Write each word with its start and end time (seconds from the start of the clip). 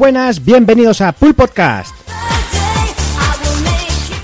Buenas, 0.00 0.42
bienvenidos 0.42 1.02
a 1.02 1.12
Pool 1.12 1.34
Podcast. 1.34 1.94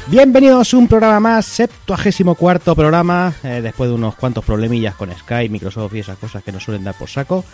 Bienvenidos 0.07 0.73
a 0.73 0.77
un 0.79 0.89
programa 0.89 1.21
más, 1.21 1.45
septuagésimo 1.45 2.35
cuarto 2.35 2.75
programa, 2.75 3.35
eh, 3.45 3.61
después 3.63 3.91
de 3.91 3.95
unos 3.95 4.15
cuantos 4.15 4.43
problemillas 4.43 4.95
con 4.95 5.15
Skype, 5.15 5.51
Microsoft 5.51 5.95
y 5.95 5.99
esas 5.99 6.17
cosas 6.17 6.43
que 6.43 6.51
nos 6.51 6.65
suelen 6.65 6.83
dar 6.83 6.95
por 6.97 7.11
saco. 7.11 7.45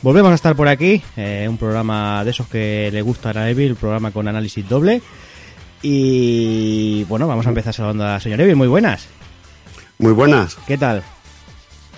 Volvemos 0.00 0.30
a 0.30 0.36
estar 0.36 0.54
por 0.54 0.68
aquí, 0.68 1.02
eh, 1.16 1.48
un 1.50 1.58
programa 1.58 2.22
de 2.24 2.30
esos 2.30 2.46
que 2.46 2.88
le 2.92 3.02
gustan 3.02 3.36
a 3.36 3.50
Evil, 3.50 3.72
un 3.72 3.76
programa 3.76 4.12
con 4.12 4.28
análisis 4.28 4.68
doble. 4.68 5.02
Y 5.82 7.02
bueno, 7.08 7.26
vamos 7.26 7.46
a 7.46 7.48
empezar 7.48 7.74
saludando 7.74 8.04
a 8.04 8.12
la 8.12 8.20
señora 8.20 8.44
Evil, 8.44 8.54
muy 8.54 8.68
buenas. 8.68 9.08
Muy 9.98 10.12
buenas. 10.12 10.54
¿Qué 10.68 10.78
tal? 10.78 11.02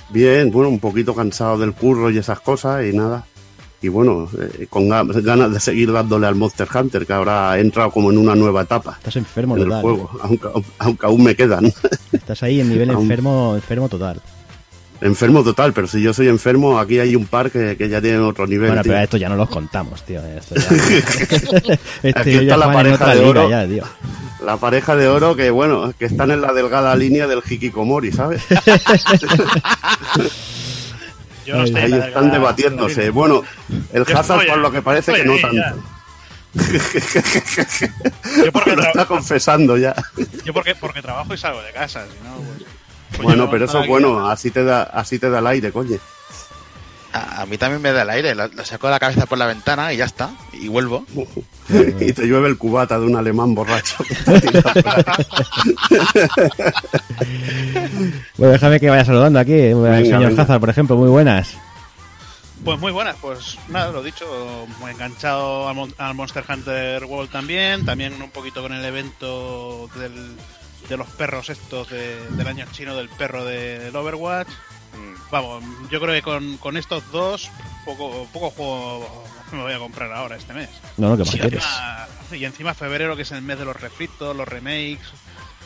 Bien, 0.09 0.51
bueno, 0.51 0.71
un 0.71 0.81
poquito 0.81 1.15
cansado 1.15 1.59
del 1.59 1.75
curro 1.75 2.11
y 2.11 2.17
esas 2.17 2.41
cosas 2.41 2.87
y 2.87 2.97
nada. 2.97 3.27
Y 3.85 3.89
bueno, 3.89 4.27
eh, 4.41 4.67
con 4.71 4.89
ga- 4.89 5.05
ganas 5.23 5.53
de 5.53 5.61
seguir 5.61 5.93
dándole 5.93 6.27
al 6.27 6.35
Monster 6.37 6.67
Hunter, 6.75 7.05
que 7.05 7.13
ahora 7.13 7.51
ha 7.53 7.59
entrado 7.59 7.91
como 7.91 8.11
en 8.11 8.17
una 8.17 8.35
nueva 8.35 8.63
etapa 8.63 8.95
Estás 8.97 9.17
enfermo 9.17 9.59
en 9.59 9.65
el 9.65 9.73
juego, 9.83 10.11
aunque, 10.23 10.49
aunque 10.79 11.05
aún 11.07 11.23
me 11.23 11.37
quedan. 11.37 11.67
Estás 12.13 12.43
ahí 12.45 12.61
en 12.61 12.71
nivel 12.71 12.89
enfermo, 12.91 13.53
enfermo 13.55 13.91
total. 13.91 14.23
enfermo 15.03 15.45
total, 15.45 15.75
pero 15.75 15.87
si 15.87 16.01
yo 16.01 16.15
soy 16.15 16.29
enfermo, 16.29 16.79
aquí 16.79 16.99
hay 16.99 17.15
un 17.15 17.27
par 17.27 17.51
que, 17.51 17.77
que 17.77 17.91
ya 17.91 18.01
tienen 18.01 18.23
otro 18.23 18.47
nivel. 18.47 18.69
Bueno, 18.69 18.83
tío. 18.83 18.93
pero 18.93 19.05
esto 19.05 19.17
ya 19.19 19.29
no 19.29 19.37
los 19.37 19.51
contamos, 19.51 20.03
tío. 20.05 20.23
Esto 20.25 20.55
ya... 20.55 20.63
este 22.03 22.19
Aquí 22.21 22.31
está 22.37 22.57
la 22.57 22.73
pareja 22.73 23.15
de 23.15 23.21
oro. 23.21 23.51
ya, 23.51 23.67
tío. 23.67 23.85
La 24.47 24.57
pareja 24.57 24.97
de 24.97 25.09
oro 25.09 25.37
que, 25.37 25.51
bueno, 25.51 25.93
que 25.99 26.07
están 26.07 26.31
en 26.31 26.41
la 26.41 26.55
delgada 26.55 26.97
línea 26.97 27.27
del 27.27 27.41
Hikikomori, 27.47 28.13
¿sabes? 28.13 28.43
Yo 31.45 31.57
no 31.57 31.65
estoy 31.65 31.83
Ahí 31.83 31.93
están 31.93 32.31
debatiéndose. 32.31 33.11
Bueno, 33.11 33.43
el 33.93 34.03
Hazard 34.15 34.47
por 34.47 34.59
lo 34.59 34.71
que 34.73 34.83
parece 34.83 35.13
que 35.13 35.25
no 35.25 35.35
tanto. 35.39 35.83
Yo 38.45 38.53
porque, 38.53 38.77
Lo 38.77 38.83
está 38.83 39.07
confesando 39.07 39.77
ya. 39.77 39.95
yo 40.45 40.53
porque, 40.53 40.75
porque 40.75 41.03
trabajo 41.03 41.35
y 41.35 41.39
salgo 41.39 41.61
de 41.63 41.73
casa, 41.73 42.05
si 42.07 42.29
no, 42.29 42.37
pues- 42.37 42.65
pues 43.11 43.23
Bueno, 43.23 43.51
pero 43.51 43.65
eso 43.67 43.81
es 43.81 43.87
bueno, 43.89 44.29
así 44.29 44.51
te 44.51 44.65
da, 44.65 44.83
así 44.85 45.19
te 45.19 45.31
da 45.31 45.39
el 45.41 45.47
aire, 45.49 45.73
coño. 45.73 45.99
A, 47.15 47.43
a 47.43 47.47
mí 47.47 47.57
también 47.57 47.81
me 47.81 47.93
da 47.93 48.03
el 48.03 48.11
aire, 48.11 48.35
lo, 48.35 48.49
lo 48.49 48.65
saco 48.65 48.89
de 48.89 48.93
la 48.93 48.99
cabeza 48.99 49.25
por 49.27 49.39
la 49.39 49.47
ventana 49.47 49.93
y 49.93 49.97
ya 49.99 50.05
está, 50.05 50.31
y 50.53 50.67
vuelvo. 50.69 51.07
y 52.01 52.13
te 52.13 52.27
llueve 52.27 52.49
el 52.49 52.59
cubata 52.59 52.99
de 52.99 53.07
un 53.07 53.15
alemán 53.17 53.55
borracho. 53.55 53.97
Bueno, 58.37 58.53
déjame 58.53 58.81
que 58.81 58.91
vaya 58.91 59.05
saludando 59.05 59.39
aquí. 59.39 59.53
eh, 59.53 59.75
Venga, 59.75 59.97
señor 60.01 60.29
venga. 60.31 60.43
Hazard, 60.43 60.61
por 60.61 60.71
ejemplo, 60.71 60.97
muy 60.97 61.09
buenas. 61.09 61.55
Pues 62.65 62.81
muy 62.81 62.93
buenas, 62.93 63.17
pues 63.21 63.59
nada, 63.69 63.91
lo 63.93 64.03
dicho, 64.03 64.67
muy 64.81 64.91
enganchado 64.91 65.69
al, 65.69 65.75
Mon- 65.75 65.95
al 65.99 66.15
Monster 66.15 66.45
Hunter 66.49 67.05
World 67.05 67.31
también, 67.31 67.85
también 67.85 68.21
un 68.23 68.31
poquito 68.31 68.63
con 68.63 68.73
el 68.73 68.83
evento 68.85 69.89
del- 69.97 70.35
de 70.89 70.97
los 70.97 71.07
perros 71.09 71.51
estos 71.51 71.91
de- 71.91 72.27
del 72.31 72.47
año 72.47 72.65
chino 72.73 72.97
del 72.97 73.09
perro 73.11 73.45
de- 73.45 73.79
del 73.81 73.95
Overwatch. 73.95 74.49
Vamos, 75.31 75.65
yo 75.91 76.01
creo 76.01 76.13
que 76.15 76.23
con, 76.23 76.57
con 76.59 76.77
estos 76.77 77.11
dos, 77.11 77.51
poco, 77.85 78.27
poco 78.33 78.51
juego 78.51 79.25
me 79.53 79.63
voy 79.63 79.73
a 79.73 79.79
comprar 79.79 80.13
ahora 80.13 80.37
este 80.37 80.53
mes. 80.53 80.69
No, 80.97 81.09
no, 81.11 81.17
que 81.17 81.25
más 81.25 81.35
Y 81.35 81.39
quieres. 81.39 81.65
encima, 81.65 82.07
y 82.33 82.45
encima 82.45 82.75
febrero, 82.75 83.17
que 83.17 83.23
es 83.23 83.33
el 83.33 83.43
mes 83.43 83.59
de 83.59 83.65
los 83.65 83.81
refritos, 83.81 84.37
los 84.37 84.47
remakes, 84.47 85.07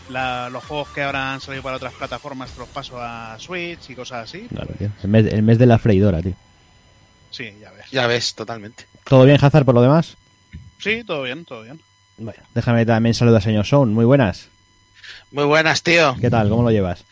la- 0.09 0.49
los 0.51 0.65
juegos 0.65 0.89
que 0.89 1.03
ahora 1.03 1.33
han 1.35 1.41
salido 1.41 1.63
para 1.63 1.77
otras 1.77 1.93
plataformas, 1.95 2.57
los 2.57 2.69
paso 2.69 3.01
a 3.01 3.37
Switch 3.39 3.91
y 3.91 3.95
cosas 3.95 4.25
así. 4.29 4.47
Claro, 4.49 4.73
tío. 4.79 4.91
El 5.03 5.09
mes, 5.11 5.27
el 5.33 5.43
mes 5.43 5.59
de 5.59 5.67
la 5.67 5.79
freidora, 5.79 6.23
tío. 6.23 6.35
Sí, 7.31 7.53
ya 7.61 7.71
ves. 7.73 7.91
Ya 7.91 8.07
ves, 8.07 8.35
totalmente. 8.35 8.87
¿Todo 9.05 9.25
bien, 9.25 9.39
Hazard, 9.43 9.65
por 9.65 9.75
lo 9.75 9.83
demás? 9.83 10.17
Sí, 10.79 11.05
todo 11.05 11.23
bien, 11.25 11.45
todo 11.45 11.63
bien. 11.63 11.81
Bueno, 12.17 12.43
déjame 12.55 12.87
también 12.87 13.15
saludar 13.15 13.37
al 13.41 13.45
señor 13.45 13.67
Sound. 13.67 13.93
Muy 13.93 14.05
buenas. 14.05 14.49
Muy 15.31 15.45
buenas, 15.45 15.83
tío. 15.83 16.17
¿Qué 16.21 16.31
tal? 16.31 16.49
¿Cómo 16.49 16.63
lo 16.63 16.71
llevas? 16.71 17.05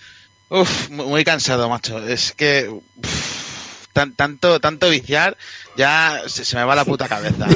Uf, 0.48 0.90
mu- 0.90 1.06
muy 1.08 1.24
cansado, 1.24 1.68
macho. 1.68 1.98
Es 2.06 2.32
que 2.32 2.68
uf, 2.68 3.86
tan- 3.92 4.14
tanto, 4.14 4.60
tanto 4.60 4.88
viciar, 4.90 5.36
ya 5.76 6.22
se, 6.26 6.44
se 6.44 6.56
me 6.56 6.64
va 6.64 6.74
la 6.76 6.84
puta 6.84 7.08
cabeza. 7.08 7.46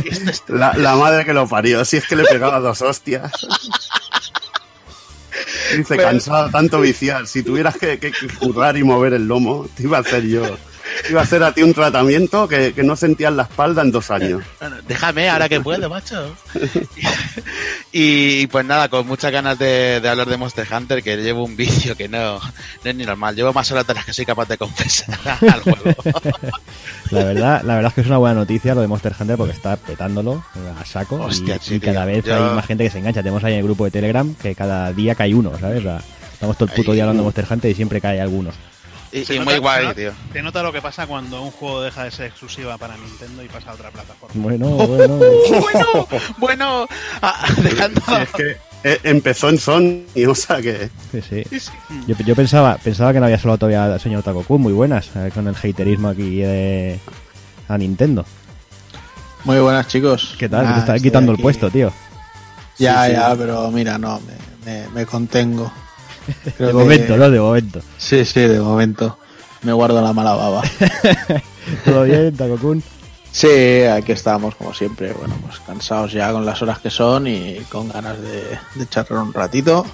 La, 0.48 0.72
la 0.74 0.96
madre 0.96 1.24
que 1.24 1.32
lo 1.34 1.46
parió, 1.48 1.84
si 1.84 1.96
es 1.98 2.06
que 2.06 2.16
le 2.16 2.24
pegaba 2.24 2.58
dos 2.60 2.80
hostias. 2.82 3.30
Dice, 5.76 5.96
cansado 5.96 6.50
tanto 6.50 6.80
viciar. 6.80 7.26
Si 7.26 7.42
tuvieras 7.42 7.76
que- 7.76 7.98
que 7.98 8.12
currar 8.40 8.76
y 8.76 8.82
mover 8.84 9.12
el 9.14 9.26
lomo, 9.26 9.68
te 9.76 9.84
iba 9.84 9.98
a 9.98 10.00
hacer 10.00 10.24
yo. 10.26 10.56
Iba 11.08 11.20
a 11.20 11.24
hacer 11.24 11.42
a 11.42 11.52
ti 11.52 11.62
un 11.62 11.72
tratamiento 11.74 12.46
que, 12.48 12.72
que 12.72 12.82
no 12.82 12.94
sentías 12.96 13.32
la 13.32 13.42
espalda 13.44 13.82
en 13.82 13.90
dos 13.92 14.10
años. 14.10 14.42
Bueno, 14.60 14.76
déjame 14.86 15.28
ahora 15.28 15.48
que 15.48 15.60
puedo, 15.60 15.88
macho. 15.88 16.36
y, 17.92 18.46
pues 18.48 18.64
nada, 18.64 18.88
con 18.88 19.06
muchas 19.06 19.32
ganas 19.32 19.58
de, 19.58 20.00
de 20.00 20.08
hablar 20.08 20.28
de 20.28 20.36
Monster 20.36 20.66
Hunter, 20.72 21.02
que 21.02 21.16
llevo 21.16 21.44
un 21.44 21.56
vicio 21.56 21.96
que 21.96 22.08
no, 22.08 22.38
no 22.38 22.40
es 22.84 22.94
ni 22.94 23.04
normal. 23.04 23.34
Llevo 23.34 23.52
más 23.52 23.70
horas 23.72 23.86
de 23.86 23.94
las 23.94 24.04
que 24.04 24.12
soy 24.12 24.26
capaz 24.26 24.48
de 24.48 24.58
confesar 24.58 25.18
al 25.52 25.60
juego. 25.60 25.94
La 27.10 27.24
verdad, 27.24 27.62
la 27.64 27.74
verdad 27.74 27.88
es 27.88 27.94
que 27.94 28.00
es 28.02 28.06
una 28.06 28.18
buena 28.18 28.34
noticia 28.36 28.72
lo 28.72 28.82
de 28.82 28.86
Monster 28.86 29.12
Hunter 29.18 29.36
porque 29.36 29.52
está 29.52 29.76
petándolo 29.76 30.44
a 30.80 30.84
saco 30.84 31.18
y- 31.18 31.24
Hostia, 31.24 31.56
y, 31.56 31.58
sí, 31.58 31.80
tío. 31.80 31.92
cada 31.92 32.04
vez 32.04 32.24
Yo- 32.24 32.36
hay 32.36 32.54
más 32.54 32.66
gente 32.66 32.84
que 32.84 32.90
se 32.90 32.98
engancha. 32.98 33.20
Tenemos 33.22 33.42
ahí 33.42 33.54
en 33.54 33.58
el 33.60 33.64
grupo 33.64 33.84
de 33.84 33.90
Telegram 33.90 34.32
que 34.34 34.54
cada 34.54 34.92
día 34.92 35.16
cae 35.16 35.34
uno, 35.34 35.52
¿sabes? 35.58 35.80
O 35.80 35.82
sea, 35.82 36.00
estamos 36.32 36.56
todo 36.56 36.68
el 36.68 36.74
puto 36.76 36.92
Ahí. 36.92 36.96
día 36.96 37.04
hablando 37.04 37.22
de 37.22 37.24
Monster 37.24 37.46
Hunter 37.50 37.70
y 37.70 37.74
siempre 37.74 38.00
cae 38.00 38.20
algunos. 38.20 38.54
Y, 39.12 39.18
y 39.32 39.38
nota- 39.38 39.50
muy 39.50 39.58
guay, 39.58 39.94
tío. 39.94 40.12
Se 40.32 40.42
nota 40.42 40.62
lo 40.62 40.72
que 40.72 40.80
pasa 40.80 41.06
cuando 41.06 41.42
un 41.42 41.50
juego 41.50 41.82
deja 41.82 42.04
de 42.04 42.10
ser 42.12 42.26
exclusiva 42.26 42.78
para 42.78 42.96
Nintendo 42.96 43.42
y 43.42 43.48
pasa 43.48 43.70
a 43.72 43.74
otra 43.74 43.90
plataforma. 43.90 44.34
Bueno, 44.40 44.66
bueno. 44.86 45.16
bueno, 45.16 46.08
bueno, 46.38 46.86
ah, 47.22 47.44
dejando... 47.62 48.00
Si 48.06 48.14
es 48.14 48.30
que 48.30 48.56
eh, 48.84 49.00
empezó 49.02 49.48
en 49.48 49.58
Sony, 49.58 50.02
o 50.28 50.34
sea 50.34 50.62
que. 50.62 50.88
Sí, 51.12 51.20
sí. 51.28 51.44
Sí, 51.50 51.60
sí. 51.60 51.70
Yo, 52.06 52.14
yo 52.24 52.34
pensaba, 52.36 52.76
pensaba 52.78 53.12
que 53.12 53.18
no 53.20 53.26
había 53.26 53.36
saludado 53.38 53.58
todavía 53.58 53.84
al 53.84 54.00
señor 54.00 54.22
Takoku. 54.22 54.58
Muy 54.58 54.72
buenas, 54.72 55.10
eh, 55.16 55.30
con 55.34 55.46
el 55.48 55.54
haterismo 55.56 56.08
aquí 56.08 56.36
de, 56.36 56.98
a 57.68 57.76
Nintendo. 57.76 58.24
Muy 59.44 59.58
buenas 59.58 59.86
chicos. 59.88 60.34
¿Qué 60.38 60.48
tal? 60.48 60.64
Te 60.72 60.78
está 60.80 60.94
estoy 60.96 61.08
quitando 61.08 61.32
el 61.32 61.38
puesto, 61.38 61.68
tío. 61.70 61.92
Ya, 62.78 63.04
Sí, 63.04 63.10
sí. 63.10 63.16
ya, 63.16 63.34
pero 63.36 63.70
mira, 63.70 63.98
no, 63.98 64.20
me, 64.20 64.72
me- 64.72 64.88
me 64.88 65.04
contengo. 65.06 65.70
Creo 66.56 66.68
De 66.68 66.72
que- 66.72 66.72
momento, 66.72 67.16
¿no? 67.16 67.30
De 67.30 67.40
momento. 67.40 67.80
Sí, 67.98 68.24
sí, 68.24 68.40
de 68.40 68.60
momento. 68.60 69.18
Me 69.62 69.72
guardo 69.72 70.00
la 70.00 70.12
mala 70.12 70.34
baba. 70.34 70.62
¿Todo 71.84 72.04
bien, 72.04 72.34
Takokun? 72.36 72.82
Sí, 73.32 73.82
aquí 73.84 74.12
estamos 74.12 74.54
como 74.56 74.72
siempre. 74.74 75.12
Bueno, 75.12 75.34
pues 75.46 75.60
cansados 75.60 76.12
ya 76.12 76.32
con 76.32 76.44
las 76.46 76.60
horas 76.62 76.78
que 76.80 76.90
son 76.90 77.26
y 77.26 77.56
con 77.70 77.88
ganas 77.88 78.20
de, 78.20 78.58
de 78.74 78.88
charlar 78.88 79.22
un 79.22 79.32
ratito. 79.32 79.84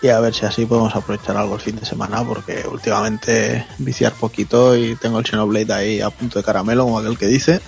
Y 0.00 0.08
a 0.08 0.20
ver 0.20 0.32
si 0.32 0.46
así 0.46 0.64
podemos 0.66 0.94
aprovechar 0.94 1.36
algo 1.36 1.56
el 1.56 1.60
fin 1.60 1.74
de 1.76 1.84
semana, 1.84 2.22
porque 2.22 2.64
últimamente 2.70 3.66
viciar 3.78 4.12
poquito 4.12 4.76
y 4.76 4.94
tengo 4.94 5.18
el 5.18 5.26
Xenoblade 5.26 5.72
ahí 5.72 6.00
a 6.00 6.10
punto 6.10 6.38
de 6.38 6.44
caramelo, 6.44 6.84
como 6.84 6.98
aquel 7.00 7.18
que 7.18 7.26
dice. 7.26 7.60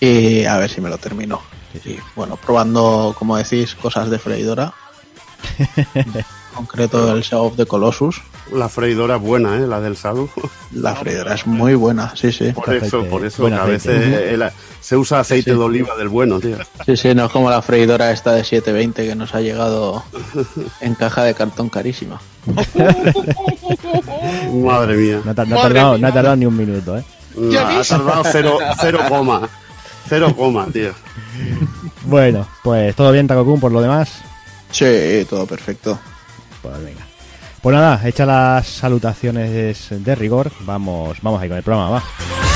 Y 0.00 0.44
a 0.46 0.56
ver 0.56 0.68
si 0.70 0.80
me 0.80 0.88
lo 0.88 0.98
termino. 0.98 1.40
Y 1.84 1.98
bueno, 2.16 2.36
probando, 2.36 3.14
como 3.16 3.36
decís, 3.36 3.76
cosas 3.76 4.10
de 4.10 4.18
freidora. 4.18 4.72
Concreto 6.54 7.12
el 7.14 7.22
Shadow 7.22 7.46
of 7.46 7.56
the 7.56 7.66
Colossus. 7.66 8.20
La 8.52 8.68
freidora 8.68 9.16
es 9.16 9.22
buena, 9.22 9.56
¿eh? 9.56 9.66
La 9.66 9.80
del 9.80 9.96
Sadu. 9.96 10.28
La 10.72 10.94
freidora 10.94 11.34
es 11.34 11.46
muy 11.46 11.74
buena, 11.74 12.12
sí, 12.16 12.30
sí. 12.32 12.52
Por 12.52 12.74
eso, 12.74 13.04
por 13.06 13.24
eso, 13.24 13.46
que 13.46 13.54
a 13.54 13.64
veces 13.64 14.30
el- 14.30 14.44
se 14.80 14.96
usa 14.96 15.20
aceite 15.20 15.52
Sí. 15.52 15.56
de 15.56 15.62
oliva 15.62 15.94
del 15.96 16.08
bueno, 16.08 16.40
tío. 16.40 16.56
Sí, 16.84 16.96
sí, 16.96 17.14
no 17.14 17.26
es 17.26 17.32
como 17.32 17.48
la 17.50 17.62
freidora 17.62 18.10
esta 18.10 18.32
de 18.32 18.44
720 18.44 19.06
que 19.06 19.14
nos 19.14 19.34
ha 19.34 19.40
llegado 19.40 20.02
en 20.80 20.94
caja 20.94 21.24
de 21.24 21.34
cartón 21.34 21.68
carísima. 21.68 22.20
Madre 24.52 24.96
mía. 24.96 25.20
No, 25.24 25.34
ta- 25.34 25.44
no 25.44 25.56
ha 25.56 25.62
Madre 25.62 25.74
tardado, 25.74 25.92
mía. 25.92 26.00
no 26.02 26.06
ha 26.08 26.12
tardado 26.12 26.36
ni 26.36 26.46
un 26.46 26.56
minuto, 26.56 26.98
¿eh? 26.98 27.04
No, 27.36 27.50
¿Ya 27.50 27.78
ha 27.80 27.84
tardado 27.84 28.22
cero, 28.30 28.58
cero 28.80 29.00
coma. 29.08 29.48
Cero 30.08 30.34
coma, 30.36 30.66
tío. 30.72 30.92
Bueno, 32.04 32.46
pues 32.62 32.94
todo 32.96 33.12
bien, 33.12 33.26
Takokun, 33.26 33.60
por 33.60 33.72
lo 33.72 33.80
demás. 33.80 34.20
Sí, 34.70 35.26
todo 35.30 35.46
perfecto. 35.46 35.98
Pues. 36.62 36.78
Pues 37.60 37.76
nada, 37.76 38.00
hecha 38.08 38.26
las 38.26 38.66
salutaciones 38.66 39.88
de 39.90 40.14
rigor, 40.14 40.50
vamos, 40.60 41.18
vamos 41.22 41.40
ahí 41.40 41.48
con 41.48 41.58
el 41.58 41.62
programa, 41.62 41.90
va. 41.90 42.51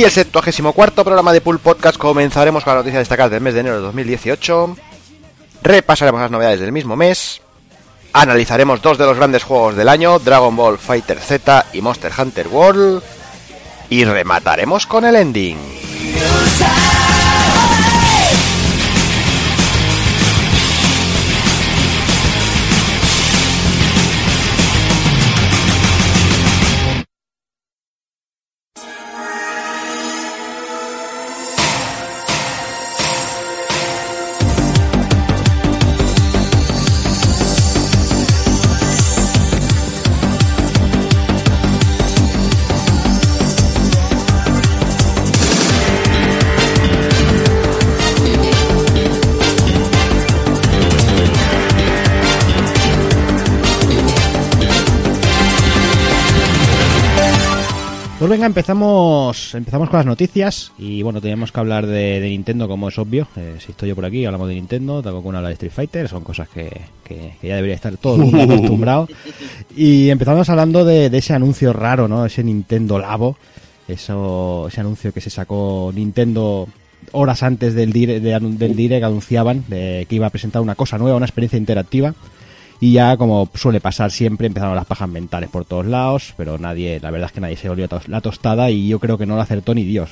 Y 0.00 0.04
el 0.04 0.10
74 0.10 1.04
programa 1.04 1.30
de 1.30 1.42
Pool 1.42 1.58
Podcast 1.58 1.98
comenzaremos 1.98 2.64
con 2.64 2.72
las 2.72 2.80
noticias 2.80 3.02
destacadas 3.02 3.32
del 3.32 3.42
mes 3.42 3.52
de 3.52 3.60
enero 3.60 3.76
de 3.76 3.82
2018. 3.82 4.74
repasaremos 5.62 6.22
las 6.22 6.30
novedades 6.30 6.58
del 6.58 6.72
mismo 6.72 6.96
mes, 6.96 7.42
analizaremos 8.14 8.80
dos 8.80 8.96
de 8.96 9.04
los 9.04 9.18
grandes 9.18 9.44
juegos 9.44 9.76
del 9.76 9.90
año, 9.90 10.18
Dragon 10.18 10.56
Ball 10.56 10.78
Fighter 10.78 11.18
Z 11.18 11.66
y 11.74 11.82
Monster 11.82 12.12
Hunter 12.16 12.48
World, 12.48 13.02
y 13.90 14.06
remataremos 14.06 14.86
con 14.86 15.04
el 15.04 15.16
ending. 15.16 15.58
Pues 58.30 58.38
venga, 58.38 58.46
empezamos, 58.46 59.56
empezamos 59.56 59.90
con 59.90 59.96
las 59.98 60.06
noticias 60.06 60.70
y 60.78 61.02
bueno, 61.02 61.20
teníamos 61.20 61.50
que 61.50 61.58
hablar 61.58 61.84
de, 61.84 62.20
de 62.20 62.28
Nintendo 62.28 62.68
como 62.68 62.88
es 62.88 62.96
obvio. 62.96 63.26
Eh, 63.36 63.56
si 63.58 63.72
estoy 63.72 63.88
yo 63.88 63.96
por 63.96 64.04
aquí, 64.04 64.24
hablamos 64.24 64.46
de 64.46 64.54
Nintendo, 64.54 65.02
tampoco 65.02 65.32
habla 65.32 65.48
de 65.48 65.54
Street 65.54 65.72
Fighter, 65.72 66.08
son 66.08 66.22
cosas 66.22 66.48
que, 66.48 66.70
que- 67.02 67.32
que 67.40 67.48
ya 67.48 67.56
debería 67.56 67.74
estar 67.74 67.96
todo 67.96 68.14
el 68.14 68.20
mundo 68.20 68.40
acostumbrado. 68.54 69.08
Y 69.76 70.10
empezamos 70.10 70.48
hablando 70.48 70.84
de, 70.84 71.10
de 71.10 71.18
ese 71.18 71.34
anuncio 71.34 71.72
raro, 71.72 72.06
¿no? 72.06 72.24
Ese 72.24 72.44
Nintendo 72.44 73.00
Labo, 73.00 73.36
eso, 73.88 74.68
ese 74.68 74.80
anuncio 74.80 75.12
que 75.12 75.20
se 75.20 75.30
sacó 75.30 75.90
Nintendo 75.92 76.68
horas 77.10 77.42
antes 77.42 77.74
del 77.74 77.92
dire, 77.92 78.20
de 78.20 78.32
anu- 78.36 78.56
del 78.56 78.76
dire 78.76 79.00
que 79.00 79.06
anunciaban 79.06 79.64
de 79.66 80.06
que 80.08 80.14
iba 80.14 80.28
a 80.28 80.30
presentar 80.30 80.62
una 80.62 80.76
cosa 80.76 80.98
nueva, 80.98 81.16
una 81.16 81.26
experiencia 81.26 81.56
interactiva. 81.58 82.14
Y 82.80 82.92
ya, 82.92 83.16
como 83.18 83.48
suele 83.54 83.80
pasar 83.80 84.10
siempre, 84.10 84.46
empezaron 84.46 84.74
las 84.74 84.86
pajas 84.86 85.08
mentales 85.08 85.50
por 85.50 85.66
todos 85.66 85.84
lados, 85.84 86.32
pero 86.36 86.56
nadie, 86.58 86.98
la 87.00 87.10
verdad 87.10 87.26
es 87.26 87.32
que 87.32 87.40
nadie 87.42 87.56
se 87.56 87.68
olió 87.68 87.88
tos- 87.88 88.08
la 88.08 88.22
tostada 88.22 88.70
y 88.70 88.88
yo 88.88 88.98
creo 88.98 89.18
que 89.18 89.26
no 89.26 89.36
lo 89.36 89.42
acertó 89.42 89.74
ni 89.74 89.84
Dios. 89.84 90.10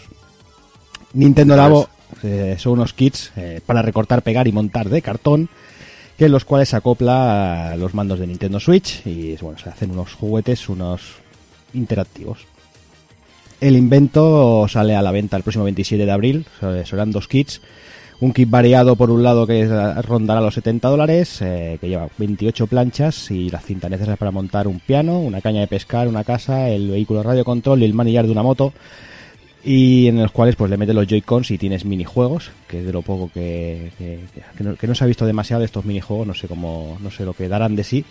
Nintendo 1.15 1.56
Labo 1.56 1.88
eh, 2.23 2.56
son 2.59 2.75
unos 2.75 2.93
kits 2.93 3.32
eh, 3.37 3.61
para 3.65 3.81
recortar, 3.81 4.20
pegar 4.23 4.47
y 4.49 4.53
montar 4.53 4.91
de 4.91 5.00
cartón, 5.00 5.49
que 6.19 6.26
en 6.26 6.32
los 6.32 6.44
cuales 6.44 6.69
se 6.69 6.76
acopla 6.76 7.73
a 7.73 7.76
los 7.76 7.94
mandos 7.94 8.19
de 8.19 8.26
Nintendo 8.26 8.61
Switch 8.61 9.00
y 9.06 9.37
bueno, 9.37 9.59
se 9.59 9.71
hacen 9.71 9.91
unos 9.91 10.12
juguetes, 10.14 10.69
unos 10.69 11.00
interactivos. 11.73 12.41
El 13.61 13.76
invento 13.76 14.67
sale 14.69 14.94
a 14.94 15.03
la 15.03 15.11
venta 15.11 15.37
el 15.37 15.43
próximo 15.43 15.64
27 15.64 16.05
de 16.05 16.12
abril, 16.12 16.47
serán 16.85 17.12
dos 17.12 17.26
kits. 17.29 17.61
Un 18.20 18.32
kit 18.32 18.50
variado 18.50 18.97
por 18.97 19.11
un 19.11 19.23
lado 19.23 19.47
que 19.47 19.62
es- 19.62 20.05
rondará 20.05 20.41
los 20.41 20.55
70 20.55 20.88
dólares, 20.88 21.41
eh, 21.41 21.79
que 21.81 21.88
lleva 21.88 22.09
28 22.19 22.67
planchas 22.67 23.31
y 23.31 23.49
las 23.49 23.65
cintas 23.65 23.91
necesarias 23.91 24.19
para 24.19 24.32
montar 24.32 24.67
un 24.67 24.81
piano, 24.81 25.20
una 25.20 25.41
caña 25.41 25.61
de 25.61 25.69
pescar, 25.69 26.09
una 26.09 26.25
casa, 26.25 26.69
el 26.69 26.91
vehículo 26.91 27.23
radio 27.23 27.44
control 27.44 27.82
y 27.82 27.85
el 27.85 27.94
manillar 27.94 28.26
de 28.26 28.32
una 28.32 28.43
moto. 28.43 28.73
Y 29.65 30.09
en 30.09 30.20
los 30.20 30.32
cuales 30.32 30.56
pues 30.56 30.70
le 30.70 30.76
metes 30.76 30.94
los 30.94 31.06
Joy-Cons 31.06 31.50
y 31.53 31.59
tienes 31.59 31.85
minijuegos, 31.85 32.50
que 32.67 32.81
es 32.81 32.87
de 32.87 32.93
lo 32.93 33.03
poco 33.03 33.31
que, 33.32 33.93
que, 33.99 34.19
que 34.56 34.64
no, 34.64 34.75
que 34.76 34.87
no 34.88 34.94
se 34.97 35.05
ha 35.05 35.06
visto 35.06 35.26
demasiado 35.26 35.61
de 35.61 35.67
estos 35.67 35.85
minijuegos, 35.85 36.26
no 36.26 36.35
sé 36.35 36.49
cómo, 36.49 36.97
no 37.00 37.11
sé 37.12 37.25
lo 37.25 37.35
que 37.35 37.49
darán 37.49 37.76
de 37.76 37.85
sí. 37.85 38.05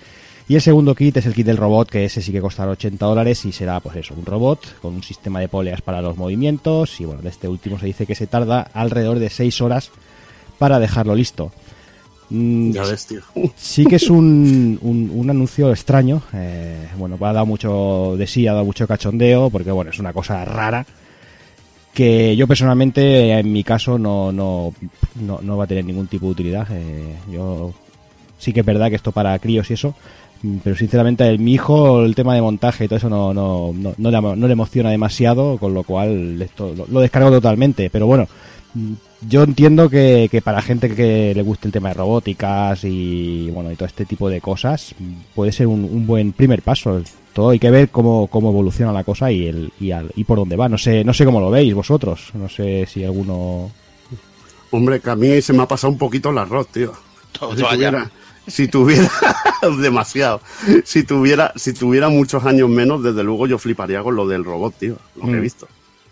Y 0.49 0.55
el 0.55 0.61
segundo 0.61 0.95
kit 0.95 1.17
es 1.17 1.25
el 1.25 1.33
kit 1.33 1.45
del 1.45 1.57
robot, 1.57 1.89
que 1.89 2.05
ese 2.05 2.21
sí 2.21 2.31
que 2.31 2.39
costará 2.39 2.71
80 2.71 3.05
dólares 3.05 3.43
y 3.45 3.51
será 3.51 3.81
pues 3.81 3.97
eso, 3.97 4.13
un 4.17 4.25
robot 4.25 4.79
con 4.81 4.93
un 4.95 5.03
sistema 5.03 5.41
de 5.41 5.49
poleas 5.49 5.81
para 5.81 6.01
los 6.01 6.15
movimientos 6.15 7.01
y 7.01 7.05
bueno, 7.05 7.21
de 7.21 7.29
este 7.29 7.49
último 7.49 7.77
se 7.77 7.85
dice 7.87 8.05
que 8.05 8.15
se 8.15 8.27
tarda 8.27 8.61
alrededor 8.73 9.19
de 9.19 9.29
6 9.29 9.59
horas 9.61 9.91
para 10.57 10.79
dejarlo 10.79 11.15
listo. 11.15 11.51
Mm, 12.29 12.71
Ya 12.71 12.83
ves, 12.83 13.05
tío. 13.07 13.21
sí 13.57 13.85
que 13.85 13.97
es 13.97 14.09
un, 14.09 14.79
un, 14.81 15.11
un 15.13 15.29
anuncio 15.29 15.69
extraño. 15.71 16.21
eh, 16.33 16.87
bueno, 16.97 17.17
ha 17.19 17.33
dado 17.33 17.45
mucho 17.45 18.15
de 18.17 18.25
sí, 18.25 18.47
ha 18.47 18.53
dado 18.53 18.63
mucho 18.65 18.87
cachondeo, 18.87 19.49
porque 19.49 19.71
bueno, 19.71 19.91
es 19.91 19.99
una 19.99 20.13
cosa 20.13 20.45
rara. 20.45 20.85
Que 21.93 22.35
yo 22.35 22.47
personalmente, 22.47 23.31
en 23.31 23.51
mi 23.51 23.63
caso, 23.63 23.97
no, 23.97 24.31
no, 24.31 24.73
no, 25.15 25.39
no 25.41 25.57
va 25.57 25.63
a 25.63 25.67
tener 25.67 25.83
ningún 25.83 26.07
tipo 26.07 26.27
de 26.27 26.31
utilidad. 26.31 26.67
eh, 26.71 27.15
yo 27.31 27.73
sí 28.37 28.53
que 28.53 28.59
es 28.59 28.65
verdad 28.65 28.89
que 28.89 28.95
esto 28.97 29.11
para 29.11 29.37
críos 29.39 29.69
y 29.71 29.73
eso. 29.73 29.95
Pero 30.63 30.75
sinceramente, 30.75 31.27
el, 31.27 31.39
mi 31.39 31.53
hijo, 31.53 32.03
el 32.03 32.15
tema 32.15 32.35
de 32.35 32.41
montaje 32.41 32.85
y 32.85 32.87
todo 32.87 32.97
eso 32.97 33.09
no, 33.09 33.33
no, 33.33 33.71
no, 33.73 33.93
no 33.97 34.11
le, 34.11 34.21
no 34.21 34.47
le 34.47 34.53
emociona 34.53 34.89
demasiado, 34.91 35.57
con 35.57 35.73
lo 35.73 35.83
cual 35.83 36.41
esto 36.41 36.73
lo, 36.75 36.85
lo 36.87 36.99
descargo 36.99 37.29
totalmente. 37.31 37.89
Pero 37.89 38.07
bueno, 38.07 38.27
mm, 38.73 38.93
yo 39.29 39.43
entiendo 39.43 39.89
que, 39.89 40.27
que 40.31 40.41
para 40.41 40.61
gente 40.61 40.93
que 40.93 41.33
le 41.35 41.41
guste 41.41 41.67
el 41.67 41.71
tema 41.71 41.89
de 41.89 41.95
robóticas 41.95 42.83
y 42.83 43.49
bueno 43.51 43.71
y 43.71 43.75
todo 43.75 43.87
este 43.87 44.05
tipo 44.05 44.29
de 44.29 44.41
cosas 44.41 44.93
puede 45.33 45.51
ser 45.51 45.67
un, 45.67 45.83
un 45.83 46.05
buen 46.05 46.33
primer 46.33 46.61
paso. 46.61 47.01
Todo 47.33 47.49
hay 47.49 47.59
que 47.59 47.69
ver 47.71 47.89
cómo, 47.89 48.27
cómo 48.27 48.49
evoluciona 48.49 48.91
la 48.91 49.03
cosa 49.03 49.31
y 49.31 49.47
el 49.47 49.71
y, 49.79 49.91
al- 49.91 50.11
y 50.15 50.23
por 50.23 50.37
dónde 50.39 50.55
va. 50.55 50.69
No 50.69 50.77
sé 50.77 51.03
no 51.03 51.13
sé 51.13 51.23
cómo 51.25 51.39
lo 51.39 51.49
veis 51.51 51.73
vosotros. 51.73 52.29
No 52.35 52.47
sé 52.49 52.85
si 52.87 53.03
alguno 53.03 53.69
Hombre, 54.71 54.99
que 54.99 55.09
a 55.09 55.15
mí 55.15 55.41
se 55.41 55.53
me 55.53 55.63
ha 55.63 55.67
pasado 55.67 55.93
un 55.93 55.97
poquito 55.99 56.29
el 56.29 56.37
arroz, 56.37 56.67
tío. 56.67 56.91
Todo 57.31 57.55
Si 57.55 57.63
tuviera, 57.63 58.09
si 58.47 58.67
tuviera 58.67 59.11
demasiado, 59.81 60.41
si 60.83 61.03
tuviera, 61.03 61.51
si 61.55 61.73
tuviera 61.73 62.09
muchos 62.09 62.45
años 62.45 62.69
menos, 62.69 63.03
desde 63.03 63.23
luego 63.23 63.47
yo 63.47 63.57
fliparía 63.57 64.01
con 64.03 64.15
lo 64.15 64.27
del 64.27 64.43
robot, 64.45 64.75
tío, 64.79 64.97
lo 65.15 65.25
que 65.25 65.31
he 65.31 65.35
Mm. 65.35 65.41
visto. 65.41 65.67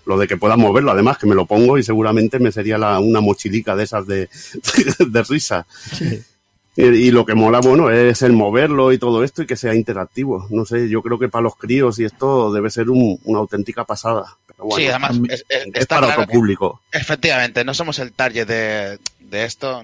Lo 0.05 0.19
de 0.19 0.27
que 0.27 0.37
pueda 0.37 0.55
moverlo, 0.55 0.91
además 0.91 1.17
que 1.17 1.25
me 1.25 1.33
lo 1.33 1.47
pongo 1.47 1.79
y 1.79 1.83
seguramente 1.83 2.37
me 2.37 2.51
sería 2.51 2.77
la, 2.77 2.99
una 2.99 3.21
mochilica 3.21 3.75
de 3.75 3.83
esas 3.85 4.05
de, 4.05 4.29
de 5.07 5.23
risa. 5.23 5.65
Y, 6.77 6.83
y 6.83 7.11
lo 7.11 7.25
que 7.25 7.33
mola, 7.35 7.59
bueno, 7.59 7.89
es 7.89 8.21
el 8.21 8.33
moverlo 8.33 8.91
y 8.91 8.97
todo 8.99 9.23
esto 9.23 9.41
y 9.41 9.47
que 9.47 9.55
sea 9.55 9.73
interactivo. 9.73 10.45
No 10.51 10.63
sé, 10.65 10.89
yo 10.89 11.01
creo 11.01 11.17
que 11.17 11.29
para 11.29 11.41
los 11.43 11.55
críos 11.55 11.97
y 11.99 12.03
esto 12.05 12.51
debe 12.53 12.69
ser 12.69 12.89
un- 12.91 13.17
una 13.23 13.39
auténtica 13.39 13.83
pasada. 13.85 14.25
Pero 14.45 14.65
bueno, 14.65 14.77
sí, 14.77 14.87
además, 14.89 15.19
es, 15.29 15.45
es- 15.49 15.67
es 15.67 15.67
está 15.73 15.95
para 15.95 16.07
claro 16.07 16.21
otro 16.23 16.31
que- 16.31 16.37
público. 16.37 16.81
efectivamente, 16.91 17.63
no 17.63 17.73
somos 17.73 17.97
el 17.99 18.11
target 18.11 18.45
de, 18.45 18.99
de 19.21 19.45
esto. 19.45 19.81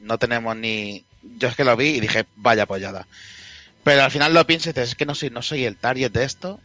No 0.00 0.18
tenemos 0.18 0.56
ni. 0.56 1.04
Yo 1.38 1.48
es 1.48 1.56
que 1.56 1.64
lo 1.64 1.76
vi 1.76 1.88
y 1.88 2.00
dije, 2.00 2.26
vaya 2.36 2.64
apoyada. 2.64 3.06
Pero 3.82 4.02
al 4.02 4.10
final 4.10 4.32
lo 4.32 4.46
pienso 4.46 4.68
y 4.68 4.72
dices, 4.72 4.90
es 4.90 4.94
que 4.94 5.06
no 5.06 5.14
soy, 5.14 5.30
no 5.30 5.42
soy 5.42 5.64
el 5.64 5.76
target 5.76 6.10
de 6.12 6.24
esto. 6.24 6.60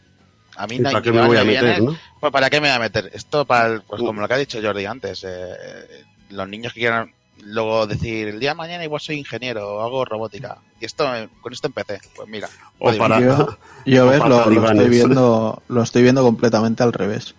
A 0.56 0.66
mí 0.66 0.76
¿Y 0.76 0.78
no 0.80 0.90
para 0.90 1.02
qué 1.02 1.12
me 1.12 1.26
voy 1.26 1.36
a 1.36 1.44
meter, 1.44 1.62
viene. 1.64 1.80
no? 1.80 1.98
Pues 2.18 2.32
para 2.32 2.50
qué 2.50 2.60
me 2.60 2.68
voy 2.68 2.76
a 2.76 2.80
meter. 2.80 3.10
Esto 3.12 3.44
para, 3.44 3.68
el- 3.74 3.82
pues 3.82 4.00
Uh. 4.02 4.06
como 4.06 4.20
lo 4.20 4.28
que 4.28 4.34
ha 4.34 4.38
dicho 4.38 4.58
Jordi 4.62 4.84
antes, 4.86 5.24
eh, 5.26 6.04
los 6.30 6.48
niños 6.48 6.72
que 6.72 6.80
quieran 6.80 7.12
luego 7.42 7.86
decir, 7.86 8.28
el 8.28 8.38
día 8.40 8.50
de 8.50 8.54
mañana 8.56 8.84
igual 8.84 9.00
soy 9.00 9.16
ingeniero 9.16 9.66
o 9.76 9.80
hago 9.82 10.04
robótica. 10.04 10.58
Y 10.80 10.84
esto, 10.84 11.14
eh, 11.14 11.28
con 11.40 11.52
esto 11.52 11.68
empecé. 11.68 12.00
Pues 12.14 12.28
mira. 12.28 12.48
O 12.78 12.92
para, 12.96 13.20
Yo, 13.20 13.56
yo 13.86 14.06
o 14.06 14.10
ves, 14.10 14.18
para 14.18 14.28
lo, 14.46 14.70
estoy 14.70 14.88
viendo, 14.90 15.62
lo 15.68 15.82
estoy 15.82 16.02
viendo 16.02 16.22
completamente 16.22 16.82
al 16.82 16.92
revés. 16.92 17.34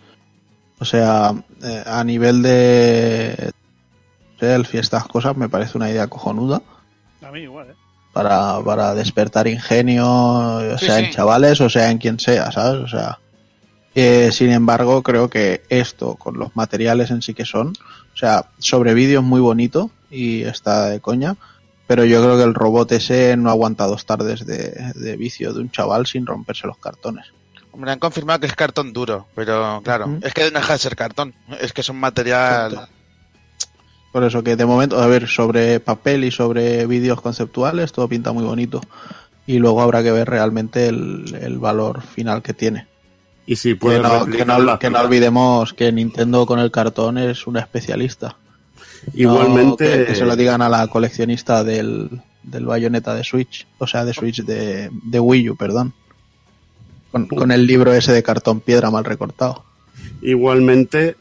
O 0.79 0.85
sea, 0.85 1.33
eh, 1.63 1.83
a 1.85 2.03
nivel 2.03 2.41
de 2.41 3.51
selfie, 4.39 4.79
estas 4.79 5.05
cosas, 5.07 5.37
me 5.37 5.49
parece 5.49 5.77
una 5.77 5.89
idea 5.91 6.07
cojonuda 6.07 6.61
A 7.31 7.33
mí 7.33 7.43
igual, 7.43 7.67
¿eh? 7.69 7.75
para, 8.11 8.59
para 8.65 8.93
despertar 8.93 9.47
ingenio, 9.47 10.05
o 10.05 10.77
Sí, 10.77 10.85
sea 10.87 10.97
sí. 10.97 11.05
en 11.05 11.11
chavales 11.11 11.61
o 11.61 11.69
sea 11.69 11.89
en 11.91 11.97
quien 11.97 12.19
sea, 12.19 12.51
¿sabes? 12.51 12.81
O 12.81 12.87
sea, 12.89 13.19
eh, 13.95 14.29
sin 14.33 14.51
embargo, 14.51 15.01
creo 15.01 15.29
que 15.29 15.63
esto, 15.69 16.15
con 16.15 16.37
los 16.37 16.53
materiales 16.57 17.09
en 17.09 17.21
sí 17.21 17.33
que 17.33 17.45
son, 17.45 17.69
o 18.13 18.17
sea, 18.17 18.47
sobre 18.59 18.93
vídeo 18.93 19.21
es 19.21 19.25
muy 19.25 19.39
bonito 19.39 19.91
y 20.09 20.41
está 20.43 20.87
de 20.89 20.99
coña, 20.99 21.37
pero 21.87 22.03
yo 22.03 22.21
creo 22.21 22.35
que 22.37 22.43
el 22.43 22.53
robot 22.53 22.91
ese 22.91 23.37
no 23.37 23.49
aguanta 23.49 23.87
dos 23.87 24.05
tardes 24.05 24.45
de, 24.45 24.91
de 24.95 25.15
vicio 25.15 25.53
de 25.53 25.61
un 25.61 25.71
chaval 25.71 26.05
sin 26.05 26.25
romperse 26.25 26.67
los 26.67 26.77
cartones. 26.79 27.27
Hombre, 27.71 27.91
han 27.91 27.99
confirmado 27.99 28.41
que 28.41 28.47
es 28.47 28.55
cartón 28.55 28.91
duro, 28.91 29.27
pero 29.35 29.79
claro, 29.85 30.07
Mm. 30.07 30.19
es 30.23 30.33
que 30.33 30.51
no 30.51 30.59
deja 30.59 30.73
de 30.73 30.79
ser 30.79 30.97
cartón. 30.97 31.33
Es 31.61 31.71
que 31.71 31.79
es 31.79 31.87
un 31.87 31.97
material. 32.01 32.73
Exacto. 32.73 32.93
Por 34.11 34.23
eso 34.23 34.43
que 34.43 34.55
de 34.55 34.65
momento, 34.65 34.99
a 35.01 35.07
ver, 35.07 35.27
sobre 35.27 35.79
papel 35.79 36.23
y 36.25 36.31
sobre 36.31 36.85
vídeos 36.85 37.21
conceptuales, 37.21 37.91
todo 37.93 38.07
pinta 38.07 38.31
muy 38.33 38.43
bonito. 38.43 38.81
Y 39.47 39.59
luego 39.59 39.81
habrá 39.81 40.03
que 40.03 40.11
ver 40.11 40.29
realmente 40.29 40.87
el, 40.87 41.33
el 41.41 41.57
valor 41.59 42.01
final 42.01 42.41
que 42.41 42.53
tiene. 42.53 42.87
y 43.45 43.55
si 43.55 43.75
Que 43.77 43.99
no, 43.99 44.25
que, 44.25 44.45
no, 44.45 44.79
que 44.79 44.89
no 44.89 44.99
olvidemos 44.99 45.73
que 45.73 45.91
Nintendo 45.91 46.45
con 46.45 46.59
el 46.59 46.71
cartón 46.71 47.17
es 47.17 47.47
una 47.47 47.61
especialista. 47.61 48.35
Igualmente, 49.13 49.87
que, 49.87 50.05
que 50.05 50.15
se 50.15 50.25
lo 50.25 50.35
digan 50.35 50.61
a 50.61 50.69
la 50.69 50.87
coleccionista 50.87 51.63
del, 51.63 52.21
del 52.43 52.65
bayoneta 52.65 53.15
de 53.15 53.23
Switch, 53.23 53.65
o 53.79 53.87
sea, 53.87 54.05
de 54.05 54.13
Switch 54.13 54.43
de, 54.43 54.89
de 54.91 55.19
Wii 55.19 55.49
U, 55.49 55.55
perdón. 55.55 55.93
Con, 57.11 57.27
con 57.27 57.51
el 57.51 57.65
libro 57.65 57.93
ese 57.93 58.11
de 58.13 58.23
cartón 58.23 58.59
piedra 58.61 58.91
mal 58.91 59.03
recortado. 59.03 59.63
igualmente, 60.21 61.15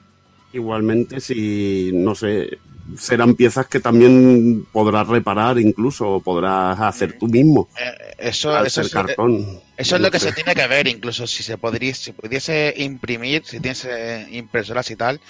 igualmente, 0.53 1.21
si 1.21 1.91
no 1.95 2.15
sé, 2.15 2.59
serán 2.99 3.35
piezas 3.35 3.67
que 3.67 3.81
también 3.81 4.67
podrás 4.73 5.07
reparar 5.09 5.59
incluso, 5.59 6.09
o 6.09 6.21
podrás 6.21 6.79
hacer 6.81 7.19
tú 7.19 7.27
mismo. 7.29 7.69
Eh, 7.79 8.15
eso, 8.19 8.55
al 8.55 8.67
eso 8.67 8.83
ser 8.83 8.93
cartón. 8.93 9.61
eso 9.77 9.97
es 9.97 10.03
lo 10.03 10.11
que 10.11 10.19
se 10.21 10.33
tiene 10.33 10.55
que 10.55 10.67
ver, 10.67 10.87
incluso 10.89 11.27
si 11.27 11.43
se 11.43 11.59
podría, 11.59 11.95
si 11.95 12.13
pudiese 12.13 12.75
imprimir, 12.77 13.43
si 13.45 13.61
tienes 13.61 13.85
eh, 13.85 14.27
impresoras 14.31 14.91
y 14.91 14.97
tal, 14.97 15.21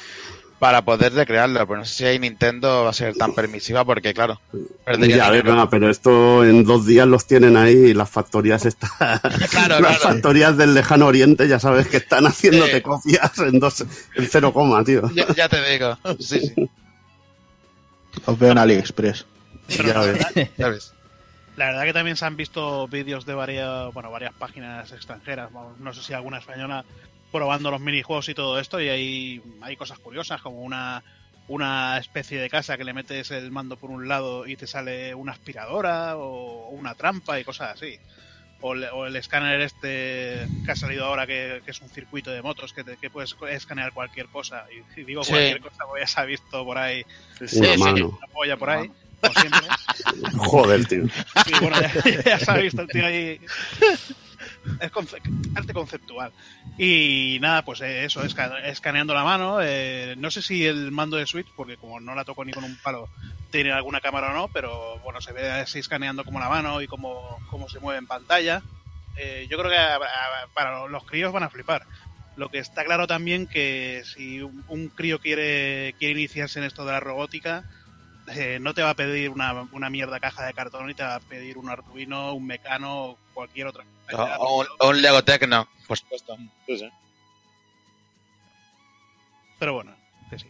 para 0.59 0.85
poder 0.85 1.15
recrearlo. 1.15 1.67
Pero 1.67 1.79
no 1.79 1.85
sé 1.87 1.95
si 1.95 2.05
hay 2.05 2.19
Nintendo 2.19 2.85
va 2.85 2.91
a 2.91 2.93
ser 2.93 3.15
tan 3.17 3.35
permisiva 3.35 3.85
porque, 3.85 4.13
claro, 4.13 4.41
perdería 4.85 5.17
Ya, 5.17 5.31
venga, 5.31 5.71
pero 5.71 5.89
esto 5.89 6.45
en 6.45 6.65
dos 6.65 6.85
días 6.87 7.07
los 7.07 7.27
tienen 7.27 7.57
ahí 7.57 7.73
y 7.77 7.95
las 7.95 8.11
factorías 8.11 8.67
están. 8.67 8.91
Claro, 9.51 9.81
las 9.81 9.99
claro. 9.99 10.15
factorías 10.15 10.57
del 10.59 10.75
lejano 10.75 11.07
oriente, 11.07 11.49
ya 11.49 11.59
sabes 11.59 11.87
que 11.89 11.97
están 11.99 12.27
haciéndote 12.27 12.77
Sí. 12.77 12.81
copias 12.83 13.39
en 13.39 13.59
dos, 13.59 13.81
en 14.17 14.27
cero 14.29 14.53
coma, 14.53 14.85
tío. 14.85 15.11
Ya, 15.15 15.27
ya 15.35 15.49
te 15.49 15.71
digo. 15.71 15.97
Sí, 16.19 16.41
sí. 16.41 16.55
Los 18.27 18.39
veo 18.39 18.53
en 18.53 18.59
AliExpress. 18.59 19.27
Pero 19.69 19.89
Ya 19.89 19.95
la, 19.95 20.01
ves. 20.01 20.13
verdad, 20.35 20.49
Ya 20.59 20.69
ves. 20.69 20.95
la 21.57 21.67
verdad 21.67 21.85
que 21.85 21.93
también 21.93 22.17
se 22.17 22.25
han 22.25 22.37
visto 22.37 22.89
vídeos 22.89 23.25
de 23.27 23.35
varias, 23.35 23.93
bueno, 23.93 24.11
varias 24.11 24.33
páginas 24.35 24.91
extranjeras, 24.93 25.51
no 25.79 25.93
sé 25.93 26.03
si 26.03 26.13
alguna 26.13 26.39
española, 26.39 26.85
probando 27.33 27.71
los 27.71 27.81
minijuegos 27.81 28.29
y 28.29 28.35
todo 28.35 28.59
esto, 28.59 28.81
y 28.81 28.89
hay, 28.89 29.43
hay 29.61 29.77
cosas 29.77 29.99
curiosas, 29.99 30.41
como 30.43 30.61
una, 30.63 31.03
una 31.49 31.99
especie 31.99 32.39
de 32.41 32.51
casa 32.51 32.77
que 32.77 32.85
le 32.85 32.93
metes 32.95 33.31
el 33.31 33.51
mando 33.51 33.77
por 33.77 33.91
un 33.91 34.09
lado 34.09 34.47
y 34.47 34.57
te 34.57 34.67
sale 34.67 35.15
una 35.15 35.33
aspiradora 35.33 36.17
o 36.17 36.71
una 36.71 36.95
trampa 36.95 37.39
y 37.39 37.45
cosas 37.45 37.75
así. 37.75 37.99
O, 38.63 38.75
le- 38.75 38.91
o 38.91 39.07
el 39.07 39.17
escáner 39.17 39.61
este 39.63 40.47
que 40.65 40.71
ha 40.71 40.77
salido 40.77 41.07
ahora, 41.07 41.27
que, 41.27 41.63
que 41.65 41.71
es 41.71 41.81
un 41.81 41.89
circuito 41.89 42.31
de 42.31 42.43
motos, 42.43 42.73
que, 42.75 42.85
te- 42.85 42.97
que 42.99 43.09
puedes 43.09 43.35
escanear 43.51 43.93
cualquier 43.93 44.27
cosa. 44.29 44.67
Y, 44.97 45.01
y 45.01 45.05
digo 45.05 45.25
Sí. 45.25 45.31
cualquier 45.33 45.61
cosa, 45.61 45.85
porque 45.87 46.03
ya 46.03 46.07
se 46.07 46.21
ha 46.21 46.25
visto 46.25 46.65
por 46.65 46.77
ahí 46.77 47.03
Sí, 47.47 47.59
Una 47.59 47.73
sí. 47.75 47.79
mano. 47.79 48.09
una 48.19 48.27
polla 48.33 48.57
por 48.59 48.69
ahí, 48.71 48.91
como 49.21 49.33
siempre. 49.35 49.61
Joder, 50.37 50.87
tío. 50.87 51.05
Sí, 51.47 51.53
bueno, 51.61 51.77
ya, 51.81 52.23
ya 52.25 52.39
se 52.39 52.51
ha 52.51 52.57
visto 52.57 52.83
el 52.83 52.89
tío 52.89 53.07
ahí. 53.07 53.41
Es 54.81 54.91
arte 55.55 55.73
conceptual. 55.73 56.33
Y 56.79 57.39
nada, 57.41 57.63
pues 57.65 57.81
eh, 57.83 58.05
eso, 58.05 58.25
esca- 58.25 58.63
escaneando 58.65 59.15
la 59.15 59.25
mano. 59.25 59.59
eh, 59.63 60.15
no 60.19 60.31
sé 60.31 60.43
si 60.43 60.67
el 60.67 60.91
mando 60.93 61.17
de 61.17 61.27
Switch, 61.27 61.49
porque 61.55 61.77
como 61.77 62.01
no 62.01 62.15
la 62.15 62.25
toco 62.25 62.45
ni 62.45 62.53
con 62.53 62.65
un 62.65 62.77
palo, 62.79 63.09
tiene 63.51 63.73
alguna 63.73 64.01
cámara 64.01 64.31
o 64.31 64.35
no, 64.35 64.49
pero 64.49 64.99
bueno, 65.01 65.21
se 65.21 65.33
ve 65.33 65.51
así 65.51 65.79
escaneando 65.81 66.25
como 66.25 66.41
la 66.41 66.49
mano 66.49 66.81
y 66.81 66.87
cómo, 66.87 67.21
cómo 67.51 67.69
se 67.69 67.81
mueve 67.81 67.99
en 67.99 68.07
pantalla. 68.07 68.63
Eh, 69.17 69.47
yo 69.51 69.59
creo 69.59 69.71
que 69.71 70.07
para 70.55 70.87
los 70.87 71.05
críos 71.05 71.33
van 71.33 71.43
a 71.43 71.51
flipar. 71.51 71.85
Lo 72.37 72.49
que 72.49 72.59
está 72.59 72.85
claro 72.85 73.07
también 73.07 73.47
que 73.47 74.03
si 74.05 74.41
un, 74.41 74.65
un 74.69 74.89
crío 74.89 75.19
quiere, 75.19 75.95
quiere 75.99 76.13
iniciarse 76.21 76.59
en 76.59 76.65
esto 76.65 76.85
de 76.87 76.93
la 76.93 77.01
robótica, 77.01 77.65
eh, 78.35 78.59
no 78.61 78.75
te 78.75 78.83
va 78.83 78.91
a 78.91 78.95
pedir 78.95 79.31
una, 79.31 79.69
una 79.73 79.91
mierda 79.91 80.21
caja 80.21 80.47
de 80.47 80.55
cartón 80.55 80.91
y 80.91 80.95
te 80.95 81.03
va 81.03 81.17
a 81.17 81.21
pedir 81.21 81.59
un 81.59 81.69
Arduino, 81.69 82.35
un 82.35 82.47
Mecano 82.47 83.05
o 83.05 83.19
cualquier 83.35 83.67
otra. 83.67 83.85
O, 84.13 84.23
o 84.23 84.61
un, 84.61 84.67
o 84.79 84.89
un 84.91 85.03
Lego 85.03 85.23
Tecno, 85.23 85.69
por 85.87 85.99
supuesto. 85.99 86.37
Pero 89.59 89.75
bueno, 89.75 89.95
que 90.31 90.39
sí. 90.39 90.47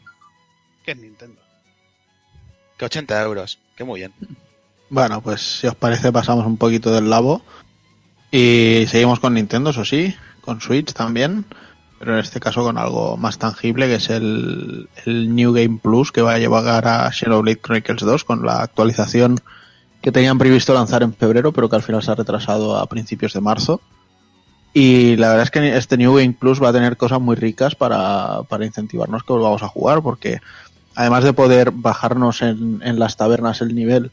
Que 0.84 0.92
es 0.92 0.96
Nintendo. 0.96 1.42
Que 2.78 2.84
80 2.84 3.22
euros. 3.22 3.58
Que 3.76 3.84
muy 3.84 4.00
bien. 4.00 4.14
Bueno, 4.88 5.20
pues 5.20 5.40
si 5.40 5.66
os 5.66 5.74
parece 5.74 6.12
pasamos 6.12 6.46
un 6.46 6.56
poquito 6.56 6.92
del 6.92 7.10
labo 7.10 7.42
y 8.30 8.86
seguimos 8.88 9.20
con 9.20 9.34
Nintendo, 9.34 9.70
eso 9.70 9.84
sí, 9.84 10.14
con 10.40 10.60
Switch 10.60 10.92
también, 10.92 11.44
pero 12.00 12.14
en 12.14 12.20
este 12.20 12.40
caso 12.40 12.62
con 12.62 12.78
algo 12.78 13.18
más 13.18 13.36
tangible 13.36 13.86
que 13.86 13.96
es 13.96 14.08
el, 14.08 14.88
el 15.04 15.34
New 15.34 15.52
Game 15.52 15.78
Plus 15.82 16.10
que 16.10 16.22
va 16.22 16.32
a 16.32 16.38
llevar 16.38 16.88
a 16.88 17.12
Xenoblade 17.12 17.60
Chronicles 17.60 18.00
2 18.00 18.24
con 18.24 18.46
la 18.46 18.62
actualización 18.62 19.38
que 20.00 20.10
tenían 20.10 20.38
previsto 20.38 20.72
lanzar 20.72 21.02
en 21.02 21.12
febrero, 21.12 21.52
pero 21.52 21.68
que 21.68 21.76
al 21.76 21.82
final 21.82 22.02
se 22.02 22.10
ha 22.10 22.14
retrasado 22.14 22.78
a 22.78 22.86
principios 22.86 23.34
de 23.34 23.42
marzo. 23.42 23.82
Y 24.72 25.16
la 25.16 25.28
verdad 25.28 25.42
es 25.42 25.50
que 25.50 25.76
este 25.76 25.98
New 25.98 26.14
Game 26.14 26.32
Plus 26.32 26.62
va 26.62 26.70
a 26.70 26.72
tener 26.72 26.96
cosas 26.96 27.20
muy 27.20 27.36
ricas 27.36 27.74
para, 27.74 28.44
para 28.48 28.64
incentivarnos 28.64 29.22
que 29.22 29.34
volvamos 29.34 29.62
a 29.62 29.68
jugar, 29.68 30.00
porque 30.00 30.40
además 30.94 31.22
de 31.22 31.34
poder 31.34 31.70
bajarnos 31.70 32.40
en, 32.40 32.80
en 32.82 32.98
las 32.98 33.18
tabernas 33.18 33.60
el 33.60 33.74
nivel 33.74 34.10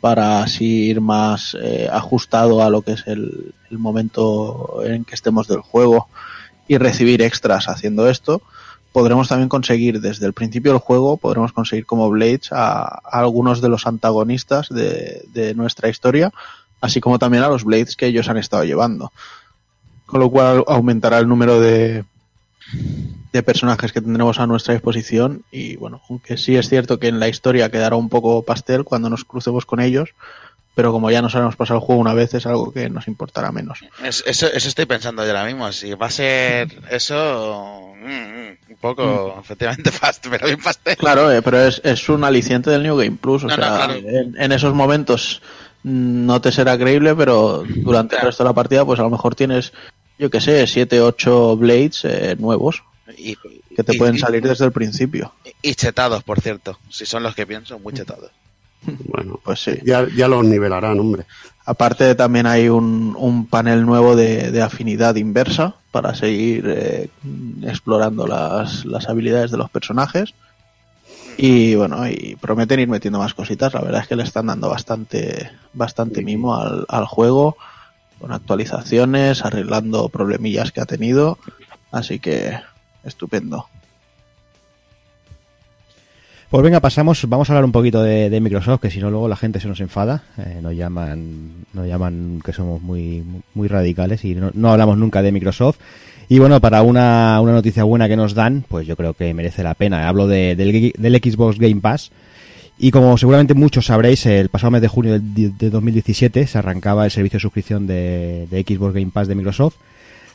para 0.00 0.42
así 0.42 0.86
ir 0.88 1.02
más 1.02 1.54
eh, 1.60 1.86
ajustado 1.92 2.62
a 2.62 2.70
lo 2.70 2.80
que 2.80 2.92
es 2.92 3.06
el, 3.06 3.52
el 3.70 3.76
momento 3.76 4.80
en 4.86 5.04
que 5.04 5.14
estemos 5.14 5.48
del 5.48 5.60
juego 5.60 6.08
y 6.68 6.78
recibir 6.78 7.22
extras 7.22 7.68
haciendo 7.68 8.08
esto, 8.08 8.42
podremos 8.92 9.28
también 9.28 9.48
conseguir 9.48 10.00
desde 10.00 10.26
el 10.26 10.32
principio 10.32 10.72
del 10.72 10.80
juego, 10.80 11.16
podremos 11.16 11.52
conseguir 11.52 11.86
como 11.86 12.08
Blades 12.10 12.50
a, 12.52 12.84
algunos 13.10 13.60
de 13.60 13.68
los 13.68 13.86
antagonistas 13.86 14.68
de, 14.68 15.24
de 15.32 15.54
nuestra 15.54 15.88
historia, 15.88 16.32
así 16.80 17.00
como 17.00 17.18
también 17.18 17.42
a 17.42 17.48
los 17.48 17.64
Blades 17.64 17.96
que 17.96 18.06
ellos 18.06 18.28
han 18.28 18.38
estado 18.38 18.64
llevando. 18.64 19.12
Con 20.06 20.20
lo 20.20 20.30
cual 20.30 20.64
aumentará 20.66 21.18
el 21.18 21.28
número 21.28 21.60
de, 21.60 22.04
de 23.32 23.42
personajes 23.42 23.92
que 23.92 24.00
tendremos 24.00 24.40
a 24.40 24.46
nuestra 24.46 24.74
disposición 24.74 25.44
y 25.50 25.76
bueno, 25.76 26.00
aunque 26.08 26.36
sí 26.36 26.56
es 26.56 26.68
cierto 26.68 26.98
que 26.98 27.08
en 27.08 27.20
la 27.20 27.28
historia 27.28 27.70
quedará 27.70 27.96
un 27.96 28.08
poco 28.08 28.42
pastel 28.42 28.84
cuando 28.84 29.10
nos 29.10 29.24
crucemos 29.24 29.66
con 29.66 29.80
ellos, 29.80 30.10
pero 30.76 30.92
como 30.92 31.10
ya 31.10 31.20
nos 31.22 31.34
haremos 31.34 31.56
pasar 31.56 31.76
el 31.76 31.80
juego 31.80 32.00
una 32.00 32.12
vez 32.14 32.34
es 32.34 32.44
algo 32.46 32.70
que 32.72 32.88
nos 32.88 33.08
importará 33.08 33.50
menos. 33.50 33.80
Es- 34.04 34.22
eso, 34.26 34.46
eso 34.46 34.68
estoy 34.68 34.84
pensando 34.86 35.24
yo 35.24 35.30
ahora 35.30 35.46
mismo. 35.46 35.72
Si 35.72 35.92
va 35.94 36.06
a 36.06 36.10
ser 36.10 36.68
eso, 36.90 37.94
mm, 37.98 38.06
mm, 38.06 38.56
un 38.70 38.76
poco, 38.80 39.38
efectivamente, 39.40 39.90
fast, 39.90 40.26
pero 40.30 40.46
bien 40.46 40.60
pastel. 40.62 40.96
Claro, 40.96 41.32
eh, 41.32 41.40
pero 41.42 41.60
es, 41.66 41.80
es 41.82 42.08
un 42.10 42.22
aliciente 42.24 42.70
del 42.70 42.82
New 42.82 42.96
Game 42.96 43.16
Plus, 43.20 43.44
o 43.44 43.48
No, 43.48 43.56
no, 43.56 43.62
sea, 43.62 43.74
claro. 43.86 43.94
en, 43.94 44.40
en 44.40 44.52
esos 44.52 44.74
momentos 44.74 45.40
mm, 45.82 46.26
no 46.26 46.40
te 46.42 46.52
será 46.52 46.76
creíble, 46.78 47.14
pero 47.16 47.64
durante 47.66 48.16
el 48.16 48.22
resto 48.22 48.44
de 48.44 48.50
la 48.50 48.54
partida 48.54 48.84
pues 48.84 49.00
a 49.00 49.02
lo 49.04 49.10
mejor 49.10 49.34
tienes, 49.34 49.72
yo 50.18 50.28
que 50.30 50.40
sé, 50.42 50.66
7, 50.66 51.00
8 51.00 51.56
Blades 51.56 52.04
eh, 52.04 52.36
nuevos 52.38 52.82
Y, 53.16 53.34
que 53.74 53.82
te 53.82 53.94
y- 53.94 53.98
pueden 53.98 54.16
y- 54.16 54.18
salir 54.18 54.42
desde 54.42 54.66
el 54.66 54.72
principio. 54.72 55.32
Y 55.62 55.74
chetados, 55.74 56.22
por 56.22 56.40
cierto. 56.42 56.78
Si 56.90 57.06
son 57.06 57.22
los 57.22 57.34
que 57.34 57.46
pienso, 57.46 57.78
muy 57.78 57.94
chetados. 57.94 58.30
Bueno, 59.08 59.40
Pues 59.44 59.60
sí. 59.60 59.72
ya, 59.84 60.06
ya 60.14 60.28
los 60.28 60.44
nivelarán, 60.44 60.98
hombre. 61.00 61.24
Aparte 61.64 62.14
también 62.14 62.46
hay 62.46 62.68
un, 62.68 63.16
un 63.18 63.46
panel 63.46 63.84
nuevo 63.84 64.14
de, 64.14 64.52
de 64.52 64.62
afinidad 64.62 65.16
inversa 65.16 65.74
para 65.90 66.14
seguir 66.14 66.64
eh, 66.68 67.08
explorando 67.62 68.26
las, 68.26 68.84
las 68.84 69.08
habilidades 69.08 69.50
de 69.50 69.56
los 69.56 69.68
personajes. 69.70 70.34
Y 71.38 71.74
bueno, 71.74 72.08
y 72.08 72.36
prometen 72.40 72.80
ir 72.80 72.88
metiendo 72.88 73.18
más 73.18 73.34
cositas. 73.34 73.74
La 73.74 73.80
verdad 73.82 74.02
es 74.02 74.08
que 74.08 74.16
le 74.16 74.22
están 74.22 74.46
dando 74.46 74.68
bastante, 74.70 75.50
bastante 75.74 76.22
mimo 76.22 76.54
al, 76.54 76.86
al 76.88 77.04
juego, 77.04 77.56
con 78.20 78.32
actualizaciones, 78.32 79.44
arreglando 79.44 80.08
problemillas 80.08 80.72
que 80.72 80.80
ha 80.80 80.86
tenido. 80.86 81.38
Así 81.90 82.20
que 82.20 82.58
estupendo. 83.04 83.66
Pues 86.50 86.62
venga, 86.62 86.80
pasamos, 86.80 87.24
vamos 87.28 87.50
a 87.50 87.52
hablar 87.52 87.64
un 87.64 87.72
poquito 87.72 88.02
de, 88.02 88.30
de 88.30 88.40
Microsoft, 88.40 88.80
que 88.80 88.90
si 88.90 89.00
no 89.00 89.10
luego 89.10 89.28
la 89.28 89.34
gente 89.36 89.58
se 89.58 89.66
nos 89.66 89.80
enfada, 89.80 90.22
eh, 90.38 90.60
nos 90.62 90.74
llaman, 90.76 91.50
nos 91.74 91.86
llaman 91.88 92.40
que 92.44 92.52
somos 92.52 92.80
muy, 92.80 93.24
muy 93.54 93.66
radicales 93.68 94.24
y 94.24 94.34
no, 94.36 94.50
no 94.54 94.70
hablamos 94.70 94.96
nunca 94.96 95.22
de 95.22 95.32
Microsoft. 95.32 95.78
Y 96.28 96.38
bueno, 96.38 96.60
para 96.60 96.82
una, 96.82 97.40
una 97.40 97.52
noticia 97.52 97.82
buena 97.84 98.08
que 98.08 98.16
nos 98.16 98.34
dan, 98.34 98.64
pues 98.68 98.86
yo 98.86 98.96
creo 98.96 99.14
que 99.14 99.34
merece 99.34 99.62
la 99.64 99.74
pena. 99.74 100.08
Hablo 100.08 100.26
de- 100.28 100.54
del, 100.56 100.92
del 100.96 101.16
Xbox 101.22 101.58
Game 101.58 101.80
Pass. 101.80 102.10
Y 102.78 102.90
como 102.90 103.16
seguramente 103.18 103.54
muchos 103.54 103.86
sabréis, 103.86 104.24
el 104.26 104.48
pasado 104.48 104.70
mes 104.72 104.82
de 104.82 104.88
junio 104.88 105.12
del- 105.20 105.56
de 105.56 105.70
2017 105.70 106.46
se 106.46 106.58
arrancaba 106.58 107.04
el 107.04 107.10
servicio 107.10 107.38
de 107.38 107.42
suscripción 107.42 107.86
de, 107.86 108.46
de 108.50 108.62
Xbox 108.62 108.94
Game 108.94 109.10
Pass 109.12 109.28
de 109.28 109.34
Microsoft 109.34 109.76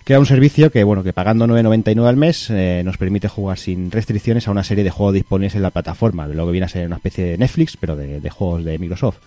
que 0.03 0.13
era 0.13 0.19
un 0.19 0.25
servicio 0.25 0.71
que, 0.71 0.83
bueno, 0.83 1.03
que 1.03 1.13
pagando 1.13 1.45
9.99 1.47 2.07
al 2.07 2.17
mes 2.17 2.49
eh, 2.49 2.81
nos 2.83 2.97
permite 2.97 3.27
jugar 3.27 3.57
sin 3.57 3.91
restricciones 3.91 4.47
a 4.47 4.51
una 4.51 4.63
serie 4.63 4.83
de 4.83 4.89
juegos 4.89 5.13
disponibles 5.13 5.55
en 5.55 5.61
la 5.61 5.69
plataforma, 5.69 6.27
lo 6.27 6.45
que 6.45 6.51
viene 6.51 6.65
a 6.65 6.69
ser 6.69 6.87
una 6.87 6.95
especie 6.95 7.25
de 7.25 7.37
Netflix, 7.37 7.77
pero 7.77 7.95
de, 7.95 8.29
juegos 8.29 8.65
de 8.65 8.79
Microsoft. 8.79 9.17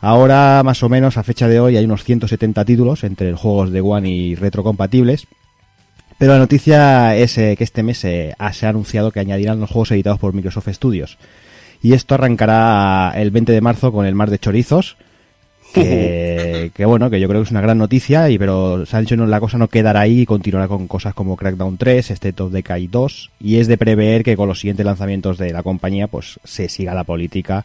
Ahora, 0.00 0.62
más 0.64 0.82
o 0.82 0.88
menos, 0.88 1.16
a 1.16 1.22
fecha 1.22 1.48
de 1.48 1.60
hoy, 1.60 1.76
hay 1.76 1.84
unos 1.84 2.04
170 2.04 2.64
títulos 2.64 3.04
entre 3.04 3.32
juegos 3.32 3.72
de 3.72 3.80
One 3.80 4.08
y 4.08 4.34
retrocompatibles. 4.34 5.26
Pero 6.18 6.32
la 6.32 6.38
noticia 6.38 7.16
es 7.16 7.36
eh, 7.38 7.54
que 7.56 7.64
este 7.64 7.82
mes 7.82 8.04
eh, 8.04 8.34
se 8.52 8.66
ha 8.66 8.68
anunciado 8.68 9.10
que 9.10 9.20
añadirán 9.20 9.58
los 9.58 9.70
juegos 9.70 9.90
editados 9.90 10.20
por 10.20 10.32
Microsoft 10.32 10.68
Studios. 10.68 11.18
Y 11.82 11.92
esto 11.92 12.14
arrancará 12.14 13.12
el 13.16 13.30
20 13.30 13.52
de 13.52 13.60
marzo 13.60 13.92
con 13.92 14.06
el 14.06 14.14
Mar 14.14 14.30
de 14.30 14.38
Chorizos, 14.38 14.96
que, 15.74 16.70
que 16.74 16.84
bueno, 16.84 17.10
que 17.10 17.20
yo 17.20 17.28
creo 17.28 17.40
que 17.40 17.44
es 17.46 17.50
una 17.50 17.60
gran 17.60 17.78
noticia, 17.78 18.30
y 18.30 18.38
pero 18.38 18.84
dicho 18.84 19.16
no, 19.16 19.26
la 19.26 19.40
cosa 19.40 19.58
no 19.58 19.68
quedará 19.68 20.00
ahí 20.00 20.20
y 20.22 20.26
continuará 20.26 20.68
con 20.68 20.86
cosas 20.88 21.14
como 21.14 21.36
Crackdown 21.36 21.76
3, 21.76 22.10
State 22.12 22.42
of 22.42 22.52
Decay 22.52 22.86
2, 22.86 23.30
y 23.40 23.56
es 23.56 23.66
de 23.68 23.76
prever 23.76 24.22
que 24.24 24.36
con 24.36 24.48
los 24.48 24.60
siguientes 24.60 24.86
lanzamientos 24.86 25.38
de 25.38 25.52
la 25.52 25.62
compañía 25.62 26.06
pues 26.06 26.38
se 26.44 26.68
siga 26.68 26.94
la 26.94 27.04
política, 27.04 27.64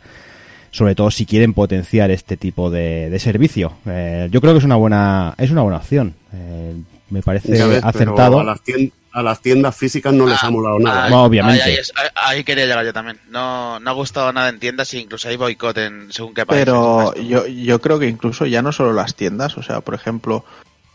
sobre 0.72 0.96
todo 0.96 1.10
si 1.12 1.26
quieren 1.26 1.54
potenciar 1.54 2.12
este 2.12 2.38
tipo 2.38 2.70
de, 2.70 3.10
de 3.10 3.20
servicio. 3.20 3.74
Eh, 3.86 4.28
yo 4.32 4.42
creo 4.42 4.54
que 4.54 4.60
es 4.60 4.66
una 4.66 4.76
buena, 4.76 5.34
es 5.38 5.52
una 5.52 5.62
buena 5.62 5.78
opción. 5.78 6.14
Eh, 6.34 6.74
me 7.10 7.22
parece 7.24 7.52
ves, 7.66 7.84
acertado. 7.84 8.40
a 8.40 8.44
las, 8.44 8.62
tien- 8.64 8.92
a 9.12 9.24
las 9.24 9.42
tiendas 9.42 9.76
físicas 9.76 10.14
no 10.14 10.26
les 10.28 10.38
Ah, 10.44 10.48
ha 10.48 10.50
molado 10.52 10.80
nada. 10.80 11.04
ahí- 11.04 11.08
¿eh? 11.08 11.12
No, 11.12 11.24
obviamente. 11.24 11.82
Ahí, 12.16 12.44
quería 12.44 12.66
llegar 12.66 12.86
yo 12.86 12.94
también. 12.94 13.20
No, 13.30 13.80
no 13.80 13.90
ha 13.90 13.94
gustado 13.94 14.32
nada 14.32 14.50
en 14.50 14.60
tiendas 14.60 14.94
e 14.94 15.00
incluso 15.00 15.28
hay 15.30 15.36
boicot 15.36 15.78
en 15.80 16.12
según 16.14 16.34
qué 16.34 16.46
países. 16.46 16.66
Pero 16.66 17.14
yo, 17.16 17.48
yo 17.48 17.82
creo 17.82 17.98
que 18.00 18.08
incluso 18.08 18.46
ya 18.46 18.62
no 18.62 18.72
solo 18.72 18.94
las 18.94 19.16
tiendas, 19.16 19.58
o 19.58 19.64
sea, 19.64 19.82
por 19.82 19.96
ejemplo, 19.96 20.46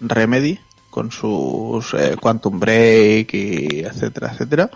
Remedy 0.00 0.58
con 0.90 1.10
sus 1.10 1.92
eh, 1.94 2.16
Quantum 2.20 2.60
Break 2.60 3.34
y 3.34 3.80
etcétera, 3.80 4.30
etcétera, 4.32 4.70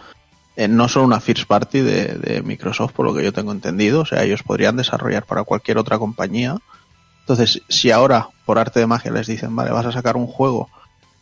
eh, 0.57 0.67
no 0.67 0.89
son 0.89 1.05
una 1.05 1.21
first 1.21 1.47
party 1.47 1.81
de, 1.81 2.05
de 2.19 2.43
Microsoft, 2.43 2.93
por 2.93 3.07
lo 3.07 3.15
que 3.15 3.23
yo 3.23 3.33
tengo 3.33 3.53
entendido, 3.53 4.01
o 4.01 4.05
sea, 4.05 4.25
ellos 4.25 4.43
podrían 4.43 4.77
desarrollar 4.77 5.25
para 5.27 5.45
cualquier 5.45 5.79
otra 5.79 5.97
compañía. 5.99 6.57
Entonces, 7.21 7.63
si 7.69 7.93
ahora, 7.93 8.29
por 8.45 8.59
arte 8.59 8.81
de 8.81 8.87
magia, 8.89 9.13
les 9.13 9.29
dicen, 9.29 9.55
vale, 9.55 9.71
vas 9.71 9.87
a 9.87 9.93
sacar 9.93 10.17
un 10.17 10.27
juego, 10.27 10.69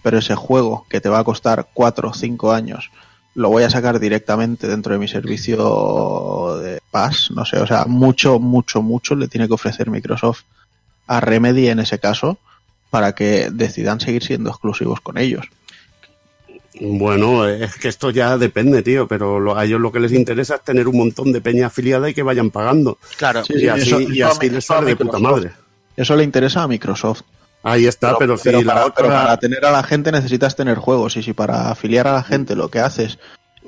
pero 0.07 0.19
ese 0.19 0.37
juego 0.37 0.87
que 0.89 1.01
te 1.01 1.09
va 1.09 1.19
a 1.19 1.25
costar 1.25 1.67
4 1.75 2.11
o 2.11 2.15
5 2.15 2.53
años, 2.53 2.93
lo 3.35 3.49
voy 3.49 3.65
a 3.65 3.71
sacar 3.71 3.99
directamente 3.99 4.69
dentro 4.69 4.93
de 4.93 5.01
mi 5.01 5.09
servicio 5.09 6.59
de 6.63 6.79
Pass, 6.93 7.33
no 7.35 7.45
sé, 7.45 7.59
o 7.59 7.67
sea, 7.67 7.87
mucho, 7.89 8.39
mucho, 8.39 8.83
mucho 8.83 9.17
le 9.17 9.27
tiene 9.27 9.49
que 9.49 9.55
ofrecer 9.55 9.91
Microsoft 9.91 10.43
a 11.09 11.19
Remedy 11.19 11.67
en 11.71 11.81
ese 11.81 11.99
caso 11.99 12.39
para 12.89 13.17
que 13.17 13.51
decidan 13.51 13.99
seguir 13.99 14.23
siendo 14.23 14.49
exclusivos 14.51 15.01
con 15.01 15.19
ellos. 15.19 15.45
Bueno, 16.81 17.45
es 17.49 17.75
que 17.75 17.89
esto 17.89 18.11
ya 18.11 18.39
depende, 18.39 18.85
tío, 18.85 19.09
pero 19.09 19.41
lo- 19.41 19.57
a 19.57 19.65
ellos 19.65 19.81
lo 19.81 19.91
que 19.91 19.99
les 19.99 20.13
interesa 20.13 20.55
es 20.55 20.63
tener 20.63 20.87
un 20.87 20.99
montón 20.99 21.33
de 21.33 21.41
peña 21.41 21.67
afiliada 21.67 22.09
y 22.09 22.15
que 22.15 22.23
vayan 22.23 22.51
pagando. 22.53 22.99
Claro, 23.17 23.45
Sí, 23.45 23.55
y 23.57 23.59
sí, 23.61 23.69
así, 23.69 23.81
eso- 23.89 24.01
y 24.01 24.23
así 24.23 24.51
les 24.51 24.65
sale 24.65 24.87
de 24.87 24.97
puta 24.97 25.19
madre. 25.19 25.51
Eso 25.97 26.15
le 26.15 26.23
interesa 26.23 26.63
a 26.63 26.69
Microsoft. 26.69 27.23
Ahí 27.69 27.87
está, 27.87 28.17
pero, 28.17 28.37
si 28.37 28.45
pero 28.45 28.63
la 28.63 28.75
para, 28.75 28.87
otra... 28.87 28.95
pero 28.95 29.09
para 29.09 29.37
tener 29.39 29.65
a 29.65 29.73
la 29.73 29.83
gente 29.83 30.13
necesitas 30.13 30.55
tener 30.55 30.79
juegos 30.79 31.17
y 31.17 31.25
si 31.25 31.33
para 31.33 31.69
afiliar 31.73 32.07
a 32.07 32.13
la 32.13 32.23
gente 32.23 32.55
lo 32.55 32.71
que 32.71 32.79
haces 32.79 33.19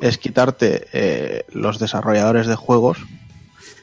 es 0.01 0.19
quitarte 0.19 0.87
eh, 0.93 1.45
los 1.51 1.81
desarrolladores 1.81 2.47
de 2.47 2.55
juegos, 2.55 2.99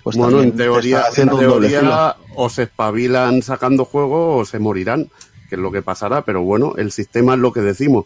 pues 0.05 0.15
bueno, 0.15 0.41
en 0.41 0.51
te 0.51 0.63
teoría, 0.63 1.03
en 1.17 1.27
teoría 1.27 2.15
o 2.33 2.49
se 2.49 2.63
espabilan 2.63 3.41
sacando 3.41 3.83
juegos 3.83 4.41
o 4.41 4.49
se 4.49 4.57
morirán, 4.57 5.09
que 5.49 5.55
es 5.55 5.61
lo 5.61 5.69
que 5.69 5.81
pasará, 5.81 6.21
pero 6.21 6.43
bueno, 6.43 6.75
el 6.77 6.93
sistema 6.93 7.33
es 7.33 7.41
lo 7.41 7.51
que 7.51 7.59
decimos, 7.59 8.05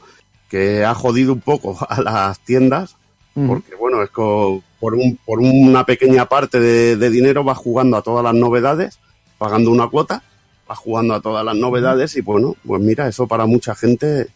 que 0.49 0.83
ha 0.83 0.95
jodido 0.95 1.31
un 1.31 1.41
poco 1.41 1.77
a 1.87 2.01
las 2.01 2.39
tiendas, 2.39 2.95
porque 3.35 3.75
bueno, 3.75 4.01
es 4.01 4.09
que 4.09 4.61
por, 4.79 4.95
un, 4.95 5.19
por 5.23 5.39
una 5.41 5.85
pequeña 5.85 6.25
parte 6.25 6.59
de, 6.59 6.95
de 6.95 7.09
dinero 7.11 7.43
vas 7.43 7.59
jugando 7.59 7.97
a 7.97 8.01
todas 8.01 8.23
las 8.23 8.33
novedades, 8.33 8.97
pagando 9.37 9.69
una 9.69 9.87
cuota, 9.89 10.23
vas 10.69 10.77
jugando 10.77 11.15
a 11.15 11.19
todas 11.21 11.43
las 11.43 11.55
novedades 11.55 12.15
y 12.15 12.21
bueno, 12.21 12.55
pues 12.65 12.79
mira, 12.81 13.07
eso 13.07 13.27
para 13.27 13.45
mucha 13.47 13.73
gente 13.75 14.27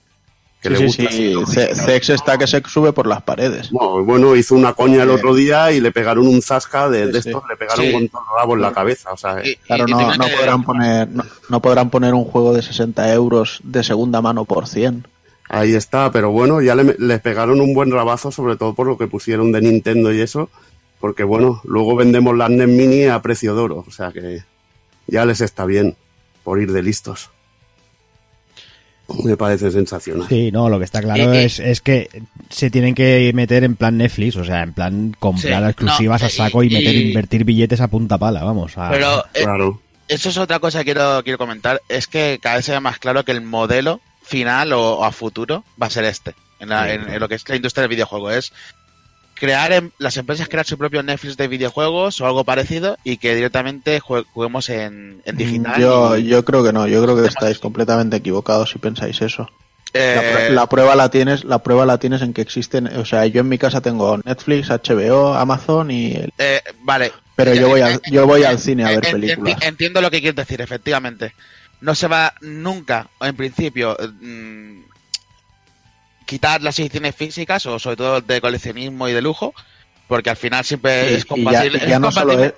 que 0.62 0.69
Sí, 0.69 0.69
le 0.69 0.78
sí, 0.78 0.86
gusta. 0.86 1.04
sí, 1.12 1.34
así, 1.43 1.52
C- 1.86 2.00
CX 2.00 2.10
está 2.10 2.38
que 2.39 2.48
se 2.48 2.62
sube 2.67 2.91
por 2.91 3.06
las 3.06 3.22
paredes. 3.22 3.69
Bueno, 3.69 4.04
bueno, 4.04 4.36
hizo 4.36 4.56
una 4.56 4.74
coña 4.74 5.04
el 5.04 5.10
otro 5.12 5.36
día 5.36 5.72
y 5.72 5.80
le 5.80 5.91
pegaron 5.91 6.26
un 6.28 6.41
zasca 6.41 6.89
de, 6.89 7.06
Sí, 7.08 7.12
de 7.12 7.22
sí. 7.22 7.30
estos, 7.30 7.43
le 7.48 7.56
pegaron 7.56 7.86
Sí. 7.86 7.91
con 7.91 8.08
todo 8.10 8.22
el 8.22 8.39
rabo 8.39 8.56
en 8.56 8.62
la 8.62 8.72
cabeza. 8.72 9.12
O 9.12 9.17
sea, 9.17 9.46
Y- 9.46 9.56
Claro, 9.58 9.86
y 9.88 9.91
no, 9.91 10.15
no 10.15 10.26
podrán 10.28 10.63
poner 10.63 11.08
no, 11.10 11.24
no 11.50 11.62
podrán 11.62 11.89
poner 11.91 12.13
un 12.15 12.24
juego 12.26 12.54
de 12.54 12.62
60 12.63 13.13
euros 13.13 13.60
de 13.63 13.84
segunda 13.84 14.22
mano 14.22 14.46
por 14.46 14.67
100. 14.67 15.06
ahí 15.50 15.76
está, 15.76 16.12
pero 16.12 16.32
bueno, 16.32 16.62
ya 16.62 16.74
le, 16.74 16.96
les 16.98 17.19
pegaron 17.22 17.62
un 17.62 17.76
buen 17.76 17.91
rabazo, 17.91 18.32
sobre 18.32 18.56
todo 18.56 18.74
por 18.74 18.88
lo 18.88 18.98
que 18.98 19.06
pusieron 19.08 19.52
de 19.52 19.62
Nintendo 19.62 20.12
y 20.13 20.22
eso, 20.22 20.50
porque 21.00 21.24
bueno, 21.24 21.62
luego 21.65 21.96
vendemos 21.96 22.36
las 22.36 22.50
NES 22.50 22.69
Mini 22.69 23.04
a 23.06 23.22
precio 23.22 23.54
de 23.54 23.62
oro, 23.62 23.84
o 23.88 23.91
sea 23.91 24.12
que 24.12 24.39
ya 25.06 25.26
les 25.26 25.41
está 25.41 25.65
bien 25.65 25.96
por 26.43 26.62
ir 26.62 26.71
de 26.71 26.84
listos. 26.84 27.29
Me 29.23 29.36
parece 29.36 29.69
sensacional. 29.69 30.27
Sí, 30.29 30.49
no, 30.51 30.69
lo 30.69 30.79
que 30.79 30.86
está 30.86 31.01
claro 31.01 31.34
Eh, 31.34 31.41
eh. 31.41 31.45
es, 31.45 31.60
es 31.60 31.82
que 31.82 32.10
se 32.49 32.69
tienen 32.69 32.95
que 32.95 33.32
meter 33.36 33.63
en 33.65 33.75
plan 33.75 33.97
Netflix, 33.97 34.38
o 34.38 34.45
sea, 34.45 34.62
en 34.63 34.73
plan 34.73 35.13
comprar 35.19 35.62
Sí, 35.63 35.69
exclusivas 35.69 36.21
no, 36.21 36.27
a 36.27 36.29
saco 36.29 36.63
y, 36.63 36.67
y- 36.67 36.73
meter, 36.73 36.95
y- 36.95 37.08
invertir 37.10 37.43
billetes 37.43 37.82
a 37.82 37.89
punta 37.89 38.17
pala, 38.17 38.43
vamos. 38.43 38.77
A, 38.77 38.89
Pero 38.89 39.25
eh, 39.34 39.43
Claro. 39.43 39.82
eso 40.08 40.29
es 40.29 40.38
otra 40.38 40.60
cosa 40.60 40.79
que 40.79 40.86
quiero, 40.86 41.21
quiero 41.23 41.38
comentar. 41.38 41.82
Es 41.89 42.08
que 42.08 42.39
cada 42.41 42.56
vez 42.56 42.65
se 42.65 42.71
ve 42.71 42.79
más 42.79 42.97
claro 42.97 43.25
que 43.25 43.34
el 43.34 43.41
modelo 43.41 43.99
final 44.23 44.71
o, 44.71 44.93
o 44.99 45.03
a 45.03 45.12
futuro 45.12 45.65
va 45.82 45.88
a 45.88 45.91
ser 45.91 46.06
este. 46.06 46.34
En, 46.60 46.69
la- 46.69 46.86
Sí, 46.86 46.91
en- 46.91 46.97
claro. 47.01 47.13
en 47.13 47.19
lo 47.19 47.29
que 47.29 47.36
es 47.36 47.49
la 47.49 47.56
industria 47.58 47.82
del 47.82 47.89
videojuego. 47.89 48.32
Es 48.32 48.53
crear 49.43 49.73
em- 49.73 49.91
las 49.97 50.15
empresas 50.15 50.47
crear 50.47 50.65
su 50.65 50.77
propio 50.77 51.03
Netflix 51.03 51.36
de 51.36 51.49
videojuegos 51.49 52.21
o 52.21 52.25
algo 52.25 52.45
parecido 52.45 52.97
y 53.03 53.17
que 53.17 53.36
directamente 53.36 53.99
juguemos 53.99 54.69
en, 54.69 55.21
en 55.25 55.36
digital. 55.36 55.82
Yo, 55.82 56.15
y- 56.17 56.27
yo 56.27 56.45
creo 56.45 56.63
que 56.63 56.71
no, 56.71 56.88
yo 56.88 57.03
creo 57.03 57.21
que 57.21 57.27
estáis 57.27 57.60
completamente 57.60 58.15
equivocados 58.15 58.69
si 58.71 58.79
pensáis 58.79 59.21
eso. 59.21 59.49
La, 59.93 59.99
eh, 60.45 60.49
la 60.49 60.67
prueba 60.67 60.95
la 60.95 61.10
tienes, 61.10 61.43
la 61.43 61.60
prueba 61.60 61.86
la 61.86 61.97
tienes 61.97 62.21
en 62.21 62.32
que 62.34 62.41
existen, 62.41 62.88
o 62.88 63.03
sea, 63.03 63.25
yo 63.25 63.41
en 63.41 63.49
mi 63.49 63.58
casa 63.58 63.82
tengo 63.82 64.17
Netflix, 64.23 64.69
HBO, 64.69 65.34
Amazon 65.34 65.91
y 65.91 66.13
el- 66.13 66.34
eh, 66.38 66.62
vale. 66.79 67.12
pero 67.36 67.53
yo 67.53 67.67
voy 67.67 67.82
al, 67.82 67.99
yo 68.10 68.25
voy 68.25 68.43
al 68.45 68.56
Eh, 68.56 68.60
cine 68.60 68.86
a 68.86 68.88
ver 68.91 69.01
películas. 69.01 69.58
Entiendo 69.62 69.99
lo 69.99 70.10
que 70.10 70.21
quieres 70.21 70.38
decir, 70.38 70.62
efectivamente. 70.62 71.34
No 71.82 71.95
se 71.95 72.08
va 72.08 72.34
nunca, 72.39 73.10
en 73.19 73.36
principio, 73.36 73.97
mm, 74.21 74.84
quitar 76.26 76.62
las 76.62 76.78
ediciones 76.80 77.16
físicas 77.16 77.66
o 77.66 77.80
sobre 77.80 77.96
todo 77.98 78.22
de 78.22 78.42
coleccionismo 78.42 79.08
y 79.08 79.14
de 79.14 79.22
lujo, 79.22 79.54
porque 80.08 80.30
al 80.30 80.38
final 80.38 80.64
siempre 80.66 81.10
Sí, 81.10 81.14
es 81.16 81.20
y 81.22 81.24
ya, 81.24 81.28
compatible. 81.28 81.78
y 81.86 81.88
ya 81.90 81.96
es 81.96 82.00
no 82.02 82.12
solo 82.12 82.44
es, 82.44 82.54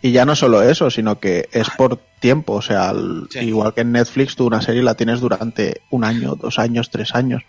y 0.00 0.12
ya 0.12 0.24
no 0.24 0.36
solo 0.36 0.62
eso, 0.62 0.90
sino 0.90 1.18
que 1.18 1.48
es 1.52 1.68
por 1.70 1.98
tiempo, 2.20 2.54
o 2.54 2.62
sea, 2.62 2.92
Sí. 3.30 3.40
igual 3.40 3.74
que 3.74 3.80
en 3.82 3.92
Netflix 3.92 4.36
tú 4.36 4.46
una 4.46 4.62
serie 4.62 4.82
la 4.82 4.94
tienes 4.94 5.20
durante 5.20 5.82
un 5.90 6.04
año, 6.04 6.34
dos 6.34 6.58
años, 6.58 6.90
tres 6.90 7.14
años 7.14 7.42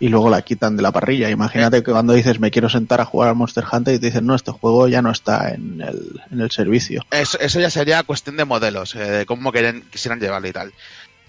y 0.00 0.08
luego 0.08 0.30
la 0.30 0.42
quitan 0.42 0.76
de 0.76 0.82
la 0.82 0.90
parrilla. 0.90 1.30
Imagínate 1.30 1.82
que 1.84 1.92
cuando 1.92 2.12
dices 2.12 2.40
me 2.40 2.50
quiero 2.50 2.68
sentar 2.68 3.00
a 3.00 3.04
jugar 3.04 3.28
al 3.28 3.36
Monster 3.36 3.64
Hunter 3.70 3.94
y 3.94 3.98
te 4.00 4.06
dicen 4.06 4.26
no, 4.26 4.34
este 4.34 4.50
juego 4.50 4.88
ya 4.88 5.00
no 5.00 5.10
está 5.12 5.50
en 5.54 5.80
el, 5.80 6.20
en 6.32 6.40
el 6.40 6.50
servicio. 6.50 7.04
Eso, 7.10 7.38
eso 7.38 7.60
ya 7.60 7.70
sería 7.70 8.02
cuestión 8.02 8.36
de 8.36 8.44
modelos, 8.44 8.94
eh, 8.96 8.98
de 8.98 9.26
cómo 9.26 9.52
quieren, 9.52 9.84
quisieran 9.92 10.18
llevarlo 10.18 10.48
y 10.48 10.52
tal. 10.52 10.72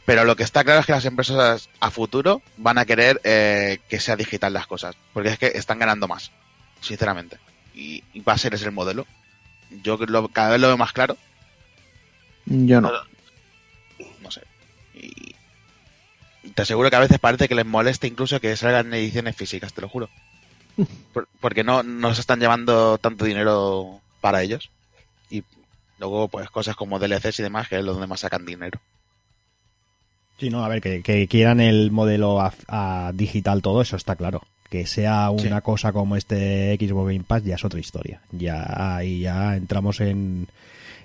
Pero 0.06 0.26
lo 0.26 0.36
que 0.36 0.44
está 0.44 0.64
claro 0.64 0.82
es 0.82 0.86
que 0.86 0.92
las 0.92 1.06
empresas 1.06 1.70
a 1.80 1.90
futuro 1.92 2.42
van 2.58 2.78
a 2.78 2.86
querer 2.86 3.22
eh, 3.24 3.80
que 3.88 4.00
sea 4.00 4.16
digital 4.18 4.52
las 4.54 4.68
cosas, 4.68 4.96
porque 5.14 5.30
es 5.30 5.38
que 5.40 5.48
están 5.56 5.80
ganando 5.80 6.08
más, 6.08 6.32
sinceramente. 6.82 7.38
Y, 7.74 8.04
y 8.14 8.20
va 8.22 8.34
a 8.34 8.38
ser 8.38 8.54
ese 8.54 8.66
el 8.66 8.72
modelo. 8.74 9.08
Yo 9.82 9.98
lo- 9.98 10.28
cada 10.28 10.52
vez 10.52 10.60
lo 10.60 10.68
veo 10.68 10.78
más 10.78 10.92
claro, 10.94 11.18
Yo 12.46 12.82
no. 12.82 12.92
no 14.22 14.32
sé. 14.32 14.42
Y 14.94 15.36
y 16.46 16.50
te 16.50 16.62
aseguro 16.64 16.90
que 16.90 16.98
a 16.98 17.00
veces 17.00 17.20
parece 17.20 17.48
que 17.48 17.56
les 17.56 17.66
molesta 17.66 18.06
incluso 18.06 18.42
que 18.42 18.58
salgan 18.58 18.94
ediciones 18.94 19.34
físicas, 19.38 19.74
te 19.74 19.80
lo 19.80 19.88
juro. 19.88 20.10
Por- 21.14 21.30
porque 21.40 21.64
no, 21.64 21.82
no 21.84 22.14
se 22.14 22.20
están 22.20 22.42
llevando 22.42 22.98
tanto 22.98 23.24
dinero 23.24 24.02
para 24.20 24.42
ellos. 24.44 24.70
Y 25.30 25.44
luego, 26.00 26.28
pues 26.28 26.50
cosas 26.50 26.76
como 26.76 27.00
DLCs 27.00 27.40
y 27.40 27.44
demás, 27.44 27.70
que 27.70 27.80
es 27.80 27.86
donde 27.86 28.08
más 28.08 28.20
sacan 28.20 28.46
dinero. 28.46 28.82
Sí, 30.40 30.50
no, 30.50 30.64
a 30.66 30.68
ver, 30.68 30.82
que, 30.82 31.02
que 31.04 31.28
quieran 31.28 31.60
el 31.60 31.92
modelo 31.92 32.42
a, 32.42 32.54
a 32.68 33.12
digital 33.14 33.62
todo, 33.62 33.82
eso 33.82 33.96
está 33.96 34.16
claro. 34.16 34.42
Que 34.70 34.88
sea 34.88 35.30
una 35.30 35.58
Sí. 35.58 35.62
cosa 35.64 35.94
como 35.94 36.16
este 36.16 36.76
Xbox 36.80 37.12
Game 37.12 37.24
Pass 37.26 37.44
ya 37.44 37.56
es 37.56 37.64
otra 37.64 37.80
historia. 37.80 38.22
Ya 38.32 38.96
ahí 38.98 39.20
ya 39.22 39.56
entramos 39.56 40.02
en, 40.02 40.48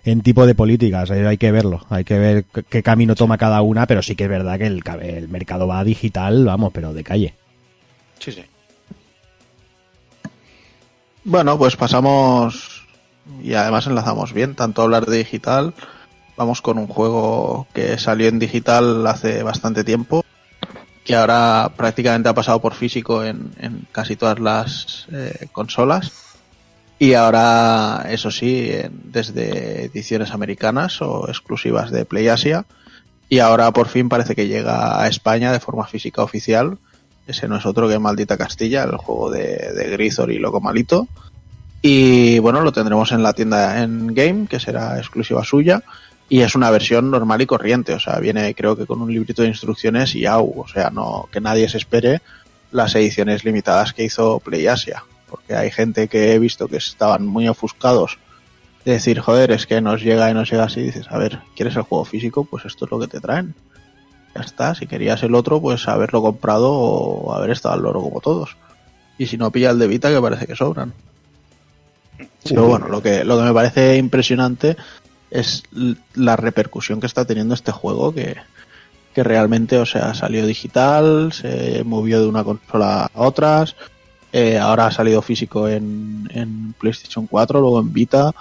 en 0.05 0.23
tipo 0.23 0.47
de 0.47 0.55
políticas, 0.55 1.11
eh, 1.11 1.27
hay 1.27 1.37
que 1.37 1.53
verlo, 1.53 1.85
hay 1.91 2.05
que 2.05 2.19
ver 2.19 2.45
qué, 2.71 2.83
camino 2.83 3.15
toma 3.15 3.37
cada 3.37 3.61
una, 3.61 3.87
pero 3.87 4.01
sí 4.03 4.17
que 4.17 4.25
es 4.25 4.31
verdad 4.31 4.59
que 4.59 4.67
el, 4.67 4.83
el 5.03 5.29
mercado 5.29 5.67
va 5.67 5.85
digital, 5.85 6.47
vamos, 6.47 6.73
pero 6.73 6.95
de 6.95 7.05
calle. 7.05 7.35
Sí, 8.19 8.33
sí. 8.33 8.43
Bueno, 11.25 11.59
pues 11.59 11.77
pasamos 11.77 12.87
y 13.43 13.53
además 13.53 13.87
enlazamos 13.87 14.33
bien, 14.33 14.55
tanto 14.55 14.83
hablar 14.83 15.05
de 15.07 15.19
digital, 15.19 15.75
vamos 16.39 16.63
con 16.63 16.79
un 16.79 16.87
juego 16.87 17.67
que 17.75 17.99
salió 17.99 18.29
en 18.29 18.39
digital 18.39 19.05
hace 19.09 19.43
bastante 19.43 19.83
tiempo, 19.83 20.25
que 21.05 21.17
ahora 21.17 21.73
prácticamente 21.77 22.29
ha 22.29 22.35
pasado 22.35 22.61
por 22.61 22.75
físico 22.75 23.25
en, 23.25 23.51
en 23.59 23.87
casi 23.91 24.15
todas 24.15 24.39
las 24.39 25.07
eh, 25.13 25.49
consolas. 25.53 26.13
Y 27.01 27.15
ahora, 27.15 28.07
eso 28.09 28.31
sí, 28.31 28.71
desde 28.91 29.87
ediciones 29.87 30.31
americanas 30.31 31.03
o 31.03 31.29
exclusivas 31.29 31.91
de 31.91 32.05
PlayAsia. 32.05 32.65
Y 33.29 33.41
ahora 33.41 33.73
por 33.73 33.89
fin 33.89 34.09
parece 34.09 34.35
que 34.35 34.49
llega 34.49 35.03
a 35.03 35.09
España 35.09 35.53
de 35.53 35.61
forma 35.61 35.87
física 35.87 36.23
oficial. 36.23 36.79
Ese 37.27 37.47
no 37.47 37.57
es 37.57 37.67
otro 37.67 37.89
que 37.89 37.99
Maldita 37.99 38.37
Castilla, 38.37 38.85
el 38.85 38.97
juego 38.97 39.31
de, 39.31 39.73
de 39.75 39.91
Grisor 39.91 40.33
y 40.33 40.39
Loco 40.39 40.61
Malito. 40.61 41.09
Y 41.83 42.39
bueno, 42.41 42.63
lo 42.63 42.73
tendremos 42.73 43.13
en 43.13 43.23
la 43.23 43.33
tienda 43.33 43.83
en 43.83 44.15
Game, 44.15 44.47
que 44.47 44.59
será 44.59 44.99
exclusiva 44.99 45.45
suya. 45.45 45.83
Y 46.29 46.41
es 46.41 46.55
una 46.55 46.71
versión 46.71 47.11
normal 47.11 47.41
y 47.41 47.47
corriente, 47.47 47.95
o 47.95 48.01
sea, 48.01 48.19
viene 48.19 48.55
creo 48.55 48.77
que 48.77 48.87
con 48.87 49.01
un 49.01 49.11
librito 49.11 49.43
de 49.43 49.49
instrucciones 49.49 50.15
y 50.15 50.27
au, 50.27 50.61
o 50.61 50.69
sea, 50.69 50.91
no 50.91 51.27
que 51.33 51.41
nadie 51.41 51.69
se 51.69 51.79
espere 51.79 52.21
las 52.71 52.95
ediciones 52.95 53.45
limitadas 53.45 53.95
que 53.95 54.05
hizo 54.05 54.39
PlayAsia, 54.41 55.05
porque 55.31 55.55
hay 55.55 55.71
gente 55.71 56.09
que 56.09 56.35
he 56.35 56.39
visto 56.39 56.69
que 56.69 56.77
estaban 56.77 57.27
muy 57.27 57.49
ofuscados 57.49 58.19
de 58.85 58.93
decir, 58.93 59.21
joder, 59.21 59.53
es 59.53 59.67
que 59.67 59.81
nos 59.81 60.03
llega 60.03 60.31
y 60.31 60.35
nos 60.35 60.51
llega 60.51 60.65
así, 60.65 60.83
dices, 60.83 61.07
a 61.11 61.19
ver, 61.19 61.41
¿quieres 61.57 61.77
el 61.77 61.83
juego 61.83 62.05
físico? 62.05 62.45
Pues 62.45 62.65
esto 62.65 62.85
es 62.85 62.91
lo 62.91 62.99
que 63.01 63.09
te 63.09 63.21
traen. 63.21 63.55
Ya 64.35 64.43
está, 64.43 64.75
si 64.75 64.87
querías 64.87 65.23
el 65.23 65.35
otro, 65.35 65.61
pues 65.61 65.89
haberlo 65.89 66.23
comprado 66.23 66.73
o 66.73 67.35
haber 67.35 67.51
estado 67.51 67.75
al 67.75 67.83
loro 67.83 68.01
como 68.01 68.21
todos. 68.21 68.57
Y 69.19 69.27
si 69.27 69.37
no, 69.37 69.51
pilla 69.51 69.71
el 69.71 69.79
de 69.79 69.89
Vita, 69.89 70.11
que 70.11 70.21
parece 70.21 70.47
que 70.47 70.55
sobran. 70.55 70.93
Pero 72.45 72.67
bueno, 72.67 72.89
lo 72.89 73.03
que, 73.03 73.25
lo 73.25 73.37
que 73.37 73.45
me 73.45 73.53
parece 73.53 73.97
impresionante 73.97 74.77
es 75.31 75.65
la 76.15 76.37
repercusión 76.37 77.01
que 77.01 77.07
está 77.07 77.25
teniendo 77.25 77.55
este 77.55 77.73
juego, 77.73 78.15
que, 78.15 78.37
que 79.15 79.23
realmente, 79.23 79.79
o 79.79 79.87
sea, 79.87 80.15
salió 80.15 80.47
digital, 80.47 81.33
se 81.33 81.83
movió 81.85 82.21
de 82.21 82.27
una 82.27 82.45
consola 82.45 83.11
a 83.13 83.21
otras, 83.23 83.77
eh, 84.33 84.59
ahora 84.59 84.87
ha 84.87 84.91
salido 84.91 85.23
físico 85.23 85.69
en, 85.69 86.29
en 86.33 86.75
PlayStation 86.75 87.27
4, 87.27 87.61
luego 87.61 87.81
en 87.81 87.93
Vita, 87.93 88.35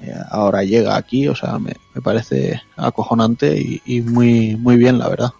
eh, 0.00 0.14
ahora 0.30 0.62
llega 0.62 0.96
aquí, 0.96 1.26
o 1.28 1.34
sea, 1.34 1.58
me, 1.58 1.74
me 1.94 2.00
parece 2.00 2.60
acojonante 2.76 3.58
y, 3.58 3.82
y 3.86 4.00
muy, 4.00 4.56
muy 4.56 4.76
bien, 4.76 4.98
la 4.98 5.08
verdad. 5.08 5.30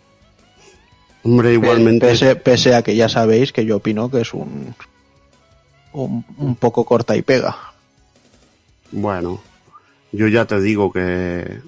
Hombre, 1.23 1.55
igualmente. 1.55 2.07
Pese, 2.07 2.37
pese 2.37 2.75
a 2.75 2.83
que 2.83 2.95
ya 2.95 3.09
sabéis 3.09 3.53
que 3.53 3.65
yo 3.65 3.77
opino 3.77 4.11
que 4.11 4.21
es 4.21 4.33
un, 4.33 4.75
un, 5.93 6.25
un 6.39 6.55
poco 6.55 6.85
corta 6.85 7.17
y 7.17 7.23
pega. 7.23 7.57
Bueno, 8.93 9.41
yo 10.13 10.29
ya 10.29 10.45
te 10.47 10.61
digo 10.61 10.93
que. 10.93 11.61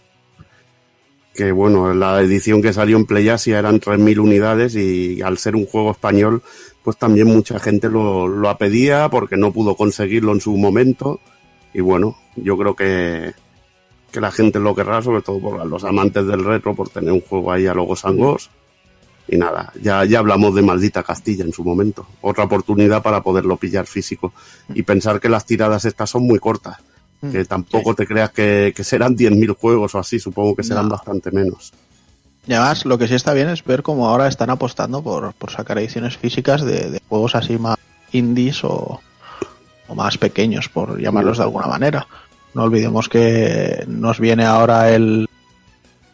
Que 1.35 1.53
bueno, 1.53 1.95
la 1.95 2.21
edición 2.21 2.61
que 2.61 2.73
salió 2.73 2.97
en 2.97 3.07
PlayAsia 3.07 3.61
eran 3.61 3.81
3.000 3.81 4.19
unidades 4.19 4.75
y 4.75 5.23
al 5.23 5.39
ser 5.39 5.55
un 5.55 5.67
juego 5.67 5.93
español, 5.93 6.43
pues 6.83 6.97
también 6.97 7.29
mucha 7.29 7.61
gente 7.61 7.89
lo, 7.89 8.27
lo 8.27 8.59
pedía 8.59 9.09
porque 9.09 9.37
no 9.37 9.53
pudo 9.53 9.77
conseguirlo 9.77 10.33
en 10.33 10.41
su 10.41 10.57
momento. 10.57 11.21
Y 11.73 11.81
bueno, 11.81 12.17
yo 12.35 12.59
creo 12.59 12.75
que, 12.75 13.35
que 14.11 14.21
la 14.21 14.31
gente 14.31 14.59
lo 14.59 14.75
querrá, 14.75 15.03
sobre 15.03 15.23
todo 15.23 15.41
por 15.41 15.67
los 15.67 15.85
amantes 15.85 16.27
del 16.27 16.45
retro, 16.45 16.75
por 16.75 16.89
tener 16.89 17.13
un 17.13 17.21
juego 17.21 17.53
ahí 17.53 17.67
a 17.67 17.75
logos 17.75 18.05
angos. 18.05 18.51
Y 19.29 19.37
nada, 19.37 19.73
ya, 19.81 20.05
ya 20.07 20.21
hablamos 20.21 20.55
de 20.55 20.63
Maldita 20.63 21.03
Castilla 21.03 21.45
en 21.45 21.53
su 21.53 21.63
momento. 21.63 22.07
Otra 22.23 22.45
oportunidad 22.45 23.03
para 23.03 23.23
poderlo 23.23 23.59
pillar 23.59 23.87
físico. 23.87 24.33
Y 24.75 24.83
pensar 24.83 25.21
que 25.21 25.29
las 25.29 25.45
tiradas 25.45 25.85
estas 25.85 26.09
son 26.09 26.23
muy 26.23 26.39
cortas. 26.39 26.79
Que 27.21 27.45
tampoco 27.45 27.95
te 27.95 28.07
creas 28.07 28.31
que, 28.31 28.73
que 28.77 28.85
serán 28.85 29.17
10.000 29.17 29.57
juegos 29.57 29.95
o 29.95 29.99
así, 29.99 30.19
supongo 30.21 30.55
que 30.55 30.63
serán 30.63 30.85
No. 30.85 30.91
bastante 30.91 31.31
menos. 31.33 31.73
Y 32.47 32.53
además, 32.53 32.85
lo 32.87 32.97
que 32.97 33.09
sí 33.09 33.15
está 33.15 33.35
bien 33.35 33.49
es 33.49 33.65
ver 33.65 33.83
cómo 33.83 34.09
ahora 34.09 34.29
están 34.29 34.51
apostando 34.51 35.03
por, 35.03 35.35
por 35.35 35.51
sacar 35.51 35.79
ediciones 35.79 36.17
físicas 36.17 36.63
de, 36.65 36.91
de 36.91 37.01
juegos 37.09 37.35
así 37.35 37.59
más 37.59 37.77
indies 38.13 38.63
o, 38.65 39.01
o 39.89 39.95
más 39.95 40.17
pequeños, 40.17 40.69
por 40.69 40.99
llamarlos 41.01 41.39
de 41.39 41.45
alguna 41.45 41.67
manera. 41.67 42.07
No 42.55 42.63
olvidemos 42.63 43.09
que 43.09 43.85
nos 43.89 44.19
viene 44.21 44.45
ahora 44.47 44.91
el, 44.91 45.29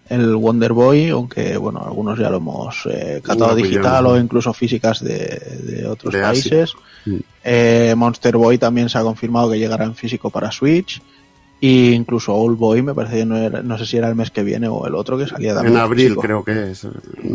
el 0.08 0.36
Wonder 0.36 0.72
Boy, 0.72 1.08
aunque 1.10 1.56
bueno, 1.56 1.80
algunos 1.84 2.18
ya 2.18 2.28
lo 2.30 2.36
hemos 2.38 2.86
eh, 2.86 3.20
catado 3.24 3.54
digital 3.54 4.06
o 4.06 4.18
incluso 4.18 4.52
físicas 4.52 5.02
de, 5.02 5.16
de 5.62 5.86
otros 5.86 6.12
De 6.12 6.20
países. 6.20 6.72
Mm. 7.06 7.16
Eh, 7.44 7.94
Monster 7.96 8.36
Boy 8.36 8.58
también 8.58 8.88
se 8.88 8.98
ha 8.98 9.02
confirmado 9.02 9.50
que 9.50 9.58
llegará 9.58 9.84
en 9.84 9.94
físico 9.94 10.30
para 10.30 10.50
Switch. 10.50 11.00
E 11.60 11.92
incluso 11.92 12.34
Old 12.34 12.58
Boy, 12.58 12.82
me 12.82 12.92
parece 12.94 13.18
que 13.18 13.24
no, 13.24 13.36
era- 13.38 13.62
no 13.62 13.78
sé 13.78 13.86
si 13.86 13.96
era 13.96 14.08
el 14.08 14.14
mes 14.14 14.30
que 14.30 14.42
viene 14.42 14.68
o 14.68 14.86
el 14.86 14.94
otro 14.94 15.16
que 15.16 15.26
salía 15.26 15.54
también 15.54 15.76
En 15.76 15.80
abril 15.80 16.02
físico. 16.08 16.20
creo 16.20 16.44
que 16.44 16.72
es. 16.72 16.86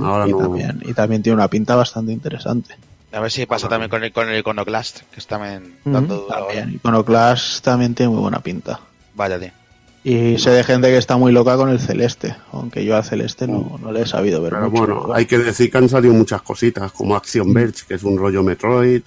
Ahora 0.01 0.27
y, 0.27 0.31
no. 0.31 0.37
también, 0.37 0.79
y 0.85 0.93
también 0.93 1.23
tiene 1.23 1.35
una 1.35 1.47
pinta 1.47 1.75
bastante 1.75 2.11
interesante. 2.11 2.75
A 3.11 3.19
ver 3.21 3.31
si 3.31 3.47
pasa 3.47 3.67
también 3.67 3.89
con 3.89 4.03
el, 4.03 4.11
con 4.11 4.29
el 4.29 4.37
Iconoclast, 4.39 4.99
que 5.11 5.19
está 5.19 5.39
también 5.39 5.73
Ujú, 5.83 5.93
dando 5.93 6.15
duro 6.15 6.27
también. 6.27 6.73
Iconoclast 6.75 7.63
también 7.63 7.95
tiene 7.95 8.11
muy 8.11 8.21
buena 8.21 8.39
pinta. 8.39 8.79
Vaya, 9.15 9.39
tío. 9.39 9.49
Y 10.03 10.37
sé 10.37 10.51
de 10.51 10.63
gente 10.63 10.87
que 10.87 10.97
está 10.97 11.17
muy 11.17 11.31
loca 11.33 11.57
con 11.57 11.69
el 11.69 11.79
celeste, 11.79 12.35
aunque 12.53 12.85
yo 12.85 12.95
al 12.95 13.03
celeste 13.03 13.47
no, 13.47 13.77
no 13.81 13.91
le 13.91 14.03
he 14.03 14.05
sabido 14.05 14.41
ver 14.41 14.53
Pero 14.53 14.69
mucho. 14.71 14.85
bueno, 14.95 15.13
hay 15.13 15.25
que 15.25 15.37
decir 15.37 15.69
que 15.69 15.77
han 15.77 15.89
salido 15.89 16.13
muchas 16.13 16.41
cositas, 16.41 16.91
como 16.93 17.15
Action 17.15 17.53
Verge, 17.53 17.83
que 17.87 17.95
es 17.95 18.03
un 18.03 18.17
rollo 18.17 18.41
Metroid. 18.41 19.01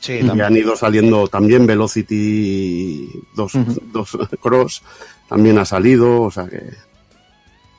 Sí, 0.00 0.12
Y 0.22 0.26
también. 0.26 0.46
han 0.46 0.56
ido 0.56 0.76
saliendo 0.76 1.26
también 1.28 1.66
Velocity 1.66 3.08
2, 3.36 3.54
Ujú. 3.54 3.82
2 3.92 4.18
Cross, 4.42 4.82
también 5.28 5.58
ha 5.58 5.64
salido, 5.64 6.22
o 6.22 6.30
sea 6.30 6.46
que 6.46 6.62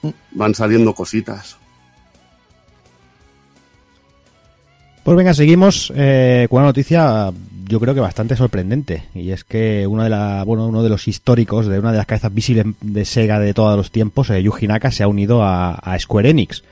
Mm. 0.02 0.10
van 0.32 0.56
saliendo 0.56 0.94
cositas. 0.96 1.58
Pues 5.04 5.18
venga, 5.18 5.34
seguimos 5.34 5.92
eh, 5.96 6.48
con 6.50 6.60
una 6.60 6.68
noticia 6.68 7.32
yo 7.70 7.80
creo 7.80 7.94
que 7.94 8.00
bastante 8.00 8.36
sorprendente 8.36 9.04
y 9.14 9.30
es 9.30 9.44
que 9.44 9.86
uno 9.86 10.04
de 10.04 10.10
la 10.10 10.44
bueno 10.44 10.68
uno 10.68 10.82
de 10.82 10.90
los 10.90 11.08
históricos 11.08 11.68
de 11.68 11.78
una 11.78 11.92
de 11.92 11.98
las 11.98 12.08
cabezas 12.08 12.34
visibles 12.34 12.66
de 12.82 13.06
Sega 13.06 13.40
de 13.40 13.54
todos 13.54 13.78
los 13.78 13.92
tiempos, 13.92 14.32
eh, 14.32 14.42
Yuji 14.42 14.68
Naka, 14.68 14.92
se 14.92 15.04
ha 15.04 15.08
unido 15.08 15.44
a, 15.44 15.96
Square 16.00 16.32
Enix. 16.32 16.64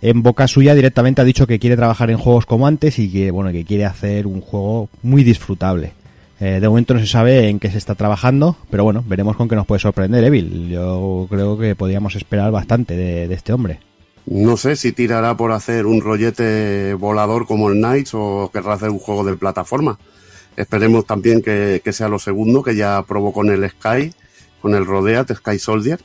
En 0.00 0.22
boca 0.22 0.48
suya 0.48 0.74
directamente 0.74 1.20
ha 1.20 1.24
dicho 1.24 1.46
que 1.46 1.58
quiere 1.58 1.76
trabajar 1.76 2.10
en 2.10 2.16
juegos 2.16 2.46
como 2.46 2.66
antes 2.66 2.98
y 2.98 3.12
que 3.12 3.30
bueno 3.30 3.52
que 3.52 3.64
quiere 3.64 3.84
hacer 3.84 4.26
un 4.26 4.40
juego 4.40 4.88
muy 5.02 5.22
disfrutable. 5.22 5.92
Eh, 6.40 6.60
de 6.60 6.68
momento 6.68 6.94
no 6.94 7.00
se 7.00 7.06
sabe 7.06 7.48
en 7.50 7.60
qué 7.60 7.70
se 7.70 7.78
está 7.78 7.94
trabajando, 7.94 8.56
pero 8.70 8.84
bueno, 8.84 9.04
veremos 9.06 9.36
con 9.36 9.48
qué 9.48 9.54
nos 9.54 9.66
puede 9.66 9.80
sorprender 9.80 10.24
Evil. 10.24 10.70
Yo 10.70 11.26
creo 11.28 11.58
que 11.58 11.76
podríamos 11.76 12.16
esperar 12.16 12.50
bastante 12.50 12.96
de, 12.96 13.28
de 13.28 13.34
este 13.34 13.52
hombre. 13.52 13.80
No 14.24 14.56
sé 14.56 14.76
si 14.76 14.92
tirará 14.92 15.36
por 15.36 15.52
hacer 15.52 15.84
un 15.84 16.00
rollete 16.00 16.94
volador 16.94 17.46
como 17.46 17.68
el 17.68 17.78
Knights 17.78 18.14
o 18.14 18.50
querrá 18.52 18.74
hacer 18.74 18.90
un 18.90 18.98
juego 18.98 19.24
de 19.24 19.36
plataforma. 19.36 19.98
Esperemos 20.56 21.06
también 21.06 21.42
que, 21.42 21.80
que 21.84 21.92
sea 21.92 22.08
lo 22.08 22.18
segundo, 22.18 22.62
que 22.62 22.76
ya 22.76 23.02
probó 23.02 23.32
con 23.32 23.50
el 23.50 23.68
Sky, 23.68 24.12
con 24.60 24.74
el 24.74 24.86
Rodeat, 24.86 25.32
Sky 25.32 25.58
Soldier, 25.58 26.00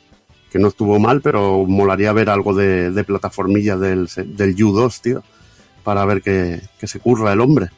que 0.52 0.60
no 0.60 0.70
estuvo 0.70 1.00
mal, 1.00 1.22
pero 1.22 1.66
molaría 1.66 2.14
ver 2.14 2.30
algo 2.30 2.54
de, 2.54 2.92
de 2.92 3.04
del, 3.04 4.08
del 4.08 4.56
U2, 4.56 5.02
tío, 5.02 5.24
para 5.84 6.06
ver 6.06 6.22
que, 6.22 6.62
que 6.80 6.88
se 6.88 7.00
curra 7.00 7.34
el 7.34 7.42
hombre. 7.42 7.70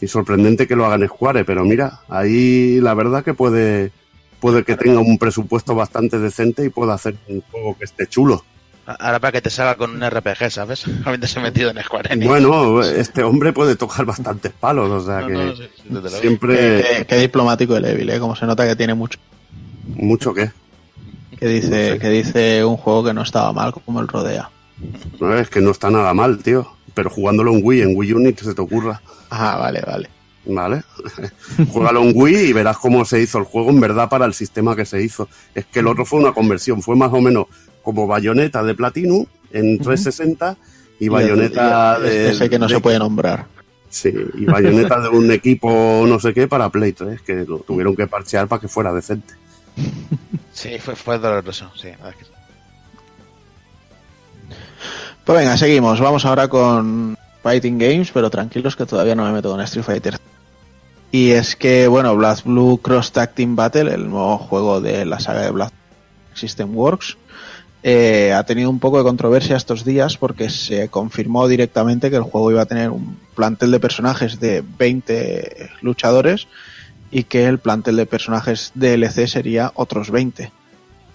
Y 0.00 0.08
sorprendente 0.08 0.66
que 0.66 0.76
lo 0.76 0.86
hagan 0.86 1.06
Square, 1.06 1.44
pero 1.44 1.64
mira, 1.64 2.00
ahí 2.08 2.80
la 2.80 2.94
verdad 2.94 3.24
que 3.24 3.34
puede, 3.34 3.92
puede 4.40 4.64
que 4.64 4.76
tenga 4.76 5.00
un 5.00 5.18
presupuesto 5.18 5.74
bastante 5.74 6.18
decente 6.18 6.64
y 6.64 6.68
pueda 6.68 6.94
hacer 6.94 7.16
un 7.28 7.40
juego 7.50 7.76
que 7.78 7.84
esté 7.84 8.06
chulo. 8.06 8.44
Ahora 8.86 9.18
para 9.18 9.32
que 9.32 9.40
te 9.40 9.50
salga 9.50 9.76
con 9.76 9.90
un 9.92 10.02
RPG, 10.10 10.50
¿sabes? 10.50 10.84
Habiéndose 11.04 11.40
metido 11.40 11.70
en 11.70 11.82
Square 11.82 12.12
Enix. 12.12 12.28
Bueno, 12.28 12.82
este 12.82 13.22
hombre 13.22 13.52
puede 13.52 13.76
tocar 13.76 14.04
bastantes 14.04 14.52
palos, 14.52 14.90
o 14.90 15.04
sea 15.06 15.20
No, 15.22 15.26
que 15.26 15.32
no, 15.34 15.56
sí, 15.56 15.62
sí, 15.62 15.82
desde 15.84 16.00
luego. 16.02 16.18
siempre 16.20 16.56
Qué, 16.98 17.06
qué 17.08 17.16
diplomático 17.18 17.76
el 17.76 17.84
Evil, 17.86 18.10
¿eh? 18.10 18.18
como 18.20 18.36
se 18.36 18.46
nota 18.46 18.66
que 18.66 18.76
tiene 18.76 18.94
mucho. 18.94 19.18
mucho 19.96 20.34
que. 20.34 20.50
Que 21.38 21.48
dice, 21.48 21.98
que 21.98 22.08
dice 22.10 22.64
un 22.64 22.76
juego 22.76 23.04
que 23.04 23.14
no 23.14 23.22
estaba 23.22 23.52
mal 23.52 23.72
como 23.72 24.00
el 24.00 24.08
Rodea. 24.08 24.50
No, 25.20 25.34
es 25.36 25.48
que 25.50 25.60
no 25.60 25.70
está 25.70 25.90
nada 25.90 26.12
mal, 26.14 26.38
tío. 26.42 26.68
Pero 26.94 27.10
jugándolo 27.10 27.52
en 27.52 27.60
Wii, 27.62 27.82
en 27.82 27.96
Wii 27.96 28.12
U 28.14 28.18
ni 28.20 28.32
se 28.34 28.54
te 28.54 28.60
ocurra, 28.60 29.00
Ah, 29.30 29.56
vale, 29.58 29.80
vale. 29.84 30.08
¿vale? 30.46 30.82
Juégalo 31.72 32.02
en 32.02 32.12
Wii 32.14 32.36
y 32.50 32.52
verás 32.52 32.76
cómo 32.78 33.04
se 33.04 33.20
hizo 33.20 33.38
el 33.38 33.44
juego 33.44 33.70
en 33.70 33.80
verdad 33.80 34.08
para 34.08 34.26
el 34.26 34.34
sistema 34.34 34.76
que 34.76 34.84
se 34.84 35.02
hizo. 35.02 35.28
Es 35.54 35.64
que 35.66 35.80
el 35.80 35.86
otro 35.88 36.04
fue 36.04 36.20
una 36.20 36.32
conversión, 36.32 36.82
fue 36.82 36.94
más 36.96 37.12
o 37.12 37.20
menos 37.20 37.46
como 37.84 38.06
Bayonetta 38.08 38.62
de 38.64 38.74
Platinum 38.74 39.26
en 39.52 39.78
360 39.78 40.56
y 40.98 41.06
el- 41.06 42.00
de... 42.02 42.30
Ese 42.30 42.50
que 42.50 42.58
no 42.58 42.66
de- 42.66 42.74
se 42.74 42.80
puede 42.80 42.98
nombrar. 42.98 43.46
Sí, 43.90 44.12
y 44.34 44.44
Bayonetta 44.46 45.00
de 45.00 45.08
un 45.10 45.30
equipo 45.30 46.04
no 46.08 46.18
sé 46.18 46.34
qué 46.34 46.48
para 46.48 46.68
Play 46.70 46.92
3, 46.94 47.20
que 47.22 47.44
lo 47.46 47.58
tuvieron 47.58 47.94
que 47.94 48.08
parchear 48.08 48.48
para 48.48 48.60
que 48.60 48.66
fuera 48.66 48.92
decente. 48.92 49.34
Sí, 50.52 50.78
fue, 50.80 50.96
fue 50.96 51.18
doloroso, 51.18 51.70
sí. 51.76 51.88
sí. 51.90 52.26
Pues 55.24 55.38
venga, 55.38 55.56
seguimos. 55.56 56.00
Vamos 56.00 56.24
ahora 56.24 56.48
con 56.48 57.16
Fighting 57.42 57.78
Games, 57.78 58.10
pero 58.12 58.30
tranquilos 58.30 58.76
que 58.76 58.86
todavía 58.86 59.14
no 59.14 59.24
me 59.24 59.32
meto 59.32 59.50
con 59.50 59.60
Street 59.62 59.84
Fighter. 59.84 60.18
Y 61.12 61.30
es 61.30 61.54
que, 61.56 61.86
bueno, 61.86 62.16
Blast 62.16 62.44
Blue 62.44 62.78
Cross 62.82 63.12
Tag 63.12 63.34
Team 63.34 63.54
Battle, 63.56 63.94
el 63.94 64.10
nuevo 64.10 64.38
juego 64.38 64.80
de 64.80 65.04
la 65.04 65.20
saga 65.20 65.42
de 65.42 65.50
Blast 65.50 65.74
System 66.34 66.76
Works, 66.76 67.16
eh, 67.86 68.32
ha 68.32 68.42
tenido 68.44 68.70
un 68.70 68.78
poco 68.78 68.96
de 68.96 69.04
controversia 69.04 69.58
estos 69.58 69.84
días 69.84 70.16
porque 70.16 70.48
se 70.48 70.88
confirmó 70.88 71.46
directamente 71.46 72.08
que 72.08 72.16
el 72.16 72.22
juego 72.22 72.50
iba 72.50 72.62
a 72.62 72.66
tener 72.66 72.88
un 72.88 73.18
plantel 73.34 73.70
de 73.72 73.78
personajes 73.78 74.40
de 74.40 74.64
20 74.78 75.68
luchadores 75.82 76.48
y 77.10 77.24
que 77.24 77.44
el 77.44 77.58
plantel 77.58 77.96
de 77.96 78.06
personajes 78.06 78.72
DLC 78.74 79.26
sería 79.26 79.70
otros 79.74 80.10
20. 80.10 80.50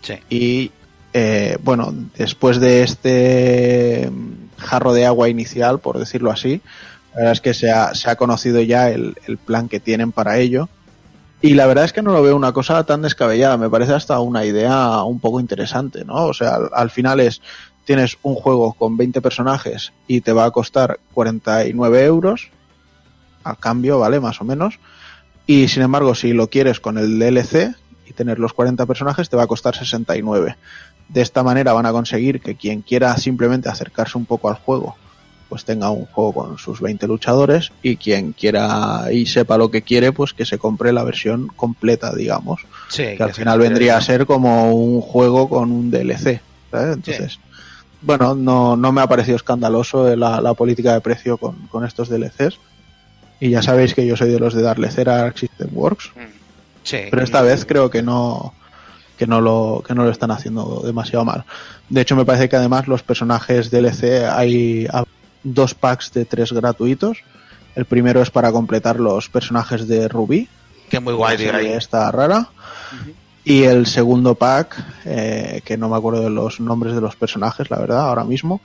Sí. 0.04 0.14
Y 0.30 0.72
eh, 1.12 1.58
bueno, 1.64 1.92
después 2.16 2.60
de 2.60 2.84
este 2.84 4.08
mm, 4.08 4.60
jarro 4.60 4.94
de 4.94 5.08
agua 5.08 5.28
inicial, 5.28 5.80
por 5.80 5.98
decirlo 5.98 6.30
así, 6.30 6.62
la 7.14 7.18
verdad 7.18 7.32
es 7.32 7.42
que 7.42 7.56
se 7.56 7.72
ha, 7.72 7.96
se 7.96 8.12
ha 8.12 8.16
conocido 8.16 8.62
ya 8.62 8.92
el, 8.92 9.18
el 9.26 9.40
plan 9.40 9.70
que 9.70 9.80
tienen 9.80 10.12
para 10.12 10.38
ello. 10.38 10.70
Y 11.42 11.54
la 11.54 11.68
verdad 11.68 11.86
es 11.86 11.94
que 11.94 12.02
no 12.02 12.12
lo 12.12 12.22
veo 12.22 12.36
una 12.36 12.52
cosa 12.52 12.84
tan 12.84 13.02
descabellada, 13.02 13.58
me 13.58 13.70
parece 13.70 13.94
hasta 13.94 14.20
una 14.20 14.44
idea 14.46 15.04
un 15.04 15.20
poco 15.20 15.40
interesante, 15.40 16.04
¿no? 16.04 16.26
O 16.26 16.34
sea, 16.34 16.56
al, 16.56 16.70
al 16.74 16.90
final 16.90 17.22
es, 17.22 17.42
tienes 17.86 18.18
un 18.24 18.36
juego 18.36 18.74
con 18.74 18.98
20 18.98 19.22
personajes 19.22 19.94
y 20.06 20.22
te 20.22 20.34
va 20.34 20.46
a 20.46 20.52
costar 20.52 21.00
49 21.14 22.04
euros, 22.04 22.50
a 23.44 23.56
cambio, 23.56 24.00
¿vale? 24.00 24.20
Más 24.20 24.42
o 24.42 24.44
menos. 24.44 24.80
Y 25.48 25.68
sin 25.68 25.82
embargo, 25.82 26.14
si 26.14 26.34
lo 26.34 26.48
quieres 26.48 26.80
con 26.80 26.98
el 26.98 27.18
DLC 27.18 27.76
y 28.06 28.14
tener 28.14 28.38
los 28.38 28.54
40 28.54 28.86
personajes, 28.86 29.30
te 29.30 29.38
va 29.38 29.44
a 29.44 29.48
costar 29.48 29.76
69. 29.76 30.56
De 31.08 31.22
esta 31.22 31.42
manera 31.42 31.74
van 31.74 31.88
a 31.88 31.92
conseguir 31.92 32.42
que 32.42 32.56
quien 32.56 32.82
quiera 32.82 33.18
simplemente 33.18 33.70
acercarse 33.70 34.18
un 34.18 34.26
poco 34.26 34.50
al 34.50 34.56
juego, 34.56 34.96
pues 35.50 35.66
tenga 35.66 35.90
un 35.90 36.06
juego 36.06 36.32
con 36.34 36.58
sus 36.60 36.80
20 36.80 37.08
luchadores 37.08 37.72
y 37.82 37.98
quien 37.98 38.34
quiera 38.34 39.06
y 39.12 39.26
sepa 39.26 39.58
lo 39.58 39.72
que 39.72 39.82
quiere, 39.82 40.12
pues 40.12 40.34
que 40.34 40.46
se 40.46 40.58
compre 40.60 40.94
la 40.94 41.04
versión 41.04 41.48
completa, 41.56 42.14
digamos. 42.16 42.62
Sí, 42.88 43.04
que 43.18 43.24
al 43.24 43.34
final 43.34 43.58
vendría 43.60 43.98
a 43.98 44.02
ser 44.02 44.26
como 44.28 44.72
un 44.74 45.02
juego 45.02 45.50
con 45.50 45.72
un 45.72 45.90
DLC. 45.92 46.40
¿sabes? 46.72 46.96
Entonces, 46.96 47.40
bueno, 48.02 48.36
no, 48.36 48.78
no 48.78 48.92
me 48.92 49.02
ha 49.02 49.08
parecido 49.08 49.36
escandaloso 49.36 50.16
la, 50.16 50.40
la 50.40 50.54
política 50.54 50.94
de 50.94 51.02
precio 51.02 51.38
con, 51.38 51.56
con 51.68 51.84
estos 51.84 52.10
DLCs. 52.10 52.60
Y 53.40 53.50
ya 53.50 53.62
sabéis 53.62 53.94
que 53.96 54.06
yo 54.06 54.16
soy 54.16 54.30
de 54.30 54.40
los 54.40 54.54
de 54.54 54.62
darle 54.62 54.92
cera 54.92 55.18
a 55.18 55.24
Arc 55.26 55.38
System 55.38 55.70
Works, 55.74 56.12
Mm. 56.16 56.20
Sí. 56.84 56.98
pero 57.12 57.24
esta 57.24 57.42
vez 57.42 57.66
creo 57.66 57.90
que 57.90 58.02
no 58.02 58.54
que 59.18 59.28
no 59.28 59.42
lo 59.42 59.84
que 59.86 59.94
no 59.94 60.06
lo 60.06 60.10
están 60.12 60.32
haciendo 60.32 60.82
demasiado 60.86 61.26
mal. 61.26 61.44
De 61.90 62.02
hecho, 62.02 62.16
me 62.16 62.24
parece 62.24 62.48
que 62.48 62.56
además 62.56 62.88
los 62.88 63.04
personajes 63.04 63.70
DLC 63.70 64.24
hay 64.32 64.88
dos 65.44 65.74
packs 65.74 66.12
de 66.14 66.26
tres 66.26 66.52
gratuitos. 66.52 67.20
El 67.76 67.86
primero 67.86 68.22
es 68.22 68.30
para 68.30 68.52
completar 68.52 69.00
los 69.00 69.30
personajes 69.30 69.88
de 69.88 70.08
Ruby, 70.08 70.48
Que 70.90 71.00
muy 71.00 71.14
guay, 71.14 71.38
ahí. 71.48 71.68
esta 71.68 72.12
rara. 72.12 72.50
Y 73.46 73.64
el 73.64 73.88
segundo 73.88 74.36
pack, 74.36 74.76
eh, 75.06 75.62
que 75.64 75.78
no 75.78 75.88
me 75.90 75.96
acuerdo 75.96 76.22
de 76.22 76.30
los 76.30 76.60
nombres 76.60 76.94
de 76.94 77.02
los 77.02 77.16
personajes, 77.16 77.70
la 77.72 77.80
verdad, 77.80 78.02
ahora 78.10 78.24
mismo. 78.24 78.60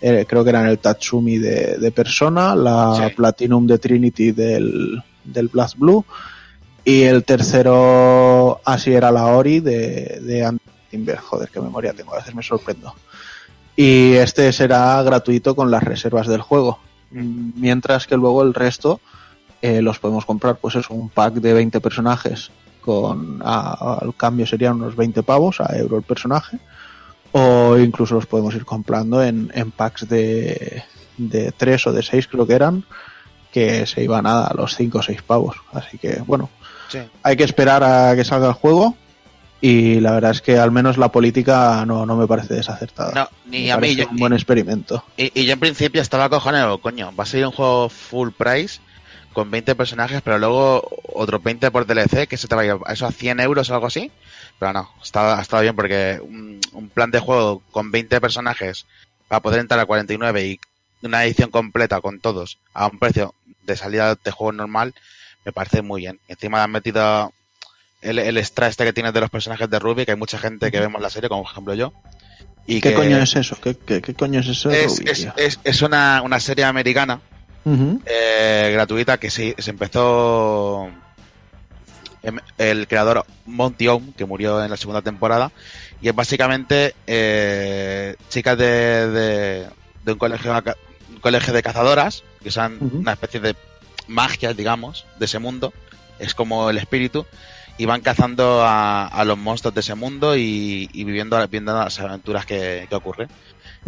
eh, 0.00 0.24
creo 0.26 0.44
que 0.44 0.50
eran 0.50 0.66
el 0.66 0.78
Tatsumi 0.78 1.36
de, 1.38 1.76
de 1.78 1.90
Persona, 1.90 2.54
la 2.54 2.94
Sí. 3.08 3.14
Platinum 3.14 3.66
de 3.66 3.78
Trinity 3.78 4.30
del, 4.32 5.02
del 5.24 5.48
Blast 5.48 5.76
Blue. 5.76 6.04
Y 6.84 7.02
el 7.02 7.24
tercero, 7.24 8.60
así 8.64 8.92
era 8.94 9.10
la 9.10 9.26
Ori 9.26 9.60
de, 9.60 10.20
de 10.22 10.58
Timber. 10.90 11.18
Joder, 11.18 11.50
qué 11.50 11.60
memoria 11.60 11.92
tengo, 11.92 12.14
a 12.14 12.18
veces 12.18 12.34
me 12.34 12.42
sorprendo. 12.42 12.94
Y 13.76 14.14
este 14.14 14.52
será 14.52 15.02
gratuito 15.02 15.54
con 15.56 15.70
las 15.70 15.82
reservas 15.82 16.26
del 16.26 16.42
juego. 16.42 16.78
Mientras 17.10 18.06
que 18.06 18.16
luego 18.16 18.42
el 18.42 18.54
resto 18.54 19.00
eh, 19.62 19.82
los 19.82 19.98
podemos 19.98 20.24
comprar, 20.24 20.56
pues 20.56 20.76
es 20.76 20.88
un 20.90 21.08
pack 21.08 21.34
de 21.34 21.52
20 21.52 21.80
personajes 21.80 22.50
con 22.80 23.42
a- 23.44 23.98
al 24.00 24.14
cambio 24.16 24.46
serían 24.46 24.76
unos 24.76 24.96
20 24.96 25.22
pavos 25.22 25.60
a 25.60 25.76
euro 25.76 25.98
el 25.98 26.02
personaje 26.02 26.58
o 27.32 27.76
incluso 27.76 28.14
los 28.14 28.24
podemos 28.26 28.54
ir 28.54 28.64
comprando 28.64 29.22
en, 29.22 29.50
en 29.54 29.70
packs 29.70 30.08
de, 30.08 30.82
de 31.18 31.52
3 31.52 31.86
o 31.88 31.92
de 31.92 32.02
6 32.02 32.26
creo 32.28 32.46
que 32.46 32.54
eran 32.54 32.84
que 33.52 33.84
se 33.86 34.02
iban 34.02 34.26
a, 34.26 34.46
a 34.46 34.54
los 34.54 34.74
5 34.76 34.98
o 34.98 35.02
6 35.02 35.20
pavos 35.22 35.56
así 35.72 35.98
que 35.98 36.22
bueno 36.26 36.48
Sí. 36.88 36.98
hay 37.22 37.36
que 37.36 37.44
esperar 37.44 37.84
a 37.84 38.16
que 38.16 38.24
salga 38.24 38.48
el 38.48 38.54
juego 38.54 38.96
y 39.60 40.00
la 40.00 40.12
verdad 40.12 40.30
es 40.30 40.40
que 40.40 40.58
al 40.58 40.70
menos 40.70 40.96
la 40.96 41.10
política 41.10 41.84
no, 41.86 42.06
no 42.06 42.16
me 42.16 42.26
parece 42.26 42.54
desacertada 42.54 43.12
No, 43.14 43.28
ni 43.50 43.64
Me 43.64 43.72
a 43.72 43.76
mí. 43.78 43.94
Yo, 43.94 44.08
un 44.08 44.16
buen 44.16 44.32
experimento 44.32 45.04
y, 45.16 45.38
y 45.38 45.46
yo 45.46 45.52
en 45.52 45.60
principio 45.60 46.00
estaba 46.00 46.28
cojonado, 46.28 46.78
coño, 46.78 47.12
va 47.14 47.24
a 47.24 47.26
ser 47.26 47.46
un 47.46 47.52
juego 47.52 47.88
full 47.88 48.30
price 48.30 48.80
con 49.32 49.50
20 49.50 49.74
personajes, 49.74 50.22
pero 50.22 50.38
luego 50.38 50.82
otros 51.12 51.42
20 51.42 51.70
por 51.70 51.86
DLC, 51.86 52.26
que 52.26 52.36
se 52.36 52.48
te 52.48 52.54
va 52.54 52.62
a 52.62 52.64
ir 52.64 52.76
a 52.84 52.92
eso 52.92 53.06
a 53.06 53.12
100 53.12 53.40
euros 53.40 53.70
o 53.70 53.74
algo 53.74 53.86
así. 53.86 54.10
Pero 54.58 54.72
no, 54.72 54.90
está, 55.02 55.38
ha 55.38 55.42
estado 55.42 55.62
bien 55.62 55.76
porque 55.76 56.20
un, 56.22 56.60
un 56.72 56.88
plan 56.88 57.10
de 57.10 57.20
juego 57.20 57.62
con 57.70 57.90
20 57.90 58.20
personajes 58.20 58.86
para 59.28 59.40
poder 59.40 59.60
entrar 59.60 59.80
a 59.80 59.86
49 59.86 60.46
y 60.46 60.60
una 61.02 61.24
edición 61.24 61.50
completa 61.50 62.00
con 62.00 62.20
todos 62.20 62.58
a 62.74 62.86
un 62.88 62.98
precio 62.98 63.34
de 63.62 63.76
salida 63.76 64.16
de 64.16 64.30
juego 64.30 64.52
normal, 64.52 64.94
me 65.44 65.52
parece 65.52 65.82
muy 65.82 66.02
bien. 66.02 66.18
Encima 66.28 66.62
han 66.62 66.72
metido 66.72 67.32
el, 68.02 68.18
el 68.18 68.38
extra 68.38 68.66
este 68.68 68.84
que 68.84 68.92
tienes 68.92 69.12
de 69.12 69.20
los 69.20 69.30
personajes 69.30 69.68
de 69.68 69.78
Ruby, 69.78 70.04
que 70.04 70.12
hay 70.12 70.18
mucha 70.18 70.38
gente 70.38 70.70
que 70.70 70.80
vemos 70.80 71.00
la 71.00 71.10
serie, 71.10 71.28
como 71.28 71.42
por 71.42 71.52
ejemplo 71.52 71.74
yo. 71.74 71.92
Y 72.66 72.80
¿qué 72.80 72.90
que 72.90 72.94
coño 72.94 73.18
es 73.18 73.34
eso? 73.36 73.58
¿qué, 73.60 73.76
qué, 73.76 74.00
qué 74.00 74.14
coño 74.14 74.40
es 74.40 74.48
eso? 74.48 74.70
es, 74.70 74.98
Ruby, 74.98 75.10
es, 75.10 75.28
es, 75.36 75.60
es 75.64 75.82
una, 75.82 76.22
una 76.22 76.38
serie 76.40 76.64
americana 76.64 77.20
eh, 78.06 78.70
gratuita 78.72 79.18
que 79.18 79.30
se, 79.30 79.54
se 79.58 79.70
empezó 79.70 80.88
em- 82.22 82.38
el 82.58 82.86
creador 82.88 83.24
Monty 83.46 83.88
Oum, 83.88 84.12
que 84.12 84.24
murió 84.24 84.62
en 84.62 84.70
la 84.70 84.76
segunda 84.76 85.02
temporada, 85.02 85.50
y 86.00 86.08
es 86.08 86.14
básicamente 86.14 86.94
eh, 87.06 88.16
chicas 88.28 88.56
de, 88.56 89.08
de, 89.10 89.66
de 90.04 90.12
un 90.12 90.18
colegio 90.18 90.52
un 91.10 91.20
colegio 91.20 91.52
de 91.52 91.62
cazadoras, 91.62 92.22
que 92.42 92.50
son 92.50 92.78
una 92.92 93.12
especie 93.12 93.40
de 93.40 93.54
magias, 94.06 94.56
digamos, 94.56 95.06
de 95.18 95.26
ese 95.26 95.38
mundo, 95.38 95.72
es 96.18 96.34
como 96.34 96.70
el 96.70 96.78
espíritu, 96.78 97.26
y 97.78 97.84
van 97.86 98.00
cazando 98.02 98.62
a, 98.62 99.06
a 99.06 99.24
los 99.24 99.38
monstruos 99.38 99.74
de 99.74 99.80
ese 99.80 99.94
mundo 99.94 100.36
y, 100.36 100.88
y 100.92 101.04
viviendo, 101.04 101.38
viviendo 101.46 101.74
las 101.74 101.98
aventuras 102.00 102.44
que, 102.46 102.86
que 102.88 102.94
ocurren. 102.94 103.28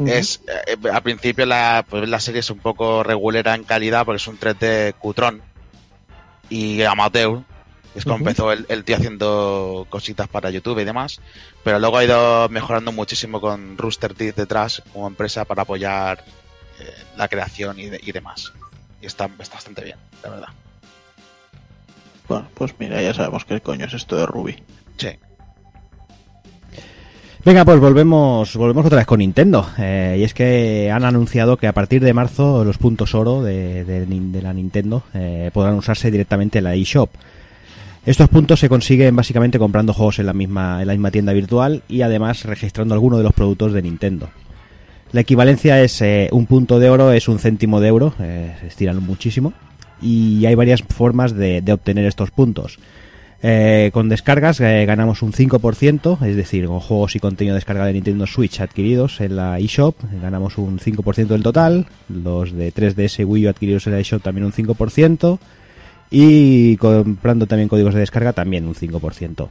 Es, 0.08 0.40
eh, 0.66 0.76
al 0.90 1.02
principio 1.02 1.44
la, 1.44 1.84
pues 1.88 2.08
la 2.08 2.18
serie 2.20 2.40
es 2.40 2.48
un 2.50 2.58
poco 2.60 3.02
regulera 3.02 3.54
en 3.54 3.64
calidad 3.64 4.04
porque 4.06 4.16
es 4.16 4.26
un 4.26 4.38
3D 4.38 4.94
cutrón 4.94 5.42
y 6.48 6.82
amateur. 6.82 7.40
Es 7.94 8.04
como 8.04 8.16
empezó 8.30 8.52
el, 8.52 8.64
el 8.70 8.84
tío 8.84 8.96
haciendo 8.96 9.86
cositas 9.90 10.26
para 10.28 10.48
YouTube 10.48 10.78
y 10.78 10.84
demás. 10.84 11.20
Pero 11.62 11.78
luego 11.78 11.98
ha 11.98 12.04
ido 12.04 12.48
mejorando 12.48 12.90
muchísimo 12.90 13.38
con 13.40 13.76
Rooster 13.76 14.14
Teeth 14.14 14.34
detrás 14.36 14.82
como 14.94 15.06
empresa 15.06 15.44
para 15.44 15.62
apoyar 15.62 16.24
eh, 16.80 16.94
la 17.18 17.28
creación 17.28 17.78
y, 17.78 17.90
de- 17.90 18.00
y 18.02 18.12
demás. 18.12 18.52
Y 19.02 19.06
está, 19.06 19.28
está 19.38 19.56
bastante 19.56 19.84
bien, 19.84 19.98
la 20.22 20.30
verdad. 20.30 20.48
Bueno, 22.32 22.48
pues 22.54 22.74
mira, 22.78 23.02
ya 23.02 23.12
sabemos 23.12 23.44
qué 23.44 23.60
coño 23.60 23.84
es 23.86 23.92
esto 23.94 24.16
de 24.16 24.24
Ruby. 24.26 24.56
Sí. 24.96 25.08
Venga, 27.44 27.64
pues 27.64 27.80
volvemos, 27.80 28.56
volvemos 28.56 28.86
otra 28.86 28.98
vez 28.98 29.06
con 29.06 29.18
Nintendo. 29.18 29.66
Eh, 29.78 30.16
y 30.20 30.22
es 30.22 30.32
que 30.32 30.90
han 30.90 31.04
anunciado 31.04 31.56
que 31.56 31.66
a 31.66 31.72
partir 31.74 32.02
de 32.02 32.14
marzo 32.14 32.64
los 32.64 32.78
puntos 32.78 33.14
oro 33.14 33.42
de, 33.42 33.84
de- 33.84 34.06
de 34.06 34.42
la 34.42 34.52
Nintendo 34.54 35.02
eh, 35.12 35.50
podrán 35.52 35.74
usarse 35.74 36.10
directamente 36.10 36.58
en 36.58 36.64
la 36.64 36.74
eShop. 36.74 37.10
Estos 38.06 38.28
puntos 38.28 38.60
se 38.60 38.68
consiguen 38.68 39.14
básicamente 39.14 39.58
comprando 39.58 39.92
juegos 39.92 40.18
en 40.18 40.26
la 40.26 40.32
misma, 40.32 40.80
en 40.80 40.86
la 40.86 40.92
misma 40.94 41.10
tienda 41.10 41.32
virtual 41.32 41.82
y 41.88 42.02
además 42.02 42.44
registrando 42.44 42.94
alguno 42.94 43.18
de 43.18 43.24
los 43.24 43.32
productos 43.32 43.72
de 43.72 43.82
Nintendo. 43.82 44.30
La 45.12 45.20
equivalencia 45.20 45.82
es 45.82 46.00
eh, 46.00 46.28
un 46.32 46.46
punto 46.46 46.78
de 46.78 46.88
oro, 46.90 47.12
es 47.12 47.28
un 47.28 47.38
céntimo 47.38 47.80
de 47.80 47.88
euro, 47.88 48.14
eh, 48.20 48.56
se 48.60 48.68
estiran 48.68 49.02
muchísimo. 49.02 49.52
Y 50.02 50.44
hay 50.46 50.54
varias 50.54 50.82
formas 50.82 51.34
de, 51.34 51.62
obtener 51.72 52.04
estos 52.06 52.30
puntos. 52.30 52.78
Eh, 53.44 53.90
con 53.92 54.08
descargas 54.08 54.60
eh, 54.60 54.84
ganamos 54.86 55.22
un 55.22 55.32
5%, 55.32 56.24
es 56.24 56.36
decir, 56.36 56.66
con 56.66 56.78
juegos 56.78 57.16
y 57.16 57.20
contenido 57.20 57.54
de 57.54 57.58
descarga 57.58 57.86
de 57.86 57.92
Nintendo 57.92 58.24
Switch 58.26 58.60
adquiridos 58.60 59.20
en 59.20 59.34
la 59.34 59.58
eShop 59.58 59.96
ganamos 60.20 60.58
un 60.58 60.78
5% 60.78 61.26
del 61.26 61.42
total, 61.42 61.86
los 62.08 62.52
de 62.52 62.72
3DS 62.72 63.26
Wii 63.26 63.46
U 63.46 63.50
adquiridos 63.50 63.88
en 63.88 63.94
la 63.94 63.98
eShop 63.98 64.22
también 64.22 64.44
un 64.44 64.52
5% 64.52 65.40
y 66.12 66.76
comprando 66.76 67.46
también 67.46 67.68
códigos 67.68 67.94
de 67.94 68.00
descarga 68.00 68.32
también 68.32 68.64
un 68.68 68.76
5%. 68.76 69.48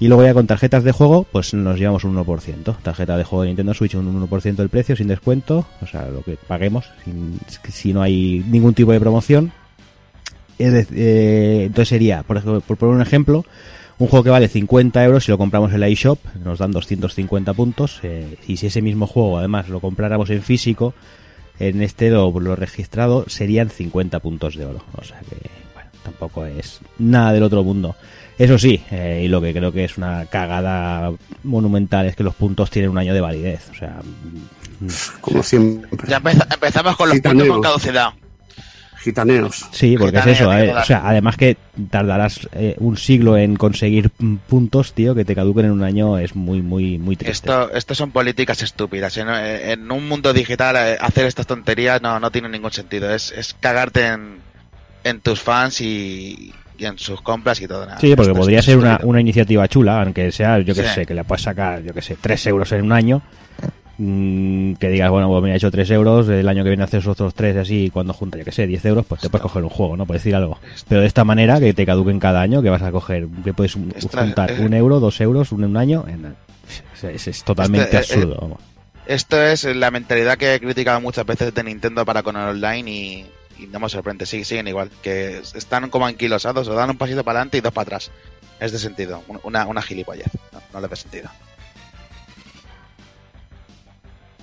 Y 0.00 0.08
luego 0.08 0.24
ya 0.24 0.32
con 0.32 0.46
tarjetas 0.46 0.82
de 0.82 0.92
juego, 0.92 1.26
pues 1.30 1.52
nos 1.52 1.78
llevamos 1.78 2.04
un 2.04 2.16
1%. 2.16 2.76
Tarjeta 2.82 3.18
de 3.18 3.24
juego 3.24 3.42
de 3.42 3.48
Nintendo 3.48 3.74
Switch 3.74 3.94
un 3.94 4.28
1% 4.28 4.54
del 4.56 4.70
precio 4.70 4.96
sin 4.96 5.08
descuento, 5.08 5.66
o 5.82 5.86
sea, 5.86 6.08
lo 6.08 6.22
que 6.22 6.38
paguemos 6.48 6.90
si 7.68 7.92
no 7.92 8.00
hay 8.02 8.42
ningún 8.48 8.72
tipo 8.72 8.92
de 8.92 9.00
promoción. 9.00 9.52
Es 10.60 10.88
eh, 10.94 11.62
entonces 11.66 11.88
sería, 11.88 12.22
por, 12.22 12.36
ejemplo, 12.36 12.60
por 12.60 12.76
poner 12.76 12.94
un 12.96 13.02
ejemplo, 13.02 13.44
un 13.98 14.08
juego 14.08 14.22
que 14.24 14.30
vale 14.30 14.48
50 14.48 15.02
euros, 15.04 15.24
si 15.24 15.30
lo 15.30 15.38
compramos 15.38 15.72
en 15.72 15.80
la 15.80 15.88
eShop, 15.88 16.18
nos 16.44 16.58
dan 16.58 16.70
250 16.72 17.54
puntos. 17.54 18.00
eh, 18.02 18.36
y 18.46 18.56
si 18.58 18.66
ese 18.66 18.82
mismo 18.82 19.06
juego, 19.06 19.38
además, 19.38 19.68
lo 19.68 19.80
compráramos 19.80 20.28
en 20.30 20.42
físico, 20.42 20.94
en 21.58 21.82
este 21.82 22.10
lo, 22.10 22.30
lo 22.40 22.56
registrado 22.56 23.24
serían 23.28 23.70
50 23.70 24.20
puntos 24.20 24.56
de 24.56 24.66
oro. 24.66 24.84
O 24.96 25.04
sea 25.04 25.18
que, 25.20 25.36
bueno, 25.74 25.90
tampoco 26.02 26.44
es 26.46 26.80
nada 26.98 27.32
del 27.32 27.42
otro 27.42 27.62
mundo. 27.64 27.96
Eso 28.38 28.58
sí, 28.58 28.82
eh, 28.90 29.22
y 29.24 29.28
lo 29.28 29.42
que 29.42 29.52
creo 29.52 29.70
que 29.70 29.84
es 29.84 29.98
una 29.98 30.24
cagada 30.26 31.12
monumental 31.44 32.06
es 32.06 32.16
que 32.16 32.22
los 32.22 32.34
puntos 32.34 32.70
tienen 32.70 32.90
un 32.90 32.96
año 32.96 33.12
de 33.12 33.20
validez. 33.20 33.68
O 33.70 33.74
sea, 33.74 34.00
mm, 34.80 34.86
Como 35.20 35.42
siempre. 35.42 35.90
Ya 36.08 36.16
empeza- 36.18 36.46
empezamos 36.50 36.96
con 36.96 37.08
los 37.10 37.16
Sí, 37.16 37.22
puntos 37.22 37.48
con 37.48 37.60
caducidad. 37.60 38.10
Gitaneos. 39.02 39.66
Sí, 39.72 39.96
porque 39.98 40.18
es 40.18 40.26
eso, 40.26 40.52
eh, 40.52 40.72
o 40.74 40.84
sea, 40.84 41.02
además 41.04 41.36
que 41.36 41.56
tardarás 41.90 42.48
eh, 42.52 42.76
un 42.78 42.96
siglo 42.96 43.36
en 43.38 43.56
conseguir 43.56 44.10
puntos, 44.10 44.92
tío, 44.92 45.14
que 45.14 45.24
te 45.24 45.34
caduquen 45.34 45.66
en 45.66 45.72
un 45.72 45.82
año 45.82 46.18
es 46.18 46.36
muy, 46.36 46.60
muy, 46.60 46.98
muy 46.98 47.16
triste. 47.16 47.32
Esto, 47.32 47.70
esto 47.72 47.94
son 47.94 48.10
políticas 48.10 48.62
estúpidas. 48.62 49.16
En, 49.16 49.28
en 49.30 49.90
un 49.90 50.06
mundo 50.08 50.32
digital 50.32 50.76
eh, 50.76 50.98
hacer 51.00 51.26
estas 51.26 51.46
tonterías 51.46 52.02
no, 52.02 52.20
no 52.20 52.30
tiene 52.30 52.48
ningún 52.48 52.72
sentido. 52.72 53.12
Es, 53.14 53.32
es 53.32 53.54
cagarte 53.58 54.06
en, 54.06 54.36
en 55.04 55.20
tus 55.20 55.40
fans 55.40 55.80
y, 55.80 56.52
y 56.78 56.84
en 56.84 56.98
sus 56.98 57.22
compras 57.22 57.60
y 57.62 57.66
todo. 57.66 57.86
nada. 57.86 57.98
Sí, 58.00 58.14
porque 58.14 58.34
podría 58.34 58.60
ser 58.60 58.76
una, 58.76 59.00
una 59.02 59.20
iniciativa 59.20 59.66
chula, 59.68 60.02
aunque 60.02 60.30
sea, 60.32 60.58
yo 60.58 60.74
que 60.74 60.82
Sí. 60.82 60.94
sé, 60.94 61.06
que 61.06 61.14
le 61.14 61.24
puedes 61.24 61.42
sacar, 61.42 61.82
yo 61.82 61.94
que 61.94 62.02
sé, 62.02 62.16
3 62.20 62.46
euros 62.48 62.70
en 62.72 62.82
un 62.84 62.92
año. 62.92 63.22
Mm, 64.00 64.74
que 64.74 64.88
digas, 64.88 65.10
bueno, 65.10 65.28
pues 65.28 65.42
me 65.42 65.52
ha 65.52 65.56
hecho 65.56 65.70
3 65.70 65.90
euros, 65.90 66.28
el 66.28 66.48
año 66.48 66.62
que 66.64 66.70
viene 66.70 66.82
haces 66.84 67.06
otros 67.06 67.34
3 67.34 67.56
así, 67.58 67.84
y 67.86 67.90
cuando 67.90 68.12
junta, 68.12 68.38
yo 68.38 68.44
que 68.44 68.52
sé, 68.52 68.66
10 68.66 68.84
euros, 68.86 69.06
pues 69.06 69.20
te 69.20 69.28
puedes 69.30 69.42
coger 69.42 69.62
un 69.62 69.68
juego, 69.70 69.96
¿no? 69.96 70.06
Por 70.06 70.14
decir 70.16 70.34
algo. 70.34 70.58
Pero 70.88 71.00
de 71.02 71.06
esta 71.06 71.24
manera, 71.24 71.60
que 71.60 71.74
te 71.74 71.84
caduquen 71.86 72.18
cada 72.18 72.40
año, 72.40 72.62
que 72.62 72.70
vas 72.70 72.82
a 72.82 72.90
coger, 72.90 73.26
que 73.44 73.52
puedes 73.52 73.74
juntar 73.74 74.50
eh. 74.52 74.60
un 74.64 74.72
euro, 74.74 75.00
dos 75.00 75.20
euros, 75.20 75.52
un, 75.52 75.64
un 75.64 75.76
año, 75.76 76.04
en- 76.08 76.34
Es, 77.02 77.44
totalmente 77.44 77.98
Este, 77.98 78.14
eh, 78.14 78.16
absurdo. 78.18 78.38
vamos. 78.40 78.58
Esto 79.06 79.42
es 79.42 79.64
la 79.64 79.90
mentalidad 79.90 80.38
que 80.38 80.54
he 80.54 80.60
criticado 80.60 81.00
muchas 81.00 81.26
veces 81.26 81.52
de 81.52 81.64
Nintendo 81.64 82.04
para 82.04 82.22
con 82.22 82.36
el 82.36 82.42
online 82.48 82.90
y, 82.90 83.26
y 83.58 83.66
no 83.66 83.80
me 83.80 83.88
sorprende, 83.88 84.24
sí, 84.26 84.44
siguen 84.44 84.68
igual, 84.68 84.90
que 85.02 85.38
están 85.54 85.90
como 85.90 86.06
anquilosados 86.06 86.68
o 86.68 86.74
dan 86.74 86.90
un 86.90 86.96
pasito 86.98 87.24
para 87.24 87.38
adelante 87.40 87.58
y 87.58 87.60
dos 87.60 87.72
para 87.72 87.82
atrás. 87.84 88.10
Es 88.60 88.72
de 88.72 88.78
sentido, 88.78 89.22
un- 89.26 89.40
una, 89.42 89.66
una 89.66 89.82
gilipollez, 89.82 90.28
no, 90.52 90.60
no 90.74 90.80
le 90.80 90.88
da 90.88 90.94
sentido. 90.96 91.28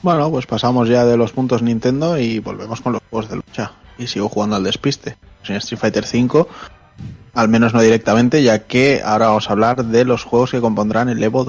Bueno, 0.01 0.29
pues 0.29 0.45
pasamos 0.45 0.87
ya 0.87 1.05
de 1.05 1.17
los 1.17 1.31
puntos 1.31 1.61
Nintendo 1.61 2.17
y 2.17 2.39
volvemos 2.39 2.81
con 2.81 2.93
los 2.93 3.01
juegos 3.09 3.29
de 3.29 3.37
lucha. 3.37 3.73
Y 3.97 4.07
sigo 4.07 4.29
jugando 4.29 4.55
al 4.55 4.63
despiste. 4.63 5.17
En 5.47 5.55
Street 5.55 5.79
Fighter 5.79 6.03
V, 6.03 6.45
al 7.33 7.47
menos 7.47 7.73
no 7.73 7.81
directamente, 7.81 8.43
ya 8.43 8.65
que 8.65 9.01
ahora 9.03 9.27
vamos 9.27 9.49
a 9.49 9.53
hablar 9.53 9.85
de 9.85 10.03
los 10.03 10.23
juegos 10.23 10.51
que 10.51 10.59
compondrán 10.59 11.07
el 11.07 11.23
Evo 11.23 11.47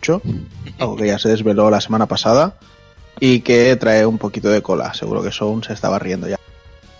8, 0.00 0.22
algo 0.80 0.96
que 0.96 1.06
ya 1.06 1.18
se 1.18 1.28
desveló 1.28 1.70
la 1.70 1.80
semana 1.80 2.06
pasada 2.06 2.56
y 3.20 3.40
que 3.40 3.76
trae 3.76 4.06
un 4.06 4.18
poquito 4.18 4.48
de 4.48 4.62
cola. 4.62 4.92
Seguro 4.94 5.22
que 5.22 5.30
Sound 5.30 5.64
se 5.66 5.72
estaba 5.72 5.98
riendo 5.98 6.28
ya 6.28 6.38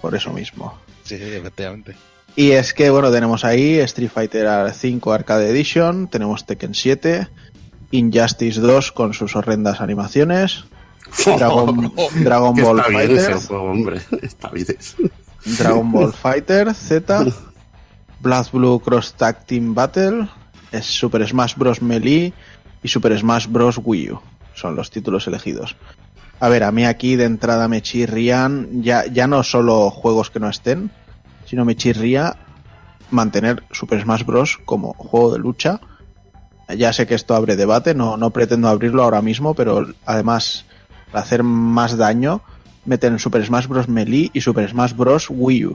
por 0.00 0.14
eso 0.14 0.32
mismo. 0.32 0.78
Sí, 1.02 1.16
sí, 1.16 1.24
efectivamente. 1.24 1.96
Y 2.36 2.52
es 2.52 2.72
que, 2.72 2.90
bueno, 2.90 3.10
tenemos 3.10 3.44
ahí 3.44 3.78
Street 3.78 4.10
Fighter 4.10 4.72
5 4.72 5.12
Arcade 5.12 5.50
Edition, 5.50 6.08
tenemos 6.08 6.46
Tekken 6.46 6.74
7, 6.74 7.28
Injustice 7.90 8.60
2 8.60 8.92
con 8.92 9.12
sus 9.12 9.34
horrendas 9.34 9.80
animaciones, 9.80 10.64
Dragon, 11.24 11.92
Ball 12.54 12.82
Fighter, 12.82 13.34
juego, 13.34 13.70
hombre. 13.70 14.00
Está 14.22 14.50
bien. 14.50 14.66
Dragon 15.44 15.92
Ball 15.92 16.12
Fighter 16.12 16.74
Z, 16.74 17.26
Blood 18.20 18.46
Blue 18.52 18.80
Cross 18.80 19.14
Tag 19.14 19.44
Team 19.46 19.74
Battle, 19.74 20.28
es 20.72 20.86
Super 20.86 21.26
Smash 21.26 21.54
Bros. 21.56 21.82
Melee 21.82 22.32
y 22.82 22.88
Super 22.88 23.18
Smash 23.18 23.46
Bros. 23.46 23.80
Wii 23.82 24.12
U. 24.12 24.20
Son 24.54 24.74
los 24.74 24.90
títulos 24.90 25.26
elegidos. 25.26 25.76
A 26.40 26.48
ver, 26.48 26.62
a 26.62 26.72
mí 26.72 26.84
aquí 26.84 27.16
de 27.16 27.24
entrada 27.24 27.68
me 27.68 27.82
chirrían 27.82 28.82
ya, 28.82 29.06
ya 29.06 29.26
no 29.26 29.42
solo 29.42 29.90
juegos 29.90 30.30
que 30.30 30.38
no 30.38 30.48
estén, 30.48 30.90
sino 31.46 31.64
me 31.64 31.76
chirría 31.76 32.36
mantener 33.10 33.64
Super 33.72 34.02
Smash 34.02 34.24
Bros. 34.24 34.58
como 34.64 34.92
juego 34.94 35.32
de 35.32 35.38
lucha. 35.38 35.80
Ya 36.76 36.92
sé 36.92 37.06
que 37.06 37.14
esto 37.14 37.34
abre 37.34 37.56
debate, 37.56 37.94
no, 37.94 38.16
no 38.16 38.30
pretendo 38.30 38.68
abrirlo 38.68 39.02
ahora 39.02 39.22
mismo, 39.22 39.54
pero 39.54 39.86
además, 40.04 40.66
para 41.10 41.22
hacer 41.24 41.42
más 41.42 41.96
daño, 41.96 42.42
meten 42.84 43.18
Super 43.18 43.44
Smash 43.44 43.66
Bros. 43.66 43.88
Melee 43.88 44.30
y 44.32 44.40
Super 44.40 44.68
Smash 44.68 44.92
Bros. 44.94 45.26
Wii 45.30 45.66
U. 45.66 45.72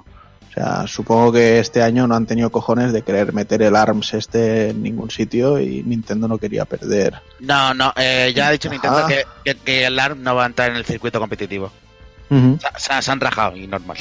O 0.49 0.53
sea, 0.53 0.85
supongo 0.85 1.31
que 1.31 1.57
este 1.59 1.81
año 1.81 2.05
no 2.05 2.13
han 2.15 2.27
tenido 2.27 2.51
cojones 2.51 2.93
de 2.93 3.01
querer 3.01 3.33
meter 3.33 3.63
el 3.63 3.75
ARMS 3.75 4.13
este 4.13 4.69
en 4.69 4.83
ningún 4.83 5.09
sitio 5.09 5.59
y 5.59 5.81
Nintendo 5.81 6.27
no 6.27 6.37
quería 6.37 6.65
perder. 6.65 7.15
No, 7.39 7.73
no, 7.73 7.91
eh, 7.95 8.31
ya 8.35 8.47
ha 8.49 8.51
dicho 8.51 8.69
Nintendo 8.69 9.07
que, 9.07 9.25
que, 9.43 9.55
que 9.55 9.85
el 9.87 9.97
ARM 9.99 10.21
no 10.21 10.35
va 10.35 10.43
a 10.43 10.45
entrar 10.45 10.69
en 10.69 10.75
el 10.77 10.85
circuito 10.85 11.19
competitivo. 11.19 11.71
Se, 12.29 12.57
se- 12.77 13.01
se 13.01 13.11
han 13.11 13.19
rajado 13.19 13.57
y 13.57 13.65
normal. 13.67 13.97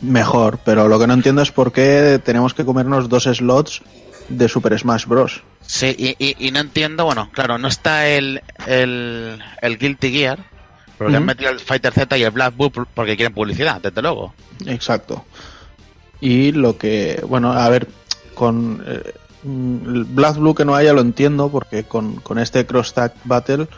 Mejor, 0.00 0.58
pero 0.64 0.86
lo 0.88 0.98
que 1.00 1.06
no 1.08 1.14
entiendo 1.14 1.42
es 1.42 1.50
por 1.50 1.72
qué 1.72 2.20
tenemos 2.24 2.54
que 2.54 2.64
comernos 2.64 3.08
dos 3.08 3.24
slots 3.24 3.82
de 4.28 4.48
Super 4.48 4.78
Smash 4.78 5.06
Bros. 5.06 5.42
Sí, 5.66 5.94
y, 5.98 6.16
y, 6.24 6.36
y 6.46 6.50
no 6.52 6.60
entiendo, 6.60 7.04
bueno, 7.04 7.30
claro, 7.32 7.58
no 7.58 7.66
está 7.68 8.06
el, 8.08 8.42
el, 8.66 9.40
el 9.62 9.78
Guilty 9.78 10.12
Gear, 10.12 10.38
pero 10.98 11.10
le 11.10 11.16
han 11.16 11.24
metido 11.24 11.50
el 11.50 11.60
Fighter 11.60 11.92
Z 11.92 12.16
y 12.16 12.22
el 12.22 12.30
Black 12.30 12.56
Bull 12.56 12.70
porque 12.70 13.16
quieren 13.16 13.34
publicidad, 13.34 13.80
desde 13.80 14.02
luego. 14.02 14.34
Exacto. 14.66 15.24
Y 16.20 16.52
lo 16.52 16.78
que, 16.78 17.22
bueno, 17.28 17.52
a 17.52 17.68
ver, 17.68 17.88
con 18.34 18.82
eh, 18.86 19.12
Black 19.42 20.36
Blue 20.36 20.54
que 20.54 20.64
no 20.64 20.74
haya 20.74 20.92
lo 20.92 21.00
entiendo 21.00 21.50
porque 21.50 21.84
con, 21.84 22.16
con 22.16 22.38
este 22.38 22.66
Cross 22.66 22.94
Tag 22.94 23.14
Battle 23.24 23.68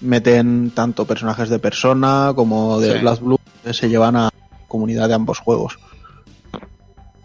meten 0.00 0.70
tanto 0.70 1.06
personajes 1.06 1.48
de 1.48 1.58
persona 1.58 2.32
como 2.34 2.80
de 2.80 2.94
Sí. 2.94 2.98
Black 3.00 3.20
Blue 3.20 3.40
que 3.64 3.74
se 3.74 3.88
llevan 3.88 4.16
a 4.16 4.30
comunidad 4.68 5.08
de 5.08 5.14
ambos 5.14 5.38
juegos. 5.38 5.78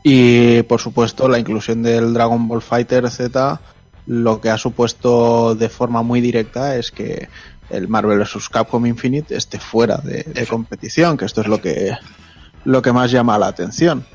Y 0.03 0.63
por 0.63 0.81
supuesto 0.81 1.27
la 1.27 1.39
inclusión 1.39 1.83
del 1.83 2.13
Dragon 2.13 2.47
Ball 2.47 2.61
Fighter 2.61 3.09
Z 3.09 3.59
lo 4.07 4.39
que 4.39 4.49
ha 4.49 4.57
supuesto 4.57 5.55
de 5.55 5.69
forma 5.69 6.03
muy 6.03 6.21
directa 6.21 6.75
es 6.75 6.91
que 6.91 7.27
el 7.69 7.87
Marvel 7.87 8.19
vs. 8.19 8.49
Capcom 8.49 8.85
Infinite 8.85 9.35
esté 9.35 9.59
fuera 9.59 9.97
de, 9.97 10.45
competición, 10.47 11.17
que 11.17 11.25
esto 11.25 11.41
es 11.41 11.47
lo 11.47 11.61
que 11.61 11.91
lo 12.63 12.81
que 12.81 12.91
más 12.91 13.11
llama 13.11 13.37
la 13.37 13.47
atención. 13.47 14.05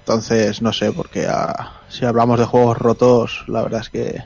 Entonces, 0.00 0.60
no 0.60 0.72
sé, 0.72 0.92
porque 0.92 1.26
ah, 1.26 1.80
si 1.88 2.04
hablamos 2.04 2.38
de 2.38 2.44
juegos 2.44 2.76
rotos, 2.76 3.44
la 3.46 3.62
verdad 3.62 3.80
es 3.80 3.88
que 3.88 4.22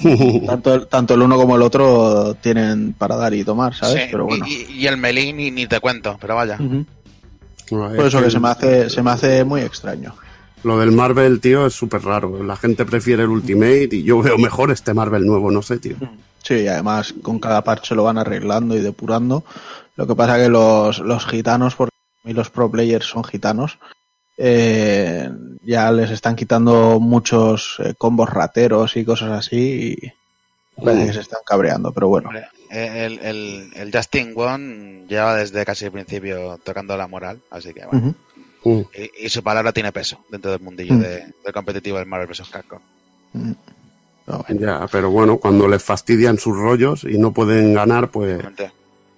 tanto 0.46 0.74
el, 0.74 0.86
tanto 0.88 1.14
el 1.14 1.22
uno 1.22 1.36
como 1.36 1.56
el 1.56 1.62
otro 1.62 2.34
tienen 2.34 2.92
para 2.92 3.16
dar 3.16 3.32
y 3.34 3.44
tomar, 3.44 3.74
¿sabes? 3.74 4.04
Sí, 4.04 4.08
Pero 4.10 4.24
bueno. 4.24 4.44
y, 4.46 4.86
el 4.86 4.96
Melee 4.96 5.32
ni, 5.32 5.50
ni 5.50 5.66
te 5.66 5.80
cuento, 5.80 6.18
pero 6.20 6.34
vaya. 6.34 6.58
No, 6.58 6.86
Por 7.68 8.00
es 8.00 8.06
eso 8.06 8.18
que 8.18 8.24
que 8.24 8.30
se 8.30 8.40
me 8.40 8.48
hace, 8.48 8.90
se 8.90 9.02
me 9.02 9.10
hace 9.10 9.44
muy 9.44 9.60
extraño. 9.62 10.14
Lo 10.62 10.78
del 10.78 10.92
Marvel, 10.92 11.40
tío, 11.40 11.66
es 11.66 11.74
súper 11.74 12.02
raro. 12.02 12.42
La 12.42 12.56
gente 12.56 12.84
prefiere 12.84 13.22
el 13.22 13.30
Ultimate 13.30 13.88
y 13.92 14.02
yo 14.02 14.20
veo 14.20 14.36
mejor 14.36 14.70
este 14.70 14.92
Marvel 14.92 15.24
nuevo, 15.24 15.50
no 15.50 15.62
sé, 15.62 15.78
tío. 15.78 15.96
Sí, 16.50 16.62
y 16.62 16.66
además 16.66 17.14
con 17.22 17.38
cada 17.38 17.62
parche 17.62 17.94
lo 17.94 18.02
van 18.02 18.18
arreglando 18.18 18.76
y 18.76 18.80
depurando. 18.80 19.44
Lo 19.94 20.04
que 20.04 20.16
pasa 20.16 20.36
que 20.36 20.48
los, 20.48 20.98
los 20.98 21.24
gitanos, 21.24 21.76
porque 21.76 21.94
a 22.24 22.26
mí 22.26 22.34
los 22.34 22.50
pro 22.50 22.68
players 22.68 23.06
son 23.06 23.22
gitanos, 23.22 23.78
eh, 24.36 25.30
ya 25.62 25.92
les 25.92 26.10
están 26.10 26.34
quitando 26.34 26.98
muchos 26.98 27.76
eh, 27.78 27.94
combos 27.96 28.30
rateros 28.30 28.96
y 28.96 29.04
cosas 29.04 29.30
así 29.30 29.96
y 30.76 30.82
parece 30.84 31.06
que 31.06 31.12
se 31.12 31.20
están 31.20 31.38
cabreando, 31.46 31.92
pero 31.92 32.08
bueno. 32.08 32.30
El, 32.68 33.20
el, 33.20 33.70
el 33.76 33.92
Justin 33.94 34.34
Wong 34.34 35.06
lleva 35.08 35.36
desde 35.36 35.64
casi 35.64 35.84
el 35.84 35.92
principio 35.92 36.58
tocando 36.64 36.96
la 36.96 37.06
moral, 37.06 37.40
así 37.50 37.72
que 37.72 37.86
bueno. 37.86 38.14
Y, 38.64 39.26
y 39.26 39.28
su 39.28 39.44
palabra 39.44 39.72
tiene 39.72 39.92
peso 39.92 40.24
dentro 40.30 40.50
del 40.50 40.60
mundillo 40.60 40.94
Mm. 40.94 41.00
de, 41.00 41.32
del 41.44 41.52
competitivo 41.54 41.98
del 41.98 42.06
Marvel 42.06 42.26
vs. 42.26 42.48
Capcom. 42.50 42.80
Mm. 43.34 43.52
Pero 44.26 44.44
bueno. 44.46 44.60
Ya, 44.60 44.86
pero 44.90 45.10
bueno, 45.10 45.36
cuando 45.38 45.66
les 45.68 45.82
fastidian 45.82 46.38
sus 46.38 46.56
rollos 46.56 47.04
y 47.04 47.18
no 47.18 47.32
pueden 47.32 47.74
ganar, 47.74 48.10
pues 48.10 48.38
Realmente. 48.38 48.70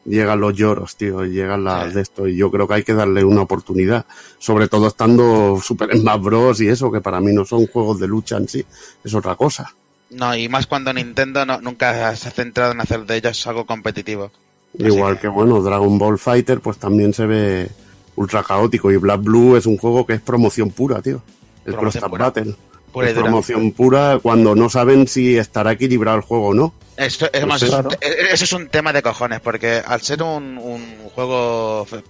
llegan 0.04 0.40
los 0.40 0.54
lloros, 0.54 0.96
tío, 0.96 1.24
y 1.24 1.30
llegan 1.32 1.64
las 1.64 1.88
Sí. 1.88 1.94
de 1.94 2.00
esto. 2.02 2.26
Y 2.28 2.36
yo 2.36 2.50
creo 2.50 2.66
que 2.66 2.74
hay 2.74 2.82
que 2.82 2.94
darle 2.94 3.24
una 3.24 3.42
oportunidad. 3.42 4.06
Sobre 4.38 4.68
todo 4.68 4.88
estando 4.88 5.58
Super 5.62 5.96
Smash 5.96 6.20
Bros. 6.20 6.60
y 6.60 6.68
eso, 6.68 6.90
que 6.90 7.00
para 7.00 7.20
mí 7.20 7.32
no 7.32 7.44
son 7.44 7.66
juegos 7.66 7.98
de 8.00 8.08
lucha 8.08 8.36
en 8.36 8.48
sí, 8.48 8.64
es 9.04 9.14
otra 9.14 9.34
cosa. 9.36 9.72
No, 10.10 10.34
y 10.36 10.48
más 10.48 10.66
cuando 10.66 10.92
Nintendo 10.92 11.44
no, 11.46 11.60
nunca 11.60 12.14
se 12.16 12.28
ha 12.28 12.30
centrado 12.32 12.72
en 12.72 12.80
hacer 12.80 13.04
de 13.06 13.16
ellos 13.16 13.46
algo 13.46 13.64
competitivo. 13.66 14.30
Igual 14.78 15.16
que- 15.16 15.22
que 15.22 15.28
bueno, 15.28 15.60
Dragon 15.62 15.98
Ball 15.98 16.18
Fighter, 16.18 16.60
pues 16.60 16.78
también 16.78 17.12
se 17.14 17.26
ve 17.26 17.68
ultra 18.16 18.42
caótico. 18.42 18.90
Y 18.90 18.96
Black 18.96 19.22
Blue 19.22 19.56
es 19.56 19.66
un 19.66 19.76
juego 19.78 20.06
que 20.06 20.14
es 20.14 20.20
promoción 20.20 20.70
pura, 20.70 21.00
tío. 21.02 21.22
El 21.64 21.76
Cross. 21.76 21.98
Battle. 22.10 22.54
Pura 22.92 23.08
Es 23.08 23.14
promoción 23.14 23.72
pura 23.72 24.18
cuando 24.22 24.54
no 24.54 24.68
saben 24.68 25.08
si 25.08 25.36
estará 25.38 25.72
equilibrado 25.72 26.18
el 26.18 26.22
juego 26.22 26.48
o 26.48 26.54
no. 26.54 26.74
Esto, 26.96 27.28
es 27.32 27.46
más, 27.46 27.60
Pues 27.60 27.72
es 27.72 27.88
te- 27.98 28.06
eh, 28.06 28.26
eso 28.32 28.44
es 28.44 28.52
un 28.52 28.68
tema 28.68 28.92
de 28.92 29.02
cojones, 29.02 29.40
porque 29.40 29.82
al 29.84 30.02
ser 30.02 30.22
un, 30.22 30.58
un 30.58 30.84
juego 31.14 31.86
fe- 31.86 32.04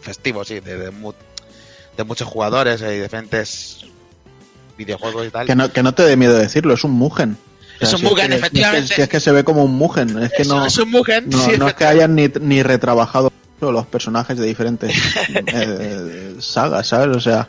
festivo, 0.00 0.42
sí, 0.44 0.60
de, 0.60 0.78
de, 0.78 0.90
mu- 0.90 1.12
de 1.96 2.04
muchos 2.04 2.26
jugadores 2.28 2.80
y 2.80 3.00
diferentes 3.00 3.84
videojuegos 4.78 5.26
y 5.26 5.30
tal, 5.30 5.46
Que 5.46 5.54
no, 5.54 5.70
que 5.70 5.82
no 5.82 5.92
te 5.92 6.02
dé 6.04 6.16
miedo 6.16 6.34
decirlo, 6.38 6.72
es 6.74 6.82
un 6.84 6.92
Mugen. 6.92 7.36
O 7.76 7.78
sea, 7.78 7.88
Es 7.88 7.92
un 7.94 8.00
si 8.00 8.04
Mugen, 8.06 8.28
que- 8.30 8.36
efectivamente. 8.36 8.84
Es 8.84 8.88
que, 8.90 8.96
si 8.96 9.02
es 9.02 9.08
que 9.10 9.20
se 9.20 9.32
ve 9.32 9.44
como 9.44 9.64
un 9.64 9.74
Mugen, 9.76 10.18
es 10.22 10.32
que 10.32 10.42
es, 10.42 10.48
no, 10.48 10.64
es 10.64 10.78
un 10.78 10.90
Mugen, 10.90 11.28
no, 11.28 11.38
sí, 11.44 11.50
no 11.58 11.68
es 11.68 11.74
que 11.74 11.84
hayan 11.84 12.14
ni, 12.14 12.30
ni 12.40 12.62
retrabajado 12.62 13.30
los 13.60 13.86
personajes 13.86 14.36
de 14.38 14.46
diferentes 14.46 14.92
eh, 15.46 16.34
sagas, 16.40 16.86
¿sabes? 16.88 17.16
O 17.16 17.20
sea, 17.20 17.48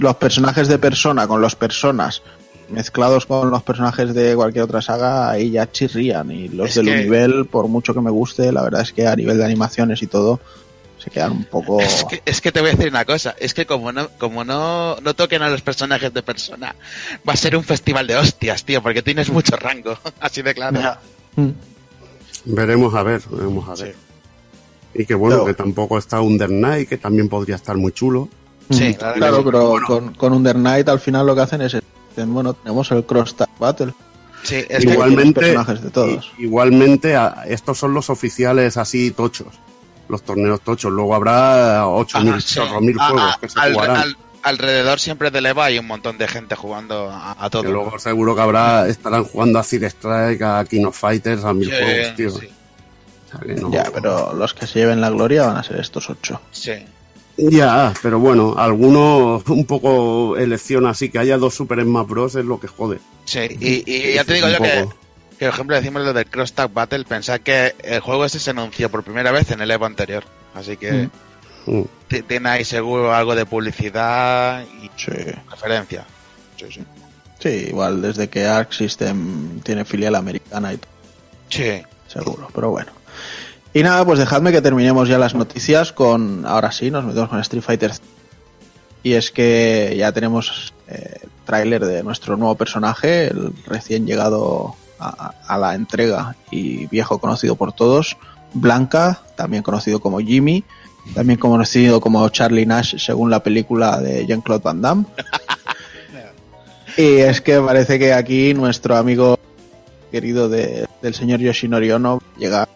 los 0.00 0.16
personajes 0.16 0.68
de 0.68 0.78
persona 0.78 1.26
con 1.28 1.40
los 1.40 1.54
personas 1.54 2.22
mezclados 2.68 3.26
con 3.26 3.50
los 3.50 3.62
personajes 3.64 4.14
de 4.14 4.34
cualquier 4.36 4.62
otra 4.64 4.80
saga, 4.80 5.28
ahí 5.30 5.50
ya 5.50 5.70
chirrían. 5.70 6.30
Y 6.30 6.48
los 6.48 6.68
Es 6.70 6.74
del 6.76 6.86
que- 6.86 6.96
nivel, 7.02 7.46
por 7.46 7.66
mucho 7.68 7.92
que 7.94 8.00
me 8.00 8.10
guste, 8.12 8.52
la 8.52 8.62
verdad 8.62 8.82
es 8.82 8.92
que 8.92 9.06
a 9.08 9.16
nivel 9.16 9.38
de 9.38 9.44
animaciones 9.44 10.02
y 10.02 10.06
todo, 10.06 10.38
se 10.98 11.10
quedan 11.10 11.32
un 11.32 11.44
poco. 11.44 11.80
Es 11.80 12.04
que, 12.04 12.22
es 12.24 12.40
que 12.40 12.52
te 12.52 12.60
voy 12.60 12.68
a 12.70 12.72
decir 12.74 12.88
una 12.88 13.04
cosa, 13.04 13.34
es 13.40 13.54
que 13.54 13.66
como 13.66 13.90
no, 13.90 14.08
como 14.18 14.44
no, 14.44 14.96
no 15.00 15.14
toquen 15.14 15.42
a 15.42 15.48
los 15.50 15.62
personajes 15.62 16.14
de 16.14 16.22
persona, 16.22 16.76
va 17.28 17.32
a 17.32 17.36
ser 17.36 17.56
un 17.56 17.64
festival 17.64 18.06
de 18.06 18.14
hostias, 18.16 18.64
tío, 18.64 18.80
porque 18.82 19.02
tienes 19.02 19.30
mucho 19.30 19.56
rango, 19.56 19.98
así 20.20 20.42
de 20.42 20.54
claro. 20.54 20.78
Mm. 21.36 21.48
Veremos 22.44 22.94
a 22.94 23.02
ver, 23.02 23.20
veremos 23.30 23.68
a 23.68 23.82
ver. 23.82 23.96
Y 24.94 25.06
que 25.06 25.14
bueno, 25.14 25.36
Pero- 25.36 25.46
que 25.46 25.54
tampoco 25.54 25.98
está 25.98 26.20
Under 26.20 26.50
Night, 26.50 26.88
que 26.88 26.98
también 26.98 27.28
podría 27.28 27.56
estar 27.56 27.76
muy 27.76 27.92
chulo. 27.92 28.28
Sí, 28.70 28.94
claro, 28.94 29.14
claro, 29.16 29.36
sí. 29.38 29.42
pero 29.44 29.68
Bueno. 29.70 29.86
con, 29.86 30.14
con 30.14 30.32
Under 30.32 30.56
Night 30.56 30.88
al 30.88 31.00
final 31.00 31.26
lo 31.26 31.34
que 31.34 31.40
hacen 31.42 31.60
es, 31.62 31.76
bueno, 32.26 32.54
tenemos 32.54 32.90
el 32.92 33.04
Cross 33.04 33.34
Tag 33.36 33.48
Battle. 33.58 33.92
Sí, 34.42 34.64
es 34.68 34.84
que 34.86 34.92
igualmente, 34.92 35.40
personajes 35.40 35.82
de 35.82 35.90
todos. 35.90 36.32
igualmente 36.38 37.14
estos 37.46 37.78
son 37.78 37.92
los 37.92 38.08
oficiales 38.10 38.76
así 38.78 39.10
tochos, 39.10 39.48
los 40.08 40.22
torneos 40.22 40.60
tochos. 40.62 40.90
Luego 40.90 41.14
habrá 41.14 41.84
8.000, 41.86 42.28
Ajá, 42.30 42.40
sí. 42.40 42.58
juegos 42.58 43.34
a- 43.36 43.38
que 43.40 43.48
se 43.48 43.60
al, 43.60 43.72
jugarán. 43.74 43.96
al- 43.98 44.16
alrededor 44.42 44.98
siempre 44.98 45.30
del 45.30 45.44
EVA 45.44 45.66
hay 45.66 45.78
un 45.78 45.86
montón 45.86 46.16
de 46.16 46.26
gente 46.26 46.54
jugando 46.56 47.10
a, 47.10 47.36
a 47.38 47.50
todo. 47.50 47.62
Que 47.62 47.68
luego 47.68 47.98
seguro 47.98 48.34
que 48.34 48.40
habrá, 48.40 48.88
estarán 48.88 49.24
jugando 49.24 49.58
a 49.58 49.62
Cid 49.62 49.82
Strike, 49.84 50.40
a 50.42 50.64
King 50.64 50.86
of 50.86 50.98
Fighters, 50.98 51.44
a 51.44 51.52
mil 51.52 51.68
Sí, 51.70 51.76
juegos, 51.78 52.16
tío. 52.16 52.30
sí. 52.30 52.48
O 53.26 53.30
sea 53.30 53.40
que 53.40 53.54
no- 53.60 53.70
Ya, 53.70 53.84
pero 53.92 54.32
los 54.32 54.54
que 54.54 54.66
se 54.66 54.78
lleven 54.78 55.00
la 55.02 55.10
gloria 55.10 55.46
van 55.46 55.58
a 55.58 55.62
ser 55.62 55.78
estos 55.80 56.08
ocho. 56.08 56.40
Sí. 56.50 56.72
Ya, 57.48 57.94
pero 58.02 58.18
bueno, 58.18 58.54
algunos 58.58 59.46
un 59.48 59.64
poco 59.64 60.36
elección 60.36 60.86
así, 60.86 61.08
que 61.08 61.18
haya 61.18 61.38
dos 61.38 61.54
Super 61.54 61.82
Smash 61.82 62.06
Bros. 62.06 62.34
es 62.34 62.44
lo 62.44 62.60
que 62.60 62.66
jode. 62.68 62.98
Sí, 63.24 63.40
y, 63.60 63.82
y 63.90 64.14
ya 64.14 64.24
te 64.24 64.34
digo 64.34 64.48
yo 64.48 64.58
que, 64.58 64.86
por 65.38 65.48
ejemplo, 65.48 65.76
decimos 65.76 66.02
lo 66.02 66.12
del 66.12 66.26
Cross 66.26 66.52
Tag 66.52 66.72
Battle, 66.72 67.04
pensad 67.04 67.40
que 67.40 67.74
el 67.82 68.00
juego 68.00 68.24
ese 68.24 68.38
se 68.38 68.50
anunció 68.50 68.90
por 68.90 69.02
primera 69.04 69.30
vez 69.32 69.50
en 69.50 69.60
el 69.60 69.70
Evo 69.70 69.86
anterior. 69.86 70.24
Así 70.54 70.76
que 70.76 71.08
Mm. 71.66 71.82
ti- 72.08 72.22
tiene 72.22 72.48
ahí 72.48 72.64
seguro 72.64 73.14
algo 73.14 73.34
de 73.34 73.46
publicidad 73.46 74.64
y 74.82 74.90
Sí. 74.96 75.10
referencia. 75.50 76.04
Sí, 76.56 76.66
sí. 76.70 76.80
Sí, 77.38 77.48
igual 77.68 78.02
desde 78.02 78.28
que 78.28 78.44
Arc 78.46 78.72
System 78.72 79.60
tiene 79.60 79.84
filial 79.84 80.14
americana 80.14 80.72
y 80.74 80.76
todo, 80.78 80.90
Sí. 81.48 81.82
seguro, 82.08 82.48
pero 82.54 82.70
bueno. 82.70 82.90
Y 83.72 83.82
nada, 83.82 84.04
pues 84.04 84.18
dejadme 84.18 84.50
que 84.52 84.60
terminemos 84.60 85.08
ya 85.08 85.18
las 85.18 85.34
noticias 85.34 85.92
con, 85.92 86.44
ahora 86.46 86.72
sí, 86.72 86.90
nos 86.90 87.04
metemos 87.04 87.28
con 87.28 87.38
Street 87.40 87.62
Fighter. 87.62 87.92
Y 89.02 89.12
es 89.14 89.30
que 89.30 89.94
ya 89.96 90.10
tenemos 90.12 90.74
eh, 90.88 91.20
tráiler 91.46 91.84
de 91.84 92.02
nuestro 92.02 92.36
nuevo 92.36 92.54
personaje, 92.56 93.28
el 93.28 93.52
recién 93.66 94.06
llegado 94.06 94.74
a, 94.98 95.32
a 95.46 95.56
la 95.58 95.74
entrega 95.74 96.34
y 96.50 96.86
viejo 96.88 97.18
conocido 97.18 97.54
por 97.56 97.72
todos, 97.72 98.16
Blanca, 98.52 99.20
también 99.36 99.62
conocido 99.62 100.00
como 100.00 100.18
Jimmy, 100.18 100.64
también 101.14 101.38
conocido 101.38 102.00
como 102.00 102.28
Charlie 102.28 102.66
Nash 102.66 102.96
según 102.98 103.30
la 103.30 103.42
película 103.42 104.00
de 104.00 104.26
Jean-Claude 104.26 104.62
Van 104.64 104.82
Damme. 104.82 105.04
Y 106.96 107.18
es 107.18 107.40
que 107.40 107.58
parece 107.60 107.98
que 107.98 108.12
aquí 108.12 108.52
nuestro 108.52 108.96
amigo 108.96 109.38
querido 110.10 110.48
de- 110.48 110.86
del 111.00 111.14
señor 111.14 111.40
Yoshinori 111.40 111.90
Ono 111.92 112.20
llega 112.36 112.68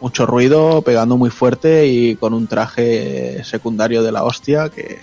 mucho 0.00 0.26
ruido, 0.26 0.82
pegando 0.82 1.16
muy 1.16 1.30
fuerte 1.30 1.86
y 1.86 2.16
con 2.16 2.34
un 2.34 2.46
traje 2.46 3.42
secundario 3.44 4.02
de 4.02 4.12
la 4.12 4.24
hostia 4.24 4.68
que, 4.70 4.98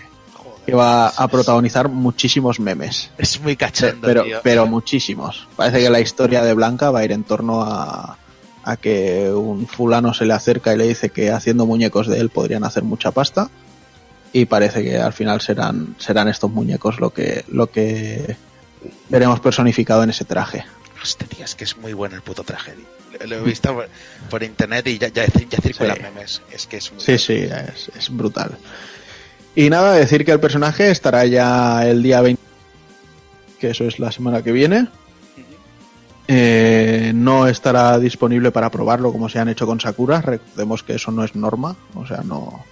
que 0.66 0.74
va 0.74 1.08
a 1.10 1.28
protagonizar 1.28 1.88
muchísimos 1.90 2.60
memes. 2.60 3.12
Es 3.18 3.40
muy 3.40 3.56
cachondo, 3.56 4.00
Pero, 4.06 4.24
tío. 4.24 4.40
pero 4.44 4.66
muchísimos. 4.68 5.48
Parece 5.56 5.80
que 5.82 5.90
la 5.90 6.00
historia 6.00 6.44
de 6.44 6.54
Blanca 6.54 6.92
va 6.92 7.00
a 7.00 7.06
ir 7.06 7.12
en 7.12 7.24
torno 7.24 7.62
a, 7.62 8.18
a 8.64 8.78
que 8.78 9.32
un 9.32 9.68
fulano 9.68 10.14
se 10.14 10.26
le 10.26 10.34
acerca 10.34 10.74
y 10.74 10.78
le 10.78 10.88
dice 10.88 11.10
que 11.10 11.32
haciendo 11.32 11.66
muñecos 11.66 12.08
de 12.08 12.20
él 12.20 12.30
podrían 12.30 12.64
hacer 12.64 12.84
mucha 12.84 13.12
pasta. 13.12 13.50
Y 14.34 14.46
parece 14.46 14.84
que 14.84 14.98
al 14.98 15.14
final 15.14 15.40
serán, 15.42 15.96
serán 16.00 16.28
estos 16.28 16.52
muñecos 16.52 17.00
lo 17.00 17.12
que, 17.12 17.46
lo 17.48 17.72
que 17.72 18.36
veremos 19.10 19.40
personificado 19.40 20.04
en 20.04 20.10
ese 20.10 20.26
traje. 20.26 20.66
Hostia, 21.02 21.46
es 21.46 21.56
que 21.56 21.64
es 21.64 21.78
muy 21.78 21.94
bueno 21.94 22.16
el 22.16 22.22
puto 22.24 22.44
traje. 22.44 22.74
tío. 22.74 22.97
Lo, 23.26 23.36
he 23.38 23.42
visto 23.42 23.74
por, 23.74 23.88
por 24.30 24.44
internet 24.44 24.88
y 24.88 24.98
ya, 24.98 25.08
ya, 25.10 25.26
ya 25.26 25.60
circulan 25.62 25.96
Sí. 25.98 26.02
memes. 26.04 26.42
Es 26.52 26.68
que 26.68 26.78
es 26.78 26.92
muy 26.92 27.02
Sí, 27.02 27.18
sí, 27.18 27.34
es, 27.34 27.90
es 27.98 28.10
brutal. 28.16 28.58
Y 29.56 29.70
nada, 29.70 29.94
decir 29.94 30.24
que 30.24 30.32
el 30.32 30.40
personaje 30.40 30.92
estará 30.92 31.26
ya 31.26 31.88
el 31.88 32.04
día 32.04 32.22
20, 32.22 32.42
que 33.60 33.72
eso 33.72 33.86
es 33.86 33.98
la 34.00 34.12
semana 34.12 34.44
que 34.44 34.52
viene. 34.52 34.88
Eh, 36.30 37.14
no 37.16 37.48
estará 37.48 37.98
disponible 38.00 38.52
para 38.52 38.70
probarlo 38.70 39.12
como 39.14 39.30
se 39.30 39.40
han 39.40 39.48
hecho 39.50 39.66
con 39.66 39.80
Sakura. 39.80 40.22
Recordemos 40.22 40.84
que 40.84 40.96
eso 40.96 41.12
no 41.12 41.24
es 41.24 41.36
norma, 41.36 41.76
o 41.96 42.06
sea, 42.06 42.22
no, 42.24 42.66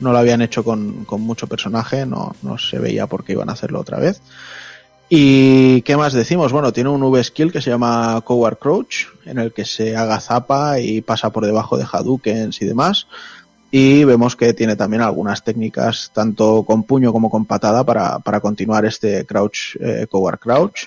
no 0.00 0.12
lo 0.12 0.18
habían 0.18 0.42
hecho 0.42 0.64
con, 0.64 1.04
con 1.04 1.20
mucho 1.20 1.46
personaje, 1.46 2.04
no, 2.04 2.34
no 2.42 2.58
se 2.58 2.78
veía 2.78 3.06
por 3.06 3.24
qué 3.24 3.32
iban 3.32 3.48
a 3.48 3.52
hacerlo 3.52 3.80
otra 3.80 3.98
vez. 3.98 4.20
¿Y 5.12 5.82
qué 5.82 5.96
más 5.96 6.12
decimos? 6.12 6.52
Bueno, 6.52 6.72
tiene 6.72 6.88
un 6.88 7.02
V-Skill 7.02 7.50
que 7.50 7.60
se 7.60 7.70
llama 7.70 8.22
Coward 8.24 8.58
Crouch, 8.58 9.08
en 9.26 9.38
el 9.38 9.52
que 9.52 9.64
se 9.64 9.96
agazapa 9.96 10.78
y 10.78 11.00
pasa 11.00 11.30
por 11.30 11.44
debajo 11.44 11.76
de 11.76 11.84
Hadoukens 11.90 12.62
y 12.62 12.66
demás. 12.66 13.08
Y 13.72 14.04
vemos 14.04 14.36
que 14.36 14.54
tiene 14.54 14.76
también 14.76 15.02
algunas 15.02 15.42
técnicas, 15.42 16.12
tanto 16.14 16.62
con 16.62 16.84
puño 16.84 17.12
como 17.12 17.28
con 17.28 17.44
patada, 17.44 17.82
para, 17.82 18.20
para 18.20 18.38
continuar 18.38 18.84
este 18.84 19.26
Crouch, 19.26 19.74
eh, 19.80 20.06
Coward 20.08 20.38
Crouch. 20.38 20.86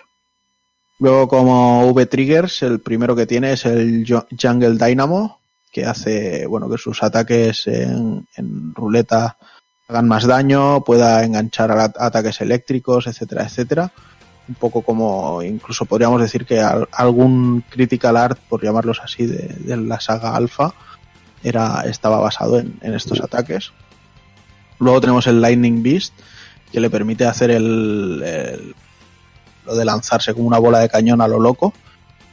Luego, 0.99 1.27
como 1.27 1.91
V-Triggers, 1.91 2.63
el 2.63 2.79
primero 2.79 3.17
que 3.17 3.25
tiene 3.25 3.51
es 3.51 3.65
el 3.65 4.05
Jungle 4.07 4.77
Dynamo, 4.77 5.39
que 5.69 5.85
hace, 5.85 6.45
bueno, 6.45 6.69
que 6.69 6.77
sus 6.77 7.03
ataques 7.03 7.67
en, 7.67 8.25
ruleta 8.73 9.35
hagan 9.89 10.07
más 10.07 10.25
daño, 10.25 10.81
pueda 10.85 11.25
enganchar 11.25 11.71
ataques 11.71 12.39
eléctricos, 12.39 13.07
etcétera, 13.07 13.43
etcétera. 13.43 13.91
Un 14.47 14.55
poco 14.55 14.81
como, 14.81 15.41
incluso 15.41 15.85
podríamos 15.85 16.19
decir 16.21 16.45
que 16.45 16.59
al- 16.59 16.89
algún 16.91 17.63
critical 17.69 18.17
art, 18.17 18.37
por 18.49 18.61
llamarlos 18.61 18.99
así, 19.01 19.25
de, 19.25 19.77
la 19.77 19.99
saga 20.01 20.35
Alpha, 20.35 20.73
era, 21.43 21.81
estaba 21.85 22.19
basado 22.19 22.59
en, 22.59 22.77
en 22.81 22.93
estos 22.93 23.21
ataques. 23.21 23.71
Luego 24.79 24.99
tenemos 24.99 25.27
el 25.27 25.39
Lightning 25.41 25.81
Beast, 25.81 26.13
que 26.71 26.79
le 26.81 26.89
permite 26.89 27.25
hacer 27.25 27.51
el, 27.51 28.21
el- 28.25 28.75
lo 29.65 29.75
de 29.75 29.85
lanzarse 29.85 30.33
como 30.33 30.45
una 30.47 30.59
bola 30.59 30.79
de 30.79 30.89
cañón 30.89 31.21
a 31.21 31.27
lo 31.27 31.39
loco 31.39 31.73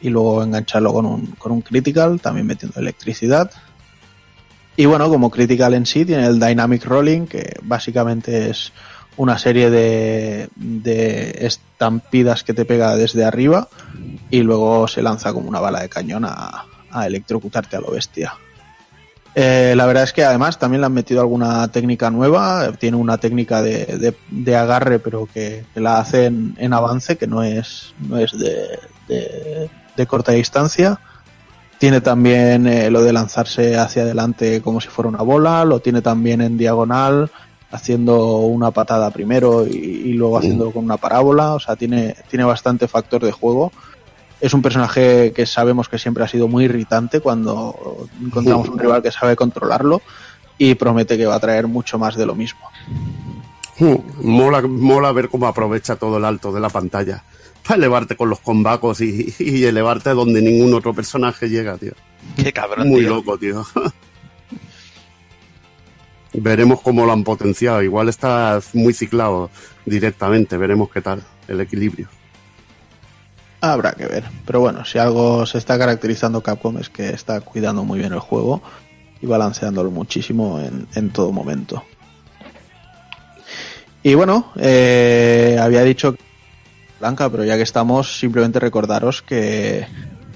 y 0.01 0.09
luego 0.09 0.43
engancharlo 0.43 0.93
con 0.93 1.07
un, 1.07 1.27
con 1.39 1.53
un 1.53 1.61
critical, 1.61 2.21
también 2.21 2.47
metiendo 2.47 2.81
electricidad. 2.81 3.53
Y 4.77 4.87
bueno, 4.87 5.09
como 5.09 5.31
critical 5.31 5.75
en 5.75 5.87
sí, 5.87 6.05
tiene 6.05 6.27
el 6.27 6.41
Dynamic 6.41 6.85
Rolling, 6.87 7.27
que 7.27 7.55
básicamente 7.63 8.51
es 8.51 8.73
una 9.17 9.39
serie 9.39 9.71
de, 9.71 10.49
de 10.57 11.47
estampidas 11.47 12.43
que 12.45 12.55
te 12.55 12.65
pega 12.65 12.97
desde 12.97 13.25
arriba 13.25 13.69
y 14.31 14.41
luego 14.43 14.89
se 14.89 15.03
lanza 15.03 15.33
como 15.33 15.49
una 15.49 15.61
bala 15.61 15.83
de 15.83 15.89
cañón 15.89 16.25
a, 16.25 16.65
electrocutarte 17.07 17.77
a 17.77 17.81
lo 17.81 17.91
bestia. 17.93 18.35
Eh, 19.35 19.75
la 19.77 19.87
verdad 19.87 20.03
es 20.05 20.13
que 20.13 20.25
además 20.25 20.59
también 20.59 20.81
le 20.81 20.87
han 20.87 20.93
metido 20.93 21.21
alguna 21.21 21.69
técnica 21.69 22.11
nueva. 22.11 22.73
Tiene 22.73 22.97
una 22.97 23.19
técnica 23.19 23.63
de, 23.63 24.15
de- 24.29 24.57
agarre, 24.57 24.99
pero 24.99 25.29
que, 25.33 25.65
la 25.77 26.01
hace 26.01 26.27
en, 26.27 26.57
en 26.59 26.73
avance, 26.73 27.17
que 27.17 27.29
no 27.29 27.45
es, 27.45 27.95
no 28.09 28.19
es 28.19 28.33
de 28.37 30.07
corta 30.09 30.33
distancia. 30.33 30.99
Tiene 31.81 32.03
también 32.03 32.67
eh, 32.67 32.91
lo 32.91 33.03
de 33.03 33.11
lanzarse 33.15 33.79
hacia 33.79 34.03
adelante 34.03 34.61
como 34.61 34.83
si 34.83 34.89
fuera 34.89 35.09
una 35.09 35.23
bola. 35.23 35.65
Lo 35.65 35.81
tiene 35.81 36.03
también 36.03 36.43
en 36.43 36.59
diagonal, 36.59 37.31
haciendo 37.71 38.39
una 38.39 38.71
patada 38.71 39.11
primero 39.11 39.67
y, 39.67 39.71
y 39.77 40.13
luego 40.15 40.39
haciéndolo 40.39 40.73
con 40.73 40.85
una 40.85 40.97
parábola. 40.97 41.55
O 41.55 41.61
sea, 41.61 41.77
tiene, 41.77 42.17
tiene 42.29 42.45
bastante 42.45 42.89
factor 42.89 43.25
de 43.25 43.33
juego 43.33 43.73
es 44.41 44.55
un 44.55 44.63
personaje 44.63 45.33
que 45.35 45.45
sabemos 45.45 45.89
que 45.91 45.99
siempre 45.99 46.25
ha 46.25 46.29
sido 46.29 46.49
muy 46.49 46.65
irritante 46.65 47.21
cuando 47.21 48.09
encontramos 48.25 48.71
un 48.71 48.79
rival 48.79 49.03
que 49.03 49.11
sabe 49.11 49.37
controlarlo 49.37 50.01
y 50.57 50.75
promete 50.77 51.19
que 51.19 51.27
va 51.27 51.35
a 51.35 51.41
traer 51.41 51.67
mucho 51.67 51.99
más 51.99 52.17
de 52.17 52.25
lo 52.25 52.35
mismo. 52.35 52.61
Mm, 53.79 53.97
Mola, 54.23 54.63
mola 54.63 55.13
ver 55.13 55.29
cómo 55.29 55.47
aprovecha 55.47 55.97
todo 55.97 56.17
el 56.17 56.25
alto 56.25 56.53
de 56.53 56.61
la 56.61 56.71
pantalla 56.71 57.23
para 57.63 57.77
elevarte 57.77 58.17
con 58.17 58.31
los 58.31 58.41
combacos 58.41 59.03
y, 59.03 59.35
y 59.39 59.65
elevarte 59.65 60.11
donde 60.11 60.41
ningún 60.41 60.73
otro 60.73 60.95
personaje 60.95 61.49
llega, 61.51 61.77
tío. 61.77 61.93
Qué 62.37 62.51
cabrón, 62.53 62.89
Muy 62.89 63.01
tío. 63.01 63.11
loco, 63.11 63.37
tío. 63.37 63.65
veremos 66.33 66.81
cómo 66.81 67.05
lo 67.07 67.13
han 67.13 67.25
potenciado. 67.25 67.83
Igual 67.83 68.09
está 68.09 68.61
muy 68.73 68.93
ciclado 68.93 69.51
directamente. 69.87 70.57
Veremos 70.57 70.91
qué 70.91 71.01
tal 71.01 71.23
el 71.49 71.61
equilibrio. 71.61 72.09
Habrá 73.61 73.93
que 73.93 74.07
ver. 74.07 74.25
Pero 74.47 74.61
bueno, 74.61 74.85
si 74.85 74.99
algo 74.99 75.45
se 75.45 75.59
está 75.59 75.79
caracterizando 75.79 76.43
Capcom 76.43 76.79
es 76.79 76.89
que 76.89 77.11
está 77.11 77.41
cuidando 77.41 77.85
muy 77.85 77.99
bien 77.99 78.13
el 78.13 78.21
juego 78.21 78.63
y 79.21 79.27
balanceándolo 79.27 79.91
muchísimo 79.91 80.59
en, 80.61 80.87
en 80.95 81.11
todo 81.11 81.31
momento. 81.31 81.85
Y 84.03 84.15
bueno, 84.15 84.51
eh, 84.57 85.59
había 85.61 85.85
dicho 85.85 86.17
Blanca, 87.01 87.29
pero 87.29 87.45
ya 87.45 87.57
que 87.57 87.63
estamos, 87.63 88.19
simplemente 88.19 88.59
recordaros 88.59 89.21
que 89.21 89.87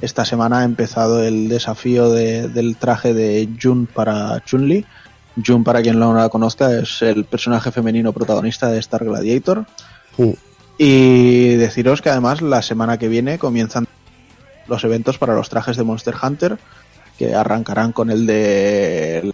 esta 0.03 0.27
semana 0.27 0.59
ha 0.61 0.65
empezado 0.65 1.23
el 1.25 1.49
desafío 1.49 2.11
de- 2.11 2.49
del 2.49 2.77
traje 2.77 3.15
de 3.15 3.49
Jun 3.61 3.87
para 3.87 4.43
Chun-Li. 4.45 4.85
Jun, 5.45 5.65
para 5.65 5.83
quien 5.83 5.99
no 5.99 6.15
la 6.15 6.29
conozca, 6.29 6.79
es 6.79 7.03
el 7.03 7.25
personaje 7.25 7.73
femenino 7.73 8.13
protagonista 8.13 8.71
de 8.71 8.79
Star 8.79 9.05
Gladiator. 9.05 9.67
Mm. 10.17 10.31
Y 10.79 11.55
deciros 11.57 12.03
que 12.03 12.11
además 12.11 12.43
la 12.43 12.63
semana 12.63 12.99
que 12.99 13.09
viene 13.09 13.39
comienzan 13.39 13.87
los 14.67 14.83
eventos 14.85 15.19
para 15.19 15.35
los 15.35 15.49
trajes 15.49 15.77
de 15.77 15.85
Monster 15.85 16.15
Hunter, 16.21 16.59
que 17.19 17.35
arrancarán 17.35 17.93
con 17.93 18.11
el 18.11 18.27
de 18.27 19.33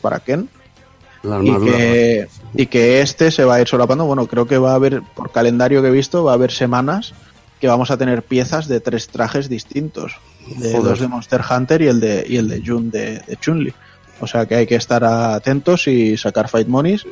para 0.00 0.20
Ken. 0.20 0.48
La 1.22 1.42
Y 1.42 1.54
que, 1.58 2.28
y 2.54 2.66
que 2.66 3.02
este 3.02 3.30
se 3.30 3.44
va 3.44 3.56
a 3.56 3.60
ir 3.60 3.68
solapando. 3.68 4.06
Bueno, 4.06 4.26
creo 4.26 4.46
que 4.46 4.56
va 4.56 4.72
a 4.72 4.76
haber, 4.76 5.02
por 5.14 5.30
calendario 5.30 5.82
que 5.82 5.88
he 5.88 5.92
visto, 5.92 6.24
va 6.24 6.32
a 6.32 6.34
haber 6.34 6.50
semanas 6.50 7.12
que 7.60 7.68
vamos 7.68 7.90
a 7.90 7.98
tener 7.98 8.22
piezas 8.22 8.68
de 8.68 8.80
tres 8.80 9.08
trajes 9.08 9.48
distintos. 9.48 10.16
De 10.56 10.72
Joder. 10.72 10.98
de 10.98 11.08
Monster 11.08 11.42
Hunter 11.48 11.82
y 11.82 11.88
el 11.88 12.00
de, 12.00 12.24
y 12.26 12.36
el 12.38 12.48
de 12.48 12.62
Jun 12.64 12.90
de, 12.90 13.20
de 13.26 13.36
Chun-Li. 13.36 13.74
O 14.20 14.26
sea 14.26 14.46
que 14.46 14.54
hay 14.56 14.66
que 14.66 14.76
estar 14.76 15.04
atentos 15.04 15.86
y 15.88 16.16
sacar 16.16 16.48
Fight 16.48 16.68
Monies. 16.68 17.06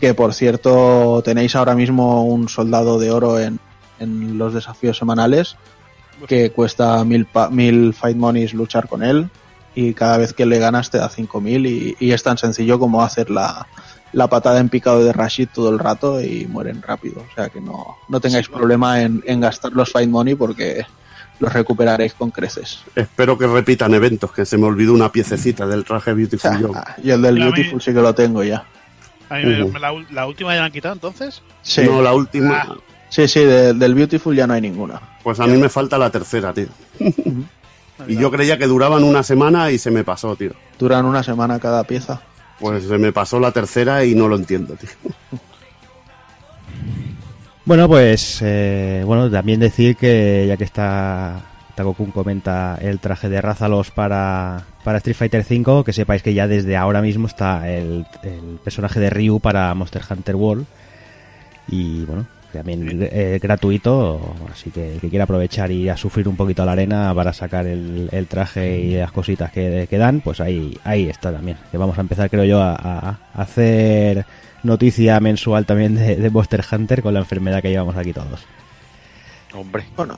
Que 0.00 0.14
por 0.14 0.32
cierto, 0.34 1.22
tenéis 1.24 1.56
ahora 1.56 1.74
mismo 1.74 2.24
un 2.24 2.48
soldado 2.48 2.98
de 2.98 3.10
oro 3.10 3.38
en, 3.40 3.58
en 3.98 4.38
los 4.38 4.54
desafíos 4.54 4.96
semanales 4.96 5.56
que 6.26 6.50
cuesta 6.50 7.04
mil, 7.04 7.26
pa- 7.26 7.48
mil 7.48 7.94
fight 7.94 8.16
monies 8.16 8.52
luchar 8.52 8.88
con 8.88 9.04
él 9.04 9.28
y 9.74 9.94
cada 9.94 10.16
vez 10.18 10.32
que 10.32 10.46
le 10.46 10.58
ganas 10.58 10.90
te 10.90 10.98
da 10.98 11.08
5000 11.08 11.66
y, 11.66 11.96
y 12.00 12.10
es 12.12 12.22
tan 12.24 12.38
sencillo 12.38 12.78
como 12.80 13.02
hacer 13.02 13.30
la, 13.30 13.68
la 14.12 14.26
patada 14.28 14.58
en 14.58 14.68
picado 14.68 15.04
de 15.04 15.12
Rashid 15.12 15.48
todo 15.54 15.70
el 15.70 15.78
rato 15.78 16.20
y 16.20 16.46
mueren 16.46 16.82
rápido. 16.82 17.20
O 17.30 17.34
sea 17.34 17.48
que 17.50 17.60
no, 17.60 17.96
no 18.08 18.20
tengáis 18.20 18.46
Sí, 18.46 18.52
problema 18.52 19.02
en, 19.02 19.22
en 19.26 19.40
gastar 19.40 19.72
los 19.72 19.90
fight 19.92 20.08
money 20.10 20.34
porque 20.34 20.84
los 21.40 21.52
recuperaréis 21.52 22.14
con 22.14 22.30
creces. 22.30 22.80
Espero 22.94 23.36
que 23.38 23.46
repitan 23.46 23.94
eventos, 23.94 24.32
que 24.32 24.44
se 24.44 24.58
me 24.58 24.66
olvidó 24.66 24.92
una 24.94 25.10
piececita 25.12 25.66
del 25.66 25.84
traje 25.84 26.12
Beautiful 26.12 26.50
Joe. 26.60 26.72
y 27.02 27.10
el 27.10 27.22
del 27.22 27.34
mí- 27.36 27.40
Beautiful 27.42 27.80
sí 27.80 27.92
que 27.92 28.00
lo 28.00 28.14
tengo 28.14 28.42
ya. 28.42 28.64
A 29.30 29.36
mí 29.36 29.44
me- 29.46 29.62
Ujú. 29.62 29.72
me 29.72 29.80
la, 29.80 29.92
ul- 29.92 30.08
la 30.10 30.26
última 30.26 30.54
ya 30.54 30.60
la 30.60 30.66
han 30.66 30.72
quitado 30.72 30.94
entonces. 30.94 31.42
Sí, 31.62 31.82
No, 31.84 32.00
la 32.02 32.12
última. 32.14 32.62
Ah. 32.68 32.76
sí, 33.08 33.28
sí, 33.28 33.40
de- 33.40 33.74
del 33.74 33.94
Beautiful 33.94 34.34
ya 34.34 34.46
no 34.46 34.54
hay 34.54 34.60
ninguna. 34.62 35.00
Pues 35.22 35.38
a 35.40 35.46
mí 35.46 35.56
me 35.58 35.68
falta 35.68 35.98
la 35.98 36.10
tercera, 36.10 36.52
tío. 36.52 36.68
Y 38.06 38.16
yo 38.16 38.30
creía 38.30 38.56
que 38.58 38.68
duraban 38.68 39.02
una 39.02 39.24
semana 39.24 39.72
y 39.72 39.78
se 39.78 39.90
me 39.90 40.04
pasó, 40.04 40.36
tío. 40.36 40.52
Duran 40.78 41.04
una 41.04 41.24
semana 41.24 41.58
cada 41.58 41.82
pieza. 41.82 42.20
Pues 42.60 42.84
se 42.84 42.96
me 42.96 43.12
pasó 43.12 43.40
la 43.40 43.50
tercera 43.50 44.04
y 44.04 44.14
no 44.14 44.28
lo 44.28 44.36
entiendo, 44.36 44.74
tío. 44.74 44.88
Bueno, 47.68 47.86
pues 47.86 48.40
eh, 48.42 49.02
bueno, 49.04 49.30
también 49.30 49.60
decir 49.60 49.94
que 49.96 50.46
ya 50.48 50.56
que 50.56 50.64
está 50.64 51.42
Takokun 51.74 52.12
comenta 52.12 52.78
el 52.80 52.98
traje 52.98 53.28
de 53.28 53.42
Rázalos 53.42 53.90
para, 53.90 54.64
para 54.82 54.96
Street 54.98 55.14
Fighter 55.16 55.44
V, 55.46 55.84
que 55.84 55.92
sepáis 55.92 56.22
que 56.22 56.32
ya 56.32 56.48
desde 56.48 56.78
ahora 56.78 57.02
mismo 57.02 57.26
está 57.26 57.70
el, 57.70 58.06
el 58.22 58.58
personaje 58.64 59.00
de 59.00 59.10
Ryu 59.10 59.38
para 59.40 59.74
Monster 59.74 60.00
Hunter 60.08 60.34
World. 60.34 60.64
Y 61.70 62.04
bueno, 62.06 62.26
también 62.54 63.06
eh, 63.12 63.38
gratuito, 63.42 64.34
así 64.50 64.70
que 64.70 64.94
el 64.94 65.00
que 65.02 65.10
quiera 65.10 65.24
aprovechar 65.24 65.70
y 65.70 65.90
a 65.90 65.96
sufrir 65.98 66.26
un 66.26 66.36
poquito 66.36 66.62
a 66.62 66.66
la 66.66 66.72
arena 66.72 67.12
para 67.14 67.34
sacar 67.34 67.66
el, 67.66 68.08
el 68.10 68.26
traje 68.28 68.80
y 68.80 68.94
las 68.96 69.12
cositas 69.12 69.52
que, 69.52 69.86
que 69.90 69.98
dan, 69.98 70.22
pues 70.22 70.40
ahí, 70.40 70.74
ahí 70.84 71.10
está 71.10 71.30
también. 71.30 71.58
Que 71.70 71.76
vamos 71.76 71.98
a 71.98 72.00
empezar, 72.00 72.30
creo 72.30 72.44
yo, 72.46 72.62
a, 72.62 72.72
a- 72.74 73.18
a 73.34 73.42
hacer 73.42 74.24
noticia 74.62 75.18
mensual 75.20 75.66
también 75.66 75.94
de, 75.94 76.16
de 76.16 76.30
Monster 76.30 76.64
Hunter 76.70 77.02
con 77.02 77.14
la 77.14 77.20
enfermedad 77.20 77.62
que 77.62 77.70
llevamos 77.70 77.96
aquí 77.96 78.12
todos. 78.12 78.40
Hombre. 79.54 79.84
Bueno, 79.96 80.16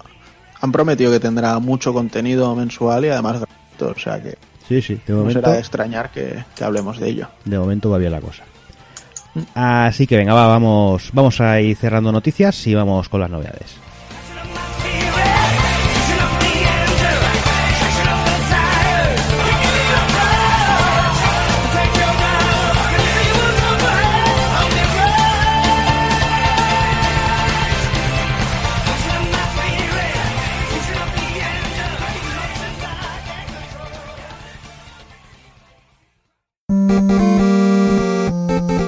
han 0.60 0.72
prometido 0.72 1.10
que 1.12 1.20
tendrá 1.20 1.58
mucho 1.58 1.92
contenido 1.92 2.54
mensual 2.54 3.04
y 3.04 3.08
además 3.08 3.40
gratuito, 3.40 3.88
o 3.96 3.98
sea 3.98 4.22
que 4.22 4.36
Sí, 4.68 4.80
sí, 4.82 4.94
de 5.06 5.12
no 5.12 5.20
momento, 5.20 5.40
será 5.40 5.52
de 5.52 5.58
extrañar 5.58 6.10
que, 6.10 6.44
que 6.54 6.64
hablemos 6.64 6.98
de 7.00 7.08
ello. 7.08 7.28
de 7.44 7.58
momento 7.58 7.90
va 7.90 7.98
bien 7.98 8.12
la 8.12 8.20
cosa. 8.20 8.44
Así 9.54 10.06
que 10.06 10.16
venga, 10.16 10.34
va, 10.34 10.46
vamos, 10.46 11.10
vamos 11.12 11.40
a 11.40 11.60
ir 11.60 11.76
cerrando 11.76 12.10
noticias 12.12 12.66
y 12.66 12.74
vamos 12.74 13.08
con 13.08 13.20
las 13.20 13.30
novedades. 13.30 13.76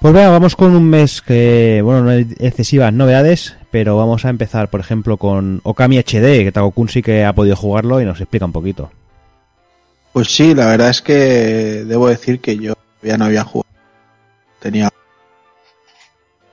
Pues 0.00 0.14
venga, 0.14 0.30
vamos 0.30 0.56
con 0.56 0.74
un 0.74 0.88
mes 0.88 1.20
que, 1.20 1.82
bueno, 1.84 2.02
no 2.02 2.10
hay 2.10 2.26
excesivas 2.38 2.90
novedades, 2.90 3.56
pero 3.70 3.98
vamos 3.98 4.24
a 4.24 4.30
empezar, 4.30 4.70
por 4.70 4.80
ejemplo, 4.80 5.18
con 5.18 5.60
Okami 5.62 5.98
HD, 5.98 6.42
que 6.42 6.52
Takokun 6.52 6.88
sí 6.88 7.02
que 7.02 7.26
ha 7.26 7.34
podido 7.34 7.54
jugarlo 7.54 8.00
y 8.00 8.06
nos 8.06 8.18
explica 8.18 8.46
un 8.46 8.52
poquito. 8.52 8.90
Pues 10.14 10.28
sí, 10.34 10.54
la 10.54 10.66
verdad 10.68 10.88
es 10.88 11.02
que 11.02 11.84
debo 11.84 12.08
decir 12.08 12.40
que 12.40 12.56
yo 12.56 12.72
ya 13.02 13.18
no 13.18 13.26
había 13.26 13.44
jugado. 13.44 13.68
Tenía 14.58 14.88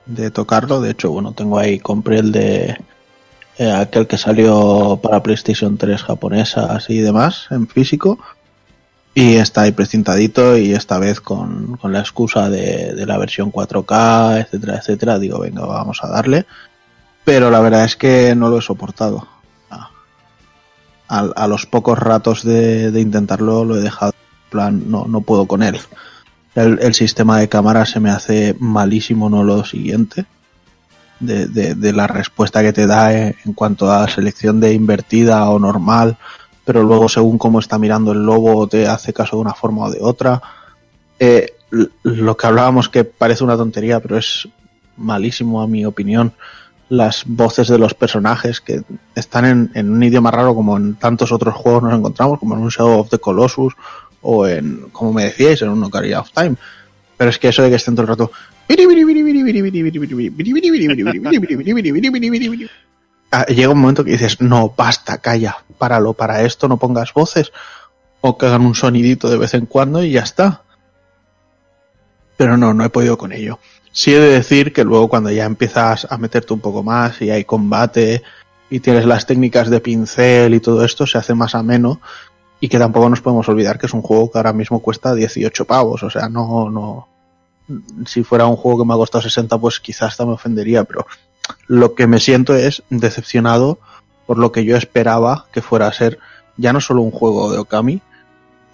de 0.04 0.30
tocarlo, 0.30 0.82
de 0.82 0.90
hecho, 0.90 1.10
bueno, 1.10 1.32
tengo 1.32 1.58
ahí, 1.58 1.78
compré 1.78 2.18
el 2.18 2.32
de 2.32 2.76
eh, 3.56 3.72
aquel 3.72 4.06
que 4.06 4.18
salió 4.18 5.00
para 5.02 5.22
PlayStation 5.22 5.78
3 5.78 6.02
japonesa 6.02 6.78
y 6.86 6.98
demás, 6.98 7.46
en 7.50 7.66
físico. 7.66 8.18
Y 9.18 9.34
está 9.34 9.62
ahí 9.62 9.72
precintadito 9.72 10.56
y 10.56 10.74
esta 10.74 10.96
vez 11.00 11.20
con, 11.20 11.76
con 11.78 11.92
la 11.92 11.98
excusa 11.98 12.48
de, 12.48 12.94
de 12.94 13.04
la 13.04 13.18
versión 13.18 13.50
4K, 13.50 14.42
etcétera, 14.42 14.76
etcétera, 14.76 15.18
digo, 15.18 15.40
venga, 15.40 15.66
vamos 15.66 15.98
a 16.04 16.08
darle. 16.08 16.46
Pero 17.24 17.50
la 17.50 17.58
verdad 17.58 17.84
es 17.84 17.96
que 17.96 18.36
no 18.36 18.48
lo 18.48 18.58
he 18.58 18.62
soportado. 18.62 19.26
Ah. 19.70 19.90
A, 21.08 21.18
a 21.34 21.48
los 21.48 21.66
pocos 21.66 21.98
ratos 21.98 22.44
de, 22.44 22.92
de 22.92 23.00
intentarlo 23.00 23.64
lo 23.64 23.76
he 23.76 23.80
dejado. 23.80 24.12
Plan, 24.50 24.84
no, 24.88 25.06
no 25.08 25.20
puedo 25.22 25.46
con 25.46 25.64
él. 25.64 25.80
El, 26.54 26.78
el 26.80 26.94
sistema 26.94 27.40
de 27.40 27.48
cámara 27.48 27.86
se 27.86 27.98
me 27.98 28.10
hace 28.10 28.54
malísimo, 28.60 29.28
no 29.28 29.42
lo 29.42 29.64
siguiente. 29.64 30.26
De, 31.18 31.48
de, 31.48 31.74
de 31.74 31.92
la 31.92 32.06
respuesta 32.06 32.62
que 32.62 32.72
te 32.72 32.86
da 32.86 33.12
en 33.12 33.52
cuanto 33.56 33.90
a 33.90 34.06
selección 34.06 34.60
de 34.60 34.74
invertida 34.74 35.50
o 35.50 35.58
normal, 35.58 36.16
pero 36.68 36.82
luego 36.82 37.08
según 37.08 37.38
cómo 37.38 37.60
está 37.60 37.78
mirando 37.78 38.12
el 38.12 38.26
lobo 38.26 38.68
te 38.68 38.86
hace 38.86 39.14
caso 39.14 39.36
de 39.36 39.40
una 39.40 39.54
forma 39.54 39.86
o 39.86 39.90
de 39.90 40.00
otra. 40.02 40.42
Eh, 41.18 41.54
lo 42.02 42.36
que 42.36 42.46
hablábamos 42.46 42.90
que 42.90 43.04
parece 43.04 43.42
una 43.42 43.56
tontería, 43.56 44.00
pero 44.00 44.18
es 44.18 44.46
malísimo 44.98 45.62
a 45.62 45.66
mi 45.66 45.86
opinión. 45.86 46.34
Las 46.90 47.24
voces 47.24 47.68
de 47.68 47.78
los 47.78 47.94
personajes 47.94 48.60
que 48.60 48.82
están 49.14 49.70
en, 49.74 49.90
un 49.90 50.02
idioma 50.02 50.30
raro 50.30 50.54
como 50.54 50.76
en 50.76 50.96
tantos 50.96 51.32
otros 51.32 51.54
juegos 51.54 51.84
nos 51.84 51.94
encontramos, 51.94 52.38
como 52.38 52.54
en 52.54 52.60
un 52.60 52.68
Shadow 52.68 53.00
of 53.00 53.08
the 53.08 53.18
Colossus 53.18 53.72
o 54.20 54.46
en, 54.46 54.90
como 54.92 55.14
me 55.14 55.24
decíais, 55.24 55.62
en 55.62 55.70
un 55.70 55.82
Ocarina 55.82 56.20
of 56.20 56.32
Time. 56.32 56.56
Pero 57.16 57.30
es 57.30 57.38
que 57.38 57.48
eso 57.48 57.62
de 57.62 57.70
que 57.70 57.76
estén 57.76 57.94
todo 57.94 58.02
el 58.02 58.08
rato 58.08 58.30
llega 63.48 63.72
un 63.72 63.80
momento 63.80 64.04
que 64.04 64.12
dices, 64.12 64.40
no, 64.40 64.72
basta, 64.76 65.18
calla, 65.18 65.58
páralo, 65.78 66.14
para 66.14 66.42
esto 66.42 66.68
no 66.68 66.78
pongas 66.78 67.12
voces, 67.12 67.52
o 68.20 68.36
que 68.36 68.46
hagan 68.46 68.62
un 68.62 68.74
sonidito 68.74 69.28
de 69.28 69.38
vez 69.38 69.54
en 69.54 69.66
cuando 69.66 70.02
y 70.02 70.12
ya 70.12 70.22
está. 70.22 70.62
Pero 72.36 72.56
no, 72.56 72.72
no 72.72 72.84
he 72.84 72.90
podido 72.90 73.18
con 73.18 73.32
ello. 73.32 73.58
Sí 73.92 74.14
he 74.14 74.20
de 74.20 74.30
decir 74.30 74.72
que 74.72 74.84
luego 74.84 75.08
cuando 75.08 75.30
ya 75.30 75.44
empiezas 75.44 76.06
a 76.10 76.18
meterte 76.18 76.52
un 76.54 76.60
poco 76.60 76.82
más 76.82 77.20
y 77.20 77.30
hay 77.30 77.44
combate 77.44 78.22
y 78.70 78.80
tienes 78.80 79.06
las 79.06 79.26
técnicas 79.26 79.70
de 79.70 79.80
pincel 79.80 80.54
y 80.54 80.60
todo 80.60 80.84
esto, 80.84 81.06
se 81.06 81.18
hace 81.18 81.34
más 81.34 81.54
ameno 81.54 82.00
y 82.60 82.68
que 82.68 82.78
tampoco 82.78 83.08
nos 83.08 83.20
podemos 83.20 83.48
olvidar 83.48 83.78
que 83.78 83.86
es 83.86 83.94
un 83.94 84.02
juego 84.02 84.30
que 84.30 84.38
ahora 84.38 84.52
mismo 84.52 84.80
cuesta 84.80 85.14
18 85.14 85.64
pavos, 85.64 86.02
o 86.02 86.10
sea, 86.10 86.28
no, 86.28 86.70
no, 86.70 87.08
si 88.06 88.22
fuera 88.24 88.46
un 88.46 88.56
juego 88.56 88.80
que 88.82 88.88
me 88.88 88.94
ha 88.94 88.96
costado 88.96 89.22
60 89.22 89.58
pues 89.58 89.80
quizás 89.80 90.08
hasta 90.08 90.26
me 90.26 90.32
ofendería, 90.32 90.84
pero 90.84 91.06
lo 91.66 91.94
que 91.94 92.06
me 92.06 92.20
siento 92.20 92.54
es 92.54 92.82
decepcionado 92.90 93.78
por 94.26 94.38
lo 94.38 94.52
que 94.52 94.64
yo 94.64 94.76
esperaba 94.76 95.46
que 95.52 95.62
fuera 95.62 95.86
a 95.86 95.92
ser 95.92 96.18
ya 96.56 96.72
no 96.72 96.80
solo 96.80 97.02
un 97.02 97.10
juego 97.10 97.50
de 97.52 97.58
Okami, 97.58 98.00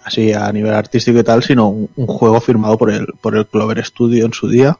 así 0.03 0.33
a 0.33 0.51
nivel 0.51 0.73
artístico 0.73 1.19
y 1.19 1.23
tal, 1.23 1.43
sino 1.43 1.67
un, 1.69 1.89
un 1.95 2.07
juego 2.07 2.39
firmado 2.41 2.77
por 2.77 2.91
el, 2.91 3.07
por 3.21 3.35
el 3.35 3.45
Clover 3.47 3.83
Studio 3.85 4.25
en 4.25 4.33
su 4.33 4.47
día, 4.49 4.77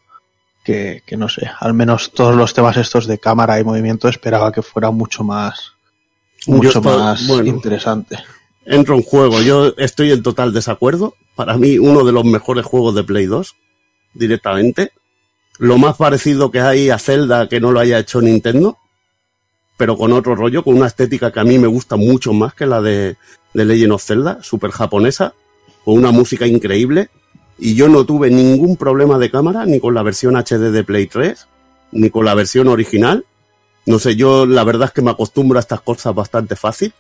que, 0.64 1.04
que 1.06 1.16
no 1.18 1.30
sé, 1.30 1.50
al 1.60 1.74
menos 1.74 2.12
todos 2.12 2.36
los 2.36 2.54
temas 2.54 2.78
estos 2.78 3.06
de 3.08 3.20
cámara 3.20 3.60
y 3.60 3.64
movimiento 3.64 4.08
esperaba 4.10 4.52
que 4.52 4.62
fuera 4.64 4.90
mucho 4.92 5.24
más, 5.24 5.74
mucho 6.48 6.80
estoy- 6.80 6.98
más 6.98 7.28
bueno. 7.28 7.46
interesante. 7.48 8.18
Entro 8.68 8.96
en 8.96 9.04
juego. 9.04 9.42
Yo 9.44 9.74
estoy 9.78 10.12
en 10.12 10.24
total 10.24 10.52
desacuerdo. 10.52 11.14
Para 11.36 11.56
mí, 11.56 11.78
uno 11.78 12.04
de 12.04 12.12
los 12.12 12.26
mejores 12.26 12.66
juegos 12.66 12.96
de 12.96 13.04
Play 13.04 13.28
2, 13.28 13.56
directamente. 14.16 14.92
Lo 15.58 15.78
más 15.78 15.96
parecido 15.96 16.52
que 16.52 16.60
hay 16.60 16.90
a 16.90 17.00
Zelda 17.00 17.48
que 17.48 17.62
no 17.62 17.72
lo 17.72 17.80
haya 17.80 18.00
hecho 18.00 18.22
Nintendo, 18.22 18.78
pero 19.78 19.98
con 19.98 20.12
otro 20.12 20.36
rollo, 20.36 20.64
con 20.64 20.76
una 20.76 20.88
estética 20.88 21.32
que 21.32 21.40
a 21.40 21.44
mí 21.44 21.58
me 21.58 21.68
gusta 21.68 21.96
mucho 21.96 22.34
más 22.34 22.54
que 22.54 22.66
la 22.66 22.82
de, 22.82 23.16
de 23.54 23.66
Legend 23.66 23.94
of 23.94 24.04
Zelda, 24.04 24.40
super 24.42 24.72
japonesa, 24.72 25.34
con 25.84 25.96
una 25.96 26.12
música 26.12 26.46
increíble. 26.46 27.10
Y 27.58 27.76
yo 27.76 27.88
no 27.88 28.06
tuve 28.06 28.30
ningún 28.30 28.76
problema 28.76 29.18
de 29.18 29.32
cámara, 29.32 29.66
ni 29.66 29.80
con 29.80 29.94
la 29.94 30.04
versión 30.04 30.36
HD 30.36 30.72
de 30.72 30.84
Play 30.84 31.08
3, 31.08 31.48
ni 31.94 32.10
con 32.10 32.26
la 32.26 32.34
versión 32.34 32.68
original. 32.68 33.26
No 33.86 34.00
sé, 34.00 34.16
yo 34.16 34.46
la 34.46 34.64
verdad 34.66 34.88
es 34.88 34.94
que 34.94 35.02
me 35.02 35.12
acostumbro 35.12 35.58
a 35.58 35.62
estas 35.62 35.82
cosas 35.82 36.16
bastante 36.16 36.56
fácil 36.56 36.92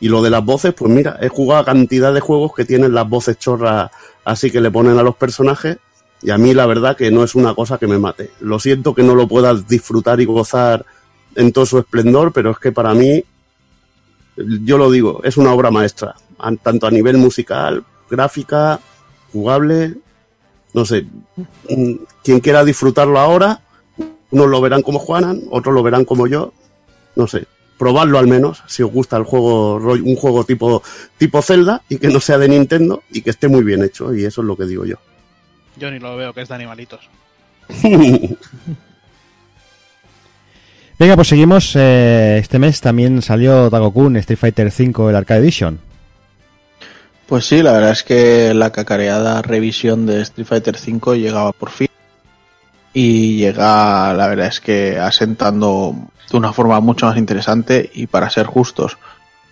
Y 0.00 0.08
lo 0.08 0.20
de 0.20 0.30
las 0.30 0.44
voces, 0.44 0.74
pues 0.74 0.90
mira, 0.90 1.16
he 1.20 1.28
jugado 1.28 1.62
a 1.62 1.64
cantidad 1.64 2.12
de 2.12 2.20
juegos 2.20 2.52
que 2.54 2.64
tienen 2.64 2.92
las 2.92 3.08
voces 3.08 3.38
chorras 3.38 3.90
así 4.24 4.50
que 4.50 4.60
le 4.60 4.70
ponen 4.70 4.98
a 4.98 5.02
los 5.02 5.16
personajes 5.16 5.78
y 6.22 6.30
a 6.30 6.38
mí 6.38 6.54
la 6.54 6.66
verdad 6.66 6.96
que 6.96 7.10
no 7.10 7.22
es 7.24 7.34
una 7.34 7.54
cosa 7.54 7.78
que 7.78 7.86
me 7.86 7.98
mate. 7.98 8.30
Lo 8.40 8.58
siento 8.58 8.94
que 8.94 9.02
no 9.02 9.14
lo 9.14 9.28
puedas 9.28 9.66
disfrutar 9.68 10.20
y 10.20 10.24
gozar 10.24 10.84
en 11.34 11.52
todo 11.52 11.66
su 11.66 11.78
esplendor, 11.78 12.32
pero 12.32 12.50
es 12.50 12.58
que 12.58 12.72
para 12.72 12.92
mí, 12.94 13.22
yo 14.36 14.78
lo 14.78 14.90
digo, 14.90 15.20
es 15.24 15.36
una 15.36 15.52
obra 15.52 15.70
maestra, 15.70 16.14
an- 16.38 16.58
tanto 16.58 16.86
a 16.86 16.90
nivel 16.90 17.16
musical, 17.18 17.84
gráfica, 18.10 18.80
jugable, 19.32 19.96
no 20.74 20.84
sé, 20.84 21.06
mm, 21.68 21.92
quien 22.24 22.40
quiera 22.40 22.64
disfrutarlo 22.64 23.18
ahora, 23.18 23.60
unos 24.30 24.48
lo 24.48 24.60
verán 24.60 24.82
como 24.82 24.98
Juanan, 24.98 25.42
otros 25.50 25.74
lo 25.74 25.82
verán 25.82 26.04
como 26.04 26.26
yo, 26.26 26.52
no 27.16 27.26
sé, 27.26 27.46
probadlo 27.78 28.18
al 28.18 28.26
menos, 28.26 28.62
si 28.66 28.82
os 28.82 28.90
gusta 28.92 29.16
el 29.16 29.24
juego, 29.24 29.76
un 29.76 30.16
juego 30.16 30.44
tipo, 30.44 30.82
tipo 31.16 31.42
Zelda 31.42 31.82
y 31.88 31.98
que 31.98 32.08
no 32.08 32.20
sea 32.20 32.38
de 32.38 32.48
Nintendo 32.48 33.02
y 33.10 33.22
que 33.22 33.30
esté 33.30 33.48
muy 33.48 33.62
bien 33.64 33.82
hecho, 33.84 34.14
y 34.14 34.24
eso 34.24 34.40
es 34.40 34.46
lo 34.46 34.56
que 34.56 34.64
digo 34.66 34.84
yo. 34.84 34.96
Yo 35.78 35.90
ni 35.90 35.98
lo 35.98 36.16
veo, 36.16 36.32
que 36.32 36.42
es 36.42 36.48
de 36.48 36.54
animalitos. 36.54 37.08
Venga, 40.98 41.14
pues 41.14 41.28
seguimos. 41.28 41.76
eh, 41.76 42.38
este 42.40 42.58
mes 42.58 42.80
también 42.80 43.22
salió 43.22 43.70
Dagokun 43.70 44.16
Street 44.16 44.38
Fighter 44.38 44.66
V, 44.66 45.10
el 45.10 45.16
Arcade 45.16 45.40
Edition. 45.40 45.78
Pues 47.26 47.46
sí, 47.46 47.62
la 47.62 47.72
verdad 47.72 47.92
es 47.92 48.02
que 48.02 48.52
la 48.54 48.72
cacareada 48.72 49.42
revisión 49.42 50.06
de 50.06 50.22
Street 50.22 50.46
Fighter 50.46 50.76
V 50.76 51.18
llegaba 51.18 51.52
por 51.52 51.70
fin. 51.70 51.88
Y 52.94 53.36
llega, 53.36 54.12
la 54.14 54.26
verdad 54.26 54.46
es 54.46 54.60
que 54.60 54.98
asentando 54.98 55.94
de 56.30 56.36
una 56.36 56.52
forma 56.52 56.80
mucho 56.80 57.06
más 57.06 57.16
interesante 57.16 57.90
y 57.94 58.06
para 58.06 58.30
ser 58.30 58.46
justos, 58.46 58.98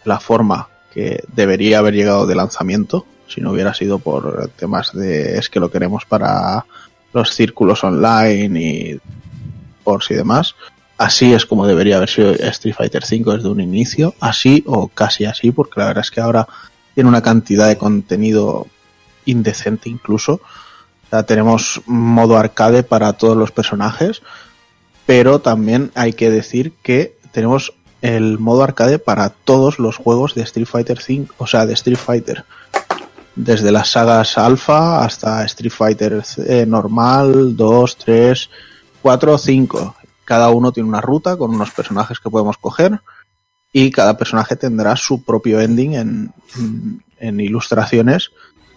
la 0.04 0.18
forma 0.18 0.68
que 0.92 1.22
debería 1.32 1.78
haber 1.78 1.94
llegado 1.94 2.26
de 2.26 2.34
lanzamiento, 2.34 3.06
si 3.28 3.40
no 3.40 3.52
hubiera 3.52 3.74
sido 3.74 3.98
por 3.98 4.50
temas 4.56 4.92
de 4.92 5.38
es 5.38 5.48
que 5.48 5.60
lo 5.60 5.70
queremos 5.70 6.04
para 6.04 6.64
los 7.12 7.34
círculos 7.34 7.82
online 7.84 8.60
y 8.60 9.00
por 9.82 10.02
si 10.02 10.14
demás. 10.14 10.54
Así 10.98 11.34
es 11.34 11.44
como 11.44 11.66
debería 11.66 11.96
haber 11.96 12.08
sido 12.08 12.32
Street 12.32 12.74
Fighter 12.74 13.02
V 13.02 13.36
desde 13.36 13.48
un 13.48 13.60
inicio, 13.60 14.14
así 14.20 14.64
o 14.66 14.88
casi 14.88 15.24
así, 15.24 15.50
porque 15.50 15.80
la 15.80 15.86
verdad 15.86 16.04
es 16.04 16.10
que 16.10 16.20
ahora 16.20 16.46
tiene 16.94 17.08
una 17.08 17.22
cantidad 17.22 17.68
de 17.68 17.76
contenido 17.76 18.66
indecente 19.26 19.90
incluso. 19.90 20.40
O 21.10 21.24
tenemos 21.24 21.82
modo 21.86 22.36
arcade 22.36 22.82
para 22.82 23.12
todos 23.12 23.36
los 23.36 23.52
personajes, 23.52 24.22
pero 25.04 25.40
también 25.40 25.92
hay 25.94 26.14
que 26.14 26.30
decir 26.30 26.72
que 26.82 27.16
tenemos 27.32 27.74
el 28.02 28.38
modo 28.38 28.62
arcade 28.62 28.98
para 28.98 29.30
todos 29.30 29.78
los 29.78 29.96
juegos 29.96 30.34
de 30.34 30.42
Street 30.42 30.66
Fighter 30.66 31.00
5, 31.00 31.34
o 31.38 31.46
sea, 31.46 31.66
de 31.66 31.74
Street 31.74 31.98
Fighter. 31.98 32.44
Desde 33.36 33.70
las 33.70 33.90
sagas 33.90 34.38
Alpha 34.38 35.04
hasta 35.04 35.44
Street 35.44 35.72
Fighter 35.72 36.22
eh, 36.46 36.64
normal, 36.66 37.54
2, 37.54 37.96
3, 37.98 38.50
4, 39.02 39.38
5. 39.38 39.94
Cada 40.24 40.48
uno 40.50 40.72
tiene 40.72 40.88
una 40.88 41.00
ruta 41.00 41.36
con 41.36 41.54
unos 41.54 41.70
personajes 41.70 42.18
que 42.18 42.30
podemos 42.30 42.56
coger 42.56 43.00
y 43.72 43.90
cada 43.90 44.16
personaje 44.16 44.56
tendrá 44.56 44.96
su 44.96 45.22
propio 45.22 45.60
ending 45.60 45.94
en, 45.94 46.32
en, 46.56 47.04
en 47.18 47.40
ilustraciones 47.40 48.30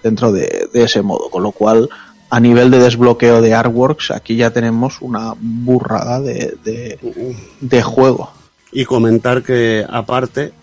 dentro 0.03 0.31
de, 0.33 0.67
de, 0.73 0.83
ese 0.83 1.01
modo. 1.01 1.29
Con 1.29 1.43
lo 1.43 1.53
cual, 1.53 1.89
a 2.29 2.39
nivel 2.39 2.69
de 2.69 2.79
desbloqueo 2.79 3.41
de 3.41 3.53
artworks, 3.53 4.11
aquí 4.11 4.35
ya 4.35 4.51
tenemos 4.51 5.01
una 5.01 5.33
burrada 5.39 6.19
de, 6.19 6.57
de, 6.63 6.99
de 7.61 7.81
juego. 7.81 8.31
Y 8.71 8.85
comentar 8.85 9.41
que, 9.41 9.85
aparte, 9.89 10.53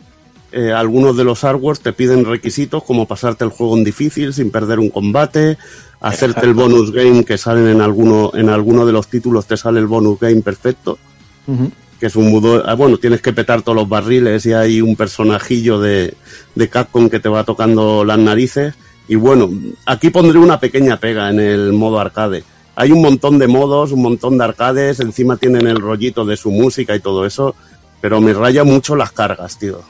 eh, 0.52 0.72
algunos 0.72 1.16
de 1.16 1.24
los 1.24 1.44
artworks 1.44 1.80
te 1.80 1.92
piden 1.92 2.24
requisitos 2.24 2.82
como 2.82 3.06
pasarte 3.06 3.44
el 3.44 3.50
juego 3.50 3.76
en 3.76 3.84
difícil 3.84 4.32
sin 4.32 4.50
perder 4.50 4.78
un 4.78 4.90
combate, 4.90 5.58
hacerte 6.00 6.40
Exacto. 6.40 6.46
el 6.48 6.54
bonus 6.54 6.92
game 6.92 7.24
que 7.24 7.38
salen 7.38 7.68
en 7.68 7.80
alguno, 7.80 8.32
en 8.34 8.48
alguno 8.48 8.86
de 8.86 8.92
los 8.92 9.08
títulos, 9.08 9.46
te 9.46 9.56
sale 9.56 9.80
el 9.80 9.86
bonus 9.86 10.18
game 10.20 10.42
perfecto. 10.42 10.98
Uh 11.46 11.52
-huh 11.52 11.70
que 11.98 12.06
es 12.06 12.16
un 12.16 12.28
mudo, 12.28 12.62
bueno, 12.76 12.98
tienes 12.98 13.22
que 13.22 13.32
petar 13.32 13.62
todos 13.62 13.76
los 13.76 13.88
barriles 13.88 14.44
y 14.46 14.52
hay 14.52 14.80
un 14.80 14.96
personajillo 14.96 15.80
de, 15.80 16.14
de 16.54 16.68
Capcom 16.68 17.08
que 17.08 17.20
te 17.20 17.28
va 17.28 17.44
tocando 17.44 18.04
las 18.04 18.18
narices. 18.18 18.74
Y 19.08 19.14
bueno, 19.14 19.50
aquí 19.86 20.10
pondré 20.10 20.38
una 20.38 20.60
pequeña 20.60 20.98
pega 20.98 21.30
en 21.30 21.40
el 21.40 21.72
modo 21.72 21.98
arcade. 21.98 22.44
Hay 22.74 22.92
un 22.92 23.00
montón 23.00 23.38
de 23.38 23.46
modos, 23.46 23.92
un 23.92 24.02
montón 24.02 24.36
de 24.36 24.44
arcades, 24.44 25.00
encima 25.00 25.36
tienen 25.36 25.66
el 25.66 25.80
rollito 25.80 26.26
de 26.26 26.36
su 26.36 26.50
música 26.50 26.94
y 26.94 27.00
todo 27.00 27.24
eso, 27.24 27.54
pero 28.00 28.20
me 28.20 28.34
raya 28.34 28.64
mucho 28.64 28.96
las 28.96 29.12
cargas, 29.12 29.58
tío. 29.58 29.80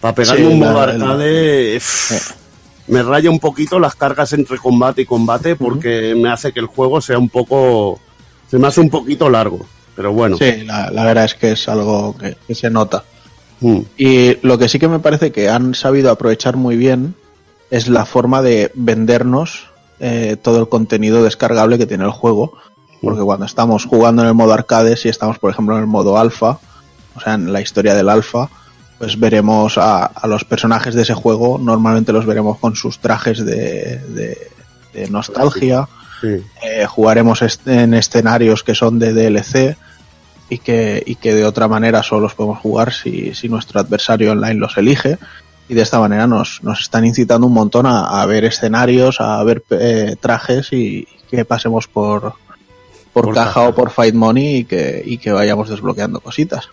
Para 0.00 0.14
pegarme 0.14 0.46
sí, 0.46 0.52
un 0.52 0.58
modo 0.58 0.80
arcade, 0.80 1.74
pff, 1.78 2.32
me 2.88 3.02
raya 3.02 3.30
un 3.30 3.38
poquito 3.38 3.78
las 3.78 3.94
cargas 3.94 4.32
entre 4.32 4.58
combate 4.58 5.02
y 5.02 5.06
combate 5.06 5.56
porque 5.56 6.12
uh 6.12 6.16
-huh. 6.16 6.22
me 6.22 6.30
hace 6.30 6.52
que 6.52 6.60
el 6.60 6.66
juego 6.66 7.00
sea 7.00 7.18
un 7.18 7.28
poco, 7.28 8.00
se 8.50 8.58
me 8.58 8.68
hace 8.68 8.80
un 8.80 8.90
poquito 8.90 9.28
largo. 9.28 9.66
Pero 9.96 10.12
bueno. 10.12 10.36
Sí, 10.36 10.62
la, 10.64 10.92
la 10.92 11.04
verdad 11.04 11.24
es 11.24 11.34
que 11.34 11.50
es 11.52 11.68
algo 11.68 12.16
que, 12.16 12.36
que 12.46 12.54
se 12.54 12.70
nota. 12.70 13.02
Mm. 13.60 13.80
Y 13.96 14.36
lo 14.46 14.56
que 14.56 14.68
sí 14.68 14.78
que 14.78 14.86
me 14.86 15.00
parece 15.00 15.32
que 15.32 15.48
han 15.48 15.74
sabido 15.74 16.12
aprovechar 16.12 16.56
muy 16.56 16.76
bien 16.76 17.16
es 17.70 17.88
la 17.88 18.06
forma 18.06 18.40
de 18.40 18.70
vendernos 18.74 19.66
eh, 19.98 20.36
todo 20.40 20.60
el 20.60 20.68
contenido 20.68 21.24
descargable 21.24 21.78
que 21.78 21.86
tiene 21.86 22.04
el 22.04 22.12
juego. 22.12 22.52
Porque 23.02 23.22
mm. 23.22 23.24
cuando 23.24 23.46
estamos 23.46 23.86
jugando 23.86 24.22
en 24.22 24.28
el 24.28 24.34
modo 24.34 24.52
arcade, 24.52 24.96
si 24.96 25.08
estamos, 25.08 25.40
por 25.40 25.50
ejemplo, 25.50 25.74
en 25.74 25.80
el 25.80 25.88
modo 25.88 26.16
alfa, 26.16 26.60
o 27.16 27.20
sea, 27.20 27.34
en 27.34 27.52
la 27.52 27.60
historia 27.60 27.94
del 27.94 28.08
alfa, 28.08 28.48
pues 28.98 29.18
veremos 29.18 29.78
a, 29.78 30.06
a 30.06 30.26
los 30.26 30.44
personajes 30.44 30.94
de 30.94 31.02
ese 31.02 31.14
juego, 31.14 31.58
normalmente 31.58 32.12
los 32.12 32.26
veremos 32.26 32.58
con 32.58 32.74
sus 32.74 32.98
trajes 32.98 33.44
de, 33.44 33.98
de, 34.08 34.50
de 34.92 35.08
nostalgia. 35.08 35.88
Sí. 36.20 36.42
Eh, 36.62 36.84
jugaremos 36.86 37.42
est 37.42 37.66
en 37.68 37.94
escenarios 37.94 38.64
que 38.64 38.74
son 38.74 38.98
de 38.98 39.12
DLC 39.12 39.76
y 40.48 40.58
que, 40.58 41.02
y 41.06 41.14
que 41.14 41.32
de 41.32 41.44
otra 41.44 41.68
manera 41.68 42.02
solo 42.02 42.22
los 42.22 42.34
podemos 42.34 42.58
jugar 42.58 42.92
si, 42.92 43.34
si 43.34 43.48
nuestro 43.48 43.78
adversario 43.80 44.32
online 44.32 44.54
los 44.54 44.76
elige. 44.76 45.18
Y 45.68 45.74
de 45.74 45.82
esta 45.82 46.00
manera 46.00 46.26
nos, 46.26 46.62
nos 46.62 46.80
están 46.80 47.04
incitando 47.04 47.46
un 47.46 47.52
montón 47.52 47.86
a, 47.86 48.22
a 48.22 48.26
ver 48.26 48.44
escenarios, 48.44 49.20
a 49.20 49.42
ver 49.44 49.62
eh, 49.70 50.16
trajes 50.18 50.72
y, 50.72 51.06
que 51.30 51.44
pasemos 51.44 51.86
por, 51.86 52.32
por, 53.12 53.26
por 53.26 53.34
caja, 53.34 53.46
caja, 53.46 53.68
o 53.68 53.74
por 53.74 53.90
Fight 53.90 54.14
Money 54.14 54.56
y 54.56 54.64
que, 54.64 55.02
y 55.04 55.18
que 55.18 55.30
vayamos 55.30 55.68
desbloqueando 55.68 56.20
cositas. 56.20 56.70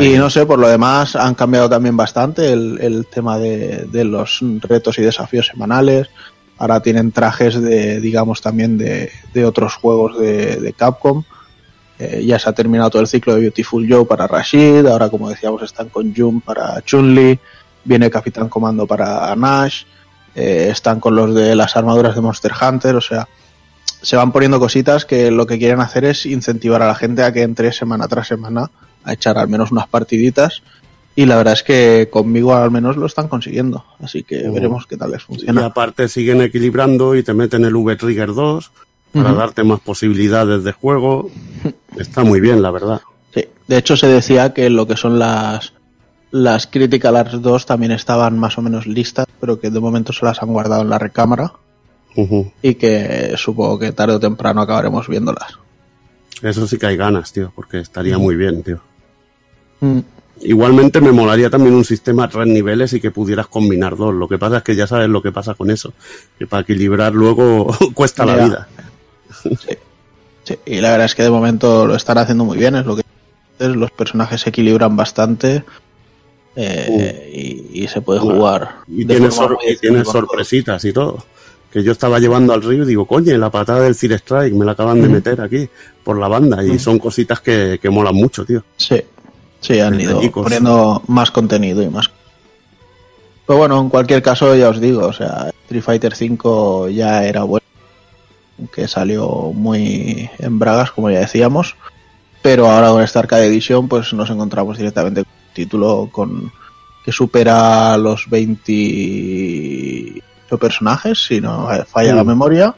Y 0.00 0.14
no 0.14 0.30
sé, 0.30 0.46
por 0.46 0.58
lo 0.58 0.68
demás 0.68 1.14
han 1.14 1.34
cambiado 1.34 1.68
también 1.68 1.96
bastante 1.96 2.52
el, 2.52 2.78
el 2.80 3.06
tema 3.06 3.38
de, 3.38 3.86
de 3.90 4.04
los 4.04 4.40
retos 4.60 4.98
y 4.98 5.02
desafíos 5.02 5.46
semanales. 5.46 6.08
Ahora 6.56 6.80
tienen 6.80 7.12
trajes 7.12 7.60
de, 7.60 8.00
digamos, 8.00 8.40
también 8.40 8.78
de, 8.78 9.10
de 9.34 9.44
otros 9.44 9.74
juegos 9.74 10.18
de, 10.18 10.56
de 10.56 10.72
Capcom. 10.72 11.22
Eh, 11.98 12.24
ya 12.26 12.38
se 12.38 12.48
ha 12.48 12.52
terminado 12.52 12.90
todo 12.90 13.02
el 13.02 13.08
ciclo 13.08 13.34
de 13.34 13.40
Beautiful 13.40 13.86
Joe 13.88 14.04
para 14.04 14.26
Rashid, 14.26 14.84
ahora 14.86 15.08
como 15.10 15.28
decíamos 15.28 15.62
están 15.62 15.90
con 15.90 16.12
Jun 16.12 16.40
para 16.40 16.80
Chun-Li, 16.82 17.38
viene 17.84 18.10
Capitán 18.10 18.48
Comando 18.48 18.84
para 18.84 19.34
Nash, 19.36 19.84
eh, 20.34 20.68
están 20.72 20.98
con 20.98 21.14
los 21.14 21.32
de 21.32 21.54
las 21.54 21.76
armaduras 21.76 22.16
de 22.16 22.20
Monster 22.20 22.52
Hunter, 22.60 22.96
o 22.96 23.00
sea, 23.00 23.28
se 24.02 24.16
van 24.16 24.32
poniendo 24.32 24.58
cositas 24.58 25.04
que 25.04 25.30
lo 25.30 25.46
que 25.46 25.56
quieren 25.56 25.80
hacer 25.80 26.04
es 26.04 26.26
incentivar 26.26 26.82
a 26.82 26.88
la 26.88 26.96
gente 26.96 27.22
a 27.22 27.32
que 27.32 27.42
entre 27.42 27.70
semana 27.70 28.08
tras 28.08 28.26
semana 28.26 28.70
a 29.04 29.12
echar 29.12 29.38
al 29.38 29.48
menos 29.48 29.70
unas 29.70 29.88
partiditas 29.88 30.62
y 31.16 31.26
la 31.26 31.36
verdad 31.36 31.54
es 31.54 31.62
que 31.62 32.08
conmigo 32.10 32.54
al 32.54 32.70
menos 32.70 32.96
lo 32.96 33.06
están 33.06 33.28
consiguiendo. 33.28 33.84
Así 34.00 34.24
que 34.24 34.48
uh 34.48 34.52
veremos 34.52 34.86
qué 34.86 34.96
tal 34.96 35.12
les 35.12 35.22
funciona. 35.22 35.60
Y 35.60 35.64
aparte 35.64 36.08
siguen 36.08 36.42
equilibrando 36.42 37.14
y 37.14 37.22
te 37.22 37.34
meten 37.34 37.64
el 37.64 37.76
V-Trigger 37.76 38.34
2 38.34 38.70
para 39.12 39.30
uh 39.30 39.32
-huh. 39.32 39.36
darte 39.36 39.62
más 39.62 39.80
posibilidades 39.80 40.64
de 40.64 40.72
juego. 40.72 41.30
Está 41.96 42.24
muy 42.24 42.40
bien, 42.40 42.62
la 42.62 42.72
verdad. 42.72 43.00
Sí, 43.32 43.44
de 43.68 43.76
hecho 43.78 43.96
se 43.96 44.08
decía 44.08 44.52
que 44.52 44.70
lo 44.70 44.86
que 44.86 44.96
son 44.96 45.18
las 45.18 45.72
las 46.32 46.66
Critical 46.66 47.16
Arts 47.16 47.40
2 47.40 47.64
también 47.64 47.92
estaban 47.92 48.36
más 48.36 48.58
o 48.58 48.62
menos 48.62 48.88
listas, 48.88 49.26
pero 49.40 49.60
que 49.60 49.70
de 49.70 49.78
momento 49.78 50.12
se 50.12 50.24
las 50.24 50.42
han 50.42 50.52
guardado 50.52 50.82
en 50.82 50.90
la 50.90 50.98
recámara. 50.98 51.52
Uh 52.16 52.26
-huh. 52.26 52.52
Y 52.60 52.74
que 52.74 53.34
supongo 53.36 53.78
que 53.78 53.92
tarde 53.92 54.14
o 54.14 54.20
temprano 54.20 54.60
acabaremos 54.60 55.06
viéndolas. 55.06 55.58
Eso 56.42 56.66
sí 56.66 56.76
que 56.76 56.86
hay 56.86 56.96
ganas, 56.96 57.32
tío, 57.32 57.52
porque 57.54 57.78
estaría 57.78 58.18
muy 58.18 58.34
bien, 58.34 58.64
tío. 58.64 58.80
Igualmente 60.40 61.00
me 61.00 61.12
molaría 61.12 61.48
también 61.48 61.74
un 61.74 61.84
sistema 61.84 62.24
a 62.24 62.28
tres 62.28 62.46
niveles 62.46 62.92
y 62.92 63.00
que 63.00 63.10
pudieras 63.10 63.46
combinar 63.46 63.96
dos. 63.96 64.14
Lo 64.14 64.28
que 64.28 64.36
pasa 64.36 64.58
es 64.58 64.62
que 64.62 64.76
ya 64.76 64.86
sabes 64.86 65.08
lo 65.08 65.22
que 65.22 65.32
pasa 65.32 65.54
con 65.54 65.70
eso. 65.70 65.92
Que 66.38 66.46
para 66.46 66.62
equilibrar 66.62 67.14
luego 67.14 67.74
cuesta 67.94 68.24
Mira, 68.24 68.36
la 68.36 68.44
vida. 68.44 68.68
Sí. 69.42 69.76
sí. 70.44 70.58
y 70.66 70.80
la 70.80 70.90
verdad 70.90 71.06
es 71.06 71.14
que 71.14 71.22
de 71.22 71.30
momento 71.30 71.86
lo 71.86 71.94
están 71.94 72.18
haciendo 72.18 72.44
muy 72.44 72.58
bien. 72.58 72.74
Es 72.74 72.84
lo 72.84 72.96
que 72.96 73.04
los 73.58 73.90
personajes 73.92 74.40
se 74.42 74.50
equilibran 74.50 74.96
bastante 74.96 75.64
eh, 76.56 76.86
uh. 76.88 77.36
y, 77.36 77.84
y, 77.84 77.88
se 77.88 78.00
puede 78.00 78.20
jugar. 78.20 78.80
Y 78.88 79.04
sor 79.30 79.58
tienes 79.80 80.08
sorpresitas 80.08 80.84
y 80.84 80.92
todo. 80.92 81.24
Que 81.72 81.82
yo 81.82 81.92
estaba 81.92 82.18
llevando 82.18 82.52
al 82.52 82.62
río 82.62 82.84
y 82.84 82.86
digo, 82.86 83.06
coño, 83.06 83.36
la 83.38 83.50
patada 83.50 83.80
del 83.80 83.94
Fire 83.94 84.12
Strike 84.14 84.54
me 84.54 84.64
la 84.64 84.72
acaban 84.72 85.00
de 85.00 85.08
meter 85.08 85.40
aquí 85.40 85.68
por 86.04 86.18
la 86.18 86.28
banda. 86.28 86.62
Y 86.62 86.78
son 86.78 86.98
cositas 86.98 87.40
que, 87.40 87.78
que 87.80 87.90
molan 87.90 88.14
mucho, 88.14 88.44
tío. 88.44 88.62
Sí, 88.76 89.02
Sí, 89.64 89.80
han 89.80 89.98
ido 89.98 90.20
poniendo 90.30 91.02
más 91.06 91.30
contenido 91.30 91.82
y 91.82 91.88
más. 91.88 92.10
Pero 93.46 93.58
bueno, 93.58 93.80
en 93.80 93.88
cualquier 93.88 94.22
caso, 94.22 94.54
ya 94.54 94.68
os 94.68 94.78
digo, 94.78 95.06
o 95.06 95.12
sea, 95.14 95.50
Street 95.64 95.82
Fighter 95.82 96.12
V 96.12 96.92
ya 96.92 97.24
era 97.24 97.44
bueno, 97.44 97.64
que 98.74 98.86
salió 98.86 99.52
muy 99.54 100.28
en 100.38 100.58
bragas, 100.58 100.90
como 100.90 101.10
ya 101.10 101.20
decíamos, 101.20 101.76
pero 102.42 102.70
ahora 102.70 102.90
con 102.90 103.02
esta 103.02 103.20
Arcade 103.20 103.46
Edition, 103.46 103.88
pues 103.88 104.12
nos 104.12 104.28
encontramos 104.28 104.76
directamente 104.76 105.24
con 105.24 105.32
un 105.32 105.54
título 105.54 106.10
con 106.12 106.52
que 107.02 107.12
supera 107.12 107.96
los 107.96 108.28
28 108.28 110.22
personajes, 110.60 111.24
si 111.26 111.40
no 111.40 111.70
falla 111.86 112.14
la 112.14 112.24
memoria, 112.24 112.74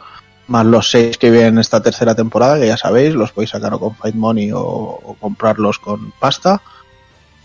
más 0.46 0.64
los 0.64 0.88
6 0.90 1.18
que 1.18 1.32
vienen 1.32 1.54
en 1.54 1.58
esta 1.58 1.82
tercera 1.82 2.14
temporada, 2.14 2.60
que 2.60 2.68
ya 2.68 2.76
sabéis, 2.76 3.14
los 3.14 3.32
podéis 3.32 3.50
sacar 3.50 3.74
o 3.74 3.80
con 3.80 3.96
Fight 3.96 4.14
Money 4.14 4.52
o, 4.52 4.60
o 4.60 5.16
comprarlos 5.18 5.80
con 5.80 6.12
pasta 6.12 6.62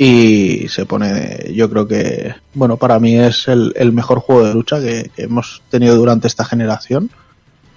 y 0.04 0.68
se 0.68 0.88
pone, 0.88 1.54
yo 1.54 1.70
creo 1.70 1.88
que, 1.88 2.34
bueno, 2.56 2.78
para 2.78 3.00
mí 3.00 3.20
es 3.20 3.48
el, 3.48 3.72
el 3.76 3.92
mejor 3.92 4.20
juego 4.20 4.48
de 4.48 4.56
lucha 4.56 4.80
que, 4.80 5.12
que, 5.16 5.26
hemos 5.26 5.62
tenido 5.70 5.96
durante 5.96 6.26
esta 6.26 6.44
generación 6.44 7.12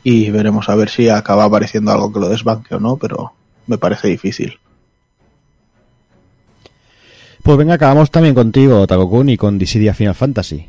y 0.02 0.30
veremos 0.30 0.70
a 0.70 0.74
ver 0.74 0.88
si 0.88 1.10
acaba 1.10 1.44
apareciendo 1.44 1.92
algo 1.92 2.10
que 2.10 2.20
lo 2.20 2.30
desbanque 2.30 2.76
o 2.76 2.80
no, 2.80 2.96
pero 2.96 3.34
me 3.66 3.76
parece 3.76 4.08
difícil. 4.08 4.58
Pues 7.42 7.58
venga, 7.58 7.74
acabamos 7.74 8.10
también 8.10 8.34
contigo, 8.34 8.86
Takokun, 8.86 9.28
y 9.28 9.36
con 9.36 9.58
Dissidia 9.58 9.92
Final 9.92 10.14
Fantasy. 10.14 10.66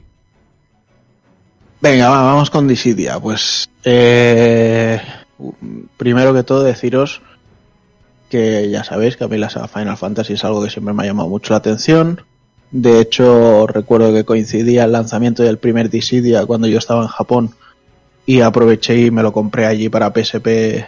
Venga, 1.79 2.09
va, 2.09 2.21
vamos 2.21 2.49
con 2.49 2.67
Dissidia. 2.67 3.17
Pues, 3.17 3.69
eh, 3.85 4.99
primero 5.95 6.33
que 6.33 6.43
todo 6.43 6.63
deciros 6.63 7.21
que 8.35 8.69
ya 8.69 8.83
sabéis 8.83 9.15
que 9.15 9.23
a 9.23 9.29
mí 9.29 9.37
la 9.37 9.47
Final 9.49 9.95
Fantasy 9.95 10.33
es 10.33 10.43
algo 10.43 10.61
que 10.61 10.69
siempre 10.69 10.93
me 10.93 11.03
ha 11.03 11.05
llamado 11.05 11.29
mucho 11.29 11.53
la 11.53 11.57
atención. 11.59 12.19
De 12.69 12.99
hecho, 12.99 13.65
recuerdo 13.65 14.13
que 14.13 14.25
coincidía 14.25 14.83
el 14.83 14.91
lanzamiento 14.91 15.41
del 15.41 15.57
primer 15.57 15.89
Dissidia 15.89 16.45
cuando 16.45 16.67
yo 16.67 16.77
estaba 16.79 17.03
en 17.03 17.07
Japón 17.07 17.51
y 18.25 18.41
aproveché 18.41 19.05
y 19.05 19.09
me 19.09 19.23
lo 19.23 19.31
compré 19.31 19.67
allí 19.67 19.87
para 19.87 20.11
PSP 20.11 20.47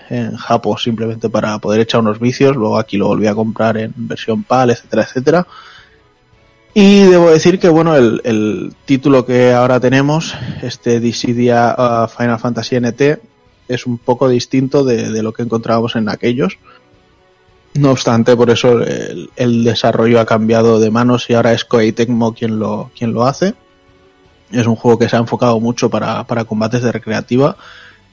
en 0.09 0.35
Japón 0.35 0.77
simplemente 0.77 1.29
para 1.29 1.57
poder 1.59 1.79
echar 1.79 2.01
unos 2.01 2.19
vicios. 2.19 2.53
Luego 2.57 2.77
aquí 2.77 2.97
lo 2.97 3.07
volví 3.07 3.27
a 3.27 3.35
comprar 3.35 3.77
en 3.77 3.93
versión 3.95 4.43
PAL, 4.43 4.71
etcétera, 4.71 5.03
etcétera. 5.03 5.47
Y 6.73 7.03
debo 7.03 7.29
decir 7.29 7.59
que 7.59 7.69
bueno, 7.69 7.95
el, 7.95 8.73
título 8.83 9.25
que 9.25 9.53
ahora 9.53 9.79
tenemos, 9.79 10.35
este 10.61 10.99
Dissidia 10.99 11.75
uh, 11.77 12.09
Final 12.09 12.39
Fantasy 12.39 12.77
NT, 12.77 13.01
es 13.69 13.85
un 13.85 13.99
poco 13.99 14.27
distinto 14.27 14.83
de 14.83 15.23
lo 15.23 15.31
que 15.31 15.43
encontrábamos 15.43 15.95
en 15.95 16.09
aquellos. 16.09 16.57
No 17.77 17.91
obstante, 17.91 18.35
por 18.35 18.49
eso 18.49 18.81
el, 18.81 19.63
desarrollo 19.63 20.19
ha 20.19 20.25
cambiado 20.25 20.79
de 20.79 20.89
manos 20.89 21.29
y 21.29 21.35
ahora 21.35 21.53
es 21.53 21.63
Koei 21.63 21.91
Tecmo 21.91 22.33
quien 22.33 22.57
lo, 22.57 22.89
quien 22.97 23.13
lo 23.13 23.25
hace. 23.25 23.53
Es 24.51 24.65
un 24.65 24.75
juego 24.75 24.97
que 24.97 25.07
se 25.07 25.15
ha 25.15 25.19
enfocado 25.19 25.59
mucho 25.59 25.87
para, 25.87 26.23
para 26.23 26.45
combates 26.45 26.81
de 26.81 26.91
recreativa. 26.91 27.55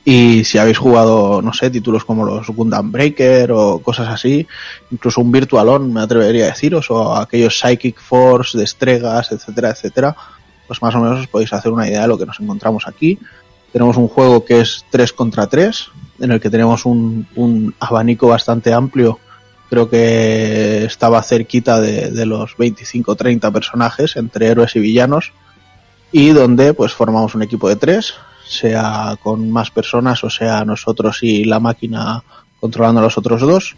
Y 0.04 0.44
si 0.44 0.58
habéis 0.58 0.76
jugado, 0.76 1.40
no 1.40 1.54
sé, 1.54 1.70
títulos 1.70 2.04
como 2.04 2.26
los 2.26 2.46
Gundam 2.48 2.92
Breaker 2.92 3.52
o 3.52 3.78
cosas 3.78 4.08
así, 4.08 4.46
incluso 4.90 5.22
un 5.22 5.32
Virtualon, 5.32 5.94
me 5.94 6.02
atrevería 6.02 6.44
a 6.44 6.48
deciros, 6.48 6.90
o 6.90 7.16
aquellos 7.16 7.58
Psychic 7.58 7.98
Force, 7.98 8.58
Destregas, 8.58 9.32
etcétera, 9.32 9.70
etcétera, 9.70 10.14
pues 10.66 10.82
más 10.82 10.94
o 10.94 11.00
menos 11.00 11.20
os 11.20 11.26
podéis 11.26 11.54
hacer 11.54 11.72
una 11.72 11.88
idea 11.88 12.02
de 12.02 12.08
lo 12.08 12.18
que 12.18 12.26
nos 12.26 12.38
encontramos 12.38 12.86
aquí. 12.86 13.18
Tenemos 13.72 13.96
un 13.96 14.08
juego 14.08 14.44
que 14.44 14.60
es 14.60 14.84
3 14.90 15.10
contra 15.14 15.46
3, 15.46 15.88
en 16.20 16.32
el 16.32 16.40
que 16.40 16.50
tenemos 16.50 16.84
un, 16.84 17.26
un 17.34 17.74
abanico 17.80 18.28
bastante 18.28 18.74
amplio 18.74 19.18
creo 19.68 19.88
que 19.88 20.84
estaba 20.84 21.22
cerquita 21.22 21.80
de, 21.80 22.10
de 22.10 22.26
los 22.26 22.56
25-30 22.56 23.52
personajes 23.52 24.16
entre 24.16 24.48
héroes 24.48 24.76
y 24.76 24.80
villanos 24.80 25.32
y 26.12 26.30
donde 26.30 26.74
pues 26.74 26.92
formamos 26.92 27.34
un 27.34 27.42
equipo 27.42 27.68
de 27.68 27.76
tres, 27.76 28.14
sea 28.46 29.16
con 29.22 29.50
más 29.50 29.70
personas 29.70 30.22
o 30.22 30.30
sea 30.30 30.64
nosotros 30.64 31.18
y 31.22 31.44
la 31.44 31.58
máquina 31.58 32.22
controlando 32.60 33.00
a 33.00 33.04
los 33.04 33.18
otros 33.18 33.40
dos. 33.40 33.76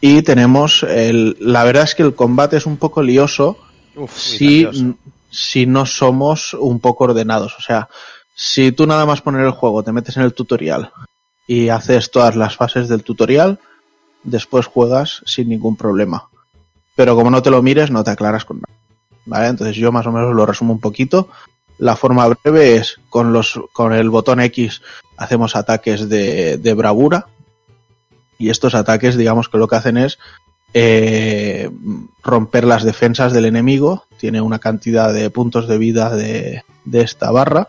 Y 0.00 0.22
tenemos 0.22 0.82
el, 0.82 1.36
la 1.40 1.64
verdad 1.64 1.84
es 1.84 1.94
que 1.94 2.02
el 2.02 2.14
combate 2.14 2.56
es 2.56 2.66
un 2.66 2.76
poco 2.76 3.02
lioso 3.02 3.58
Uf, 3.94 4.12
si, 4.14 4.68
si 5.30 5.66
no 5.66 5.86
somos 5.86 6.52
un 6.54 6.80
poco 6.80 7.04
ordenados. 7.04 7.54
O 7.58 7.62
sea, 7.62 7.88
si 8.34 8.72
tú 8.72 8.86
nada 8.86 9.06
más 9.06 9.22
poner 9.22 9.46
el 9.46 9.52
juego, 9.52 9.82
te 9.82 9.92
metes 9.92 10.16
en 10.16 10.24
el 10.24 10.34
tutorial 10.34 10.90
y 11.46 11.70
haces 11.70 12.10
todas 12.10 12.36
las 12.36 12.56
fases 12.56 12.88
del 12.88 13.02
tutorial, 13.02 13.58
después 14.26 14.66
juegas 14.66 15.22
sin 15.24 15.48
ningún 15.48 15.76
problema. 15.76 16.28
Pero 16.94 17.14
como 17.16 17.30
no 17.30 17.42
te 17.42 17.50
lo 17.50 17.62
mires, 17.62 17.90
no 17.90 18.04
te 18.04 18.10
aclaras 18.10 18.44
con 18.44 18.58
nada. 18.58 18.74
¿Vale? 19.24 19.48
Entonces 19.48 19.76
yo 19.76 19.92
más 19.92 20.06
o 20.06 20.12
menos 20.12 20.34
lo 20.34 20.46
resumo 20.46 20.72
un 20.72 20.80
poquito. 20.80 21.28
La 21.78 21.96
forma 21.96 22.26
breve 22.28 22.76
es 22.76 23.00
con 23.10 23.32
los 23.32 23.60
con 23.72 23.92
el 23.92 24.08
botón 24.08 24.40
X 24.40 24.82
hacemos 25.16 25.56
ataques 25.56 26.08
de, 26.08 26.58
de 26.58 26.74
bravura. 26.74 27.26
Y 28.38 28.50
estos 28.50 28.74
ataques, 28.74 29.16
digamos 29.16 29.48
que 29.48 29.58
lo 29.58 29.66
que 29.68 29.76
hacen 29.76 29.96
es 29.96 30.18
eh, 30.74 31.70
romper 32.22 32.64
las 32.64 32.84
defensas 32.84 33.32
del 33.32 33.46
enemigo. 33.46 34.04
Tiene 34.18 34.40
una 34.40 34.58
cantidad 34.58 35.12
de 35.12 35.30
puntos 35.30 35.68
de 35.68 35.78
vida 35.78 36.14
de, 36.14 36.62
de 36.84 37.00
esta 37.00 37.30
barra. 37.30 37.68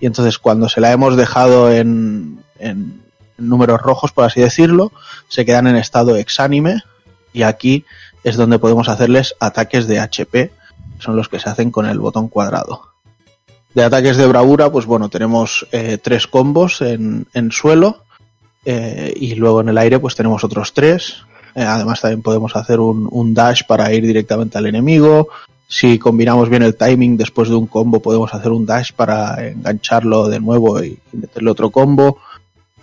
Y 0.00 0.06
entonces 0.06 0.38
cuando 0.38 0.68
se 0.68 0.80
la 0.80 0.92
hemos 0.92 1.16
dejado 1.16 1.72
en, 1.72 2.44
en, 2.58 3.05
números 3.38 3.80
rojos, 3.80 4.12
por 4.12 4.24
así 4.24 4.40
decirlo, 4.40 4.92
se 5.28 5.44
quedan 5.44 5.66
en 5.66 5.76
estado 5.76 6.16
exánime 6.16 6.82
y 7.32 7.42
aquí 7.42 7.84
es 8.24 8.36
donde 8.36 8.58
podemos 8.58 8.88
hacerles 8.88 9.34
ataques 9.40 9.86
de 9.86 10.00
HP, 10.00 10.52
son 10.98 11.16
los 11.16 11.28
que 11.28 11.38
se 11.38 11.48
hacen 11.48 11.70
con 11.70 11.86
el 11.86 11.98
botón 11.98 12.28
cuadrado. 12.28 12.82
De 13.74 13.84
ataques 13.84 14.16
de 14.16 14.26
bravura, 14.26 14.70
pues 14.70 14.86
bueno, 14.86 15.10
tenemos 15.10 15.66
eh, 15.70 15.98
tres 16.02 16.26
combos 16.26 16.80
en, 16.80 17.26
en 17.34 17.52
suelo 17.52 18.04
eh, 18.64 19.12
y 19.14 19.34
luego 19.34 19.60
en 19.60 19.68
el 19.68 19.78
aire 19.78 19.98
pues 19.98 20.16
tenemos 20.16 20.42
otros 20.44 20.72
tres. 20.72 21.24
Eh, 21.54 21.62
además 21.62 22.00
también 22.00 22.22
podemos 22.22 22.56
hacer 22.56 22.80
un, 22.80 23.06
un 23.10 23.34
dash 23.34 23.62
para 23.66 23.92
ir 23.92 24.06
directamente 24.06 24.56
al 24.58 24.66
enemigo. 24.66 25.28
Si 25.68 25.98
combinamos 25.98 26.48
bien 26.48 26.62
el 26.62 26.76
timing 26.76 27.16
después 27.16 27.48
de 27.48 27.54
un 27.56 27.66
combo 27.66 28.00
podemos 28.00 28.32
hacer 28.32 28.50
un 28.50 28.64
dash 28.64 28.92
para 28.92 29.46
engancharlo 29.46 30.28
de 30.28 30.40
nuevo 30.40 30.82
y 30.82 30.98
meterle 31.12 31.50
otro 31.50 31.70
combo. 31.70 32.18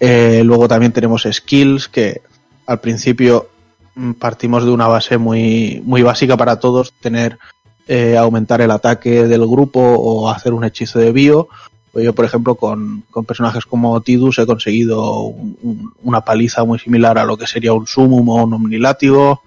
Eh, 0.06 0.44
luego 0.44 0.68
también 0.68 0.92
tenemos 0.92 1.26
skills 1.32 1.88
que 1.88 2.24
al 2.66 2.82
principio 2.82 3.48
mm, 3.96 4.12
partimos 4.14 4.66
de 4.66 4.72
una 4.72 4.88
base 4.88 5.18
muy, 5.18 5.82
muy 5.86 6.02
básica 6.02 6.36
para 6.36 6.60
todos, 6.60 6.92
tener 6.92 7.40
eh, 7.88 8.18
aumentar 8.18 8.60
el 8.60 8.72
ataque 8.72 9.26
del 9.26 9.48
grupo 9.48 9.80
o 9.80 10.30
hacer 10.30 10.52
un 10.52 10.66
hechizo 10.66 11.00
de 11.00 11.14
bio. 11.14 11.48
Pues 11.94 12.04
yo, 12.04 12.14
por 12.14 12.26
ejemplo, 12.26 12.56
con, 12.56 13.06
con 13.12 13.24
personajes 13.24 13.66
como 13.66 14.02
Tidus 14.02 14.40
he 14.40 14.46
conseguido 14.46 15.22
un, 15.22 15.58
un, 15.62 15.94
una 16.04 16.20
paliza 16.20 16.66
muy 16.66 16.80
similar 16.80 17.18
a 17.18 17.24
lo 17.24 17.38
que 17.38 17.48
sería 17.48 17.72
un 17.72 17.88
Sumum 17.88 18.28
o 18.28 18.44
un 18.44 18.56
Omnilátigo. 18.56 19.44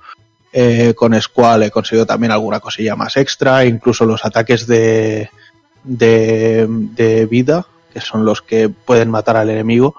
Eh, 0.54 0.94
con 0.96 1.20
Squall 1.20 1.64
he 1.64 1.70
conseguido 1.70 2.06
también 2.06 2.32
alguna 2.32 2.60
cosilla 2.60 2.96
más 2.96 3.18
extra, 3.18 3.66
incluso 3.66 4.06
los 4.06 4.24
ataques 4.24 4.66
de, 4.66 5.28
de 5.84 7.28
vida, 7.30 7.66
que 7.92 8.00
son 8.00 8.24
los 8.24 8.40
que 8.40 8.70
pueden 8.70 9.10
matar 9.10 9.36
al 9.36 9.50
enemigo, 9.50 9.96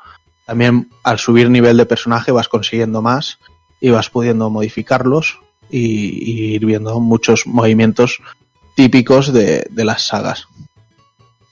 también 0.48 0.90
al 1.04 1.20
subir 1.20 1.50
nivel 1.50 1.76
de 1.76 1.86
personaje 1.86 2.32
vas 2.32 2.48
consiguiendo 2.48 3.02
más 3.02 3.38
y 3.82 3.90
vas 3.90 4.10
pudiendo 4.10 4.50
modificarlos 4.50 5.40
y, 5.70 6.56
ir 6.56 6.66
viendo 6.66 7.00
muchos 7.02 7.46
movimientos 7.46 8.20
típicos 8.74 9.34
de, 9.34 9.68
de, 9.70 9.84
las 9.84 10.08
sagas. 10.08 10.48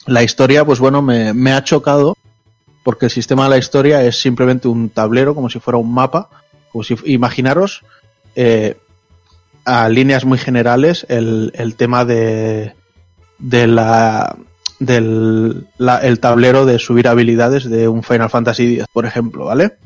La 0.07 0.23
historia, 0.23 0.63
pues 0.63 0.79
bueno, 0.79 1.01
me, 1.01 1.33
me, 1.33 1.51
ha 1.51 1.63
chocado 1.63 2.15
porque 2.83 3.07
el 3.07 3.11
sistema 3.11 3.43
de 3.43 3.49
la 3.49 3.57
historia 3.57 4.01
es 4.01 4.21
simplemente 4.21 4.69
un 4.69 4.89
tablero, 4.89 5.35
como 5.35 5.49
si 5.49 5.59
fuera 5.59 5.77
un 5.77 5.93
mapa. 5.93 6.29
Como 6.71 6.85
si, 6.85 6.95
imaginaros 7.03 7.83
eh, 8.35 8.77
a 9.65 9.89
líneas 9.89 10.23
muy 10.23 10.37
generales 10.37 11.05
el, 11.09 11.51
el 11.55 11.75
tema 11.75 12.05
de, 12.05 12.75
de 13.39 13.67
la 13.67 14.37
del 14.79 15.67
la, 15.77 15.97
el 15.99 16.19
tablero 16.19 16.65
de 16.65 16.79
subir 16.79 17.07
habilidades 17.07 17.69
de 17.69 17.87
un 17.87 18.03
Final 18.03 18.29
Fantasy 18.29 18.75
X, 18.75 18.85
por 18.91 19.05
ejemplo, 19.05 19.45
¿vale? 19.45 19.77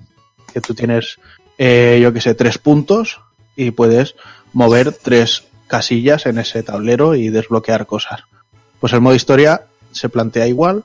Que 0.54 0.62
tú 0.62 0.74
tienes, 0.74 1.20
eh, 1.58 2.00
yo 2.02 2.14
que 2.14 2.22
sé, 2.22 2.34
tres 2.34 2.58
puntos 2.58 3.22
y 3.56 3.72
puedes 3.72 4.16
mover 4.54 4.92
tres 4.92 5.44
casillas 5.68 6.26
en 6.26 6.40
ese 6.40 6.64
tablero 6.64 7.16
y 7.16 7.30
desbloquear 7.30 7.86
cosas. 7.86 8.22
Pues 8.80 8.94
el 8.94 9.02
modo 9.02 9.16
historia 9.16 9.66
se 9.92 10.10
plantea 10.10 10.48
igual. 10.48 10.84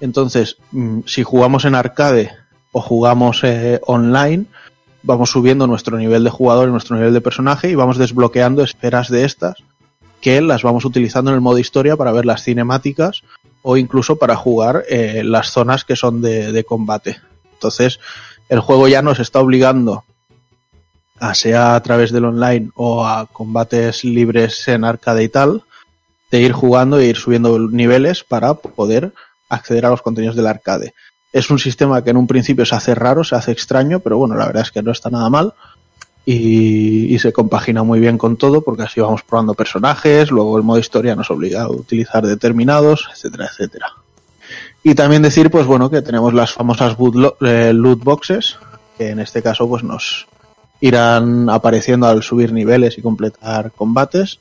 Entonces, 0.00 0.56
mmm, 0.70 1.00
si 1.06 1.22
jugamos 1.22 1.64
en 1.64 1.74
arcade 1.74 2.30
o 2.72 2.80
jugamos 2.80 3.44
eh, 3.44 3.80
online, 3.86 4.46
vamos 5.02 5.30
subiendo 5.30 5.66
nuestro 5.66 5.98
nivel 5.98 6.24
de 6.24 6.30
jugador 6.30 6.68
y 6.68 6.72
nuestro 6.72 6.96
nivel 6.96 7.12
de 7.12 7.20
personaje 7.20 7.68
y 7.68 7.74
vamos 7.74 7.98
desbloqueando 7.98 8.62
esferas 8.62 9.10
de 9.10 9.24
estas 9.24 9.56
que 10.20 10.40
las 10.40 10.62
vamos 10.62 10.84
utilizando 10.84 11.30
en 11.30 11.34
el 11.34 11.40
modo 11.40 11.58
historia 11.58 11.96
para 11.96 12.12
ver 12.12 12.24
las 12.24 12.44
cinemáticas 12.44 13.22
o 13.62 13.76
incluso 13.76 14.16
para 14.16 14.36
jugar 14.36 14.84
eh, 14.88 15.22
las 15.24 15.50
zonas 15.50 15.84
que 15.84 15.96
son 15.96 16.20
de, 16.20 16.52
de, 16.52 16.64
combate. 16.64 17.20
Entonces, 17.54 18.00
el 18.48 18.60
juego 18.60 18.88
ya 18.88 19.02
nos 19.02 19.20
está 19.20 19.40
obligando 19.40 20.04
a 21.20 21.34
sea 21.34 21.76
a 21.76 21.82
través 21.82 22.10
del 22.10 22.24
online 22.24 22.70
o 22.74 23.06
a 23.06 23.26
combates 23.26 24.02
libres 24.02 24.66
en 24.66 24.84
arcade 24.84 25.22
y 25.22 25.28
tal, 25.28 25.62
de 26.32 26.40
ir 26.40 26.52
jugando 26.52 26.98
e 26.98 27.06
ir 27.06 27.16
subiendo 27.16 27.56
niveles 27.58 28.24
para 28.24 28.54
poder 28.54 29.12
acceder 29.48 29.86
a 29.86 29.90
los 29.90 30.02
contenidos 30.02 30.34
del 30.34 30.48
arcade. 30.48 30.94
Es 31.32 31.50
un 31.50 31.58
sistema 31.58 32.02
que 32.02 32.10
en 32.10 32.16
un 32.16 32.26
principio 32.26 32.66
se 32.66 32.74
hace 32.74 32.94
raro, 32.94 33.22
se 33.22 33.36
hace 33.36 33.52
extraño, 33.52 34.00
pero 34.00 34.18
bueno, 34.18 34.34
la 34.34 34.46
verdad 34.46 34.62
es 34.62 34.72
que 34.72 34.82
no 34.82 34.90
está 34.90 35.10
nada 35.10 35.30
mal 35.30 35.54
y, 36.24 37.14
y 37.14 37.18
se 37.18 37.32
compagina 37.32 37.82
muy 37.82 38.00
bien 38.00 38.18
con 38.18 38.36
todo 38.36 38.62
porque 38.62 38.82
así 38.82 39.00
vamos 39.00 39.22
probando 39.22 39.54
personajes, 39.54 40.30
luego 40.30 40.56
el 40.56 40.62
modo 40.62 40.78
historia 40.78 41.16
nos 41.16 41.30
obliga 41.30 41.62
a 41.62 41.70
utilizar 41.70 42.26
determinados, 42.26 43.08
etcétera, 43.12 43.46
etcétera. 43.50 43.86
Y 44.84 44.94
también 44.94 45.22
decir, 45.22 45.50
pues 45.50 45.66
bueno, 45.66 45.90
que 45.90 46.02
tenemos 46.02 46.34
las 46.34 46.52
famosas 46.52 46.96
eh, 47.40 47.72
loot 47.72 48.02
boxes, 48.02 48.58
que 48.98 49.10
en 49.10 49.20
este 49.20 49.42
caso 49.42 49.68
pues 49.68 49.82
nos 49.84 50.26
irán 50.80 51.48
apareciendo 51.48 52.08
al 52.08 52.22
subir 52.22 52.52
niveles 52.52 52.98
y 52.98 53.02
completar 53.02 53.70
combates 53.70 54.40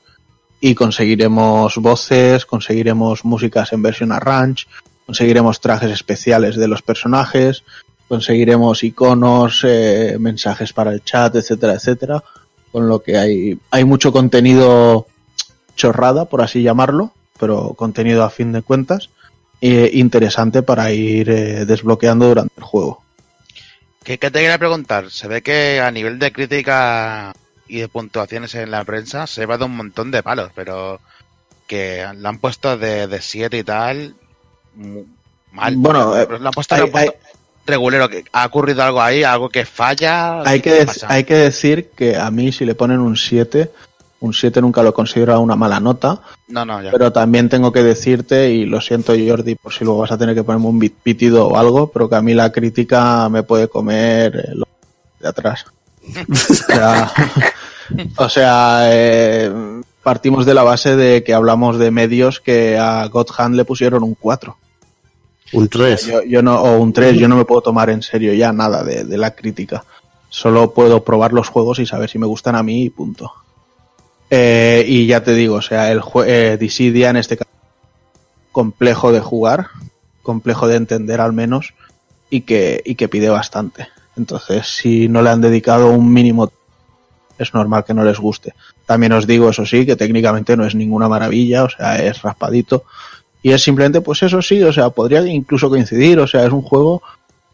y 0.60 0.74
conseguiremos 0.74 1.78
voces, 1.78 2.46
conseguiremos 2.46 3.24
músicas 3.26 3.74
en 3.74 3.84
versión 3.84 4.12
arrange, 4.12 4.66
conseguiremos 5.06 5.62
trajes 5.62 5.92
especiales 5.92 6.56
de 6.56 6.68
los 6.68 6.82
personajes, 6.82 7.64
conseguiremos 8.12 8.84
iconos, 8.84 9.62
eh, 9.66 10.18
mensajes 10.20 10.74
para 10.74 10.92
el 10.92 11.02
chat, 11.02 11.34
etcétera, 11.34 11.76
etcétera, 11.76 12.22
con 12.70 12.90
lo 12.90 13.02
que 13.02 13.18
hay, 13.18 13.58
hay 13.72 13.86
mucho 13.86 14.12
contenido 14.12 15.08
chorrada, 15.78 16.26
por 16.26 16.42
así 16.42 16.62
llamarlo, 16.62 17.14
pero 17.40 17.74
contenido 17.74 18.26
a 18.26 18.30
fin 18.30 18.52
de 18.52 18.64
cuentas, 18.64 19.10
eh, 19.62 19.92
interesante 19.94 20.62
para 20.62 20.92
ir 20.92 21.30
eh, 21.30 21.66
desbloqueando 21.66 22.28
durante 22.28 22.54
el 22.58 22.64
juego. 22.66 23.02
¿Qué, 24.04 24.18
qué 24.18 24.30
te 24.30 24.40
quería 24.40 24.58
preguntar? 24.58 25.10
Se 25.10 25.30
ve 25.30 25.42
que 25.42 25.80
a 25.80 25.90
nivel 25.90 26.20
de 26.20 26.34
crítica 26.34 27.32
y 27.70 27.78
de 27.80 27.88
puntuaciones 27.88 28.54
en 28.56 28.72
la 28.72 28.84
prensa 28.84 29.26
se 29.26 29.46
va 29.46 29.58
de 29.58 29.64
un 29.64 29.78
montón 29.78 30.12
de 30.12 30.22
palos, 30.22 30.52
pero 30.54 31.00
que 31.66 32.06
la 32.18 32.28
han 32.28 32.40
puesto 32.40 32.78
de 32.78 33.22
7 33.22 33.58
y 33.58 33.64
tal. 33.64 34.16
Mal. 35.54 35.76
Bueno, 35.78 36.18
eh, 36.18 36.28
la 36.42 36.50
han 36.50 36.54
puesto, 36.54 36.76
hay- 36.76 36.82
la 36.82 36.86
han 36.88 36.92
puesto 36.92 37.14
regulero. 37.72 38.08
que 38.10 38.24
¿Ha 38.32 38.46
ocurrido 38.46 38.84
algo 38.84 39.02
ahí? 39.02 39.24
¿Algo 39.24 39.50
que 39.50 39.66
falla? 39.66 40.42
Hay 40.44 40.62
que, 40.62 40.86
hay 41.08 41.24
que 41.24 41.36
decir 41.36 41.90
que 41.96 42.16
a 42.16 42.30
mí 42.30 42.52
si 42.52 42.66
le 42.66 42.76
ponen 42.76 43.00
un 43.00 43.18
7, 43.18 43.72
un 44.22 44.34
7 44.34 44.62
nunca 44.62 44.84
lo 44.84 44.94
considero 44.94 45.40
una 45.42 45.56
mala 45.56 45.80
nota, 45.80 46.22
No, 46.48 46.64
no, 46.64 46.82
ya. 46.82 46.92
pero 46.92 47.12
también 47.12 47.50
tengo 47.50 47.72
que 47.72 47.82
decirte, 47.82 48.52
y 48.52 48.66
lo 48.66 48.80
siento 48.80 49.14
Jordi 49.14 49.56
por 49.56 49.74
si 49.74 49.84
luego 49.84 50.02
vas 50.02 50.12
a 50.12 50.18
tener 50.18 50.36
que 50.36 50.44
ponerme 50.44 50.68
un 50.68 50.80
pitido 50.80 51.48
o 51.48 51.58
algo, 51.58 51.92
pero 51.92 52.08
que 52.08 52.16
a 52.16 52.22
mí 52.22 52.34
la 52.36 52.52
crítica 52.52 53.28
me 53.30 53.42
puede 53.44 53.68
comer 53.68 54.50
lo 54.54 54.68
de 55.20 55.28
atrás. 55.28 55.66
o 56.30 56.36
sea, 56.54 57.12
o 58.18 58.30
sea, 58.30 58.82
eh, 58.92 59.52
partimos 60.04 60.46
de 60.46 60.54
la 60.54 60.64
base 60.64 60.96
de 60.96 61.24
que 61.24 61.34
hablamos 61.34 61.80
de 61.80 61.90
medios 61.92 62.40
que 62.40 62.78
a 62.78 63.06
God 63.08 63.28
Hand 63.38 63.56
le 63.56 63.66
pusieron 63.66 64.04
un 64.04 64.16
4. 64.16 64.56
Un 65.54 65.68
3. 65.68 66.06
Yo, 66.06 66.24
yo 66.24 66.42
no, 66.42 66.62
o 66.62 66.80
un 66.80 66.94
3, 66.94 67.18
yo 67.18 67.28
no 67.28 67.36
me 67.36 67.46
puedo 67.46 67.62
tomar 67.62 67.90
en 67.90 68.02
serio 68.02 68.34
ya 68.34 68.54
nada 68.54 68.84
de, 68.84 69.04
de 69.04 69.18
la 69.18 69.36
crítica. 69.36 69.84
Solo 70.30 70.74
puedo 70.74 71.04
probar 71.04 71.34
los 71.34 71.50
juegos 71.50 71.80
y 71.80 71.86
saber 71.86 72.10
si 72.10 72.18
me 72.18 72.26
gustan 72.26 72.56
a 72.56 72.64
mí 72.64 72.84
y 72.84 72.90
punto. 72.90 73.34
Eh, 74.34 74.86
y 74.88 75.08
ya 75.08 75.22
te 75.22 75.34
digo, 75.34 75.56
o 75.56 75.62
sea, 75.62 75.92
el 75.92 76.02
eh, 76.26 76.58
Dissidia 76.58 77.10
en 77.10 77.18
este 77.18 77.36
caso 77.36 77.50
complejo 78.54 79.12
de 79.12 79.20
jugar, 79.20 79.68
complejo 80.24 80.70
de 80.70 80.78
entender 80.78 81.20
al 81.20 81.34
menos, 81.34 81.74
y 82.30 82.42
que, 82.42 82.82
y 82.86 82.96
que 82.96 83.10
pide 83.10 83.28
bastante. 83.28 83.90
Entonces, 84.16 84.68
si 84.68 85.10
no 85.10 85.22
le 85.22 85.32
han 85.32 85.42
dedicado 85.42 85.92
un 85.92 86.14
mínimo, 86.14 86.50
es 87.38 87.54
normal 87.54 87.84
que 87.84 87.94
no 87.94 88.06
les 88.06 88.20
guste. 88.20 88.54
También 88.86 89.12
os 89.12 89.28
digo, 89.28 89.50
eso 89.50 89.66
sí, 89.66 89.86
que 89.86 89.98
técnicamente 89.98 90.56
no 90.56 90.66
es 90.66 90.76
ninguna 90.76 91.10
maravilla, 91.10 91.66
o 91.66 91.70
sea, 91.70 91.98
es 91.98 92.22
raspadito. 92.22 92.86
Y 93.44 93.52
es 93.52 93.64
simplemente, 93.64 94.02
pues 94.02 94.22
eso 94.24 94.42
sí, 94.42 94.62
o 94.64 94.72
sea, 94.72 94.90
podría 94.92 95.26
incluso 95.26 95.70
coincidir, 95.70 96.20
o 96.20 96.28
sea, 96.28 96.46
es 96.46 96.52
un 96.52 96.62
juego 96.62 97.02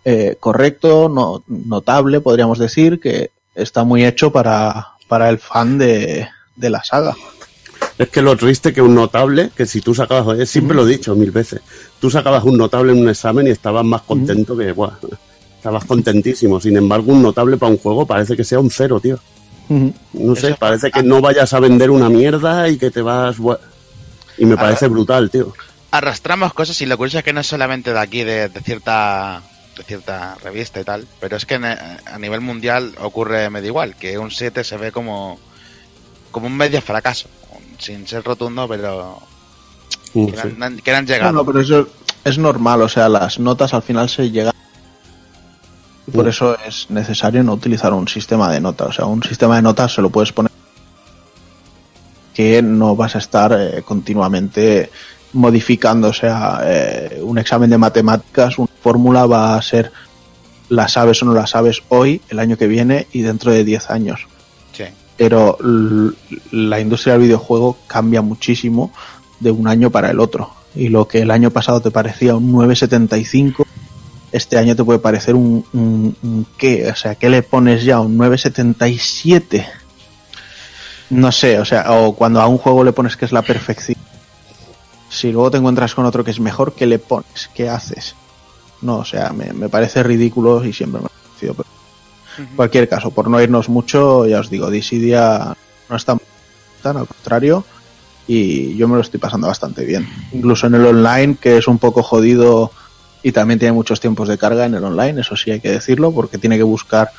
eh, 0.03 0.35
correcto, 0.39 1.09
no, 1.09 1.43
notable, 1.47 2.19
podríamos 2.21 2.59
decir, 2.59 2.99
que 2.99 3.31
está 3.55 3.83
muy 3.83 4.05
hecho 4.05 4.31
para, 4.31 4.89
para 5.07 5.29
el 5.29 5.37
fan 5.39 5.77
de, 5.77 6.27
de 6.55 6.69
la 6.69 6.83
saga. 6.83 7.15
Es 7.97 8.09
que 8.09 8.21
lo 8.21 8.35
triste 8.35 8.73
que 8.73 8.81
un 8.81 8.93
notable, 8.95 9.49
que 9.55 9.65
si 9.65 9.81
tú 9.81 9.95
sacabas, 9.95 10.39
eh, 10.39 10.45
siempre 10.45 10.75
lo 10.75 10.85
he 10.87 10.91
dicho 10.91 11.15
mil 11.15 11.31
veces, 11.31 11.61
tú 11.99 12.09
sacabas 12.11 12.43
un 12.43 12.57
notable 12.57 12.91
en 12.91 12.99
un 12.99 13.09
examen 13.09 13.47
y 13.47 13.51
estabas 13.51 13.85
más 13.85 14.01
contento 14.03 14.55
que, 14.57 14.71
buah, 14.71 14.91
estabas 15.55 15.85
contentísimo. 15.85 16.59
Sin 16.59 16.75
embargo, 16.77 17.11
un 17.11 17.21
notable 17.23 17.57
para 17.57 17.71
un 17.71 17.77
juego 17.77 18.05
parece 18.05 18.35
que 18.35 18.43
sea 18.43 18.59
un 18.59 18.69
cero, 18.69 18.99
tío. 18.99 19.17
No 19.69 20.35
sé, 20.35 20.49
Eso- 20.49 20.57
parece 20.59 20.91
que 20.91 21.01
no 21.03 21.21
vayas 21.21 21.53
a 21.53 21.59
vender 21.59 21.89
una 21.91 22.09
mierda 22.09 22.67
y 22.69 22.77
que 22.77 22.91
te 22.91 23.01
vas... 23.01 23.37
Y 24.37 24.45
me 24.45 24.55
parece 24.55 24.87
brutal, 24.87 25.31
tío. 25.31 25.51
Arrastramos 25.91 26.53
cosas 26.53 26.79
y 26.81 26.85
lo 26.85 26.97
curioso 26.97 27.19
es 27.19 27.23
que 27.23 27.33
no 27.33 27.39
es 27.41 27.47
solamente 27.47 27.93
de 27.93 27.99
aquí, 27.99 28.23
de, 28.23 28.49
de 28.49 28.61
cierta 28.61 29.41
de 29.77 29.83
cierta 29.83 30.35
revista 30.43 30.81
y 30.81 30.83
tal, 30.83 31.07
pero 31.19 31.37
es 31.37 31.45
que 31.45 31.53
en- 31.55 31.65
a 31.65 32.17
nivel 32.19 32.41
mundial 32.41 32.95
ocurre 32.99 33.49
medio 33.51 33.67
igual, 33.67 33.95
que 33.95 34.17
un 34.17 34.31
7 34.31 34.63
se 34.63 34.75
ve 34.77 34.91
como 34.91 35.39
como 36.31 36.47
un 36.47 36.57
medio 36.57 36.81
fracaso, 36.81 37.29
sin 37.77 38.07
ser 38.07 38.23
rotundo, 38.23 38.67
pero 38.67 39.21
que, 40.13 40.31
sí. 40.35 40.55
han, 40.61 40.77
que 40.79 40.91
han 40.95 41.05
No, 41.05 41.11
llegado. 41.13 41.31
no, 41.31 41.45
pero 41.45 41.61
eso 41.61 41.87
es 42.23 42.37
normal, 42.39 42.81
o 42.81 42.89
sea, 42.89 43.07
las 43.07 43.39
notas 43.39 43.73
al 43.73 43.83
final 43.83 44.09
se 44.09 44.29
llegan. 44.31 44.53
Por 46.13 46.27
eso 46.27 46.57
es 46.65 46.89
necesario 46.89 47.43
no 47.43 47.53
utilizar 47.53 47.93
un 47.93 48.07
sistema 48.07 48.51
de 48.51 48.59
notas. 48.61 48.87
O 48.89 48.93
sea, 48.93 49.05
un 49.05 49.21
sistema 49.23 49.57
de 49.57 49.61
notas 49.61 49.93
se 49.93 50.01
lo 50.01 50.09
puedes 50.09 50.31
poner 50.31 50.51
que 52.33 52.61
no 52.61 52.95
vas 52.95 53.15
a 53.15 53.19
estar 53.19 53.51
eh, 53.57 53.83
continuamente 53.83 54.89
modificando. 55.33 56.09
O 56.09 56.13
sea, 56.13 56.61
eh, 56.63 57.19
un 57.21 57.37
examen 57.37 57.69
de 57.69 57.77
matemáticas, 57.77 58.57
una 58.57 58.69
fórmula 58.81 59.25
va 59.25 59.55
a 59.55 59.61
ser 59.61 59.91
la 60.69 60.87
sabes 60.87 61.21
o 61.21 61.25
no 61.25 61.33
la 61.33 61.47
sabes 61.47 61.81
hoy, 61.89 62.21
el 62.29 62.39
año 62.39 62.57
que 62.57 62.67
viene 62.67 63.07
y 63.13 63.21
dentro 63.21 63.51
de 63.51 63.63
10 63.63 63.89
años 63.89 64.27
Sí. 64.73 64.83
pero 65.15 65.57
la 66.51 66.79
industria 66.79 67.13
del 67.13 67.23
videojuego 67.23 67.77
cambia 67.87 68.21
muchísimo 68.21 68.91
de 69.39 69.49
un 69.51 69.67
año 69.67 69.89
para 69.89 70.11
el 70.11 70.19
otro. 70.19 70.51
Y 70.75 70.89
lo 70.89 71.07
que 71.07 71.21
el 71.21 71.31
año 71.31 71.49
pasado 71.51 71.79
te 71.81 71.89
parecía 71.89 72.35
un 72.35 72.51
975, 72.51 73.65
este 74.31 74.57
año 74.57 74.75
te 74.75 74.83
puede 74.83 74.99
parecer 74.99 75.35
un, 75.35 75.65
un, 75.73 76.15
un 76.21 76.45
qué, 76.57 76.89
o 76.91 76.95
sea, 76.95 77.15
¿qué 77.15 77.29
le 77.29 77.41
pones 77.41 77.83
ya? 77.83 77.99
Un 77.99 78.17
977. 78.17 79.65
No 81.09 81.31
sé, 81.31 81.59
o 81.59 81.65
sea, 81.65 81.91
o 81.93 82.13
cuando 82.13 82.41
a 82.41 82.47
un 82.47 82.57
juego 82.57 82.83
le 82.83 82.91
pones 82.91 83.15
que 83.15 83.25
es 83.25 83.31
la 83.31 83.41
perfección. 83.41 83.97
Si 85.09 85.31
luego 85.31 85.51
te 85.51 85.57
encuentras 85.57 85.95
con 85.95 86.05
otro 86.05 86.23
que 86.23 86.31
es 86.31 86.39
mejor, 86.39 86.73
¿qué 86.73 86.85
le 86.85 86.99
pones? 86.99 87.49
¿Qué 87.53 87.69
haces? 87.69 88.15
No, 88.81 88.97
o 88.97 89.05
sea, 89.05 89.31
me, 89.31 89.53
me 89.53 89.69
parece 89.69 90.03
ridículo 90.03 90.63
y 90.63 90.73
siempre 90.73 91.01
me 91.01 91.07
ha 91.07 91.09
parecido. 91.09 91.53
Pero 91.53 91.69
en 92.37 92.55
cualquier 92.55 92.87
caso, 92.87 93.11
por 93.11 93.29
no 93.29 93.41
irnos 93.41 93.69
mucho, 93.69 94.27
ya 94.27 94.39
os 94.39 94.49
digo, 94.49 94.69
Dissidia 94.69 95.55
no 95.89 95.95
está 95.95 96.17
tan 96.81 96.97
al 96.97 97.07
contrario 97.07 97.65
y 98.27 98.75
yo 98.75 98.87
me 98.87 98.95
lo 98.95 99.01
estoy 99.01 99.19
pasando 99.19 99.47
bastante 99.47 99.85
bien. 99.85 100.07
Incluso 100.33 100.67
en 100.67 100.75
el 100.75 100.85
online, 100.85 101.37
que 101.39 101.57
es 101.57 101.67
un 101.67 101.79
poco 101.79 102.03
jodido 102.03 102.71
y 103.23 103.31
también 103.31 103.59
tiene 103.59 103.73
muchos 103.73 103.99
tiempos 103.99 104.27
de 104.27 104.37
carga 104.37 104.65
en 104.65 104.75
el 104.75 104.83
online, 104.83 105.21
eso 105.21 105.35
sí 105.35 105.51
hay 105.51 105.59
que 105.59 105.71
decirlo, 105.71 106.11
porque 106.11 106.37
tiene 106.37 106.57
que 106.57 106.63
buscar 106.63 107.11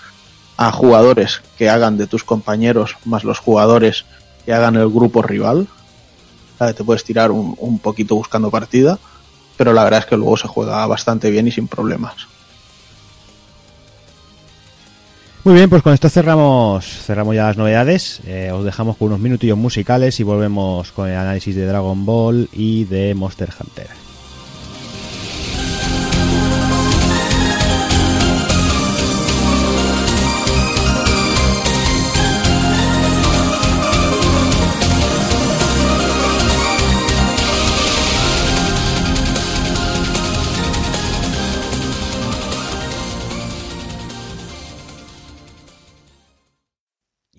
a 0.56 0.70
jugadores 0.70 1.40
que 1.56 1.70
hagan 1.70 1.96
de 1.96 2.06
tus 2.06 2.24
compañeros 2.24 2.96
más 3.04 3.24
los 3.24 3.38
jugadores 3.38 4.04
que 4.44 4.52
hagan 4.52 4.76
el 4.76 4.88
grupo 4.88 5.22
rival. 5.22 5.66
Te 6.58 6.84
puedes 6.84 7.04
tirar 7.04 7.30
un, 7.30 7.54
un 7.58 7.78
poquito 7.78 8.16
buscando 8.16 8.50
partida, 8.50 8.98
pero 9.56 9.72
la 9.72 9.84
verdad 9.84 10.00
es 10.00 10.06
que 10.06 10.16
luego 10.16 10.36
se 10.36 10.48
juega 10.48 10.86
bastante 10.86 11.30
bien 11.30 11.46
y 11.48 11.52
sin 11.52 11.68
problemas. 11.68 12.26
Muy 15.44 15.54
bien, 15.54 15.70
pues 15.70 15.82
con 15.82 15.94
esto 15.94 16.10
cerramos 16.10 16.84
cerramos 16.84 17.34
ya 17.34 17.44
las 17.44 17.56
novedades. 17.56 18.20
Eh, 18.26 18.50
os 18.52 18.64
dejamos 18.64 18.96
con 18.96 19.08
unos 19.08 19.20
minutillos 19.20 19.56
musicales 19.56 20.18
y 20.20 20.22
volvemos 20.22 20.92
con 20.92 21.08
el 21.08 21.16
análisis 21.16 21.56
de 21.56 21.64
Dragon 21.64 22.04
Ball 22.04 22.48
y 22.52 22.84
de 22.84 23.14
Monster 23.14 23.48
Hunter. 23.58 24.07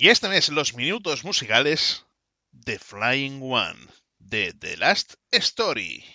Y 0.02 0.08
este 0.08 0.30
mes 0.30 0.47
los 0.47 0.76
minutos 0.76 1.26
musicales 1.26 2.06
de 2.52 2.80
Flying 2.80 3.41
One, 3.43 3.86
de 4.18 4.54
The 4.54 4.78
Last 4.78 5.16
Story. 5.30 6.06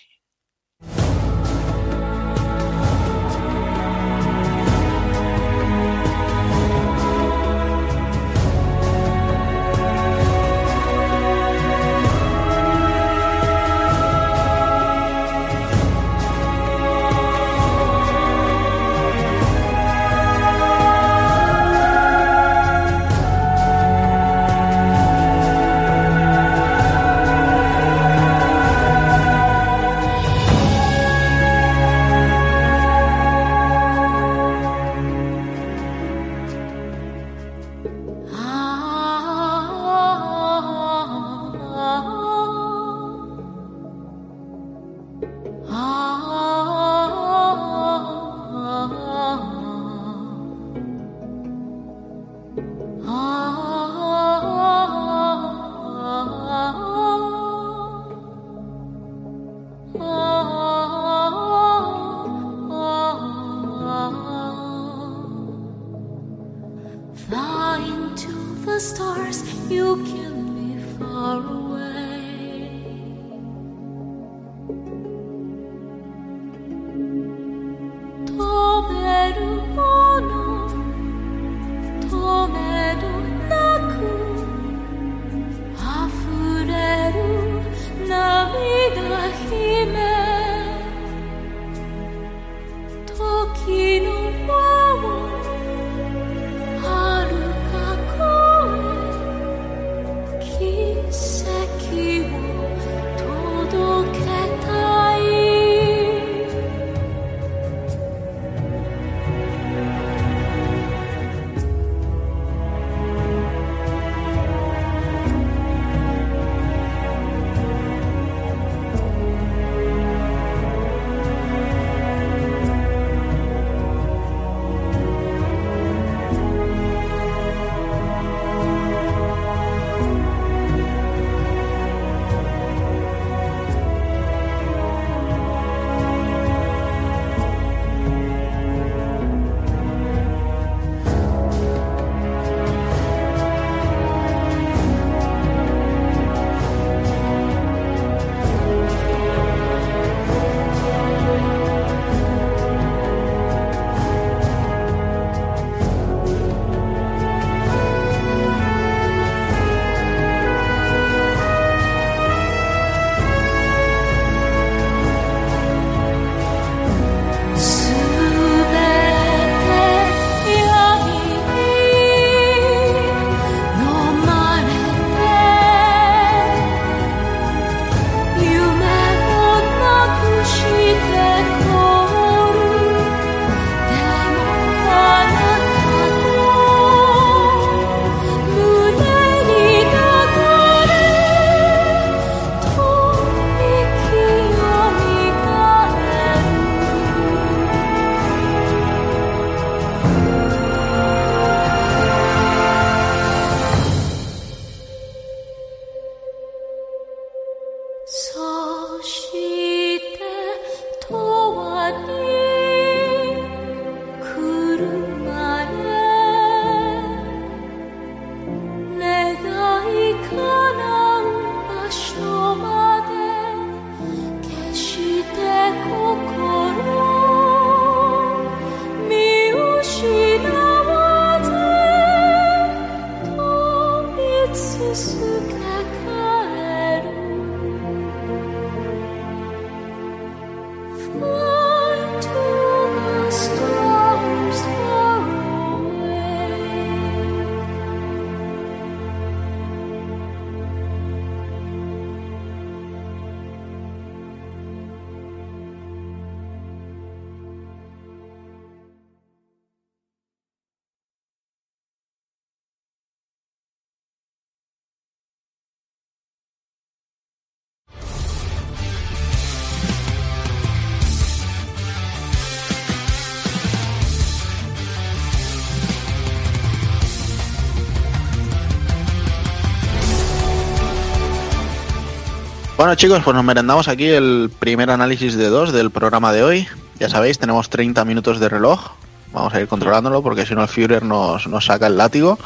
Bueno 282.77 282.95
chicos, 282.95 283.21
pues 283.23 283.33
nos 283.35 283.43
merendamos 283.45 283.87
aquí 283.87 284.05
el 284.05 284.51
primer 284.59 284.89
análisis 284.89 285.35
de 285.35 285.47
dos 285.47 285.71
del 285.71 285.91
programa 285.91 286.33
de 286.33 286.43
hoy. 286.43 286.67
Ya 286.99 287.09
sabéis, 287.09 287.39
tenemos 287.39 287.69
30 287.69 288.03
minutos 288.05 288.39
de 288.39 288.49
reloj. 288.49 288.91
Vamos 289.31 289.53
a 289.53 289.61
ir 289.61 289.67
controlándolo 289.67 290.21
porque 290.21 290.45
si 290.45 290.55
no 290.55 290.61
el 290.61 290.67
Führer 290.67 291.03
nos, 291.03 291.47
nos 291.47 291.65
saca 291.65 291.87
el 291.87 291.97
látigo. 291.97 292.37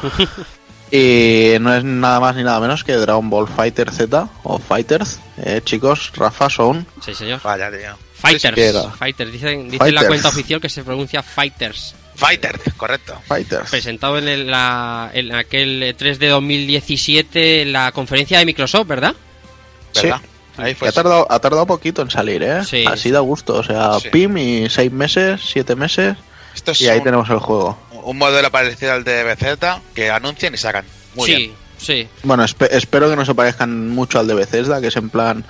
y 0.92 1.54
no 1.60 1.74
es 1.74 1.82
nada 1.84 2.20
más 2.20 2.36
ni 2.36 2.44
nada 2.44 2.60
menos 2.60 2.84
que 2.84 2.92
Dragon 2.96 3.28
Ball 3.28 3.48
Fighter 3.48 3.90
Z 3.90 4.28
o 4.44 4.58
Fighters. 4.58 5.18
Eh, 5.38 5.62
chicos, 5.64 6.12
Rafa, 6.14 6.48
son... 6.48 6.86
Sí, 7.04 7.12
señor. 7.14 7.40
Vaya, 7.42 7.68
tío. 7.70 7.96
Fighters. 8.14 8.56
era. 8.58 8.82
Fighters. 8.90 9.32
Dicen, 9.32 9.68
dice 9.68 9.84
en 9.88 9.94
la 9.94 10.02
Fighters. 10.02 10.06
cuenta 10.08 10.28
oficial 10.28 10.60
que 10.60 10.68
se 10.68 10.84
pronuncia 10.84 11.22
Fighters. 11.24 11.94
Fighter, 12.14 12.60
correcto. 12.76 13.20
Fighters. 13.26 13.70
Presentado 13.70 14.18
en, 14.18 14.28
el- 14.28 14.46
la, 14.50 15.10
en 15.12 15.34
aquel 15.34 15.94
3 15.96 16.18
de 16.18 16.28
2017 16.28 17.62
en 17.62 17.72
la 17.72 17.90
conferencia 17.92 18.38
de 18.38 18.44
Microsoft, 18.46 18.86
¿verdad? 18.86 19.14
¿Verdad? 19.94 20.20
Ahí 20.56 20.74
fue. 20.74 20.88
ha 20.88 20.92
tardado, 20.92 21.26
ha 21.30 21.38
tardado 21.38 21.66
poquito 21.66 22.02
en 22.02 22.10
salir, 22.10 22.42
¿eh? 22.42 22.64
Sí. 22.64 22.84
Así 22.86 23.10
da 23.10 23.20
gusto. 23.20 23.54
O 23.54 23.62
sea, 23.62 23.98
Sí. 24.00 24.08
PIM 24.10 24.36
y 24.38 24.68
6 24.70 24.92
meses, 24.92 25.40
7 25.52 25.74
meses 25.74 26.16
Esto 26.54 26.72
es 26.72 26.80
y 26.82 26.88
ahí 26.88 26.98
un, 26.98 27.04
tenemos 27.04 27.30
el 27.30 27.38
juego. 27.38 27.78
un 28.04 28.18
modelo 28.18 28.50
parecido 28.50 28.92
al 28.92 29.04
de 29.04 29.22
BZ 29.24 29.80
que 29.94 30.10
anuncian 30.10 30.52
y 30.52 30.56
sacan. 30.58 30.84
Muy 31.14 31.26
sí, 31.26 31.36
bien. 31.36 31.52
sí. 31.78 32.08
Bueno, 32.24 32.44
espe- 32.44 32.68
espero 32.72 33.08
que 33.08 33.16
no 33.16 33.24
se 33.24 33.34
parezcan 33.34 33.88
mucho 33.88 34.18
al 34.18 34.26
de 34.26 34.34
Bethesda, 34.34 34.80
que 34.80 34.88
es 34.88 34.96
en 34.96 35.08
plan, 35.08 35.44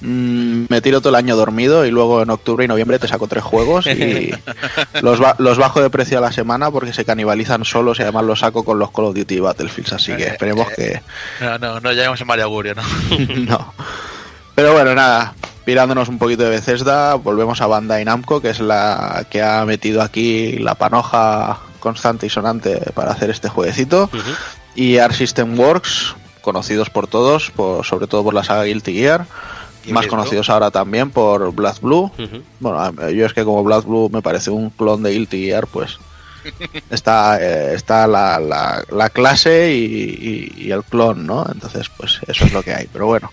me 0.00 0.80
tiro 0.82 1.00
todo 1.00 1.08
el 1.10 1.14
año 1.14 1.36
dormido 1.36 1.86
y 1.86 1.90
luego 1.90 2.22
en 2.22 2.30
octubre 2.30 2.64
y 2.64 2.68
noviembre 2.68 2.98
te 2.98 3.08
saco 3.08 3.26
tres 3.28 3.42
juegos 3.44 3.86
y 3.86 4.30
los, 5.02 5.18
ba- 5.20 5.36
los 5.38 5.56
bajo 5.58 5.80
de 5.80 5.88
precio 5.90 6.18
a 6.18 6.20
la 6.20 6.32
semana 6.32 6.70
porque 6.70 6.92
se 6.92 7.04
canibalizan 7.04 7.64
solos 7.64 7.98
y 7.98 8.02
además 8.02 8.24
los 8.24 8.40
saco 8.40 8.64
con 8.64 8.78
los 8.78 8.90
Call 8.90 9.06
of 9.06 9.14
Duty 9.16 9.40
Battlefields, 9.40 9.92
así 9.94 10.14
que 10.16 10.26
esperemos 10.28 10.68
eh. 10.78 11.00
No, 11.40 11.58
no, 11.58 11.80
no 11.80 11.92
llegamos 11.92 12.20
en 12.20 12.26
Mario 12.26 12.44
Augurio, 12.44 12.74
¿no? 12.74 12.82
que 13.08 13.26
no. 13.36 13.72
Pero 14.54 14.72
bueno, 14.72 14.94
nada, 14.94 15.34
pirándonos 15.64 16.08
un 16.08 16.18
poquito 16.18 16.42
de 16.44 16.50
Bethesda, 16.50 17.14
volvemos 17.14 17.60
a 17.60 17.66
Bandai 17.66 18.04
Namco, 18.04 18.40
que 18.40 18.50
es 18.50 18.60
la 18.60 19.26
que 19.30 19.42
ha 19.42 19.64
metido 19.66 20.02
aquí 20.02 20.52
la 20.58 20.74
panoja 20.74 21.58
constante 21.80 22.26
y 22.26 22.30
sonante 22.30 22.80
para 22.94 23.12
hacer 23.12 23.30
este 23.30 23.48
jueguecito. 23.48 24.10
Y 24.74 24.98
Art 24.98 25.14
System 25.14 25.58
Works, 25.58 26.14
conocidos 26.42 26.90
por 26.90 27.06
todos, 27.06 27.50
por, 27.50 27.84
sobre 27.84 28.06
todo 28.06 28.24
por 28.24 28.34
la 28.34 28.44
saga 28.44 28.64
Guilty 28.64 28.94
Gear, 28.94 29.26
Y 29.26 29.65
más 29.92 30.06
conocidos 30.06 30.50
ahora 30.50 30.70
también 30.70 31.10
por 31.10 31.52
Blood 31.52 31.80
Blue. 31.80 32.10
Ujú. 32.18 32.42
Bueno, 32.60 33.10
yo 33.10 33.26
es 33.26 33.32
que 33.32 33.44
como 33.44 33.62
Blood 33.64 33.84
Blue 33.84 34.10
me 34.12 34.22
parece 34.22 34.50
un 34.50 34.70
clon 34.70 35.02
de 35.02 35.10
Guilty 35.12 35.46
Gear, 35.46 35.66
pues 35.66 35.98
está, 36.90 37.38
eh, 37.40 37.74
está 37.74 38.06
la, 38.06 38.38
la- 38.38 38.84
la 38.90 39.10
clase 39.10 39.72
y, 39.72 39.84
y- 40.56 40.66
y 40.66 40.70
el 40.70 40.84
clon, 40.84 41.26
¿no? 41.26 41.44
Entonces, 41.52 41.88
pues 41.96 42.20
eso 42.26 42.44
es 42.44 42.52
lo 42.52 42.62
que 42.62 42.72
hay, 42.74 42.88
pero 42.92 43.06
bueno. 43.06 43.30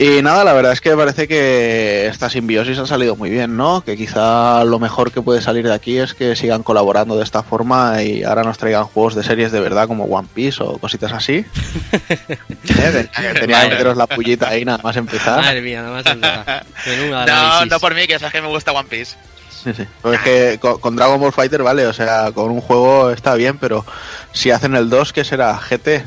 Y 0.00 0.22
nada, 0.22 0.44
la 0.44 0.52
verdad 0.52 0.72
es 0.72 0.80
que 0.80 0.96
parece 0.96 1.26
que 1.26 2.06
esta 2.06 2.30
simbiosis 2.30 2.78
ha 2.78 2.86
salido 2.86 3.16
muy 3.16 3.30
bien, 3.30 3.56
¿no? 3.56 3.80
Que 3.80 3.96
quizá 3.96 4.62
lo 4.62 4.78
mejor 4.78 5.10
que 5.10 5.22
puede 5.22 5.42
salir 5.42 5.66
de 5.66 5.74
aquí 5.74 5.98
es 5.98 6.14
que 6.14 6.36
sigan 6.36 6.62
colaborando 6.62 7.16
de 7.16 7.24
esta 7.24 7.42
forma 7.42 8.00
y 8.00 8.22
ahora 8.22 8.44
nos 8.44 8.58
traigan 8.58 8.84
juegos 8.84 9.16
de 9.16 9.24
series 9.24 9.50
de 9.50 9.58
verdad 9.58 9.88
como 9.88 10.04
One 10.04 10.28
Piece 10.32 10.62
o 10.62 10.78
cositas 10.78 11.12
así. 11.12 11.44
¿Eh? 11.92 13.08
Tenía 13.40 13.62
que 13.62 13.68
meteros 13.70 13.96
la 13.96 14.06
pullita 14.06 14.50
ahí 14.50 14.64
nada 14.64 14.78
más 14.84 14.96
empezar. 14.96 15.40
Madre 15.40 15.62
mía, 15.62 15.82
nada 15.82 15.94
más 15.94 16.06
empezar. 16.06 16.64
No, 17.26 17.66
no 17.66 17.80
por 17.80 17.92
mí, 17.96 18.06
que 18.06 18.20
sabes 18.20 18.32
que 18.32 18.40
me 18.40 18.46
gusta 18.46 18.70
One 18.70 18.88
Piece. 18.88 19.16
Sí, 19.64 19.72
sí. 19.74 19.84
Pues 20.00 20.20
es 20.20 20.24
que 20.24 20.58
con, 20.60 20.78
con 20.78 20.94
Dragon 20.94 21.18
Ball 21.20 21.32
Fighter, 21.32 21.64
vale, 21.64 21.88
o 21.88 21.92
sea, 21.92 22.30
con 22.30 22.52
un 22.52 22.60
juego 22.60 23.10
está 23.10 23.34
bien, 23.34 23.58
pero 23.58 23.84
si 24.32 24.52
hacen 24.52 24.76
el 24.76 24.88
2, 24.88 25.12
¿qué 25.12 25.24
será? 25.24 25.58
¿GT? 25.58 26.04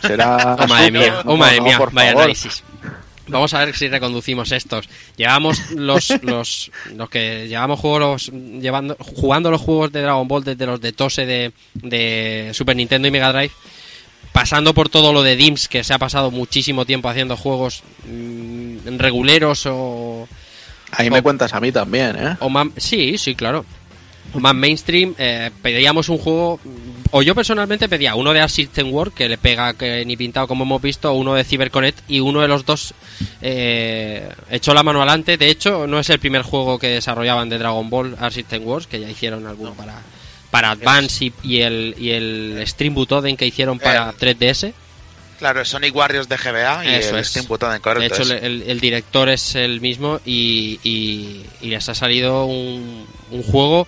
¿Será.? 0.00 0.56
Oh, 0.60 0.66
madre 0.68 0.92
mía, 0.92 1.22
oh, 1.24 1.36
madre 1.36 1.56
no, 1.56 1.64
mía, 1.64 1.78
por 1.78 1.92
vaya 1.92 2.10
favor. 2.10 2.22
análisis. 2.22 2.62
Vamos 3.28 3.54
a 3.54 3.64
ver 3.64 3.74
si 3.76 3.88
reconducimos 3.88 4.52
estos. 4.52 4.88
Llevamos 5.16 5.70
los, 5.72 6.12
los, 6.22 6.70
los 6.94 7.10
que 7.10 7.48
llevamos 7.48 7.80
juegos 7.80 8.30
llevando, 8.32 8.96
jugando 8.98 9.50
los 9.50 9.60
juegos 9.60 9.92
de 9.92 10.02
Dragon 10.02 10.28
Ball 10.28 10.44
desde 10.44 10.66
los 10.66 10.80
de 10.80 10.92
Tose 10.92 11.26
de, 11.26 11.52
de 11.74 12.50
Super 12.54 12.76
Nintendo 12.76 13.08
y 13.08 13.10
Mega 13.10 13.32
Drive, 13.32 13.52
pasando 14.32 14.74
por 14.74 14.88
todo 14.88 15.12
lo 15.12 15.22
de 15.22 15.36
Dims, 15.36 15.68
que 15.68 15.84
se 15.84 15.94
ha 15.94 15.98
pasado 15.98 16.30
muchísimo 16.30 16.84
tiempo 16.84 17.08
haciendo 17.08 17.36
juegos 17.36 17.82
mm, 18.06 18.96
reguleros 18.98 19.66
o, 19.66 20.28
Ahí 20.92 21.10
me 21.10 21.22
cuentas 21.22 21.52
a 21.52 21.60
mí 21.60 21.72
también, 21.72 22.16
¿eh? 22.16 22.36
o 22.40 22.50
sí, 22.76 23.18
sí, 23.18 23.34
claro. 23.34 23.64
Más 24.34 24.54
mainstream, 24.54 25.14
eh, 25.18 25.50
pedíamos 25.62 26.08
un 26.10 26.18
juego, 26.18 26.60
o 27.10 27.22
yo 27.22 27.34
personalmente 27.34 27.88
pedía 27.88 28.14
uno 28.14 28.32
de 28.34 28.46
System 28.48 28.92
World, 28.92 29.14
que 29.14 29.28
le 29.28 29.38
pega 29.38 29.72
que 29.74 30.04
ni 30.04 30.16
pintado 30.16 30.46
como 30.46 30.64
hemos 30.64 30.82
visto, 30.82 31.12
uno 31.14 31.34
de 31.34 31.44
CyberConnect, 31.44 32.00
y 32.08 32.20
uno 32.20 32.40
de 32.42 32.48
los 32.48 32.66
dos 32.66 32.92
eh, 33.40 34.28
echó 34.50 34.74
la 34.74 34.82
mano 34.82 35.00
adelante. 35.00 35.36
De 35.36 35.48
hecho, 35.48 35.86
no 35.86 35.98
es 35.98 36.10
el 36.10 36.18
primer 36.18 36.42
juego 36.42 36.78
que 36.78 36.88
desarrollaban 36.88 37.48
de 37.48 37.58
Dragon 37.58 37.88
Ball 37.88 38.16
System 38.30 38.66
Wars, 38.66 38.86
que 38.86 39.00
ya 39.00 39.08
hicieron 39.08 39.46
alguno 39.46 39.72
para, 39.74 40.00
para 40.50 40.72
Advance 40.72 41.24
y, 41.24 41.32
y 41.42 41.60
el, 41.60 41.94
y 41.98 42.10
el 42.10 42.62
Stream 42.66 42.94
Butoden 42.94 43.36
que 43.36 43.46
hicieron 43.46 43.78
para 43.78 44.10
Eh, 44.10 44.36
3DS. 44.36 44.72
Claro, 45.38 45.64
Sonic 45.66 45.94
Warriors 45.94 46.28
de 46.30 46.36
GBA 46.38 46.84
y 46.86 46.94
Eso 46.94 47.10
el 47.14 47.20
es. 47.20 47.28
Steam 47.28 47.46
Butoden, 47.46 47.74
De 47.74 47.80
correcto. 47.80 48.14
hecho, 48.14 48.22
es. 48.34 48.42
el, 48.42 48.62
el- 48.62 48.70
el 48.70 48.80
director 48.80 49.28
es 49.28 49.54
el 49.54 49.80
mismo 49.82 50.18
y, 50.24 50.80
y- 50.82 51.44
y 51.60 51.68
les 51.68 51.86
ha 51.90 51.94
salido 51.94 52.46
un, 52.46 53.06
un 53.30 53.42
juego, 53.42 53.86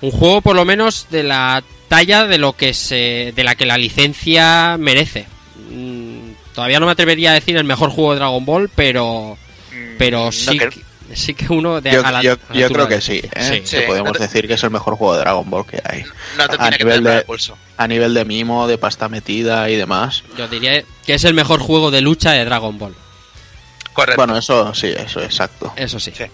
un 0.00 0.10
juego 0.10 0.40
por 0.40 0.56
lo 0.56 0.64
menos 0.64 1.06
de 1.10 1.22
la 1.22 1.62
talla 1.88 2.26
de 2.26 2.38
lo 2.38 2.52
que 2.54 2.74
se, 2.74 3.32
de 3.34 3.44
la 3.44 3.54
que 3.54 3.66
la 3.66 3.78
licencia 3.78 4.76
merece. 4.78 5.26
Mm, 5.70 6.18
Todavía 6.54 6.80
no 6.80 6.86
me 6.86 6.92
atrevería 6.92 7.30
a 7.30 7.34
decir 7.34 7.56
el 7.56 7.62
mejor 7.64 7.90
juego 7.90 8.12
de 8.12 8.18
Dragon 8.18 8.44
Ball, 8.44 8.68
pero, 8.74 9.38
Mm, 9.72 9.96
pero 9.96 10.24
no 10.26 10.32
sí, 10.32 10.58
creo- 10.58 10.70
sí 11.14 11.32
que 11.34 11.52
uno 11.52 11.80
de 11.80 11.92
Yo, 11.92 12.04
a 12.04 12.10
la- 12.10 12.20
yo- 12.22 12.32
a 12.32 12.52
la 12.54 12.60
yo 12.60 12.68
creo 12.70 12.88
que 12.88 13.00
sí, 13.00 13.22
¿eh? 13.32 13.42
Sí. 13.42 13.60
Que 13.60 13.66
Sí. 13.66 13.76
podemos 13.86 14.18
decir 14.18 14.48
que 14.48 14.54
es 14.54 14.62
el 14.64 14.70
mejor 14.70 14.96
juego 14.96 15.14
de 15.14 15.20
Dragon 15.20 15.48
Ball 15.48 15.64
que 15.66 15.80
hay. 15.84 16.02
No 16.36 16.48
te 16.48 16.54
a 16.56 16.58
tiene 16.58 16.76
que 16.78 16.84
nivel 16.84 17.04
de- 17.04 17.16
el 17.18 17.22
pulso. 17.24 17.56
A 17.76 17.86
nivel 17.86 18.12
de 18.14 18.24
mimo, 18.24 18.66
de 18.66 18.76
pasta 18.76 19.08
metida 19.08 19.70
y 19.70 19.76
demás. 19.76 20.24
Yo 20.36 20.48
diría 20.48 20.82
que 21.06 21.14
es 21.14 21.22
el 21.24 21.34
mejor 21.34 21.60
juego 21.60 21.90
de 21.92 22.00
lucha 22.00 22.32
de 22.32 22.44
Dragon 22.44 22.76
Ball. 22.76 22.94
Correcto. 23.92 24.20
Bueno, 24.20 24.36
eso 24.36 24.74
sí, 24.74 24.88
eso 24.88 25.22
exacto. 25.22 25.72
Eso 25.76 25.98
sí. 26.00 26.12
Sí. 26.16 26.24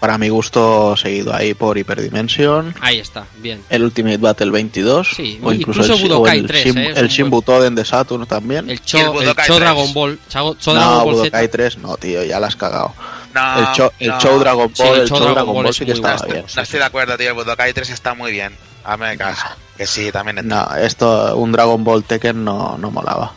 Para 0.00 0.18
mi 0.18 0.28
gusto, 0.28 0.94
seguido 0.96 1.34
ahí 1.34 1.54
por 1.54 1.78
Hyperdimension. 1.78 2.74
Ahí 2.82 2.98
está, 2.98 3.24
bien. 3.38 3.62
El 3.70 3.82
Ultimate 3.84 4.18
Battle 4.18 4.50
22 4.50 5.08
Sí, 5.16 5.40
o 5.42 5.52
incluso, 5.52 5.80
incluso 5.80 5.94
el, 5.94 6.02
Budokai 6.10 6.38
o 6.38 6.40
el 6.42 6.46
3, 6.46 6.64
Shin, 6.66 6.78
¿eh? 6.78 6.92
El 6.96 7.08
Shin 7.08 7.24
buen- 7.24 7.30
Butoden 7.30 7.74
de 7.74 7.84
Saturn 7.84 8.26
también. 8.26 8.68
El 8.68 8.82
Cho, 8.82 8.98
el 8.98 9.08
Budokai 9.08 9.46
Cho 9.46 9.54
3. 9.54 9.60
Dragon 9.60 9.94
Ball. 9.94 10.18
Cho, 10.28 10.54
Cho 10.56 10.74
no, 10.74 10.80
Dragon 10.80 11.04
Ball 11.04 11.14
Budokai 11.14 11.46
Z. 11.46 11.50
3 11.50 11.78
no, 11.78 11.96
tío, 11.96 12.22
ya 12.24 12.38
la 12.38 12.48
has 12.48 12.56
cagado. 12.56 12.92
no, 13.34 13.58
el 13.58 13.66
Cho, 13.74 13.92
el 13.98 14.08
no. 14.08 14.20
Show 14.20 14.38
Dragon 14.38 14.70
Sí, 14.74 14.82
Ball, 14.82 14.94
el 14.96 15.00
el 15.00 15.08
Show 15.08 15.16
Show 15.18 15.26
Dragon 15.28 15.34
Dragon 15.46 15.64
Ball 15.64 15.74
sí 15.74 15.86
que 15.86 15.92
estaba 15.92 16.16
bueno. 16.18 16.32
bien. 16.34 16.46
No 16.54 16.62
estoy 16.62 16.78
de 16.78 16.84
acuerdo, 16.84 17.16
tío. 17.16 17.28
El 17.28 17.34
Budokai 17.34 17.72
3 17.72 17.90
está 17.90 18.14
muy 18.14 18.32
bien. 18.32 18.52
Hazme 18.84 19.16
caso. 19.16 19.46
Que 19.78 19.86
sí, 19.86 20.12
también 20.12 20.38
está. 20.38 20.68
No, 20.70 20.76
esto, 20.76 21.36
un 21.38 21.52
Dragon 21.52 21.82
Ball 21.82 22.04
Tekken 22.04 22.44
no, 22.44 22.76
no 22.78 22.90
molaba. 22.90 23.32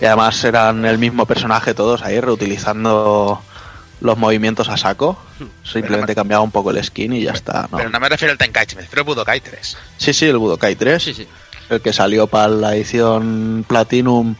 Y 0.00 0.06
además 0.06 0.42
eran 0.42 0.86
el 0.86 0.96
mismo 0.96 1.26
personaje 1.26 1.74
todos 1.74 2.00
ahí, 2.02 2.18
reutilizando 2.18 3.42
los 4.00 4.16
movimientos 4.18 4.68
a 4.68 4.76
saco. 4.76 5.18
Simplemente 5.64 6.14
cambiaba 6.14 6.42
un 6.42 6.50
poco 6.50 6.70
el 6.70 6.82
skin 6.82 7.12
y 7.12 7.22
ya 7.22 7.32
está. 7.32 7.68
¿no? 7.70 7.78
Pero 7.78 7.90
no 7.90 8.00
me 8.00 8.08
refiero 8.08 8.32
al 8.32 8.38
Tenkaichi, 8.38 8.76
me 8.76 8.82
refiero 8.82 9.02
a 9.02 9.04
Budokai 9.04 9.40
3. 9.40 9.76
Sí, 9.96 10.12
sí, 10.12 10.26
el 10.26 10.38
Budokai 10.38 10.74
3. 10.76 11.02
Sí, 11.02 11.14
sí. 11.14 11.28
El 11.68 11.80
que 11.80 11.92
salió 11.92 12.26
para 12.26 12.48
la 12.48 12.74
edición 12.74 13.64
Platinum 13.68 14.34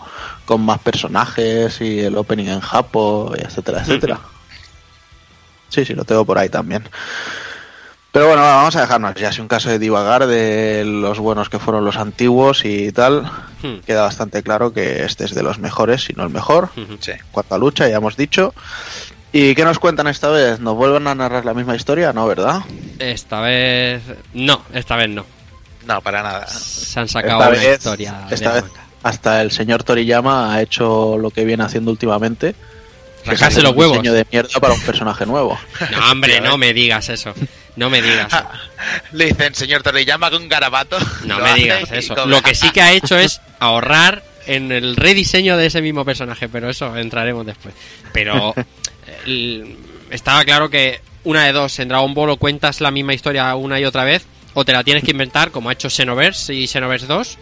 con 0.45 0.62
más 0.62 0.81
personajes 0.81 1.81
y 1.81 2.01
el 2.01 2.16
opening 2.16 2.47
en 2.47 2.61
Japo, 2.61 3.32
y 3.39 3.43
etcétera, 3.45 3.82
etcétera. 3.82 4.19
Sí, 5.69 5.85
sí, 5.85 5.95
lo 5.95 6.05
tengo 6.05 6.24
por 6.24 6.39
ahí 6.39 6.49
también. 6.49 6.89
Pero 8.11 8.27
bueno, 8.27 8.43
vamos 8.43 8.74
a 8.74 8.81
dejarnos 8.81 9.15
ya. 9.15 9.31
Si 9.31 9.41
un 9.41 9.47
caso 9.47 9.69
de 9.69 9.78
divagar 9.78 10.27
de 10.27 10.82
los 10.85 11.20
buenos 11.20 11.49
que 11.49 11.61
fueron 11.61 11.85
los 11.85 11.97
antiguos 11.97 12.65
y 12.65 12.91
tal, 12.91 13.31
Hmm. 13.62 13.81
queda 13.87 14.03
bastante 14.03 14.43
claro 14.43 14.73
que 14.73 15.05
este 15.05 15.24
es 15.27 15.35
de 15.35 15.43
los 15.43 15.59
mejores, 15.59 16.03
si 16.05 16.15
no 16.15 16.24
el 16.24 16.31
mejor. 16.31 16.70
Sí. 17.01 17.12
Cuarta 17.31 17.59
lucha, 17.59 17.87
ya 17.89 17.97
hemos 17.99 18.16
dicho. 18.16 18.55
¿Y 19.32 19.55
qué 19.55 19.65
nos 19.65 19.78
cuentan 19.78 20.07
esta 20.09 20.28
vez? 20.28 20.59
¿Nos 20.61 20.74
vuelven 20.74 21.07
a 21.07 21.15
narrar 21.15 21.44
la 21.44 21.55
misma 21.55 21.77
historia? 21.77 22.12
No, 22.12 22.27
¿verdad? 22.27 22.61
Esta 22.98 23.40
vez. 23.40 24.02
No, 24.35 24.62
esta 24.74 24.97
vez 24.97 25.09
no. 25.09 25.24
No, 25.86 26.01
para 26.01 26.23
nada. 26.23 26.47
Se 26.48 26.98
han 26.98 27.09
sacado 27.09 27.39
Esta 27.43 27.48
una 27.51 27.59
vez- 27.61 27.78
historia. 27.78 28.12
de 28.28 28.35
esta 28.35 28.48
la 28.48 28.55
vez 28.62 28.65
hasta 29.02 29.40
el 29.40 29.51
señor 29.51 29.82
Toriyama 29.82 30.52
ha 30.55 30.61
hecho 30.61 31.16
lo 31.16 31.31
que 31.31 31.44
viene 31.44 31.62
haciendo 31.65 31.90
últimamente. 31.90 32.55
hacer 33.27 33.62
los 33.62 33.73
un 33.73 33.78
huevos. 33.78 33.97
diseño 33.98 34.12
de 34.12 34.27
mierda 34.31 34.61
para 34.61 34.74
un 34.74 34.81
personaje 34.81 35.24
nuevo. 35.27 35.59
No, 35.90 36.11
hombre, 36.11 36.40
no 36.40 36.59
me 36.59 36.73
digas 36.74 37.09
eso. 37.09 37.32
No 37.77 37.89
me 37.89 38.02
digas. 38.02 38.31
Le 39.12 39.27
dicen, 39.27 39.55
señor 39.55 39.82
Toriyama, 39.82 40.31
con 40.31 40.43
un 40.43 40.48
garabato. 40.48 40.98
No 41.24 41.39
me 41.39 41.55
digas 41.55 41.90
eso. 41.93 42.15
come. 42.15 42.27
Lo 42.31 42.43
que 42.43 42.55
sí 42.55 42.70
que 42.73 42.82
ha 42.82 42.93
hecho 42.93 43.16
es 43.16 43.40
ahorrar 43.61 44.23
en 44.47 44.73
el 44.73 44.97
rediseño 44.97 45.57
de 45.57 45.66
ese 45.66 45.81
mismo 45.81 46.05
personaje, 46.05 46.48
pero 46.48 46.69
eso 46.69 46.94
entraremos 46.97 47.47
después. 47.47 47.74
Pero 48.12 48.55
estaba 50.10 50.44
claro 50.44 50.70
que 50.70 51.01
una 51.24 51.44
de 51.44 51.52
dos, 51.52 51.78
en 51.78 51.88
Dragon 51.88 52.14
Ball 52.14 52.30
o 52.30 52.36
cuentas 52.36 52.80
la 52.80 52.90
misma 52.90 53.14
historia 53.14 53.55
una 53.55 53.78
y 53.78 53.84
otra 53.84 54.05
vez, 54.05 54.26
o 54.55 54.64
te 54.64 54.72
la 54.72 54.84
tienes 54.84 55.05
que 55.05 55.10
inventar, 55.10 55.51
como 55.51 55.68
ha 55.68 55.72
hecho 55.72 55.90
Xenoverse 55.90 56.55
y 56.55 56.66
Xenoverse 56.66 57.06
2, 57.06 57.38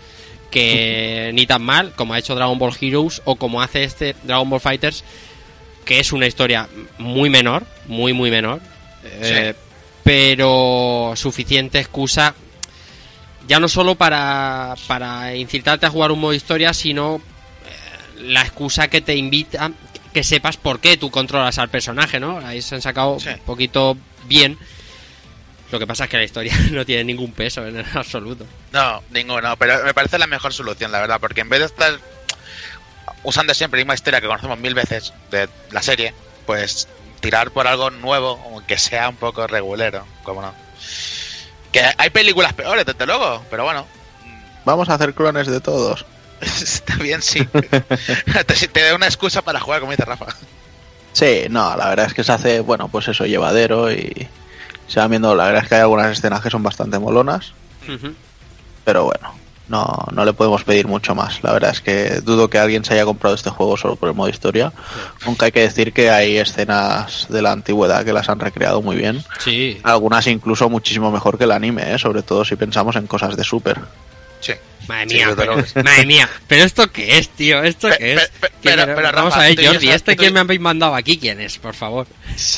que 0.50 1.30
ni 1.34 1.46
tan 1.46 1.62
mal, 1.62 1.92
como 1.94 2.14
ha 2.14 2.18
hecho 2.18 2.34
Dragon 2.34 2.59
Ball 2.59 2.76
Heroes, 2.80 3.22
o 3.24 3.36
como 3.36 3.62
hace 3.62 3.84
este 3.84 4.14
Dragon 4.24 4.48
Ball 4.48 4.60
Fighters, 4.60 5.05
que 5.84 6.00
es 6.00 6.12
una 6.12 6.26
historia 6.26 6.68
muy 6.98 7.30
menor, 7.30 7.64
muy, 7.86 8.12
muy 8.12 8.30
menor, 8.30 8.60
eh, 9.05 9.55
pero 10.02 11.12
suficiente 11.16 11.78
excusa 11.78 12.34
ya 13.48 13.59
no 13.59 13.68
solo 13.68 13.94
para, 13.94 14.74
para 14.86 15.34
incitarte 15.34 15.86
a 15.86 15.90
jugar 15.90 16.12
un 16.12 16.20
modo 16.20 16.34
historia, 16.34 16.74
sino 16.74 17.16
eh, 17.16 18.22
la 18.24 18.42
excusa 18.42 18.88
que 18.88 19.00
te 19.00 19.16
invita 19.16 19.72
que 20.19 20.24
sepas 20.24 20.57
por 20.57 20.81
qué 20.81 20.97
tú 20.97 21.12
controlas 21.12 21.59
al 21.59 21.69
personaje, 21.69 22.19
¿no? 22.19 22.39
Ahí 22.45 22.61
se 22.61 22.74
han 22.74 22.82
sacado 22.82 23.20
Sí. 23.20 23.28
un 23.28 23.39
poquito 23.40 23.97
bien. 24.24 24.59
Lo 25.70 25.78
que 25.78 25.86
pasa 25.86 26.05
es 26.05 26.11
que 26.11 26.16
la 26.16 26.24
historia 26.24 26.53
no 26.73 26.85
tiene 26.85 27.05
ningún 27.05 27.31
peso 27.31 27.65
en 27.65 27.85
absoluto. 27.95 28.45
No, 28.73 29.01
ninguno, 29.11 29.57
pero 29.57 29.85
me 29.85 29.95
parece 29.95 30.19
la 30.19 30.27
mejor 30.27 30.53
solución, 30.53 30.90
la 30.90 30.99
verdad, 30.99 31.20
porque 31.20 31.43
en 31.43 31.49
vez 31.49 31.61
de 31.61 31.66
estar 31.66 32.01
usando 33.23 33.55
siempre 33.55 33.78
la 33.78 33.85
misma 33.85 33.95
historia 33.95 34.20
que 34.20 34.27
conocemos 34.27 34.59
mil 34.59 34.74
veces 34.74 35.12
de 35.31 35.49
la 35.70 35.82
serie, 35.82 36.12
pues 36.47 36.89
tirar 37.20 37.53
por 37.53 37.69
algo 37.69 37.90
nuevo, 37.90 38.40
aunque 38.53 38.77
sea 38.77 39.09
un 39.11 39.16
poco 39.16 39.47
regulero, 39.47 40.05
como 40.24 40.43
no. 40.43 40.53
Que 41.70 41.93
hay 41.97 42.11
películas 42.11 42.55
peores, 42.55 42.85
desde 42.85 43.07
luego, 43.07 43.45
pero 43.51 43.62
bueno, 43.62 43.86
Vamos 44.65 44.89
a 44.89 44.95
hacer 44.95 45.15
clones 45.15 45.47
de 45.47 45.61
todos. 45.61 46.05
está 46.62 46.97
bien, 46.97 47.23
sí. 47.23 47.44
te, 47.52 48.69
te 48.69 48.82
da 48.82 48.94
una 48.94 49.06
excusa 49.06 49.43
para 49.43 49.60
jugar, 49.60 49.81
como 49.81 49.93
dice 49.93 50.05
Rafa. 50.05 50.27
Sí, 51.12 51.47
no, 51.51 51.77
la 51.77 51.89
verdad 51.89 52.06
es 52.06 52.15
que 52.15 52.24
se 52.24 52.32
hace, 52.32 52.60
bueno, 52.60 52.89
pues 52.89 53.09
eso, 53.09 53.27
llevadero 53.27 53.90
y 53.90 54.28
se 54.86 55.01
va 55.01 55.09
viendo, 55.09 55.35
la 55.35 55.47
verdad 55.47 55.62
es 55.65 55.69
que 55.69 55.74
hay 55.74 55.81
algunas 55.81 56.16
escenas 56.16 56.40
que 56.40 56.51
son 56.51 56.62
bastante 56.62 56.98
molonas, 56.98 57.52
pero 58.85 59.05
bueno, 59.05 59.35
no, 59.69 60.06
no 60.12 60.24
le 60.24 60.32
podemos 60.32 60.65
pedir 60.65 60.86
mucho 60.86 61.15
más. 61.15 61.43
La 61.43 61.52
verdad 61.52 61.70
es 61.70 61.81
que 61.81 62.20
dudo 62.20 62.48
que 62.48 62.59
alguien 62.59 62.85
se 62.85 62.94
haya 62.94 63.05
comprado 63.05 63.35
este 63.35 63.51
juego 63.51 63.77
solo 63.77 63.97
por 63.97 64.09
el 64.09 64.15
modo 64.15 64.28
historia, 64.28 64.73
aunque 65.24 65.47
hay 65.47 65.52
que 65.52 65.60
decir 65.60 65.93
que 65.93 66.10
hay 66.10 66.39
escenas 66.39 67.27
de 67.28 67.43
la 67.43 67.52
antigüedad 67.52 68.05
que 68.05 68.12
las 68.12 68.28
han 68.28 68.40
recreado 68.40 68.81
muy 68.81 68.97
bien. 68.97 69.23
Sí. 69.40 69.78
Algunas 69.82 70.27
incluso 70.27 70.70
muchísimo 70.70 71.10
mejor 71.10 71.36
que 71.36 71.44
el 71.44 71.52
anime, 71.52 71.94
¿eh? 71.94 71.98
sobre 71.98 72.23
todo 72.23 72.44
si 72.44 72.56
pensamos 72.56 72.97
en 72.97 73.06
cosas 73.06 73.36
de 73.36 73.44
Super. 73.44 73.78
Sí. 74.40 74.52
Madre 74.86 75.09
Sí, 75.10 75.15
mía, 75.16 75.27
desde 75.35 75.36
pero, 75.36 75.85
madre 75.85 76.06
mía. 76.06 76.28
Pero 76.47 76.65
esto 76.65 76.90
qué 76.90 77.19
es, 77.19 77.28
tío, 77.28 77.62
esto 77.62 77.89
qué 77.98 78.15
es. 78.15 78.20
pe- 78.28 78.48
pe- 78.48 78.52
¿Quién 78.62 78.74
pero- 78.77 78.94
pero, 78.97 79.12
Vamos 79.12 79.35
Rafa, 79.35 79.44
a 79.44 79.48
ver, 79.48 79.60
yo 79.60 79.73
Jordi, 79.73 79.89
este 79.90 80.16
tú 80.16 80.23
que 80.23 80.28
y- 80.28 80.32
me 80.32 80.40
habéis 80.40 80.60
mandado 80.60 80.94
aquí, 80.94 81.19
¿quién 81.19 81.40
es? 81.40 81.59
Por 81.59 81.74
favor. 81.74 82.06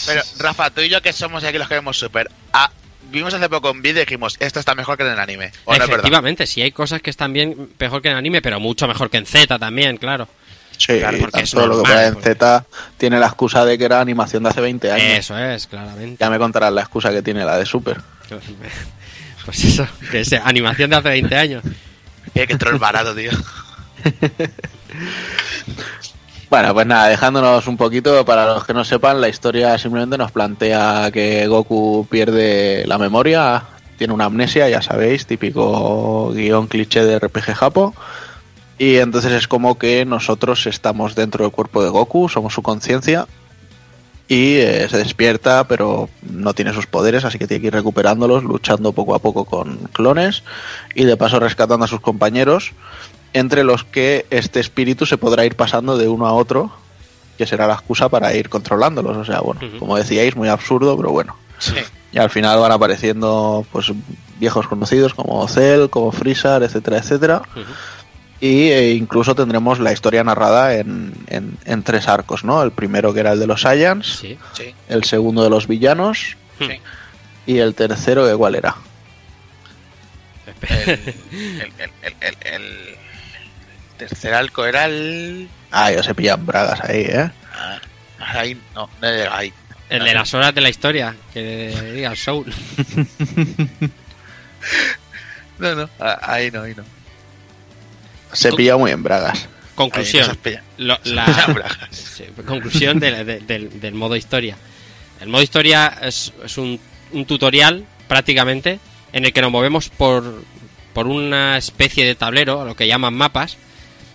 Pero 0.06 0.22
Rafa, 0.38 0.70
tú 0.70 0.80
y 0.82 0.88
yo 0.88 1.02
que 1.02 1.12
somos 1.12 1.42
aquí 1.42 1.58
los 1.58 1.66
que 1.68 1.74
vemos 1.74 1.98
Super, 1.98 2.30
ah, 2.52 2.70
vimos 3.10 3.34
hace 3.34 3.48
poco 3.48 3.72
un 3.72 3.82
vídeo 3.82 4.02
y 4.02 4.04
dijimos, 4.04 4.36
esto 4.38 4.60
está 4.60 4.76
mejor 4.76 4.96
que 4.96 5.02
en 5.04 5.10
el 5.12 5.18
anime. 5.18 5.50
¿O 5.64 5.74
no? 5.74 5.84
Efectivamente, 5.84 6.46
sí 6.46 6.62
hay 6.62 6.70
cosas 6.70 7.02
que 7.02 7.10
están 7.10 7.32
bien 7.32 7.70
mejor 7.80 8.00
que 8.00 8.10
en 8.10 8.16
anime, 8.16 8.40
pero 8.42 8.60
mucho 8.60 8.86
mejor 8.86 9.10
que 9.10 9.16
en 9.16 9.26
Z 9.26 9.58
también, 9.58 9.96
claro. 9.96 10.28
Sí, 10.78 10.98
Claro, 10.98 11.18
porque 11.18 11.42
tanto 11.42 11.66
lo 11.66 11.76
que 11.78 11.82
pasa 11.82 12.06
en 12.06 12.14
pues. 12.14 12.24
Z 12.24 12.64
tiene 12.96 13.18
la 13.18 13.26
excusa 13.26 13.64
de 13.66 13.76
que 13.76 13.84
era 13.84 14.00
animación 14.00 14.44
de 14.44 14.48
hace 14.50 14.60
20 14.62 14.90
años. 14.92 15.18
Eso 15.18 15.36
es, 15.36 15.66
claramente. 15.66 16.16
Ya 16.20 16.30
me 16.30 16.38
contarás 16.38 16.72
la 16.72 16.80
excusa 16.82 17.10
que 17.10 17.20
tiene 17.22 17.44
la 17.44 17.58
de 17.58 17.66
Super. 17.66 17.98
Pues 19.44 19.64
eso, 19.64 19.86
que 20.10 20.20
es 20.20 20.32
animación 20.32 20.90
de 20.90 20.96
hace 20.96 21.08
20 21.08 21.36
años. 21.36 21.64
Eh, 22.34 22.46
que 22.46 22.56
troll 22.56 22.78
barato, 22.78 23.14
tío. 23.14 23.30
Bueno, 26.50 26.74
pues 26.74 26.84
nada, 26.84 27.06
dejándonos 27.06 27.68
un 27.68 27.76
poquito, 27.76 28.24
para 28.24 28.54
los 28.54 28.66
que 28.66 28.74
no 28.74 28.84
sepan, 28.84 29.20
la 29.20 29.28
historia 29.28 29.78
simplemente 29.78 30.18
nos 30.18 30.32
plantea 30.32 31.08
que 31.12 31.46
Goku 31.46 32.08
pierde 32.10 32.82
la 32.88 32.98
memoria, 32.98 33.62
tiene 33.96 34.14
una 34.14 34.24
amnesia, 34.24 34.68
ya 34.68 34.82
sabéis, 34.82 35.26
típico 35.26 36.32
guion 36.32 36.66
cliché 36.66 37.04
de 37.04 37.20
RPG 37.20 37.54
Japo. 37.54 37.94
Y 38.78 38.96
entonces 38.96 39.30
es 39.30 39.46
como 39.46 39.78
que 39.78 40.04
nosotros 40.04 40.66
estamos 40.66 41.14
dentro 41.14 41.44
del 41.44 41.52
cuerpo 41.52 41.84
de 41.84 41.90
Goku, 41.90 42.28
somos 42.28 42.52
su 42.52 42.62
conciencia. 42.62 43.28
Y 44.30 44.58
eh, 44.58 44.86
se 44.88 44.96
despierta, 44.96 45.66
pero 45.66 46.08
no 46.22 46.54
tiene 46.54 46.72
sus 46.72 46.86
poderes, 46.86 47.24
así 47.24 47.36
que 47.36 47.48
tiene 47.48 47.60
que 47.60 47.66
ir 47.66 47.72
recuperándolos, 47.72 48.44
luchando 48.44 48.92
poco 48.92 49.16
a 49.16 49.18
poco 49.18 49.44
con 49.44 49.76
clones 49.92 50.44
y 50.94 51.02
de 51.02 51.16
paso 51.16 51.40
rescatando 51.40 51.84
a 51.84 51.88
sus 51.88 52.00
compañeros 52.00 52.70
entre 53.32 53.64
los 53.64 53.82
que 53.82 54.26
este 54.30 54.60
espíritu 54.60 55.04
se 55.04 55.18
podrá 55.18 55.44
ir 55.44 55.56
pasando 55.56 55.98
de 55.98 56.06
uno 56.06 56.28
a 56.28 56.32
otro, 56.32 56.70
que 57.38 57.46
será 57.46 57.66
la 57.66 57.74
excusa 57.74 58.08
para 58.08 58.32
ir 58.34 58.48
controlándolos. 58.48 59.16
O 59.16 59.24
sea, 59.24 59.40
bueno, 59.40 59.62
como 59.80 59.96
decíais, 59.96 60.36
muy 60.36 60.48
absurdo, 60.48 60.96
pero 60.96 61.10
bueno. 61.10 61.34
Sí. 61.58 61.74
Y 62.12 62.18
al 62.18 62.30
final 62.30 62.60
van 62.60 62.72
apareciendo 62.72 63.66
pues 63.72 63.92
viejos 64.38 64.68
conocidos 64.68 65.14
como 65.14 65.46
Cell, 65.48 65.88
como 65.88 66.12
Freezer, 66.12 66.62
etcétera, 66.62 66.98
etcétera. 66.98 67.42
Y 68.40 68.70
eh, 68.70 68.92
incluso 68.94 69.34
tendremos 69.34 69.78
la 69.80 69.92
historia 69.92 70.24
narrada 70.24 70.74
en, 70.76 71.12
en- 71.26 71.58
en 71.66 71.82
tres 71.82 72.08
arcos, 72.08 72.42
¿no? 72.42 72.62
El 72.62 72.70
primero 72.72 73.12
que 73.12 73.20
era 73.20 73.32
el 73.32 73.38
de 73.40 73.46
los 73.46 73.60
Saiyans, 73.62 74.06
Sí. 74.06 74.38
Sí. 74.54 74.74
el 74.88 75.04
segundo 75.04 75.42
de 75.44 75.50
los 75.50 75.66
villanos. 75.66 76.36
Sí. 76.58 76.80
y 77.46 77.58
el 77.58 77.74
tercero 77.74 78.26
que 78.26 78.34
cuál 78.36 78.54
era. 78.54 78.74
El, 80.68 80.90
el, 80.90 81.00
el, 81.78 81.90
el, 82.02 82.14
el- 82.20 82.36
el 82.54 82.96
tercer 83.96 84.34
arco 84.34 84.64
era 84.66 84.84
el... 84.86 85.48
Ah, 85.70 85.90
ya 85.92 86.02
se 86.02 86.14
pillan 86.14 86.44
bragas 86.46 86.80
ahí, 86.82 87.02
¿eh? 87.02 87.30
ah, 87.54 87.78
Ahí, 88.18 88.60
no, 88.74 88.88
no 89.00 89.10
llega 89.10 89.36
ahí. 89.36 89.52
El 89.88 90.04
de 90.04 90.14
las 90.14 90.32
horas 90.34 90.54
de 90.54 90.60
la 90.60 90.68
historia, 90.68 91.16
que 91.32 91.92
diga 91.94 92.14
Soul. 92.16 92.52
No, 95.58 95.74
no, 95.74 95.90
ah, 96.00 96.18
ahí 96.22 96.50
no, 96.50 96.62
ahí 96.62 96.74
no. 96.74 96.82
Se 98.32 98.52
pilla 98.52 98.76
muy 98.76 98.90
en 98.90 99.02
bragas. 99.02 99.48
Conclusión. 99.74 100.26
Lo- 100.78 100.98
la. 101.04 101.24
Sí, 101.90 102.24
conclusión 102.46 103.00
de- 103.00 103.24
de- 103.24 103.40
del, 103.40 103.80
del 103.80 103.94
modo 103.94 104.14
historia. 104.16 104.56
El 105.20 105.28
modo 105.28 105.42
historia 105.42 105.98
es, 106.02 106.32
es 106.44 106.58
un, 106.58 106.78
un 107.12 107.24
tutorial 107.26 107.84
prácticamente 108.08 108.78
en 109.12 109.24
el 109.24 109.32
que 109.32 109.40
nos 109.42 109.50
movemos 109.50 109.88
por, 109.88 110.42
por 110.92 111.06
una 111.06 111.56
especie 111.58 112.04
de 112.04 112.14
tablero, 112.14 112.64
lo 112.64 112.74
que 112.76 112.86
llaman 112.86 113.14
mapas, 113.14 113.56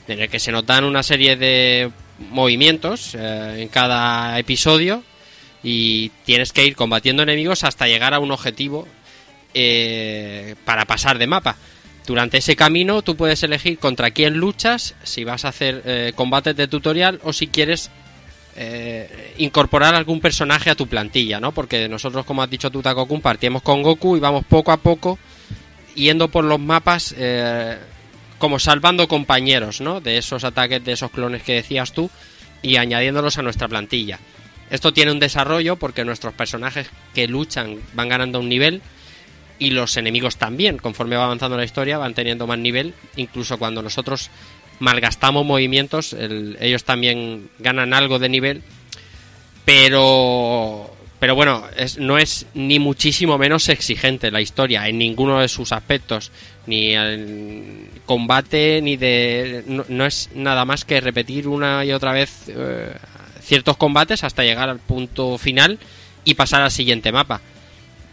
en 0.08 0.20
el 0.22 0.30
que 0.30 0.40
se 0.40 0.52
nos 0.52 0.66
dan 0.66 0.84
una 0.84 1.02
serie 1.04 1.36
de 1.36 1.92
movimientos 2.30 3.16
eh, 3.16 3.56
en 3.60 3.68
cada 3.70 4.38
episodio 4.40 5.04
y 5.64 6.10
tienes 6.26 6.54
que 6.54 6.66
ir 6.66 6.76
combatiendo 6.76 7.24
enemigos 7.24 7.64
hasta 7.64 7.88
llegar 7.88 8.14
a 8.14 8.20
un 8.20 8.32
objetivo 8.32 8.88
eh, 9.54 10.56
para 10.66 10.86
pasar 10.86 11.18
de 11.18 11.28
mapa. 11.28 11.56
Durante 12.06 12.38
ese 12.38 12.56
camino 12.56 13.02
tú 13.02 13.16
puedes 13.16 13.42
elegir 13.44 13.80
contra 13.80 14.12
quién 14.12 14.36
luchas, 14.36 14.96
si 15.04 15.24
vas 15.24 15.46
a 15.46 15.50
hacer 15.50 15.82
eh, 15.86 16.14
combates 16.16 16.56
de 16.56 16.68
tutorial 16.68 17.20
o 17.24 17.34
si 17.34 17.48
quieres 17.48 17.90
eh, 18.56 19.34
incorporar 19.38 19.96
algún 19.96 20.22
personaje 20.22 20.70
a 20.70 20.76
tu 20.76 20.88
plantilla, 20.88 21.40
¿no? 21.40 21.52
Porque 21.52 21.90
nosotros, 21.90 22.26
como 22.26 22.44
has 22.44 22.50
dicho 22.50 22.72
tú, 22.72 22.82
Takokun, 22.82 23.22
partimos 23.22 23.62
con 23.62 23.82
Goku 23.82 24.18
y 24.18 24.20
vamos 24.20 24.46
poco 24.46 24.72
a 24.72 24.78
poco 24.78 25.20
yendo 25.96 26.28
por 26.30 26.44
los 26.44 26.60
mapas 26.60 27.16
eh, 27.18 27.78
como 28.38 28.60
salvando 28.60 29.08
compañeros, 29.08 29.82
¿no? 29.82 30.02
De 30.02 30.18
esos 30.18 30.44
ataques, 30.44 30.84
de 30.84 30.92
esos 30.92 31.12
clones 31.12 31.42
que 31.42 31.54
decías 31.54 31.92
tú, 31.92 32.10
y 32.62 32.78
añadiéndolos 32.78 33.38
a 33.38 33.42
nuestra 33.42 33.68
plantilla. 33.68 34.20
Esto 34.70 34.94
tiene 34.94 35.12
un 35.12 35.20
desarrollo 35.20 35.76
porque 35.76 36.06
nuestros 36.06 36.34
personajes 36.34 36.88
que 37.14 37.28
luchan 37.28 37.80
van 37.94 38.10
ganando 38.10 38.40
un 38.40 38.50
nivel 38.50 38.82
y 39.60 39.70
los 39.72 39.96
enemigos 39.98 40.38
también, 40.38 40.78
conforme 40.78 41.16
va 41.16 41.26
avanzando 41.26 41.56
la 41.58 41.64
historia, 41.64 41.98
van 41.98 42.14
teniendo 42.14 42.46
más 42.48 42.60
nivel, 42.60 42.94
incluso 43.16 43.58
cuando 43.58 43.82
nosotros 43.82 44.30
malgastamos 44.80 45.46
movimientos, 45.46 46.14
el- 46.14 46.58
ellos 46.60 46.84
también 46.84 47.50
ganan 47.60 47.94
algo 47.94 48.20
de 48.20 48.30
nivel, 48.30 48.62
pero 49.64 50.92
pero 51.20 51.34
bueno, 51.34 51.64
es, 51.78 51.98
no 51.98 52.18
es 52.18 52.46
ni 52.54 52.78
muchísimo 52.78 53.38
menos 53.38 53.70
exigente 53.70 54.30
la 54.30 54.42
historia 54.42 54.88
en 54.88 54.98
ninguno 55.00 55.40
de 55.40 55.48
sus 55.48 55.72
aspectos, 55.72 56.32
ni 56.68 56.94
el 56.94 57.88
combate, 58.06 58.82
ni 58.84 58.96
de... 58.98 59.64
No, 59.88 60.06
es 60.06 60.30
nada 60.36 60.66
más 60.66 60.84
que 60.86 61.00
repetir 61.02 61.48
una 61.48 61.84
y 61.86 61.94
otra 61.94 62.12
vez 62.12 62.44
eh, 62.50 62.94
ciertos 63.42 63.78
combates 63.78 64.24
hasta 64.24 64.44
llegar 64.44 64.70
al 64.70 64.80
punto 64.80 65.38
final 65.40 65.80
y 66.26 66.34
pasar 66.36 66.62
al 66.62 66.70
siguiente 66.70 67.12
mapa 67.12 67.42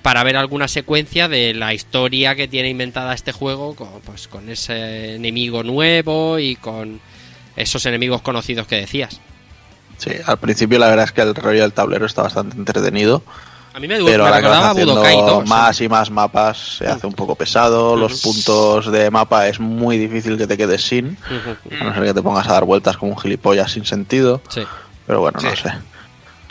para 0.03 0.23
ver 0.24 0.37
alguna 0.37 0.69
secuencia 0.69 1.29
de 1.29 1.55
la 1.55 1.73
historia 1.74 2.35
que 2.35 2.49
tiene 2.49 2.69
inventada 2.69 3.15
este 3.15 3.33
juego 3.33 3.74
con, 3.77 3.89
pues, 4.05 4.29
con 4.29 4.49
ese 4.49 5.15
enemigo 5.16 5.62
nuevo 5.62 6.39
y 6.39 6.57
con 6.57 7.01
esos 7.57 7.87
enemigos 7.87 8.20
conocidos 8.23 8.66
que 8.66 8.77
decías. 8.77 9.20
Sí, 9.99 10.11
al 10.27 10.39
principio 10.39 10.79
la 10.79 10.89
verdad 10.89 11.05
es 11.05 11.12
que 11.12 11.20
el 11.20 11.35
rollo 11.35 11.62
del 11.62 11.73
tablero 11.73 12.07
está 12.07 12.23
bastante 12.23 12.57
entretenido. 12.57 13.23
A 13.74 13.81
mí 13.81 13.89
me, 13.89 13.97
du- 13.99 14.05
Pero 14.05 14.24
me 14.24 14.29
ahora 14.29 14.41
que 14.43 14.49
vas 14.49 14.57
recordaba 14.59 14.70
a 14.70 14.85
Budokai 14.85 15.16
2. 15.16 15.49
más 15.49 15.81
y 15.81 15.89
más 15.89 16.11
mapas 16.11 16.77
se 16.79 16.87
hace 16.89 17.07
un 17.07 17.15
poco 17.15 17.37
pesado. 17.37 17.97
Los 17.97 18.20
puntos 18.20 18.91
de 18.93 19.11
mapa 19.11 19.49
es 19.49 19.61
muy 19.61 19.97
difícil 19.97 20.37
que 20.37 20.47
te 20.47 20.59
quedes 20.59 20.83
sin. 20.83 21.16
Ujú. 21.27 21.77
A 21.81 21.85
no 21.85 21.95
ser 21.95 22.03
que 22.05 22.12
te 22.15 22.20
pongas 22.23 22.47
a 22.49 22.53
dar 22.53 22.65
vueltas 22.65 22.97
como 22.99 23.12
un 23.12 23.19
gilipollas 23.19 23.73
sin 23.73 23.87
sentido. 23.87 24.43
Sí. 24.51 24.62
Pero 25.07 25.20
bueno, 25.20 25.39
no 25.43 25.51
Sí. 25.51 25.57
sé. 25.62 25.73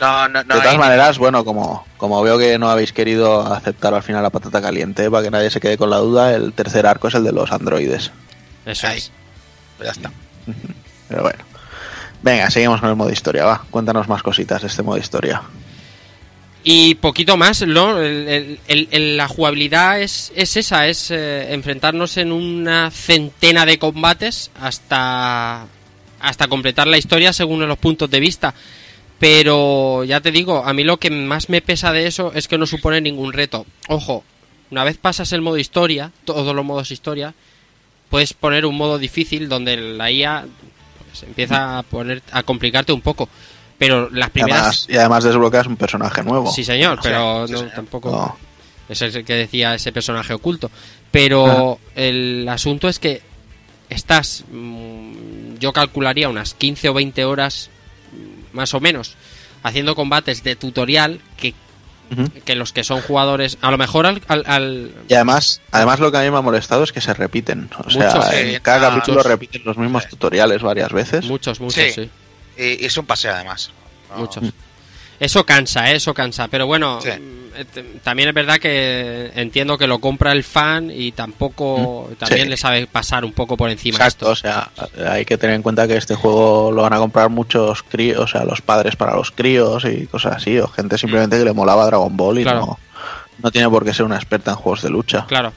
No, 0.02 0.28
no, 0.28 0.42
no. 0.42 0.54
de 0.54 0.60
todas 0.60 0.66
hay- 0.72 0.78
maneras, 0.78 1.18
bueno, 1.18 1.44
como, 1.44 1.86
como 1.96 2.20
veo 2.22 2.36
que 2.38 2.58
no 2.58 2.68
habéis 2.70 2.92
querido 2.92 3.40
aceptar 3.52 3.94
al 3.94 4.02
final 4.02 4.22
la 4.22 4.30
patata 4.30 4.60
caliente, 4.60 5.10
para 5.10 5.22
que 5.22 5.30
nadie 5.30 5.50
se 5.50 5.60
quede 5.60 5.78
con 5.78 5.90
la 5.90 5.98
duda, 5.98 6.34
el 6.34 6.52
tercer 6.52 6.86
arco 6.86 7.08
es 7.08 7.14
el 7.14 7.24
de 7.24 7.32
los 7.32 7.52
androides. 7.52 8.10
Eso 8.66 8.86
Ahí. 8.88 8.98
es. 8.98 9.12
Pues 9.78 9.86
ya 9.86 9.92
está. 9.92 10.10
Pero 11.08 11.22
bueno. 11.22 11.38
Venga, 12.22 12.50
seguimos 12.50 12.80
con 12.80 12.90
el 12.90 12.96
modo 12.96 13.10
historia, 13.10 13.44
va. 13.44 13.64
Cuéntanos 13.70 14.08
más 14.08 14.22
cositas 14.22 14.60
de 14.62 14.68
este 14.68 14.82
modo 14.82 14.96
historia. 14.98 15.42
Y 16.64 16.94
poquito 16.96 17.36
más, 17.36 17.62
¿no? 17.66 17.98
El- 17.98 18.28
el- 18.28 18.60
el- 18.68 18.88
el- 18.92 19.16
la 19.16 19.26
jugabilidad 19.26 20.00
es, 20.00 20.32
es 20.36 20.56
esa, 20.56 20.86
es 20.86 21.10
eh, 21.10 21.52
enfrentarnos 21.52 22.16
en 22.18 22.30
una 22.30 22.90
centena 22.92 23.66
de 23.66 23.78
combates 23.80 24.52
hasta, 24.60 25.66
hasta 26.20 26.46
completar 26.48 26.86
la 26.86 26.98
historia 26.98 27.32
según 27.32 27.66
los 27.66 27.78
puntos 27.78 28.08
de 28.10 28.20
vista. 28.20 28.54
Pero 29.22 30.02
ya 30.02 30.20
te 30.20 30.32
digo, 30.32 30.64
a 30.64 30.72
mí 30.72 30.82
lo 30.82 30.96
que 30.96 31.08
más 31.08 31.48
me 31.48 31.62
pesa 31.62 31.92
de 31.92 32.08
eso 32.08 32.32
es 32.34 32.48
que 32.48 32.58
no 32.58 32.66
supone 32.66 33.00
ningún 33.00 33.32
reto. 33.32 33.64
Ojo, 33.86 34.24
una 34.72 34.82
vez 34.82 34.96
pasas 34.96 35.30
el 35.30 35.42
modo 35.42 35.58
historia, 35.58 36.10
todos 36.24 36.52
los 36.56 36.64
modos 36.64 36.90
historia, 36.90 37.32
puedes 38.10 38.32
poner 38.32 38.66
un 38.66 38.76
modo 38.76 38.98
difícil 38.98 39.48
donde 39.48 39.76
la 39.76 40.10
IA 40.10 40.44
pues, 41.08 41.22
empieza 41.22 41.78
a 41.78 41.84
poner 41.84 42.20
a 42.32 42.42
complicarte 42.42 42.92
un 42.92 43.00
poco. 43.00 43.28
Pero 43.78 44.10
las 44.10 44.26
Y 44.30 44.32
primeras 44.32 44.58
además, 44.58 44.86
y 44.88 44.96
además 44.96 45.22
desbloqueas 45.22 45.66
un 45.68 45.76
personaje 45.76 46.24
nuevo. 46.24 46.50
Sí, 46.50 46.64
señor, 46.64 46.98
pero 47.00 47.46
sí, 47.46 47.52
no, 47.52 47.58
señor. 47.58 47.74
tampoco. 47.76 48.10
No. 48.10 48.36
Es 48.88 49.02
el 49.02 49.24
que 49.24 49.34
decía 49.34 49.76
ese 49.76 49.92
personaje 49.92 50.34
oculto. 50.34 50.68
Pero 51.12 51.78
el 51.94 52.48
asunto 52.48 52.88
es 52.88 52.98
que 52.98 53.22
estás. 53.88 54.44
mm, 54.50 55.58
yo 55.60 55.72
calcularía 55.72 56.28
unas 56.28 56.54
15 56.54 56.88
o 56.88 56.94
20 56.94 57.24
horas, 57.24 57.70
más 58.52 58.74
o 58.74 58.80
menos, 58.80 59.14
haciendo 59.62 59.94
combates 59.94 60.42
de 60.42 60.56
tutorial 60.56 61.20
que, 61.36 61.54
que 62.44 62.54
los 62.54 62.72
que 62.72 62.84
son 62.84 63.00
jugadores. 63.00 63.56
A 63.62 63.70
lo 63.70 63.78
mejor 63.78 64.06
al. 64.06 64.20
al- 64.28 64.44
al- 64.46 64.90
Y 65.08 65.14
además, 65.14 65.60
además 65.70 65.98
lo 66.00 66.10
que 66.12 66.18
a 66.18 66.22
mí 66.22 66.30
me 66.30 66.36
ha 66.36 66.42
molestado 66.42 66.84
es 66.84 66.92
que 66.92 67.00
se 67.00 67.14
repiten. 67.14 67.70
O 67.84 67.90
sea, 67.90 68.12
en 68.38 68.60
cada 68.60 68.88
Ah, 68.88 68.90
capítulo 68.90 69.16
muchos. 69.18 69.30
repiten 69.30 69.62
los 69.64 69.78
mismos 69.78 70.06
tutoriales 70.08 70.60
varias 70.62 70.92
veces. 70.92 71.24
muchos, 71.24 71.60
muchos, 71.60 71.82
Sí. 71.82 71.92
sí. 71.92 72.10
Y, 72.58 72.82
y 72.82 72.86
es 72.86 72.96
un 72.98 73.06
paseo 73.06 73.34
además. 73.34 73.70
No- 74.10 74.18
Muchos. 74.18 74.44
Eso 75.22 75.46
cansa, 75.46 75.90
¿eh? 75.90 75.96
eso 75.96 76.12
cansa. 76.14 76.48
Pero 76.48 76.66
bueno, 76.66 77.00
Sí. 77.00 77.10
mm, 77.10 77.42
eh, 77.54 77.98
también 78.02 78.28
es 78.30 78.34
verdad 78.34 78.58
que 78.58 79.30
entiendo 79.36 79.78
que 79.78 79.86
lo 79.86 80.00
compra 80.00 80.32
el 80.32 80.42
fan 80.42 80.90
y 80.92 81.12
tampoco. 81.12 82.10
También 82.18 82.44
Sí. 82.44 82.48
le 82.48 82.56
sabe 82.56 82.86
pasar 82.86 83.24
un 83.24 83.32
poco 83.32 83.56
por 83.56 83.70
encima 83.70 83.96
Exacto, 83.98 84.32
esto. 84.32 84.48
o 84.48 84.50
sea, 84.50 84.70
hay 85.12 85.24
que 85.24 85.38
tener 85.38 85.54
en 85.56 85.62
cuenta 85.62 85.86
que 85.86 85.96
este 85.96 86.14
juego 86.16 86.72
lo 86.72 86.82
van 86.82 86.92
a 86.94 86.98
comprar 86.98 87.28
muchos 87.30 87.82
críos, 87.84 88.18
o 88.20 88.26
sea, 88.26 88.44
los 88.44 88.60
padres 88.62 88.96
para 88.96 89.14
los 89.14 89.30
críos 89.30 89.84
y 89.84 90.06
cosas 90.06 90.36
así, 90.38 90.58
o 90.58 90.66
gente 90.68 90.98
simplemente 90.98 91.38
que 91.38 91.44
le 91.44 91.52
molaba 91.52 91.86
Dragon 91.86 92.16
Ball 92.16 92.40
y 92.40 92.42
Claro. 92.42 92.60
no, 92.60 92.78
no 93.42 93.50
tiene 93.52 93.68
por 93.70 93.84
qué 93.84 93.94
ser 93.94 94.04
una 94.06 94.16
experta 94.16 94.50
en 94.52 94.56
juegos 94.56 94.82
de 94.82 94.90
lucha. 94.90 95.26
Claro. 95.28 95.52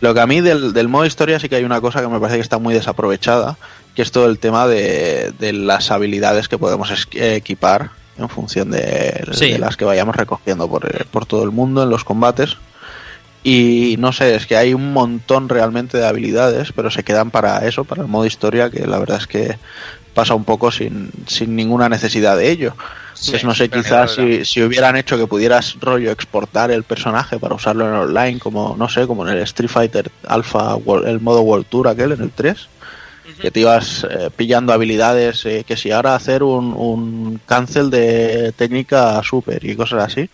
Lo 0.00 0.12
que 0.14 0.20
a 0.20 0.26
mí 0.26 0.40
del, 0.40 0.72
del 0.72 0.88
modo 0.88 1.04
historia 1.06 1.38
sí 1.40 1.48
que 1.48 1.56
hay 1.56 1.64
una 1.64 1.80
cosa 1.80 2.00
que 2.00 2.08
me 2.08 2.18
parece 2.18 2.36
que 2.38 2.42
está 2.42 2.58
muy 2.58 2.74
desaprovechada, 2.74 3.56
que 3.94 4.02
es 4.02 4.10
todo 4.12 4.26
el 4.26 4.38
tema 4.38 4.66
de, 4.66 5.32
de 5.38 5.52
las 5.52 5.90
habilidades 5.90 6.48
que 6.48 6.58
podemos 6.58 6.90
equipar 7.14 7.90
en 8.18 8.28
función 8.28 8.70
de, 8.70 9.24
Sí. 9.32 9.52
de 9.52 9.58
las 9.58 9.76
que 9.76 9.84
vayamos 9.84 10.16
recogiendo 10.16 10.68
por, 10.68 10.86
eh, 10.86 11.04
por 11.10 11.26
todo 11.26 11.44
el 11.44 11.50
mundo 11.50 11.82
en 11.82 11.90
los 11.90 12.04
combates. 12.04 12.56
Y 13.44 13.96
no 13.98 14.12
sé, 14.12 14.34
es 14.34 14.46
que 14.46 14.56
hay 14.56 14.74
un 14.74 14.92
montón 14.92 15.48
realmente 15.48 15.96
de 15.96 16.06
habilidades, 16.06 16.72
pero 16.72 16.90
se 16.90 17.04
quedan 17.04 17.30
para 17.30 17.66
eso, 17.66 17.84
para 17.84 18.02
el 18.02 18.08
modo 18.08 18.26
historia, 18.26 18.68
que 18.68 18.86
la 18.86 18.98
verdad 18.98 19.18
es 19.18 19.26
que 19.26 19.56
pasa 20.12 20.34
un 20.34 20.44
poco 20.44 20.72
sin, 20.72 21.10
sin 21.26 21.54
ninguna 21.54 21.88
necesidad 21.88 22.36
de 22.36 22.50
ello. 22.50 22.74
Sí, 23.14 23.26
Entonces, 23.36 23.44
no 23.44 23.54
sé, 23.54 23.68
quizás 23.68 24.12
si, 24.14 24.44
si 24.44 24.62
hubieran 24.62 24.96
hecho 24.96 25.16
que 25.16 25.26
pudieras 25.26 25.76
rollo 25.80 26.10
exportar 26.10 26.70
el 26.70 26.82
personaje 26.82 27.38
para 27.38 27.54
usarlo 27.54 27.86
en 27.86 27.94
online, 27.94 28.38
como 28.40 28.74
no 28.76 28.88
sé, 28.88 29.06
como 29.06 29.26
en 29.26 29.36
el 29.36 29.42
Street 29.42 29.70
Fighter 29.70 30.10
Alpha, 30.26 30.76
el 31.06 31.20
modo 31.20 31.42
World 31.42 31.66
Tour 31.66 31.88
aquel 31.88 32.12
en 32.12 32.22
el 32.22 32.30
3, 32.30 32.68
que 33.40 33.50
te 33.50 33.60
ibas 33.60 34.04
eh, 34.10 34.30
pillando 34.34 34.72
habilidades, 34.72 35.44
eh, 35.46 35.64
que 35.66 35.76
si 35.76 35.90
ahora 35.90 36.14
hacer 36.14 36.42
un, 36.42 36.72
un 36.74 37.40
cancel 37.46 37.90
de 37.90 38.52
técnica 38.56 39.20
super 39.22 39.64
y 39.64 39.76
cosas 39.76 40.04
así, 40.04 40.28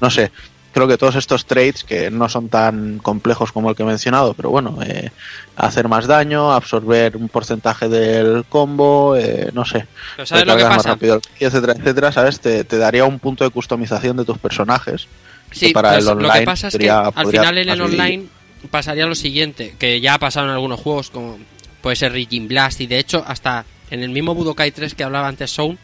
no 0.00 0.10
sé. 0.10 0.30
Creo 0.74 0.88
que 0.88 0.96
todos 0.96 1.16
estos 1.16 1.44
trades, 1.44 1.84
que 1.84 2.10
no 2.10 2.30
son 2.30 2.48
tan 2.48 2.98
complejos 2.98 3.52
como 3.52 3.68
el 3.68 3.76
que 3.76 3.82
he 3.82 3.86
mencionado, 3.86 4.32
pero 4.32 4.48
bueno, 4.48 4.78
eh, 4.82 5.10
hacer 5.54 5.86
más 5.86 6.06
daño, 6.06 6.50
absorber 6.50 7.14
un 7.18 7.28
porcentaje 7.28 7.90
del 7.90 8.46
combo, 8.48 9.14
eh, 9.14 9.50
no 9.52 9.66
sé, 9.66 9.86
Pero 10.16 10.24
¿sabes 10.24 10.46
lo 10.46 10.52
que 10.52 10.56
recargas 10.62 10.68
más 10.70 10.76
pasa? 10.78 10.88
rápido, 10.94 11.20
etcétera, 11.38 11.74
etcétera, 11.76 12.10
¿sabes? 12.12 12.40
Te, 12.40 12.64
te 12.64 12.78
daría 12.78 13.04
un 13.04 13.18
punto 13.18 13.44
de 13.44 13.50
customización 13.50 14.16
de 14.16 14.24
tus 14.24 14.38
personajes. 14.38 15.08
Sí, 15.50 15.74
para 15.74 15.90
pues 15.90 15.98
el 15.98 16.04
lo 16.06 16.16
que 16.18 16.24
online 16.24 16.46
pasa 16.46 16.68
es 16.68 16.72
que 16.72 16.78
podría- 16.78 17.00
al 17.14 17.26
final 17.26 17.58
en 17.58 17.68
el 17.68 17.80
online 17.82 18.24
pasaría 18.70 19.04
lo 19.04 19.14
siguiente, 19.14 19.74
que 19.78 20.00
ya 20.00 20.14
ha 20.14 20.18
pasado 20.18 20.46
en 20.46 20.52
algunos 20.54 20.80
juegos 20.80 21.10
como 21.10 21.36
puede 21.82 21.96
ser 21.96 22.12
Raging 22.12 22.48
Blast 22.48 22.80
y 22.80 22.86
de 22.86 22.98
hecho 22.98 23.24
hasta 23.26 23.64
en 23.90 24.02
el 24.02 24.10
mismo 24.10 24.34
Budokai 24.34 24.70
3 24.70 24.94
que 24.94 25.04
hablaba 25.04 25.28
antes 25.28 25.50
Sound 25.50 25.78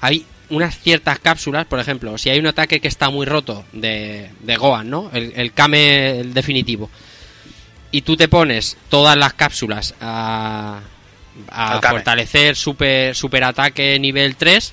hay 0.00 0.26
unas 0.50 0.78
ciertas 0.78 1.18
cápsulas, 1.18 1.66
por 1.66 1.78
ejemplo, 1.78 2.16
si 2.16 2.30
hay 2.30 2.38
un 2.38 2.46
ataque 2.46 2.80
que 2.80 2.88
está 2.88 3.10
muy 3.10 3.26
roto 3.26 3.64
de, 3.72 4.30
de 4.40 4.56
Gohan, 4.56 4.88
¿no? 4.88 5.10
El, 5.12 5.32
el 5.36 5.52
Kame 5.52 6.20
el 6.20 6.34
definitivo. 6.34 6.90
Y 7.90 8.02
tú 8.02 8.16
te 8.16 8.28
pones 8.28 8.76
todas 8.88 9.16
las 9.16 9.34
cápsulas 9.34 9.94
a, 10.00 10.80
fortalecer 11.82 12.56
super, 12.56 13.14
super 13.14 13.44
ataque 13.44 13.98
nivel 13.98 14.36
3, 14.36 14.72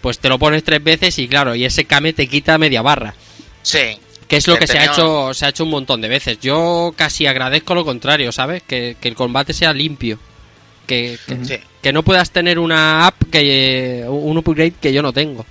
pues 0.00 0.18
te 0.18 0.28
lo 0.28 0.38
pones 0.38 0.64
tres 0.64 0.82
veces 0.82 1.18
y 1.18 1.28
claro, 1.28 1.54
y 1.54 1.64
ese 1.64 1.84
Kame 1.84 2.12
te 2.12 2.26
quita 2.26 2.58
media 2.58 2.82
barra. 2.82 3.14
Sí. 3.62 3.98
Que 4.30 4.36
es 4.38 4.46
lo 4.46 4.56
Que 4.56 4.66
se 4.66 4.78
ha 4.78 4.84
hecho 4.86 5.34
se 5.34 5.44
ha 5.44 5.48
hecho 5.50 5.64
un 5.64 5.70
montón 5.70 6.00
de 6.00 6.08
veces. 6.08 6.38
Yo 6.40 6.94
casi 6.96 7.26
agradezco 7.26 7.74
lo 7.74 7.84
contrario, 7.84 8.32
¿sabes? 8.32 8.62
Que, 8.62 8.96
que 9.00 9.08
el 9.08 9.14
combate 9.14 9.52
sea 9.52 9.72
limpio. 9.74 10.18
Que, 10.86 11.18
que, 11.26 11.44
Sí. 11.44 11.58
que 11.82 11.92
no 11.92 12.02
puedas 12.02 12.30
tener 12.30 12.58
una 12.58 13.06
app, 13.06 13.22
que 13.30 14.04
un 14.08 14.38
upgrade 14.38 14.72
que 14.80 14.92
yo 14.92 15.02
no 15.02 15.12
tengo. 15.12 15.44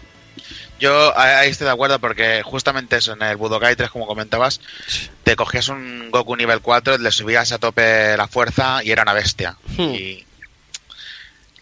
Yo 0.79 1.17
ahí 1.19 1.49
estoy 1.49 1.65
de 1.65 1.71
acuerdo 1.71 1.99
porque 1.99 2.41
justamente 2.43 2.95
eso, 2.97 3.11
en 3.13 3.21
el 3.21 3.35
Budokai 3.35 3.75
3, 3.75 3.89
como 3.89 4.07
comentabas, 4.07 4.61
te 5.23 5.35
cogías 5.35 5.67
un 5.67 6.09
Goku 6.09 6.37
nivel 6.37 6.61
4, 6.61 6.97
le 6.97 7.11
subías 7.11 7.51
a 7.51 7.57
tope 7.59 8.15
la 8.15 8.27
fuerza 8.29 8.81
y 8.83 8.91
era 8.91 9.03
una 9.03 9.11
bestia. 9.13 9.57
Hmm. 9.77 9.81
Y 9.93 10.25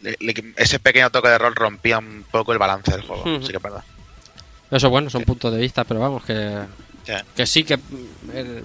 le- 0.02 0.18
le- 0.20 0.54
ese 0.58 0.78
pequeño 0.80 1.10
toque 1.10 1.30
de 1.30 1.38
rol 1.40 1.56
rompía 1.56 1.98
un 1.98 2.26
poco 2.30 2.54
el 2.54 2.60
balance 2.60 2.92
del 2.92 3.02
juego. 3.02 3.24
Hmm. 3.26 3.42
Sí 3.42 3.48
que 3.50 3.58
es 3.58 3.64
verdad. 3.64 3.84
Eso 4.70 4.90
bueno, 4.92 5.10
son 5.10 5.24
puntos 5.24 5.52
de 5.52 5.60
vista, 5.62 5.84
pero 5.84 6.00
vamos, 6.00 6.24
que, 6.24 6.60
Que 7.36 7.46
sí 7.46 7.64
que 7.64 7.78
mm, 7.78 7.82
el- 8.34 8.64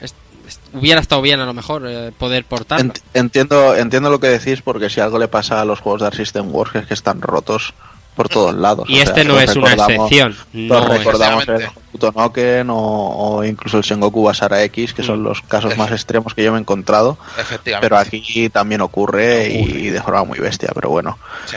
es- 0.00 0.14
es- 0.48 0.60
hubiera 0.72 1.00
estado 1.00 1.22
bien 1.22 1.40
a 1.40 1.46
lo 1.46 1.54
mejor 1.54 1.84
eh, 1.86 2.12
poder 2.16 2.44
portarlo. 2.44 2.92
Ent- 2.92 3.00
entiendo, 3.14 3.76
entiendo 3.76 4.10
lo 4.10 4.20
que 4.20 4.28
decís, 4.28 4.62
porque 4.62 4.90
si 4.90 5.00
algo 5.00 5.18
le 5.18 5.28
pasa 5.28 5.60
a 5.60 5.64
los 5.64 5.80
juegos 5.80 6.00
de 6.02 6.06
Art 6.08 6.16
System 6.16 6.54
Works 6.54 6.76
es 6.76 6.86
que 6.86 6.94
están 6.94 7.20
rotos 7.20 7.74
por 8.16 8.28
todos 8.28 8.54
lados. 8.56 8.88
y 8.88 8.94
O 8.94 8.96
sea, 8.96 9.04
este 9.04 9.24
no 9.24 9.34
todos 9.34 9.50
es 9.50 9.56
una 9.56 9.72
excepción. 9.74 10.36
No 10.52 10.86
recordamos 10.86 11.48
el 11.48 11.56
Sinceramente. 11.58 11.80
Tonoken 11.98 12.70
o, 12.70 12.76
o 12.78 13.44
incluso 13.44 13.78
el 13.78 13.84
Sengoku 13.84 14.22
Basara 14.24 14.62
X, 14.64 14.94
que 14.94 15.02
son 15.02 15.22
los 15.22 15.42
casos 15.42 15.76
más 15.76 15.90
extremos 15.92 16.34
que 16.34 16.42
yo 16.44 16.52
me 16.52 16.58
he 16.58 16.60
encontrado. 16.60 17.18
Efectivamente. 17.38 17.84
Pero 17.84 17.98
aquí 17.98 18.48
también 18.50 18.80
ocurre, 18.80 19.48
y 19.50 19.90
de 19.90 20.00
forma 20.00 20.24
muy 20.24 20.38
bestia, 20.38 20.70
pero 20.74 20.88
bueno. 20.90 21.18
Sí. 21.46 21.56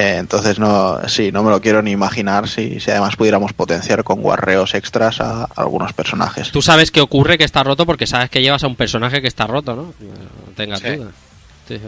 Eh, 0.00 0.16
entonces 0.18 0.60
no, 0.60 1.00
sí, 1.08 1.32
no 1.32 1.42
me 1.42 1.50
lo 1.50 1.60
quiero 1.60 1.82
ni 1.82 1.90
imaginar 1.90 2.48
si, 2.48 2.78
si 2.78 2.88
además 2.92 3.16
pudiéramos 3.16 3.52
potenciar 3.52 4.04
con 4.04 4.20
guarreos 4.22 4.74
extras 4.74 5.20
a, 5.20 5.42
a 5.42 5.48
algunos 5.56 5.92
personajes. 5.92 6.52
Tú 6.52 6.62
sabes 6.62 6.92
que 6.92 7.00
ocurre 7.00 7.36
que 7.36 7.42
está 7.42 7.64
roto 7.64 7.84
porque 7.84 8.06
sabes 8.06 8.30
que 8.30 8.40
llevas 8.40 8.62
a 8.62 8.68
un 8.68 8.76
personaje 8.76 9.20
que 9.20 9.26
está 9.26 9.48
roto, 9.48 9.74
¿no? 9.74 9.82
No 9.82 10.52
tengas 10.54 10.80
Sí. 10.80 10.90
duda. 10.96 11.10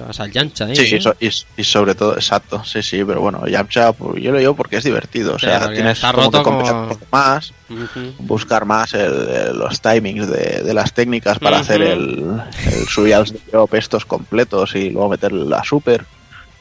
Vas 0.07 0.21
al 0.21 0.31
Yancha 0.31 0.67
ahí. 0.67 0.77
Sí, 0.77 0.97
y, 0.97 1.01
so- 1.01 1.15
y- 1.21 1.31
y 1.57 1.65
sobre 1.65 1.95
todo, 1.95 2.15
exacto, 2.15 2.63
sí, 2.65 2.83
sí, 2.83 3.03
pero 3.03 3.21
bueno, 3.23 3.47
Yamcha, 3.47 3.93
pues, 3.93 4.23
yo 4.23 4.31
lo 4.33 4.39
digo 4.39 4.55
porque 4.55 4.77
es 4.77 4.85
divertido, 4.85 5.37
o 5.37 5.39
sea, 5.39 5.71
tienes 5.73 5.93
está 5.97 6.13
como 6.13 6.25
roto 6.25 6.39
que 6.39 6.45
compensar 6.45 6.75
como- 6.75 6.83
un 6.83 6.89
poco 6.99 7.07
más, 7.13 7.53
buscar 8.19 8.65
más 8.67 8.93
el- 8.93 9.29
el- 9.29 9.57
los 9.59 9.81
timings 9.81 10.29
de, 10.29 10.63
de 10.65 10.75
las 10.75 10.93
técnicas 10.93 11.39
para 11.39 11.61
hacer 11.61 11.81
el, 11.81 12.43
el 12.67 13.05
de 13.05 13.41
drop 13.53 13.73
estos 13.75 14.05
completos 14.05 14.75
y 14.75 14.91
luego 14.91 15.09
meter 15.09 15.33
la 15.33 15.63
super. 15.65 16.05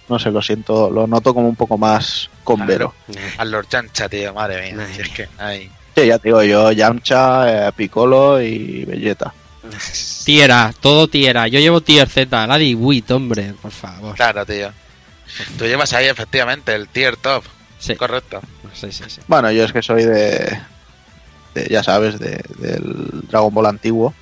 No 0.09 0.17
sé, 0.17 0.31
lo 0.31 0.41
siento, 0.41 0.89
lo 0.89 1.05
noto 1.07 1.33
como 1.33 1.47
un 1.47 1.55
poco 1.55 1.77
más 1.77 2.29
convero. 2.43 2.93
Al 3.37 3.51
Lord 3.51 3.67
Chancha, 3.67 4.09
tío, 4.09 4.33
madre 4.33 4.61
mía. 4.63 4.75
Madre 4.75 4.93
Si 4.95 5.01
es 5.01 5.09
que, 5.09 5.29
ay. 5.37 5.71
Sí, 5.95 6.07
ya 6.07 6.17
te 6.17 6.29
digo 6.29 6.41
yo, 6.43 6.71
Yamcha, 6.71 7.67
eh, 7.67 7.71
Piccolo 7.73 8.41
y 8.41 8.85
Vegeta. 8.85 9.33
Tiera, 10.25 10.73
todo 10.79 11.07
tiera. 11.07 11.47
Yo 11.47 11.59
llevo 11.59 11.81
tier 11.81 12.07
Z, 12.07 12.47
la 12.47 12.57
de 12.57 12.75
Wit, 12.75 13.09
hombre, 13.11 13.53
por 13.61 13.71
favor. 13.71 14.15
Claro, 14.15 14.45
tío. 14.45 14.71
Tú 15.57 15.65
llevas 15.65 15.93
ahí 15.93 16.07
efectivamente 16.07 16.73
el 16.73 16.87
tier 16.87 17.17
top. 17.17 17.43
Sí, 17.77 17.95
Correcto. 17.95 18.41
sí, 18.73 18.91
sí, 18.91 19.03
sí. 19.07 19.21
Bueno, 19.27 19.51
yo 19.51 19.63
es 19.63 19.71
que 19.71 19.81
soy 19.81 20.03
de, 20.03 20.59
de, 21.55 21.67
ya 21.69 21.81
sabes, 21.81 22.19
de, 22.19 22.43
del 22.57 23.21
Dragon 23.29 23.53
Ball 23.53 23.67
antiguo. 23.67 24.13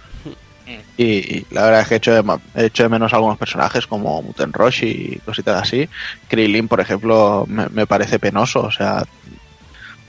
Y, 0.98 1.03
y 1.06 1.45
la 1.52 1.64
verdad 1.64 1.81
es 1.81 1.88
que 1.88 1.94
he 1.94 1.98
hecho, 1.98 2.11
de, 2.23 2.39
he 2.56 2.65
hecho 2.65 2.84
de 2.84 2.89
menos 2.89 3.14
algunos 3.14 3.38
personajes 3.38 3.88
como 3.88 4.22
Muten 4.22 4.52
Roshi 4.53 4.85
y 5.15 5.19
cositas 5.26 5.61
así. 5.61 5.88
Krillin, 6.27 6.68
por 6.68 6.80
ejemplo, 6.81 7.45
me, 7.48 7.68
me 7.69 7.88
parece 7.88 8.19
penoso. 8.19 8.61
O 8.61 8.72
sea, 8.72 9.03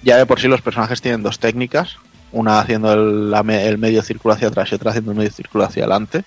ya 0.02 0.16
de 0.16 0.26
por 0.26 0.40
sí 0.40 0.48
los 0.48 0.60
personajes 0.62 1.01
tienen 1.01 1.22
dos 1.22 1.39
técnicas. 1.39 1.97
Una 2.32 2.60
haciendo 2.60 2.93
el, 2.93 3.30
la 3.30 3.43
me- 3.43 3.66
el 3.66 3.78
medio 3.78 4.02
círculo 4.02 4.35
hacia 4.35 4.48
atrás 4.48 4.70
y 4.70 4.74
otra 4.74 4.90
haciendo 4.90 5.12
el 5.12 5.18
medio 5.18 5.30
círculo 5.30 5.64
hacia 5.64 5.85
adelante. 5.85 6.24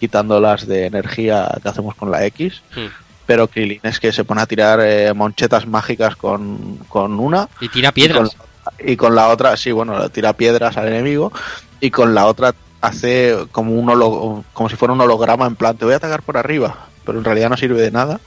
Quitando 0.00 0.40
las 0.40 0.66
de 0.66 0.86
energía 0.86 1.48
que 1.62 1.68
hacemos 1.68 1.94
con 1.94 2.10
la 2.10 2.24
X. 2.26 2.62
Hmm. 2.74 2.86
Pero 3.26 3.48
Krillin 3.48 3.80
es 3.82 3.98
que 3.98 4.12
se 4.12 4.22
pone 4.24 4.42
a 4.42 4.46
tirar 4.46 4.78
eh, 4.82 5.12
monchetas 5.12 5.66
mágicas 5.66 6.14
con, 6.14 6.76
con 6.88 7.18
una 7.18 7.48
Y 7.60 7.68
tira 7.68 7.88
y 7.88 7.92
piedras. 7.92 8.36
con, 8.36 8.88
y 8.88 8.96
con 8.96 9.14
la 9.16 9.28
otra, 9.28 9.56
sí, 9.56 9.72
bueno, 9.72 10.08
tira 10.10 10.32
piedras 10.34 10.76
al 10.76 10.88
enemigo. 10.88 11.32
Y 11.80 11.90
con 11.90 12.14
la 12.14 12.26
otra 12.26 12.54
hace 12.86 13.36
como 13.52 13.72
un 13.72 13.86
holo- 13.88 14.44
como 14.52 14.68
si 14.68 14.76
fuera 14.76 14.94
un 14.94 15.00
holograma 15.00 15.46
en 15.46 15.56
plan, 15.56 15.76
te 15.76 15.84
voy 15.84 15.94
a 15.94 15.98
atacar 15.98 16.22
por 16.22 16.36
arriba. 16.36 16.86
Pero 17.04 17.18
en 17.18 17.24
realidad 17.24 17.50
no 17.50 17.56
sirve 17.56 17.80
de 17.80 17.90
nada. 17.90 18.20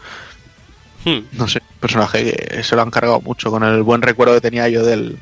Hmm. 1.06 1.20
No 1.34 1.48
sé, 1.48 1.62
personaje 1.80 2.24
que 2.34 2.64
se 2.64 2.76
lo 2.76 2.82
han 2.82 2.92
cargado 2.92 3.22
mucho. 3.22 3.52
Con 3.52 3.64
el 3.64 3.84
buen 3.84 4.02
recuerdo 4.02 4.34
que 4.34 4.42
tenía 4.42 4.68
yo 4.70 4.86
del 4.86 5.18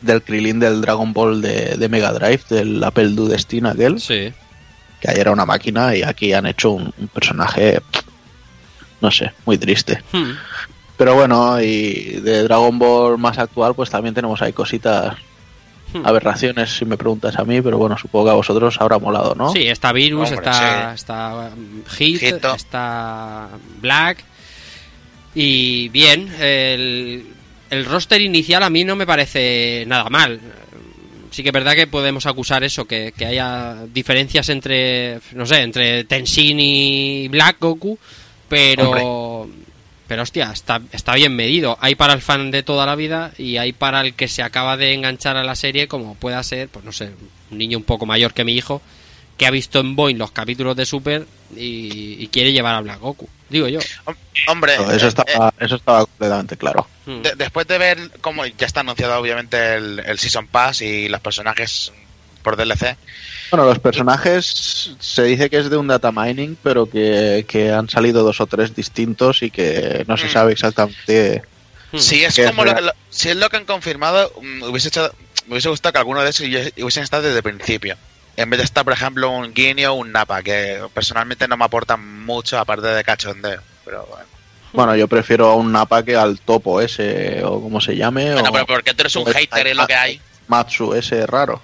del 0.00 0.22
Krillin 0.22 0.58
del 0.60 0.80
Dragon 0.80 1.12
Ball 1.12 1.42
de, 1.42 1.76
de 1.76 1.88
Mega 1.90 2.10
Drive, 2.12 2.40
del 2.48 2.82
Apple 2.82 3.10
II 3.10 3.28
Destiny 3.28 3.68
aquel, 3.68 4.00
Sí. 4.00 4.32
que 5.00 5.10
ahí 5.10 5.18
era 5.18 5.30
una 5.30 5.44
máquina 5.44 5.94
y 5.94 6.02
aquí 6.02 6.32
han 6.32 6.46
hecho 6.46 6.70
un, 6.70 6.90
un 6.96 7.08
personaje, 7.08 7.80
no 9.02 9.10
sé, 9.10 9.32
muy 9.44 9.58
triste. 9.58 10.02
Hmm. 10.12 10.30
Pero 10.96 11.14
bueno, 11.14 11.60
y 11.60 12.18
de 12.22 12.44
Dragon 12.44 12.78
Ball 12.78 13.18
más 13.18 13.36
actual, 13.38 13.74
pues 13.74 13.90
también 13.90 14.14
tenemos 14.14 14.40
ahí 14.42 14.52
cositas. 14.54 15.16
Aberraciones, 16.04 16.70
si 16.76 16.84
me 16.84 16.96
preguntas 16.96 17.38
a 17.38 17.44
mí, 17.44 17.60
pero 17.60 17.78
bueno, 17.78 17.96
supongo 17.98 18.26
que 18.26 18.30
a 18.30 18.34
vosotros 18.34 18.76
habrá 18.80 18.98
molado, 18.98 19.34
¿no? 19.34 19.52
Sí, 19.52 19.66
está 19.66 19.92
Virus, 19.92 20.30
Hombre, 20.30 20.36
está, 20.50 20.88
sí. 20.90 20.94
está 20.94 21.50
Hit, 21.88 22.22
Hito. 22.22 22.54
está 22.54 23.48
Black. 23.80 24.24
Y 25.34 25.88
bien, 25.90 26.32
el, 26.40 27.26
el 27.70 27.84
roster 27.84 28.20
inicial 28.20 28.62
a 28.62 28.70
mí 28.70 28.84
no 28.84 28.96
me 28.96 29.06
parece 29.06 29.84
nada 29.86 30.08
mal. 30.10 30.40
Sí 31.30 31.42
que 31.44 31.50
es 31.50 31.52
verdad 31.52 31.76
que 31.76 31.86
podemos 31.86 32.26
acusar 32.26 32.64
eso, 32.64 32.86
que, 32.86 33.12
que 33.16 33.26
haya 33.26 33.76
diferencias 33.92 34.48
entre, 34.48 35.20
no 35.32 35.46
sé, 35.46 35.60
entre 35.60 36.02
Tenshin 36.04 36.58
y 36.58 37.28
Black 37.28 37.56
Goku, 37.60 37.96
pero... 38.48 39.48
Pero 40.10 40.22
hostia, 40.24 40.50
está, 40.52 40.80
está 40.90 41.14
bien 41.14 41.36
medido. 41.36 41.78
Hay 41.80 41.94
para 41.94 42.14
el 42.14 42.20
fan 42.20 42.50
de 42.50 42.64
toda 42.64 42.84
la 42.84 42.96
vida 42.96 43.30
y 43.38 43.58
hay 43.58 43.72
para 43.72 44.00
el 44.00 44.14
que 44.14 44.26
se 44.26 44.42
acaba 44.42 44.76
de 44.76 44.92
enganchar 44.92 45.36
a 45.36 45.44
la 45.44 45.54
serie, 45.54 45.86
como 45.86 46.16
pueda 46.16 46.42
ser, 46.42 46.68
pues 46.68 46.84
no 46.84 46.90
sé, 46.90 47.12
un 47.52 47.58
niño 47.58 47.78
un 47.78 47.84
poco 47.84 48.06
mayor 48.06 48.34
que 48.34 48.42
mi 48.42 48.54
hijo, 48.56 48.82
que 49.36 49.46
ha 49.46 49.52
visto 49.52 49.78
en 49.78 49.94
Boeing 49.94 50.16
los 50.18 50.32
capítulos 50.32 50.74
de 50.74 50.84
Super 50.84 51.26
y, 51.56 52.16
y 52.18 52.26
quiere 52.26 52.50
llevar 52.52 52.74
a 52.74 52.80
Black 52.80 52.98
Goku. 52.98 53.28
Digo 53.50 53.68
yo. 53.68 53.78
Hombre, 54.48 54.74
Eso 54.74 55.06
eh, 55.06 55.08
estaba, 55.10 55.54
eso 55.60 55.76
estaba 55.76 56.00
completamente 56.06 56.56
claro. 56.56 56.88
Hmm. 57.06 57.22
de- 57.22 57.34
después 57.36 57.68
de 57.68 57.78
ver 57.78 58.10
cómo 58.20 58.44
ya 58.46 58.66
está 58.66 58.80
anunciado 58.80 59.16
obviamente 59.16 59.74
el, 59.76 60.00
el 60.04 60.18
Season 60.18 60.48
Pass 60.48 60.82
y 60.82 61.08
los 61.08 61.20
personajes 61.20 61.92
por 62.42 62.56
DLC, 62.56 62.96
Bueno, 63.50 63.64
los 63.66 63.78
personajes 63.78 64.94
se 65.00 65.22
dice 65.24 65.50
que 65.50 65.58
es 65.58 65.70
de 65.70 65.76
un 65.76 65.88
data 65.88 66.12
mining, 66.12 66.56
pero 66.62 66.88
que, 66.88 67.44
que 67.48 67.72
han 67.72 67.88
salido 67.88 68.22
dos 68.22 68.40
o 68.40 68.46
tres 68.46 68.74
distintos 68.74 69.42
y 69.42 69.50
que 69.50 70.04
no 70.06 70.16
se 70.16 70.26
Mm. 70.26 70.30
sabe 70.30 70.52
exactamente. 70.52 71.42
Hmm. 71.92 71.98
si 71.98 72.24
es 72.24 72.40
como 72.46 72.64
lo, 72.64 72.72
si 73.10 73.30
es 73.30 73.36
lo 73.36 73.48
que 73.50 73.56
han 73.56 73.64
confirmado, 73.64 74.32
mm, 74.40 74.62
hubiese 74.62 74.88
hecho, 74.88 75.12
me 75.46 75.54
hubiese 75.54 75.68
gustado 75.68 75.92
que 75.94 75.98
alguno 75.98 76.22
de 76.22 76.30
esos 76.30 76.46
hubiese- 76.46 76.72
hubiesen 76.80 77.02
estado 77.02 77.24
desde 77.24 77.38
el 77.38 77.42
principio. 77.42 77.96
En 78.36 78.48
vez 78.48 78.58
de 78.58 78.64
estar, 78.64 78.84
por 78.84 78.92
ejemplo, 78.92 79.28
un 79.30 79.52
Guinea 79.52 79.90
o 79.90 79.94
un 79.96 80.12
Napa, 80.12 80.40
que 80.42 80.80
personalmente 80.94 81.48
no 81.48 81.56
me 81.56 81.64
aportan 81.64 82.24
mucho 82.24 82.58
aparte 82.60 82.86
de 82.86 83.02
cachondeo. 83.02 83.60
Pero 83.84 84.06
bueno. 84.08 84.24
Bueno, 84.72 84.94
yo 84.94 85.08
prefiero 85.08 85.48
a 85.50 85.56
un 85.56 85.72
Napa 85.72 86.04
que 86.04 86.14
al 86.14 86.38
topo 86.38 86.80
ese, 86.80 87.42
o 87.44 87.60
como 87.60 87.80
se 87.80 87.96
llame. 87.96 88.32
Bueno, 88.34 88.50
o 88.50 88.52
pero 88.52 88.66
porque 88.66 88.94
tú 88.94 89.02
eres 89.02 89.16
un 89.16 89.28
o- 89.28 89.32
hater, 89.32 89.66
es 89.66 89.76
lo 89.76 89.86
que 89.88 89.94
hay. 89.96 90.20
Matsu 90.46 90.94
ese 90.94 91.26
raro. 91.26 91.60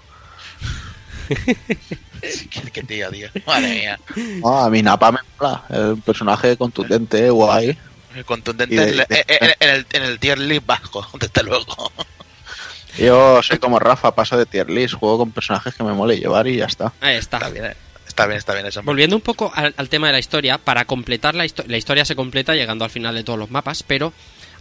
Qué, 1.28 2.48
qué 2.72 2.82
tío, 2.82 3.10
tío. 3.10 3.28
Madre 3.46 3.68
mía. 3.74 4.00
No, 4.42 4.58
a 4.60 4.70
mi 4.70 4.82
Napa 4.82 5.12
me 5.12 5.18
mola. 5.38 5.64
Es 5.70 5.76
un 5.78 6.00
personaje 6.00 6.56
contundente, 6.56 7.28
guay. 7.30 7.76
Contundente 8.24 8.74
de- 8.74 8.90
en, 8.90 8.96
de- 8.96 9.06
en- 9.28 9.54
en 9.60 9.68
el, 9.74 9.86
en 9.92 10.02
el 10.02 10.18
tier 10.18 10.38
list 10.38 10.64
bajo, 10.66 11.06
desde 11.20 11.42
luego. 11.42 11.92
Yo 12.98 13.42
soy 13.42 13.58
como 13.58 13.78
Rafa, 13.78 14.14
paso 14.14 14.38
de 14.38 14.46
tier 14.46 14.70
list, 14.70 14.94
juego 14.94 15.18
con 15.18 15.30
personajes 15.32 15.74
que 15.74 15.84
me 15.84 15.92
mole 15.92 16.18
llevar 16.18 16.46
y 16.46 16.56
ya 16.56 16.64
está. 16.64 16.92
Ahí 17.00 17.16
está. 17.16 17.36
Está 17.38 17.50
bien, 17.50 17.64
eh. 17.66 17.76
está 18.08 18.26
bien, 18.26 18.38
está 18.38 18.54
bien 18.54 18.64
eso. 18.66 18.82
Volviendo 18.82 19.16
un 19.16 19.22
poco 19.22 19.52
al, 19.54 19.74
al 19.76 19.88
tema 19.90 20.06
de 20.06 20.14
la 20.14 20.18
historia, 20.18 20.56
para 20.56 20.86
completar 20.86 21.34
la 21.34 21.44
historia, 21.44 21.70
la 21.70 21.76
historia 21.76 22.04
se 22.06 22.16
completa 22.16 22.54
llegando 22.54 22.84
al 22.86 22.90
final 22.90 23.14
de 23.14 23.22
todos 23.22 23.38
los 23.38 23.50
mapas, 23.50 23.82
pero 23.82 24.14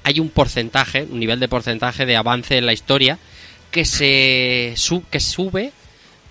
hay 0.03 0.19
un 0.19 0.29
porcentaje, 0.29 1.03
un 1.09 1.19
nivel 1.19 1.39
de 1.39 1.47
porcentaje 1.47 2.05
de 2.05 2.17
avance 2.17 2.57
en 2.57 2.65
la 2.65 2.73
historia 2.73 3.17
que 3.71 3.85
se 3.85 4.73
su- 4.75 5.03
que 5.09 5.21
sube 5.21 5.71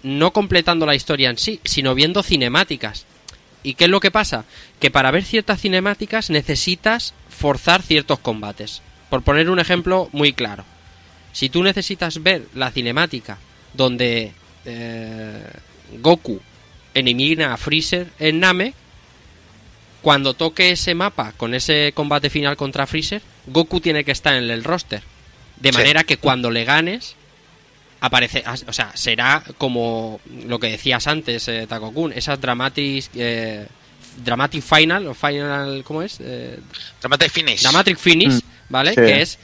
no 0.05 0.33
completando 0.33 0.87
la 0.87 0.95
historia 0.95 1.31
en 1.31 1.39
sí, 1.39 1.61
sino 1.65 1.95
viendo 1.97 2.23
cinemáticas. 2.23 3.05
¿Y 3.65 3.75
qué 3.75 3.85
es 3.85 3.91
lo 3.91 3.99
que 4.01 4.11
pasa? 4.13 4.45
Que 4.79 4.91
para 4.91 5.11
ver 5.11 5.25
ciertas 5.25 5.61
cinemáticas 5.61 6.31
necesitas 6.31 7.15
forzar 7.29 7.83
ciertos 7.83 8.19
combates. 8.21 8.83
Por 9.11 9.23
poner 9.23 9.51
un 9.51 9.59
ejemplo 9.59 10.09
muy 10.13 10.33
claro. 10.35 10.65
Si 11.33 11.49
tú 11.49 11.63
necesitas 11.65 12.23
ver 12.23 12.47
la 12.55 12.71
cinemática 12.71 13.39
donde 13.73 14.33
eh, 14.67 15.43
Goku 16.01 16.41
elimina 16.95 17.53
a 17.53 17.57
Freezer 17.57 18.09
en 18.21 18.39
Namek, 18.41 18.75
cuando 20.03 20.35
toque 20.35 20.71
ese 20.73 20.95
mapa 20.95 21.33
con 21.37 21.55
ese 21.55 21.93
combate 21.95 22.29
final 22.31 22.57
contra 22.57 22.87
Freezer, 22.87 23.23
Goku 23.47 23.81
tiene 23.81 24.05
que 24.05 24.13
estar 24.13 24.35
en 24.37 24.51
el 24.51 24.63
roster. 24.63 25.03
De 25.57 25.71
Sí. 25.73 25.79
manera 25.79 26.05
que 26.05 26.19
cuando 26.19 26.51
le 26.51 26.65
ganes, 26.65 27.17
aparece, 28.05 28.45
o 28.67 28.73
sea, 28.73 28.93
será 28.95 29.43
como 29.57 30.21
lo 30.47 30.59
que 30.59 30.69
decías 30.69 31.07
antes, 31.07 31.49
eh, 31.49 31.67
Takokun, 31.67 32.13
esas 32.13 32.39
dramatic, 32.41 33.09
eh, 33.15 33.67
dramatic 34.23 34.63
final, 34.63 35.07
o 35.07 35.15
final, 35.15 35.83
¿cómo 35.85 36.03
es? 36.03 36.19
Eh, 36.21 36.59
Dramatic 37.01 37.31
Finish. 37.31 37.63
Dramatic 37.63 37.97
Finish, 37.99 38.35
Mm, 38.35 38.41
¿vale? 38.69 38.91
sí. 38.91 38.97
Que 38.97 39.23
es 39.23 39.39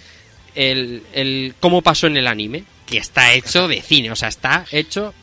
el, 0.54 1.02
el 1.14 1.54
cómo 1.58 1.80
pasó 1.80 2.06
en 2.06 2.18
el 2.18 2.26
anime, 2.26 2.64
que 2.86 2.98
está 2.98 3.32
hecho 3.32 3.66
de 3.66 3.80
cine, 3.80 4.10
o 4.10 4.16
sea, 4.16 4.28
está 4.28 4.66
hecho 4.70 5.14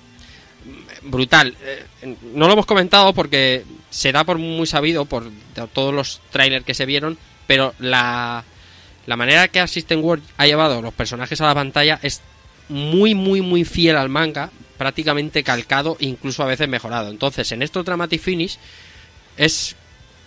brutal. 1.03 1.55
Eh, 1.63 2.15
no 2.33 2.47
lo 2.47 2.53
hemos 2.53 2.65
comentado 2.65 3.13
porque 3.13 3.63
se 3.89 4.11
da 4.11 4.23
por 4.23 4.37
muy 4.39 4.65
sabido 4.67 5.05
por 5.05 5.29
todos 5.73 5.93
los 5.93 6.21
trailers 6.31 6.65
que 6.65 6.73
se 6.73 6.85
vieron, 6.85 7.17
pero 7.45 7.73
la, 7.79 8.43
la 9.05 9.15
manera 9.15 9.47
que 9.47 9.59
Assistant 9.59 10.03
World 10.03 10.23
ha 10.37 10.47
llevado 10.47 10.81
los 10.81 10.93
personajes 10.93 11.39
a 11.41 11.45
la 11.45 11.53
pantalla 11.53 11.99
es 12.01 12.21
muy, 12.69 13.15
muy, 13.15 13.41
muy 13.41 13.65
fiel 13.65 13.95
al 13.97 14.09
manga, 14.09 14.51
prácticamente 14.77 15.43
calcado, 15.43 15.97
incluso 15.99 16.43
a 16.43 16.47
veces 16.47 16.67
mejorado. 16.67 17.09
Entonces, 17.09 17.51
en 17.51 17.61
estos 17.61 17.85
Dramatic 17.85 18.21
Finish 18.21 18.57
es 19.37 19.75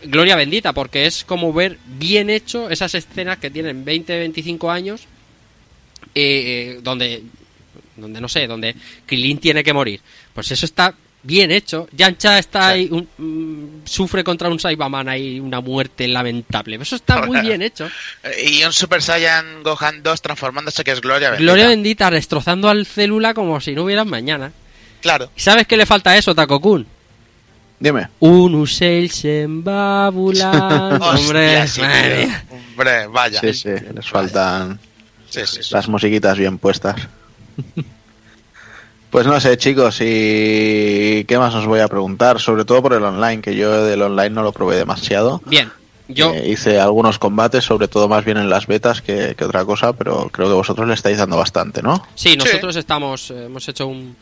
gloria 0.03 0.37
bendita, 0.37 0.73
porque 0.73 1.07
es 1.07 1.25
como 1.25 1.53
ver 1.53 1.79
bien 1.99 2.31
hecho 2.31 2.71
esas 2.71 2.95
escenas 2.95 3.39
que 3.39 3.51
tienen 3.51 3.85
20, 3.85 4.19
25 4.19 4.71
años, 4.71 5.07
eh, 6.15 6.81
donde 6.83 7.23
donde 7.97 8.21
no 8.21 8.29
sé, 8.29 8.47
donde 8.47 8.75
Krilin 9.07 9.39
tiene 9.39 9.63
que 9.63 9.73
morir. 9.73 10.01
Pues 10.35 10.51
eso 10.51 10.65
está 10.65 10.95
bien 11.23 11.51
hecho. 11.51 11.89
Yancha 11.93 12.39
está 12.39 12.69
ahí, 12.69 12.89
un- 12.91 13.09
mm, 13.19 13.83
sufre 13.87 14.25
contra 14.25 14.49
un 14.49 14.59
Saibaman 14.59 15.09
ahí 15.09 15.39
una 15.41 15.61
muerte 15.61 16.09
lamentable. 16.09 16.77
Eso 16.81 16.97
está 16.97 17.23
muy 17.27 17.41
bien 17.43 17.63
hecho. 17.63 17.89
Y 18.47 18.63
un 18.65 18.73
Super 18.73 19.03
Saiyan 19.03 19.63
Gohan 19.63 20.03
2 20.03 20.23
transformándose 20.23 20.83
que 20.85 20.93
es 20.93 21.01
Gloria 21.01 21.31
Bendita. 21.31 21.43
Gloria 21.53 21.69
bendita, 21.69 22.11
destrozando 22.11 22.69
al 22.69 22.87
célula 22.87 23.35
como 23.35 23.61
si 23.61 23.75
no 23.75 23.85
hubiera 23.85 24.05
mañana. 24.05 24.53
Claro. 25.01 25.31
¿Y 25.37 25.41
sabes 25.41 25.67
qué 25.67 25.77
le 25.77 25.87
falta 25.87 26.11
a 26.11 26.17
eso, 26.19 26.35
Takokun? 26.35 26.87
Dime. 27.79 28.09
Un 28.19 28.55
Usel 28.57 29.11
Sembabula. 29.11 30.51
Hombre, 31.01 31.67
sí, 31.67 31.81
vaya. 33.11 33.41
Sí, 33.41 33.55
sí, 33.55 33.69
les 33.95 34.07
faltan 34.09 34.79
Sí, 35.31 35.41
sí, 35.47 35.63
sí. 35.63 35.69
las 35.73 35.89
musiquitas 35.89 36.37
bien 36.37 36.59
puestas. 36.59 36.97
Pues 39.11 39.27
no 39.27 39.41
sé, 39.41 39.57
chicos, 39.57 39.99
y 40.01 41.25
qué 41.25 41.37
más 41.39 41.53
os 41.55 41.67
voy 41.67 41.81
a 41.81 41.89
preguntar, 41.89 42.39
sobre 42.41 42.65
todo 42.65 42.81
por 42.81 42.93
el 42.93 43.03
online, 43.03 43.43
que 43.43 43.57
yo 43.57 43.85
del 43.85 44.03
online 44.03 44.31
no 44.31 44.43
lo 44.45 44.53
probé 44.53 44.77
demasiado. 44.77 45.43
Bien, 45.47 45.69
yo 46.07 46.33
Eh, 46.33 46.51
hice 46.51 46.79
algunos 46.79 47.19
combates, 47.19 47.65
sobre 47.65 47.89
todo 47.89 48.09
más 48.09 48.25
bien 48.25 48.37
en 48.37 48.49
las 48.49 48.69
betas 48.69 49.03
que, 49.03 49.35
que 49.37 49.45
otra 49.45 49.65
cosa, 49.65 49.93
pero 49.95 50.29
creo 50.33 50.47
que 50.49 50.55
vosotros 50.55 50.87
le 50.87 50.95
estáis 50.95 51.19
dando 51.19 51.37
bastante, 51.37 51.83
¿no? 51.83 52.07
Sí, 52.15 52.37
nosotros 52.37 52.77
estamos, 52.77 53.33
eh, 53.33 53.47
hemos 53.47 53.69
hecho 53.69 53.89
un, 53.89 54.15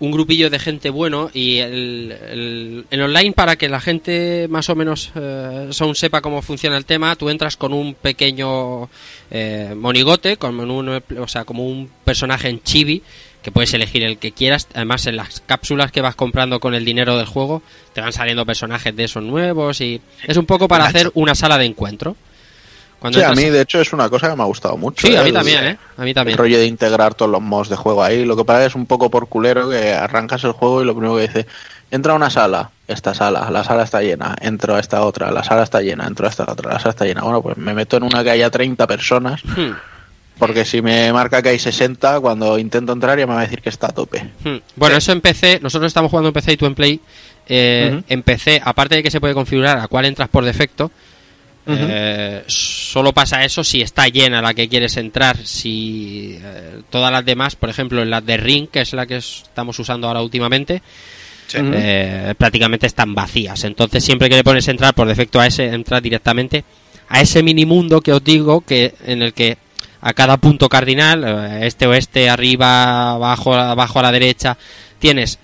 un 0.00 0.10
grupillo 0.10 0.50
de 0.50 0.58
gente 0.58 0.90
bueno 0.90 1.30
y 1.32 1.58
el, 1.58 2.12
el- 2.28 2.84
el 2.90 3.02
online 3.02 3.32
para 3.32 3.54
que 3.56 3.68
la 3.68 3.80
gente 3.80 4.46
más 4.50 4.68
o 4.70 4.74
menos 4.74 5.12
eh, 5.14 5.70
aún 5.80 5.94
sepa 5.94 6.20
cómo 6.20 6.42
funciona 6.42 6.76
el 6.76 6.84
tema, 6.84 7.14
tú 7.14 7.30
entras 7.30 7.56
con 7.56 7.72
un 7.72 7.94
pequeño 7.94 8.88
eh, 9.30 9.72
monigote, 9.76 10.36
con 10.36 10.58
un, 10.68 10.88
o 11.18 11.28
sea, 11.28 11.44
como 11.44 11.64
un 11.66 11.88
personaje 12.04 12.48
en 12.48 12.60
chibi 12.62 13.02
que 13.42 13.52
puedes 13.52 13.72
elegir 13.74 14.02
el 14.02 14.18
que 14.18 14.32
quieras. 14.32 14.68
Además, 14.74 15.06
en 15.06 15.16
las 15.16 15.40
cápsulas 15.46 15.92
que 15.92 16.00
vas 16.00 16.14
comprando 16.14 16.60
con 16.60 16.74
el 16.74 16.84
dinero 16.84 17.16
del 17.16 17.26
juego 17.26 17.62
te 17.92 18.00
van 18.00 18.12
saliendo 18.12 18.44
personajes 18.44 18.94
de 18.96 19.04
esos 19.04 19.22
nuevos 19.22 19.80
y 19.80 20.00
es 20.24 20.36
un 20.36 20.46
poco 20.46 20.68
para 20.68 20.86
hacer 20.86 21.10
una 21.14 21.34
sala 21.34 21.58
de 21.58 21.66
encuentro. 21.66 22.16
Cuando 22.98 23.18
Sí, 23.18 23.24
a 23.24 23.32
mí 23.32 23.44
de 23.44 23.60
hecho 23.60 23.78
es 23.80 23.92
una 23.92 24.08
cosa 24.08 24.30
que 24.30 24.36
me 24.36 24.42
ha 24.42 24.46
gustado 24.46 24.76
mucho. 24.76 25.06
Sí, 25.06 25.14
a 25.14 25.20
¿eh? 25.20 25.24
mí 25.24 25.32
también, 25.32 25.64
¿eh? 25.64 25.78
A 25.98 26.02
mí 26.02 26.14
también. 26.14 26.32
El 26.32 26.38
rollo 26.38 26.58
de 26.58 26.66
integrar 26.66 27.14
todos 27.14 27.30
los 27.30 27.42
mods 27.42 27.68
de 27.68 27.76
juego 27.76 28.02
ahí. 28.02 28.24
Lo 28.24 28.36
que 28.36 28.44
pasa 28.44 28.64
es 28.64 28.74
un 28.74 28.86
poco 28.86 29.10
por 29.10 29.28
culero 29.28 29.68
que 29.68 29.92
arrancas 29.92 30.42
el 30.44 30.52
juego 30.52 30.82
y 30.82 30.86
lo 30.86 30.94
primero 30.94 31.16
que 31.16 31.22
dice, 31.22 31.46
entra 31.90 32.14
a 32.14 32.16
una 32.16 32.30
sala, 32.30 32.70
esta 32.88 33.12
sala, 33.14 33.50
la 33.50 33.64
sala 33.64 33.82
está 33.84 34.00
llena, 34.00 34.34
entro 34.40 34.74
a 34.74 34.80
esta 34.80 35.04
otra, 35.04 35.30
la 35.30 35.44
sala 35.44 35.62
está 35.62 35.82
llena, 35.82 36.06
entro 36.06 36.26
a 36.26 36.30
esta 36.30 36.50
otra, 36.50 36.72
la 36.72 36.78
sala 36.78 36.90
está 36.90 37.04
llena. 37.04 37.20
Bueno, 37.20 37.42
pues 37.42 37.58
me 37.58 37.74
meto 37.74 37.98
en 37.98 38.04
una 38.04 38.24
que 38.24 38.30
haya 38.30 38.50
30 38.50 38.86
personas, 38.86 39.42
Hmm. 39.44 39.72
Porque 40.38 40.64
si 40.64 40.82
me 40.82 41.12
marca 41.12 41.40
que 41.42 41.48
hay 41.50 41.58
60, 41.58 42.20
cuando 42.20 42.58
intento 42.58 42.92
entrar 42.92 43.18
ya 43.18 43.26
me 43.26 43.34
va 43.34 43.40
a 43.40 43.44
decir 43.44 43.60
que 43.62 43.68
está 43.70 43.88
a 43.88 43.92
tope. 43.92 44.22
Hmm. 44.44 44.56
Bueno, 44.76 44.96
eso 44.96 45.12
en 45.12 45.20
PC, 45.20 45.60
nosotros 45.62 45.88
estamos 45.90 46.10
jugando 46.10 46.28
en 46.28 46.34
PC 46.34 46.52
y 46.52 46.56
tú 46.56 46.66
en 46.66 46.74
Play. 46.74 47.00
Eh. 47.48 48.02
En 48.08 48.22
PC, 48.22 48.60
aparte 48.64 48.96
de 48.96 49.02
que 49.02 49.10
se 49.10 49.20
puede 49.20 49.32
configurar 49.34 49.78
a 49.78 49.86
cuál 49.88 50.04
entras 50.06 50.28
por 50.28 50.44
defecto, 50.44 50.90
eh, 51.68 52.44
solo 52.46 53.12
pasa 53.12 53.44
eso 53.44 53.64
si 53.64 53.80
está 53.82 54.06
llena 54.08 54.40
la 54.40 54.54
que 54.54 54.68
quieres 54.68 54.96
entrar. 54.96 55.36
Si 55.44 56.38
eh, 56.40 56.80
todas 56.90 57.10
las 57.10 57.24
demás, 57.24 57.56
por 57.56 57.68
ejemplo, 57.70 58.02
en 58.02 58.10
la 58.10 58.20
de 58.20 58.36
Ring, 58.36 58.68
que 58.68 58.80
es 58.82 58.92
la 58.92 59.06
que 59.06 59.16
es- 59.16 59.42
estamos 59.44 59.78
usando 59.78 60.06
ahora 60.06 60.22
últimamente, 60.22 60.82
Sí. 61.48 61.58
eh, 61.60 62.34
prácticamente 62.36 62.86
están 62.86 63.14
vacías. 63.14 63.64
Entonces, 63.64 64.04
siempre 64.04 64.28
que 64.28 64.36
le 64.36 64.44
pones 64.44 64.66
entrar 64.68 64.94
por 64.94 65.06
defecto 65.08 65.40
a 65.40 65.46
ese, 65.46 65.66
entras 65.66 66.02
directamente 66.02 66.64
a 67.08 67.20
ese 67.20 67.42
mini 67.42 67.64
mundo 67.64 68.00
que 68.00 68.12
os 68.12 68.22
digo, 68.22 68.60
que 68.62 68.94
en 69.06 69.22
el 69.22 69.32
que 69.32 69.56
a 70.06 70.14
cada 70.14 70.36
punto 70.36 70.68
cardinal, 70.68 71.24
eh, 71.26 71.66
este 71.66 71.88
oeste, 71.88 72.30
arriba, 72.30 73.10
abajo, 73.10 73.54
abajo 73.54 73.98
a 73.98 74.02
la 74.02 74.12
derecha, 74.12 74.56
tienes 75.00 75.40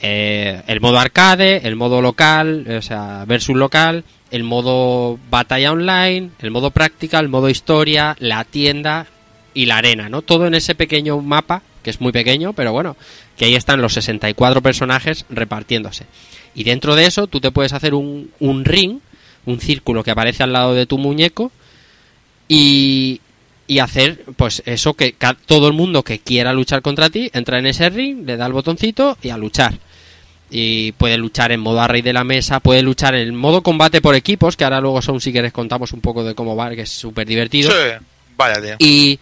eh, 0.00 0.62
el 0.68 0.80
modo 0.80 0.98
arcade, 0.98 1.68
el 1.68 1.76
modo 1.76 2.00
local, 2.00 2.66
o 2.78 2.80
sea, 2.80 3.26
versus 3.26 3.54
local, 3.54 4.04
el 4.30 4.42
modo 4.42 5.18
batalla 5.28 5.72
online, 5.72 6.30
el 6.38 6.50
modo 6.50 6.70
práctica, 6.70 7.18
el 7.18 7.28
modo 7.28 7.50
historia, 7.50 8.16
la 8.20 8.44
tienda 8.44 9.06
y 9.52 9.66
la 9.66 9.76
arena, 9.76 10.08
¿no? 10.08 10.22
Todo 10.22 10.46
en 10.46 10.54
ese 10.54 10.74
pequeño 10.74 11.20
mapa, 11.20 11.60
que 11.82 11.90
es 11.90 12.00
muy 12.00 12.12
pequeño, 12.12 12.54
pero 12.54 12.72
bueno, 12.72 12.96
que 13.36 13.44
ahí 13.44 13.54
están 13.54 13.82
los 13.82 13.92
64 13.92 14.62
personajes 14.62 15.26
repartiéndose. 15.28 16.06
Y 16.54 16.64
dentro 16.64 16.96
de 16.96 17.04
eso 17.04 17.26
tú 17.26 17.38
te 17.38 17.50
puedes 17.50 17.74
hacer 17.74 17.92
un, 17.92 18.30
un 18.40 18.64
ring, 18.64 19.00
un 19.44 19.60
círculo 19.60 20.02
que 20.02 20.10
aparece 20.10 20.42
al 20.42 20.54
lado 20.54 20.72
de 20.72 20.86
tu 20.86 20.96
muñeco 20.96 21.52
y, 22.48 23.20
y 23.70 23.78
hacer 23.78 24.24
pues 24.36 24.64
eso 24.66 24.94
que 24.94 25.14
todo 25.46 25.68
el 25.68 25.74
mundo 25.74 26.02
que 26.02 26.18
quiera 26.18 26.52
luchar 26.52 26.82
contra 26.82 27.08
ti 27.08 27.30
entra 27.32 27.60
en 27.60 27.66
ese 27.66 27.88
ring, 27.88 28.26
le 28.26 28.36
da 28.36 28.46
el 28.46 28.52
botoncito 28.52 29.16
y 29.22 29.28
a 29.28 29.36
luchar. 29.36 29.78
Y 30.50 30.90
puede 30.90 31.16
luchar 31.16 31.52
en 31.52 31.60
modo 31.60 31.80
array 31.80 32.02
de 32.02 32.12
la 32.12 32.24
mesa, 32.24 32.58
puede 32.58 32.82
luchar 32.82 33.14
en 33.14 33.32
modo 33.36 33.62
combate 33.62 34.00
por 34.00 34.16
equipos, 34.16 34.56
que 34.56 34.64
ahora 34.64 34.80
luego 34.80 35.00
son 35.00 35.20
si 35.20 35.30
quieres 35.30 35.52
contamos 35.52 35.92
un 35.92 36.00
poco 36.00 36.24
de 36.24 36.34
cómo 36.34 36.56
va, 36.56 36.74
que 36.74 36.82
es 36.82 36.90
súper 36.90 37.28
divertido. 37.28 37.70
Sí, 37.70 38.04
vaya, 38.36 38.60
tío. 38.60 38.74
Y, 38.80 39.20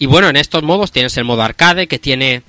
y 0.00 0.06
bueno, 0.06 0.28
en 0.28 0.36
estos 0.36 0.64
modos 0.64 0.90
tienes 0.90 1.16
el 1.16 1.22
modo 1.22 1.42
arcade 1.42 1.86
que 1.86 2.00
tiene 2.00 2.42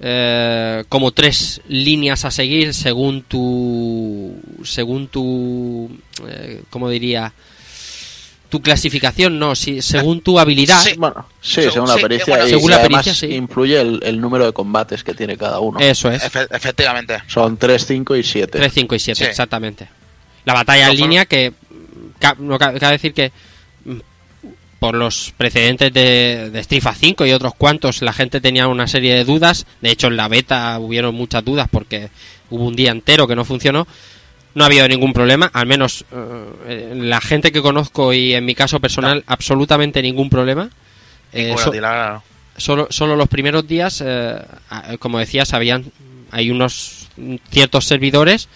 eh, 0.00 0.84
como 0.90 1.12
tres 1.12 1.62
líneas 1.68 2.26
a 2.26 2.30
seguir 2.30 2.74
según 2.74 3.22
tu 3.22 4.38
según 4.64 5.08
tu 5.08 5.90
eh, 6.28 6.60
cómo 6.68 6.90
diría 6.90 7.32
tu 8.48 8.62
clasificación 8.62 9.38
no 9.38 9.54
si, 9.54 9.82
según 9.82 10.20
tu 10.22 10.38
habilidad 10.38 10.80
Sí. 10.82 10.94
Bueno, 10.96 11.26
sí, 11.40 11.62
Según- 11.62 11.72
según 11.72 11.88
la 11.88 11.94
sí, 11.96 12.00
pericia. 12.02 12.26
bueno, 12.34 12.46
y 12.46 12.50
según 12.50 12.70
la 12.70 12.76
además 12.78 13.04
pericia, 13.04 13.28
sí. 13.28 13.34
influye 13.34 13.80
el, 13.80 14.00
el 14.02 14.20
número 14.20 14.46
de 14.46 14.52
combates 14.52 15.04
que 15.04 15.12
tiene 15.14 15.36
cada 15.36 15.60
uno. 15.60 15.78
eso 15.80 16.10
es 16.10 16.22
Efe- 16.24 16.48
efectivamente. 16.50 17.18
Son 17.26 17.56
3, 17.58 17.84
5 17.86 18.16
y 18.16 18.22
7. 18.22 18.58
3, 18.58 18.72
5 18.72 18.94
y 18.94 18.98
7 18.98 19.24
Sí. 19.24 19.30
exactamente 19.30 19.88
la 20.44 20.54
batalla 20.54 20.86
No, 20.86 20.92
en 20.92 20.96
línea 20.96 21.26
que 21.26 21.52
no 22.38 22.58
ca- 22.58 22.72
cabe 22.78 22.92
decir 22.92 23.12
que 23.12 23.32
mm, 23.84 23.96
por 24.78 24.94
los 24.94 25.34
precedentes 25.36 25.92
de, 25.92 26.50
de 26.50 26.62
Fighter 26.80 26.94
5 26.94 27.26
y 27.26 27.32
otros 27.32 27.52
cuantos 27.54 28.00
la 28.00 28.12
gente 28.14 28.40
tenía 28.40 28.66
una 28.68 28.86
serie 28.86 29.14
de 29.14 29.24
dudas 29.24 29.66
de 29.82 29.90
hecho 29.90 30.06
en 30.06 30.16
la 30.16 30.28
beta 30.28 30.78
hubieron 30.78 31.14
muchas 31.14 31.44
dudas 31.44 31.68
porque 31.70 32.08
hubo 32.48 32.64
un 32.64 32.76
día 32.76 32.92
entero 32.92 33.26
que 33.26 33.36
no 33.36 33.44
funcionó 33.44 33.86
no 34.54 34.64
ha 34.64 34.66
habido 34.66 34.88
ningún 34.88 35.12
problema 35.12 35.50
al 35.52 35.66
menos 35.66 36.04
eh, 36.66 36.92
la 36.96 37.20
gente 37.20 37.52
que 37.52 37.62
conozco 37.62 38.12
y 38.12 38.34
en 38.34 38.44
mi 38.44 38.54
caso 38.54 38.80
personal 38.80 39.22
absolutamente 39.26 40.02
ningún 40.02 40.28
problema. 40.30 40.70
Eh, 41.32 41.50
so- 41.64 41.70
solo, 42.56 42.86
solo 42.90 43.14
los 43.16 43.28
primeros 43.28 43.66
días, 43.68 44.02
eh, 44.04 44.40
como 44.98 45.18
decías, 45.18 45.52
habían, 45.54 45.84
hay 46.30 46.50
unos 46.50 47.08
ciertos 47.50 47.84
servidores 47.84 48.48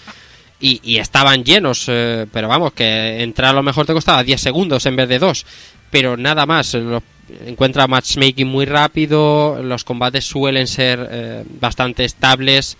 y, 0.60 0.80
y 0.82 0.98
estaban 0.98 1.44
llenos, 1.44 1.84
pero 1.86 2.48
vamos, 2.48 2.72
que 2.72 3.22
entrar 3.22 3.50
a 3.50 3.54
lo 3.54 3.62
mejor 3.62 3.84
te 3.86 3.92
costaba 3.92 4.22
10 4.24 4.40
segundos 4.40 4.86
en 4.86 4.96
vez 4.96 5.08
de 5.08 5.18
2, 5.18 5.44
pero 5.90 6.16
nada 6.16 6.46
más, 6.46 6.74
lo- 6.74 7.02
encuentra 7.46 7.86
matchmaking 7.86 8.46
muy 8.46 8.64
rápido, 8.66 9.60
los 9.62 9.84
combates 9.84 10.24
suelen 10.24 10.66
ser 10.66 11.44
bastante 11.60 12.04
estables, 12.04 12.76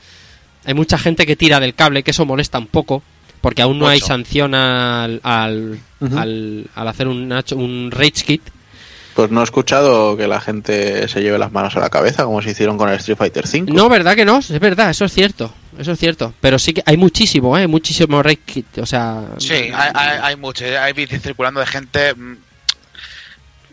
hay 0.64 0.74
mucha 0.74 0.98
gente 0.98 1.26
que 1.26 1.36
tira 1.36 1.60
del 1.60 1.74
cable, 1.74 2.02
que 2.02 2.10
eso 2.12 2.24
molesta 2.26 2.59
un 2.59 2.66
poco, 2.66 3.02
porque 3.40 3.62
aún 3.62 3.78
no 3.78 3.89
hay 3.89 4.01
sanción 4.01 4.55
al, 4.55 5.20
al, 5.22 5.78
al, 6.16 6.66
al 6.74 6.89
hacer 6.89 7.09
un, 7.09 7.32
un 7.56 7.90
rage 7.90 8.24
kit, 8.24 8.43
Pues 9.14 9.30
no 9.30 9.40
he 9.40 9.44
escuchado 9.44 10.16
que 10.16 10.26
la 10.26 10.40
gente 10.40 11.06
se 11.09 11.20
lleve 11.20 11.39
las 11.39 11.51
manos 11.52 11.76
a 11.76 11.80
la 11.80 11.90
cabeza 11.90 12.24
como 12.24 12.40
se 12.40 12.51
hicieron 12.51 12.78
con 12.78 12.89
el 12.89 12.97
Street 12.97 13.18
Fighter 13.18 13.47
5. 13.47 13.72
No, 13.74 13.89
verdad 13.89 14.14
que 14.14 14.24
no, 14.24 14.39
es 14.39 14.60
verdad, 14.60 14.90
eso 14.90 15.05
es 15.05 15.12
cierto, 15.12 15.52
eso 15.78 15.93
es 15.93 15.98
cierto. 15.98 16.32
Pero 16.40 16.59
sí 16.59 16.72
que 16.72 16.82
hay 16.86 16.97
muchísimo, 16.97 17.59
¿eh? 17.59 17.66
Muchísimo 17.66 18.22
rage 18.22 18.39
kit, 18.47 18.78
o 18.78 18.86
sea... 18.86 19.22
Sí, 19.39 19.55
hay, 19.55 19.72
hay, 19.94 20.18
hay 20.22 20.36
mucho. 20.36 20.64
Hay 20.80 20.93
vídeos 20.93 21.20
circulando 21.22 21.59
de 21.60 21.66
gente. 21.66 22.14
mm, 22.14 22.36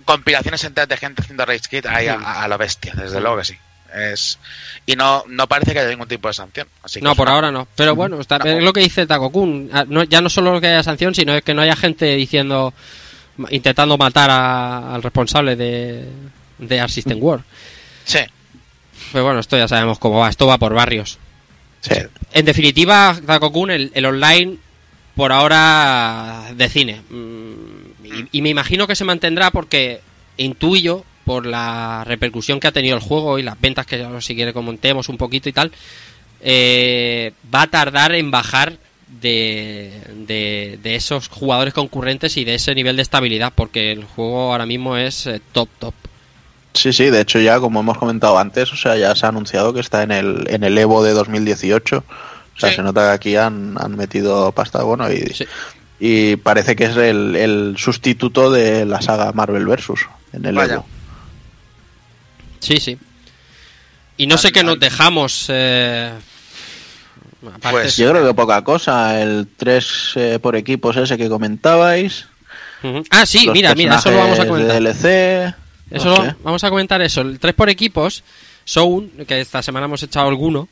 Compilaciones 0.05 0.63
enteras 0.63 0.89
de 0.89 0.97
gente 0.97 1.21
haciendo 1.21 1.45
Rage 1.45 1.69
Kit 1.69 1.85
ahí 1.85 2.07
a, 2.07 2.15
a 2.15 2.47
la 2.47 2.57
bestia, 2.57 2.95
desde 2.97 3.21
luego 3.21 3.37
que 3.37 3.43
sí. 3.45 3.53
Es, 3.95 4.37
y 4.85 4.95
no, 4.95 5.23
no 5.27 5.47
parece 5.47 5.73
que 5.73 5.79
haya 5.79 5.89
ningún 5.89 6.07
tipo 6.07 6.27
de 6.27 6.33
sanción. 6.33 6.67
Así 6.83 6.99
que 6.99 7.03
No, 7.03 7.15
por 7.15 7.27
una- 7.27 7.35
ahora 7.35 7.51
no. 7.51 7.67
Pero 7.75 7.95
bueno, 7.95 8.19
está, 8.21 8.37
No. 8.39 8.45
es 8.45 8.63
lo 8.63 8.71
que 8.73 8.81
dice 8.81 9.07
Takokun. 9.07 9.69
Ah, 9.73 9.85
no- 9.87 10.03
ya 10.03 10.21
no 10.21 10.29
solo 10.29 10.59
que 10.61 10.67
haya 10.67 10.83
sanción, 10.83 11.15
sino 11.15 11.33
es 11.33 11.43
que 11.43 11.53
no 11.53 11.61
haya 11.61 11.75
gente 11.75 12.15
diciendo... 12.15 12.73
Intentando 13.51 13.97
matar 13.97 14.29
a- 14.29 14.93
al 14.93 15.01
responsable 15.01 15.55
de, 15.55 16.05
de 16.57 16.79
Art 16.81 16.91
System 16.91 17.17
War. 17.21 17.39
Sí, 18.03 18.19
Pero 19.13 19.23
bueno, 19.23 19.39
esto 19.39 19.57
ya 19.57 19.67
sabemos 19.67 19.97
cómo 19.97 20.19
va. 20.19 20.29
Esto 20.29 20.45
va 20.45 20.57
por 20.57 20.73
barrios. 20.73 21.17
Sí. 21.79 21.95
En 22.33 22.43
definitiva, 22.45 23.17
Takokun, 23.25 23.71
el, 23.71 23.91
el 23.95 24.05
online 24.05 24.57
por 25.15 25.31
ahora 25.31 26.47
de 26.53 26.67
cine. 26.69 27.01
Mm, 27.09 27.53
Y, 28.03 28.39
y 28.39 28.41
me 28.41 28.49
imagino 28.49 28.87
que 28.87 28.95
se 28.95 29.05
mantendrá 29.05 29.51
porque 29.51 30.01
intuyo, 30.35 31.05
por 31.29 31.45
la 31.45 32.03
repercusión 32.07 32.59
que 32.59 32.65
ha 32.65 32.71
tenido 32.71 32.95
el 32.95 33.03
juego 33.03 33.37
y 33.37 33.43
las 33.43 33.61
ventas 33.61 33.85
que 33.85 34.03
si 34.19 34.33
quiere 34.33 34.51
comentemos 34.51 35.09
un 35.09 35.17
poquito 35.17 35.47
y 35.47 35.53
tal, 35.53 35.71
eh, 36.41 37.33
va 37.53 37.61
a 37.61 37.67
tardar 37.67 38.15
en 38.15 38.31
bajar 38.31 38.77
de, 39.21 39.93
de, 40.25 40.79
de 40.81 40.95
esos 40.95 41.27
jugadores 41.27 41.75
concurrentes 41.75 42.35
y 42.37 42.45
de 42.45 42.55
ese 42.55 42.73
nivel 42.73 42.95
de 42.95 43.03
estabilidad 43.03 43.53
porque 43.55 43.91
el 43.91 44.05
juego 44.05 44.51
ahora 44.51 44.65
mismo 44.65 44.97
es 44.97 45.27
eh, 45.27 45.39
top 45.51 45.69
top. 45.77 45.93
Sí, 46.73 46.91
sí, 46.93 47.11
de 47.11 47.21
hecho 47.21 47.39
ya 47.39 47.59
como 47.59 47.81
hemos 47.81 47.99
comentado 47.99 48.39
antes, 48.39 48.73
o 48.73 48.75
sea, 48.75 48.95
ya 48.97 49.15
se 49.15 49.27
ha 49.27 49.29
anunciado 49.29 49.71
que 49.71 49.81
está 49.81 50.01
en 50.01 50.09
el, 50.11 50.45
en 50.49 50.63
el 50.63 50.75
Evo 50.79 51.03
de 51.03 51.11
2018. 51.13 51.97
O 51.97 52.59
sea, 52.59 52.69
Sí. 52.71 52.77
se 52.77 52.81
nota 52.81 53.01
que 53.09 53.13
aquí 53.13 53.35
han, 53.35 53.75
han 53.79 53.95
metido 53.95 54.51
pasta, 54.51 54.81
bueno, 54.81 55.11
y, 55.11 55.19
Sí. 55.35 55.45
y 55.99 56.37
parece 56.37 56.75
que 56.75 56.85
es 56.85 56.97
el, 56.97 57.35
el 57.35 57.75
sustituto 57.77 58.49
de 58.49 58.87
la 58.87 58.99
saga 59.03 59.31
Marvel 59.31 59.67
Versus 59.67 60.07
en 60.33 60.45
el 60.45 60.55
Vaya. 60.55 60.73
Evo. 60.73 60.85
Sí, 62.59 62.77
sí. 62.77 62.97
Y 64.17 64.27
no 64.27 64.37
sé 64.37 64.51
qué 64.51 64.63
nos 64.63 64.79
dejamos. 64.79 65.45
Eh... 65.49 66.11
aparte- 67.45 67.69
Pues- 67.71 67.97
Yo 67.97 68.11
creo 68.11 68.25
que 68.27 68.33
poca 68.33 68.63
cosa, 68.63 69.21
el 69.21 69.47
3 69.57 70.39
por 70.41 70.55
equipos 70.55 70.97
ese 70.97 71.17
que 71.17 71.29
comentabais. 71.29 72.27
Ah, 73.09 73.25
sí, 73.25 73.45
los 73.45 73.53
mira, 73.53 73.75
mira, 73.75 73.95
eso 73.97 74.11
lo 74.11 74.17
vamos 74.17 74.39
a 74.39 74.47
comentar. 74.47 74.81
DLC. 74.81 75.53
Eso 75.91 76.05
no 76.09 76.15
sé. 76.25 76.35
vamos 76.43 76.63
a 76.63 76.69
comentar 76.69 77.01
eso. 77.01 77.21
El 77.21 77.39
3 77.39 77.53
por 77.53 77.69
equipos, 77.69 78.23
Sound, 78.63 79.25
que 79.25 79.41
esta 79.41 79.61
semana 79.61 79.85
hemos 79.85 80.03
echado 80.03 80.27
alguno, 80.29 80.69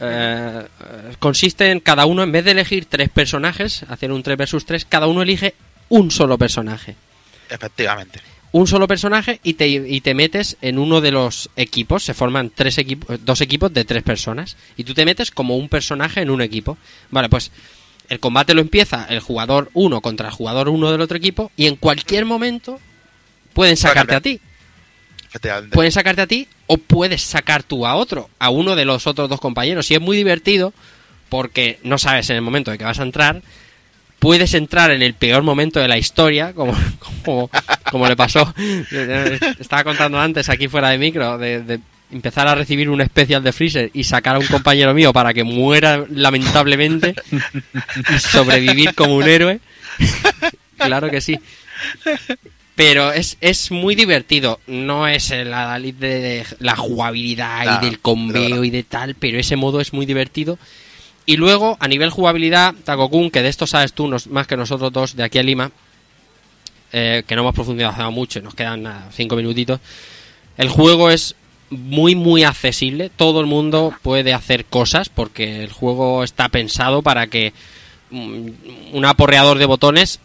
eh, 0.00 0.62
eh, 0.80 1.14
consiste 1.18 1.70
en 1.70 1.80
cada 1.80 2.06
uno, 2.06 2.22
en 2.22 2.32
vez 2.32 2.44
de 2.44 2.50
elegir 2.52 2.86
tres 2.86 3.08
personajes, 3.08 3.84
hacer 3.88 4.12
un 4.12 4.22
3 4.22 4.36
versus 4.36 4.64
3, 4.66 4.84
cada 4.86 5.06
uno 5.06 5.22
elige 5.22 5.54
un 5.90 6.10
solo 6.10 6.36
personaje. 6.36 6.96
Efectivamente. 7.48 8.20
Un 8.50 8.66
solo 8.66 8.88
personaje 8.88 9.40
y 9.42 9.54
te, 9.54 9.68
y 9.68 10.00
te 10.00 10.14
metes 10.14 10.56
en 10.62 10.78
uno 10.78 11.00
de 11.00 11.12
los 11.12 11.50
equipos. 11.56 12.04
Se 12.04 12.14
forman 12.14 12.50
tres 12.54 12.78
equipos, 12.78 13.18
dos 13.24 13.40
equipos 13.40 13.72
de 13.72 13.84
tres 13.84 14.02
personas. 14.02 14.56
Y 14.76 14.84
tú 14.84 14.94
te 14.94 15.04
metes 15.04 15.30
como 15.30 15.56
un 15.56 15.68
personaje 15.68 16.22
en 16.22 16.30
un 16.30 16.40
equipo. 16.40 16.78
Vale, 17.10 17.28
pues 17.28 17.50
el 18.08 18.20
combate 18.20 18.54
lo 18.54 18.62
empieza 18.62 19.06
el 19.10 19.20
jugador 19.20 19.70
1 19.74 20.00
contra 20.00 20.28
el 20.28 20.34
jugador 20.34 20.68
1 20.70 20.92
del 20.92 21.00
otro 21.02 21.18
equipo. 21.18 21.52
Y 21.56 21.66
en 21.66 21.76
cualquier 21.76 22.24
momento 22.24 22.80
pueden 23.52 23.76
sacarte 23.76 24.14
a 24.14 24.20
ti. 24.20 24.40
Pueden 25.72 25.92
sacarte 25.92 26.22
a 26.22 26.26
ti 26.26 26.48
o 26.66 26.78
puedes 26.78 27.22
sacar 27.22 27.62
tú 27.62 27.86
a 27.86 27.94
otro, 27.96 28.30
a 28.38 28.48
uno 28.50 28.76
de 28.76 28.86
los 28.86 29.06
otros 29.06 29.28
dos 29.28 29.40
compañeros. 29.40 29.90
Y 29.90 29.94
es 29.94 30.00
muy 30.00 30.16
divertido 30.16 30.72
porque 31.28 31.78
no 31.82 31.98
sabes 31.98 32.30
en 32.30 32.36
el 32.36 32.42
momento 32.42 32.70
de 32.70 32.78
que 32.78 32.84
vas 32.84 32.98
a 32.98 33.02
entrar. 33.02 33.42
Puedes 34.18 34.54
entrar 34.54 34.90
en 34.90 35.02
el 35.02 35.14
peor 35.14 35.42
momento 35.42 35.80
de 35.80 35.88
la 35.88 35.98
historia, 35.98 36.52
como, 36.52 36.74
como, 37.24 37.50
como 37.90 38.08
le 38.08 38.16
pasó. 38.16 38.52
Estaba 39.58 39.84
contando 39.84 40.18
antes 40.18 40.48
aquí 40.48 40.68
fuera 40.68 40.90
de 40.90 40.98
micro, 40.98 41.38
de, 41.38 41.62
de 41.62 41.80
empezar 42.10 42.48
a 42.48 42.54
recibir 42.54 42.88
un 42.88 43.00
especial 43.00 43.42
de 43.42 43.52
Freezer 43.52 43.90
y 43.92 44.04
sacar 44.04 44.36
a 44.36 44.38
un 44.38 44.46
compañero 44.46 44.94
mío 44.94 45.12
para 45.12 45.34
que 45.34 45.44
muera 45.44 46.04
lamentablemente 46.10 47.14
y 47.30 48.18
sobrevivir 48.18 48.94
como 48.94 49.16
un 49.16 49.28
héroe. 49.28 49.60
claro 50.76 51.10
que 51.10 51.20
sí. 51.20 51.38
Pero 52.74 53.12
es, 53.12 53.36
es 53.40 53.70
muy 53.70 53.94
divertido. 53.94 54.60
No 54.68 55.08
es 55.08 55.30
el 55.32 55.52
adalid 55.52 55.94
de, 55.94 56.46
la 56.60 56.76
jugabilidad 56.76 57.64
No, 57.64 57.86
y 57.86 57.90
del 57.90 57.98
verdad. 58.32 58.62
y 58.62 58.70
de 58.70 58.82
tal, 58.84 59.14
pero 59.16 59.38
ese 59.38 59.56
modo 59.56 59.80
es 59.80 59.92
muy 59.92 60.06
divertido. 60.06 60.58
Y 61.28 61.36
luego, 61.36 61.76
a 61.78 61.88
nivel 61.88 62.08
jugabilidad, 62.08 62.74
Takokun, 62.84 63.30
que 63.30 63.42
de 63.42 63.50
esto 63.50 63.66
sabes 63.66 63.92
tú 63.92 64.10
más 64.30 64.46
que 64.46 64.56
nosotros 64.56 64.90
dos 64.90 65.14
de 65.14 65.24
aquí 65.24 65.38
a 65.38 65.42
Lima, 65.42 65.70
eh, 66.90 67.22
que 67.26 67.34
no 67.34 67.42
hemos 67.42 67.54
profundizado 67.54 68.10
mucho, 68.10 68.40
nos 68.40 68.54
quedan 68.54 68.84
nada, 68.84 69.10
cinco 69.12 69.36
minutitos. 69.36 69.78
El 70.56 70.70
juego 70.70 71.10
es 71.10 71.34
muy, 71.68 72.14
muy 72.14 72.44
accesible. 72.44 73.10
Todo 73.14 73.42
el 73.42 73.46
mundo 73.46 73.92
puede 74.00 74.32
hacer 74.32 74.64
cosas 74.64 75.10
porque 75.10 75.64
el 75.64 75.70
juego 75.70 76.24
está 76.24 76.48
pensado 76.48 77.02
para 77.02 77.26
que 77.26 77.52
mm, 78.08 78.48
un 78.94 79.04
aporreador 79.04 79.58
de 79.58 79.66
botones 79.66 80.20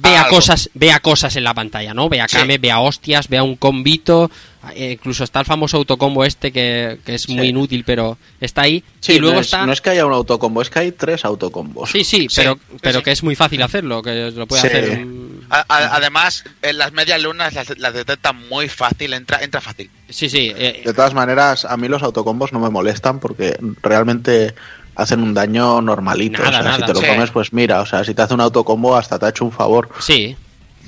vea 0.00 0.22
Algo. 0.22 0.36
cosas, 0.36 0.70
vea 0.74 1.00
cosas 1.00 1.36
en 1.36 1.44
la 1.44 1.54
pantalla, 1.54 1.94
¿no? 1.94 2.08
Vea 2.08 2.26
Sí. 2.28 2.36
Kame, 2.36 2.58
vea 2.58 2.80
hostias, 2.80 3.28
vea 3.28 3.42
un 3.42 3.56
combito. 3.56 4.30
eh, 4.74 4.92
incluso 4.94 5.22
está 5.22 5.38
el 5.38 5.46
famoso 5.46 5.76
autocombo 5.76 6.24
este 6.24 6.50
que, 6.50 6.98
que 7.04 7.14
es 7.14 7.28
muy 7.28 7.48
inútil, 7.50 7.84
pero 7.84 8.18
está 8.40 8.62
ahí. 8.62 8.82
Sí, 8.98 9.12
y 9.12 9.18
luego 9.20 9.34
no, 9.36 9.40
es, 9.40 9.46
está. 9.46 9.64
no 9.64 9.72
es 9.72 9.80
que 9.80 9.90
haya 9.90 10.04
un 10.04 10.12
autocombo, 10.12 10.60
es 10.60 10.70
que 10.70 10.80
hay 10.80 10.90
tres 10.90 11.24
autocombos. 11.24 11.88
Sí, 11.92 12.02
sí, 12.02 12.26
Sí, 12.28 12.34
pero, 12.34 12.54
sí, 12.54 12.76
pero 12.82 13.00
que 13.00 13.12
es 13.12 13.22
muy 13.22 13.36
fácil 13.36 13.62
hacerlo, 13.62 14.02
que 14.02 14.32
lo 14.32 14.46
puede 14.48 14.62
Sí. 14.62 14.66
hacer. 14.66 15.06
mm, 15.06 15.26
A- 15.50 15.64
a- 15.68 15.94
además, 15.96 16.42
en 16.62 16.78
las 16.78 16.92
medias 16.92 17.22
lunas 17.22 17.54
las, 17.54 17.78
las 17.78 17.94
detecta 17.94 18.32
muy 18.32 18.68
fácil, 18.68 19.12
entra, 19.12 19.38
entra 19.40 19.60
fácil. 19.60 19.88
Sí, 20.08 20.28
sí. 20.28 20.52
eh, 20.56 20.82
De 20.84 20.92
todas 20.92 21.14
maneras, 21.14 21.64
a 21.64 21.76
mí 21.76 21.86
los 21.86 22.02
autocombos 22.02 22.52
no 22.52 22.58
me 22.58 22.68
molestan 22.68 23.20
porque 23.20 23.56
realmente 23.82 24.52
hacen 24.96 25.22
un 25.22 25.34
daño 25.34 25.80
normalito. 25.82 26.42
Nada, 26.42 26.60
o 26.60 26.62
sea, 26.62 26.76
si 26.76 26.82
te 26.82 26.94
lo 26.94 27.00
Sí. 27.00 27.06
comes, 27.06 27.30
pues 27.30 27.52
mira, 27.52 27.80
o 27.82 27.86
sea, 27.86 28.02
si 28.04 28.14
te 28.14 28.22
hace 28.22 28.34
un 28.34 28.40
autocombo 28.40 28.96
hasta 28.96 29.18
te 29.18 29.26
ha 29.26 29.28
hecho 29.28 29.44
un 29.44 29.52
favor. 29.52 29.88
sí. 30.00 30.36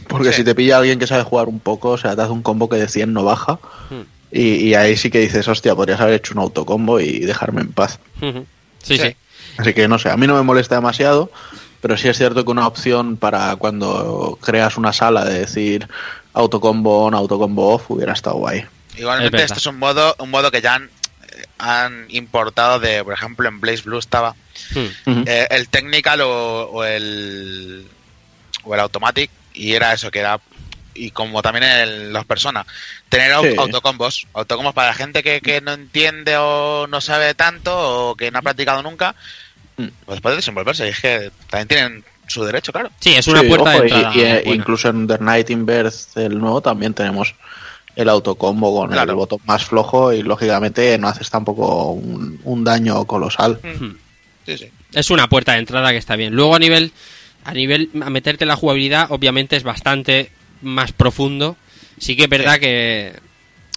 Porque 0.09 0.31
Sí. 0.31 0.37
si 0.39 0.45
te 0.45 0.55
pilla 0.55 0.79
alguien 0.79 0.99
que 0.99 1.07
sabe 1.07 1.23
jugar 1.23 1.49
un 1.49 1.61
poco, 1.61 1.91
o 1.91 1.99
sea, 1.99 2.17
te 2.17 2.23
hace 2.23 2.33
un 2.33 2.41
combo 2.43 2.67
que 2.71 2.77
de 2.77 2.89
100 2.89 3.13
no 3.13 3.25
baja. 3.25 3.59
Hmm. 3.91 4.05
Y, 4.33 4.55
y 4.69 4.75
ahí 4.75 4.97
sí 4.97 5.11
que 5.11 5.19
dices, 5.19 5.47
hostia, 5.49 5.75
podrías 5.75 6.01
haber 6.01 6.15
hecho 6.15 6.33
un 6.33 6.41
autocombo 6.41 6.99
y 6.99 7.19
dejarme 7.21 7.61
en 7.61 7.73
paz. 7.73 7.99
Ujú. 8.23 8.47
Sí, 8.83 8.97
Sí. 8.97 9.03
sí. 9.09 9.17
Así 9.59 9.75
que 9.75 9.87
no 9.87 9.99
sé, 9.99 10.09
a 10.09 10.17
mí 10.17 10.27
no 10.27 10.35
me 10.35 10.43
molesta 10.43 10.77
demasiado, 10.77 11.31
pero 11.83 11.99
sí 11.99 12.09
es 12.09 12.17
cierto 12.17 12.43
que 12.43 12.51
una 12.51 12.67
opción 12.67 13.19
para 13.19 13.55
cuando 13.57 14.39
creas 14.41 14.79
una 14.79 14.95
sala 14.95 15.27
de 15.27 15.41
decir 15.41 15.87
autocombo 16.33 17.05
on, 17.05 17.15
autocombo 17.15 17.75
off 17.75 17.91
hubiera 17.91 18.15
estado 18.15 18.37
guay. 18.37 18.65
Es 18.95 19.01
Igualmente, 19.01 19.31
verdad. 19.33 19.45
este 19.47 19.59
es 19.59 19.67
un 19.67 19.79
modo, 19.79 20.17
un 20.21 20.31
modo 20.31 20.51
que 20.51 20.63
ya 20.63 20.75
han, 20.77 20.89
han 21.59 22.07
importado 22.09 22.79
de, 22.81 23.03
por 23.05 23.13
ejemplo, 23.15 23.49
en 23.49 23.61
Blaze 23.61 23.83
Blue 23.83 23.99
estaba 23.99 24.35
Hmm. 24.75 25.23
Eh, 25.27 25.47
el 25.51 25.69
Technical 25.69 26.21
o, 26.23 26.65
o 26.73 26.85
el 26.85 27.87
o 28.65 28.75
el 28.75 28.81
Automatic 28.81 29.31
y 29.55 29.73
era 29.73 29.93
eso 29.93 30.11
que 30.11 30.19
era 30.19 30.41
y 30.95 31.13
como 31.13 31.41
también 31.43 31.63
el, 31.65 32.13
los 32.13 32.25
personas 32.27 32.67
tener 33.09 33.33
Sí. 33.41 33.55
autocombos 33.57 34.27
autocombos 34.35 34.75
para 34.75 34.89
la 34.89 34.95
gente 34.95 35.23
que, 35.23 35.41
que 35.41 35.61
no 35.61 35.73
entiende 35.73 36.37
o 36.39 36.87
no 36.89 37.01
sabe 37.01 37.35
tanto 37.35 38.11
o 38.11 38.17
que 38.17 38.31
no 38.33 38.41
ha 38.41 38.43
practicado 38.43 38.83
nunca 38.83 39.15
Mm. 39.77 39.87
pues 40.07 40.21
puede 40.21 40.35
desenvolverse 40.37 40.87
y 40.87 40.91
es 40.91 40.99
que 41.01 41.31
también 41.49 41.69
tienen 41.69 42.05
su 42.27 42.45
derecho 42.45 42.73
claro 42.73 42.91
Sí, 42.99 43.15
es 43.15 43.29
una 43.29 43.43
Sí, 43.43 43.47
puerta 43.49 43.71
ojo, 43.71 43.83
de 43.83 43.89
entrada. 43.89 44.43
y, 44.45 44.51
incluso 44.53 44.89
en 44.89 45.07
The 45.07 45.19
Night 45.21 45.51
in 45.51 45.65
Birth, 45.65 46.17
el 46.17 46.37
nuevo, 46.37 46.61
también 46.61 46.95
tenemos 46.95 47.33
el 47.99 48.09
autocombo 48.09 48.75
con 48.81 48.91
Claro. 48.91 49.11
el 49.11 49.17
botón 49.17 49.41
más 49.45 49.65
flojo 49.65 50.13
y 50.13 50.23
lógicamente 50.23 50.97
no 50.99 51.09
haces 51.09 51.29
tampoco 51.31 51.91
un, 51.93 52.41
un 52.45 52.65
daño 52.65 53.05
colosal. 53.07 53.59
sí 54.47 54.57
sí 54.57 54.67
Es 54.95 55.11
una 55.11 55.29
puerta 55.29 55.53
de 55.53 55.59
entrada 55.59 55.91
que 55.91 55.97
está 55.99 56.17
bien. 56.17 56.33
Luego 56.35 56.55
a 56.55 56.59
nivel 56.59 56.93
a 57.45 57.53
nivel 57.55 57.91
a 58.03 58.09
meterte 58.11 58.45
en 58.45 58.49
la 58.49 58.57
jugabilidad, 58.57 59.11
obviamente 59.11 59.57
es 59.57 59.63
bastante 59.65 60.31
más 60.63 60.93
profundo. 60.93 61.57
Sí 61.99 62.15
que 62.17 62.25
es 62.25 62.29
verdad 62.29 62.59
que 62.61 63.15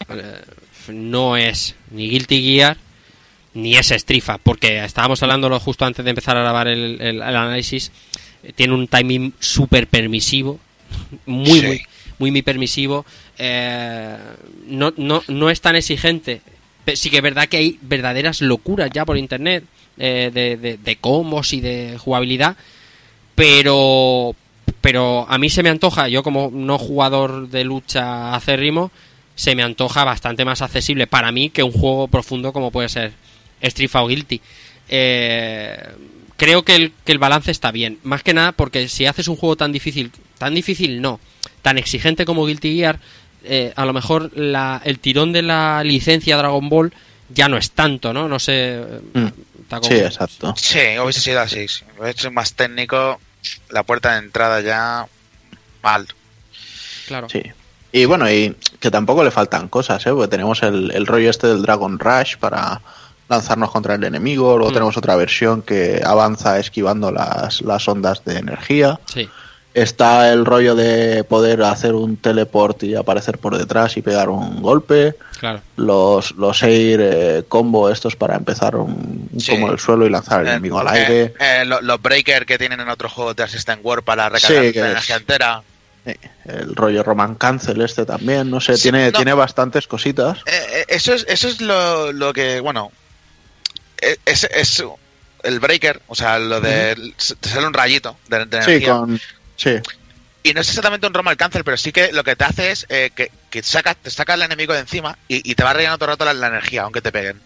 eh, 0.10 0.42
no 0.90 1.36
es 1.38 1.76
ni 1.92 2.10
Guilty 2.10 2.42
Gear 2.44 2.78
ni 3.54 3.76
es 3.76 3.88
Strifa, 3.90 4.38
porque 4.38 4.84
estábamos 4.84 5.22
hablándolo 5.24 5.60
justo 5.60 5.84
antes 5.86 6.06
de 6.06 6.12
empezar 6.12 6.38
a 6.38 6.42
grabar 6.42 6.68
el, 6.70 7.02
el- 7.02 7.16
el 7.18 7.22
análisis. 7.22 7.92
Tiene 8.56 8.74
un 8.74 8.88
timing 8.88 9.34
súper 9.40 9.88
permisivo, 9.88 10.60
muy, 11.26 11.60
Sí. 11.60 11.66
muy, 11.66 11.82
muy, 12.20 12.32
muy 12.32 12.42
permisivo. 12.44 13.06
Eh, 13.44 14.18
no, 14.68 14.94
no, 14.98 15.24
no 15.28 15.50
es 15.50 15.62
tan 15.62 15.76
exigente. 15.76 16.42
Sí 16.94 17.10
que 17.10 17.18
es 17.18 17.24
verdad 17.24 17.48
que 17.48 17.58
hay 17.58 17.80
verdaderas 17.82 18.42
locuras 18.42 18.92
ya 18.94 19.04
por 19.04 19.18
internet 19.18 19.64
eh, 19.98 20.30
de, 20.32 20.78
de, 20.78 20.96
combos 20.98 21.52
y 21.54 21.60
de 21.60 21.98
jugabilidad, 21.98 22.56
pero 23.34 24.36
pero 24.80 25.26
a 25.28 25.38
mí 25.40 25.50
se 25.50 25.64
me 25.64 25.70
antoja, 25.70 26.08
yo 26.08 26.22
como 26.22 26.52
no 26.54 26.78
jugador 26.78 27.50
de 27.50 27.64
lucha 27.64 28.36
acérrimo, 28.36 28.92
se 29.36 29.56
me 29.56 29.64
antoja 29.64 30.04
bastante 30.04 30.46
más 30.46 30.62
accesible 30.62 31.08
para 31.08 31.32
mí 31.32 31.50
que 31.50 31.64
un 31.64 31.72
juego 31.72 32.08
profundo 32.08 32.54
como 32.54 32.72
puede 32.72 32.90
ser 32.90 33.12
Street 33.60 33.90
Fighter 33.90 34.10
Guilty. 34.10 34.42
Eh, 34.90 35.84
creo 36.38 36.64
que 36.64 36.76
el, 36.76 36.94
que 37.06 37.12
el 37.12 37.20
balance 37.20 37.50
está 37.50 37.72
bien, 37.72 37.98
más 38.04 38.22
que 38.22 38.36
nada 38.36 38.52
porque 38.52 38.88
si 38.88 39.06
haces 39.08 39.28
un 39.28 39.36
juego 39.36 39.56
tan 39.56 39.72
difícil, 39.72 40.12
tan 40.38 40.54
difícil 40.54 41.02
no, 41.02 41.20
tan 41.62 41.78
exigente 41.78 42.26
como 42.26 42.46
Guilty 42.46 42.76
Gear, 42.76 43.00
eh, 43.44 43.74
a 43.76 43.86
lo 43.86 43.94
mejor 43.94 44.32
la, 44.36 44.82
el 44.84 45.00
tirón 45.00 45.32
de 45.34 45.42
la 45.42 45.84
licencia 45.84 46.38
Dragon 46.38 46.68
Ball 46.70 46.94
ya 47.30 47.48
no 47.48 47.58
es 47.58 47.72
tanto, 47.72 48.14
¿no? 48.14 48.28
No 48.28 48.40
sé. 48.40 48.82
Mm. 49.14 49.28
Sí, 49.84 49.94
exacto. 49.96 50.54
sí 50.58 50.80
hubiese 51.02 51.22
sido 51.22 51.40
así 51.40 51.66
sí. 51.70 51.86
hubiese 51.98 52.20
sido 52.20 52.32
más 52.32 52.54
técnico 52.56 53.22
la 53.70 53.84
puerta 53.84 54.12
de 54.14 54.18
entrada 54.20 54.60
ya 54.60 55.08
mal 55.82 56.08
Claro. 57.08 57.30
Sí. 57.30 57.42
Y 57.94 58.04
bueno, 58.06 58.30
y 58.30 58.56
que 58.80 58.92
tampoco 58.92 59.24
le 59.24 59.32
faltan 59.32 59.68
cosas, 59.70 60.06
¿eh? 60.06 60.12
Porque 60.12 60.30
tenemos 60.30 60.62
el, 60.64 60.92
el 60.92 61.08
rollo 61.08 61.30
este 61.30 61.48
del 61.48 61.62
Dragon 61.62 62.00
Rush 62.00 62.36
para 62.38 62.82
lanzarnos 63.30 63.72
contra 63.72 63.96
el 63.96 64.04
enemigo, 64.04 64.58
luego 64.58 64.72
Mm. 64.72 64.74
tenemos 64.74 64.98
otra 64.98 65.16
versión 65.16 65.62
que 65.62 66.02
avanza 66.06 66.60
esquivando 66.60 67.12
las, 67.12 67.62
las 67.62 67.88
ondas 67.88 68.24
de 68.26 68.38
energía. 68.40 69.00
Sí. 69.14 69.30
Está 69.74 70.34
el 70.34 70.46
rollo 70.46 70.76
de 70.76 71.24
poder 71.24 71.64
hacer 71.64 71.94
un 71.94 72.18
teleport 72.18 72.84
y 72.84 72.96
aparecer 72.96 73.38
por 73.38 73.58
detrás 73.58 73.96
y 73.96 74.02
pegar 74.02 74.28
un 74.30 74.62
golpe. 74.62 75.16
Claro. 75.40 75.62
Los, 75.78 76.32
los 76.32 76.62
air 76.64 77.00
eh, 77.02 77.44
combo 77.48 77.90
estos 77.90 78.16
para 78.18 78.36
empezar 78.36 78.76
un, 78.76 79.30
Sí. 79.40 79.52
combo 79.52 79.68
en 79.68 79.74
el 79.74 79.80
suelo 79.80 80.06
y 80.06 80.10
lanzar 80.10 80.42
al 80.42 80.48
Eh, 80.48 80.50
enemigo 80.52 80.78
al 80.80 80.88
eh, 80.88 81.00
aire. 81.00 81.34
eh, 81.40 81.64
lo- 81.66 81.82
los 81.82 82.02
breakers 82.02 82.46
que 82.46 82.58
tienen 82.58 82.82
en 82.82 82.90
otros 82.90 83.14
juegos 83.14 83.36
de 83.38 83.44
Assistant 83.44 83.80
War 83.84 84.04
para 84.04 84.26
Sí, 84.38 84.48
recargar 84.48 84.74
que 84.74 84.80
la 84.82 84.86
es- 84.88 84.92
energía 84.92 85.16
entera 85.16 85.64
el 86.46 86.76
rollo 86.76 87.04
Roman 87.04 87.36
Cancel 87.36 87.80
este 87.82 88.06
también, 88.06 88.50
no 88.50 88.60
sé, 88.60 88.76
Sí, 88.76 88.84
tiene, 88.84 89.12
no. 89.12 89.18
tiene 89.18 89.34
bastantes 89.34 89.88
cositas. 89.88 90.40
Eso 90.88 91.14
es, 91.14 91.26
eso 91.30 91.48
es 91.48 91.62
lo, 91.62 92.12
lo 92.12 92.34
que, 92.34 92.60
bueno, 92.60 92.92
eh, 94.02 94.18
es, 94.26 94.44
es 94.46 94.84
el 95.44 95.60
breaker, 95.60 96.02
o 96.08 96.16
sea, 96.16 96.40
lo 96.40 96.60
de 96.60 97.14
te 97.40 97.50
sale 97.50 97.68
un 97.68 97.74
rayito 97.74 98.18
de, 98.28 98.46
de 98.46 98.64
Sí, 98.64 98.72
energía. 98.72 98.94
con... 98.94 99.20
Sí, 99.62 99.76
Y 100.44 100.54
no 100.54 100.62
es 100.62 100.70
exactamente 100.70 101.06
un 101.06 101.14
Roman 101.14 101.36
Cancel, 101.36 101.64
pero 101.64 101.78
sí 101.78 101.92
que 101.92 102.12
lo 102.12 102.24
que 102.24 102.36
te 102.36 102.44
hace 102.46 102.72
es 102.72 102.86
eh, 102.90 103.12
que, 103.16 103.32
que 103.52 103.62
saca, 103.62 103.94
te 103.94 104.10
saca 104.10 104.34
el 104.34 104.42
enemigo 104.42 104.74
de 104.74 104.80
encima 104.80 105.18
y, 105.28 105.50
y 105.52 105.54
te 105.56 105.64
va 105.64 105.74
rellenando 105.74 106.00
todo 106.00 106.06
el 106.10 106.14
rato 106.14 106.26
la, 106.26 106.34
la 106.34 106.48
energía, 106.48 106.82
aunque 106.84 107.02
te 107.02 107.12
peguen. 107.12 107.40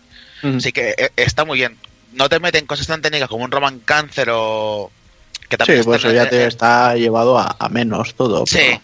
Así 0.57 0.71
que 0.71 0.93
eh, 0.97 1.09
está 1.15 1.43
muy 1.43 1.57
bien. 1.57 1.75
No 2.13 2.29
te 2.29 2.39
meten 2.39 2.65
cosas 2.67 2.87
tan 2.87 3.01
técnicas 3.01 3.27
como 3.27 3.43
un 3.43 3.51
Roman 3.51 3.79
Cancel 3.79 4.29
o... 4.31 4.91
Que 5.49 5.55
sí, 5.55 5.57
también 5.57 5.83
pues 5.83 6.03
está- 6.05 6.13
ya 6.13 6.29
te 6.29 6.45
está 6.45 6.95
llevado 6.95 7.37
a, 7.37 7.55
a 7.59 7.67
menos 7.69 8.13
todo. 8.15 8.45
Sí. 8.45 8.57
Pero, 8.59 8.81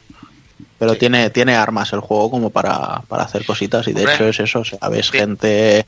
pero 0.80 0.94
Sí. 0.94 1.00
tiene, 1.00 1.30
tiene 1.30 1.56
armas 1.56 1.94
el 1.94 2.00
juego 2.02 2.30
como 2.32 2.50
para, 2.50 3.02
para 3.08 3.24
hacer 3.24 3.46
cositas 3.46 3.88
y 3.88 3.94
de 3.94 4.02
Hombre. 4.02 4.16
hecho 4.16 4.28
es 4.28 4.40
eso, 4.40 4.60
o 4.60 4.66
sea, 4.66 4.90
ves 4.90 5.06
Sí. 5.08 5.18
gente 5.20 5.86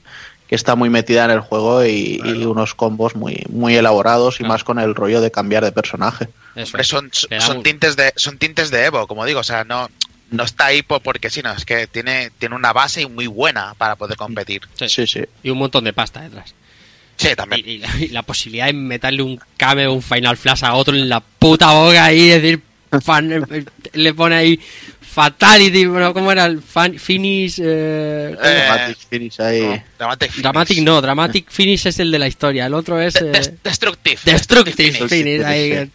está 0.56 0.76
muy 0.76 0.90
metida 0.90 1.26
en 1.26 1.32
el 1.32 1.40
juego 1.42 1.86
y, 1.86 2.22
y 2.24 2.46
unos 2.46 2.74
combos 2.76 3.16
muy, 3.16 3.44
muy 3.50 3.76
elaborados 3.76 4.40
y 4.40 4.44
más 4.44 4.64
con 4.64 4.80
el 4.80 4.96
rollo 4.96 5.22
de 5.22 5.32
cambiar 5.32 5.64
de 5.64 5.72
personaje. 5.72 6.28
Hombre, 6.56 6.84
son, 6.84 7.10
son 7.40 7.64
tintes 7.64 7.96
de 7.96 8.14
son 8.16 8.38
tintes 8.38 8.70
de 8.72 8.86
Evo, 8.86 9.08
como 9.08 9.26
digo, 9.26 9.40
o 9.40 9.44
sea, 9.44 9.64
no 9.64 9.90
no 10.32 10.44
está 10.44 10.66
ahí 10.68 10.82
por- 10.82 11.02
porque 11.02 11.30
sí, 11.30 11.42
no, 11.44 11.52
es 11.52 11.64
que 11.66 11.86
tiene 11.88 12.32
tiene 12.40 12.56
una 12.56 12.74
base 12.74 13.08
muy 13.08 13.28
buena 13.28 13.74
para 13.78 13.96
poder 13.96 14.18
competir. 14.18 14.62
Sí. 14.76 14.90
Sí, 14.90 15.08
sí. 15.08 15.22
Y 15.44 15.50
un 15.50 15.58
montón 15.60 15.84
de 15.84 15.94
pasta 15.94 16.22
detrás. 16.22 16.54
Sí, 17.18 17.30
Y, 17.32 17.36
también. 17.36 17.62
y 17.68 17.78
la, 17.78 17.90
y 18.00 18.08
la 18.08 18.24
posibilidad 18.24 18.66
de 18.66 18.74
meterle 18.74 19.22
un 19.22 19.40
Kame 19.58 19.86
o 19.88 19.94
un 19.94 20.02
Final 20.02 20.36
Flash 20.38 20.64
a 20.66 20.74
otro 20.74 20.96
en 20.96 21.08
la 21.10 21.20
puta 21.20 21.72
boca 21.74 22.12
y 22.12 22.30
decir, 22.30 22.62
fan- 23.04 23.46
le 23.94 24.14
pone 24.16 24.36
ahí 24.36 24.60
Fatality, 25.14 25.86
bueno, 25.86 26.14
¿cómo 26.14 26.32
era? 26.32 26.46
El 26.46 26.62
fan, 26.62 26.98
finish. 26.98 27.60
eh. 27.60 28.36
Eh, 28.44 28.64
Dramatic 28.68 28.98
Finish 29.10 29.40
ahí. 29.42 29.62
No, 29.62 29.84
Dramatic 30.00 30.32
Finish. 30.32 30.42
Dramatic 30.44 30.80
no, 30.84 31.02
Dramatic 31.02 31.50
Finish 31.52 31.86
es 31.88 32.00
el 32.00 32.12
de 32.12 32.20
la 32.20 32.28
historia, 32.28 32.66
el 32.66 32.74
otro 32.74 33.00
es. 33.00 33.14
De- 33.14 33.28
eh, 33.30 33.32
des- 33.32 33.54
destructive. 33.64 34.20
Destructive 34.26 34.92
Finish. 34.92 35.10
Finish, 35.10 35.44
ahí, 35.44 35.92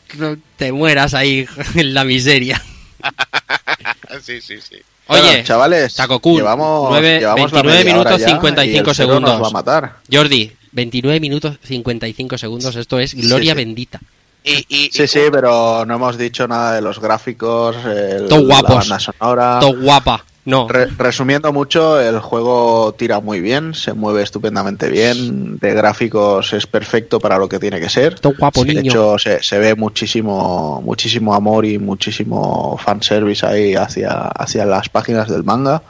te 0.56 0.70
mueras 0.72 1.14
ahí 1.14 1.46
en 1.74 1.94
la 1.94 2.04
miseria. 2.04 2.62
sí, 4.22 4.40
sí, 4.40 4.56
sí. 4.60 4.76
Oye, 5.10 5.22
Bueno, 5.22 5.44
chavales, 5.44 5.94
Taco 5.94 6.20
Kun, 6.20 6.36
llevamos, 6.36 6.90
nueve- 6.90 7.18
llevamos 7.18 7.50
la 7.52 7.62
29 7.62 7.78
media 7.84 7.98
hora 8.00 8.10
minutos 8.10 8.20
ya 8.20 8.28
55 8.36 8.66
y 8.66 8.76
el 8.78 8.84
cero 8.84 8.94
segundos. 8.94 9.32
Nos 9.32 9.42
va 9.42 9.46
a 9.48 9.50
matar. 9.50 9.96
Jordi, 10.12 10.52
29 10.72 11.18
minutos 11.20 11.58
55 11.64 12.36
segundos, 12.38 12.76
esto 12.76 13.00
es 13.00 13.14
gloria 13.14 13.52
sí. 13.52 13.56
bendita. 13.56 14.00
Y, 14.48 14.64
y, 14.68 14.90
Sí, 14.92 15.02
y- 15.02 15.06
sí, 15.06 15.20
pero 15.30 15.84
no 15.86 15.94
hemos 15.94 16.16
dicho 16.18 16.48
nada 16.48 16.74
de 16.74 16.80
los 16.80 17.00
gráficos, 17.00 17.76
el- 17.84 18.28
Todo 18.28 18.44
guapos. 18.46 18.70
la 18.70 18.74
banda 18.76 18.98
sonora. 19.00 19.58
Todo 19.60 19.80
guapa. 19.80 20.24
No, 20.44 20.66
Re- 20.66 20.86
resumiendo 20.96 21.52
mucho, 21.52 22.00
el 22.00 22.20
juego 22.20 22.94
tira 22.96 23.20
muy 23.20 23.40
bien, 23.42 23.74
se 23.74 23.92
mueve 23.92 24.22
estupendamente 24.22 24.88
bien, 24.88 25.58
de 25.58 25.74
gráficos 25.74 26.54
es 26.54 26.66
perfecto 26.66 27.20
para 27.20 27.36
lo 27.36 27.50
que 27.50 27.58
tiene 27.58 27.78
que 27.78 27.90
ser. 27.90 28.18
todo 28.18 28.32
guapo, 28.38 28.64
de 28.64 28.72
niño. 28.76 28.90
hecho, 28.90 29.18
se, 29.18 29.42
se 29.42 29.58
ve 29.58 29.74
muchísimo, 29.74 30.80
muchísimo 30.82 31.34
amor 31.34 31.66
y 31.66 31.78
muchísimo 31.78 32.78
fanservice 32.82 33.44
ahí 33.44 33.74
hacia, 33.74 34.10
hacia 34.28 34.64
las 34.64 34.88
páginas 34.88 35.28
del 35.28 35.44
manga. 35.44 35.82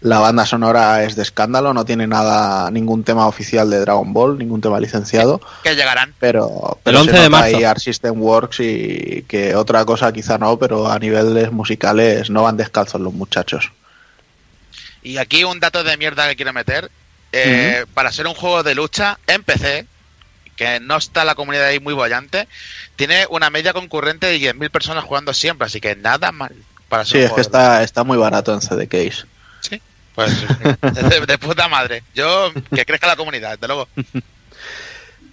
La 0.00 0.20
banda 0.20 0.46
sonora 0.46 1.02
es 1.04 1.16
de 1.16 1.22
escándalo, 1.22 1.74
no 1.74 1.84
tiene 1.84 2.06
nada, 2.06 2.70
ningún 2.70 3.02
tema 3.02 3.26
oficial 3.26 3.68
de 3.68 3.80
Dragon 3.80 4.12
Ball, 4.12 4.38
ningún 4.38 4.60
tema 4.60 4.78
licenciado, 4.78 5.40
que 5.62 5.74
llegarán. 5.74 6.14
pero, 6.20 6.78
pero 6.84 7.00
El 7.00 7.04
se 7.04 7.10
11 7.10 7.16
de 7.22 7.28
nota 7.28 7.30
marzo. 7.30 7.56
ahí 7.56 7.64
Art 7.64 7.80
System 7.80 8.20
Works 8.22 8.60
y 8.60 9.24
que 9.28 9.56
otra 9.56 9.84
cosa 9.84 10.12
quizá 10.12 10.38
no, 10.38 10.56
pero 10.58 10.88
a 10.90 10.98
niveles 11.00 11.50
musicales 11.50 12.30
no 12.30 12.44
van 12.44 12.56
descalzos 12.56 13.00
los 13.00 13.12
muchachos. 13.12 13.72
Y 15.02 15.16
aquí 15.18 15.44
un 15.44 15.60
dato 15.60 15.82
de 15.84 15.96
mierda 15.96 16.28
que 16.28 16.36
quiero 16.36 16.52
meter. 16.52 16.90
Eh, 17.32 17.84
Para 17.94 18.12
ser 18.12 18.26
un 18.26 18.34
juego 18.34 18.62
de 18.62 18.74
lucha 18.74 19.18
en 19.26 19.42
PC, 19.42 19.86
que 20.56 20.80
no 20.80 20.96
está 20.96 21.24
la 21.24 21.34
comunidad 21.34 21.66
ahí 21.66 21.80
muy 21.80 21.94
bollante, 21.94 22.48
tiene 22.96 23.26
una 23.30 23.50
media 23.50 23.72
concurrente 23.72 24.26
de 24.26 24.38
10.000 24.38 24.70
personas 24.70 25.04
jugando 25.04 25.32
siempre, 25.34 25.66
así 25.66 25.80
que 25.80 25.94
nada 25.96 26.32
mal. 26.32 26.54
Para 26.88 27.04
ser 27.04 27.18
Sí, 27.18 27.18
un 27.18 27.24
es 27.24 27.32
que 27.32 27.42
juego 27.42 27.48
de 27.50 27.58
está, 27.58 27.82
está 27.82 28.04
muy 28.04 28.16
barato 28.16 28.52
en 28.54 28.60
CD 28.62 28.88
Case. 28.88 29.26
Sí, 29.60 29.80
pues 30.14 30.32
de, 30.80 31.26
de 31.26 31.38
puta 31.38 31.68
madre. 31.68 32.02
Yo, 32.14 32.52
que 32.74 32.84
crezca 32.84 33.06
la 33.06 33.16
comunidad, 33.16 33.52
desde 33.52 33.66
luego. 33.66 33.88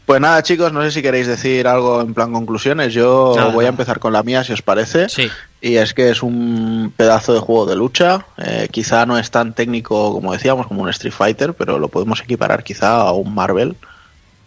Pues 0.06 0.22
nada, 0.22 0.44
chicos, 0.44 0.72
no 0.72 0.84
sé 0.84 0.92
si 0.92 1.02
queréis 1.02 1.26
decir 1.26 1.68
algo 1.68 2.00
en 2.02 2.14
plan 2.14 2.32
conclusiones. 2.32 2.94
Yo 2.94 3.34
Nada, 3.36 3.50
voy 3.50 3.66
a 3.66 3.70
empezar 3.70 4.00
con 4.00 4.14
la 4.14 4.22
mía, 4.22 4.44
si 4.44 4.54
os 4.54 4.62
parece. 4.62 5.10
Sí, 5.10 5.32
Y 5.62 5.78
es 5.78 5.96
que 5.96 6.12
es 6.12 6.22
un 6.22 6.94
pedazo 6.96 7.34
de 7.34 7.40
juego 7.40 7.66
de 7.66 7.76
lucha. 7.76 8.28
Eh, 8.38 8.68
quizá 8.72 9.08
no 9.08 9.18
es 9.18 9.32
tan 9.32 9.54
técnico 9.54 10.14
como 10.14 10.34
decíamos, 10.34 10.68
como 10.68 10.84
un 10.84 10.90
Street 10.90 11.14
Fighter, 11.14 11.54
pero 11.56 11.80
lo 11.80 11.88
podemos 11.88 12.22
equiparar 12.22 12.64
quizá 12.64 12.98
a 12.98 13.12
un 13.14 13.34
Marvel, 13.34 13.76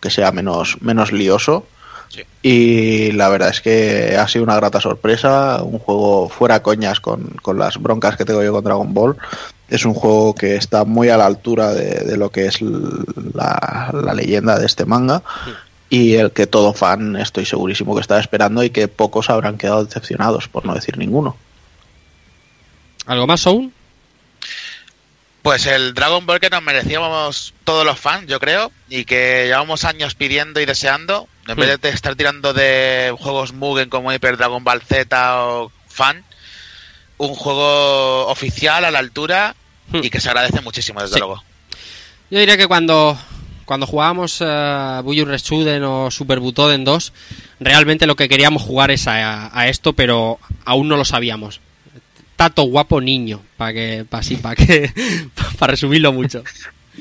que 0.00 0.10
sea 0.10 0.30
menos, 0.30 0.80
menos 0.80 1.10
lioso. 1.10 1.66
Sí. 2.08 2.22
Y 2.42 3.12
la 3.12 3.28
verdad 3.28 3.48
es 3.48 3.60
que 3.60 4.16
ha 4.16 4.28
sido 4.28 4.44
una 4.44 4.56
grata 4.56 4.80
sorpresa, 4.80 5.60
un 5.64 5.80
juego 5.80 6.28
fuera 6.28 6.62
coñas 6.62 7.00
con, 7.00 7.30
con 7.42 7.58
las 7.58 7.78
broncas 7.78 8.16
que 8.16 8.24
tengo 8.24 8.44
yo 8.44 8.52
con 8.52 8.62
Dragon 8.62 8.94
Ball. 8.94 9.16
Es 9.68 9.84
un 9.84 9.94
juego 9.94 10.34
que 10.34 10.56
está 10.56 10.84
muy 10.84 11.10
a 11.10 11.16
la 11.16 11.26
altura 11.26 11.72
de, 11.74 12.04
de 12.04 12.16
lo 12.16 12.30
que 12.30 12.46
es 12.46 12.60
la, 12.62 13.90
la 13.92 14.14
leyenda 14.14 14.58
de 14.58 14.66
este 14.66 14.86
manga 14.86 15.22
y 15.90 16.14
el 16.14 16.32
que 16.32 16.46
todo 16.46 16.72
fan 16.74 17.16
estoy 17.16 17.44
segurísimo 17.44 17.94
que 17.94 18.00
está 18.00 18.18
esperando 18.18 18.62
y 18.62 18.70
que 18.70 18.88
pocos 18.88 19.30
habrán 19.30 19.58
quedado 19.58 19.84
decepcionados, 19.84 20.48
por 20.48 20.64
no 20.64 20.74
decir 20.74 20.98
ninguno. 20.98 21.36
¿algo 23.06 23.26
más, 23.26 23.40
Soul? 23.40 23.72
Pues 25.42 25.66
el 25.66 25.94
Dragon 25.94 26.26
Ball 26.26 26.40
que 26.40 26.50
nos 26.50 26.62
merecíamos 26.62 27.54
todos 27.64 27.84
los 27.84 27.98
fans, 27.98 28.26
yo 28.26 28.38
creo, 28.38 28.70
y 28.90 29.04
que 29.06 29.44
llevamos 29.46 29.84
años 29.84 30.14
pidiendo 30.14 30.60
y 30.60 30.66
deseando, 30.66 31.26
en 31.46 31.56
vez 31.56 31.80
de 31.80 31.88
estar 31.88 32.16
tirando 32.16 32.52
de 32.52 33.14
juegos 33.18 33.54
Mugen 33.54 33.88
como 33.88 34.12
Hyper 34.12 34.36
Dragon 34.36 34.62
Ball 34.62 34.82
Z 34.82 35.44
o 35.46 35.72
Fan, 35.88 36.22
un 37.16 37.34
juego 37.34 38.26
oficial 38.26 38.84
a 38.84 38.90
la 38.90 38.98
altura. 38.98 39.56
Y 39.92 40.10
que 40.10 40.20
se 40.20 40.28
agradece 40.28 40.60
muchísimo, 40.60 41.00
desde 41.00 41.14
Sí. 41.14 41.20
luego. 41.20 41.42
Yo 42.30 42.38
diría 42.38 42.56
que 42.56 42.66
cuando, 42.66 43.18
cuando 43.64 43.86
jugábamos 43.86 44.40
uh, 44.40 45.02
Buyu 45.02 45.24
Retsuden 45.24 45.82
o 45.84 46.10
Super 46.10 46.40
Butoden 46.40 46.84
2, 46.84 47.12
realmente 47.60 48.06
lo 48.06 48.16
que 48.16 48.28
queríamos 48.28 48.62
jugar 48.62 48.90
es 48.90 49.06
a, 49.08 49.56
a 49.58 49.68
esto, 49.68 49.92
pero 49.94 50.38
aún 50.64 50.88
no 50.88 50.96
lo 50.96 51.04
sabíamos. 51.04 51.60
Tato 52.36 52.62
guapo 52.64 53.00
niño, 53.00 53.40
para 53.56 53.72
que, 53.72 54.06
para 54.08 54.20
así, 54.20 54.36
para 54.36 54.54
que, 54.54 54.92
para 55.58 55.70
resumirlo 55.72 56.12
mucho. 56.12 56.42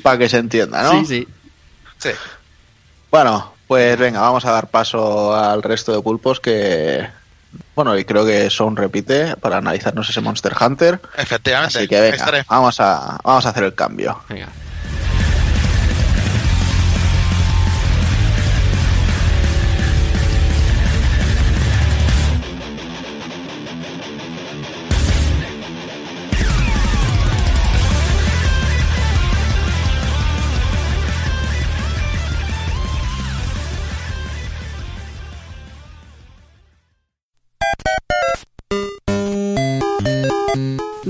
Para 0.02 0.16
que 0.16 0.28
se 0.28 0.38
entienda, 0.38 0.80
¿no? 0.84 1.00
Sí, 1.00 1.06
sí. 1.06 1.28
Sí. 1.98 2.10
Bueno, 3.10 3.52
pues 3.66 3.98
venga, 3.98 4.20
vamos 4.20 4.44
a 4.44 4.52
dar 4.52 4.70
paso 4.70 5.34
al 5.34 5.60
resto 5.62 5.92
de 5.92 6.00
pulpos 6.02 6.38
que... 6.38 7.04
Bueno, 7.74 7.96
y 7.96 8.04
creo 8.04 8.26
que 8.26 8.50
son 8.50 8.76
repite 8.76 9.36
para 9.36 9.58
analizarnos 9.58 10.08
ese 10.10 10.20
Monster 10.20 10.52
Hunter. 10.60 11.00
Efectivamente. 11.16 11.78
Así 11.78 11.88
que 11.88 12.00
venga, 12.00 12.16
estaré. 12.16 12.44
vamos 12.48 12.80
a, 12.80 13.18
vamos 13.22 13.46
a 13.46 13.48
hacer 13.50 13.64
el 13.64 13.74
cambio. 13.74 14.20
Venga. 14.28 14.48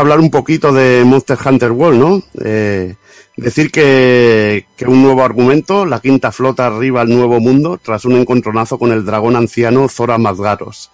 Hablar 0.00 0.20
un 0.20 0.30
poquito 0.30 0.72
de 0.72 1.02
Monster 1.04 1.38
Hunter 1.44 1.72
World, 1.72 1.98
¿no? 1.98 2.22
Eh, 2.44 2.94
decir 3.36 3.70
que, 3.70 4.66
un 4.86 5.02
nuevo 5.02 5.22
argumento, 5.22 5.84
la 5.84 6.00
quinta 6.00 6.32
flota 6.32 6.66
arriba 6.66 7.00
al 7.00 7.08
nuevo 7.08 7.40
mundo 7.40 7.78
tras 7.82 8.04
un 8.04 8.16
encontronazo 8.16 8.78
con 8.78 8.92
el 8.92 9.04
dragón 9.04 9.36
anciano 9.36 9.88
Zora 9.88 10.18
Mazgaros. 10.18 10.90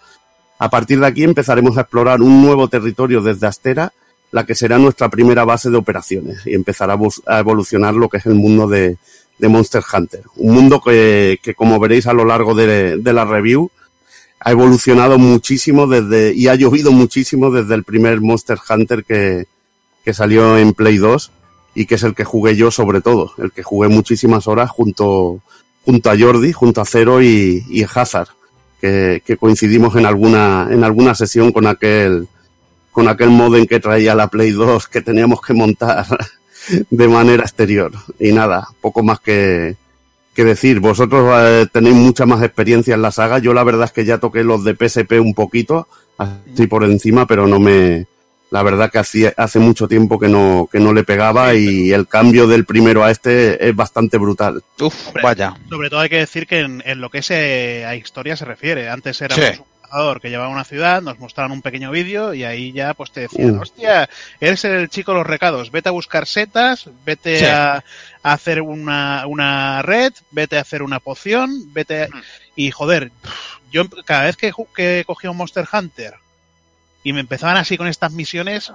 A 0.58 0.70
partir 0.70 1.00
de 1.00 1.06
aquí 1.06 1.24
empezaremos 1.24 1.76
a 1.76 1.82
explorar 1.82 2.22
un 2.22 2.42
nuevo 2.42 2.68
territorio 2.68 3.20
desde 3.20 3.46
Astera, 3.46 3.92
la 4.30 4.44
que 4.44 4.54
será 4.54 4.78
nuestra 4.78 5.08
primera 5.08 5.44
base 5.44 5.70
de 5.70 5.76
operaciones 5.76 6.46
y 6.46 6.54
empezará 6.54 6.98
a 7.26 7.38
evolucionar 7.38 7.94
lo 7.94 8.08
que 8.08 8.16
es 8.18 8.26
el 8.26 8.34
mundo 8.34 8.66
de, 8.68 8.96
Monster 9.40 9.82
Hunter. 9.92 10.22
Un 10.36 10.54
mundo 10.54 10.80
que, 10.80 11.38
como 11.56 11.78
veréis 11.78 12.06
a 12.06 12.14
lo 12.14 12.24
largo 12.24 12.54
de 12.54 13.00
la 13.04 13.24
review, 13.24 13.70
ha 14.44 14.50
evolucionado 14.50 15.18
muchísimo 15.18 15.86
desde, 15.86 16.34
y 16.34 16.48
ha 16.48 16.54
llovido 16.54 16.92
muchísimo 16.92 17.50
desde 17.50 17.74
el 17.74 17.82
primer 17.82 18.20
Monster 18.20 18.58
Hunter 18.68 19.02
que, 19.02 19.46
que 20.04 20.12
salió 20.12 20.58
en 20.58 20.74
Play 20.74 20.98
2 20.98 21.32
y 21.74 21.86
que 21.86 21.94
es 21.94 22.02
el 22.02 22.14
que 22.14 22.24
jugué 22.24 22.54
yo 22.54 22.70
sobre 22.70 23.00
todo, 23.00 23.32
el 23.38 23.52
que 23.52 23.62
jugué 23.62 23.88
muchísimas 23.88 24.46
horas 24.46 24.70
junto, 24.70 25.40
junto 25.86 26.10
a 26.10 26.18
Jordi, 26.18 26.52
junto 26.52 26.82
a 26.82 26.84
Zero 26.84 27.22
y, 27.22 27.64
y 27.70 27.84
Hazard, 27.84 28.28
que, 28.82 29.22
que 29.24 29.38
coincidimos 29.38 29.96
en 29.96 30.04
alguna, 30.04 30.68
en 30.70 30.84
alguna 30.84 31.14
sesión 31.14 31.50
con 31.50 31.66
aquel, 31.66 32.28
con 32.92 33.08
aquel 33.08 33.30
modem 33.30 33.66
que 33.66 33.80
traía 33.80 34.14
la 34.14 34.28
Play 34.28 34.50
2 34.50 34.88
que 34.88 35.00
teníamos 35.00 35.40
que 35.40 35.54
montar 35.54 36.06
de 36.90 37.08
manera 37.08 37.44
exterior. 37.44 37.92
Y 38.18 38.32
nada, 38.32 38.68
poco 38.82 39.02
más 39.02 39.20
que, 39.20 39.76
que 40.34 40.44
decir. 40.44 40.80
Vosotros 40.80 41.32
eh, 41.40 41.66
tenéis 41.72 41.94
mucha 41.94 42.26
más 42.26 42.42
experiencia 42.42 42.94
en 42.94 43.02
la 43.02 43.10
saga. 43.12 43.38
Yo 43.38 43.54
la 43.54 43.64
verdad 43.64 43.84
es 43.86 43.92
que 43.92 44.04
ya 44.04 44.18
toqué 44.18 44.44
los 44.44 44.64
de 44.64 44.74
PSP 44.74 45.12
un 45.20 45.32
poquito, 45.34 45.88
así 46.18 46.66
por 46.66 46.84
encima, 46.84 47.26
pero 47.26 47.46
no 47.46 47.58
me, 47.60 48.06
la 48.50 48.62
verdad 48.62 48.90
que 48.90 48.98
hacía, 48.98 49.32
hace 49.36 49.58
mucho 49.58 49.88
tiempo 49.88 50.18
que 50.20 50.28
no, 50.28 50.68
que 50.70 50.78
no 50.80 50.92
le 50.92 51.04
pegaba 51.04 51.54
y 51.54 51.92
el 51.92 52.06
cambio 52.06 52.46
del 52.46 52.64
primero 52.66 53.02
a 53.04 53.10
este 53.10 53.68
es 53.68 53.74
bastante 53.74 54.18
brutal. 54.18 54.62
Uf, 54.80 55.12
vaya. 55.22 55.54
Sobre 55.68 55.90
todo 55.90 56.00
hay 56.00 56.08
que 56.08 56.18
decir 56.18 56.46
que 56.46 56.60
en, 56.60 56.82
en 56.86 57.00
lo 57.00 57.10
que 57.10 57.22
se, 57.22 57.84
a 57.86 57.96
historia 57.96 58.36
se 58.36 58.44
refiere. 58.44 58.88
Antes 58.88 59.20
era 59.22 59.34
Sí. 59.34 59.42
un 59.58 59.64
jugador 59.90 60.20
que 60.20 60.28
llevaba 60.30 60.48
una 60.48 60.64
ciudad, 60.64 61.02
nos 61.02 61.18
mostraban 61.20 61.52
un 61.52 61.62
pequeño 61.62 61.90
vídeo 61.92 62.34
y 62.34 62.42
ahí 62.44 62.72
ya 62.72 62.94
pues 62.94 63.12
te 63.12 63.20
decían, 63.22 63.56
Mm. 63.56 63.60
hostia, 63.60 64.08
eres 64.40 64.64
el 64.64 64.88
chico 64.88 65.12
de 65.12 65.18
los 65.18 65.26
recados, 65.26 65.70
vete 65.70 65.88
a 65.88 65.92
buscar 65.92 66.26
setas, 66.26 66.88
vete 67.06 67.38
Sí. 67.40 67.44
a, 67.46 67.84
a 68.24 68.32
hacer 68.32 68.60
una, 68.62 69.24
una 69.28 69.82
red, 69.82 70.12
vete 70.32 70.58
a 70.58 70.62
hacer 70.62 70.82
una 70.82 70.98
poción, 70.98 71.72
vete 71.72 72.02
a- 72.04 72.08
y 72.56 72.72
joder, 72.72 73.12
yo 73.70 73.84
cada 74.04 74.24
vez 74.24 74.36
que, 74.36 74.52
que 74.74 75.04
cogía 75.06 75.30
un 75.30 75.36
Monster 75.36 75.66
Hunter 75.72 76.14
y 77.04 77.12
me 77.12 77.20
empezaban 77.20 77.56
así 77.56 77.76
con 77.76 77.86
estas 77.86 78.10
misiones, 78.12 78.72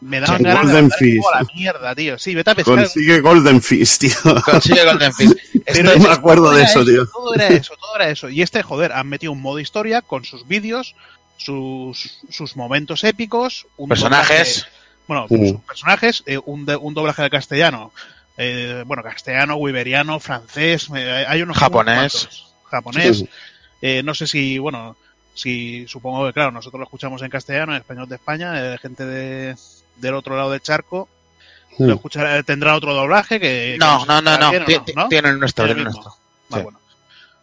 me 0.00 0.20
daban 0.20 0.38
Sí, 0.38 0.44
ganas 0.44 0.66
de 0.66 0.72
Golden 0.72 0.90
Fist. 0.90 1.24
a 1.32 1.38
la 1.40 1.46
mierda, 1.54 1.94
tío. 1.94 2.18
Sí, 2.18 2.34
vete 2.34 2.50
a 2.50 2.54
pescar 2.54 2.74
Consigue 2.74 3.20
Golden 3.20 3.62
Fist, 3.62 4.00
tío. 4.02 4.42
Consigue 4.44 4.84
Golden 4.84 5.14
Fist. 5.14 5.38
Pero 5.66 5.96
no 5.96 6.08
me 6.08 6.12
acuerdo 6.12 6.50
de 6.50 6.64
eso, 6.64 6.84
tío. 6.84 7.06
Todo 7.06 7.34
era 7.34 7.46
eso, 7.48 7.74
todo 7.80 7.94
era 7.96 8.08
eso. 8.10 8.28
Y 8.28 8.42
este, 8.42 8.62
joder, 8.62 8.92
han 8.92 9.08
metido 9.08 9.32
un 9.32 9.40
modo 9.40 9.60
historia 9.60 10.02
con 10.02 10.24
sus 10.24 10.46
vídeos, 10.48 10.94
sus, 11.38 12.18
sus 12.28 12.56
momentos 12.56 13.04
épicos, 13.04 13.66
un 13.76 13.88
Personajes. 13.88 14.66
doblaje- 14.66 14.68
bueno, 15.06 15.26
Mm. 15.30 15.48
sus 15.52 15.60
personajes, 15.62 16.22
eh, 16.26 16.38
un, 16.44 16.66
de- 16.66 16.76
un 16.76 16.92
doblaje 16.92 17.22
de 17.22 17.30
castellano. 17.30 17.92
Eh, 18.36 18.82
bueno, 18.86 19.02
castellano, 19.02 19.56
wiberiano, 19.56 20.18
francés, 20.20 20.88
eh, 20.94 21.24
hay 21.26 21.42
unos 21.42 21.56
Japonés. 21.58 22.14
unos. 22.24 22.54
Japonés. 22.70 23.18
Sí. 23.18 23.28
Eh, 23.82 24.02
no 24.02 24.14
sé 24.14 24.26
si, 24.26 24.58
bueno, 24.58 24.96
si 25.34 25.86
supongo 25.88 26.26
que, 26.26 26.32
claro, 26.32 26.50
nosotros 26.50 26.78
lo 26.78 26.84
escuchamos 26.84 27.22
en 27.22 27.30
castellano, 27.30 27.72
en 27.72 27.78
español 27.78 28.08
de 28.08 28.14
España, 28.16 28.52
eh, 28.74 28.78
gente 28.78 29.04
de, 29.04 29.56
del 29.96 30.14
otro 30.14 30.36
lado 30.36 30.50
del 30.50 30.60
charco 30.60 31.08
lo 31.76 31.94
escuchará, 31.94 32.40
tendrá 32.44 32.76
otro 32.76 32.94
doblaje 32.94 33.40
que... 33.40 33.76
No, 33.80 34.06
no, 34.06 34.22
no, 34.22 34.38
no. 34.38 34.50
Tiene 35.08 35.30
el 35.30 35.40
nuestro, 35.40 35.64
tiene 35.66 35.80
el 35.80 35.84
nuestro. 35.86 36.10
Ah, 36.50 36.56
Sí. 36.56 36.62
bueno. 36.62 36.78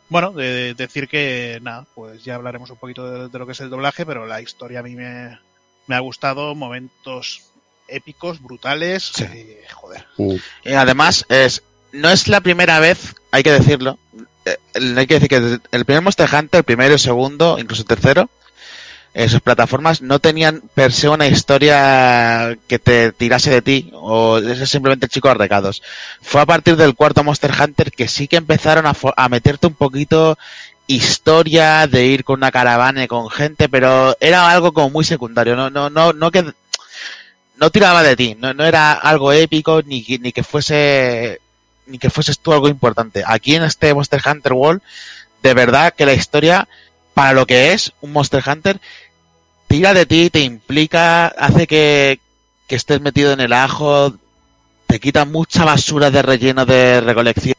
Bueno, 0.08 0.32
de, 0.32 0.46
de 0.46 0.74
decir 0.74 1.10
que 1.10 1.60
nada, 1.62 1.86
pues 1.94 2.24
ya 2.24 2.36
hablaremos 2.36 2.70
un 2.70 2.78
poquito 2.78 3.10
de, 3.12 3.28
de 3.30 3.40
lo 3.40 3.46
que 3.46 3.52
es 3.52 3.60
el 3.60 3.70
doblaje, 3.70 4.06
pero 4.06 4.26
la 4.26 4.40
historia 4.42 4.80
a 4.80 4.84
mí 4.84 4.96
me, 4.96 5.38
me 5.88 5.96
ha 5.96 6.00
gustado, 6.00 6.56
momentos 6.56 7.42
épicos, 7.92 8.42
brutales, 8.42 9.12
Sí. 9.14 9.24
y, 9.26 9.58
joder. 9.74 10.06
Mm. 10.18 10.36
Y 10.66 10.74
además, 10.74 11.26
es, 11.30 11.62
no 11.92 12.10
es 12.10 12.28
la 12.28 12.42
primera 12.42 12.80
vez, 12.80 13.16
hay 13.32 13.44
que 13.44 13.52
decirlo. 13.52 13.98
eh, 14.46 14.58
el- 14.74 14.98
Hay 14.98 15.06
que 15.06 15.20
decir 15.20 15.30
que 15.30 15.60
el 15.72 15.86
primer 15.86 16.02
Monster 16.02 16.28
Hunter, 16.34 16.60
el 16.60 16.64
primero, 16.64 16.94
el 16.94 17.00
segundo, 17.00 17.58
incluso 17.60 17.84
el 17.84 17.88
tercero, 17.88 18.30
en 19.14 19.30
sus 19.30 19.42
plataformas 19.42 20.02
no 20.02 20.20
tenían 20.20 20.64
per 20.74 20.94
se 20.94 21.10
una 21.10 21.28
historia 21.28 22.58
que 22.68 22.80
te 22.80 23.12
tirase 23.12 23.50
de 23.52 23.62
ti, 23.62 23.92
o 23.94 24.38
es 24.38 24.70
simplemente 24.70 25.06
el 25.06 25.12
chico 25.12 25.28
de 25.28 25.34
recados. 25.36 25.84
Fue 26.22 26.40
a 26.42 26.46
partir 26.46 26.78
del 26.78 26.96
cuarto 26.96 27.24
Monster 27.24 27.52
Hunter 27.52 27.92
que 27.92 28.08
sí 28.08 28.28
que 28.30 28.38
empezaron 28.38 28.88
a, 28.88 28.96
a 29.18 29.30
meterte 29.30 29.68
un 29.68 29.74
poquito 29.76 30.38
historia 30.88 31.88
de 31.88 32.06
ir 32.06 32.24
con 32.24 32.38
una 32.40 32.52
caravana 32.52 33.04
y 33.04 33.08
con 33.08 33.30
gente, 33.30 33.70
pero 33.70 34.16
era 34.20 34.50
algo 34.50 34.72
como 34.74 34.90
muy 34.90 35.04
secundario, 35.06 35.56
no, 35.56 35.70
no, 35.70 35.90
no, 35.90 36.14
no 36.14 36.32
que 36.32 36.54
no 37.62 37.70
tiraba 37.70 38.04
de 38.04 38.16
ti, 38.18 38.36
no, 38.38 38.54
no 38.54 38.66
era 38.66 38.92
algo 38.94 39.32
épico 39.32 39.82
ni, 39.84 40.04
que- 40.04 40.20
ni 40.20 40.32
que 40.34 40.44
fuese 40.44 41.40
ni 41.86 41.98
que 42.00 42.10
fueses 42.10 42.40
tú 42.40 42.52
algo 42.54 42.68
importante. 42.70 43.24
Aquí 43.26 43.56
en 43.56 43.64
este 43.64 43.94
Monster 43.94 44.22
Hunter 44.26 44.54
World, 44.54 44.82
de 45.44 45.54
verdad 45.54 45.94
que 45.96 46.06
la 46.06 46.14
historia, 46.14 46.68
para 47.14 47.34
lo 47.34 47.46
que 47.46 47.74
es 47.74 47.92
un 48.02 48.12
Monster 48.14 48.44
Hunter, 48.48 48.80
tira 49.68 49.94
de 49.94 50.06
ti, 50.06 50.30
te 50.30 50.40
implica, 50.42 51.28
hace 51.28 51.68
que, 51.68 52.20
que 52.68 52.76
estés 52.76 53.02
metido 53.02 53.34
en 53.34 53.42
el 53.42 53.52
ajo, 53.54 54.14
te 54.88 55.00
quita 55.00 55.26
mucha 55.26 55.66
basura 55.66 56.12
de 56.12 56.22
relleno 56.22 56.66
de 56.66 57.02
recolección 57.02 57.56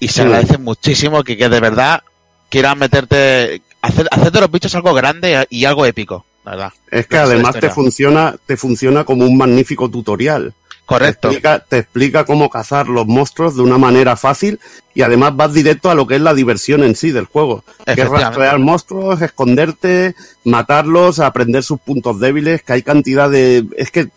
y 0.00 0.08
se 0.08 0.22
agradece 0.22 0.58
muchísimo 0.58 1.22
que, 1.24 1.36
que 1.38 1.48
de 1.48 1.60
verdad 1.60 2.02
quieran 2.50 2.78
meterte, 2.78 3.62
hacer, 3.80 4.06
hacer 4.10 4.32
de 4.32 4.40
los 4.40 4.50
bichos 4.50 4.74
algo 4.74 4.92
grande 4.92 5.46
y 5.50 5.64
algo 5.64 5.86
épico, 5.86 6.26
verdad. 6.52 6.72
Es 6.90 7.06
que 7.06 7.18
además 7.18 7.56
te 7.58 7.70
funciona, 7.70 8.36
te 8.46 8.56
funciona 8.56 9.04
como 9.04 9.24
un 9.24 9.36
magnífico 9.36 9.90
tutorial. 9.90 10.54
Correcto. 10.86 11.28
Te 11.28 11.34
explica, 11.34 11.58
te 11.58 11.78
explica 11.78 12.24
cómo 12.24 12.48
cazar 12.48 12.88
los 12.88 13.08
monstruos 13.08 13.56
de 13.56 13.62
una 13.62 13.76
manera 13.76 14.14
fácil 14.14 14.60
y 14.94 15.02
además 15.02 15.34
vas 15.34 15.52
directo 15.52 15.90
a 15.90 15.96
lo 15.96 16.06
que 16.06 16.14
es 16.14 16.20
la 16.20 16.32
diversión 16.32 16.84
en 16.84 16.94
sí 16.94 17.10
del 17.10 17.24
juego. 17.24 17.64
Que 17.84 18.02
es 18.02 18.08
rastrear 18.08 18.60
monstruos, 18.60 19.20
esconderte, 19.20 20.14
matarlos, 20.44 21.18
aprender 21.18 21.64
sus 21.64 21.80
puntos 21.80 22.20
débiles, 22.20 22.62
que 22.62 22.74
hay 22.74 22.82
cantidad 22.82 23.28
de... 23.28 23.66
Es 23.76 23.90
que 23.90 24.08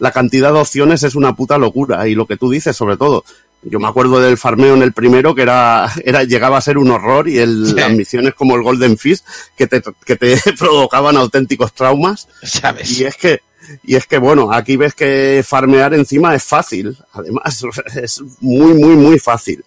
la 0.00 0.10
cantidad 0.10 0.52
de 0.52 0.58
opciones 0.58 1.04
es 1.04 1.14
una 1.14 1.36
puta 1.36 1.56
locura 1.56 2.08
y 2.08 2.16
lo 2.16 2.26
que 2.26 2.36
tú 2.36 2.50
dices 2.50 2.76
sobre 2.76 2.96
todo. 2.96 3.24
Yo 3.62 3.80
me 3.80 3.88
acuerdo 3.88 4.20
del 4.20 4.38
farmeo 4.38 4.74
en 4.74 4.82
el 4.82 4.92
primero 4.92 5.34
que 5.34 5.42
era, 5.42 5.92
era 6.04 6.24
llegaba 6.24 6.58
a 6.58 6.62
ser 6.62 6.78
un 6.78 6.90
horror 6.90 7.28
y 7.28 7.38
el, 7.38 7.66
Sí. 7.66 7.74
las 7.74 7.90
misiones 7.92 8.34
como 8.34 8.54
el 8.56 8.62
Golden 8.62 8.96
Fist 8.96 9.26
que 9.56 9.66
te, 9.66 9.82
que 10.04 10.16
te 10.16 10.36
provocaban 10.58 11.16
auténticos 11.16 11.72
traumas. 11.72 12.28
¿Sabes? 12.42 12.98
Y 13.00 13.04
es 13.04 13.16
que, 13.16 13.40
y 13.82 13.96
es 13.96 14.06
que 14.06 14.18
bueno, 14.18 14.52
aquí 14.52 14.76
ves 14.76 14.94
que 14.94 15.44
farmear 15.46 15.92
encima 15.94 16.34
es 16.34 16.44
fácil. 16.44 16.96
Además, 17.12 17.64
es 17.96 18.22
muy, 18.40 18.74
muy, 18.74 18.94
muy 18.96 19.18
fácil. 19.18 19.64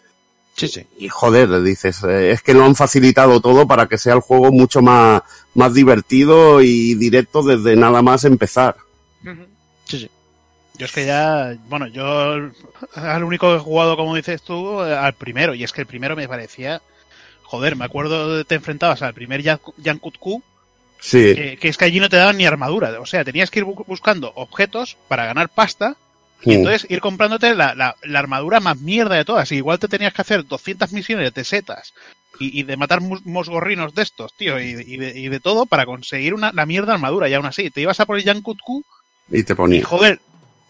Sí, 0.56 0.68
sí. 0.68 0.86
Y 0.98 1.08
joder, 1.08 1.62
dices, 1.64 2.04
eh, 2.04 2.32
es 2.32 2.42
que 2.42 2.54
lo 2.54 2.66
han 2.66 2.76
facilitado 2.76 3.40
todo 3.40 3.66
para 3.68 3.88
que 3.88 3.98
sea 3.98 4.14
el 4.14 4.20
juego 4.20 4.52
mucho 4.52 4.82
más, 4.82 5.22
más 5.54 5.74
divertido 5.74 6.62
y 6.62 6.94
directo 6.96 7.42
desde 7.42 7.76
nada 7.76 8.02
más 8.02 8.26
empezar. 8.26 8.76
Yo 10.82 10.86
es 10.86 10.94
que 10.94 11.06
ya, 11.06 11.56
bueno, 11.68 11.86
yo 11.86 12.50
al 12.96 13.24
único 13.24 13.52
que 13.52 13.58
he 13.58 13.60
jugado, 13.60 13.96
como 13.96 14.16
dices 14.16 14.42
tú, 14.42 14.82
eh, 14.84 14.96
al 14.96 15.14
primero, 15.14 15.54
y 15.54 15.64
es 15.64 15.72
que 15.72 15.82
el 15.82 15.86
primero 15.86 16.16
me 16.16 16.28
parecía, 16.28 16.82
joder, 17.44 17.76
me 17.76 17.86
acuerdo 17.86 18.36
de 18.38 18.46
te 18.46 18.56
enfrentabas 18.56 19.04
al 19.04 19.14
primer 19.14 19.44
Yankutku, 19.78 20.42
Sí, 21.00 21.36
que, 21.36 21.58
que 21.58 21.68
es 21.68 21.78
que 21.78 21.86
allí 21.86 22.00
no 22.00 22.10
te 22.10 22.16
daban 22.18 22.36
ni 22.38 22.48
armadura, 22.48 23.00
o 23.00 23.06
sea, 23.06 23.24
tenías 23.24 23.52
que 23.52 23.60
ir 23.60 23.66
bu- 23.66 23.86
buscando 23.86 24.32
objetos 24.34 24.98
para 25.08 25.28
ganar 25.28 25.50
pasta, 25.50 25.98
y 26.44 26.56
entonces 26.56 26.88
ir 26.90 27.00
comprándote 27.00 27.54
la, 27.54 27.76
la- 27.76 27.96
la 28.02 28.18
armadura 28.18 28.60
más 28.60 28.80
mierda 28.80 29.18
de 29.18 29.26
todas, 29.26 29.52
y 29.52 29.58
igual 29.58 29.78
te 29.78 29.88
tenías 29.88 30.16
que 30.16 30.24
hacer 30.24 30.48
200 30.48 30.92
misiones 30.94 31.32
de 31.32 31.44
setas, 31.44 31.94
y, 32.40 32.60
y 32.60 32.64
de 32.64 32.76
matar 32.76 33.02
mus- 33.02 33.24
mosgorrinos 33.24 33.94
de 33.94 34.02
estos, 34.02 34.34
tío, 34.36 34.60
y, 34.60 34.70
y 34.70 34.98
de, 34.98 35.20
y 35.20 35.28
de 35.30 35.40
todo 35.40 35.68
para 35.68 35.86
conseguir 35.86 36.34
una, 36.34 36.52
la 36.54 36.66
mierda 36.66 36.96
armadura, 36.96 37.30
y 37.30 37.36
aún 37.36 37.46
así, 37.46 37.70
te 37.70 37.82
ibas 37.82 38.00
a 38.00 38.08
por 38.08 38.18
el 38.18 38.24
Yankutku, 38.24 38.84
y 39.30 39.44
te 39.44 39.54
y 39.54 39.56
ponía. 39.56 39.86
joder, 39.86 40.20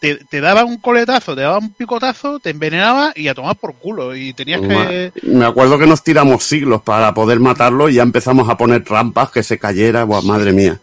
te, 0.01 0.15
te 0.15 0.41
daba 0.41 0.65
un 0.65 0.77
coletazo, 0.79 1.35
te 1.35 1.41
daba 1.41 1.59
un 1.59 1.73
picotazo, 1.73 2.39
te 2.39 2.49
envenenaba 2.49 3.13
y 3.15 3.27
a 3.27 3.35
tomar 3.35 3.55
por 3.55 3.75
culo. 3.75 4.15
Y 4.15 4.33
tenías 4.33 4.59
que. 4.59 5.11
Me 5.21 5.45
acuerdo 5.45 5.77
que 5.77 5.85
nos 5.85 6.03
tiramos 6.03 6.43
siglos 6.43 6.81
para 6.81 7.13
poder 7.13 7.39
matarlo 7.39 7.87
y 7.87 7.93
ya 7.93 8.01
empezamos 8.01 8.49
a 8.49 8.57
poner 8.57 8.83
trampas 8.83 9.29
que 9.29 9.43
se 9.43 9.59
cayera. 9.59 10.03
Buah, 10.03 10.23
madre 10.23 10.53
mía. 10.53 10.79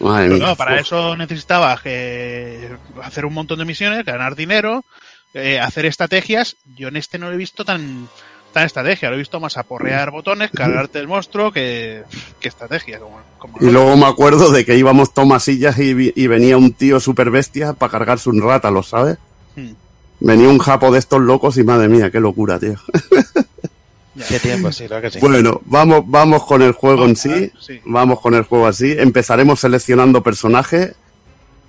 Madre 0.00 0.38
para 0.54 0.78
eso 0.78 1.16
necesitabas 1.16 1.80
que 1.80 2.68
hacer 3.02 3.24
un 3.24 3.32
montón 3.32 3.58
de 3.58 3.64
misiones, 3.64 4.04
ganar 4.04 4.36
dinero, 4.36 4.84
eh, 5.32 5.58
hacer 5.58 5.86
estrategias. 5.86 6.56
Yo 6.76 6.88
en 6.88 6.96
este 6.96 7.18
no 7.18 7.28
lo 7.28 7.34
he 7.34 7.38
visto 7.38 7.64
tan 7.64 8.06
tan 8.52 8.64
estrategia, 8.64 9.08
lo 9.10 9.16
he 9.16 9.18
visto 9.18 9.38
más 9.40 9.56
a 9.56 9.62
porrear 9.62 10.10
botones, 10.10 10.50
cargarte 10.50 10.98
el 10.98 11.06
monstruo 11.08 11.52
que, 11.52 12.02
que 12.40 12.48
estrategia. 12.48 12.98
Como, 12.98 13.20
como 13.38 13.56
Y 13.60 13.70
luego 13.70 13.96
me 13.96 14.06
acuerdo 14.06 14.50
de 14.50 14.64
que 14.64 14.76
íbamos 14.76 15.12
tomasillas 15.14 15.78
y, 15.78 15.94
vi- 15.94 16.12
y 16.16 16.26
venía 16.26 16.56
un 16.56 16.72
tío 16.72 16.98
super 17.00 17.30
bestia 17.30 17.72
para 17.74 17.90
cargarse 17.92 18.28
un 18.30 18.40
rátalo, 18.42 18.82
¿sabes? 18.82 19.18
Hmm. 19.56 19.72
Venía 20.20 20.48
un 20.48 20.58
japo 20.58 20.90
de 20.90 20.98
estos 20.98 21.20
locos 21.20 21.56
y 21.58 21.64
madre 21.64 21.88
mía, 21.88 22.10
qué 22.10 22.18
locura, 22.20 22.58
tío. 22.58 22.74
Qué 24.28 24.40
tiempo, 24.40 24.72
sí, 24.72 24.86
claro 24.86 25.02
que 25.02 25.10
sí. 25.12 25.20
Bueno, 25.20 25.60
vamos, 25.66 26.02
vamos 26.06 26.44
con 26.44 26.60
el 26.62 26.72
juego 26.72 27.04
en 27.04 27.14
sí. 27.14 27.52
Ah, 27.54 27.58
sí. 27.60 27.80
Vamos 27.84 28.18
con 28.20 28.34
el 28.34 28.42
juego 28.42 28.66
así. 28.66 28.96
Empezaremos 28.98 29.60
seleccionando 29.60 30.22
personajes. 30.24 30.94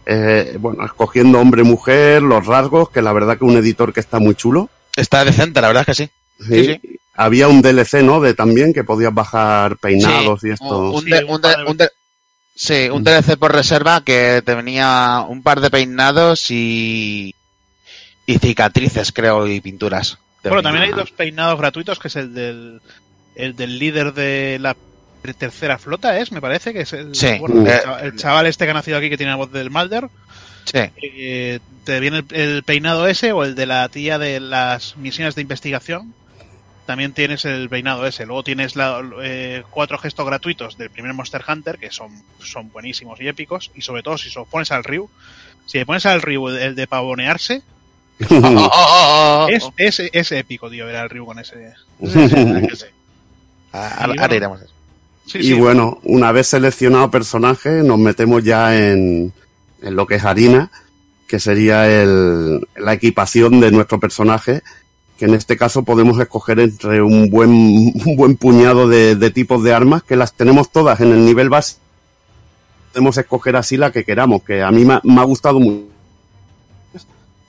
eh, 0.08 0.58
bueno, 0.60 0.84
escogiendo 0.84 1.40
hombre, 1.40 1.62
mujer, 1.64 2.24
los 2.24 2.48
rasgos, 2.48 2.90
que 2.90 3.04
la 3.04 3.14
verdad 3.14 3.38
que 3.38 3.46
un 3.46 3.56
editor 3.58 3.94
que 3.94 4.00
está 4.00 4.18
muy 4.18 4.34
chulo. 4.34 4.68
Está 4.96 5.24
decente, 5.24 5.62
la 5.62 5.68
verdad 5.68 5.82
es 5.88 5.96
que 5.96 6.06
sí. 6.06 6.10
Sí. 6.48 6.66
Sí, 6.66 6.82
Había 7.16 7.50
un 7.50 7.62
DLC, 7.62 8.02
¿no? 8.04 8.22
De 8.22 8.34
también 8.34 8.74
que 8.74 8.86
podías 8.86 9.14
bajar 9.14 9.76
peinados 9.78 10.42
y 10.46 10.52
esto. 10.52 10.92
Un, 10.92 11.04
Sí, 11.04 11.10
de- 11.10 11.24
un 11.26 11.32
un 11.32 11.42
par 11.42 11.58
de- 11.58 11.64
de- 11.66 11.70
un 11.72 11.78
de- 11.78 11.90
sí, 12.56 12.90
un 12.90 13.04
DLC 13.04 13.36
por 13.38 13.54
reserva 13.54 14.04
que 14.06 14.42
tenía 14.46 15.26
un 15.28 15.44
par 15.44 15.60
de 15.60 15.70
peinados 15.70 16.50
y, 16.50 17.36
y 18.26 18.38
cicatrices, 18.40 19.12
creo, 19.12 19.46
y 19.48 19.60
pinturas. 19.60 20.18
Bueno, 20.44 20.62
también 20.64 20.84
hay 20.86 20.92
dos 20.92 21.12
peinados 21.12 21.60
gratuitos, 21.60 22.00
que 22.00 22.08
es 22.08 22.16
el 22.16 22.34
del, 22.34 22.82
el 23.36 23.56
del 23.58 23.78
líder 23.78 24.14
de 24.14 24.58
la 24.62 24.78
tercera 25.38 25.78
flota, 25.78 26.18
¿es? 26.20 26.32
Me 26.32 26.40
parece 26.40 26.72
que 26.72 26.82
es 26.82 26.94
el, 26.94 27.14
Sí. 27.14 27.38
bueno, 27.40 27.62
el, 27.62 27.68
Eh, 27.68 27.80
chaval, 27.84 28.06
el 28.06 28.16
chaval 28.16 28.46
este 28.48 28.64
que 28.64 28.72
ha 28.72 28.76
nacido 28.76 28.98
aquí 28.98 29.10
que 29.10 29.18
tiene 29.18 29.32
la 29.34 29.36
voz 29.36 29.52
del 29.52 29.70
Mulder. 29.70 30.08
Sí, 30.64 30.80
eh, 31.02 31.60
te 31.84 32.00
viene 32.00 32.20
el, 32.20 32.26
el 32.40 32.64
peinado 32.64 33.08
ese 33.08 33.34
o 33.34 33.44
el 33.44 33.56
de 33.56 33.66
la 33.66 33.90
tía 33.90 34.18
de 34.18 34.40
las 34.40 34.96
misiones 34.96 35.36
de 35.36 35.42
investigación. 35.42 36.14
También 36.90 37.14
tienes 37.14 37.46
el 37.46 37.70
peinado 37.70 38.08
ese. 38.08 38.26
Luego 38.26 38.44
tienes 38.44 38.76
la- 38.76 39.04
eh, 39.22 39.62
cuatro 39.70 40.00
gestos 40.00 40.26
gratuitos 40.26 40.76
del 40.76 40.90
primer 40.90 41.14
Monster 41.14 41.44
Hunter 41.48 41.78
que 41.78 41.92
son, 41.92 42.10
son 42.40 42.72
buenísimos 42.72 43.22
y 43.22 43.28
épicos. 43.28 43.70
Y 43.76 43.82
sobre 43.84 44.02
todo 44.02 44.18
si 44.18 44.32
se 44.32 44.40
los 44.40 44.48
pones 44.48 44.72
al 44.72 44.84
Ryu. 44.84 45.08
Si 45.68 45.78
le 45.78 45.86
pones 45.86 46.08
al 46.08 46.20
Ryu 46.24 46.48
el 46.50 46.74
de 46.74 46.88
pavonearse, 46.88 47.62
es, 49.50 49.70
es, 49.78 50.00
es 50.12 50.32
épico, 50.32 50.68
tío, 50.68 50.88
ver 50.88 50.96
al 50.96 51.12
Ryu 51.12 51.28
con 51.28 51.38
ese. 51.38 51.74
Ah, 53.72 53.96
Y 54.00 54.02
Ahora, 54.02 54.16
bueno, 54.18 54.36
iremos. 54.36 54.62
a 54.62 54.64
eso. 54.66 54.74
Sí, 55.28 55.38
y 55.38 55.44
sí. 55.44 55.54
bueno, 55.54 56.00
una 56.06 56.32
vez 56.32 56.48
seleccionado 56.48 57.12
personaje, 57.12 57.84
nos 57.84 58.00
metemos 58.00 58.44
ya 58.44 58.76
en, 58.76 59.32
en 59.84 59.96
lo 59.96 60.08
que 60.08 60.16
es 60.16 60.26
harina, 60.26 60.72
que 61.28 61.40
sería 61.40 61.88
el, 61.88 62.62
la 62.78 62.94
equipación 62.94 63.60
de 63.60 63.70
nuestro 63.70 64.00
personaje, 64.00 64.64
que 65.20 65.26
en 65.26 65.34
este 65.34 65.58
caso 65.58 65.84
podemos 65.84 66.18
escoger 66.18 66.62
entre 66.62 67.02
un 67.02 67.30
buen, 67.30 67.52
un 68.06 68.16
buen 68.16 68.38
puñado 68.38 68.88
de, 68.88 69.16
de 69.16 69.30
tipos 69.30 69.62
de 69.64 69.74
armas, 69.74 70.02
que 70.02 70.16
las 70.16 70.34
tenemos 70.34 70.72
todas 70.72 71.02
en 71.02 71.12
el 71.12 71.26
nivel 71.26 71.50
base. 71.50 71.76
Podemos 72.94 73.18
escoger 73.18 73.58
así 73.58 73.76
la 73.76 73.92
que 73.92 74.06
queramos, 74.06 74.44
que 74.44 74.64
a 74.64 74.72
mí 74.72 74.86
me, 74.86 75.00
me 75.04 75.20
ha 75.20 75.26
gustado 75.26 75.60
mucho. 75.60 75.84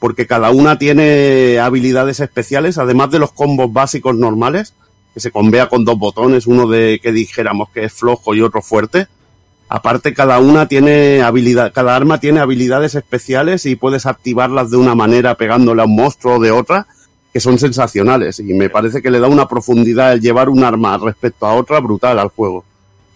Porque 0.01 0.27
cada 0.27 0.51
una 0.51 0.79
tiene 0.79 1.59
habilidades 1.61 2.21
especiales, 2.21 2.77
además 2.77 3.11
de 3.11 3.21
los 3.21 3.33
combos 3.33 3.73
básicos 3.73 4.17
normales, 4.17 4.75
que 5.15 5.21
se 5.21 5.31
convea 5.31 5.69
con 5.69 5.85
dos 5.85 5.99
botones, 5.99 6.47
uno 6.47 6.67
de 6.67 6.99
que 7.01 7.13
dijéramos 7.13 7.71
que 7.71 7.85
es 7.85 7.93
flojo 7.93 8.35
y 8.35 8.43
otro 8.43 8.63
fuerte. 8.63 9.07
Aparte, 9.69 10.15
cada 10.15 10.41
una 10.41 10.67
tiene 10.67 11.23
habilidad, 11.23 11.73
cada 11.73 11.95
arma 11.95 12.19
tiene 12.19 12.41
habilidades 12.41 12.97
especiales 12.97 13.67
y 13.67 13.77
puedes 13.77 14.07
activarlas 14.07 14.71
de 14.71 14.79
una 14.79 14.97
manera 14.97 15.37
pegándole 15.37 15.83
a 15.83 15.85
un 15.85 15.95
monstruo 15.95 16.37
o 16.37 16.41
de 16.41 16.51
otra, 16.51 16.89
que 17.33 17.41
son 17.41 17.59
sensacionales. 17.59 18.39
Y 18.41 18.45
me 18.55 18.71
parece 18.71 19.01
que 19.03 19.11
le 19.11 19.21
da 19.21 19.29
una 19.29 19.47
profundidad 19.49 20.13
el 20.13 20.21
llevar 20.21 20.49
un 20.49 20.65
arma 20.65 20.99
respecto 20.99 21.47
a 21.47 21.55
otra 21.55 21.81
brutal 21.81 22.19
al 22.19 22.29
juego. 22.29 22.65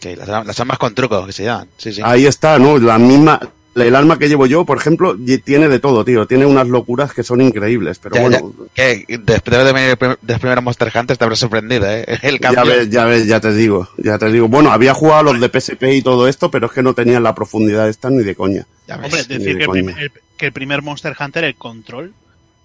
Sí, 0.00 0.14
las, 0.16 0.28
las 0.28 0.60
armas 0.60 0.78
con 0.78 0.94
truco, 0.94 1.24
que 1.26 1.32
se 1.32 1.44
llaman. 1.44 1.68
Sí, 1.76 1.92
sí. 1.92 2.00
Ahí 2.04 2.26
está, 2.26 2.58
¿no? 2.58 2.78
La 2.78 2.98
misma, 2.98 3.40
el 3.74 3.96
arma 3.96 4.18
que 4.18 4.28
llevo 4.28 4.44
yo, 4.46 4.64
por 4.66 4.76
ejemplo, 4.76 5.16
tiene 5.44 5.66
de 5.68 5.78
todo, 5.80 6.04
tío. 6.04 6.26
Tiene 6.26 6.44
unas 6.46 6.68
locuras 6.68 7.12
que 7.14 7.22
son 7.22 7.40
increíbles, 7.40 7.98
pero 7.98 8.16
Ya, 8.16 8.22
bueno, 8.22 8.52
Que 8.74 9.04
después 9.08 9.64
de 9.64 9.72
venir 9.72 9.98
del 10.20 10.38
primer 10.38 10.60
Monster 10.60 10.92
Hunter 10.94 11.16
te 11.16 11.24
habrás 11.24 11.38
sorprendido, 11.38 11.90
¿eh? 11.90 12.04
El 12.22 12.38
Ya 12.38 12.52
cambio. 12.52 12.76
ves, 12.76 12.90
ya 12.90 13.04
ves, 13.06 13.26
ya 13.26 13.40
te 13.40 13.52
digo, 13.54 13.88
ya 13.96 14.18
te 14.18 14.30
digo. 14.30 14.46
Bueno, 14.48 14.70
había 14.72 14.92
jugado 14.94 15.32
los 15.32 15.40
de 15.40 15.48
PSP 15.60 15.82
y 15.94 16.02
todo 16.02 16.28
esto, 16.28 16.50
pero 16.50 16.66
es 16.66 16.72
que 16.72 16.82
no 16.82 16.92
tenían 16.94 17.22
la 17.22 17.34
profundidad 17.34 17.88
esta 17.88 18.10
ni 18.10 18.22
de 18.22 18.34
coña. 18.36 18.66
Ya 18.86 18.96
ves. 18.98 19.06
Hombre, 19.06 19.22
decir 19.24 19.38
de 19.38 19.44
que 19.44 19.50
el, 19.62 19.66
coña. 19.66 19.82
primer, 19.84 20.02
el- 20.04 20.12
que 20.36 20.46
el 20.46 20.52
primer 20.52 20.82
Monster 20.82 21.16
Hunter, 21.18 21.44
el 21.44 21.54
control, 21.54 22.12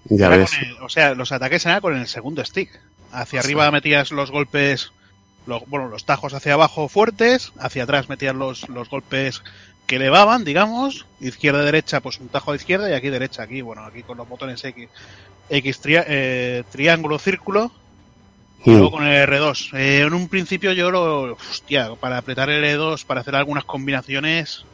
Ya 0.10 0.28
era 0.28 0.38
ves. 0.38 0.52
con 0.52 0.68
el- 0.68 0.78
o 0.82 0.90
sea, 0.90 1.14
los 1.16 1.32
ataques 1.32 1.66
eran 1.66 1.82
con 1.82 1.96
el 1.98 2.08
segundo 2.08 2.44
stick. 2.44 2.70
Hacia 3.12 3.40
arriba 3.40 3.70
metías 3.72 4.12
los 4.12 4.30
golpes, 4.32 4.92
los, 5.48 5.64
bueno, 5.68 5.88
los 5.88 6.06
tajos 6.06 6.34
hacia 6.34 6.54
abajo 6.54 6.88
fuertes, 6.90 7.52
hacia 7.60 7.84
atrás 7.84 8.10
metías 8.10 8.36
los, 8.36 8.68
los 8.70 8.90
golpes 8.90 9.42
que 9.88 9.96
elevaban, 9.96 10.44
digamos, 10.44 11.08
izquierda 11.20 11.64
derecha, 11.64 12.00
pues 12.02 12.20
un 12.20 12.28
tajo 12.30 12.52
de 12.52 12.58
izquierda 12.58 12.90
y 12.90 12.94
aquí 12.94 13.10
derecha, 13.10 13.42
aquí, 13.44 13.62
bueno, 13.62 13.84
aquí 13.84 14.04
con 14.04 14.18
los 14.18 14.30
botones 14.30 14.64
X, 14.64 14.88
X 15.50 15.82
tria- 15.82 16.06
eh, 16.08 16.64
triángulo, 16.72 17.18
círculo, 17.18 17.72
y 18.64 18.70
Mm. 18.70 18.74
luego 18.74 18.92
con 18.92 19.08
el 19.08 19.16
R2. 19.28 19.74
Eh, 19.74 20.02
en 20.06 20.14
un 20.14 20.28
principio 20.28 20.74
yo 20.74 20.92
lo, 20.92 21.34
hostia, 21.34 21.90
para 22.00 22.20
apretar 22.20 22.52
el 22.52 22.64
R2, 22.64 23.04
para 23.06 23.22
hacer 23.22 23.36
algunas 23.36 23.64
combinaciones, 23.64 24.66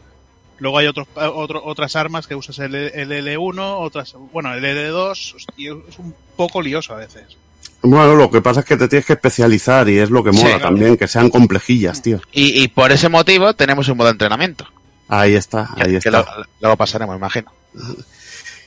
Luego 0.60 0.78
hay 0.78 0.88
otros, 0.88 1.08
otro- 1.16 1.64
otras 1.66 1.96
armas 1.96 2.28
que 2.28 2.36
usas 2.36 2.60
el, 2.60 2.76
el 2.76 3.12
L1, 3.12 3.58
otras, 3.80 4.16
bueno, 4.32 4.54
el 4.54 4.64
L2, 4.64 5.36
hostia, 5.36 5.74
es 5.90 6.00
un 6.00 6.14
poco 6.36 6.62
lioso 6.62 6.94
a 6.94 6.98
veces. 6.98 7.38
Bueno, 7.82 8.16
lo 8.16 8.32
que 8.32 8.42
pasa 8.42 8.62
es 8.62 8.66
que 8.66 8.78
te 8.78 8.88
tienes 8.88 9.06
que 9.06 9.14
especializar 9.14 9.88
y 9.90 9.98
es 10.00 10.10
lo 10.10 10.24
que 10.24 10.32
Sí, 10.32 10.38
mola 10.38 10.50
claro. 10.56 10.64
también, 10.66 10.98
que 10.98 11.08
sean 11.08 11.30
complejillas, 11.30 12.02
tío. 12.02 12.20
Y, 12.32 12.64
y 12.64 12.68
por 12.70 12.92
ese 12.92 13.10
motivo 13.10 13.54
tenemos 13.54 13.88
un 13.90 13.98
modo 13.98 14.08
de 14.08 14.14
entrenamiento. 14.14 14.66
Ahí 15.08 15.36
está, 15.36 15.70
ahí 15.76 15.92
que 15.92 15.98
está. 15.98 16.12
lo- 16.12 16.26
luego 16.62 16.78
pasaremos, 16.78 17.16
imagino. 17.16 17.52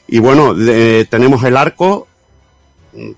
Y 0.07 0.19
bueno, 0.21 0.55
tenemos 1.09 1.43
el 1.45 1.57
arco 1.57 2.07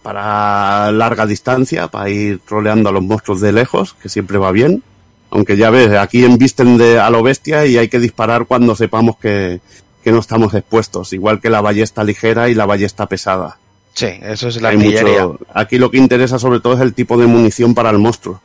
para 0.02 0.90
larga 0.92 1.26
distancia, 1.26 1.88
para 1.88 2.08
ir 2.10 2.40
troleando 2.46 2.88
a 2.88 2.92
los 2.92 3.02
monstruos 3.02 3.40
de 3.40 3.52
lejos, 3.52 3.94
que 3.94 4.08
siempre 4.08 4.38
va 4.38 4.52
bien. 4.52 4.82
Aunque 5.30 5.56
ya 5.56 5.70
ves, 5.70 5.92
aquí 5.96 6.24
embisten 6.24 6.76
de, 6.76 6.98
a 6.98 7.08
lo 7.10 7.22
bestia 7.22 7.64
y 7.66 7.78
hay 7.78 7.88
que 7.88 8.00
disparar 8.00 8.46
cuando 8.46 8.74
sepamos 8.74 9.16
que, 9.16 9.60
que 10.02 10.10
no 10.12 10.18
estamos 10.18 10.52
expuestos, 10.54 11.12
igual 11.12 11.40
que 11.40 11.50
la 11.50 11.60
ballesta 11.60 12.02
ligera 12.02 12.48
y 12.48 12.54
la 12.54 12.66
ballesta 12.66 13.06
pesada. 13.06 13.58
Sí, 13.94 14.06
eso 14.22 14.48
es 14.48 14.60
la 14.60 14.70
Hay 14.70 14.76
artillería. 14.76 15.26
mucho- 15.26 15.46
aquí 15.54 15.78
lo 15.78 15.90
que 15.90 15.98
interesa 15.98 16.38
sobre 16.38 16.60
todo 16.60 16.74
es 16.74 16.80
el 16.80 16.94
tipo 16.94 17.16
de 17.16 17.26
munición 17.26 17.74
para 17.74 17.90
el 17.90 17.98
monstruo. 17.98 18.40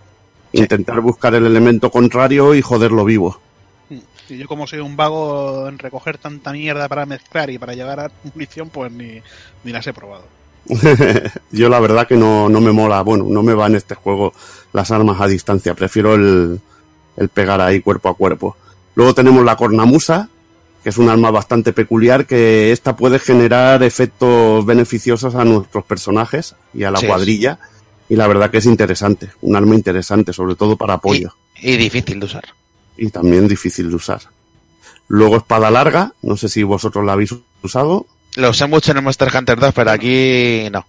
Sí. 0.52 0.60
Intentar 0.60 1.02
buscar 1.02 1.34
el 1.36 1.45
elemento 1.45 1.90
contrario 1.91 2.53
y 2.56 2.62
joderlo 2.62 3.03
vivo. 3.03 3.40
Y 4.30 4.38
yo 4.38 4.48
como 4.48 4.66
soy 4.66 4.80
un 4.80 4.95
vago 4.95 5.68
en 5.68 5.78
recoger 5.78 6.18
tanta 6.18 6.52
mierda 6.52 6.88
para 6.90 7.06
mezclar 7.06 7.49
y 7.52 7.60
para 7.60 7.74
llevar 7.76 7.99
a 7.99 8.12
munición, 8.34 8.70
pues 8.70 8.91
ni, 8.91 9.22
ni 9.64 9.72
las 9.72 9.86
he 9.86 9.94
probado. 9.94 10.24
Yo 11.52 11.70
la 11.70 11.80
verdad 11.80 12.07
que 12.07 12.16
no, 12.16 12.49
no 12.49 12.60
me 12.60 12.72
mola, 12.72 13.02
bueno, 13.03 13.26
no 13.30 13.44
me 13.44 13.53
va 13.53 13.68
en 13.68 13.76
este 13.76 13.94
juego 13.94 14.34
las 14.74 14.90
armas 14.90 15.22
a 15.22 15.28
distancia, 15.28 15.76
prefiero 15.76 16.16
el, 16.16 16.60
el 17.18 17.30
pegar 17.30 17.62
ahí 17.62 17.82
cuerpo 17.82 18.10
a 18.10 18.16
cuerpo. 18.16 18.58
Luego 18.96 19.14
tenemos 19.14 19.44
la 19.44 19.56
cornamusa, 19.58 20.30
que 20.84 20.90
es 20.90 20.98
un 20.98 21.10
arma 21.10 21.32
bastante 21.32 21.74
peculiar, 21.74 22.26
que 22.26 22.72
esta 22.72 22.96
puede 22.96 23.20
generar 23.20 23.84
efectos 23.84 24.66
beneficiosos 24.66 25.36
a 25.36 25.44
nuestros 25.44 25.84
personajes 25.86 26.56
y 26.74 26.84
a 26.84 26.92
la 26.92 27.00
Sí, 27.00 27.08
cuadrilla. 27.08 27.60
Y 28.08 28.16
la 28.16 28.28
verdad 28.28 28.52
que 28.52 28.60
es 28.60 28.66
interesante, 28.66 29.30
un 29.42 29.56
arma 29.56 29.76
interesante, 29.76 30.32
sobre 30.32 30.56
todo 30.56 30.78
para 30.78 30.96
apoyo. 30.96 31.36
Y 31.60 31.76
difícil 31.78 32.20
de 32.20 32.26
usar. 32.28 32.44
Y 32.98 33.10
también 33.10 33.48
difícil 33.48 33.90
de 33.90 33.96
usar. 33.96 34.22
Luego 35.08 35.38
espada 35.38 35.72
larga, 35.72 36.14
no 36.22 36.38
sé 36.38 36.50
si 36.50 36.64
vosotros 36.64 37.04
la 37.04 37.14
habéis 37.14 37.34
usado. 37.62 38.06
Lo 38.36 38.50
usé 38.50 38.68
mucho 38.68 38.92
en 38.92 38.98
el 38.98 39.04
Monster 39.04 39.32
Hunter 39.36 39.60
2, 39.60 39.74
pero 39.74 39.92
aquí 39.92 40.68
no. 40.72 40.86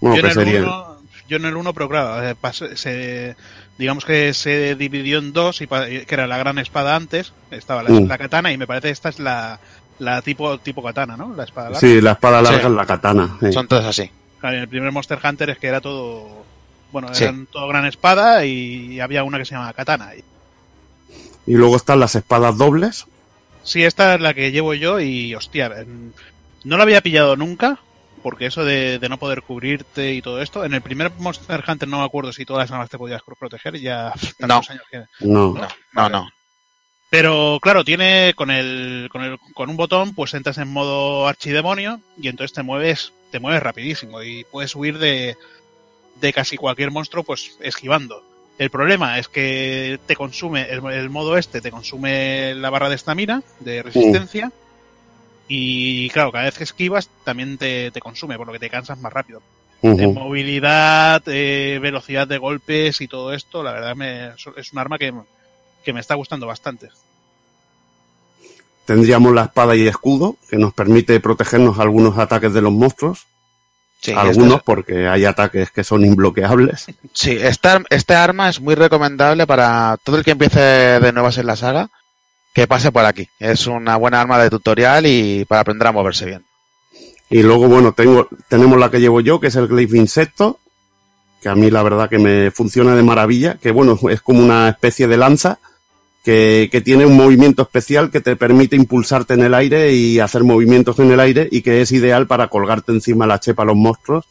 Bueno, 0.00 0.16
yo, 0.16 0.20
en 0.22 0.26
el 0.26 0.32
sería... 0.34 0.62
uno, 0.62 0.96
yo 1.28 1.36
en 1.36 1.44
el 1.44 1.56
1, 1.56 1.74
pero 1.74 1.88
claro, 1.88 2.22
eh, 2.26 2.36
se, 2.74 3.36
digamos 3.80 4.04
que 4.04 4.32
se 4.34 4.76
dividió 4.76 5.18
en 5.18 5.32
dos, 5.32 5.60
y 5.62 5.66
pa- 5.66 5.86
que 5.86 6.06
era 6.08 6.26
la 6.28 6.38
gran 6.38 6.58
espada 6.58 6.94
antes, 6.94 7.32
estaba 7.50 7.82
la, 7.82 7.90
Mm. 7.90 8.06
la 8.06 8.18
katana, 8.18 8.52
y 8.52 8.58
me 8.58 8.66
parece 8.68 8.90
esta 8.90 9.08
es 9.08 9.18
la, 9.18 9.58
la 9.98 10.22
tipo, 10.22 10.58
tipo 10.58 10.82
katana, 10.82 11.16
¿no? 11.16 11.34
La 11.34 11.44
espada 11.44 11.70
larga. 11.70 11.80
Sí, 11.80 12.00
la 12.00 12.12
espada 12.12 12.42
larga 12.42 12.60
Sí. 12.60 12.66
es 12.66 12.72
la 12.72 12.86
katana. 12.86 13.36
sí. 13.40 13.52
Son 13.52 13.66
todos 13.66 13.84
así. 13.86 14.10
Claro, 14.38 14.56
en 14.56 14.62
el 14.62 14.68
primer 14.68 14.92
Monster 14.92 15.18
Hunter 15.22 15.50
es 15.50 15.58
que 15.58 15.66
era 15.66 15.80
todo. 15.80 16.44
Bueno, 16.92 17.08
Sí. 17.14 17.24
eran 17.24 17.46
todo 17.46 17.66
gran 17.68 17.86
espada 17.86 18.44
y 18.46 19.00
había 19.00 19.22
una 19.24 19.38
que 19.38 19.44
se 19.44 19.54
llamaba 19.54 19.72
katana. 19.72 20.14
Y- 20.14 20.24
Y 21.46 21.54
luego 21.54 21.76
están 21.76 22.00
las 22.00 22.14
espadas 22.14 22.56
dobles. 22.58 23.06
Sí, 23.64 23.82
esta 23.82 24.14
es 24.14 24.20
la 24.20 24.34
que 24.34 24.52
llevo 24.52 24.74
yo 24.74 25.00
y 25.00 25.34
hostia, 25.34 25.70
no 26.64 26.76
la 26.76 26.82
había 26.82 27.00
pillado 27.00 27.36
nunca, 27.36 27.78
porque 28.22 28.46
eso 28.46 28.64
de, 28.64 28.98
de 28.98 29.08
no 29.08 29.18
poder 29.18 29.42
cubrirte 29.42 30.12
y 30.12 30.22
todo 30.22 30.40
esto. 30.40 30.64
En 30.64 30.74
el 30.74 30.82
primer 30.82 31.10
Monster 31.18 31.62
Hunter 31.66 31.88
no 31.88 31.98
me 31.98 32.04
acuerdo 32.04 32.32
si 32.32 32.44
todas 32.44 32.64
las 32.64 32.72
armas 32.72 32.90
te 32.90 32.98
podías 32.98 33.22
proteger, 33.22 33.78
ya 33.78 34.12
tantos 34.38 34.70
años 34.70 34.84
que. 34.90 35.04
No. 35.20 35.54
No, 35.54 35.68
no, 35.92 36.08
no. 36.08 36.30
Pero 37.10 37.58
claro, 37.60 37.84
tiene 37.84 38.34
con 38.36 38.50
el, 38.50 39.08
con 39.10 39.22
el 39.22 39.36
con 39.52 39.68
un 39.68 39.76
botón, 39.76 40.14
pues 40.14 40.32
entras 40.34 40.58
en 40.58 40.68
modo 40.68 41.26
archidemonio 41.26 42.00
y 42.16 42.28
entonces 42.28 42.54
te 42.54 42.62
mueves, 42.62 43.12
te 43.32 43.40
mueves 43.40 43.62
rapidísimo 43.62 44.22
y 44.22 44.44
puedes 44.44 44.76
huir 44.76 44.98
de, 44.98 45.36
de 46.20 46.32
casi 46.32 46.56
cualquier 46.56 46.92
monstruo, 46.92 47.24
pues 47.24 47.56
esquivando. 47.60 48.22
El 48.58 48.70
problema 48.70 49.18
es 49.18 49.26
que 49.26 49.98
te 50.06 50.14
consume, 50.14 50.68
el, 50.70 50.84
el 50.92 51.10
modo 51.10 51.36
este 51.36 51.60
te 51.60 51.70
consume 51.72 52.54
la 52.54 52.70
barra 52.70 52.90
de 52.90 52.94
estamina, 52.94 53.42
de 53.58 53.82
resistencia, 53.82 54.52
y 55.52 56.08
claro, 56.10 56.30
cada 56.30 56.44
vez 56.44 56.56
que 56.56 56.62
esquivas 56.64 57.10
también 57.24 57.58
te, 57.58 57.90
te 57.90 58.00
consume, 58.00 58.36
por 58.36 58.46
lo 58.46 58.52
que 58.52 58.60
te 58.60 58.70
cansas 58.70 58.98
más 59.00 59.12
rápido. 59.12 59.42
de 59.82 60.06
Ujú. 60.06 60.12
movilidad, 60.12 61.22
eh, 61.26 61.78
velocidad 61.82 62.28
de 62.28 62.38
golpes 62.38 63.00
y 63.00 63.08
todo 63.08 63.32
esto, 63.34 63.62
la 63.64 63.72
verdad 63.72 63.96
me, 63.96 64.28
es 64.56 64.72
un 64.72 64.78
arma 64.78 64.96
que, 64.98 65.12
que 65.84 65.92
me 65.92 65.98
está 66.00 66.14
gustando 66.14 66.46
bastante. 66.46 66.88
Tendríamos 68.84 69.34
la 69.34 69.44
espada 69.44 69.76
y 69.76 69.86
escudo, 69.86 70.36
que 70.48 70.56
nos 70.56 70.72
permite 70.74 71.18
protegernos 71.20 71.78
a 71.78 71.82
algunos 71.82 72.18
ataques 72.18 72.52
de 72.52 72.60
los 72.62 72.72
monstruos. 72.72 73.26
Sí, 74.00 74.12
algunos, 74.12 74.54
este- 74.58 74.64
porque 74.64 75.08
hay 75.08 75.24
ataques 75.24 75.70
que 75.70 75.84
son 75.84 76.04
imbloqueables. 76.04 76.86
Sí, 77.12 77.32
esta, 77.32 77.82
este 77.90 78.14
arma 78.14 78.48
es 78.48 78.60
muy 78.60 78.74
recomendable 78.74 79.46
para 79.46 79.96
todo 80.02 80.16
el 80.16 80.24
que 80.24 80.30
empiece 80.32 80.60
de 80.60 81.12
nuevas 81.12 81.36
en 81.38 81.46
la 81.46 81.56
saga, 81.56 81.90
que 82.52 82.66
pase 82.66 82.92
por 82.92 83.04
aquí. 83.04 83.28
Es 83.38 83.66
una 83.66 83.96
buena 83.96 84.20
arma 84.20 84.38
de 84.42 84.50
tutorial 84.50 85.06
y 85.06 85.44
para 85.44 85.62
aprender 85.62 85.86
a 85.88 85.92
moverse 85.92 86.26
bien. 86.26 86.44
Y 87.28 87.42
luego, 87.42 87.68
bueno, 87.68 87.92
tengo, 87.92 88.28
tenemos 88.48 88.78
la 88.78 88.90
que 88.90 89.00
llevo 89.00 89.20
yo, 89.20 89.38
que 89.38 89.46
es 89.48 89.56
el 89.56 89.68
Glaive 89.68 89.96
Insecto, 89.98 90.58
que 91.40 91.48
a 91.48 91.54
mí 91.54 91.70
la 91.70 91.82
verdad 91.82 92.08
que 92.10 92.18
me 92.18 92.50
funciona 92.50 92.94
de 92.96 93.02
maravilla, 93.02 93.54
que 93.54 93.70
bueno, 93.70 93.98
es 94.10 94.20
como 94.20 94.42
una 94.42 94.68
especie 94.68 95.06
de 95.06 95.16
lanza, 95.16 95.58
que, 96.24 96.68
que 96.70 96.80
tiene 96.82 97.06
un 97.06 97.16
movimiento 97.16 97.62
especial 97.62 98.10
que 98.10 98.20
te 98.20 98.36
permite 98.36 98.76
impulsarte 98.76 99.34
en 99.34 99.42
el 99.42 99.54
aire 99.54 99.94
y 99.94 100.20
hacer 100.20 100.44
movimientos 100.44 100.98
en 100.98 101.10
el 101.12 101.20
aire 101.20 101.48
y 101.50 101.62
que 101.62 101.80
es 101.80 101.92
ideal 101.92 102.26
para 102.26 102.48
colgarte 102.48 102.92
encima 102.92 103.26
la 103.26 103.40
chepa 103.40 103.62
a 103.62 103.66
los 103.66 103.76
monstruos 103.76 104.26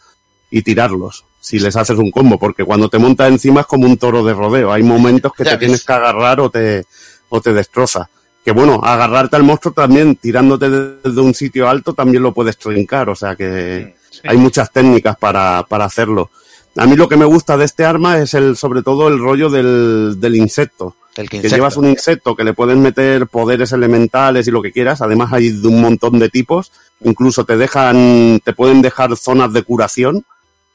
y 0.52 0.62
tirarlos, 0.62 1.26
si 1.40 1.58
les 1.58 1.76
haces 1.76 1.98
un 1.98 2.12
combo, 2.12 2.38
porque 2.38 2.64
cuando 2.64 2.90
te 2.90 3.00
montas 3.00 3.30
encima 3.32 3.62
es 3.62 3.66
como 3.68 3.88
un 3.88 3.98
toro 3.98 4.24
de 4.24 4.34
rodeo, 4.34 4.72
hay 4.72 4.84
momentos 4.84 5.32
que 5.34 5.44
Ya 5.44 5.52
te 5.52 5.56
ves. 5.56 5.60
tienes 5.60 5.84
que 5.86 5.94
agarrar 5.94 6.40
o 6.42 6.50
te, 6.52 6.86
o 7.30 7.42
te 7.42 7.54
destroza. 7.54 8.10
Que 8.44 8.52
bueno, 8.52 8.82
agarrarte 8.84 9.36
al 9.36 9.44
monstruo 9.44 9.74
también, 9.74 10.16
tirándote 10.16 10.70
desde 10.70 11.22
un 11.22 11.34
sitio 11.34 11.70
alto, 11.70 11.94
también 11.94 12.24
lo 12.24 12.34
puedes 12.34 12.58
trincar, 12.58 13.10
o 13.10 13.16
sea 13.16 13.36
que 13.36 13.96
Sí. 14.10 14.22
hay 14.28 14.38
muchas 14.38 14.72
técnicas 14.72 15.16
para, 15.18 15.64
para 15.70 15.86
hacerlo. 15.86 16.32
A 16.78 16.86
mí 16.86 16.96
lo 16.96 17.08
que 17.08 17.16
me 17.18 17.26
gusta 17.26 17.58
de 17.58 17.66
este 17.66 17.86
arma 17.86 18.18
es 18.18 18.34
el, 18.34 18.56
sobre 18.58 18.82
todo 18.82 19.08
el 19.08 19.20
rollo 19.20 19.50
del, 19.50 20.16
del 20.20 20.36
insecto. 20.36 20.96
El 21.16 21.30
que 21.30 21.42
llevas 21.42 21.76
un 21.78 21.88
insecto 21.88 22.36
que 22.36 22.44
le 22.44 22.54
pueden 22.54 22.82
meter 22.82 23.28
poderes 23.28 23.72
elementales 23.74 24.48
y 24.48 24.52
lo 24.52 24.62
que 24.62 24.72
quieras. 24.72 25.02
Además 25.02 25.34
hay 25.34 25.50
de 25.50 25.68
un 25.68 25.82
montón 25.82 26.18
de 26.18 26.30
tipos. 26.30 26.72
Incluso 27.04 27.44
te 27.46 27.58
dejan, 27.58 28.40
te 28.44 28.54
pueden 28.54 28.82
dejar 28.82 29.16
zonas 29.18 29.52
de 29.54 29.64
curación 29.64 30.26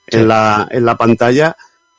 Sí. 0.09 0.19
en 0.19 0.29
la, 0.29 0.69
en 0.71 0.85
la 0.85 0.97
pantalla. 0.97 1.57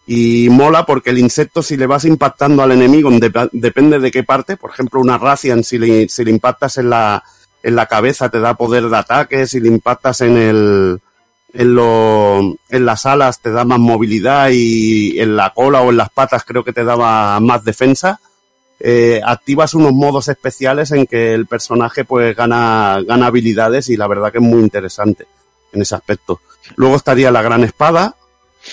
Y 0.08 0.50
mola 0.50 0.86
porque 0.86 1.10
el 1.10 1.18
insecto, 1.18 1.64
si 1.64 1.78
le 1.78 1.88
vas 1.88 2.06
impactando 2.06 2.62
al 2.62 2.72
enemigo, 2.72 3.10
dep- 3.10 3.50
depende 3.52 4.00
de 4.00 4.12
qué 4.12 4.24
parte. 4.24 4.56
Por 4.56 4.72
ejemplo, 4.72 5.00
una 5.02 5.18
Racian, 5.18 5.64
si 5.64 5.78
le, 5.80 6.08
si 6.10 6.24
le 6.24 6.32
impactas 6.32 6.78
en 6.78 6.90
la, 6.92 7.24
en 7.64 7.76
la 7.76 7.88
cabeza, 7.88 8.30
te 8.30 8.40
da 8.40 8.54
poder 8.54 8.88
de 8.90 8.98
ataque. 8.98 9.48
Si 9.48 9.60
le 9.60 9.68
impactas 9.70 10.22
en 10.22 10.38
el, 10.38 11.00
en, 11.54 11.74
lo, 11.74 12.40
en 12.70 12.86
las 12.86 13.06
alas, 13.08 13.40
te 13.42 13.52
da 13.52 13.66
más 13.66 13.80
movilidad. 13.80 14.50
Y 14.52 15.20
en 15.20 15.36
la 15.36 15.54
cola 15.56 15.82
o 15.82 15.90
en 15.90 15.98
las 15.98 16.12
patas, 16.12 16.44
creo 16.46 16.64
que 16.64 16.74
te 16.74 16.84
daba 16.84 17.40
más 17.40 17.64
defensa. 17.64 18.20
Eh, 18.80 19.22
activas 19.26 19.74
unos 19.74 19.94
modos 19.94 20.28
especiales 20.28 20.92
en 20.92 21.08
que 21.08 21.34
el 21.34 21.48
personaje 21.48 22.04
pues 22.04 22.36
gana, 22.36 23.00
gana 23.08 23.28
habilidades 23.28 23.88
y 23.90 23.96
la 23.96 24.06
verdad 24.06 24.34
que 24.34 24.40
es 24.40 24.44
muy 24.44 24.60
interesante 24.62 25.26
en 25.72 25.82
ese 25.82 25.96
aspecto. 25.96 26.42
Luego 26.76 26.98
estaría 26.98 27.32
la 27.32 27.42
gran 27.42 27.64
espada, 27.64 28.16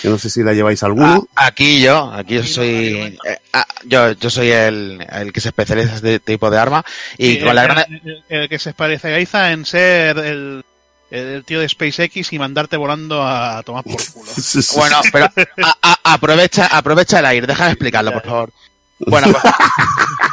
que 0.01 0.09
no 0.09 0.17
sé 0.17 0.29
si 0.29 0.41
la 0.43 0.53
lleváis 0.53 0.81
alguno. 0.83 1.27
Ah, 1.35 1.47
aquí 1.47 1.81
yo, 1.81 2.11
aquí 2.13 2.35
yo 2.35 2.43
soy, 2.45 3.17
eh, 3.25 3.37
ah, 3.53 3.65
yo, 3.85 4.11
yo 4.13 4.29
soy 4.29 4.49
el, 4.51 5.05
el 5.11 5.31
que 5.33 5.39
se 5.41 5.49
especializa 5.49 5.89
en 5.89 5.95
este 5.95 6.19
tipo 6.19 6.49
de 6.49 6.57
arma 6.59 6.83
y 7.17 7.33
Sí, 7.33 7.39
con 7.39 7.55
la 7.55 7.61
el, 7.63 7.67
gran, 7.67 7.85
el- 8.03 8.23
el 8.29 8.49
que 8.49 8.59
se 8.59 8.69
especializa 8.71 9.51
en 9.51 9.65
ser 9.65 10.17
el, 10.17 10.63
el 11.11 11.43
tío 11.45 11.59
de 11.59 11.69
SpaceX 11.69 12.33
y 12.33 12.39
mandarte 12.39 12.75
volando 12.77 13.21
a 13.25 13.61
tomar 13.63 13.83
por 13.83 13.95
culo. 14.13 14.31
bueno, 14.75 15.01
pero 15.11 15.25
a- 15.63 15.77
a- 15.81 16.13
aprovecha, 16.13 16.67
aprovecha 16.67 17.19
el 17.19 17.25
aire, 17.27 17.47
déjame 17.47 17.71
explicarlo, 17.71 18.11
por 18.13 18.23
favor. 18.23 18.51
Bueno, 18.99 19.27
pues- 19.31 19.43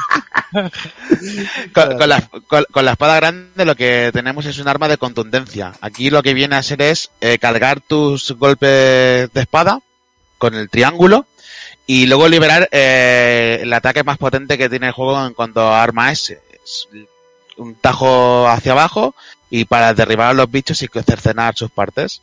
con, 1.75 1.99
con 1.99 2.09
la, 2.09 2.21
con- 2.47 2.65
con 2.71 2.85
la 2.85 2.93
espada 2.93 3.17
grande 3.17 3.65
lo 3.65 3.75
que 3.77 4.11
tenemos 4.13 4.47
es 4.47 4.59
un 4.59 4.69
arma 4.69 4.89
de 4.89 4.99
contundencia. 4.99 5.73
Aquí 5.81 6.11
lo 6.11 6.23
que 6.23 6.35
viene 6.35 6.57
a 6.57 6.63
ser 6.63 6.83
es 6.83 7.11
eh, 7.21 7.39
cargar 7.39 7.81
tus 7.81 8.33
golpes 8.33 9.33
de 9.33 9.41
espada 9.41 9.81
con 10.39 10.55
el 10.55 10.69
triángulo 10.71 11.27
y 11.87 12.07
luego 12.07 12.29
liberar 12.29 12.69
eh, 12.73 13.59
el 13.63 13.73
ataque 13.73 14.05
más 14.05 14.19
potente 14.19 14.57
que 14.59 14.69
tiene 14.69 14.87
el 14.89 14.93
juego 14.93 15.25
en 15.27 15.35
cuanto 15.35 15.61
a 15.61 15.83
arma 15.83 16.13
es, 16.13 16.31
es 16.31 16.89
un 17.57 17.75
tajo 17.75 18.49
hacia 18.49 18.73
abajo 18.73 19.15
y 19.51 19.65
para 19.65 19.93
derribar 19.95 20.29
a 20.31 20.35
los 20.35 20.51
bichos 20.51 20.83
y 20.83 20.89
cercenar 20.89 21.57
sus 21.57 21.71
partes. 21.71 22.23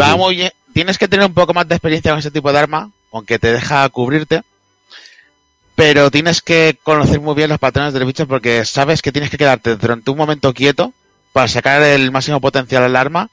Va 0.00 0.16
muy 0.16 0.36
bien. 0.36 0.50
Tienes 0.72 0.98
que 0.98 1.08
tener 1.08 1.26
un 1.26 1.34
poco 1.34 1.54
más 1.54 1.66
de 1.68 1.74
experiencia 1.74 2.10
con 2.12 2.18
ese 2.18 2.30
tipo 2.30 2.52
de 2.52 2.58
arma, 2.58 2.90
aunque 3.12 3.38
te 3.38 3.52
deja 3.52 3.88
cubrirte. 3.88 4.42
Pero 5.78 6.10
tienes 6.10 6.42
que 6.42 6.76
conocer 6.82 7.20
muy 7.20 7.36
bien 7.36 7.48
los 7.50 7.60
patrones 7.60 7.94
del 7.94 8.04
bicho 8.04 8.26
porque 8.26 8.64
sabes 8.64 9.00
que 9.00 9.12
tienes 9.12 9.30
que 9.30 9.38
quedarte 9.38 9.76
durante 9.76 10.10
un 10.10 10.16
momento 10.16 10.52
quieto 10.52 10.92
para 11.32 11.46
sacar 11.46 11.80
el 11.82 12.10
máximo 12.10 12.40
potencial 12.40 12.82
del 12.82 12.96
arma 12.96 13.30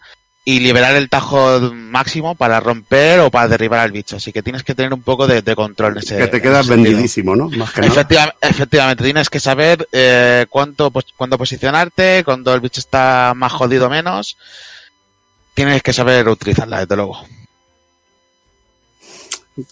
y 0.48 0.60
liberar 0.60 0.96
el 0.96 1.10
tajo 1.10 1.60
máximo 1.74 2.36
para 2.36 2.60
romper 2.60 3.20
o 3.22 3.32
para 3.32 3.48
derribar 3.48 3.80
al 3.80 3.92
bicho. 3.92 4.18
Así 4.18 4.32
que 4.32 4.44
tienes 4.44 4.62
que 4.64 4.76
tener 4.76 4.94
un 4.94 5.02
poco 5.02 5.26
de, 5.26 5.42
de 5.42 5.56
control 5.56 5.94
en 5.94 5.98
ese 6.04 6.18
que 6.18 6.28
te 6.28 6.40
quedas 6.40 6.68
vendidísimo, 6.68 7.36
¿no? 7.36 7.50
Más 7.50 7.72
que 7.72 7.82
nada. 7.82 7.92
Efectiva- 7.92 8.36
efectivamente, 8.42 9.04
tienes 9.04 9.30
que 9.32 9.40
saber 9.40 9.88
eh, 9.92 10.46
cuánto, 10.48 10.92
pos- 10.92 11.14
cuándo 11.18 11.40
posicionarte, 11.40 12.22
cuando 12.24 12.54
el 12.54 12.62
bicho 12.62 12.80
está 12.80 13.34
más 13.36 13.52
jodido 13.54 13.88
o 13.88 13.90
menos. 13.90 14.38
Tienes 15.56 15.82
que 15.82 15.94
saber 15.94 16.28
utilizarla, 16.30 16.82
desde 16.82 16.96
luego. 16.96 17.26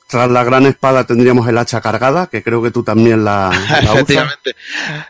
Tras 0.07 0.29
la 0.31 0.43
gran 0.45 0.65
espada 0.65 1.05
tendríamos 1.05 1.47
el 1.47 1.57
hacha 1.57 1.81
cargada, 1.81 2.27
que 2.27 2.41
creo 2.41 2.61
que 2.63 2.71
tú 2.71 2.83
también 2.83 3.25
la, 3.25 3.49
la 3.49 3.79
usas. 3.81 3.95
Efectivamente. 3.95 4.55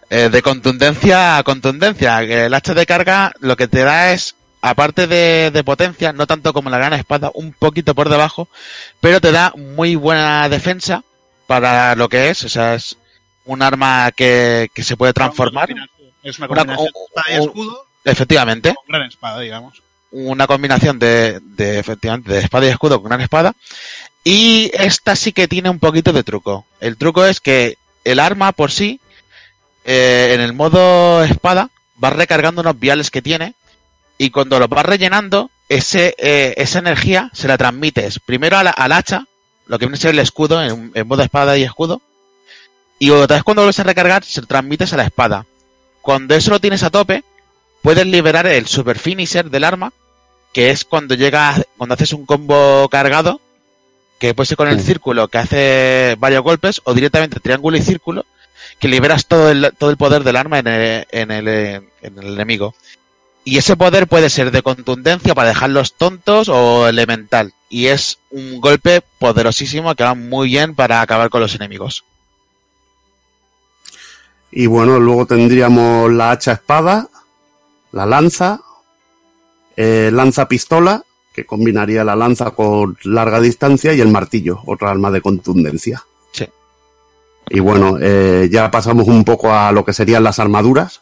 Eh, 0.10 0.30
de 0.30 0.42
contundencia 0.42 1.38
a 1.38 1.44
contundencia. 1.44 2.20
que 2.26 2.46
El 2.46 2.54
hacha 2.54 2.74
de 2.74 2.86
carga 2.86 3.32
lo 3.40 3.56
que 3.56 3.68
te 3.68 3.84
da 3.84 4.14
es, 4.14 4.36
aparte 4.62 5.06
de, 5.06 5.52
de 5.52 5.64
potencia, 5.64 6.12
no 6.14 6.26
tanto 6.26 6.54
como 6.54 6.70
la 6.72 6.78
gran 6.80 6.94
espada, 6.94 7.30
un 7.36 7.54
poquito 7.54 7.94
por 7.94 8.10
debajo, 8.10 8.48
pero 9.00 9.22
te 9.22 9.32
da 9.32 9.54
muy 9.56 9.96
buena 9.96 10.50
defensa 10.50 11.04
para 11.46 11.96
lo 11.96 12.10
que 12.10 12.30
es. 12.32 12.44
O 12.44 12.50
sea, 12.50 12.74
es 12.74 12.98
un 13.46 13.62
arma 13.62 14.12
que, 14.12 14.70
que 14.74 14.84
se 14.84 14.98
puede 14.98 15.14
transformar. 15.14 15.70
Es 16.24 16.40
una 16.40 16.48
Una- 16.48 16.66
combinación 16.66 16.88
de 16.94 17.06
espada 17.06 17.36
y 17.36 17.40
un- 17.40 17.48
escudo 17.50 17.86
Efectivamente. 18.06 18.74
con 18.74 18.86
gran 18.88 19.08
espada, 19.08 19.40
digamos. 19.42 19.84
Una 20.14 20.48
combinación 20.48 21.00
de, 21.00 21.42
efectivamente 21.58 22.32
de 22.32 22.40
espada 22.40 22.66
y 22.68 22.70
escudo 22.70 23.02
con 23.02 23.10
gran 23.10 23.22
espada. 23.22 23.54
Y 24.24 24.72
esta 24.74 25.16
sí 25.16 25.34
que 25.34 25.48
tiene 25.48 25.70
un 25.70 25.80
poquito 25.80 26.14
de 26.14 26.24
truco. 26.24 26.66
El 26.80 26.98
truco 26.98 27.26
es 27.26 27.42
que 27.42 27.78
el 28.06 28.20
arma 28.20 28.52
por 28.52 28.72
sí, 28.72 29.00
eh, 29.86 30.32
en 30.34 30.42
el 30.42 30.54
modo 30.54 31.24
espada, 31.24 31.70
va 32.02 32.12
recargando 32.12 32.62
unos 32.62 32.80
viales 32.80 33.12
que 33.12 33.22
tiene. 33.22 33.56
Y 34.18 34.30
cuando 34.30 34.60
los 34.60 34.70
vas 34.70 34.86
rellenando, 34.86 35.50
ese, 35.68 36.16
eh, 36.20 36.54
esa 36.58 36.80
energía 36.80 37.30
se 37.34 37.48
la 37.48 37.58
transmites 37.58 38.20
primero 38.20 38.58
a 38.58 38.64
la- 38.64 38.70
al 38.72 38.92
hacha, 38.92 39.26
lo 39.66 39.80
que 39.80 39.86
viene 39.86 39.98
a 39.98 40.02
ser 40.02 40.12
el 40.12 40.20
escudo, 40.20 40.64
en, 40.64 40.92
en 40.94 41.08
modo 41.08 41.24
espada 41.24 41.58
y 41.58 41.64
escudo. 41.64 42.02
Y 43.00 43.10
otra 43.10 43.38
vez 43.38 43.44
cuando 43.44 43.64
vuelves 43.64 43.80
a 43.80 43.84
recargar, 43.84 44.24
se 44.24 44.42
lo 44.42 44.48
transmites 44.48 44.94
a 44.94 44.98
la 44.98 45.04
espada. 45.06 45.46
Cuando 46.02 46.36
eso 46.36 46.52
lo 46.52 46.60
tienes 46.62 46.84
a 46.84 46.90
tope, 46.92 47.24
puedes 47.82 48.06
liberar 48.06 48.46
el 48.48 48.68
super 48.68 49.00
finisher 49.00 49.50
del 49.50 49.64
arma, 49.64 49.92
que 50.54 50.70
es 50.70 50.86
cuando 50.86 51.16
llega, 51.16 51.62
cuando 51.78 51.96
haces 51.96 52.14
un 52.14 52.26
combo 52.26 52.88
cargado, 52.90 53.42
que 54.20 54.34
puede 54.34 54.48
ser 54.48 54.58
con 54.58 54.70
el 54.70 54.80
círculo, 54.80 55.28
que 55.28 55.40
hace 55.40 56.16
varios 56.20 56.44
golpes, 56.44 56.80
o 56.86 56.94
directamente 56.94 57.40
triángulo 57.40 57.76
y 57.76 57.82
círculo, 57.82 58.26
que 58.80 58.88
liberas 58.88 59.26
todo 59.26 59.50
el, 59.50 59.74
todo 59.78 59.90
el 59.90 59.98
poder 59.98 60.24
del 60.24 60.38
arma 60.38 60.60
en 60.60 60.68
el, 60.68 61.08
en 61.12 61.32
el, 61.32 61.48
en 61.48 62.20
el 62.20 62.34
enemigo. 62.34 62.76
Y 63.46 63.58
ese 63.58 63.76
poder 63.76 64.08
puede 64.08 64.30
ser 64.30 64.52
de 64.52 64.62
contundencia 64.62 65.36
para 65.36 65.50
dejarlos 65.50 65.94
tontos 65.94 66.48
o 66.48 66.88
elemental. 66.88 67.54
Y 67.70 67.88
es 67.88 68.20
un 68.32 68.62
golpe 68.62 69.02
poderosísimo 69.20 69.94
que 69.96 70.04
va 70.04 70.14
muy 70.14 70.48
bien 70.48 70.76
para 70.76 71.02
acabar 71.02 71.30
con 71.30 71.42
los 71.42 71.56
enemigos. 71.56 72.06
Y 74.52 74.68
bueno, 74.68 75.00
luego 75.00 75.26
tendríamos 75.26 76.12
la 76.14 76.32
hacha 76.32 76.54
espada, 76.54 77.10
la 77.92 78.06
lanza, 78.06 78.62
eh, 79.78 80.10
lanza 80.14 80.48
pistola, 80.48 81.04
que 81.34 81.46
combinaría 81.46 82.04
la 82.04 82.16
lanza 82.16 82.52
con 82.52 82.98
larga 83.04 83.42
distancia, 83.42 83.94
y 83.94 84.02
el 84.02 84.10
martillo, 84.10 84.60
otra 84.66 84.92
arma 84.92 85.10
de 85.12 85.22
contundencia. 85.22 86.04
Sí. 86.32 86.48
Y 87.50 87.60
bueno, 87.60 87.98
eh, 88.00 88.50
ya 88.52 88.70
pasamos 88.72 89.08
un 89.08 89.24
poco 89.24 89.54
a 89.54 89.72
lo 89.72 89.84
que 89.84 89.94
serían 89.94 90.24
las 90.24 90.40
armaduras, 90.40 91.02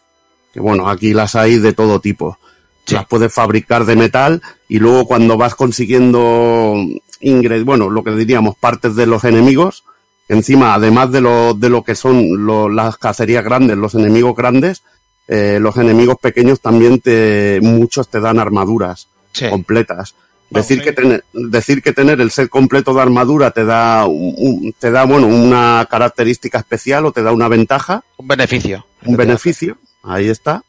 que 0.53 0.60
bueno, 0.60 0.89
aquí 0.89 1.14
las 1.14 1.35
hay 1.35 1.57
de 1.57 1.73
todo 1.73 1.99
tipo. 1.99 2.38
Sí. 2.85 2.95
Las 2.95 3.06
puedes 3.06 3.34
fabricar 3.34 3.85
de 3.85 3.95
metal 3.95 4.41
y 4.68 4.80
luego 4.80 5.06
cuando 5.06 5.38
vas 5.38 5.53
consiguiendo 5.56 6.76
ingres, 7.19 7.64
bueno, 7.64 7.89
lo 7.89 8.03
que 8.03 8.11
diríamos 8.11 8.56
partes 8.56 8.95
de 8.95 9.06
los 9.06 9.23
enemigos, 9.23 9.84
encima, 10.30 10.73
además 10.73 11.11
de 11.11 11.22
lo, 11.22 11.53
de 11.53 11.69
lo 11.69 11.84
que 11.84 11.93
son 11.95 12.45
lo- 12.45 12.69
las 12.69 12.98
cacerías 12.98 13.43
grandes, 13.43 13.77
los 13.77 13.93
enemigos 13.95 14.35
grandes, 14.35 14.81
eh, 15.27 15.60
los 15.61 15.77
enemigos 15.77 16.18
pequeños 16.22 16.60
también 16.61 16.99
te, 16.99 17.60
muchos 17.61 18.10
te 18.10 18.19
dan 18.19 18.39
armaduras 18.39 19.07
Sí. 19.34 19.49
completas. 19.49 20.14
Decir 20.49 20.81
que, 20.81 21.22
decir 21.34 21.81
que 21.81 21.93
tener 21.93 22.19
el 22.19 22.30
set 22.31 22.49
completo 22.49 22.93
de 22.93 23.02
armadura 23.02 23.52
te 23.52 23.64
da, 23.64 24.06
un- 24.06 24.73
te 24.77 24.91
da 24.91 25.06
bueno, 25.06 25.27
una 25.27 25.88
característica 25.89 26.57
especial 26.60 27.06
o 27.06 27.14
te 27.14 27.23
da 27.23 27.31
una 27.31 27.48
ventaja, 27.48 28.03
Un 28.18 28.27
beneficio. 28.27 28.85
un 29.06 29.15
beneficio, 29.15 29.77
ahí 30.03 30.27
está. 30.27 30.64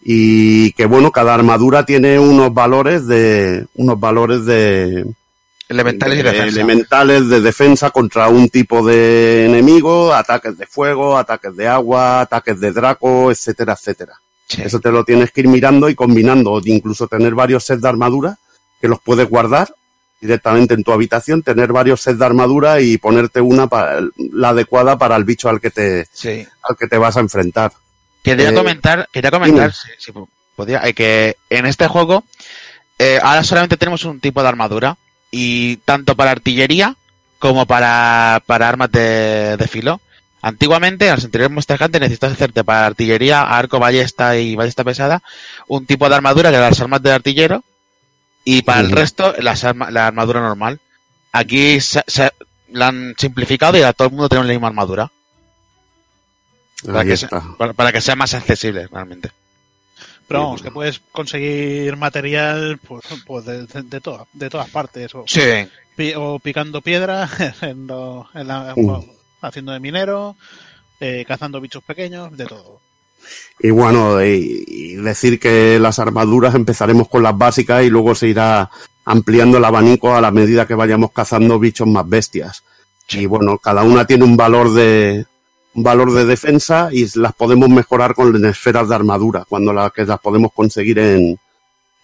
Y 0.00 0.70
que 0.74 0.86
bueno, 0.86 1.10
cada 1.10 1.34
armadura 1.34 1.84
tiene 1.84 2.20
unos 2.20 2.54
valores 2.54 3.08
de, 3.08 3.66
unos 3.74 3.98
valores 3.98 4.44
de, 4.44 5.04
Elementales 5.68 6.18
y 6.18 6.22
de 6.22 6.30
defensa. 6.32 6.48
elementales 6.48 7.28
de 7.28 7.40
defensa 7.42 7.90
contra 7.90 8.28
un 8.28 8.48
tipo 8.48 8.84
de 8.86 9.46
enemigo, 9.46 10.14
ataques 10.14 10.56
de 10.56 10.66
fuego, 10.66 11.18
ataques 11.18 11.54
de 11.56 11.68
agua, 11.68 12.22
ataques 12.22 12.58
de 12.58 12.72
draco, 12.72 13.30
etcétera, 13.30 13.74
etcétera. 13.74 14.14
Sí. 14.48 14.62
Eso 14.62 14.80
te 14.80 14.90
lo 14.90 15.04
tienes 15.04 15.30
que 15.30 15.42
ir 15.42 15.48
mirando 15.48 15.90
y 15.90 15.94
combinando, 15.94 16.52
o 16.52 16.60
incluso 16.64 17.06
tener 17.06 17.34
varios 17.34 17.64
sets 17.64 17.82
de 17.82 17.88
armadura 17.88 18.38
que 18.80 18.88
los 18.88 18.98
puedes 19.00 19.28
guardar 19.28 19.68
directamente 20.20 20.72
en 20.74 20.82
tu 20.84 20.90
habitación, 20.92 21.42
tener 21.42 21.70
varios 21.72 22.00
sets 22.00 22.18
de 22.18 22.24
armadura 22.24 22.80
y 22.80 22.96
ponerte 22.96 23.40
una 23.42 23.66
pa- 23.66 24.00
la 24.32 24.48
adecuada 24.48 24.96
para 24.96 25.16
el 25.16 25.24
bicho 25.24 25.48
al 25.50 25.60
que 25.60 25.70
te 25.70 26.08
Sí. 26.12 26.46
al 26.62 26.76
que 26.76 26.86
te 26.88 26.96
vas 26.96 27.16
a 27.16 27.20
enfrentar. 27.20 27.72
Quería 28.22 28.48
Eh, 28.50 28.54
comentar, 28.54 29.06
quería 29.12 29.30
comentar, 29.30 29.72
si, 29.74 29.88
si 29.98 30.12
podía, 30.56 30.80
eh, 30.88 30.94
que 30.94 31.36
en 31.50 31.66
este 31.66 31.86
juego 31.86 32.24
eh, 32.98 33.20
ahora 33.22 33.44
solamente 33.44 33.76
tenemos 33.76 34.04
un 34.06 34.18
tipo 34.18 34.42
de 34.42 34.48
armadura 34.48 34.96
y 35.30 35.76
tanto 35.78 36.14
para 36.16 36.30
artillería 36.30 36.96
como 37.38 37.66
para, 37.66 38.42
para 38.46 38.68
armas 38.68 38.90
de, 38.92 39.56
de 39.56 39.68
filo. 39.68 40.00
Antiguamente, 40.40 41.06
en 41.08 41.14
los 41.16 41.24
anteriores 41.24 41.52
Monster 41.54 41.82
Hunter 41.82 42.00
necesitas 42.00 42.32
hacerte 42.32 42.62
para 42.64 42.86
artillería, 42.86 43.42
arco, 43.42 43.78
ballesta 43.78 44.36
y 44.36 44.54
ballesta 44.54 44.84
pesada, 44.84 45.22
un 45.66 45.84
tipo 45.86 46.08
de 46.08 46.14
armadura 46.14 46.50
que 46.50 46.56
era 46.56 46.68
las 46.70 46.80
armas 46.80 47.02
de 47.02 47.12
artillero 47.12 47.64
y 48.44 48.62
para 48.62 48.80
el 48.80 48.90
resto 48.92 49.34
las 49.40 49.64
arma- 49.64 49.90
la 49.90 50.06
armadura 50.06 50.40
normal. 50.40 50.80
Aquí 51.32 51.80
se, 51.80 52.02
se- 52.06 52.32
la 52.70 52.88
han 52.88 53.14
simplificado 53.18 53.76
y 53.78 53.82
a 53.82 53.92
todo 53.92 54.08
el 54.08 54.12
mundo 54.14 54.28
tiene 54.28 54.44
la 54.44 54.52
misma 54.52 54.68
armadura 54.68 55.10
para 56.86 57.00
Ahí 57.00 57.08
que, 57.08 57.14
está. 57.14 57.28
sea, 57.28 57.56
para, 57.58 57.72
para 57.72 57.92
que 57.92 58.00
sea 58.00 58.14
más 58.16 58.34
accesible 58.34 58.86
realmente. 58.86 59.30
Pero 60.28 60.40
vamos, 60.44 60.62
que 60.62 60.70
puedes 60.70 61.00
conseguir 61.10 61.96
material 61.96 62.78
pues, 62.86 63.02
pues 63.26 63.44
de, 63.46 63.66
de, 63.66 63.82
de 63.82 64.00
todas, 64.00 64.26
de 64.32 64.50
todas 64.50 64.68
partes. 64.68 65.14
O, 65.14 65.24
Sí, 65.26 65.40
pi- 65.96 66.12
o 66.14 66.38
picando 66.38 66.80
piedra, 66.82 67.28
en 67.62 67.86
lo- 67.86 68.28
en 68.34 68.46
la- 68.46 68.74
bueno, 68.76 69.04
haciendo 69.40 69.72
de 69.72 69.80
minero, 69.80 70.36
eh, 71.00 71.24
cazando 71.26 71.60
bichos 71.60 71.82
pequeños, 71.82 72.36
de 72.36 72.44
todo. 72.46 72.80
Y 73.60 73.70
bueno, 73.70 74.24
y, 74.24 74.64
y 74.66 74.94
decir 74.96 75.40
que 75.40 75.78
las 75.78 75.98
armaduras 75.98 76.54
empezaremos 76.54 77.08
con 77.08 77.22
las 77.22 77.36
básicas 77.36 77.82
y 77.84 77.88
luego 77.90 78.14
se 78.14 78.28
irá 78.28 78.70
ampliando 79.04 79.58
el 79.58 79.64
abanico 79.64 80.14
a 80.14 80.20
la 80.20 80.30
medida 80.30 80.66
que 80.66 80.74
vayamos 80.74 81.10
cazando 81.12 81.58
bichos 81.58 81.88
más 81.88 82.08
bestias. 82.08 82.62
Y 83.10 83.24
bueno, 83.26 83.56
cada 83.58 83.82
una 83.82 84.06
tiene 84.06 84.24
un 84.24 84.36
valor 84.36 84.72
de 84.74 85.24
valor 85.74 86.12
de 86.12 86.24
defensa 86.24 86.88
y 86.92 87.06
las 87.18 87.34
podemos 87.34 87.68
mejorar 87.68 88.14
con 88.14 88.44
esferas 88.44 88.88
de 88.88 88.94
armadura 88.94 89.44
cuando 89.48 89.72
las 89.72 89.92
que 89.92 90.04
las 90.04 90.18
podemos 90.20 90.52
conseguir 90.52 90.98
en, 90.98 91.38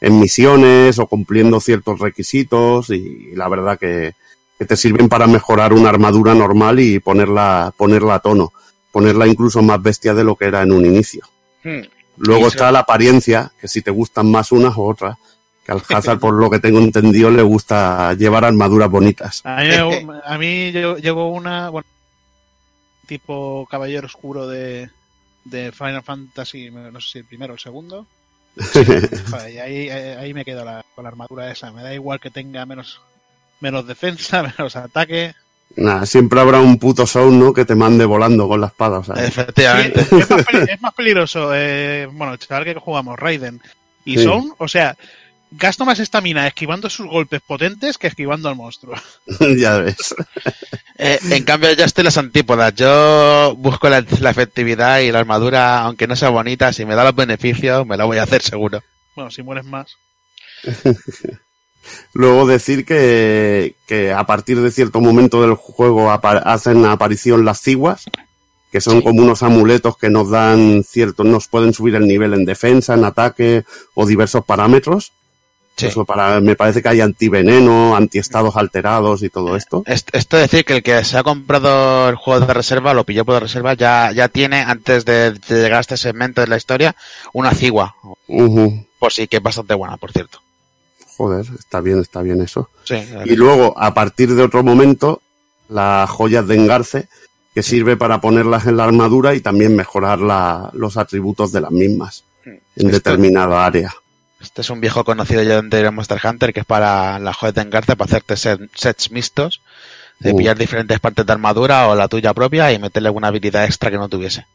en 0.01 0.21
misiones 0.21 0.99
o 0.99 1.07
cumpliendo 1.07 1.61
ciertos 1.61 1.99
requisitos 1.99 2.91
y 2.91 3.33
la 3.35 3.49
verdad 3.49 3.79
que, 3.79 4.13
que 4.59 4.65
te 4.65 4.77
sirven 4.77 5.09
para 5.09 5.27
mejorar 5.27 5.73
una 5.73 5.89
armadura 5.89 6.35
normal 6.35 6.81
y 6.81 7.01
ponerla 7.01 7.73
ponerla 7.77 8.17
a 8.17 8.21
tono, 8.21 8.53
ponerla 8.93 9.27
incluso 9.27 9.63
más 9.63 9.83
bestia 9.83 10.15
de 10.15 10.25
lo 10.25 10.37
que 10.37 10.47
era 10.47 10.63
en 10.63 10.73
un 10.73 10.85
inicio. 10.87 11.23
Hmm. 11.63 11.83
Luego 12.17 12.47
está 12.47 12.71
la 12.71 12.81
apariencia, 12.81 13.51
que 13.61 13.67
si 13.67 13.83
te 13.83 13.91
gustan 13.91 14.31
más 14.31 14.53
unas 14.53 14.77
o 14.77 14.85
otras. 14.85 15.17
Que 15.65 15.73
al 15.73 15.83
Hazard, 15.89 16.21
por 16.21 16.35
lo 16.35 16.51
que 16.51 16.59
tengo 16.59 16.79
entendido, 16.79 17.31
le 17.31 17.43
gusta 17.43 18.13
llevar 18.15 18.45
armaduras 18.45 18.91
bonitas. 18.91 19.41
A 19.45 19.63
mí, 19.63 20.07
a 20.25 20.39
mí 20.39 20.71
llegó 20.71 21.31
una, 21.31 21.71
bueno, 21.71 21.87
tipo 23.07 23.67
caballero 23.71 24.07
oscuro 24.07 24.47
de, 24.49 24.91
de 25.45 25.73
Final 25.73 26.03
Fantasy, 26.03 26.71
no 26.71 27.01
sé 27.01 27.09
si 27.11 27.19
el 27.19 27.25
primero 27.25 27.53
o 27.53 27.57
el 27.57 27.61
segundo. 27.61 28.07
Y 29.53 29.59
ahí, 29.59 29.89
ahí 29.91 30.09
ahí 30.19 30.35
me 30.35 30.45
quedo 30.45 30.65
la- 30.65 30.85
con 30.95 31.05
la 31.05 31.09
armadura 31.11 31.51
esa. 31.51 31.73
Me 31.73 31.83
da 31.83 31.93
igual 31.95 32.21
que 32.21 32.31
tenga 32.31 32.65
menos, 32.67 33.01
menos 33.61 33.87
defensa, 33.87 34.43
menos 34.59 34.77
ataque. 34.77 35.35
Nada, 35.77 36.07
siempre 36.07 36.39
habrá 36.41 36.61
un 36.61 36.79
puto 36.79 37.07
sound, 37.07 37.43
¿no? 37.43 37.53
Que 37.53 37.65
te 37.65 37.75
mande 37.75 38.05
volando 38.05 38.47
con 38.47 38.61
la 38.61 38.69
espada. 38.69 38.99
o 38.99 39.05
sea. 39.05 39.17
Efectivamente. 39.25 40.05
Sí, 40.05 40.17
es, 40.21 40.31
más 40.31 40.45
peli- 40.45 40.71
es 40.71 40.81
más 40.83 40.95
peligroso, 40.95 41.51
eh, 41.55 42.07
bueno, 42.13 42.35
el 42.35 42.39
chaval 42.39 42.65
que 42.65 42.75
jugamos, 42.75 43.19
Raiden 43.19 43.61
y 44.05 44.19
Sí. 44.19 44.25
Sound, 44.25 44.53
o 44.59 44.69
sea, 44.69 44.97
gasto 45.51 45.85
más 45.85 45.99
estamina 46.01 46.47
esquivando 46.47 46.91
sus 46.91 47.07
golpes 47.07 47.41
potentes 47.47 47.97
que 47.99 48.07
esquivando 48.09 48.49
al 48.49 48.57
monstruo. 48.57 48.95
ya 49.59 49.79
ves. 49.79 50.15
Eh, 50.99 51.19
en 51.31 51.45
cambio, 51.45 51.73
yo 51.73 51.85
estoy 51.85 52.03
en 52.03 52.07
las 52.07 52.19
antípodas. 52.19 52.75
Yo 52.75 53.55
busco 53.57 53.89
la, 53.89 54.05
la 54.21 54.31
efectividad 54.31 55.01
y 55.01 55.13
la 55.13 55.21
armadura, 55.21 55.81
aunque 55.83 56.07
no 56.07 56.17
sea 56.17 56.31
bonita, 56.31 56.73
si 56.73 56.85
me 56.85 56.95
da 56.95 57.05
los 57.05 57.15
beneficios, 57.15 57.87
me 57.87 57.97
la 57.97 58.05
voy 58.05 58.19
a 58.19 58.25
hacer 58.25 58.43
seguro. 58.43 58.83
Bueno, 59.15 59.31
si 59.31 59.43
mueres 59.43 59.65
más. 59.65 59.95
Luego 62.15 62.47
decir 62.47 62.85
que, 62.87 63.75
que 63.87 64.13
a 64.13 64.25
partir 64.25 64.61
de 64.61 64.71
cierto 64.71 65.01
momento 65.01 65.43
del 65.43 65.55
juego 65.55 66.11
apa- 66.11 66.39
hacen 66.39 66.85
aparición 66.87 67.45
las 67.45 67.61
ciguas, 67.61 68.05
que 68.73 68.81
son 68.81 69.03
como 69.03 69.23
unos 69.23 69.43
amuletos 69.43 69.97
que 69.99 70.09
nos 70.11 70.31
dan 70.31 70.83
cierto, 70.85 71.25
nos 71.25 71.47
pueden 71.49 71.75
subir 71.75 71.95
el 71.97 72.07
nivel 72.07 72.33
en 72.35 72.45
defensa, 72.45 72.95
en 72.95 73.05
ataque 73.05 73.65
o 73.95 74.07
diversos 74.07 74.45
parámetros. 74.45 75.13
Sí. 75.77 75.87
Eso 75.87 76.05
para, 76.05 76.41
me 76.41 76.55
parece 76.55 76.81
que 76.83 76.89
hay 76.89 77.01
antiveneno, 77.01 77.97
antiestados 77.97 78.57
alterados 78.57 79.23
y 79.25 79.29
todo 79.29 79.57
esto. 79.57 79.83
Est- 79.87 80.09
Esto 80.13 80.37
es 80.37 80.43
decir 80.51 80.65
que 80.65 80.77
el 80.77 80.83
que 80.85 81.03
se 81.05 81.19
ha 81.19 81.25
comprado 81.25 82.09
el 82.09 82.15
juego 82.15 82.47
de 82.47 82.55
reserva, 82.55 82.95
lo 82.95 83.03
pilló 83.05 83.25
por 83.25 83.43
reserva, 83.43 83.75
ya, 83.75 84.13
ya 84.13 84.29
tiene, 84.29 84.61
antes 84.63 85.05
de, 85.05 85.33
de 85.33 85.41
llegar 85.63 85.79
a 85.79 85.81
este 85.81 85.97
segmento 85.97 86.41
de 86.43 86.47
la 86.47 86.57
historia, 86.57 86.95
una 87.33 87.51
cigua. 87.53 87.97
Ujú. 88.29 88.87
Por 89.01 89.13
sí, 89.13 89.27
que 89.27 89.39
es 89.39 89.43
bastante 89.43 89.75
buena, 89.75 89.97
por 89.97 90.13
cierto. 90.13 90.39
Joder, 91.17 91.45
está 91.59 91.81
bien, 91.81 92.01
está 92.01 92.23
bien 92.23 92.41
eso. 92.41 92.71
Sí, 92.85 92.97
Y 93.25 93.35
luego, 93.37 93.75
a 93.77 93.95
partir 93.95 94.35
de 94.35 94.43
otro 94.43 94.63
momento, 94.63 95.23
las 95.69 96.09
joyas 96.11 96.47
de 96.47 96.55
engarce, 96.57 97.09
que 97.55 97.63
sirve 97.63 97.97
para 97.97 98.21
ponerlas 98.21 98.67
en 98.67 98.77
la 98.77 98.85
armadura 98.85 99.35
y 99.35 99.41
también 99.41 99.75
mejorar 99.77 100.21
la- 100.21 100.71
los 100.73 100.97
atributos 100.97 101.53
de 101.53 101.61
las 101.61 101.71
mismas 101.71 102.25
en 102.45 102.61
Esto- 102.77 102.89
determinada 102.91 103.65
área. 103.65 103.95
Este 104.45 104.61
es 104.61 104.71
un 104.71 104.81
viejo 104.81 105.05
conocido 105.05 105.43
ya 105.43 105.61
de 105.63 105.91
Monster 105.91 106.21
Hunter 106.23 106.53
que 106.53 106.61
es 106.61 106.67
para 106.67 107.19
la 107.19 107.33
joya 107.33 107.53
de 107.53 107.63
engarce, 107.63 107.97
para 107.97 108.09
hacerte 108.09 108.37
set- 108.37 108.71
sets 108.75 109.11
mixtos, 109.11 109.63
de 110.21 110.33
Uh. 110.33 110.37
pillar 110.37 110.57
diferentes 110.59 111.01
partes 111.01 111.25
de 111.27 111.33
armadura 111.33 111.89
o 111.89 111.95
la 111.95 112.09
tuya 112.09 112.35
propia 112.35 112.71
y 112.73 112.79
meterle 112.79 113.09
alguna 113.09 113.29
habilidad 113.29 113.65
extra 113.65 113.91
que 113.91 113.97
no 113.97 114.09
tuviese. 114.09 114.47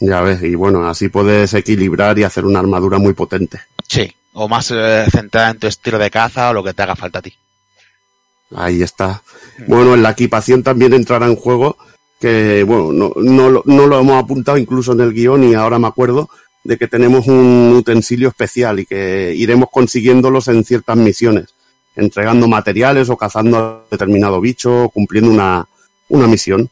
Ya 0.00 0.20
ves, 0.20 0.42
y 0.42 0.54
bueno, 0.54 0.86
así 0.88 1.08
puedes 1.08 1.54
equilibrar 1.54 2.18
y 2.18 2.22
hacer 2.24 2.44
una 2.44 2.60
armadura 2.60 2.98
muy 2.98 3.14
potente. 3.14 3.60
Sí, 3.88 4.14
o 4.34 4.46
más 4.46 4.70
eh, 4.70 5.06
centrada 5.10 5.50
en 5.50 5.58
tu 5.58 5.66
estilo 5.66 5.98
de 5.98 6.10
caza 6.10 6.50
o 6.50 6.52
lo 6.52 6.62
que 6.62 6.74
te 6.74 6.82
haga 6.82 6.94
falta 6.94 7.18
a 7.18 7.22
ti. 7.22 7.34
Ahí 8.54 8.82
está. 8.82 9.22
Bueno, 9.66 9.94
en 9.94 10.02
la 10.02 10.10
equipación 10.10 10.62
también 10.62 10.92
entrará 10.92 11.26
en 11.26 11.34
juego 11.36 11.76
que, 12.20 12.62
bueno, 12.62 12.92
no, 12.92 13.12
no, 13.16 13.50
lo- 13.50 13.62
no 13.66 13.86
lo 13.86 13.98
hemos 14.00 14.22
apuntado 14.22 14.56
incluso 14.58 14.92
en 14.92 15.00
el 15.00 15.12
guion 15.12 15.44
y 15.44 15.54
ahora 15.54 15.78
me 15.78 15.88
acuerdo 15.88 16.28
de 16.64 16.76
que 16.76 16.88
tenemos 16.88 17.26
un 17.26 17.72
utensilio 17.76 18.28
especial 18.28 18.80
y 18.80 18.86
que 18.86 19.32
iremos 19.34 19.68
consiguiéndolos 19.70 20.48
en 20.48 20.64
ciertas 20.64 20.96
misiones, 20.96 21.54
entregando 21.96 22.46
materiales 22.48 23.08
o 23.10 23.16
cazando 23.16 23.58
a 23.58 23.84
determinado 23.90 24.40
bicho, 24.40 24.84
o 24.84 24.88
cumpliendo 24.90 25.30
una, 25.30 25.66
una 26.08 26.26
misión. 26.26 26.68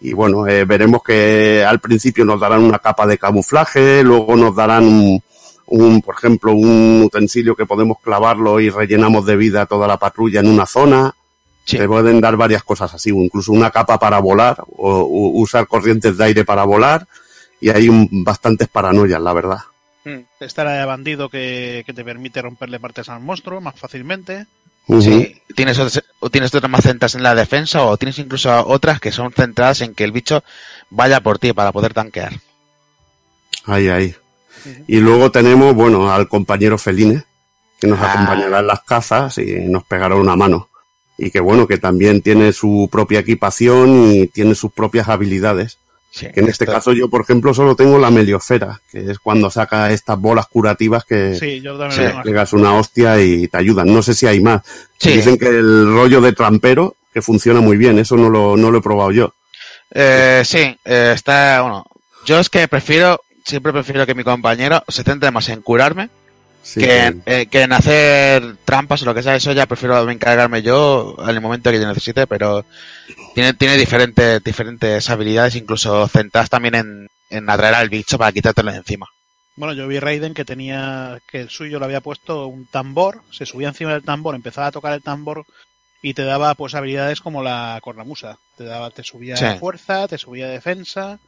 Y 0.00 0.12
bueno, 0.12 0.46
eh, 0.46 0.64
veremos 0.64 1.02
que 1.02 1.64
al 1.66 1.80
principio 1.80 2.24
nos 2.24 2.40
darán 2.40 2.62
una 2.62 2.78
capa 2.78 3.06
de 3.06 3.18
camuflaje, 3.18 4.02
luego 4.02 4.34
nos 4.36 4.54
darán 4.54 4.84
un, 4.84 5.22
un, 5.66 6.02
por 6.02 6.16
ejemplo, 6.16 6.52
un 6.52 7.02
utensilio 7.04 7.54
que 7.54 7.66
podemos 7.66 7.98
clavarlo 8.02 8.58
y 8.60 8.68
rellenamos 8.68 9.24
de 9.26 9.36
vida 9.36 9.66
toda 9.66 9.86
la 9.86 9.98
patrulla 9.98 10.40
en 10.40 10.48
una 10.48 10.66
zona. 10.66 11.14
Sí. 11.64 11.76
Te 11.78 11.86
pueden 11.86 12.20
dar 12.20 12.36
varias 12.36 12.64
cosas 12.64 12.92
así, 12.92 13.12
o 13.12 13.16
incluso 13.22 13.52
una 13.52 13.70
capa 13.70 13.96
para 13.96 14.18
volar, 14.18 14.64
o, 14.76 15.04
u- 15.04 15.40
usar 15.40 15.68
corrientes 15.68 16.16
de 16.18 16.24
aire 16.24 16.44
para 16.44 16.64
volar, 16.64 17.06
y 17.62 17.70
hay 17.70 17.88
un- 17.88 18.08
bastantes 18.24 18.68
paranoias, 18.68 19.20
la 19.22 19.32
verdad. 19.32 19.58
Está 20.40 20.64
la 20.64 20.72
de 20.72 20.84
bandido 20.84 21.28
que, 21.28 21.84
que 21.86 21.92
te 21.94 22.04
permite 22.04 22.42
romperle 22.42 22.80
partes 22.80 23.08
al 23.08 23.20
monstruo 23.20 23.60
más 23.60 23.78
fácilmente. 23.78 24.46
Sí, 25.00 25.40
tienes, 25.54 25.78
otras- 25.78 26.02
o 26.18 26.28
tienes 26.28 26.52
otras 26.52 26.68
más 26.70 26.82
centradas 26.82 27.14
en 27.14 27.22
la 27.22 27.36
defensa 27.36 27.84
o 27.84 27.96
tienes 27.96 28.18
incluso 28.18 28.66
otras 28.66 28.98
que 29.00 29.12
son 29.12 29.32
centradas 29.32 29.80
en 29.80 29.94
que 29.94 30.02
el 30.02 30.10
bicho 30.10 30.42
vaya 30.90 31.20
por 31.20 31.38
ti 31.38 31.52
para 31.52 31.70
poder 31.70 31.94
tanquear. 31.94 32.32
Ahí, 33.64 33.88
ahí. 33.88 34.14
Y 34.88 34.98
luego 34.98 35.30
tenemos, 35.30 35.72
bueno, 35.74 36.12
al 36.12 36.28
compañero 36.28 36.78
Feline, 36.78 37.22
que 37.80 37.86
nos 37.86 38.00
Ah. 38.00 38.12
acompañará 38.12 38.58
en 38.58 38.66
las 38.66 38.82
cazas 38.82 39.38
y 39.38 39.54
nos 39.68 39.84
pegará 39.84 40.16
una 40.16 40.34
mano. 40.34 40.68
Y 41.16 41.30
que 41.30 41.38
bueno, 41.40 41.68
que 41.68 41.78
también 41.78 42.20
tiene 42.22 42.52
su 42.52 42.88
propia 42.90 43.20
equipación 43.20 44.12
y 44.12 44.26
tiene 44.26 44.56
sus 44.56 44.72
propias 44.72 45.08
habilidades. 45.08 45.78
Sí, 46.12 46.26
Que 46.30 46.40
en 46.40 46.48
este 46.48 46.66
caso 46.66 46.92
yo, 46.92 47.08
por 47.08 47.22
ejemplo, 47.22 47.54
solo 47.54 47.74
tengo 47.74 47.98
la 47.98 48.10
meliosfera, 48.10 48.78
que 48.90 49.10
es 49.10 49.18
cuando 49.18 49.50
saca 49.50 49.90
estas 49.90 50.20
bolas 50.20 50.46
curativas 50.46 51.06
que 51.06 51.34
Sí, 51.34 51.62
yo 51.62 51.90
Sí, 51.90 52.02
pegas 52.22 52.52
una 52.52 52.74
hostia 52.74 53.18
y 53.22 53.48
te 53.48 53.56
ayudan. 53.56 53.90
No 53.90 54.02
sé 54.02 54.12
si 54.12 54.26
hay 54.26 54.40
más. 54.40 54.60
Dicen 55.00 55.38
que 55.38 55.48
el 55.48 55.86
rollo 55.86 56.20
de 56.20 56.34
trampero, 56.34 56.96
que 57.14 57.22
funciona 57.22 57.62
muy 57.62 57.78
bien, 57.78 57.98
eso 57.98 58.18
no 58.18 58.28
lo, 58.28 58.58
no 58.58 58.70
lo 58.70 58.78
he 58.78 58.82
probado 58.82 59.10
yo. 59.10 59.34
Eh, 59.90 60.42
sí, 60.44 60.76
eh, 60.84 61.12
está, 61.14 61.62
bueno, 61.62 61.86
yo 62.26 62.38
es 62.38 62.50
que 62.50 62.68
prefiero, 62.68 63.22
siempre 63.46 63.72
prefiero 63.72 64.04
que 64.04 64.14
mi 64.14 64.22
compañero 64.22 64.84
se 64.88 65.04
centre 65.04 65.30
más 65.30 65.48
en 65.48 65.62
curarme 65.62 66.10
que, 66.74 67.06
en, 67.06 67.22
eh, 67.26 67.46
que 67.50 67.62
en 67.62 67.72
hacer 67.72 68.56
trampas 68.64 69.02
o 69.02 69.04
lo 69.04 69.14
que 69.14 69.22
sea, 69.22 69.36
eso 69.36 69.52
ya 69.52 69.66
prefiero 69.66 70.08
encargarme 70.08 70.62
yo 70.62 71.16
en 71.22 71.30
el 71.30 71.40
momento 71.40 71.70
que 71.70 71.80
yo 71.80 71.88
necesite, 71.88 72.26
pero 72.26 72.64
tiene, 73.34 73.54
tiene 73.54 73.76
diferentes, 73.76 74.42
diferentes 74.42 75.08
habilidades, 75.10 75.56
incluso 75.56 76.06
centradas 76.08 76.50
también 76.50 76.74
en, 76.74 77.08
en 77.30 77.50
atraer 77.50 77.74
al 77.74 77.88
bicho 77.88 78.18
para 78.18 78.32
quitártelo 78.32 78.70
de 78.72 78.78
encima. 78.78 79.06
Bueno, 79.56 79.74
yo 79.74 79.86
vi 79.86 79.98
Raiden 79.98 80.32
que 80.34 80.44
tenía, 80.44 81.18
que 81.30 81.40
el 81.42 81.50
suyo 81.50 81.78
le 81.78 81.84
había 81.84 82.00
puesto 82.00 82.46
un 82.46 82.66
tambor, 82.66 83.20
se 83.30 83.44
subía 83.46 83.68
encima 83.68 83.92
del 83.92 84.02
tambor, 84.02 84.34
empezaba 84.34 84.68
a 84.68 84.72
tocar 84.72 84.94
el 84.94 85.02
tambor 85.02 85.44
y 86.00 86.14
te 86.14 86.24
daba 86.24 86.54
pues 86.54 86.74
habilidades 86.74 87.20
como 87.20 87.42
la 87.42 87.78
cornamusa. 87.82 88.38
Te 88.56 88.64
daba, 88.64 88.90
te 88.90 89.04
subía 89.04 89.36
Sí. 89.36 89.44
fuerza, 89.60 90.08
te 90.08 90.18
subía 90.18 90.48
defensa. 90.48 91.18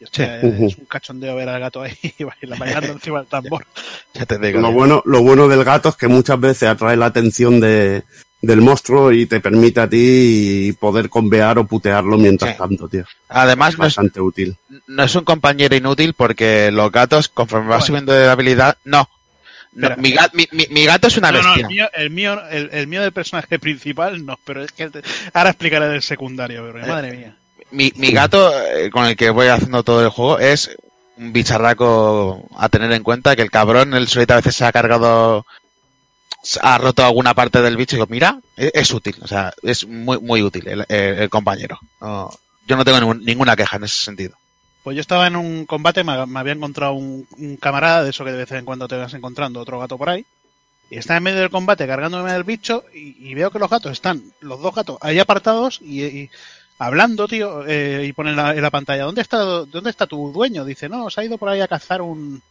Y 0.00 0.04
Sí. 0.04 0.04
hostia, 0.06 0.40
es 0.40 0.76
un 0.78 0.86
cachondeo 0.86 1.36
ver 1.36 1.48
al 1.48 1.60
gato 1.60 1.82
ahí 1.82 1.96
baila- 2.18 2.56
bailando 2.58 2.92
encima 2.92 3.18
del 3.20 3.28
tambor. 3.28 3.66
Ya 4.14 4.26
te 4.26 4.38
digo. 4.38 4.60
Lo 4.60 4.72
bueno, 4.72 5.02
lo 5.06 5.22
bueno 5.22 5.48
del 5.48 5.64
gato 5.64 5.88
es 5.90 5.96
que 5.96 6.06
muchas 6.08 6.38
veces 6.40 6.68
atrae 6.68 6.96
la 6.98 7.06
atención 7.06 7.60
de, 7.60 8.02
del 8.42 8.60
monstruo 8.60 9.12
y 9.12 9.26
te 9.26 9.40
permite 9.40 9.80
a 9.80 9.88
ti 9.88 10.76
poder 10.78 11.08
convear 11.08 11.58
o 11.58 11.64
putearlo 11.66 12.18
mientras 12.18 12.52
Sí. 12.52 12.58
tanto, 12.58 12.88
tío. 12.88 13.04
Además, 13.28 13.78
no 13.78 13.84
es, 13.86 13.94
Bastante 13.94 14.20
útil. 14.20 14.56
no 14.88 15.04
es 15.04 15.14
un 15.14 15.24
compañero 15.24 15.74
inútil 15.76 16.12
porque 16.14 16.70
los 16.72 16.90
gatos, 16.92 17.28
conforme 17.28 17.68
vas 17.68 17.78
Bueno. 17.78 17.86
subiendo 17.86 18.12
de 18.12 18.28
habilidad, 18.28 18.76
no. 18.84 19.08
No, 19.74 19.88
mi, 19.96 20.12
ga- 20.12 20.28
mi- 20.34 20.48
mi- 20.52 20.66
mi 20.68 20.84
gato 20.84 21.06
es 21.08 21.16
una 21.16 21.32
No, 21.32 21.40
no, 21.40 21.48
bestia. 21.54 21.62
el 21.66 21.68
mío, 21.72 21.88
el 21.94 22.10
mío, 22.10 22.42
el, 22.50 22.68
el 22.72 22.86
mío 22.88 23.00
del 23.00 23.12
personaje 23.12 23.58
principal 23.58 24.26
no, 24.26 24.38
pero 24.44 24.62
es 24.62 24.72
que 24.72 24.90
te- 24.90 25.02
ahora 25.32 25.48
explicaré 25.50 25.88
del 25.88 26.02
secundario, 26.02 26.68
pero 26.72 26.86
madre 26.86 27.16
mía. 27.16 27.36
Mi, 27.70 27.90
mi 27.96 28.10
gato, 28.10 28.52
eh, 28.66 28.90
con 28.90 29.06
el 29.06 29.16
que 29.16 29.30
voy 29.30 29.46
haciendo 29.46 29.82
todo 29.82 30.02
el 30.02 30.10
juego, 30.10 30.38
es 30.40 30.76
un 31.16 31.32
bicharraco 31.32 32.46
a 32.58 32.68
tener 32.68 32.92
en 32.92 33.02
cuenta 33.02 33.34
que 33.34 33.40
el 33.42 33.50
cabrón, 33.50 33.94
el 33.94 34.08
solito 34.08 34.34
a 34.34 34.36
veces 34.36 34.56
se 34.56 34.64
ha 34.66 34.72
cargado, 34.72 35.46
ha 36.60 36.78
roto 36.78 37.04
alguna 37.04 37.34
parte 37.34 37.62
del 37.62 37.76
bicho 37.76 37.96
y 37.96 37.98
digo, 37.98 38.06
mira, 38.10 38.40
es, 38.56 38.70
es 38.74 38.90
útil, 38.94 39.16
o 39.22 39.28
sea, 39.28 39.52
es 39.62 39.86
muy, 39.86 40.18
muy 40.20 40.42
útil 40.42 40.66
el, 40.68 40.84
el- 40.88 41.30
compañero. 41.30 41.78
Yo 42.66 42.76
no 42.76 42.84
tengo 42.84 43.14
ninguna 43.14 43.56
queja 43.56 43.76
en 43.76 43.84
ese 43.84 44.04
sentido. 44.04 44.36
Pues 44.84 44.96
yo 44.96 45.00
estaba 45.00 45.26
en 45.28 45.36
un 45.36 45.64
combate, 45.66 46.02
me, 46.04 46.12
había 46.12 46.52
encontrado 46.52 46.94
un, 46.94 47.26
un 47.38 47.56
camarada 47.56 48.02
de 48.02 48.10
eso 48.10 48.24
que 48.24 48.32
de 48.32 48.38
vez 48.38 48.52
en 48.52 48.64
cuando 48.64 48.88
te 48.88 48.96
vas 48.96 49.14
encontrando, 49.14 49.60
otro 49.60 49.78
gato 49.78 49.96
por 49.96 50.08
ahí. 50.08 50.24
Y 50.90 50.98
estaba 50.98 51.18
en 51.18 51.24
medio 51.24 51.40
del 51.40 51.50
combate 51.50 51.86
cargándome 51.86 52.32
del 52.32 52.44
bicho 52.44 52.84
y, 52.94 53.16
y 53.30 53.34
veo 53.34 53.50
que 53.50 53.58
los 53.58 53.70
gatos 53.70 53.92
están, 53.92 54.22
los 54.40 54.60
dos 54.60 54.74
gatos, 54.74 54.98
ahí 55.00 55.18
apartados 55.18 55.80
y, 55.82 56.02
y 56.04 56.30
hablando, 56.78 57.26
tío, 57.28 57.64
eh, 57.66 58.04
y 58.06 58.12
ponen 58.12 58.38
en 58.38 58.62
la 58.62 58.70
pantalla, 58.70 59.04
¿dónde 59.04 59.22
está, 59.22 59.38
¿dónde 59.38 59.90
está 59.90 60.06
tu 60.06 60.32
dueño? 60.32 60.64
Dice, 60.64 60.88
no, 60.88 61.08
se 61.10 61.20
ha 61.20 61.24
ido 61.24 61.38
por 61.38 61.48
ahí 61.48 61.60
a 61.60 61.68
cazar 61.68 62.02
un, 62.02 62.42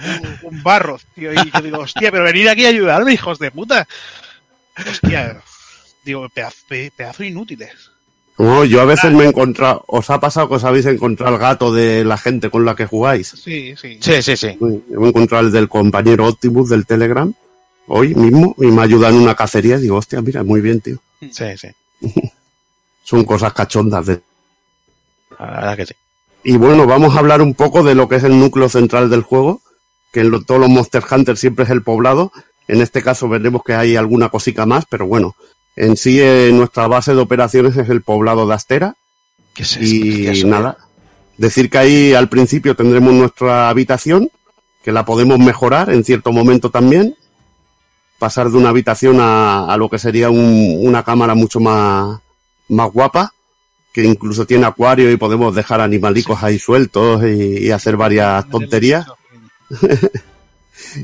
un, 0.00 0.38
un 0.56 0.62
barro, 0.62 0.98
tío. 1.14 1.32
Y 1.32 1.50
yo 1.50 1.60
digo, 1.62 1.78
hostia, 1.78 2.10
pero 2.10 2.24
venid 2.24 2.46
aquí 2.48 2.64
a 2.66 2.70
ayudarme, 2.70 3.12
hijos 3.12 3.38
de 3.38 3.50
puta. 3.50 3.86
Hostia, 4.88 5.40
digo, 6.04 6.28
pedazo, 6.28 6.56
pe- 6.68 6.92
pedazo 6.94 7.24
inútiles. 7.24 7.90
No, 8.38 8.64
yo 8.66 8.82
a 8.82 8.84
veces 8.84 9.12
me 9.12 9.24
he 9.24 9.28
encontrado, 9.28 9.82
¿os 9.86 10.10
ha 10.10 10.20
pasado 10.20 10.46
que 10.50 10.56
os 10.56 10.64
habéis 10.64 10.84
encontrado 10.84 11.34
el 11.34 11.40
gato 11.40 11.72
de 11.72 12.04
la 12.04 12.18
gente 12.18 12.50
con 12.50 12.66
la 12.66 12.74
que 12.76 12.84
jugáis? 12.84 13.28
Sí, 13.28 13.74
sí. 13.80 13.98
Sí, 14.02 14.20
sí, 14.20 14.36
sí. 14.36 14.58
Yo 14.60 15.00
me 15.00 15.06
he 15.06 15.08
encontrado 15.08 15.46
el 15.46 15.52
del 15.52 15.70
compañero 15.70 16.26
Optimus 16.26 16.68
del 16.68 16.84
Telegram, 16.84 17.32
hoy 17.86 18.14
mismo, 18.14 18.54
y 18.58 18.66
me 18.66 18.82
ayuda 18.82 19.08
en 19.08 19.14
una 19.14 19.34
cacería 19.34 19.76
y 19.76 19.82
digo, 19.82 19.96
hostia, 19.96 20.20
mira, 20.20 20.42
muy 20.44 20.60
bien, 20.60 20.82
tío. 20.82 20.98
Sí, 21.20 21.46
sí. 21.56 21.68
Son 23.04 23.24
cosas 23.24 23.54
cachondas 23.54 24.04
de... 24.04 24.20
La 25.38 25.46
verdad 25.46 25.76
que 25.76 25.86
sí. 25.86 25.94
Y 26.44 26.56
bueno, 26.58 26.86
vamos 26.86 27.16
a 27.16 27.20
hablar 27.20 27.40
un 27.40 27.54
poco 27.54 27.82
de 27.82 27.94
lo 27.94 28.06
que 28.08 28.16
es 28.16 28.24
el 28.24 28.38
núcleo 28.38 28.68
central 28.68 29.08
del 29.08 29.22
juego, 29.22 29.62
que 30.12 30.20
en 30.20 30.30
lo- 30.30 30.42
todos 30.42 30.60
los 30.60 30.70
Monster 30.70 31.02
Hunter 31.10 31.36
siempre 31.36 31.64
es 31.64 31.70
el 31.70 31.82
poblado. 31.82 32.32
En 32.68 32.80
este 32.80 33.02
caso 33.02 33.28
veremos 33.28 33.62
que 33.64 33.74
hay 33.74 33.96
alguna 33.96 34.28
cosica 34.28 34.66
más, 34.66 34.84
pero 34.88 35.06
bueno, 35.06 35.34
en 35.76 35.96
sí 35.96 36.20
eh, 36.20 36.50
nuestra 36.52 36.86
base 36.88 37.14
de 37.14 37.20
operaciones 37.20 37.76
es 37.76 37.88
el 37.88 38.02
poblado 38.02 38.46
de 38.46 38.54
Astera. 38.54 38.94
Que 39.54 39.62
es- 39.62 39.76
Y 39.76 40.26
es- 40.26 40.38
eso, 40.38 40.46
nada, 40.48 40.76
decir 41.36 41.70
que 41.70 41.78
ahí 41.78 42.14
al 42.14 42.28
principio 42.28 42.74
tendremos 42.74 43.12
nuestra 43.14 43.68
habitación, 43.68 44.30
que 44.84 44.92
la 44.92 45.04
podemos 45.04 45.38
mejorar 45.38 45.90
en 45.90 46.04
cierto 46.04 46.32
momento 46.32 46.70
también. 46.70 47.14
Pasar 48.18 48.50
de 48.50 48.56
una 48.56 48.70
habitación 48.70 49.18
a, 49.20 49.66
a 49.72 49.76
lo 49.76 49.90
que 49.90 49.98
sería 49.98 50.30
un- 50.30 50.78
una 50.80 51.02
cámara 51.02 51.34
mucho 51.34 51.60
más, 51.60 52.18
más 52.68 52.90
guapa, 52.90 53.32
que 53.92 54.04
incluso 54.04 54.46
tiene 54.46 54.64
acuario 54.66 55.10
y 55.10 55.16
podemos 55.18 55.54
dejar 55.54 55.80
animalicos 55.82 56.42
ahí 56.42 56.58
sueltos 56.58 57.22
y, 57.24 57.66
y 57.66 57.70
hacer 57.70 57.96
varias 57.96 58.48
tonterías. 58.48 59.06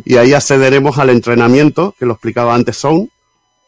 Y 0.04 0.16
ahí 0.16 0.32
accederemos 0.34 0.98
al 0.98 1.10
entrenamiento, 1.10 1.94
que 1.98 2.06
lo 2.06 2.12
explicaba 2.12 2.54
antes 2.54 2.76
Sound, 2.76 3.08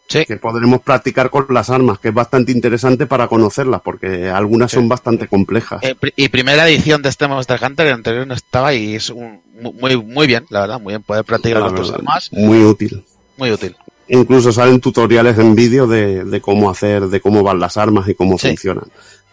Sí. 0.07 0.27
que 0.27 0.37
podremos 0.37 0.83
practicar 0.83 1.31
con 1.31 1.47
las 1.49 1.71
armas, 1.71 1.99
que 1.99 2.09
es 2.09 2.15
bastante 2.15 2.53
interesante 2.53 3.07
para 3.07 3.27
conocerlas, 3.27 3.81
porque 3.83 4.29
algunas 4.29 4.71
son 4.71 4.87
bastante 4.87 5.29
complejas. 5.29 5.83
Eh, 5.83 5.97
y 6.17 6.29
primera 6.29 6.69
edición 6.69 7.01
de 7.01 7.09
este 7.09 7.27
Monster 7.27 7.59
Hunter, 7.65 7.87
el 7.87 7.95
anterior 7.95 8.27
no 8.27 8.35
estaba 8.35 8.75
y 8.75 8.97
es 8.97 9.09
un, 9.09 9.41
muy, 9.81 9.97
muy 9.97 10.27
bien, 10.27 10.45
la 10.51 10.61
verdad, 10.61 10.79
muy 10.79 10.93
bien. 10.93 11.03
Poder 11.03 11.25
practicar 11.25 11.63
La 11.63 11.69
con 11.69 11.77
tus 11.77 11.87
verdad, 11.91 12.01
armas, 12.07 12.29
Muy 12.33 12.59
útil. 12.65 13.03
muy 13.39 13.51
útil. 13.51 13.75
Incluso 14.09 14.53
salen 14.53 14.79
tutoriales 14.81 15.39
en 15.39 15.55
vídeo 15.55 15.87
de, 15.87 16.25
de 16.25 16.41
cómo 16.43 16.69
hacer, 16.71 17.07
de 17.09 17.21
cómo 17.23 17.43
van 17.43 17.59
las 17.59 17.79
armas 17.79 18.07
y 18.07 18.15
cómo 18.15 18.37
Sí. 18.39 18.49
funcionan. 18.49 18.85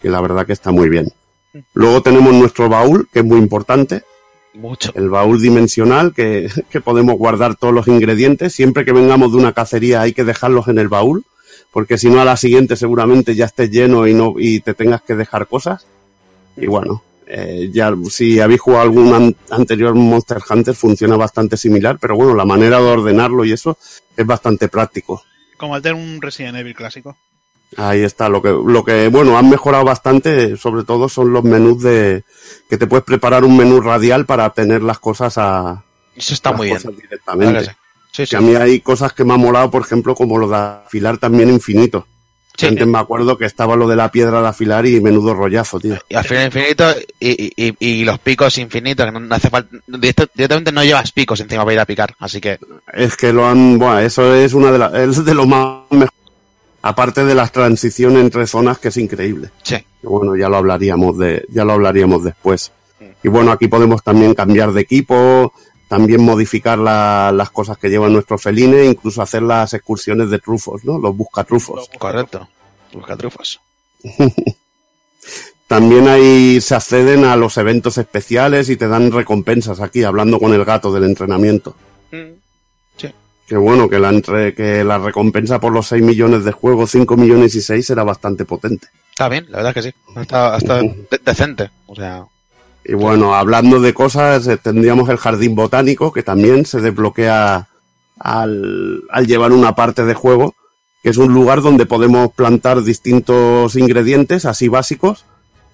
Que 0.01 0.09
la 0.09 0.21
verdad 0.21 0.45
que 0.45 0.53
está 0.53 0.71
muy 0.71 0.87
bien. 0.87 1.11
Luego 1.73 2.01
tenemos 2.01 2.33
nuestro 2.33 2.69
baúl, 2.69 3.09
que 3.11 3.19
es 3.19 3.25
muy 3.25 3.39
importante. 3.39 4.03
Mucho. 4.53 4.91
El 4.95 5.09
baúl 5.09 5.41
dimensional, 5.41 6.13
que, 6.13 6.49
que 6.69 6.81
podemos 6.81 7.15
guardar 7.17 7.55
todos 7.55 7.73
los 7.73 7.87
ingredientes. 7.87 8.53
Siempre 8.53 8.83
que 8.85 8.91
vengamos 8.91 9.31
de 9.31 9.37
una 9.37 9.53
cacería 9.53 10.01
hay 10.01 10.13
que 10.13 10.23
dejarlos 10.25 10.67
en 10.67 10.77
el 10.77 10.89
baúl, 10.89 11.23
porque 11.71 11.97
si 11.97 12.09
no 12.09 12.19
a 12.19 12.25
la 12.25 12.35
siguiente 12.35 12.75
seguramente 12.75 13.33
ya 13.35 13.45
estés 13.45 13.71
lleno 13.71 14.07
y 14.07 14.13
no 14.13 14.33
y 14.37 14.59
te 14.59 14.73
tengas 14.73 15.01
que 15.01 15.15
dejar 15.15 15.47
cosas. 15.47 15.85
Y 16.57 16.67
bueno, 16.67 17.01
eh, 17.27 17.69
ya 17.71 17.93
si 18.09 18.41
habéis 18.41 18.59
jugado 18.59 18.83
algún 18.83 19.13
an- 19.13 19.35
anterior 19.51 19.95
Monster 19.95 20.39
Hunter 20.49 20.75
funciona 20.75 21.15
bastante 21.15 21.55
similar, 21.55 21.97
pero 21.99 22.15
bueno, 22.17 22.35
la 22.35 22.43
manera 22.43 22.77
de 22.79 22.87
ordenarlo 22.87 23.45
y 23.45 23.53
eso 23.53 23.77
es 24.17 24.25
bastante 24.25 24.67
práctico. 24.67 25.23
Como 25.55 25.77
el 25.77 25.81
de 25.81 25.93
un 25.93 26.21
Resident 26.21 26.57
Evil 26.57 26.75
clásico. 26.75 27.15
Ahí 27.77 28.01
está, 28.03 28.27
lo 28.27 28.41
que, 28.41 28.49
lo 28.49 28.83
que, 28.83 29.07
bueno, 29.07 29.37
han 29.37 29.49
mejorado 29.49 29.85
bastante, 29.85 30.57
sobre 30.57 30.83
todo 30.83 31.07
son 31.07 31.31
los 31.31 31.43
menús 31.43 31.81
de, 31.81 32.23
que 32.69 32.77
te 32.77 32.85
puedes 32.87 33.05
preparar 33.05 33.43
un 33.45 33.55
menú 33.55 33.79
radial 33.79 34.25
para 34.25 34.49
tener 34.49 34.81
las 34.83 34.99
cosas 34.99 35.37
a, 35.37 35.81
Eso 36.15 36.33
está 36.33 36.51
muy 36.51 36.67
bien. 36.67 36.79
directamente. 37.01 37.59
que 37.59 37.65
sí. 37.65 37.71
Sí. 38.13 38.25
Que 38.27 38.35
a 38.35 38.41
mí 38.41 38.55
hay 38.55 38.81
cosas 38.81 39.13
que 39.13 39.23
me 39.23 39.33
han 39.33 39.39
molado, 39.39 39.71
por 39.71 39.83
ejemplo, 39.83 40.13
como 40.15 40.37
lo 40.37 40.49
de 40.49 40.57
afilar 40.57 41.17
también 41.17 41.49
infinito. 41.49 42.05
Sí. 42.57 42.65
Antes 42.67 42.85
me 42.85 42.97
acuerdo 42.99 43.37
que 43.37 43.45
estaba 43.45 43.77
lo 43.77 43.87
de 43.87 43.95
la 43.95 44.11
piedra 44.11 44.41
de 44.41 44.47
afilar 44.49 44.85
y 44.85 44.99
menudo 44.99 45.33
rollazo, 45.33 45.79
tío. 45.79 45.97
Y 46.09 46.15
al 46.15 46.25
final 46.25 46.47
infinito 46.47 46.93
y, 47.21 47.53
y, 47.55 47.73
y- 47.79 48.03
los 48.03 48.19
picos 48.19 48.57
infinitos, 48.57 49.05
que 49.05 49.11
no, 49.17 49.33
hace 49.33 49.49
falta, 49.49 49.77
directa- 49.87 50.27
directamente 50.35 50.73
no 50.73 50.83
llevas 50.83 51.13
picos 51.13 51.39
encima 51.39 51.63
para 51.63 51.73
ir 51.73 51.79
a 51.79 51.85
picar, 51.85 52.13
así 52.19 52.41
que 52.41 52.59
Es 52.93 53.15
que 53.15 53.31
lo 53.31 53.47
han, 53.47 53.79
bueno, 53.79 53.99
eso 53.99 54.35
es 54.35 54.53
una 54.53 54.73
de 54.73 54.77
las, 54.77 54.93
es 54.93 55.23
de 55.23 55.33
lo 55.33 55.45
más 55.47 55.79
mejor. 55.91 56.13
Aparte 56.83 57.23
de 57.25 57.35
las 57.35 57.51
transiciones 57.51 58.21
entre 58.21 58.47
zonas, 58.47 58.79
que 58.79 58.87
es 58.89 58.97
increíble. 58.97 59.51
sí. 59.63 59.77
Bueno, 60.03 60.35
ya 60.35 60.49
lo 60.49 60.57
hablaríamos 60.57 61.15
de, 61.19 61.45
ya 61.49 61.63
lo 61.63 61.73
hablaríamos 61.73 62.23
después. 62.23 62.71
Y 63.23 63.27
bueno, 63.29 63.51
aquí 63.51 63.67
podemos 63.67 64.01
también 64.03 64.33
cambiar 64.33 64.71
de 64.73 64.81
equipo, 64.81 65.53
también 65.87 66.23
modificar 66.23 66.79
la- 66.79 67.31
las 67.31 67.51
cosas 67.51 67.77
que 67.77 67.89
llevan 67.89 68.13
nuestros 68.13 68.41
felines, 68.41 68.89
incluso 68.89 69.21
hacer 69.21 69.43
las 69.43 69.73
excursiones 69.75 70.31
de 70.31 70.39
trufos, 70.39 70.83
¿no? 70.85 70.97
Los 70.97 71.15
buscatrufos. 71.15 71.87
Correcto. 71.99 72.47
Busca 72.93 73.15
trufos. 73.15 73.59
También 75.67 76.07
ahí 76.09 76.59
se 76.59 76.75
acceden 76.75 77.23
a 77.23 77.35
los 77.35 77.57
eventos 77.57 77.97
especiales 77.97 78.69
y 78.69 78.75
te 78.75 78.87
dan 78.87 79.11
recompensas 79.11 79.79
aquí, 79.79 80.03
hablando 80.03 80.37
con 80.39 80.53
el 80.53 80.65
gato 80.65 80.91
del 80.91 81.05
entrenamiento. 81.05 81.75
Que 83.51 83.57
bueno, 83.57 83.89
que 83.89 83.99
la, 83.99 84.11
entre, 84.11 84.53
que 84.53 84.81
la 84.81 84.97
recompensa 84.97 85.59
por 85.59 85.73
los 85.73 85.85
6 85.87 86.01
millones 86.01 86.45
de 86.45 86.53
juegos, 86.53 86.91
5 86.91 87.17
millones 87.17 87.53
y 87.53 87.61
6 87.61 87.89
era 87.89 88.05
bastante 88.05 88.45
potente. 88.45 88.87
Está 89.09 89.27
bien, 89.27 89.45
la 89.49 89.57
verdad 89.57 89.73
que 89.73 89.81
sí. 89.81 89.89
Está, 90.15 90.55
está 90.55 90.77
de- 90.77 91.05
decente. 91.25 91.69
O 91.85 91.93
sea, 91.93 92.23
Y 92.85 92.93
bueno, 92.93 93.35
hablando 93.35 93.81
de 93.81 93.93
cosas, 93.93 94.47
eh, 94.47 94.55
tendríamos 94.55 95.09
el 95.09 95.17
jardín 95.17 95.53
botánico, 95.53 96.13
que 96.13 96.23
también 96.23 96.65
se 96.65 96.79
desbloquea 96.79 97.67
al, 98.19 99.01
al 99.09 99.27
llevar 99.27 99.51
una 99.51 99.75
parte 99.75 100.05
de 100.05 100.13
juego, 100.13 100.55
que 101.03 101.09
es 101.09 101.17
un 101.17 101.33
lugar 101.33 101.61
donde 101.61 101.85
podemos 101.85 102.31
plantar 102.31 102.81
distintos 102.83 103.75
ingredientes 103.75 104.45
así 104.45 104.69
básicos, 104.69 105.25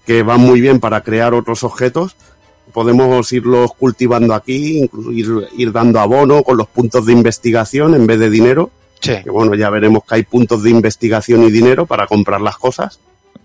que 0.08 0.24
van 0.24 0.40
muy 0.40 0.62
bien 0.62 0.80
para 0.80 1.02
crear 1.02 1.36
otros 1.36 1.64
objetos. 1.64 2.16
Podemos 2.78 3.32
irlos 3.32 3.72
cultivando 3.74 4.36
aquí, 4.36 4.78
incluso 4.84 5.12
ir, 5.12 5.26
ir 5.58 5.72
dando 5.72 6.00
abono 6.00 6.44
con 6.44 6.58
los 6.58 6.68
puntos 6.68 7.08
de 7.08 7.12
investigación 7.14 7.96
en 7.96 8.06
vez 8.06 8.20
de 8.20 8.30
dinero. 8.30 8.70
Sí. 9.00 9.14
Que 9.24 9.32
bueno, 9.32 9.56
ya 9.56 9.72
veremos 9.72 10.04
que 10.08 10.14
hay 10.14 10.24
puntos 10.24 10.62
de 10.62 10.70
investigación 10.70 11.42
y 11.44 11.50
dinero 11.50 11.88
para 11.88 12.06
comprar 12.06 12.40
las 12.40 12.56
cosas 12.58 13.00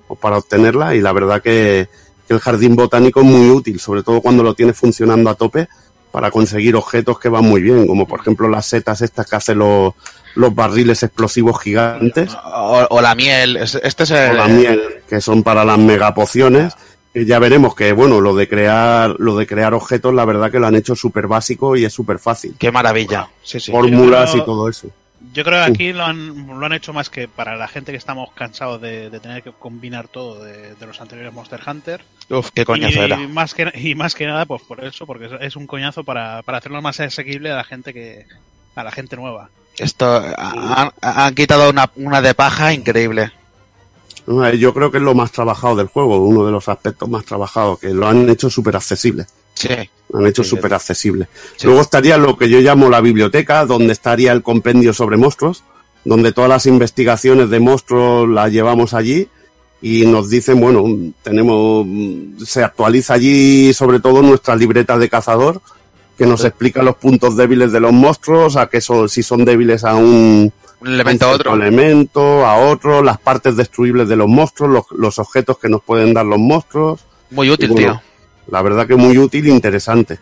o 0.06 0.16
para 0.16 0.36
obtenerlas. 0.36 0.96
Y 0.96 1.00
la 1.00 1.12
verdad 1.14 1.40
que, 1.40 1.88
que 2.28 2.34
el 2.34 2.40
jardín 2.40 2.76
botánico 2.76 3.20
es 3.20 3.26
muy 3.26 3.48
útil, 3.48 3.80
sobre 3.80 4.02
todo 4.02 4.20
cuando 4.20 4.42
lo 4.42 4.52
tienes 4.52 4.76
funcionando 4.76 5.30
a 5.30 5.34
tope 5.34 5.66
para 6.10 6.30
conseguir 6.30 6.76
objetos 6.76 7.18
que 7.18 7.30
van 7.30 7.46
muy 7.46 7.62
bien, 7.62 7.86
como 7.86 8.06
por 8.06 8.20
ejemplo 8.20 8.50
las 8.50 8.66
setas 8.66 9.00
estas 9.00 9.26
que 9.26 9.36
hacen 9.36 9.58
los, 9.60 9.94
los 10.34 10.54
barriles 10.54 11.02
explosivos 11.04 11.58
gigantes. 11.58 12.34
O, 12.54 12.86
o 12.90 13.00
la 13.00 13.14
miel. 13.14 13.56
es- 13.56 13.76
Este 13.82 14.02
es 14.02 14.10
el. 14.10 14.32
o 14.32 14.34
la 14.34 14.46
miel, 14.48 14.82
que 15.08 15.22
son 15.22 15.42
para 15.42 15.64
las 15.64 15.78
megapociones. 15.78 16.74
Y 17.14 17.26
ya 17.26 17.38
veremos 17.38 17.74
que, 17.74 17.92
bueno, 17.92 18.20
lo 18.20 18.34
de 18.34 18.48
crear, 18.48 19.16
lo 19.18 19.36
de 19.36 19.46
crear 19.46 19.74
objetos, 19.74 20.14
la 20.14 20.24
verdad 20.24 20.50
que 20.50 20.58
lo 20.58 20.66
han 20.66 20.76
hecho 20.76 20.94
súper 20.96 21.26
básico 21.26 21.76
y 21.76 21.84
es 21.84 21.92
súper 21.92 22.18
fácil. 22.18 22.54
Qué 22.58 22.72
maravilla. 22.72 23.28
Sí, 23.42 23.60
sí. 23.60 23.70
Fórmulas 23.70 24.30
creo- 24.30 24.42
y 24.42 24.46
todo 24.46 24.68
eso. 24.68 24.88
Yo 25.34 25.44
creo 25.44 25.64
que 25.64 25.70
aquí 25.70 25.92
lo 25.92 26.04
han, 26.04 26.46
lo 26.58 26.66
han 26.66 26.72
hecho 26.72 26.92
más 26.92 27.08
que 27.08 27.28
para 27.28 27.56
la 27.56 27.68
gente 27.68 27.92
que 27.92 27.96
estamos 27.96 28.30
cansados 28.32 28.80
de, 28.82 29.08
de 29.08 29.20
tener 29.20 29.42
que 29.42 29.52
combinar 29.52 30.08
todo 30.08 30.42
de, 30.42 30.74
de 30.74 30.86
los 30.86 31.00
anteriores 31.00 31.32
Monster 31.32 31.60
Hunter. 31.64 32.02
Uf, 32.28 32.50
qué 32.52 32.64
coñazo 32.64 32.98
y, 32.98 33.04
era. 33.04 33.16
Más 33.28 33.54
que, 33.54 33.70
y 33.74 33.94
más 33.94 34.14
que 34.14 34.26
nada, 34.26 34.44
pues 34.46 34.62
por 34.62 34.84
eso, 34.84 35.06
porque 35.06 35.26
es, 35.26 35.32
es 35.40 35.56
un 35.56 35.66
coñazo 35.68 36.02
para, 36.02 36.42
para 36.42 36.58
hacerlo 36.58 36.82
más 36.82 36.98
asequible 36.98 37.50
a 37.52 37.56
la 37.56 37.64
gente 37.64 37.94
que 37.94 38.26
a 38.74 38.82
la 38.82 38.90
gente 38.90 39.16
nueva. 39.16 39.48
Esto. 39.78 40.22
Han, 40.36 40.90
han 41.00 41.34
quitado 41.34 41.70
una, 41.70 41.90
una 41.96 42.20
de 42.20 42.34
paja 42.34 42.72
increíble. 42.74 43.30
Yo 44.26 44.72
creo 44.72 44.90
que 44.90 44.98
es 44.98 45.02
lo 45.02 45.14
más 45.14 45.32
trabajado 45.32 45.76
del 45.76 45.88
juego, 45.88 46.18
uno 46.18 46.46
de 46.46 46.52
los 46.52 46.68
aspectos 46.68 47.08
más 47.08 47.24
trabajados, 47.24 47.78
que 47.78 47.92
lo 47.92 48.06
han 48.06 48.28
hecho 48.28 48.48
súper 48.48 48.76
accesible. 48.76 49.26
Sí. 49.54 49.74
Lo 50.10 50.20
han 50.20 50.26
hecho 50.26 50.44
súper 50.44 50.74
accesible. 50.74 51.28
Sí. 51.56 51.66
Luego 51.66 51.80
estaría 51.80 52.16
lo 52.16 52.36
que 52.36 52.48
yo 52.48 52.60
llamo 52.60 52.88
la 52.88 53.00
biblioteca, 53.00 53.66
donde 53.66 53.92
estaría 53.92 54.32
el 54.32 54.42
compendio 54.42 54.92
sobre 54.92 55.16
monstruos, 55.16 55.64
donde 56.04 56.32
todas 56.32 56.48
las 56.48 56.66
investigaciones 56.66 57.50
de 57.50 57.60
monstruos 57.60 58.28
las 58.28 58.52
llevamos 58.52 58.94
allí 58.94 59.28
y 59.80 60.06
nos 60.06 60.30
dicen, 60.30 60.60
bueno, 60.60 60.84
tenemos, 61.22 61.86
se 62.46 62.62
actualiza 62.62 63.14
allí 63.14 63.72
sobre 63.74 63.98
todo 63.98 64.22
nuestra 64.22 64.54
libreta 64.54 64.96
de 64.96 65.08
cazador, 65.08 65.60
que 66.16 66.26
nos 66.26 66.44
explica 66.44 66.82
los 66.82 66.96
puntos 66.96 67.36
débiles 67.36 67.72
de 67.72 67.80
los 67.80 67.92
monstruos, 67.92 68.56
a 68.56 68.68
qué 68.68 68.80
son, 68.80 69.08
si 69.08 69.24
son 69.24 69.44
débiles 69.44 69.82
a 69.82 69.96
un, 69.96 70.52
Un 70.82 70.88
elemento 70.88 71.26
a 71.26 71.30
otro. 71.30 71.54
elemento, 71.54 72.44
a 72.44 72.56
otro, 72.56 73.02
las 73.04 73.18
partes 73.18 73.56
destruibles 73.56 74.08
de 74.08 74.16
los 74.16 74.26
monstruos, 74.26 74.68
los, 74.68 74.98
los 74.98 75.18
objetos 75.20 75.56
que 75.58 75.68
nos 75.68 75.80
pueden 75.80 76.12
dar 76.12 76.26
los 76.26 76.40
monstruos. 76.40 77.04
Muy 77.30 77.50
útil, 77.50 77.70
bueno, 77.70 77.92
tío. 77.92 78.02
La 78.48 78.62
verdad 78.62 78.88
que 78.88 78.96
muy 78.96 79.16
útil 79.16 79.46
e 79.46 79.50
interesante. 79.50 80.18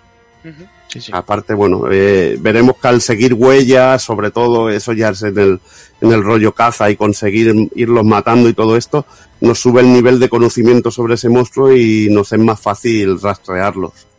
Sí, 0.88 1.00
sí. 1.00 1.12
Aparte, 1.14 1.54
bueno, 1.54 1.84
eh, 1.90 2.36
veremos 2.38 2.76
que 2.76 2.88
al 2.88 3.00
seguir 3.00 3.32
huellas, 3.32 4.02
sobre 4.02 4.30
todo, 4.30 4.68
eso 4.68 4.92
ya 4.92 5.08
es 5.08 5.22
en 5.22 5.38
el, 5.38 5.60
en 6.02 6.12
el 6.12 6.22
rollo 6.22 6.52
caza 6.52 6.90
y 6.90 6.96
conseguir 6.96 7.54
irlos 7.74 8.04
matando 8.04 8.46
y 8.46 8.52
todo 8.52 8.76
esto, 8.76 9.06
nos 9.40 9.58
sube 9.58 9.80
el 9.80 9.90
nivel 9.90 10.20
de 10.20 10.28
conocimiento 10.28 10.90
sobre 10.90 11.14
ese 11.14 11.30
monstruo 11.30 11.74
y 11.74 12.08
nos 12.10 12.32
es 12.34 12.38
más 12.38 12.60
fácil 12.60 13.18
rastrearlos. 13.18 14.09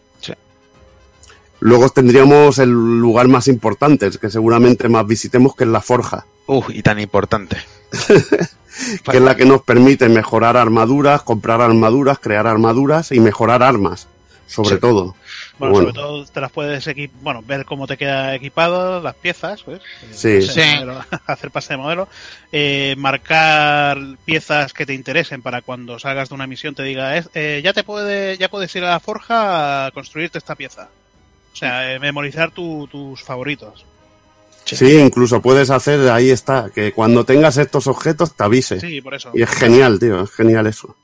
Luego 1.61 1.89
tendríamos 1.89 2.57
el 2.59 2.69
lugar 2.71 3.27
más 3.27 3.47
importante, 3.47 4.07
el 4.07 4.19
que 4.19 4.29
seguramente 4.29 4.89
más 4.89 5.05
visitemos, 5.07 5.55
que 5.55 5.63
es 5.63 5.69
la 5.69 5.79
forja, 5.81 6.25
Uf, 6.47 6.69
y 6.71 6.81
tan 6.81 6.99
importante. 6.99 7.57
que 9.09 9.17
es 9.17 9.21
la 9.23 9.35
que 9.35 9.45
nos 9.45 9.61
permite 9.61 10.09
mejorar 10.09 10.57
armaduras, 10.57 11.21
comprar 11.21 11.61
armaduras, 11.61 12.19
crear 12.19 12.47
armaduras 12.47 13.11
y 13.11 13.19
mejorar 13.19 13.61
armas, 13.63 14.07
sobre 14.47 14.75
Sí. 14.75 14.79
todo. 14.81 15.15
Bueno, 15.59 15.73
Bueno. 15.75 15.89
sobre 15.89 15.93
todo 16.01 16.25
te 16.25 16.41
las 16.41 16.51
puedes 16.51 16.89
bueno, 17.21 17.43
ver 17.45 17.65
cómo 17.65 17.85
te 17.85 17.95
queda 17.95 18.33
equipado, 18.33 18.99
las 18.99 19.13
piezas, 19.15 19.61
pues, 19.61 19.81
eh, 19.81 20.41
Sí. 20.41 20.47
pase 20.47 20.59
de 20.61 20.67
Sí. 20.71 20.75
modelo, 20.77 21.05
hacer 21.27 21.51
pase 21.51 21.73
de 21.73 21.77
modelo, 21.77 22.07
eh, 22.51 22.95
marcar 22.97 23.99
piezas 24.25 24.73
que 24.73 24.87
te 24.87 24.95
interesen 24.95 25.43
para 25.43 25.61
cuando 25.61 25.99
salgas 25.99 26.29
de 26.29 26.35
una 26.35 26.47
misión 26.47 26.73
te 26.73 26.81
diga, 26.81 27.15
"Es- 27.17 27.29
eh, 27.35 27.61
ya 27.63 27.73
te 27.73 27.83
puede, 27.83 28.37
ya 28.39 28.49
puedes 28.49 28.75
ir 28.75 28.83
a 28.83 28.89
la 28.91 28.99
forja 28.99 29.85
a 29.85 29.91
construirte 29.91 30.39
esta 30.39 30.55
pieza. 30.55 30.89
O 31.53 31.55
sea, 31.55 31.93
eh, 31.93 31.99
memorizar 31.99 32.51
tu- 32.51 32.87
tus 32.91 33.21
favoritos. 33.23 33.85
Sí, 34.65 34.93
incluso 34.97 35.41
puedes 35.41 35.69
hacer, 35.69 36.09
ahí 36.09 36.29
está, 36.29 36.69
que 36.73 36.93
cuando 36.93 37.25
tengas 37.25 37.57
estos 37.57 37.87
objetos 37.87 38.33
te 38.35 38.43
avise. 38.43 38.79
Sí, 38.79 39.01
por 39.01 39.13
eso. 39.15 39.31
Y 39.33 39.41
es 39.41 39.49
genial, 39.49 39.99
tío, 39.99 40.21
es 40.23 40.31
genial 40.31 40.67
eso. 40.67 40.95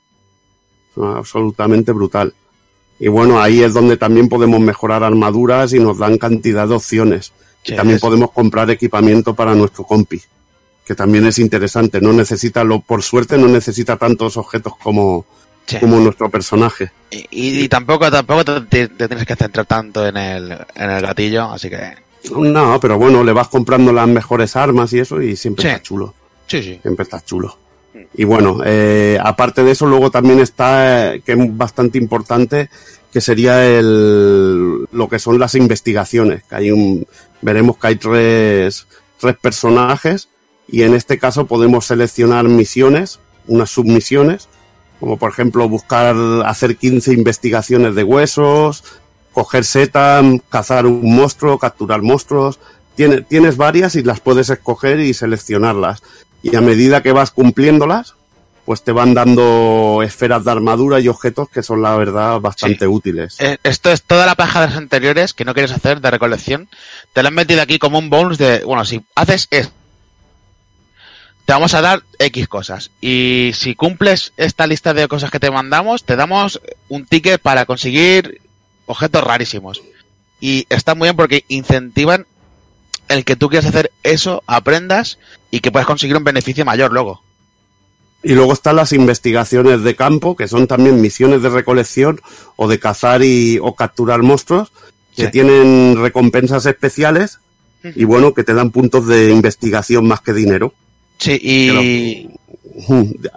Es 0.96 1.02
absolutamente 1.02 1.92
brutal. 1.92 2.32
Y 2.98 3.08
bueno, 3.08 3.40
ahí 3.40 3.62
es 3.62 3.74
donde 3.74 3.96
también 3.96 4.28
podemos 4.28 4.60
mejorar 4.60 5.04
armaduras 5.04 5.72
y 5.72 5.78
nos 5.80 5.98
dan 5.98 6.18
cantidad 6.18 6.66
de 6.66 6.74
opciones. 6.74 7.32
Sí, 7.64 7.72
y 7.74 7.76
también 7.76 7.96
es- 7.96 8.00
podemos 8.02 8.30
comprar 8.32 8.70
equipamiento 8.70 9.34
para 9.34 9.54
nuestro 9.54 9.84
compi, 9.84 10.20
que 10.86 10.94
también 10.94 11.26
es 11.26 11.38
interesante. 11.38 12.00
No 12.00 12.12
necesita, 12.12 12.64
lo, 12.64 12.80
por 12.80 13.02
suerte, 13.02 13.36
no 13.36 13.48
necesita 13.48 13.96
tantos 13.96 14.36
objetos 14.36 14.72
como, 14.82 15.26
Sí. 15.68 15.76
como 15.80 16.00
nuestro 16.00 16.30
personaje. 16.30 16.90
Y, 17.10 17.18
y- 17.30 17.60
y 17.64 17.68
tampoco, 17.68 18.10
tampoco 18.10 18.44
te, 18.44 18.88
tienes 18.88 19.26
que 19.26 19.36
centrar 19.36 19.66
tanto 19.66 20.06
en 20.06 20.16
el, 20.16 20.50
en 20.74 20.90
el 20.90 21.02
gatillo, 21.02 21.52
así 21.52 21.68
que. 21.68 21.92
No, 22.34 22.80
pero 22.80 22.98
bueno, 22.98 23.22
le 23.22 23.32
vas 23.32 23.48
comprando 23.48 23.92
las 23.92 24.08
mejores 24.08 24.56
armas 24.56 24.92
y 24.94 24.98
eso 25.00 25.20
y 25.22 25.36
siempre 25.36 25.62
Sí. 25.62 25.68
está 25.68 25.82
chulo. 25.82 26.14
Sí, 26.46 26.62
sí. 26.62 26.78
siempre 26.82 27.02
está 27.04 27.22
chulo. 27.24 27.56
Y 28.14 28.24
bueno, 28.24 28.60
eh, 28.64 29.18
aparte 29.22 29.62
de 29.62 29.72
eso, 29.72 29.84
luego 29.86 30.10
también 30.10 30.40
está, 30.40 31.14
eh, 31.14 31.20
que 31.24 31.32
es 31.32 31.56
bastante 31.56 31.98
importante, 31.98 32.70
que 33.12 33.20
sería 33.20 33.66
el, 33.66 34.86
lo 34.90 35.08
que 35.08 35.18
son 35.18 35.38
las 35.38 35.54
investigaciones, 35.54 36.44
que 36.44 36.54
hay 36.56 36.70
un, 36.70 37.06
veremos 37.42 37.76
que 37.76 37.86
hay 37.88 37.96
tres, 37.96 38.86
tres 39.18 39.36
personajes, 39.36 40.28
y 40.66 40.82
en 40.82 40.94
este 40.94 41.18
caso 41.18 41.46
podemos 41.46 41.86
seleccionar 41.86 42.44
misiones, 42.44 43.20
unas 43.46 43.70
submisiones, 43.70 44.48
como 45.00 45.16
por 45.16 45.30
ejemplo 45.30 45.68
buscar, 45.68 46.14
hacer 46.46 46.76
15 46.76 47.12
investigaciones 47.12 47.94
de 47.94 48.04
huesos, 48.04 48.84
coger 49.32 49.64
setas, 49.64 50.24
cazar 50.48 50.86
un 50.86 51.14
monstruo, 51.14 51.58
capturar 51.58 52.02
monstruos, 52.02 52.58
Tiene- 52.96 53.20
tienes 53.20 53.56
varias 53.56 53.94
y 53.94 54.02
las 54.02 54.18
puedes 54.18 54.50
escoger 54.50 54.98
y 54.98 55.14
seleccionarlas. 55.14 56.02
Y 56.42 56.56
a 56.56 56.60
medida 56.60 57.00
que 57.00 57.12
vas 57.12 57.30
cumpliéndolas, 57.30 58.14
pues 58.64 58.82
te 58.82 58.90
van 58.90 59.14
dando 59.14 60.00
esferas 60.02 60.44
de 60.44 60.50
armadura 60.50 60.98
y 60.98 61.06
objetos 61.06 61.48
que 61.48 61.62
son 61.62 61.80
la 61.80 61.94
verdad 61.96 62.40
bastante 62.40 62.88
útiles. 62.88 63.36
Eh, 63.38 63.56
Esto 63.62 63.92
es 63.92 64.02
toda 64.02 64.26
la 64.26 64.34
paja 64.34 64.60
de 64.62 64.66
las 64.66 64.76
anteriores 64.76 65.32
que 65.32 65.44
no 65.44 65.54
quieres 65.54 65.70
hacer 65.70 66.00
de 66.00 66.10
recolección. 66.10 66.68
Te 67.12 67.22
lo 67.22 67.28
han 67.28 67.34
metido 67.34 67.62
aquí 67.62 67.78
como 67.78 68.00
un 68.00 68.10
bonus 68.10 68.36
de, 68.36 68.64
bueno, 68.64 68.84
si 68.84 69.00
haces 69.14 69.46
es 69.52 69.70
te 71.48 71.54
vamos 71.54 71.72
a 71.72 71.80
dar 71.80 72.02
X 72.18 72.46
cosas. 72.46 72.90
Y 73.00 73.52
si 73.54 73.74
cumples 73.74 74.34
esta 74.36 74.66
lista 74.66 74.92
de 74.92 75.08
cosas 75.08 75.30
que 75.30 75.40
te 75.40 75.50
mandamos, 75.50 76.04
te 76.04 76.14
damos 76.14 76.60
un 76.90 77.06
ticket 77.06 77.40
para 77.40 77.64
conseguir 77.64 78.42
objetos 78.84 79.24
rarísimos. 79.24 79.80
Y 80.42 80.66
está 80.68 80.94
muy 80.94 81.06
bien 81.06 81.16
porque 81.16 81.46
incentivan 81.48 82.26
el 83.08 83.24
que 83.24 83.34
tú 83.34 83.48
quieras 83.48 83.64
hacer 83.64 83.90
eso, 84.02 84.42
aprendas 84.46 85.18
y 85.50 85.60
que 85.60 85.72
puedas 85.72 85.86
conseguir 85.86 86.18
un 86.18 86.24
beneficio 86.24 86.66
mayor 86.66 86.92
luego. 86.92 87.22
Y 88.22 88.34
luego 88.34 88.52
están 88.52 88.76
las 88.76 88.92
investigaciones 88.92 89.82
de 89.84 89.96
campo, 89.96 90.36
que 90.36 90.48
son 90.48 90.66
también 90.66 91.00
misiones 91.00 91.40
de 91.40 91.48
recolección 91.48 92.20
o 92.56 92.68
de 92.68 92.78
cazar 92.78 93.22
y, 93.24 93.58
o 93.62 93.74
capturar 93.74 94.20
monstruos, 94.22 94.70
que 95.16 95.24
Sí. 95.24 95.30
tienen 95.30 95.96
recompensas 95.98 96.66
especiales 96.66 97.38
y 97.82 98.04
bueno, 98.04 98.34
que 98.34 98.44
te 98.44 98.52
dan 98.52 98.70
puntos 98.70 99.06
de 99.06 99.30
investigación 99.30 100.06
más 100.06 100.20
que 100.20 100.34
dinero. 100.34 100.74
Sí, 101.18 101.38
y 101.42 102.28
ya. 103.22 103.30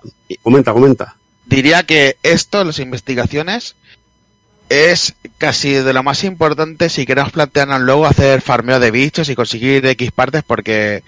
Comenta, 0.44 0.74
comenta. 0.74 1.16
diría 1.46 1.84
que 1.84 2.18
esto, 2.24 2.64
las 2.64 2.80
investigaciones, 2.80 3.76
es 4.70 5.16
casi 5.38 5.72
de 5.74 5.92
lo 5.94 6.04
más 6.04 6.24
importante 6.24 6.90
si 6.90 7.06
queremos 7.06 7.32
plantearnos 7.34 7.82
luego 7.82 8.06
hacer 8.06 8.42
farmeo 8.42 8.80
de 8.80 8.92
bichos 8.92 9.28
y 9.30 9.36
conseguir 9.36 9.86
X 9.86 10.12
partes 10.12 10.44
porque 10.46 11.04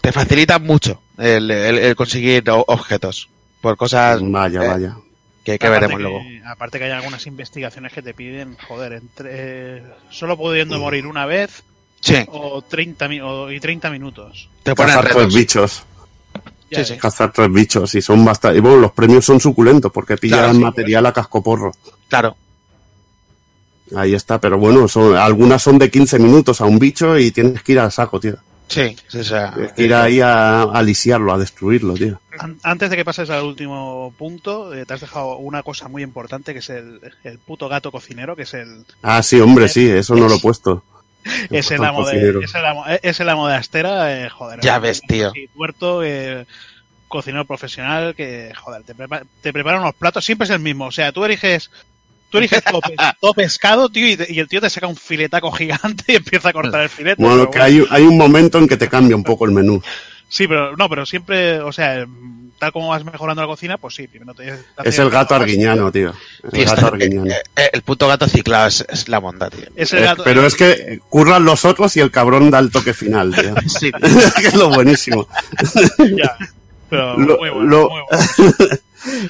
te 0.00 0.10
facilita 0.12 0.58
mucho 0.58 1.00
el, 1.18 1.50
el- 1.50 1.78
el 1.78 1.94
conseguir 1.96 2.42
objetos 2.50 3.28
por 3.60 3.76
cosas 3.76 4.20
Vaya, 4.22 4.64
eh, 4.64 4.68
vaya. 4.68 4.96
que, 5.44 5.58
que 5.58 5.66
Aparte 5.66 5.86
veremos 5.86 5.96
que- 5.98 6.02
luego. 6.02 6.20
Aparte 6.50 6.78
que 6.78 6.84
hay 6.86 6.90
algunas 6.90 7.26
investigaciones 7.26 7.92
que 7.92 8.02
te 8.02 8.14
piden, 8.14 8.56
joder, 8.66 8.94
entre 8.94 9.84
solo 10.10 10.36
pudiendo 10.36 10.78
morir 10.80 11.06
una 11.06 11.26
vez 11.26 11.62
Sí, 12.00 12.16
o 12.28 12.62
30 12.62 13.08
mi- 13.08 13.20
o- 13.20 13.50
y 13.52 13.60
30 13.60 13.90
minutos. 13.90 14.48
te 14.64 14.74
ponen 14.74 15.00
retos. 15.02 15.34
bichos. 15.34 15.82
Sí, 16.70 16.84
sí. 16.84 16.96
Cazar 16.98 17.32
tres 17.32 17.50
bichos 17.52 17.94
y 17.94 18.02
son 18.02 18.24
bastante... 18.24 18.58
Y 18.58 18.60
bueno, 18.60 18.76
los 18.78 18.92
premios 18.92 19.24
son 19.24 19.40
suculentos 19.40 19.90
porque 19.92 20.16
pillan 20.16 20.38
Claro, 20.40 20.54
sí, 20.54 20.60
material 20.60 21.06
a 21.06 21.12
cascoporro. 21.12 21.72
Claro, 22.08 22.36
Ahí 23.96 24.14
está, 24.14 24.38
pero 24.38 24.58
bueno, 24.58 24.86
son, 24.86 25.16
algunas 25.16 25.62
son 25.62 25.78
de 25.78 25.90
15 25.90 26.18
minutos 26.18 26.60
a 26.60 26.66
un 26.66 26.78
bicho 26.78 27.18
y 27.18 27.30
tienes 27.30 27.62
que 27.62 27.72
ir 27.72 27.78
al 27.80 27.90
saco, 27.90 28.20
tío. 28.20 28.36
sí, 28.68 28.94
sí, 29.08 29.18
o 29.20 29.24
sea, 29.24 29.52
Tienes 29.54 29.72
que 29.72 29.82
ir 29.84 29.94
ahí 29.94 30.20
a, 30.20 30.62
a 30.64 30.82
lisiarlo, 30.82 31.32
a 31.32 31.38
destruirlo, 31.38 31.94
tío. 31.94 32.20
An- 32.38 32.58
Antes 32.62 32.90
de 32.90 32.96
que 32.96 33.04
pases 33.06 33.30
al 33.30 33.44
último 33.44 34.12
punto, 34.18 34.74
eh, 34.74 34.84
te 34.84 34.92
has 34.92 35.00
dejado 35.00 35.38
una 35.38 35.62
cosa 35.62 35.88
muy 35.88 36.02
importante 36.02 36.52
que 36.52 36.58
es 36.58 36.68
el, 36.68 37.00
el 37.24 37.38
puto 37.38 37.66
gato 37.70 37.90
cocinero, 37.90 38.36
que 38.36 38.42
es 38.42 38.52
el, 38.52 38.84
Ah, 39.00 39.22
sí, 39.22 39.40
hombre, 39.40 39.68
sí, 39.70 39.88
eso 39.88 40.14
no 40.14 40.28
lo 40.28 40.34
he 40.34 40.40
puesto. 40.40 40.84
Es 41.50 41.70
el 41.70 41.84
amo 41.84 42.06
de, 42.06 42.44
es 42.44 42.54
el 42.54 42.64
amo, 42.64 42.84
es 43.02 43.20
el 43.20 43.28
amo 43.28 43.48
de 43.48 43.54
Astera, 43.54 44.24
eh, 44.24 44.28
joder. 44.28 44.60
Ya 44.60 44.78
ves, 44.78 45.00
tío. 45.02 45.30
sí, 45.32 45.48
tuerto, 45.54 46.02
eh, 46.04 46.46
cocinero 47.08 47.44
profesional, 47.44 48.14
que, 48.14 48.52
joder, 48.56 48.82
te, 48.82 48.94
prepa- 48.94 49.24
te 49.42 49.52
prepara 49.52 49.80
unos 49.80 49.94
platos, 49.94 50.24
siempre 50.24 50.44
es 50.44 50.50
el 50.50 50.60
mismo. 50.60 50.86
O 50.86 50.92
sea, 50.92 51.10
tú 51.12 51.24
eliges, 51.24 51.70
tú 52.30 52.38
eliges 52.38 52.62
todo, 52.64 52.80
pe- 52.80 52.94
todo 53.20 53.34
pescado, 53.34 53.88
tío, 53.88 54.06
y, 54.08 54.16
te- 54.16 54.32
y 54.32 54.38
el 54.40 54.48
tío 54.48 54.60
te 54.60 54.68
saca 54.70 54.86
un 54.86 54.96
filetaco 54.96 55.50
gigante 55.52 56.04
y 56.12 56.16
empieza 56.16 56.50
a 56.50 56.52
cortar 56.52 56.82
el 56.82 56.88
filete. 56.88 57.22
Bueno, 57.22 57.50
que 57.50 57.58
hay, 57.60 57.84
hay 57.90 58.02
un 58.02 58.16
momento 58.18 58.58
en 58.58 58.68
que 58.68 58.76
te 58.76 58.88
cambia 58.88 59.16
un 59.16 59.24
poco 59.24 59.44
el 59.46 59.52
menú. 59.52 59.82
Sí, 60.28 60.46
pero 60.46 60.76
no, 60.76 60.88
pero 60.88 61.06
siempre, 61.06 61.60
o 61.60 61.72
sea, 61.72 62.06
tal 62.58 62.72
como 62.72 62.88
vas 62.88 63.04
mejorando 63.04 63.40
la 63.42 63.48
cocina, 63.48 63.78
pues 63.78 63.94
sí, 63.94 64.06
primero 64.08 64.34
te, 64.34 64.44
te 64.82 64.88
Es 64.88 64.98
el 64.98 65.08
gato 65.10 65.34
arguiñano, 65.34 65.90
tío. 65.92 66.12
El 66.44 66.50
Tío, 66.50 66.64
gato 66.66 66.86
arguiñano. 66.88 67.30
eh, 67.30 67.36
eh, 67.56 67.70
el 67.72 67.82
puto 67.82 68.06
gato 68.08 68.26
ciclado 68.28 68.66
es, 68.68 68.84
es 68.88 69.08
la 69.08 69.18
bondad, 69.20 69.50
tío. 69.50 69.66
Es 69.76 69.92
el 69.92 70.00
Es- 70.00 70.04
gato, 70.04 70.24
pero 70.24 70.44
es 70.46 70.54
que 70.54 71.00
curran 71.08 71.44
los 71.44 71.64
otros 71.64 71.96
y 71.96 72.00
el 72.00 72.10
cabrón 72.10 72.50
da 72.50 72.58
el 72.58 72.70
toque 72.70 72.92
final, 72.94 73.34
tío. 73.34 73.54
Sí, 73.68 73.90
que 74.40 74.48
es 74.48 74.54
lo 74.54 74.68
buenísimo. 74.70 75.26
ya. 76.16 76.36
Pero 76.90 77.16
Lo- 77.18 77.38
muy 77.38 77.50
bueno, 77.50 77.64
lo- 77.64 77.88
muy 77.90 78.00
bueno. 78.10 78.68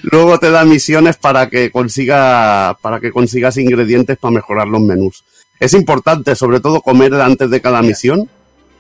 Luego 0.03 0.39
te 0.39 0.51
da 0.51 0.65
misiones 0.65 1.17
para 1.17 1.49
que 1.49 1.71
consiga, 1.71 2.77
para 2.81 3.01
que 3.01 3.13
consigas 3.13 3.57
ingredientes 3.59 4.17
para 4.19 4.33
mejorar 4.33 4.67
los 4.67 4.81
menús. 4.81 5.23
Es 5.61 5.75
importante, 5.75 6.35
sobre 6.35 6.61
todo, 6.61 6.81
comer 6.81 7.15
antes 7.15 7.51
de 7.51 7.61
cada 7.61 7.83
misión, 7.83 8.29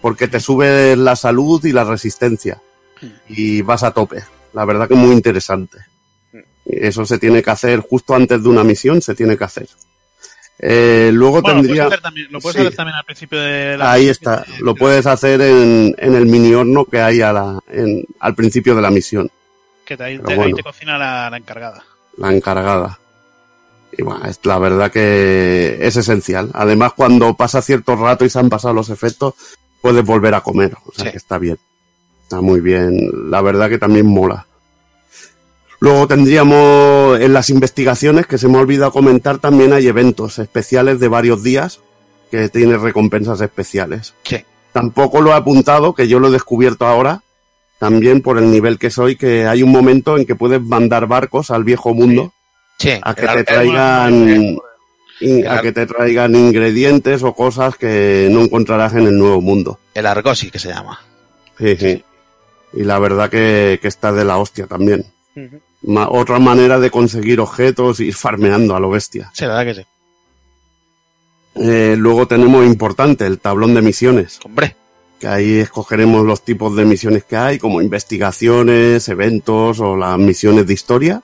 porque 0.00 0.28
te 0.28 0.40
sube 0.40 0.96
la 0.96 1.16
salud 1.16 1.64
y 1.64 1.72
la 1.72 1.84
resistencia. 1.84 2.60
Y 3.28 3.62
vas 3.62 3.82
a 3.82 3.92
tope. 3.92 4.22
La 4.52 4.64
verdad 4.64 4.88
que 4.88 4.94
es 4.94 5.00
muy 5.00 5.12
interesante. 5.12 5.78
Eso 6.64 7.06
se 7.06 7.18
tiene 7.18 7.42
que 7.42 7.50
hacer 7.50 7.80
justo 7.80 8.14
antes 8.14 8.42
de 8.42 8.48
una 8.48 8.64
misión, 8.64 9.00
se 9.00 9.14
tiene 9.14 9.36
que 9.36 9.44
hacer. 9.44 9.68
Eh, 10.60 11.10
luego 11.12 11.40
Bueno, 11.40 11.48
lo 11.58 11.62
puedes 11.62 11.66
tendría. 11.68 11.86
hacer 11.86 12.00
también, 12.00 12.26
lo 12.30 12.40
puedes 12.40 12.56
sí. 12.56 12.62
hacer 12.66 12.76
también 12.76 12.96
al 12.96 13.04
principio 13.04 13.38
de 13.40 13.76
la 13.78 13.92
Ahí 13.92 14.08
está. 14.08 14.44
Lo 14.60 14.74
puedes 14.74 15.06
hacer 15.06 15.40
en, 15.40 15.94
en 15.96 16.14
el 16.14 16.26
mini 16.26 16.52
horno 16.54 16.84
que 16.84 17.00
hay 17.00 17.20
a 17.22 17.32
la, 17.32 17.60
en- 17.68 18.04
al 18.20 18.34
principio 18.34 18.74
de 18.74 18.82
la 18.82 18.90
misión. 18.90 19.30
Que 19.84 19.96
te, 19.96 20.04
ahí, 20.04 20.18
te 20.18 20.62
cocina 20.62 20.98
la, 20.98 21.30
la 21.30 21.36
encargada. 21.36 21.84
la 22.16 22.32
encargada. 22.34 22.98
Y 23.96 24.02
bueno, 24.02 24.26
es 24.26 24.38
la 24.44 24.58
verdad 24.58 24.90
que 24.90 25.78
es 25.80 25.96
esencial. 25.96 26.50
Además, 26.52 26.92
cuando 26.94 27.34
pasa 27.34 27.62
cierto 27.62 27.96
rato 27.96 28.24
y 28.24 28.30
se 28.30 28.38
han 28.38 28.50
pasado 28.50 28.74
los 28.74 28.90
efectos, 28.90 29.34
puedes 29.80 30.04
volver 30.04 30.34
a 30.34 30.40
comer. 30.40 30.76
O 30.86 30.92
sea 30.92 31.06
Sí. 31.06 31.10
que 31.12 31.16
está 31.16 31.38
bien. 31.38 31.58
Está 32.24 32.40
muy 32.40 32.60
bien. 32.60 33.30
La 33.30 33.40
verdad 33.40 33.68
que 33.68 33.78
también 33.78 34.06
mola. 34.06 34.46
Luego 35.80 36.08
tendríamos 36.08 37.20
en 37.20 37.32
las 37.32 37.50
investigaciones, 37.50 38.26
que 38.26 38.36
se 38.38 38.48
me 38.48 38.58
ha 38.58 38.60
olvidado 38.60 38.90
comentar, 38.92 39.38
también 39.38 39.72
hay 39.72 39.86
eventos 39.86 40.38
especiales 40.40 40.98
de 40.98 41.06
varios 41.08 41.42
días 41.44 41.80
que 42.30 42.48
tienen 42.48 42.82
recompensas 42.82 43.40
especiales. 43.40 44.12
Sí. 44.24 44.44
Tampoco 44.72 45.20
lo 45.20 45.30
he 45.30 45.34
apuntado, 45.34 45.94
que 45.94 46.08
yo 46.08 46.18
lo 46.18 46.28
he 46.28 46.32
descubierto 46.32 46.84
ahora, 46.86 47.22
también 47.78 48.22
por 48.22 48.38
el 48.38 48.50
nivel 48.50 48.78
que 48.78 48.90
soy, 48.90 49.14
que 49.16 49.46
hay 49.46 49.62
un 49.62 49.70
momento 49.70 50.16
en 50.18 50.26
que 50.26 50.34
puedes 50.34 50.60
mandar 50.60 51.06
barcos 51.06 51.50
al 51.52 51.62
viejo 51.62 51.94
mundo 51.94 52.32
sí. 52.78 52.90
a 53.00 53.14
que 53.14 53.22
el- 53.22 53.28
te 53.28 53.38
el- 53.38 53.44
traigan 53.46 54.58
a 55.48 55.60
que 55.62 55.72
te 55.72 55.86
traigan 55.86 56.34
ingredientes 56.34 57.22
o 57.22 57.34
cosas 57.34 57.76
que 57.76 58.28
no 58.30 58.40
encontrarás 58.42 58.94
en 58.94 59.06
el 59.06 59.18
nuevo 59.18 59.40
mundo. 59.40 59.78
El 59.94 60.06
Argosi, 60.06 60.50
que 60.50 60.58
se 60.58 60.68
llama. 60.68 61.00
Sí, 61.58 61.76
sí. 61.76 62.02
Y 62.74 62.84
la 62.84 62.98
verdad 62.98 63.28
que, 63.30 63.78
que 63.82 63.88
está 63.88 64.12
de 64.12 64.24
la 64.24 64.38
hostia 64.38 64.66
también. 64.66 65.04
Ma- 65.82 66.08
otra 66.08 66.38
manera 66.38 66.78
de 66.80 66.90
conseguir 66.90 67.40
objetos 67.40 68.00
y 68.00 68.06
ir 68.08 68.14
farmeando 68.14 68.74
a 68.76 68.80
lo 68.80 68.90
bestia. 68.90 69.30
Sí, 69.32 69.44
la 69.44 69.56
verdad 69.56 69.74
que 69.74 69.80
sí. 69.82 69.86
Eh, 71.56 71.96
luego 71.98 72.26
tenemos 72.28 72.64
importante 72.64 73.26
el 73.26 73.38
tablón 73.40 73.74
de 73.74 73.82
misiones, 73.82 74.38
Hombre, 74.44 74.76
que 75.18 75.26
ahí 75.26 75.58
escogeremos 75.58 76.24
los 76.24 76.44
tipos 76.44 76.76
de 76.76 76.84
misiones 76.84 77.24
que 77.24 77.36
hay, 77.36 77.58
como 77.58 77.82
investigaciones, 77.82 79.08
eventos 79.08 79.80
o 79.80 79.96
las 79.96 80.16
misiones 80.18 80.66
de 80.66 80.74
historia. 80.74 81.22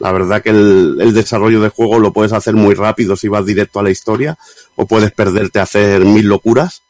La 0.00 0.12
verdad 0.12 0.42
que 0.42 0.50
el, 0.50 0.98
el 1.00 1.14
desarrollo 1.14 1.60
de 1.60 1.68
juego 1.68 1.98
lo 1.98 2.12
puedes 2.12 2.32
hacer 2.32 2.54
muy 2.54 2.74
rápido 2.74 3.16
si 3.16 3.28
vas 3.28 3.46
directo 3.46 3.78
a 3.78 3.82
la 3.82 3.90
historia, 3.90 4.36
o 4.76 4.86
puedes 4.86 5.12
perderte 5.12 5.60
a 5.60 5.64
hacer 5.64 6.04
mil 6.04 6.26
locuras. 6.26 6.82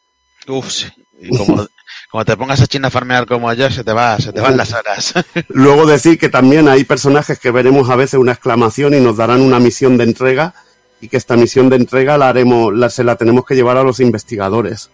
uff, 0.47 0.70
sí. 0.70 0.87
Y 1.20 1.37
como, 1.37 1.66
como 2.11 2.24
te 2.24 2.37
pongas 2.37 2.61
a 2.61 2.66
China 2.66 2.89
a 2.89 2.91
farmear 2.91 3.27
como 3.27 3.53
yo, 3.53 3.70
se 3.70 3.85
te 3.85 3.93
va, 3.93 4.19
se 4.19 4.32
te 4.32 4.41
van 4.41 4.57
las 4.57 4.73
horas. 4.73 5.15
Luego 5.49 5.87
decir 5.87 6.19
que 6.19 6.28
también 6.28 6.69
hay 6.69 6.85
personajes 6.85 7.39
que 7.39 7.51
veremos 7.51 7.91
a 7.91 7.97
veces 7.97 8.19
una 8.19 8.32
exclamación 8.32 8.95
y 8.95 9.01
nos 9.01 9.16
darán 9.16 9.43
una 9.43 9.61
misión 9.61 9.97
de 9.97 10.05
entrega 10.05 10.55
y 11.01 11.09
que 11.09 11.16
esta 11.16 11.37
misión 11.37 11.69
de 11.69 11.77
entrega 11.77 12.19
la 12.19 12.28
haremos, 12.28 12.74
la, 12.74 12.91
se 12.91 13.05
la 13.05 13.16
tenemos 13.16 13.45
que 13.45 13.55
llevar 13.55 13.77
a 13.77 13.82
los 13.82 14.01
investigadores. 14.01 14.91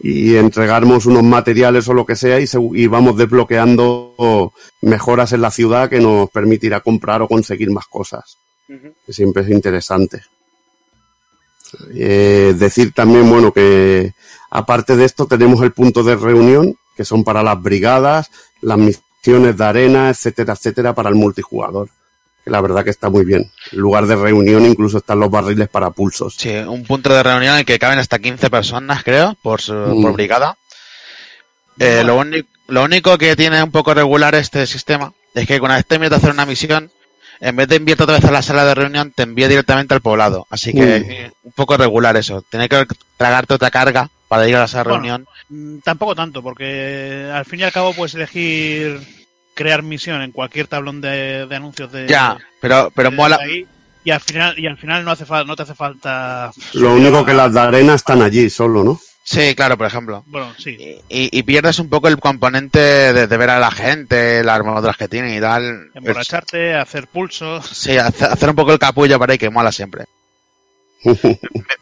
Y 0.00 0.36
entregarnos 0.36 1.06
unos 1.06 1.22
materiales 1.22 1.88
o 1.88 1.94
lo 1.94 2.04
que 2.04 2.16
sea 2.16 2.38
y, 2.38 2.46
se- 2.46 2.58
y 2.74 2.86
vamos 2.86 3.16
desbloqueando 3.16 4.52
mejoras 4.82 5.32
en 5.32 5.40
la 5.40 5.50
ciudad 5.50 5.88
que 5.88 6.00
nos 6.00 6.28
permitirá 6.30 6.80
comprar 6.80 7.22
o 7.22 7.28
conseguir 7.28 7.70
más 7.70 7.86
cosas. 7.86 8.36
Que 9.06 9.12
siempre 9.12 9.42
es 9.42 9.48
interesante. 9.50 10.22
Eh, 11.94 12.54
decir 12.58 12.92
también, 12.92 13.28
bueno, 13.28 13.52
que 13.52 14.12
aparte 14.50 14.96
de 14.96 15.04
esto 15.04 15.26
tenemos 15.26 15.62
el 15.62 15.72
punto 15.72 16.02
de 16.02 16.16
reunión, 16.16 16.76
que 16.96 17.04
son 17.04 17.24
para 17.24 17.42
las 17.42 17.60
brigadas, 17.60 18.30
las 18.62 18.78
misiones 18.78 19.56
de 19.56 19.64
arena, 19.64 20.08
etcétera, 20.10 20.52
etcétera, 20.54 20.94
para 20.94 21.08
el 21.08 21.14
multijugador. 21.16 21.88
La 22.46 22.60
verdad 22.60 22.84
que 22.84 22.90
está 22.90 23.10
muy 23.10 23.24
bien. 23.24 23.50
En 23.72 23.78
lugar 23.78 24.06
de 24.06 24.16
reunión 24.16 24.64
incluso 24.64 24.98
están 24.98 25.18
los 25.20 25.30
barriles 25.30 25.68
para 25.68 25.90
pulsos. 25.90 26.34
Sí, 26.38 26.50
un 26.50 26.84
punto 26.84 27.12
de 27.12 27.22
reunión 27.22 27.54
en 27.54 27.58
el 27.60 27.64
que 27.66 27.78
caben 27.78 27.98
hasta 27.98 28.18
15 28.20 28.48
personas, 28.50 29.02
creo, 29.04 29.36
por, 29.42 29.60
su- 29.60 29.74
Mm. 29.74 30.02
por 30.02 30.12
brigada. 30.12 30.56
Eh, 31.78 32.02
lo, 32.04 32.16
único, 32.16 32.48
lo 32.68 32.84
único 32.84 33.18
que 33.18 33.36
tiene 33.36 33.62
un 33.62 33.70
poco 33.70 33.92
regular 33.94 34.34
este 34.34 34.66
sistema 34.66 35.12
es 35.34 35.46
que 35.46 35.60
una 35.60 35.74
vez 35.76 35.84
terminas 35.86 36.10
de 36.10 36.16
hacer 36.16 36.30
una 36.30 36.46
misión, 36.46 36.90
en 37.40 37.54
vez 37.56 37.68
de 37.68 37.76
enviarte 37.76 38.04
otra 38.04 38.16
vez 38.16 38.24
a 38.24 38.30
la 38.30 38.40
sala 38.42 38.64
de 38.64 38.74
reunión, 38.74 39.12
te 39.14 39.24
envía 39.24 39.48
directamente 39.48 39.92
al 39.92 40.00
poblado. 40.00 40.46
Así 40.48 40.72
que 40.72 41.32
Mm. 41.44 41.46
un 41.48 41.52
poco 41.52 41.76
regular 41.76 42.16
eso. 42.16 42.42
Tienes 42.48 42.68
que 42.68 42.86
tragarte 43.16 43.54
otra 43.54 43.70
carga 43.70 44.08
para 44.28 44.48
ir 44.48 44.56
a 44.56 44.60
la 44.60 44.68
sala 44.68 44.84
de 44.84 44.88
Bueno, 44.90 45.02
reunión. 45.02 45.26
Mm, 45.48 45.78
Tampoco 45.80 46.14
tanto, 46.14 46.42
porque 46.42 47.28
al 47.32 47.44
fin 47.44 47.60
y 47.60 47.62
al 47.64 47.72
cabo 47.72 47.92
puedes 47.92 48.14
elegir 48.14 49.00
crear 49.56 49.82
misión 49.82 50.22
en 50.22 50.30
cualquier 50.30 50.68
tablón 50.68 51.00
de, 51.00 51.46
de 51.46 51.56
anuncios 51.56 51.90
de 51.90 52.06
Ya, 52.06 52.36
pero, 52.60 52.92
pero 52.94 53.10
de- 53.10 53.16
mola. 53.16 53.38
de 53.38 53.42
ahí, 53.44 53.66
y 54.04 54.10
al 54.12 54.20
final 54.20 54.56
y 54.56 54.68
al 54.68 54.76
final 54.78 55.04
no 55.04 55.10
hace 55.10 55.24
falta 55.26 55.48
no 55.48 55.56
te 55.56 55.62
hace 55.64 55.74
falta 55.74 56.52
Lo 56.74 56.94
único 56.94 57.24
que 57.24 57.34
las 57.34 57.52
de 57.52 57.60
arena 57.60 57.94
están 57.94 58.22
allí 58.22 58.48
solo, 58.50 58.84
¿no? 58.84 59.00
Sí, 59.24 59.56
claro, 59.56 59.76
por 59.76 59.88
ejemplo. 59.88 60.22
bueno 60.26 60.54
sí 60.56 60.76
Y, 61.08 61.36
y 61.36 61.42
pierdes 61.42 61.80
un 61.80 61.88
poco 61.88 62.06
el 62.06 62.18
componente 62.20 62.78
de, 62.78 63.26
de 63.26 63.36
ver 63.36 63.50
a 63.50 63.58
la 63.58 63.72
gente, 63.72 64.44
las 64.44 64.54
armaduras 64.56 64.96
que 64.96 65.08
tiene 65.08 65.36
y 65.36 65.40
tal. 65.40 65.90
emborracharte 65.94 66.74
hacer 66.76 67.08
pulsos 67.08 67.66
Sí, 67.66 67.96
hace- 67.98 68.26
hacer 68.26 68.50
un 68.50 68.54
poco 68.54 68.72
el 68.72 68.78
capullo 68.78 69.18
para 69.18 69.32
ahí 69.32 69.38
que 69.38 69.50
mola 69.50 69.72
siempre. 69.72 70.04
Me, 71.04 71.16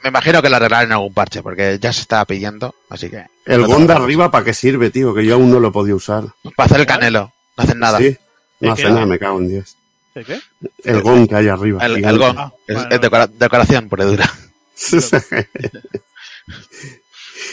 me 0.02 0.08
imagino 0.08 0.40
que 0.42 0.48
la 0.50 0.56
arreglarán 0.56 0.86
en 0.86 0.92
algún 0.92 1.12
parche, 1.14 1.42
porque 1.42 1.78
ya 1.80 1.92
se 1.92 2.00
está 2.02 2.24
pidiendo, 2.24 2.74
así 2.90 3.08
que... 3.10 3.24
El 3.46 3.66
GON 3.66 3.86
de 3.86 3.92
arriba, 3.94 4.30
¿para 4.30 4.44
qué 4.44 4.52
sirve, 4.54 4.90
tío? 4.90 5.14
Que 5.14 5.24
yo 5.24 5.34
aún 5.34 5.50
no 5.50 5.60
lo 5.60 5.72
podido 5.72 5.96
usar. 5.96 6.24
Para 6.56 6.66
hacer 6.66 6.80
el 6.80 6.86
canelo, 6.86 7.32
no 7.56 7.64
hacen 7.64 7.78
nada. 7.78 7.98
Sí, 7.98 8.16
no 8.60 8.66
¿De 8.68 8.72
hace 8.72 8.82
qué? 8.84 8.88
nada, 8.90 9.06
me 9.06 9.18
cago 9.18 9.38
en 9.38 9.48
10. 9.48 9.76
¿De 10.14 10.24
qué? 10.24 10.40
El 10.84 11.02
GON 11.02 11.26
que 11.26 11.34
hay 11.34 11.48
arriba. 11.48 11.84
El, 11.84 12.04
el 12.04 12.18
gon, 12.18 12.36
Ah, 12.38 12.52
es, 12.66 12.76
vale, 12.76 12.94
es 12.94 13.00
decora- 13.00 13.26
decoración 13.26 13.88
y 13.90 14.02
dura. 14.02 14.30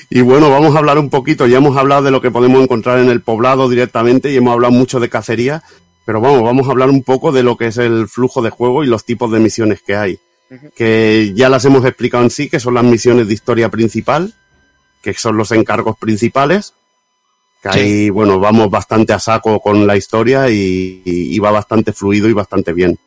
y 0.09 0.21
bueno, 0.21 0.49
vamos 0.49 0.75
a 0.75 0.79
hablar 0.79 0.97
un 0.99 1.09
poquito. 1.09 1.47
Ya 1.47 1.57
hemos 1.57 1.77
hablado 1.77 2.03
de 2.03 2.11
lo 2.11 2.21
que 2.21 2.31
podemos 2.31 2.61
encontrar 2.61 2.99
en 2.99 3.09
el 3.09 3.21
poblado 3.21 3.69
directamente 3.69 4.31
y 4.31 4.37
hemos 4.37 4.53
hablado 4.53 4.73
mucho 4.73 4.99
de 4.99 5.09
cacería. 5.09 5.63
Pero 6.05 6.19
vamos, 6.19 6.43
vamos 6.43 6.67
a 6.67 6.71
hablar 6.71 6.89
un 6.89 7.03
poco 7.03 7.31
de 7.31 7.43
lo 7.43 7.57
que 7.57 7.67
es 7.67 7.77
el 7.77 8.07
flujo 8.07 8.41
de 8.41 8.49
juego 8.49 8.83
y 8.83 8.87
los 8.87 9.05
tipos 9.05 9.31
de 9.31 9.39
misiones 9.39 9.81
que 9.81 9.95
hay. 9.95 10.19
Que 10.75 11.31
ya 11.33 11.47
las 11.47 11.63
hemos 11.63 11.85
explicado 11.85 12.23
en 12.23 12.29
sí, 12.29 12.49
que 12.49 12.59
son 12.59 12.73
las 12.73 12.83
misiones 12.83 13.27
de 13.27 13.33
historia 13.33 13.69
principal, 13.69 14.33
que 15.01 15.13
son 15.13 15.37
los 15.37 15.51
encargos 15.53 15.95
principales. 15.97 16.73
Que 17.61 17.71
Sí. 17.73 17.79
ahí, 17.79 18.09
bueno, 18.09 18.39
vamos 18.39 18.69
bastante 18.71 19.13
a 19.13 19.19
saco 19.19 19.59
con 19.59 19.85
la 19.85 19.95
historia 19.95 20.49
y, 20.49 21.01
y- 21.05 21.35
y 21.35 21.39
va 21.39 21.51
bastante 21.51 21.93
fluido 21.93 22.27
y 22.27 22.33
bastante 22.33 22.73
bien. 22.73 22.97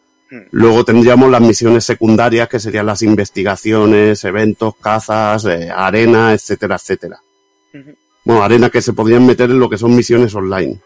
Luego 0.51 0.85
tendríamos 0.85 1.31
las 1.31 1.40
misiones 1.40 1.85
secundarias, 1.85 2.48
que 2.48 2.59
serían 2.59 2.86
las 2.86 3.02
investigaciones, 3.02 4.24
eventos, 4.24 4.74
cazas, 4.81 5.44
eh, 5.44 5.70
arena, 5.70 6.32
etcétera, 6.32 6.74
etcétera. 6.76 7.20
Bueno, 8.24 8.43
arena 8.43 8.70
que 8.70 8.82
se 8.82 8.93
podrían 8.93 9.26
meter 9.26 9.51
en 9.51 9.59
lo 9.60 9.68
que 9.68 9.78
son 9.78 9.94
misiones 9.94 10.35
online. 10.35 10.78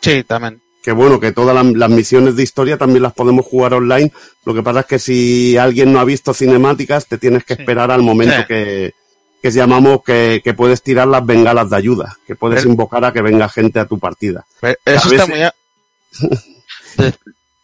Sí, 0.00 0.22
también. 0.24 0.60
Que 0.82 0.92
bueno, 0.92 1.18
que 1.18 1.32
todas 1.32 1.54
las, 1.54 1.66
las 1.74 1.90
misiones 1.90 2.36
de 2.36 2.42
historia 2.42 2.76
también 2.78 3.02
las 3.02 3.14
podemos 3.14 3.44
jugar 3.46 3.74
online. 3.74 4.12
Lo 4.44 4.54
que 4.54 4.62
pasa 4.62 4.80
es 4.80 4.86
que 4.86 4.98
si 4.98 5.56
alguien 5.56 5.92
no 5.92 5.98
ha 5.98 6.04
visto 6.04 6.32
cinemáticas, 6.34 7.06
te 7.06 7.18
tienes 7.18 7.44
que 7.44 7.56
Sí. 7.56 7.62
esperar 7.62 7.90
al 7.90 8.02
momento 8.02 8.36
Sí. 8.38 8.44
que, 8.48 8.92
que 9.52 9.58
llamamos 9.58 10.02
que, 10.02 10.40
que 10.42 10.54
puedes 10.54 10.80
tirar 10.82 11.06
las 11.06 11.24
bengalas 11.26 11.68
de 11.68 11.76
ayuda, 11.76 12.16
que 12.26 12.34
puedes 12.34 12.60
Pero- 12.60 12.70
invocar 12.70 13.04
a 13.04 13.12
que 13.12 13.20
venga 13.20 13.46
gente 13.48 13.78
a 13.78 13.84
tu 13.86 13.98
partida. 13.98 14.46
Pero 14.60 14.78
eso 14.86 15.08
A 15.08 15.12
está 15.14 15.26
veces- 15.26 15.28
muy 15.28 15.38
bien. 15.38 15.50
Te, 16.96 17.12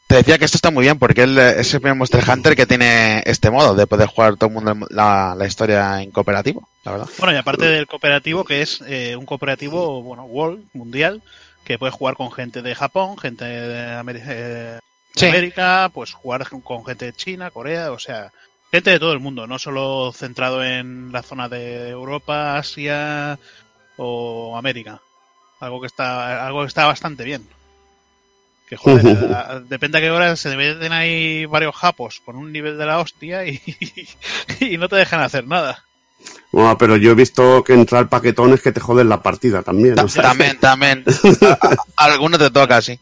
te 0.09 0.15
decía 0.16 0.36
que 0.39 0.44
esto 0.44 0.57
está 0.59 0.70
muy 0.70 0.82
bien 0.82 0.98
porque 0.98 1.23
él 1.23 1.39
es 1.39 1.73
el 1.73 1.81
primer 1.81 1.97
Monster 1.97 2.23
Hunter 2.28 2.55
que 2.57 2.66
tiene 2.66 3.23
este 3.24 3.51
modo 3.51 3.74
de 3.74 3.86
poder 3.86 4.09
jugar 4.09 4.36
todo 4.36 4.48
el 4.48 4.55
mundo 4.55 4.86
la, 4.90 5.35
la 5.39 5.47
historia 5.47 6.02
en 6.02 6.11
cooperativo, 6.11 6.69
la 6.85 6.93
verdad. 6.93 7.09
Bueno, 7.19 7.32
y 7.32 7.36
aparte 7.39 7.65
del 7.65 7.86
cooperativo, 7.86 8.44
que 8.44 8.61
es 8.61 8.82
eh, 8.86 9.16
un 9.16 9.24
cooperativo, 9.24 10.02
bueno, 10.02 10.24
world, 10.24 10.65
mundial, 10.74 11.23
que 11.65 11.78
puedes 11.78 11.94
jugar 11.94 12.16
con 12.16 12.31
gente 12.32 12.61
de 12.61 12.74
Japón, 12.74 13.16
gente 13.19 13.44
de, 13.47 13.86
Ameri- 13.97 14.23
eh, 14.27 14.78
de 14.78 14.81
Sí. 15.15 15.27
América, 15.27 15.90
pues 15.94 16.12
jugar 16.12 16.47
con 16.62 16.85
gente 16.85 17.07
de 17.07 17.12
China, 17.15 17.51
Corea, 17.51 17.90
o 17.93 17.98
sea, 17.98 18.32
gente 18.71 18.91
de 18.91 18.99
todo 19.01 19.13
el 19.13 19.21
mundo, 19.21 19.47
no 19.47 19.59
solo 19.59 20.13
centrado 20.13 20.63
en 20.65 21.11
la 21.13 21.23
zona 21.23 21.49
de 21.49 21.89
Europa, 21.89 22.57
Asia 22.57 23.39
o 23.97 24.57
América. 24.57 25.01
Algo 25.61 25.81
que 25.81 25.87
está, 25.89 26.47
algo 26.47 26.63
que 26.63 26.69
está 26.69 26.87
bastante 26.87 27.25
bien. 27.25 27.47
Que 28.69 28.77
joder, 28.77 29.05
a- 29.35 29.61
depende 29.61 29.99
a 29.99 30.01
qué 30.01 30.11
hora 30.11 30.37
se 30.37 30.57
meten 30.57 30.93
ahí 30.93 31.45
varios 31.47 31.75
japos 31.75 32.21
con 32.25 32.37
un 32.37 32.53
nivel 32.53 32.79
de 32.79 32.87
la 32.87 32.99
hostia 33.01 33.45
y, 33.47 33.61
y 34.61 34.79
no 34.79 34.89
te 34.89 34.97
dejan 34.97 35.21
hacer 35.21 35.47
nada. 35.47 35.85
Bueno, 36.53 36.77
pero 36.79 36.97
yo 36.97 37.13
he 37.13 37.15
visto 37.15 37.63
que 37.65 37.73
entrar 37.75 38.09
paquetones 38.09 38.61
que 38.61 38.73
te 38.73 38.81
joden 38.81 39.09
la 39.09 39.23
partida 39.23 39.63
también. 39.63 39.95
También, 39.95 40.59
también. 40.59 41.05
A- 41.43 41.55
a- 41.97 42.05
Alguno 42.05 42.39
te 42.39 42.51
toca, 42.51 42.81
sí. 42.83 42.99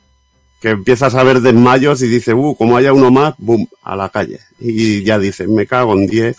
Que 0.60 0.70
empiezas 0.70 1.14
a 1.14 1.22
ver 1.22 1.40
desmayos 1.40 2.02
y 2.02 2.09
dices, 2.09 2.35
uh, 2.36 2.56
como 2.56 2.76
haya 2.76 2.93
uno 2.93 3.10
más, 3.10 3.35
boom, 3.39 3.68
a 3.82 3.97
la 3.97 4.09
calle. 4.09 4.40
Y 4.59 5.05
ya 5.05 5.18
dices, 5.18 5.48
me 5.48 5.66
cago 5.66 5.94
en 5.94 6.06
10. 6.06 6.36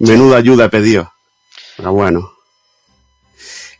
Menuda 0.00 0.36
ayuda 0.36 0.66
he 0.66 0.68
pedido. 0.68 1.12
Pero 1.76 1.92
bueno. 1.92 2.32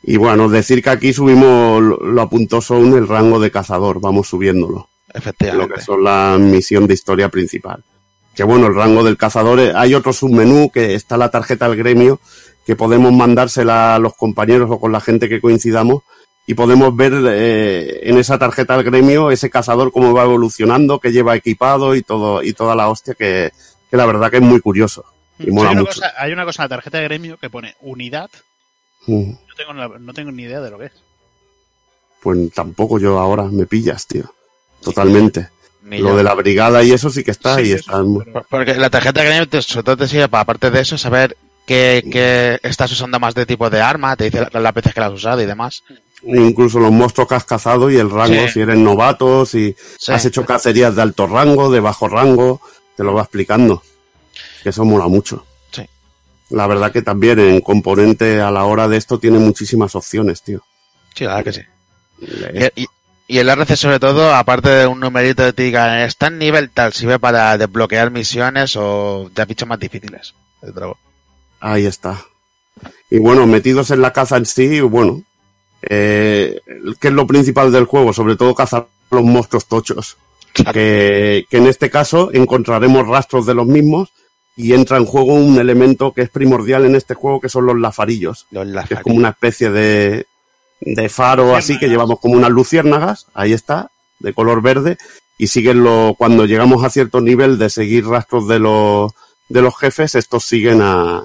Y 0.03 0.17
bueno, 0.17 0.49
decir 0.49 0.83
que 0.83 0.91
aquí 0.91 1.13
subimos, 1.13 1.83
lo 1.83 1.97
lo 1.99 2.23
apuntó 2.23 2.61
Sound 2.61 2.95
el 2.95 3.09
rango 3.09 3.41
de 3.41 3.51
cazador, 3.51 4.01
vamos 4.01 4.29
subiéndolo. 4.29 4.89
Lo 5.09 5.19
Efectivamente. 5.19 5.75
que 5.77 5.81
son 5.81 6.05
la 6.05 6.37
misión 6.39 6.87
de 6.87 6.95
historia 6.95 7.29
principal. 7.29 7.83
Que 8.35 8.43
bueno, 8.45 8.67
el 8.67 8.75
rango 8.75 9.05
del 9.05 9.17
cazador, 9.17 9.61
eh, 9.61 9.73
hay 9.75 9.95
otro 9.95 10.13
submenú 10.13 10.71
que 10.71 10.95
está 10.95 11.17
la 11.17 11.31
tarjeta 11.31 11.69
del 11.69 11.79
gremio, 11.79 12.21
que 12.67 12.77
podemos 12.77 13.13
mandársela 13.13 13.95
a 13.95 13.99
los 13.99 14.15
compañeros 14.15 14.71
o 14.71 14.81
con 14.81 14.93
la 14.93 15.01
gente 15.01 15.29
que 15.29 15.41
coincidamos 15.41 16.03
y 16.47 16.55
podemos 16.55 16.95
ver 16.95 17.13
eh, 17.29 18.01
en 18.09 18.19
esa 18.19 18.39
tarjeta 18.39 18.77
del 18.77 18.85
gremio 18.85 19.31
ese 19.31 19.49
cazador 19.51 19.93
cómo 19.93 20.13
va 20.13 20.25
evolucionando, 20.25 20.99
que 21.01 21.13
lleva 21.13 21.37
equipado 21.37 21.95
y 21.97 22.03
todo 22.03 22.43
y 22.43 22.53
toda 22.53 22.75
la 22.75 22.89
hostia 22.89 23.15
que, 23.15 23.51
que 23.91 23.97
la 23.97 24.07
verdad 24.07 24.31
que 24.31 24.37
es 24.37 24.43
muy 24.43 24.61
curioso 24.61 25.05
y 25.39 25.51
mola 25.51 25.71
hay, 25.71 25.75
una 25.77 25.81
mucho. 25.83 26.01
cosa, 26.01 26.13
hay 26.19 26.33
una 26.33 26.45
cosa 26.45 26.63
en 26.63 26.65
la 26.67 26.77
tarjeta 26.77 26.99
de 26.99 27.05
gremio 27.05 27.37
que 27.39 27.51
pone 27.51 27.75
unidad. 27.81 28.31
Mm, 29.07 29.31
No 29.31 29.55
tengo, 29.57 29.73
la- 29.73 29.99
no 29.99 30.13
tengo 30.15 30.31
ni 30.33 30.43
idea 30.45 30.61
de 30.61 30.71
lo 30.71 30.79
que 30.79 30.87
es. 30.87 30.93
Pues 32.23 32.53
tampoco 32.53 32.99
yo 32.99 33.19
ahora 33.19 33.45
me 33.45 33.67
pillas, 33.67 34.07
tío. 34.07 34.25
Totalmente. 34.83 35.49
Ni 35.83 35.99
Lo 35.99 36.11
yo. 36.11 36.17
de 36.17 36.23
la 36.25 36.35
brigada 36.35 36.83
y 36.83 36.93
eso 36.93 37.11
sí 37.11 37.23
que 37.25 37.31
está 37.31 37.57
Sí, 37.57 37.63
y 37.69 37.73
está 37.73 38.03
sí, 38.03 38.09
pero- 38.19 38.33
Por- 38.33 38.47
Porque 38.47 38.75
la 38.75 38.89
tarjeta 38.91 39.21
de 39.21 39.27
gremio 39.27 39.49
te- 39.49 39.61
sobre 39.63 39.83
todo 39.85 39.97
te 39.99 40.09
sirve 40.09 40.29
para, 40.29 40.43
aparte 40.43 40.71
de 40.71 40.81
eso, 40.81 40.97
saber 40.97 41.37
qué, 41.67 42.03
qué 42.11 42.59
estás 42.63 42.91
usando 42.93 43.21
más 43.21 43.35
de 43.35 43.45
tipo 43.45 43.69
de 43.69 43.81
arma, 43.83 44.17
te 44.17 44.25
dice 44.25 44.47
las 44.51 44.75
veces 44.75 44.95
que 44.95 45.01
la 45.01 45.07
has 45.07 45.13
usado 45.13 45.43
y 45.43 45.47
demás. 45.47 45.83
Incluso 46.27 46.79
los 46.79 46.91
monstruos 46.93 47.29
que 47.29 47.35
has 47.35 47.45
cazado 47.45 47.91
y 47.91 47.97
el 47.97 48.11
rango, 48.11 48.47
Sí. 48.47 48.55
si 48.55 48.61
eres 48.61 48.77
novato, 48.79 49.45
si 49.47 49.75
Sí. 49.99 50.13
has 50.13 50.25
hecho 50.25 50.45
cacerías 50.45 50.95
de 50.97 51.03
alto 51.03 51.27
rango, 51.27 51.71
de 51.71 51.81
bajo 51.81 52.09
rango, 52.09 52.61
te 52.97 53.05
lo 53.05 53.13
va 53.15 53.23
explicando. 53.23 53.83
Que 54.63 54.71
eso 54.71 54.85
mola 54.85 55.07
mucho. 55.09 55.45
Sí. 55.73 55.87
La 56.51 56.67
verdad 56.67 56.93
que 56.93 57.03
también 57.03 57.39
en 57.39 57.61
componente 57.61 58.41
a 58.41 58.51
la 58.51 58.65
hora 58.65 58.89
de 58.89 58.97
esto 58.97 59.19
tiene 59.19 59.39
muchísimas 59.39 59.95
opciones, 59.95 60.43
tío. 60.43 60.63
Sí, 61.15 61.25
la 61.25 61.37
verdad 61.37 61.45
que 61.45 61.53
sí. 61.53 62.71
Y, 62.77 62.83
y- 62.83 62.89
y 63.27 63.39
el 63.39 63.49
RC 63.49 63.77
sobre 63.77 63.99
todo, 64.01 64.35
aparte 64.35 64.69
de 64.69 64.87
un 64.87 65.01
numerito 65.01 65.43
de 65.43 65.53
te 65.55 65.63
diga, 65.65 66.05
está 66.05 66.27
en 66.29 66.39
nivel 66.39 66.71
tal, 66.71 66.93
sirve 66.93 67.19
para 67.19 67.57
desbloquear 67.59 68.11
misiones 68.11 68.77
o 68.77 69.31
ya 69.35 69.45
bichos 69.47 69.67
más 69.69 69.79
difíciles. 69.81 70.35
Ahí 71.61 71.87
está. 71.87 72.23
Y 73.11 73.19
bueno, 73.19 73.47
metidos 73.47 73.91
en 73.91 74.03
la 74.03 74.13
caza 74.13 74.37
en 74.37 74.47
sí, 74.47 74.81
bueno, 74.81 75.23
eh, 75.89 76.61
¿qué 77.01 77.09
es 77.09 77.15
lo 77.15 77.27
principal 77.27 77.73
del 77.73 77.85
juego? 77.85 78.13
Sobre 78.13 78.37
todo 78.37 78.55
cazar 78.55 78.87
los 79.11 79.25
monstruos 79.25 79.67
tochos. 79.67 80.17
Que, 80.73 81.47
que 81.51 81.57
en 81.57 81.67
este 81.67 81.91
caso 81.91 82.31
encontraremos 82.33 83.09
rastros 83.09 83.45
de 83.45 83.55
los 83.55 83.67
mismos 83.67 84.11
y 84.57 84.73
entra 84.73 84.99
en 84.99 85.05
juego 85.05 85.35
un 85.35 85.59
elemento 85.59 86.13
que 86.13 86.23
es 86.23 86.31
primordial 86.31 86.85
en 86.85 86.95
este 86.95 87.15
juego 87.15 87.41
que 87.41 87.49
son 87.49 87.67
los 87.67 87.79
lafarillos, 87.79 88.47
Los 88.53 88.89
que 88.89 88.95
es 88.95 89.01
como 89.01 89.17
una 89.17 89.31
especie 89.31 89.71
de, 89.71 90.27
de 90.81 91.09
faro 91.09 91.57
así 91.57 91.79
que 91.79 91.89
llevamos 91.89 92.21
como 92.21 92.35
unas 92.35 92.51
luciérnagas, 92.51 93.27
ahí 93.35 93.53
está, 93.53 93.91
de 94.21 94.33
color 94.33 94.63
verde, 94.63 94.97
y 95.39 95.49
siguen 95.49 95.83
lo, 95.83 96.15
cuando 96.17 96.47
llegamos 96.47 96.85
a 96.85 96.91
cierto 96.91 97.21
nivel 97.21 97.59
de 97.59 97.69
seguir 97.69 98.07
rastros 98.07 98.47
de 98.47 98.61
los, 98.61 99.13
de 99.49 99.63
los 99.63 99.77
jefes, 99.77 100.15
estos 100.15 100.45
siguen 100.45 100.83
a, 100.83 101.25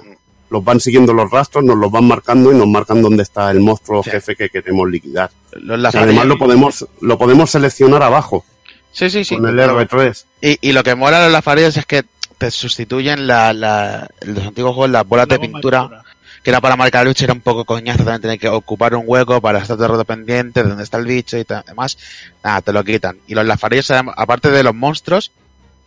los 0.50 0.62
van 0.64 0.80
siguiendo 0.80 1.12
los 1.12 1.30
rastros, 1.30 1.64
nos 1.64 1.76
los 1.76 1.90
van 1.90 2.04
marcando 2.04 2.52
y 2.52 2.56
nos 2.56 2.66
marcan 2.66 3.00
dónde 3.02 3.22
está 3.22 3.50
el 3.50 3.60
monstruo 3.60 4.02
Sí. 4.02 4.10
jefe 4.10 4.36
que 4.36 4.50
queremos 4.50 4.88
liquidar. 4.90 5.30
Los 5.52 5.94
además 5.94 6.26
lo 6.26 6.38
podemos, 6.38 6.86
lo 7.00 7.18
podemos 7.18 7.50
seleccionar 7.50 8.02
abajo, 8.02 8.44
Sí, 8.92 9.08
sí, 9.10 9.24
sí. 9.24 9.36
con 9.36 9.46
el 9.48 9.58
R3. 9.58 10.24
Y, 10.42 10.58
y 10.60 10.72
lo 10.72 10.82
que 10.82 10.94
mola 10.94 11.18
de 11.18 11.24
los 11.26 11.32
lazarillos 11.32 11.76
es 11.76 11.86
que 11.86 12.04
te 12.38 12.50
sustituyen 12.50 13.26
la, 13.26 13.52
la, 13.52 14.08
los 14.22 14.46
antiguos 14.46 14.74
juegos 14.74 14.90
las 14.90 15.06
bolas 15.06 15.28
La 15.28 15.34
de 15.36 15.40
pintura, 15.40 16.02
que 16.42 16.50
era 16.50 16.60
para 16.60 16.74
marcar 16.76 17.04
lucha, 17.06 17.24
era 17.24 17.34
un 17.34 17.42
poco 17.42 17.64
coñazo 17.66 17.98
también 18.04 18.22
tener 18.22 18.38
que 18.38 18.48
ocupar 18.48 18.94
un 18.94 19.04
hueco 19.06 19.40
para 19.42 19.58
estar 19.58 19.76
todo 19.76 19.86
el 19.86 19.92
rato 19.92 20.04
pendiente 20.06 20.62
de 20.62 20.68
dónde 20.70 20.84
está 20.84 20.96
el 20.96 21.04
bicho 21.04 21.36
y 21.36 21.44
demás. 21.66 21.98
Nada, 22.42 22.62
te 22.62 22.72
lo 22.72 22.82
quitan. 22.82 23.18
Y 23.26 23.34
los 23.34 23.44
lazarillos, 23.44 23.90
adem- 23.90 24.12
aparte 24.16 24.50
de 24.50 24.62
los 24.62 24.74
monstruos, 24.74 25.32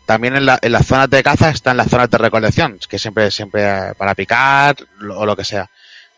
también 0.06 0.36
en, 0.36 0.46
la, 0.46 0.60
en 0.62 0.72
las 0.72 0.86
zonas 0.86 1.10
de 1.10 1.24
caza 1.24 1.50
están 1.50 1.78
las 1.78 1.90
zonas 1.90 2.10
de 2.10 2.18
recolección, 2.18 2.78
que 2.90 3.00
siempre, 3.00 3.32
siempre 3.32 3.94
para 3.98 4.16
picar 4.16 4.76
lo- 5.00 5.20
o 5.20 5.26
lo 5.26 5.36
que 5.36 5.46
sea. 5.46 5.70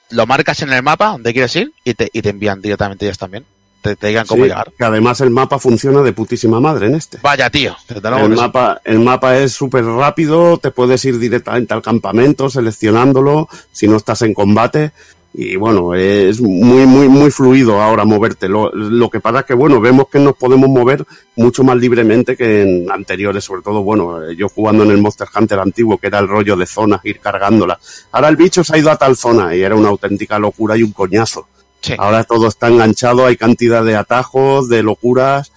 Lo 0.09 0.25
marcas 0.27 0.61
en 0.61 0.71
el 0.71 0.83
mapa 0.83 1.07
donde 1.07 1.33
quieres 1.33 1.55
ir 1.55 1.71
y 1.83 1.93
te, 1.95 2.09
y 2.13 2.21
te 2.21 2.29
envían 2.29 2.61
directamente 2.61 3.05
ellos 3.05 3.17
también. 3.17 3.45
Te, 3.81 3.95
te 3.95 4.07
digan 4.07 4.25
cómo 4.25 4.43
Sí, 4.43 4.49
llegar. 4.49 4.71
que 4.75 4.83
además 4.83 5.21
el 5.21 5.29
mapa 5.29 5.59
funciona 5.59 6.01
de 6.01 6.11
putísima 6.11 6.59
madre 6.59 6.87
en 6.87 6.95
este. 6.95 7.19
Vaya, 7.21 7.51
tío. 7.51 7.75
El 7.87 8.29
mapa, 8.29 8.81
el 8.83 8.99
mapa 8.99 9.37
es 9.37 9.53
súper 9.53 9.85
rápido, 9.85 10.57
te 10.57 10.71
puedes 10.71 11.05
ir 11.05 11.19
directamente 11.19 11.71
al 11.75 11.83
campamento 11.83 12.49
seleccionándolo 12.49 13.47
si 13.71 13.87
no 13.87 13.97
estás 13.97 14.23
en 14.23 14.33
combate. 14.33 14.91
Y 15.37 15.57
bueno, 15.57 15.93
es 15.93 16.39
muy, 16.39 16.85
muy, 16.85 17.09
muy 17.09 17.29
fluido 17.29 17.81
ahora 17.81 18.05
moverte. 18.05 18.47
Lo, 18.47 18.71
lo 18.73 19.09
que 19.09 19.19
pasa 19.19 19.39
es 19.39 19.45
que, 19.45 19.53
bueno, 19.53 19.81
vemos 19.81 20.07
que 20.07 20.17
nos 20.17 20.37
podemos 20.37 20.69
mover 20.69 21.05
mucho 21.35 21.61
más 21.61 21.75
libremente 21.75 22.37
que 22.37 22.61
en 22.61 22.89
anteriores, 22.89 23.43
sobre 23.43 23.61
todo, 23.61 23.83
bueno, 23.83 24.31
yo 24.31 24.47
jugando 24.47 24.85
en 24.85 24.91
el 24.91 25.01
Monster 25.01 25.27
Hunter 25.37 25.59
antiguo, 25.59 25.97
que 25.97 26.07
era 26.07 26.19
el 26.19 26.29
rollo 26.29 26.55
de 26.55 26.65
zonas, 26.65 27.01
ir 27.03 27.19
cargándola. 27.19 27.77
Ahora 28.13 28.29
el 28.29 28.37
bicho 28.37 28.63
se 28.63 28.75
ha 28.75 28.77
ido 28.79 28.89
a 28.89 28.95
tal 28.95 29.17
zona 29.17 29.53
y 29.53 29.61
era 29.61 29.75
una 29.75 29.89
auténtica 29.89 30.39
locura 30.39 30.77
y 30.77 30.83
un 30.83 30.93
coñazo. 30.93 31.47
Sí. 31.81 31.95
Ahora 31.97 32.23
todo 32.23 32.47
está 32.47 32.69
enganchado, 32.69 33.25
hay 33.25 33.35
cantidad 33.35 33.83
de 33.83 33.97
atajos, 33.97 34.69
de 34.69 34.83
locuras 34.83 35.51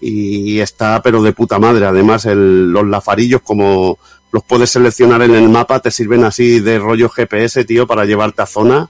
y 0.00 0.60
está 0.60 1.02
pero 1.02 1.22
de 1.24 1.32
puta 1.32 1.58
madre. 1.58 1.86
Además, 1.86 2.24
el- 2.26 2.70
los 2.70 2.86
lafarillos 2.86 3.42
como 3.42 3.98
los 4.30 4.44
puedes 4.44 4.70
seleccionar 4.70 5.22
en 5.22 5.34
el 5.34 5.48
mapa, 5.48 5.80
te 5.80 5.90
sirven 5.90 6.22
así 6.24 6.60
de 6.60 6.78
rollo 6.78 7.08
GPS, 7.08 7.64
tío, 7.64 7.86
para 7.88 8.04
llevarte 8.04 8.42
a 8.42 8.46
zonas 8.46 8.88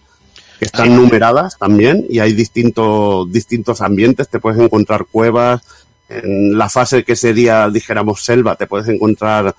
que 0.58 0.64
están 0.66 0.94
numeradas 0.94 1.58
también 1.58 2.04
y 2.08 2.18
hay 2.20 2.32
distintos, 2.32 3.30
distintos 3.32 3.80
ambientes, 3.80 4.28
te 4.28 4.38
puedes 4.40 4.60
encontrar 4.60 5.04
cuevas, 5.10 5.62
en 6.08 6.56
la 6.56 6.68
fase 6.68 7.02
que 7.04 7.16
sería, 7.16 7.68
dijéramos, 7.70 8.24
selva, 8.24 8.56
te 8.56 8.66
puedes 8.66 8.88
encontrar 8.88 9.54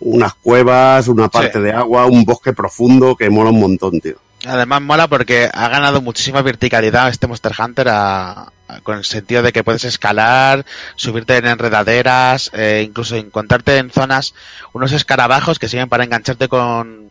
unas 0.00 0.34
cuevas, 0.34 1.08
una 1.08 1.28
parte 1.28 1.58
Sí. 1.58 1.64
de 1.64 1.72
agua, 1.72 2.06
un 2.06 2.24
bosque 2.24 2.52
profundo 2.52 3.16
que 3.16 3.28
mola 3.30 3.50
un 3.50 3.60
montón, 3.60 4.00
tío. 4.00 4.16
Además 4.46 4.80
mola 4.80 5.06
porque 5.08 5.50
ha 5.52 5.68
ganado 5.68 6.00
muchísima 6.00 6.40
verticalidad 6.40 7.10
este 7.10 7.26
Monster 7.26 7.52
Hunter 7.58 7.88
a- 7.90 8.50
a- 8.68 8.80
con 8.82 8.96
el 8.96 9.04
sentido 9.04 9.42
de 9.42 9.52
que 9.52 9.62
puedes 9.62 9.84
escalar, 9.84 10.64
subirte 10.96 11.36
en 11.36 11.46
enredaderas, 11.46 12.50
eh, 12.54 12.82
incluso 12.86 13.16
encontrarte 13.16 13.76
en 13.76 13.90
zonas 13.90 14.32
unos 14.72 14.92
escarabajos 14.92 15.58
que 15.58 15.68
sirven 15.68 15.90
para 15.90 16.04
engancharte 16.04 16.48
con... 16.48 17.09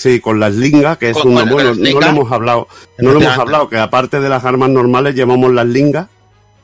Sí, 0.00 0.18
con 0.18 0.40
las 0.40 0.54
lingas, 0.54 0.96
que 0.96 1.10
es 1.10 1.16
Con- 1.18 1.32
una 1.32 1.42
con 1.42 1.50
bueno, 1.50 1.74
no 1.74 2.00
lo 2.00 2.06
hemos 2.06 2.32
hablado, 2.32 2.68
no 2.98 3.12
lo 3.12 3.20
hemos 3.20 3.36
hablado, 3.38 3.68
que 3.68 3.76
aparte 3.76 4.18
de 4.18 4.30
las 4.30 4.44
armas 4.46 4.70
normales 4.70 5.14
llevamos 5.14 5.52
las 5.52 5.66
lingas, 5.66 6.08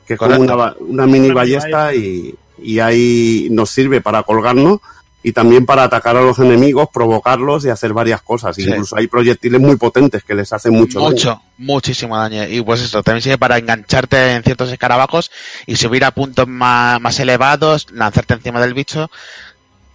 que 0.07 0.13
es 0.15 0.19
como 0.19 0.31
Correcto. 0.31 0.55
una, 0.55 0.63
una 0.63 0.73
mini 0.79 0.93
Una 0.93 1.05
mini 1.05 1.31
ballesta 1.31 1.93
y, 1.93 2.33
y 2.63 2.79
ahí 2.79 3.47
nos 3.51 3.69
sirve 3.69 4.01
para 4.01 4.23
colgarnos 4.23 4.79
y 5.21 5.33
también 5.33 5.65
para 5.67 5.83
atacar 5.83 6.15
a 6.17 6.21
los 6.21 6.39
enemigos, 6.39 6.87
provocarlos 6.91 7.63
y 7.65 7.69
hacer 7.69 7.93
varias 7.93 8.21
cosas. 8.23 8.55
Sí. 8.55 8.63
Incluso 8.63 8.95
hay 8.97 9.05
proyectiles 9.07 9.61
muy 9.61 9.75
potentes 9.75 10.23
que 10.23 10.33
les 10.33 10.51
hacen 10.53 10.73
mucho, 10.73 10.99
daño. 10.99 11.11
Mucho, 11.11 11.41
muchísimo 11.59 12.17
daño. 12.17 12.47
Y 12.47 12.61
pues 12.61 12.81
eso, 12.81 13.03
también 13.03 13.21
sirve 13.21 13.37
para 13.37 13.57
engancharte 13.59 14.31
en 14.33 14.43
ciertos 14.43 14.71
escarabajos 14.71 15.29
y 15.67 15.75
subir 15.75 16.05
a 16.05 16.11
puntos 16.11 16.47
más, 16.47 16.99
más 17.01 17.19
elevados, 17.19 17.87
lanzarte 17.91 18.33
encima 18.35 18.59
del 18.61 18.73
bicho. 18.73 19.11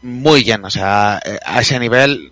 Muy 0.03 0.45
bien, 0.45 0.65
o 0.65 0.71
sea, 0.71 1.21
eh, 1.25 1.39
a 1.45 1.61
ese 1.61 1.79
nivel, 1.79 2.31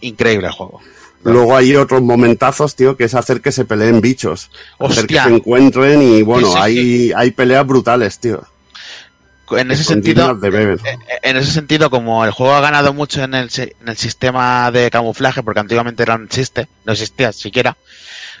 increíble 0.00 0.46
el 0.48 0.52
juego. 0.52 0.80
Luego 1.24 1.56
hay 1.56 1.74
otros 1.74 2.00
momentazos, 2.00 2.76
tío, 2.76 2.96
que 2.96 3.04
es 3.04 3.14
hacer 3.14 3.40
que 3.40 3.50
se 3.52 3.64
peleen 3.64 4.00
bichos. 4.00 4.50
Hacer 4.78 5.06
que 5.06 5.14
Hostia. 5.18 5.24
se 5.24 5.30
encuentren 5.34 6.00
y 6.00 6.22
bueno, 6.22 6.46
Sí, 6.48 6.52
sí, 6.54 6.58
hay, 6.60 7.12
hay 7.16 7.30
peleas 7.32 7.66
brutales, 7.66 8.18
tío. 8.18 8.42
En 9.50 9.70
ese 9.70 9.82
sentido, 9.82 10.36
beber. 10.36 10.78
Eh, 10.84 10.98
En 11.22 11.36
ese 11.38 11.50
sentido, 11.50 11.88
como 11.90 12.24
el 12.24 12.30
juego 12.32 12.54
ha 12.54 12.60
ganado 12.60 12.92
mucho 12.92 13.24
en 13.24 13.34
el, 13.34 13.50
en 13.56 13.88
el 13.88 13.96
sistema 13.96 14.70
de 14.70 14.90
camuflaje, 14.90 15.42
porque 15.42 15.60
antiguamente 15.60 16.02
era 16.02 16.16
un 16.16 16.28
chiste, 16.28 16.68
no 16.84 16.92
existía 16.92 17.32
siquiera, 17.32 17.76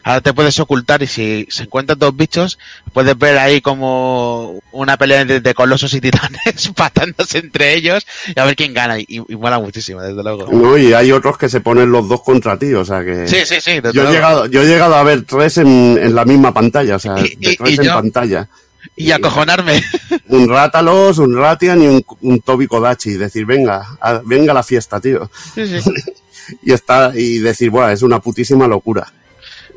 ahora 0.08 0.20
te 0.20 0.32
puedes 0.32 0.58
ocultar 0.60 1.02
y 1.02 1.06
si 1.06 1.46
se 1.50 1.64
encuentran 1.64 1.98
dos 1.98 2.16
bichos, 2.16 2.58
puedes 2.92 3.16
ver 3.18 3.38
ahí 3.38 3.60
como 3.60 4.58
una 4.72 4.96
pelea 4.96 5.24
de, 5.24 5.40
de 5.40 5.54
colosos 5.54 5.92
y 5.94 6.00
titanes 6.00 6.68
patándose 6.76 7.38
entre 7.38 7.74
ellos 7.74 8.06
y 8.34 8.38
a 8.40 8.44
ver 8.44 8.56
quién 8.56 8.72
gana. 8.74 8.98
Y, 8.98 9.06
y 9.28 9.36
mola 9.36 9.58
muchísimo, 9.58 10.00
desde 10.00 10.22
luego. 10.22 10.46
No, 10.50 10.76
y 10.78 10.92
hay 10.92 11.12
otros 11.12 11.36
que 11.38 11.48
se 11.48 11.60
ponen 11.60 11.90
los 11.92 12.08
dos 12.08 12.22
contra 12.22 12.58
ti, 12.58 12.72
o 12.74 12.84
sea 12.84 13.04
que... 13.04 13.28
Sí, 13.28 13.38
sí, 13.44 13.60
sí. 13.60 13.80
desde 13.80 13.92
Yo 13.92 14.00
he, 14.02 14.04
luego. 14.04 14.12
llegado, 14.12 14.46
yo 14.46 14.62
he 14.62 14.66
llegado 14.66 14.94
a 14.96 15.02
ver 15.02 15.22
tres 15.24 15.58
en, 15.58 15.98
en 16.00 16.14
la 16.14 16.24
misma 16.24 16.52
pantalla, 16.54 16.96
o 16.96 16.98
sea, 16.98 17.18
Y- 17.18 17.36
de 17.36 17.52
y- 17.52 17.56
tres 17.56 17.70
y 17.70 17.74
en 17.76 17.82
yo- 17.82 17.92
pantalla. 17.94 18.48
Y 18.96 19.10
acojonarme. 19.10 19.82
Un 20.28 20.48
Rátalos, 20.48 21.18
un 21.18 21.36
Ratian 21.36 21.82
y 21.82 21.86
un, 21.86 22.04
un 22.22 22.40
Toby 22.40 22.66
Kodachi. 22.66 23.12
Decir, 23.14 23.44
venga, 23.44 23.96
a- 24.00 24.20
venga 24.24 24.54
la 24.54 24.62
fiesta, 24.62 25.00
tío. 25.00 25.30
Sí, 25.54 25.66
sí. 25.80 25.90
Y 26.62 26.72
está, 26.72 27.12
y 27.14 27.38
decir, 27.40 27.68
bueno, 27.68 27.90
es 27.90 28.00
una 28.00 28.20
putísima 28.20 28.66
locura. 28.66 29.12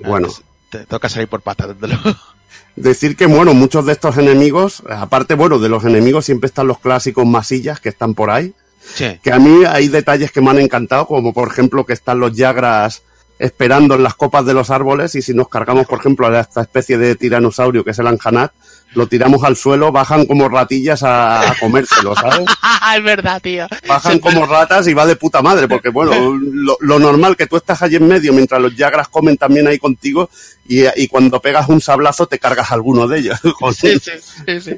Bueno, 0.06 0.30
Te 0.70 0.86
toca 0.86 1.10
salir 1.10 1.28
por 1.28 1.42
patas, 1.42 1.70
desde 1.70 1.88
luego. 1.94 2.18
decir 2.76 3.16
que, 3.16 3.26
bueno, 3.26 3.54
muchos 3.54 3.86
de 3.86 3.94
estos 3.94 4.18
enemigos, 4.18 4.84
aparte, 4.90 5.36
bueno, 5.36 5.60
de 5.60 5.70
los 5.70 5.84
enemigos 5.84 6.26
siempre 6.26 6.48
están 6.48 6.68
los 6.68 6.80
clásicos 6.80 7.26
masillas 7.26 7.80
que 7.80 7.90
están 7.90 8.14
por 8.14 8.30
ahí. 8.30 8.54
Sí. 8.94 9.20
Que 9.22 9.32
a 9.32 9.40
mí 9.40 9.64
hay 9.66 9.90
detalles 9.90 10.32
que 10.32 10.42
me 10.42 10.50
han 10.50 10.60
encantado, 10.60 11.06
como 11.08 11.34
por 11.34 11.48
ejemplo 11.48 11.86
que 11.86 11.94
están 11.94 12.20
los 12.20 12.36
Yagras 12.36 13.04
esperando 13.38 13.96
en 13.96 14.04
las 14.04 14.14
copas 14.14 14.46
de 14.46 14.54
los 14.54 14.70
árboles 14.70 15.16
y 15.16 15.22
si 15.22 15.34
nos 15.34 15.50
cargamos, 15.50 15.88
por 15.88 16.00
ejemplo, 16.00 16.28
a 16.28 16.40
esta 16.40 16.62
especie 16.62 16.98
de 16.98 17.16
tiranosaurio 17.16 17.84
que 17.84 17.92
es 17.92 18.00
el 18.00 18.08
Anjanat, 18.08 18.52
lo 18.94 19.08
tiramos 19.08 19.44
al 19.44 19.56
suelo, 19.56 19.92
bajan 19.92 20.26
como 20.26 20.50
ratillas 20.50 21.04
a, 21.04 21.52
a 21.52 21.60
comérselo, 21.60 22.16
¿sabes? 22.16 22.46
es 22.98 23.04
verdad, 23.04 23.42
tío. 23.42 23.68
Bajan 23.88 24.20
como 24.20 24.46
ratas 24.46 24.88
y 24.88 24.94
va 24.94 25.06
de 25.06 25.16
puta 25.16 25.42
madre, 25.42 25.68
porque 25.68 25.90
bueno, 25.90 26.38
lo, 26.42 26.78
lo 26.80 27.00
normal 27.00 27.38
que 27.38 27.48
tú 27.48 27.58
estás 27.58 27.82
allí 27.82 27.96
en 27.96 28.08
medio 28.08 28.34
mientras 28.34 28.62
los 28.62 28.76
Yagras 28.76 29.08
comen 29.08 29.38
también 29.38 29.68
ahí 29.68 29.80
contigo 29.80 30.30
y, 30.68 30.84
y 30.96 31.08
cuando 31.08 31.42
pegas 31.42 31.70
un 31.70 31.82
sablazo 31.82 32.28
te 32.28 32.40
cargas 32.40 32.72
alguno 32.72 33.08
de 33.08 33.20
ellos. 33.20 33.40
Sí, 33.74 33.98
sí, 34.00 34.12
sí, 34.46 34.62
sí. 34.62 34.76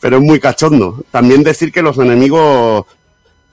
pero 0.00 0.18
es 0.18 0.22
muy 0.22 0.38
cachondo. 0.38 1.04
También 1.10 1.42
decir 1.42 1.72
que 1.72 1.82
los 1.82 1.98
enemigos 1.98 2.86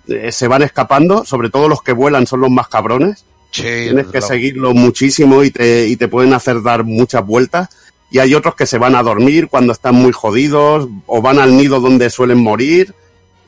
eh, 0.08 0.32
se 0.32 0.48
van 0.48 0.62
escapando, 0.62 1.26
sobre 1.26 1.50
todo 1.50 1.68
los 1.68 1.82
que 1.82 1.92
vuelan 1.92 2.28
son 2.28 2.42
los 2.42 2.52
más 2.52 2.68
cabrones. 2.68 3.26
Sí, 3.52 3.64
Tienes 3.64 4.08
que 4.08 4.22
seguirlos 4.22 4.74
muchísimo 4.76 5.44
y 5.44 5.52
te, 5.52 5.88
y 5.88 5.96
te 5.96 6.08
pueden 6.08 6.34
hacer 6.34 6.62
dar 6.62 6.84
muchas 6.84 7.26
vueltas. 7.26 7.70
Y 8.10 8.20
hay 8.20 8.34
otros 8.34 8.56
que 8.56 8.66
se 8.66 8.78
van 8.78 8.96
a 8.96 9.04
dormir 9.04 9.48
cuando 9.48 9.74
están 9.74 9.96
muy 9.96 10.12
jodidos 10.12 10.88
o 11.06 11.22
van 11.22 11.40
al 11.40 11.58
nido 11.58 11.80
donde 11.80 12.10
suelen 12.10 12.42
morir. 12.42 12.94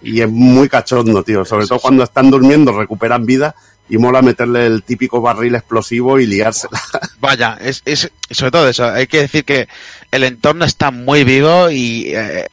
Y 0.01 0.21
es 0.21 0.29
muy 0.29 0.69
cachondo, 0.69 1.23
tío. 1.23 1.45
Sobre 1.45 1.67
todo 1.67 1.79
cuando 1.79 2.03
están 2.03 2.29
durmiendo 2.29 2.77
recuperan 2.77 3.25
vida 3.25 3.55
y 3.89 3.97
mola 3.97 4.21
meterle 4.21 4.67
el 4.67 4.83
típico 4.83 5.19
barril 5.21 5.55
explosivo 5.55 6.19
y 6.19 6.27
liársela. 6.27 6.79
Vaya, 7.19 7.57
es, 7.59 7.81
es 7.85 8.11
sobre 8.29 8.51
todo 8.51 8.69
eso. 8.69 8.85
Hay 8.85 9.07
que 9.07 9.21
decir 9.21 9.43
que 9.43 9.67
el 10.11 10.23
entorno 10.23 10.65
está 10.65 10.91
muy 10.91 11.23
vivo 11.23 11.69
y 11.69 12.13
eh, 12.15 12.47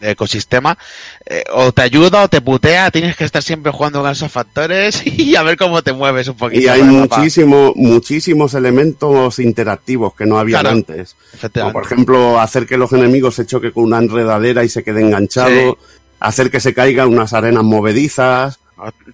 ecosistema 0.00 0.76
eh, 1.24 1.44
o 1.52 1.72
te 1.72 1.82
ayuda 1.82 2.22
o 2.22 2.28
te 2.28 2.40
putea. 2.40 2.90
Tienes 2.90 3.16
que 3.16 3.24
estar 3.24 3.42
siempre 3.42 3.72
jugando 3.72 4.02
con 4.02 4.10
esos 4.10 4.30
factores 4.30 5.02
y 5.06 5.36
a 5.36 5.42
ver 5.42 5.56
cómo 5.56 5.82
te 5.82 5.92
mueves 5.92 6.28
un 6.28 6.36
poquito. 6.36 6.62
Y 6.62 6.68
hay 6.68 6.82
muchísimo, 6.82 7.72
muchísimos 7.76 8.54
elementos 8.54 9.38
interactivos 9.38 10.14
que 10.14 10.26
no 10.26 10.38
había 10.38 10.60
Claro. 10.60 10.76
antes. 10.76 11.16
Como 11.52 11.72
por 11.72 11.84
ejemplo, 11.84 12.40
hacer 12.40 12.66
que 12.66 12.76
los 12.76 12.92
enemigos 12.92 13.34
se 13.34 13.46
choquen 13.46 13.72
con 13.72 13.84
una 13.84 13.98
enredadera 13.98 14.64
y 14.64 14.68
se 14.68 14.82
quede 14.82 15.00
enganchado. 15.00 15.78
Hacer 16.18 16.50
que 16.50 16.60
se 16.60 16.72
caigan 16.72 17.08
unas 17.08 17.32
arenas 17.32 17.62
movedizas. 17.62 18.58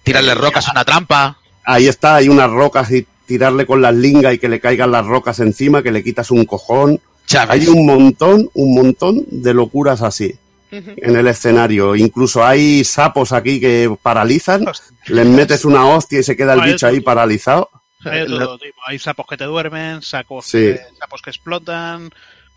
Tirarle 0.03 0.35
rocas 0.35 0.67
a 0.69 0.71
una 0.71 0.85
trampa. 0.85 1.37
Ahí 1.65 1.87
está, 1.87 2.15
hay 2.15 2.29
unas 2.29 2.49
rocas 2.49 2.91
y 2.91 3.05
tirarle 3.25 3.65
con 3.65 3.81
las 3.81 3.93
lingas 3.93 4.33
y 4.33 4.37
que 4.37 4.49
le 4.49 4.59
caigan 4.59 4.91
las 4.91 5.05
rocas 5.05 5.39
encima, 5.39 5.81
que 5.81 5.91
le 5.91 6.03
quitas 6.03 6.31
un 6.31 6.45
cojón. 6.45 6.99
Hay 7.47 7.67
un 7.67 7.85
montón, 7.85 8.49
un 8.53 8.75
montón 8.75 9.23
de 9.29 9.53
locuras 9.53 10.01
así 10.01 10.35
en 10.73 11.15
el 11.15 11.27
escenario. 11.27 11.95
Incluso 11.95 12.43
hay 12.43 12.83
sapos 12.83 13.31
aquí 13.31 13.59
que 13.59 13.95
paralizan. 14.01 14.65
Les 15.07 15.25
metes 15.27 15.65
una 15.65 15.85
hostia 15.87 16.19
y 16.19 16.23
se 16.23 16.35
queda 16.35 16.53
el 16.53 16.61
bicho 16.61 16.87
ahí 16.87 16.99
paralizado. 16.99 17.69
Hay 18.05 18.19
de 18.21 18.25
todo 18.27 18.57
tipo. 18.57 18.77
Hay 18.85 18.99
sapos 18.99 19.25
que 19.29 19.37
te 19.37 19.45
duermen, 19.45 20.01
sacos 20.01 20.45
Sí. 20.45 20.57
que- 20.57 20.81
sapos 20.99 21.21
que 21.21 21.29
explotan, 21.29 22.09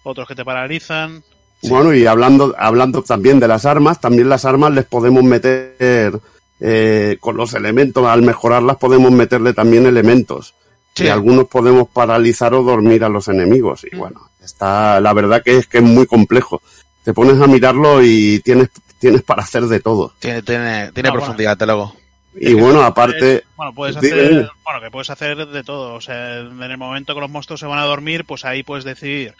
otros 0.02 0.26
que 0.26 0.34
te 0.34 0.44
paralizan. 0.44 1.22
Bueno, 1.62 1.94
y 1.94 2.06
hablando, 2.06 2.54
hablando 2.58 3.02
también 3.02 3.38
de 3.40 3.48
las 3.48 3.64
armas, 3.64 4.00
también 4.00 4.28
las 4.28 4.44
armas 4.44 4.72
les 4.72 4.84
podemos 4.84 5.22
meter 5.24 6.18
eh, 6.58 7.16
con 7.20 7.36
los 7.36 7.52
elementos, 7.54 8.06
al 8.06 8.22
mejorarlas 8.22 8.76
podemos 8.78 9.12
meterle 9.12 9.52
también 9.52 9.84
elementos. 9.86 10.54
Sí. 10.94 11.04
Y 11.04 11.08
algunos 11.08 11.46
podemos 11.48 11.88
paralizar 11.88 12.54
o 12.54 12.62
dormir 12.62 13.04
a 13.04 13.08
los 13.10 13.28
enemigos. 13.28 13.84
Y 13.90 13.94
bueno, 13.94 14.30
está, 14.42 14.98
la 15.02 15.12
verdad 15.12 15.42
que 15.44 15.58
es 15.58 15.66
que 15.66 15.78
es 15.78 15.84
muy 15.84 16.06
complejo. 16.06 16.62
Te 17.06 17.14
pones 17.14 17.40
a 17.40 17.46
mirarlo 17.46 18.02
y 18.02 18.40
tienes, 18.40 18.68
tienes 18.98 19.22
para 19.22 19.42
hacer 19.44 19.62
de 19.62 19.78
todo. 19.78 20.12
Tiene, 20.18 20.42
tiene, 20.42 20.90
tiene 20.92 21.08
Ah, 21.08 21.12
profundidad, 21.12 21.56
desde 21.56 21.66
luego. 21.66 21.94
Y 22.34 22.52
bueno, 22.54 22.82
aparte, 22.82 23.44
Bueno, 23.56 23.72
puedes 23.72 23.96
hacer, 23.96 24.28
dime. 24.28 24.48
bueno, 24.64 24.80
que 24.82 24.90
puedes 24.90 25.08
hacer 25.08 25.46
de 25.46 25.62
todo. 25.62 25.94
O 25.94 26.00
sea, 26.00 26.40
en 26.40 26.60
el 26.60 26.76
momento 26.76 27.14
que 27.14 27.20
los 27.20 27.30
monstruos 27.30 27.60
se 27.60 27.66
van 27.66 27.78
a 27.78 27.84
dormir, 27.84 28.24
pues 28.24 28.44
ahí 28.44 28.64
puedes 28.64 28.84
decidir 28.84 29.34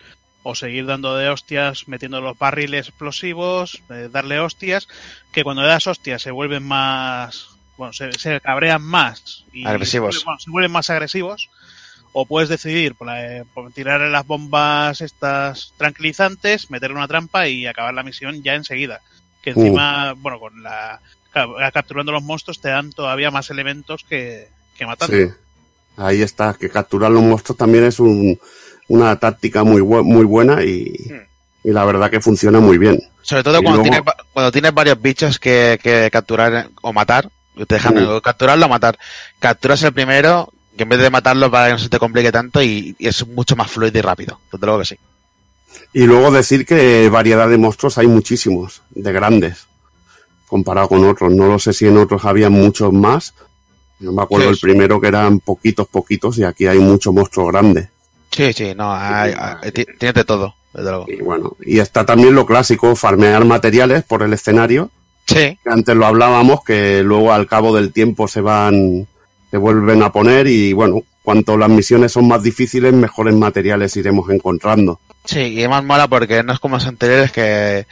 o 0.45 0.55
seguir 0.55 0.87
dando 0.87 1.17
de 1.17 1.29
hostias, 1.29 1.89
metiendo 1.89 2.21
los 2.21 2.39
barriles 2.39 2.87
explosivos, 2.87 3.83
eh, 3.91 4.09
darle 4.13 4.39
hostias, 4.39 4.87
que 5.33 5.43
cuando 5.43 5.63
le 5.63 5.69
das 5.69 5.89
hostias 5.89 6.23
se 6.23 6.31
vuelven 6.31 6.63
más, 6.63 7.49
bueno, 7.77 7.93
se, 7.93 8.13
se 8.13 8.41
cabrean 8.41 8.81
más 8.81 9.45
y 9.53 9.67
Agresivos. 9.67 10.25
bueno, 10.25 10.39
se 10.39 10.51
vuelven 10.53 10.71
más 10.71 10.89
agresivos. 10.89 11.51
O 12.19 12.25
puedes 12.25 12.49
decidir 12.49 12.95
por, 12.95 13.09
la- 13.09 13.45
por 13.53 13.71
tirarle 13.73 14.09
las 14.09 14.27
bombas 14.27 15.03
estas 15.03 15.75
tranquilizantes, 15.77 16.71
meterle 16.71 16.97
una 16.97 17.09
trampa 17.09 17.47
y 17.47 17.67
acabar 17.67 17.93
la 17.93 18.03
misión 18.03 18.43
ya 18.43 18.55
enseguida. 18.55 19.03
Que 19.43 19.51
Uh. 19.55 19.61
encima, 19.61 20.15
bueno, 20.15 20.41
con 20.41 20.63
la 20.63 20.99
ca- 21.31 21.71
capturando 21.73 22.13
los 22.13 22.23
monstruos 22.23 22.59
te 22.61 22.71
dan 22.71 22.91
todavía 22.91 23.31
más 23.31 23.51
elementos 23.51 24.03
que, 24.09 24.49
que 24.79 24.87
matando. 24.87 25.15
sí, 25.15 25.29
ahí 25.99 26.23
está, 26.23 26.55
que 26.59 26.71
capturar 26.71 27.11
los 27.11 27.23
monstruos 27.23 27.59
también 27.59 27.85
es 27.85 28.01
un- 28.01 28.41
una 28.89 29.19
táctica 29.19 29.63
muy, 29.63 29.83
bu- 29.83 30.03
muy 30.03 30.25
buena 30.25 30.65
y, 30.65 30.95
y 31.65 31.71
la 31.71 31.85
verdad 31.85 32.11
que 32.11 32.23
funciona 32.23 32.61
muy 32.61 32.79
bien. 32.79 32.99
Sobre 33.21 33.43
todo 33.43 33.61
cuando, 33.63 33.83
luego- 33.83 33.91
tienes, 33.91 34.15
cuando 34.33 34.53
tienes 34.53 34.73
varios 34.73 35.03
bichos 35.03 35.39
que, 35.39 35.79
que 35.83 36.09
capturar 36.11 36.71
o 36.81 36.93
matar. 36.95 37.29
Te 37.69 37.75
dejan 37.75 37.99
Uh. 37.99 38.21
capturarlo 38.23 38.65
o 38.67 38.69
matar. 38.71 38.99
Capturas 39.39 39.83
el 39.83 39.93
primero, 39.93 40.51
que 40.77 40.83
en 40.85 40.89
vez 40.89 40.99
de 41.01 41.11
matarlo 41.11 41.51
para 41.51 41.67
que 41.69 41.73
no 41.75 41.79
se 41.79 41.89
te 41.89 41.99
complique 41.99 42.31
tanto 42.33 42.63
y, 42.63 42.95
y 42.99 43.09
es 43.09 43.27
mucho 43.27 43.57
más 43.57 43.71
fluido 43.71 43.99
y 43.99 44.03
rápido. 44.03 44.41
Desde 44.53 44.67
luego 44.67 44.81
que 44.81 44.85
sí. 44.87 44.97
Y 45.93 46.05
luego 46.05 46.31
decir 46.31 46.67
que 46.67 47.09
variedad 47.09 47.49
de 47.49 47.59
monstruos 47.59 47.99
hay 47.99 48.07
muchísimos, 48.07 48.83
de 48.91 49.13
grandes, 49.13 49.67
comparado 50.47 50.89
con 50.89 51.05
otros. 51.07 51.33
No 51.35 51.47
lo 51.47 51.59
sé 51.59 51.73
si 51.73 51.87
en 51.87 51.97
otros 51.99 52.25
había 52.25 52.51
muchos 52.51 52.93
más. 52.93 53.35
No 53.99 54.13
me 54.13 54.23
acuerdo 54.23 54.47
Sí, 54.49 54.53
el 54.53 54.59
primero 54.61 55.01
que 55.01 55.09
eran 55.09 55.41
poquitos, 55.41 55.89
poquitos, 55.89 56.37
y 56.39 56.45
aquí 56.45 56.67
hay 56.67 56.79
muchos 56.79 57.15
monstruos 57.15 57.51
grandes. 57.53 57.89
Sí, 58.31 58.53
sí, 58.53 58.75
no, 58.77 58.93
hay, 58.93 59.33
hay- 59.35 59.73
ti- 59.73 59.87
tienes 59.99 60.15
de 60.15 60.25
todo, 60.25 60.55
desde 60.75 60.91
luego. 60.91 61.07
Y 61.09 61.17
bueno, 61.23 61.57
y 61.65 61.79
está 61.79 62.05
también 62.05 62.35
lo 62.35 62.45
clásico, 62.45 62.95
farmear 62.95 63.45
materiales 63.47 64.05
por 64.05 64.23
el 64.23 64.33
escenario, 64.35 64.91
Sí, 65.27 65.59
que 65.65 65.71
antes 65.71 65.97
lo 65.97 66.05
hablábamos, 66.07 66.63
que 66.63 67.03
luego 67.03 67.33
al 67.33 67.47
cabo 67.47 67.75
del 67.75 67.93
tiempo 67.93 68.29
se 68.29 68.41
van, 68.43 69.09
se 69.57 69.59
vuelven 69.59 70.03
a 70.03 70.13
poner, 70.13 70.47
y 70.47 70.75
bueno, 70.75 71.01
cuanto 71.23 71.57
las 71.57 71.71
misiones 71.71 72.13
son 72.13 72.29
más 72.29 72.43
difíciles, 72.43 72.93
mejores 72.93 73.35
materiales 73.35 73.97
iremos 73.97 74.29
encontrando. 74.31 75.01
sí, 75.25 75.41
y 75.41 75.59
además 75.61 75.83
mola 75.85 76.09
porque 76.09 76.43
no 76.43 76.53
es 76.53 76.61
como 76.61 76.77
los 76.77 76.87
anteriores 76.87 77.33
que 77.33 77.87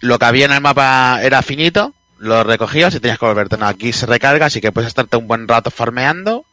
lo 0.00 0.16
que 0.18 0.24
había 0.24 0.44
en 0.44 0.52
el 0.52 0.60
mapa 0.60 1.20
era 1.22 1.42
finito, 1.42 1.92
lo 2.18 2.44
recogías 2.44 2.94
y 2.94 3.00
tenías 3.00 3.18
que 3.18 3.26
volverte. 3.26 3.56
No, 3.56 3.66
aquí 3.66 3.92
se 3.92 4.06
recarga, 4.06 4.46
así 4.46 4.60
que 4.60 4.70
puedes 4.70 4.88
estarte 4.88 5.16
un 5.16 5.26
buen 5.26 5.48
rato 5.48 5.70
farmeando 5.70 6.44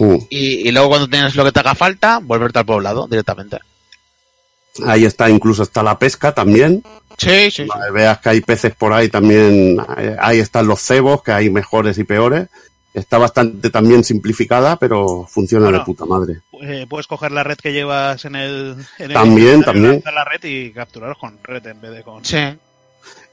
Mm. 0.00 0.14
y, 0.30 0.68
y 0.68 0.70
luego 0.70 0.90
cuando 0.90 1.08
tienes 1.08 1.34
lo 1.34 1.44
que 1.44 1.50
te 1.50 1.58
haga 1.58 1.74
falta, 1.74 2.20
volverte 2.22 2.60
al 2.60 2.66
poblado 2.66 3.08
directamente. 3.08 3.58
Ahí 4.86 5.04
está, 5.04 5.28
incluso 5.28 5.64
está 5.64 5.82
la 5.82 5.98
pesca 5.98 6.32
también. 6.32 6.84
Sí, 7.16 7.50
sí, 7.50 7.66
veas 7.92 8.18
que 8.20 8.28
hay 8.28 8.40
peces 8.42 8.76
por 8.76 8.92
ahí 8.92 9.08
también, 9.08 9.76
eh, 9.96 10.16
ahí 10.20 10.38
están 10.38 10.68
los 10.68 10.80
cebos, 10.80 11.24
que 11.24 11.32
hay 11.32 11.50
mejores 11.50 11.98
y 11.98 12.04
peores. 12.04 12.46
Está 12.94 13.18
bastante 13.18 13.70
también 13.70 14.02
simplificada, 14.02 14.76
pero 14.76 15.26
funciona 15.28 15.66
Bueno. 15.66 15.78
de 15.80 15.84
puta 15.84 16.04
madre. 16.06 16.40
Eh, 16.62 16.86
puedes 16.88 17.06
coger 17.06 17.30
la 17.32 17.44
red 17.44 17.56
que 17.58 17.72
llevas 17.72 18.24
en 18.24 18.34
el, 18.34 18.76
en 18.98 19.06
el 19.06 19.12
También, 19.12 19.48
inventario, 19.60 19.82
también. 19.82 20.02
la 20.14 20.24
red 20.24 20.42
y 20.44 20.72
capturarlos 20.72 21.18
con 21.18 21.38
red 21.42 21.64
en 21.66 21.80
vez 21.80 21.92
de 21.92 22.02
con 22.02 22.24
Sí. 22.24 22.38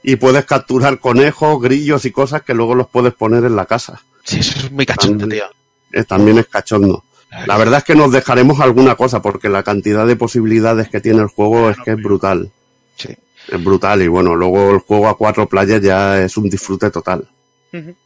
Y 0.02 0.16
puedes 0.16 0.44
capturar 0.44 1.00
conejos, 1.00 1.60
grillos 1.60 2.04
y 2.04 2.12
cosas 2.12 2.42
que 2.42 2.54
luego 2.54 2.74
los 2.74 2.86
puedes 2.88 3.12
poner 3.14 3.44
en 3.44 3.56
la 3.56 3.66
casa. 3.66 4.00
Sí, 4.24 4.38
eso 4.40 4.58
es 4.60 4.70
muy 4.70 4.86
cachondo, 4.86 5.26
tío. 5.26 5.44
Eh, 5.92 6.04
también 6.04 6.38
es 6.38 6.46
cachondo. 6.46 7.02
La 7.46 7.56
verdad 7.56 7.78
es 7.78 7.84
que 7.84 7.94
nos 7.96 8.12
dejaremos 8.12 8.60
alguna 8.60 8.94
cosa 8.94 9.20
porque 9.20 9.48
la 9.48 9.62
cantidad 9.62 10.06
de 10.06 10.16
posibilidades 10.16 10.88
que 10.88 11.00
tiene 11.00 11.22
el 11.22 11.26
juego 11.28 11.70
es 11.70 11.76
que 11.84 11.92
es 11.92 11.96
brutal. 11.96 12.50
Sí. 12.96 13.08
Es 13.48 13.62
brutal 13.64 14.02
y 14.02 14.08
bueno, 14.08 14.34
luego 14.36 14.70
el 14.70 14.78
juego 14.78 15.08
a 15.08 15.16
cuatro 15.16 15.48
playas 15.48 15.80
ya 15.82 16.22
es 16.22 16.36
un 16.36 16.48
disfrute 16.48 16.90
total. 16.90 17.28
Un 17.72 17.96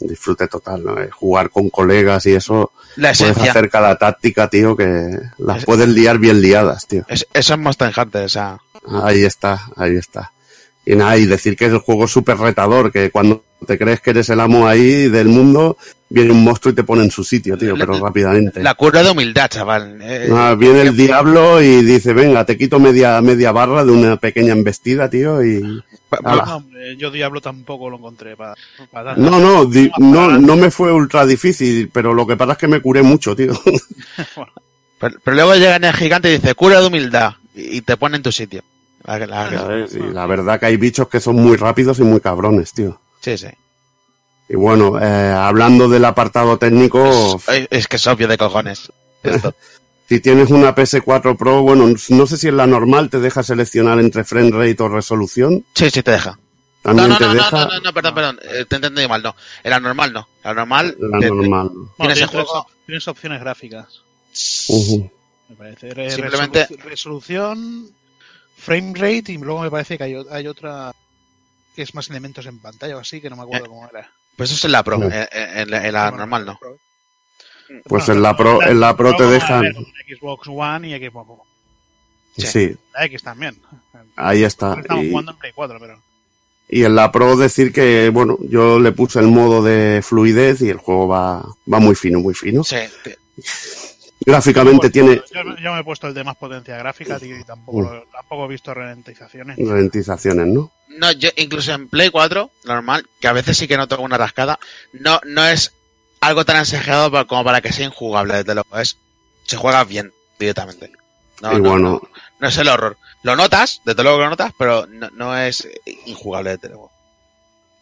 disfrute 0.00 0.48
total, 0.48 0.84
¿no? 0.84 1.00
Eh, 1.00 1.10
Jugar 1.10 1.50
con 1.50 1.70
colegas 1.70 2.24
y 2.26 2.32
eso. 2.34 2.72
La 2.96 3.12
Puedes 3.12 3.36
hacer 3.38 3.70
cada 3.70 3.96
táctica, 3.96 4.48
tío, 4.48 4.76
que 4.76 5.18
las 5.38 5.58
Es- 5.58 5.64
puedes 5.64 5.88
liar 5.88 6.18
bien 6.18 6.40
liadas, 6.40 6.86
tío. 6.86 7.04
Es- 7.08 7.26
eso 7.32 7.54
es 7.54 7.96
Hunter, 7.96 8.24
o 8.24 8.28
sea. 8.28 8.58
Ahí 9.02 9.22
está, 9.24 9.60
ahí 9.76 9.96
está. 9.96 10.32
Y 10.86 10.96
nada, 10.96 11.16
y 11.18 11.26
decir 11.26 11.56
que 11.56 11.66
el 11.66 11.78
juego 11.78 12.06
es 12.06 12.10
súper 12.10 12.38
retador, 12.38 12.90
que 12.90 13.10
cuando 13.10 13.44
te 13.66 13.78
crees 13.78 14.00
que 14.00 14.10
eres 14.10 14.28
el 14.30 14.40
amo 14.40 14.66
ahí 14.66 15.08
del 15.08 15.28
mundo, 15.28 15.76
viene 16.10 16.32
un 16.32 16.44
monstruo 16.44 16.72
y 16.72 16.74
te 16.74 16.84
pone 16.84 17.04
en 17.04 17.10
su 17.10 17.24
sitio, 17.24 17.56
tío, 17.56 17.74
La- 17.76 17.86
pero 17.86 17.98
rápidamente. 18.04 18.62
La 18.62 18.74
cura 18.74 19.02
de 19.02 19.10
humildad, 19.10 19.48
chaval. 19.48 19.98
Eh, 20.02 20.28
Ah, 20.32 20.54
viene 20.58 20.82
el 20.82 20.96
diablo 20.96 21.62
y 21.62 21.82
dice, 21.84 22.12
venga, 22.12 22.44
te 22.44 22.58
quito 22.58 22.78
media, 22.78 23.20
media 23.22 23.52
barra 23.52 23.84
de 23.84 23.92
una 23.92 24.16
pequeña 24.16 24.52
embestida, 24.52 25.08
tío, 25.08 25.42
y... 25.44 25.62
No, 26.22 26.56
hombre, 26.56 26.96
yo 26.96 27.12
Diablo 27.12 27.40
tampoco 27.40 27.88
lo 27.88 27.96
encontré 27.96 28.36
para, 28.36 28.56
para 28.90 29.14
No, 29.14 29.38
no, 29.38 29.64
di- 29.64 29.92
no, 29.98 30.36
no 30.38 30.56
me 30.56 30.72
fue 30.72 30.92
ultra 30.92 31.24
difícil, 31.24 31.88
pero 31.92 32.12
lo 32.12 32.26
que 32.26 32.36
pasa 32.36 32.52
es 32.52 32.58
que 32.58 32.66
me 32.66 32.80
curé 32.80 33.02
mucho, 33.02 33.34
tío. 33.36 33.52
Pero, 34.98 35.16
pero 35.24 35.34
luego 35.34 35.54
llega 35.54 35.76
el 35.76 35.92
gigante 35.94 36.28
y 36.28 36.32
dice 36.38 36.54
cura 36.54 36.78
de 36.80 36.86
humildad 36.88 37.32
y 37.54 37.80
te 37.80 37.96
pone 37.96 38.16
en 38.16 38.22
tu 38.22 38.30
sitio. 38.32 38.62
La 40.12 40.26
verdad 40.26 40.60
que 40.60 40.66
hay 40.66 40.76
bichos 40.76 41.08
que 41.08 41.20
son 41.20 41.36
muy 41.36 41.56
rápidos 41.56 41.98
y 42.00 42.02
muy 42.02 42.20
cabrones, 42.20 42.72
tío. 42.74 43.00
sí, 43.20 43.38
sí. 43.38 43.46
Y 44.52 44.56
bueno, 44.56 44.98
eh, 45.00 45.30
hablando 45.30 45.88
del 45.88 46.04
apartado 46.04 46.58
técnico, 46.58 47.40
Es, 47.48 47.68
es 47.70 47.86
que 47.86 47.96
es 47.96 48.06
obvio 48.08 48.26
de 48.26 48.36
cojones. 48.36 48.90
Esto. 49.22 49.54
si 50.08 50.18
tienes 50.18 50.50
una 50.50 50.74
PS4 50.74 51.36
Pro, 51.36 51.62
bueno, 51.62 51.86
no 52.08 52.26
sé 52.26 52.36
si 52.36 52.48
en 52.48 52.56
la 52.56 52.66
normal 52.66 53.08
te 53.10 53.20
deja 53.20 53.44
seleccionar 53.44 54.00
entre 54.00 54.24
frame 54.24 54.50
rate 54.50 54.82
o 54.82 54.88
resolución. 54.88 55.64
Sí, 55.74 55.88
sí, 55.90 56.02
te 56.02 56.10
deja. 56.10 56.32
No, 56.82 56.94
También 56.96 57.08
no, 57.10 57.18
te 57.18 57.24
no, 57.26 57.28
no, 57.28 57.34
deja 57.36 57.50
no, 57.50 57.66
no, 57.68 57.80
no, 57.80 57.92
perdón, 57.94 58.14
perdón. 58.14 58.40
eh, 58.42 58.64
te 58.68 58.74
he 58.74 58.78
entendido 58.78 59.08
mal, 59.08 59.22
no. 59.22 59.36
Era 59.62 59.78
normal, 59.78 60.12
no. 60.12 60.28
La 60.42 60.52
normal. 60.54 60.96
la 60.98 61.18
te- 61.20 61.26
te- 61.26 61.30
normal. 61.30 61.68
Bueno, 61.68 61.86
Tienes 61.98 62.14
tienes, 62.16 62.20
el 62.22 62.28
juego- 62.28 62.66
tres- 62.66 62.86
tienes 62.86 63.08
opciones 63.08 63.40
gráficas, 63.40 64.02
me 65.48 65.56
parece. 65.56 65.94
Re- 65.94 66.10
Simplemente- 66.10 66.66
resolu- 66.68 66.82
resolución, 66.82 67.90
frame 68.56 68.92
rate 68.96 69.32
y 69.32 69.38
luego 69.38 69.60
me 69.60 69.70
parece 69.70 69.96
que 69.96 70.04
hay 70.04 70.46
otra 70.48 70.92
que 71.76 71.82
es 71.82 71.94
más 71.94 72.10
elementos 72.10 72.44
en 72.46 72.58
pantalla 72.58 72.96
o 72.96 73.00
así, 73.00 73.20
que 73.20 73.30
no 73.30 73.36
me 73.36 73.42
acuerdo 73.42 73.66
Eh, 73.66 73.68
cómo 73.68 73.88
era. 73.88 74.10
Pues 74.36 74.50
eso 74.50 74.56
es 74.58 74.64
en 74.64 74.72
la 74.72 74.82
pro. 74.82 74.98
No. 74.98 75.06
En, 75.06 75.28
en 75.32 75.70
la, 75.70 75.86
en 75.86 75.92
la 75.92 76.02
Bueno, 76.10 76.16
normal, 76.18 76.46
no. 76.46 76.58
Pues 77.84 78.06
Bueno, 78.06 78.12
en 78.14 78.22
la 78.22 78.36
Pro, 78.36 78.62
en 78.62 78.80
la 78.80 78.96
Pro 78.96 79.14
te 79.16 79.24
dejan. 79.26 79.60
ver 79.62 79.74
Xbox 80.18 80.48
One 80.48 80.88
y 80.88 80.98
Xbox 81.08 81.30
One. 81.30 81.42
Sí. 82.36 82.46
Sí, 82.46 82.76
La 82.94 83.04
X 83.06 83.22
también. 83.22 83.56
ahí 84.16 84.42
está. 84.44 84.74
Estamos 84.80 85.04
Y, 85.04 85.10
jugando 85.10 85.32
en 85.32 85.38
Play 85.38 85.52
4, 85.54 85.78
pero. 85.78 86.02
y 86.68 86.84
en 86.84 86.94
la 86.96 87.12
Pro 87.12 87.36
decir 87.36 87.72
que, 87.72 88.08
bueno, 88.08 88.38
yo 88.42 88.78
le 88.80 88.90
puse 88.92 89.20
el 89.20 89.28
modo 89.28 89.62
de 89.62 90.00
fluidez 90.02 90.62
y 90.62 90.68
el 90.70 90.78
juego 90.78 91.06
va, 91.06 91.44
va 91.72 91.78
muy 91.80 91.94
fino, 91.94 92.18
muy 92.20 92.34
fino. 92.34 92.64
Sí. 92.64 92.76
te- 93.04 93.18
Gráficamente 94.30 94.90
tiene 94.90 95.22
Yo, 95.32 95.42
yo 95.62 95.72
me 95.74 95.80
he 95.80 95.84
puesto 95.84 96.06
el 96.06 96.14
de 96.14 96.24
más 96.24 96.36
potencia 96.36 96.76
gráfica 96.76 97.18
tío, 97.18 97.38
y 97.38 97.44
tampoco, 97.44 97.82
lo- 97.82 98.04
tampoco 98.12 98.44
he 98.46 98.48
visto 98.48 98.72
ralentizaciones. 98.74 99.56
ralentizaciones, 99.58 100.46
¿no? 100.46 100.70
No, 100.88 101.12
yo 101.12 101.28
incluso 101.36 101.72
en 101.72 101.88
Play 101.88 102.10
4, 102.10 102.50
normal, 102.64 103.06
que 103.20 103.28
a 103.28 103.32
veces 103.32 103.56
sí 103.56 103.68
que 103.68 103.76
noto 103.76 104.00
una 104.00 104.18
rascada, 104.18 104.58
no, 104.92 105.20
no 105.26 105.46
es 105.46 105.72
algo 106.20 106.44
tan 106.44 106.60
exagerado 106.60 107.26
como 107.26 107.44
para 107.44 107.60
que 107.60 107.72
sea 107.72 107.86
injugable, 107.86 108.34
desde 108.34 108.54
luego. 108.54 108.78
Es, 108.78 108.96
se 109.44 109.56
juega 109.56 109.84
bien 109.84 110.12
directamente. 110.38 110.90
No, 111.42 111.52
y 111.56 111.60
no, 111.60 111.70
bueno, 111.70 111.88
no, 111.90 112.02
no 112.40 112.48
es 112.48 112.56
el 112.58 112.68
horror. 112.68 112.96
Lo 113.22 113.36
notas, 113.36 113.80
desde 113.84 114.02
luego 114.02 114.18
que 114.18 114.24
lo 114.24 114.30
notas, 114.30 114.52
pero 114.58 114.86
no, 114.86 115.08
no 115.10 115.36
es 115.38 115.66
injugable, 116.06 116.50
desde 116.56 116.68
luego. 116.68 116.90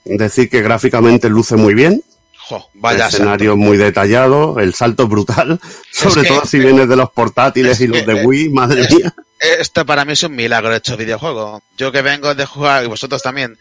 decir 0.05 0.49
que 0.51 0.63
gráficamente 0.63 1.29
luce 1.29 1.57
muy 1.57 1.75
bien. 1.75 2.03
Jo, 2.49 2.71
vaya 2.75 3.07
el 3.09 3.13
escenario 3.15 3.57
muy 3.57 3.77
detallado, 3.77 4.59
el 4.59 4.73
salto 4.75 5.07
brutal, 5.07 5.61
sobre 5.93 6.23
que- 6.23 6.29
todo 6.29 6.47
si 6.47 6.59
vienes 6.59 6.89
de 6.89 6.97
los 6.97 7.11
portátiles 7.11 7.73
es 7.73 7.81
y 7.83 7.87
los 7.89 7.99
que- 7.99 8.07
de 8.07 8.25
Wii, 8.25 8.49
madre 8.51 8.83
es- 8.83 8.95
mía. 8.95 9.15
Esto 9.39 9.85
para 9.87 10.05
mí 10.05 10.15
es 10.15 10.23
un 10.25 10.35
milagro 10.35 10.75
hecho 10.75 10.97
videojuego. 10.97 11.63
Yo 11.77 11.93
que 11.93 12.03
vengo 12.03 12.35
de 12.35 12.45
jugar, 12.47 12.85
y 12.85 12.89
vosotros 12.89 13.23
también, 13.23 13.57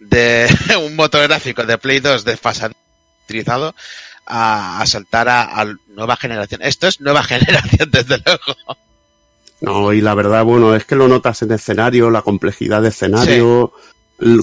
de 0.00 0.46
un 0.84 0.96
motor 0.96 1.22
gráfico 1.28 1.64
de 1.64 1.78
Play 1.78 2.00
2 2.00 2.24
desfasado, 2.24 2.74
a, 4.26 4.80
a 4.80 4.86
saltar 4.86 5.28
a, 5.28 5.60
a 5.60 5.64
nueva 5.88 6.16
generación. 6.16 6.60
Esto 6.62 6.86
es 6.88 7.00
nueva 7.00 7.22
generación, 7.22 7.90
desde 7.90 8.18
luego. 8.24 8.56
No, 9.60 9.92
y 9.92 10.00
la 10.00 10.14
verdad, 10.14 10.44
bueno, 10.44 10.74
es 10.74 10.84
que 10.84 10.96
lo 10.96 11.06
notas 11.08 11.40
en 11.42 11.52
escenario, 11.52 12.10
la 12.10 12.22
complejidad 12.22 12.82
de 12.82 12.88
escenario, 12.88 13.72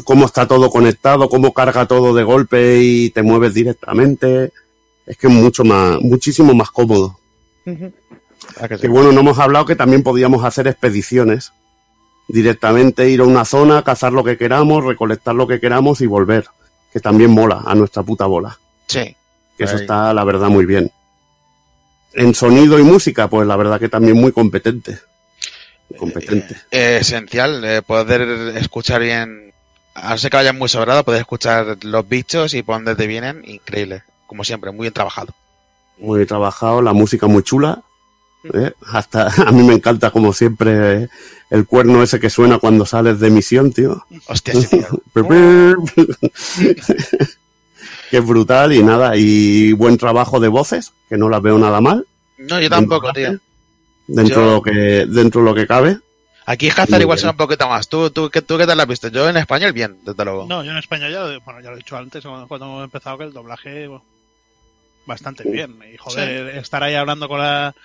cómo 0.03 0.25
está 0.25 0.48
todo 0.48 0.69
conectado, 0.69 1.30
cómo 1.30 1.53
carga 1.53 1.85
todo 1.85 2.14
de 2.14 2.24
golpe 2.24 2.80
y 2.82 3.09
te 3.09 3.24
mueves 3.24 3.53
directamente. 3.53 4.51
Es 5.06 5.17
que 5.17 5.27
es 5.27 5.33
mucho 5.33 5.64
más, 5.64 5.99
muchísimo 6.01 6.53
más 6.53 6.69
cómodo. 6.72 7.19
Que 7.66 8.88
bueno, 8.88 9.11
no 9.11 9.22
hemos 9.22 9.40
hablado 9.40 9.66
que 9.66 9.75
también 9.75 10.03
podíamos 10.03 10.43
hacer 10.43 10.67
expediciones. 10.67 11.51
Directamente 12.27 13.09
ir 13.09 13.22
a 13.22 13.25
una 13.25 13.43
zona, 13.43 13.83
cazar 13.83 14.14
lo 14.14 14.24
que 14.24 14.38
queramos, 14.38 14.83
recolectar 14.83 15.33
lo 15.33 15.48
que 15.48 15.59
queramos 15.59 16.01
y 16.01 16.06
volver. 16.06 16.45
Que 16.93 16.99
también 16.99 17.32
mola 17.32 17.64
a 17.66 17.75
nuestra 17.75 18.03
puta 18.03 18.25
bola. 18.25 18.59
Sí. 18.88 19.16
Que 19.58 19.64
eso 19.64 19.75
está, 19.75 20.14
la 20.14 20.24
verdad, 20.24 20.49
muy 20.49 20.66
bien. 20.66 20.91
En 22.14 22.33
sonido 22.33 22.80
y 22.80 22.83
música, 22.83 23.27
pues 23.27 23.48
la 23.48 23.56
verdad 23.56 23.80
que 23.80 23.90
también 23.90 24.17
muy 24.17 24.32
competente. 24.32 24.99
Competente. 25.98 26.56
Eh, 26.72 26.98
esencial, 27.01 27.64
eh, 27.66 27.82
poder 27.82 28.22
escuchar 28.58 29.01
bien, 29.01 29.48
a 30.01 30.09
no 30.11 30.17
ser 30.17 30.31
que 30.31 30.37
vayan 30.37 30.57
muy 30.57 30.69
sobrado, 30.69 31.03
poder 31.03 31.21
escuchar 31.21 31.77
los 31.83 32.07
bichos 32.07 32.53
y 32.53 32.63
por 32.63 32.75
dónde 32.75 32.95
te 32.95 33.07
vienen, 33.07 33.43
increíble. 33.45 34.03
Como 34.27 34.43
siempre, 34.43 34.71
muy 34.71 34.81
bien 34.83 34.93
trabajado. 34.93 35.33
Muy 35.97 36.25
trabajado, 36.25 36.81
la 36.81 36.93
música 36.93 37.27
muy 37.27 37.43
chula. 37.43 37.81
¿eh? 38.53 38.71
Hasta 38.87 39.27
a 39.47 39.51
mí 39.51 39.63
me 39.63 39.73
encanta, 39.73 40.11
como 40.11 40.33
siempre, 40.33 41.03
eh, 41.03 41.09
el 41.49 41.65
cuerno 41.65 42.03
ese 42.03 42.19
que 42.19 42.29
suena 42.29 42.59
cuando 42.59 42.85
sales 42.85 43.19
de 43.19 43.29
misión, 43.29 43.71
tío. 43.71 44.05
Hostia, 44.27 44.53
sí, 44.53 44.67
tío. 44.79 44.87
que 48.09 48.17
es 48.17 48.25
brutal 48.25 48.73
y 48.73 48.83
nada, 48.83 49.15
y 49.15 49.73
buen 49.73 49.97
trabajo 49.97 50.39
de 50.39 50.47
voces, 50.47 50.93
que 51.09 51.17
no 51.17 51.29
las 51.29 51.41
veo 51.41 51.57
nada 51.57 51.81
mal. 51.81 52.07
No, 52.37 52.59
yo 52.59 52.69
tampoco, 52.69 53.11
tío. 53.13 53.37
Dentro 54.07 54.35
Yo- 54.37 54.45
de 54.45 54.51
lo 54.53 54.61
que, 54.61 55.05
dentro 55.07 55.41
de 55.41 55.45
lo 55.45 55.55
que 55.55 55.67
cabe. 55.67 55.99
Aquí 56.51 56.67
Hazard 56.69 57.01
igual 57.01 57.19
suena 57.19 57.31
un 57.31 57.37
poquito 57.37 57.67
más. 57.69 57.87
¿Tú, 57.87 58.09
tú, 58.09 58.29
qué, 58.31 58.41
¿Tú 58.41 58.57
qué 58.57 58.65
tal 58.65 58.77
lo 58.77 58.81
has 58.83 58.89
visto? 58.89 59.07
Yo 59.09 59.29
en 59.29 59.37
español 59.37 59.71
bien, 59.71 59.97
desde 60.03 60.25
luego. 60.25 60.45
No, 60.47 60.63
yo 60.63 60.71
en 60.71 60.77
España 60.77 61.07
ya, 61.09 61.19
lo- 61.21 61.41
bueno, 61.41 61.59
ya 61.61 61.69
lo 61.69 61.75
he 61.75 61.77
dicho 61.79 61.95
antes, 61.95 62.23
cuando, 62.23 62.65
hemos 62.65 62.83
empezado, 62.83 63.17
que 63.19 63.25
el 63.25 63.33
doblaje 63.33 63.87
bueno, 63.87 64.03
bastante 65.05 65.43
bien. 65.49 65.79
Y 65.93 65.97
joder, 65.97 66.57
estar 66.57 66.81
ahí 66.83 66.95
hablando 66.95 67.27
con 67.27 67.39
la, 67.39 67.75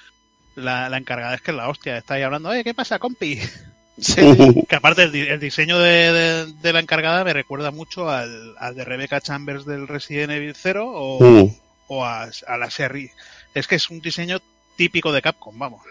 la, 0.56 0.88
la 0.88 0.96
encargada 0.96 1.34
es 1.34 1.42
que 1.42 1.50
es 1.50 1.56
la 1.56 1.68
hostia. 1.68 1.98
Está 1.98 2.14
ahí 2.14 2.22
hablando, 2.22 2.52
eh, 2.54 2.64
¿qué 2.64 2.72
pasa, 2.74 2.98
compi? 2.98 3.38
Que 4.68 4.76
aparte 4.76 5.02
el, 5.04 5.12
di- 5.12 5.20
el 5.28 5.38
diseño 5.38 5.78
de, 5.78 6.12
de- 6.12 6.52
de 6.54 6.72
la 6.72 6.80
encargada 6.80 7.22
me 7.22 7.32
recuerda 7.32 7.70
mucho 7.70 8.08
al, 8.10 8.54
al 8.58 8.74
de 8.74 8.84
Rebecca 8.84 9.20
Chambers 9.20 9.66
del 9.66 9.86
Resident 9.86 10.32
Evil 10.32 10.54
0 10.56 10.90
o, 10.92 11.22
Mm, 11.22 11.50
o 11.88 12.04
a, 12.04 12.28
a 12.48 12.56
la 12.56 12.70
serie. 12.70 13.12
Es 13.54 13.68
que 13.68 13.74
es 13.76 13.90
un 13.90 14.00
diseño 14.00 14.40
típico 14.76 15.12
de 15.12 15.22
Capcom, 15.22 15.56
vamos. 15.58 15.82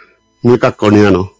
muy 0.41 0.57
casconiano. 0.59 1.31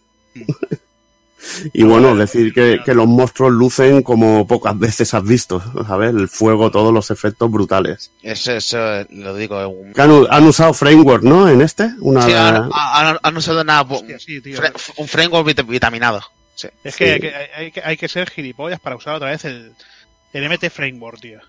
Y 1.73 1.83
bueno, 1.83 2.15
decir 2.15 2.53
que, 2.53 2.79
que 2.85 2.93
los 2.93 3.07
monstruos 3.07 3.51
lucen 3.51 4.01
como 4.03 4.47
pocas 4.47 4.77
veces 4.77 5.13
has 5.13 5.23
visto, 5.23 5.61
¿sabes? 5.87 6.13
El 6.15 6.27
fuego, 6.29 6.71
todos 6.71 6.93
los 6.93 7.11
efectos 7.11 7.49
brutales. 7.51 8.11
Eso, 8.21 8.51
eso 8.53 8.77
lo 9.09 9.35
digo. 9.35 9.57
han, 9.95 10.11
han 10.29 10.43
usado 10.45 10.73
framework, 10.73 11.23
¿no? 11.23 11.49
En 11.49 11.61
este, 11.61 11.89
una 11.99 12.21
Sí, 12.23 12.31
han, 12.33 12.69
han- 12.73 13.17
han 13.21 13.37
usado 13.37 13.61
una, 13.61 13.81
Hostia, 13.81 14.19
sí, 14.19 14.41
tío. 14.41 14.57
fre- 14.59 14.73
un 14.97 15.07
framework 15.07 15.47
vit- 15.47 15.67
vitaminado. 15.67 16.21
Sí. 16.55 16.67
Es 16.83 16.95
que, 16.95 17.05
Sí. 17.05 17.11
hay 17.11 17.19
que 17.19 17.35
hay, 17.55 17.71
que 17.71 17.81
hay 17.83 17.97
que 17.97 18.07
ser 18.07 18.29
gilipollas 18.29 18.79
para 18.79 18.95
usar 18.95 19.15
otra 19.15 19.31
vez 19.31 19.43
el, 19.45 19.71
el 20.33 20.43
MT 20.49 20.69
Framework, 20.69 21.19
tío. 21.19 21.39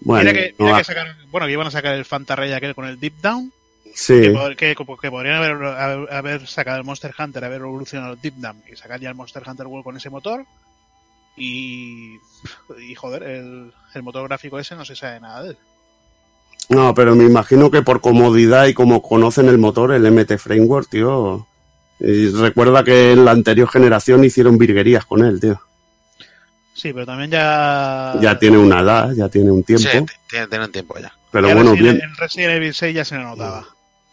bueno, 0.00 0.30
mira 0.30 0.32
que, 0.32 0.54
mira 0.58 0.72
va- 0.72 0.78
que 0.78 0.84
sacaron- 0.84 1.16
bueno, 1.30 1.46
que 1.46 1.52
iban 1.52 1.66
a 1.66 1.70
sacar 1.70 1.94
el 1.94 2.04
Fantarrey 2.04 2.52
aquel 2.52 2.74
con 2.74 2.86
el 2.86 2.98
Deep 3.00 3.14
Down, 3.20 3.52
sí, 3.96 4.20
que, 4.56 4.74
que, 4.74 4.84
que 5.00 5.10
podrían 5.10 5.36
haber, 5.36 5.52
haber, 5.64 6.12
haber 6.12 6.46
sacado 6.46 6.78
el 6.78 6.84
Monster 6.84 7.14
Hunter, 7.18 7.44
haber 7.44 7.60
evolucionado 7.62 8.12
el 8.14 8.20
Deep 8.20 8.34
Down 8.36 8.62
y 8.70 8.76
sacar 8.76 9.00
ya 9.00 9.08
el 9.08 9.14
Monster 9.14 9.42
Hunter 9.46 9.66
World 9.66 9.84
con 9.84 9.96
ese 9.96 10.10
motor. 10.10 10.44
Y, 11.36 12.16
y 12.78 12.94
joder, 12.94 13.22
el, 13.24 13.72
el 13.94 14.02
motor 14.02 14.26
gráfico 14.28 14.58
ese 14.58 14.74
no 14.74 14.84
se 14.84 14.96
sabe 14.96 15.20
nada 15.20 15.42
de 15.42 15.50
él. 15.50 15.56
no, 16.70 16.94
pero 16.94 17.14
me 17.14 17.24
imagino 17.24 17.70
que 17.70 17.82
por 17.82 18.00
comodidad 18.00 18.66
y 18.66 18.74
como 18.74 19.02
conocen 19.02 19.48
el 19.48 19.58
motor, 19.58 19.92
el 19.92 20.10
MT 20.10 20.38
Framework, 20.38 20.88
tío. 20.88 21.46
Y 22.00 22.28
recuerda 22.30 22.84
que 22.84 23.12
en 23.12 23.24
la 23.24 23.30
anterior 23.32 23.68
generación 23.68 24.22
hicieron 24.24 24.58
virguerías 24.58 25.04
con 25.06 25.24
él, 25.24 25.40
tío. 25.40 25.60
Sí, 26.74 26.92
pero 26.92 27.06
también 27.06 27.30
ya. 27.30 28.14
Ya 28.20 28.38
tiene 28.38 28.58
una 28.58 28.80
edad, 28.80 29.12
ya 29.14 29.28
tiene 29.30 29.50
un 29.50 29.62
tiempo. 29.62 29.82
Sí, 29.90 30.04
tiene, 30.28 30.46
tiene 30.46 30.64
un 30.66 30.72
tiempo 30.72 30.98
ya. 30.98 31.12
pero 31.30 31.48
ya 31.48 31.54
bueno, 31.54 31.72
Resident- 31.72 31.82
bien. 31.82 32.00
En 32.02 32.16
Resident 32.16 32.52
Evil 32.52 32.74
6 32.74 32.94
ya 32.94 33.04
se 33.04 33.16
le 33.16 33.24
notaba. 33.24 33.66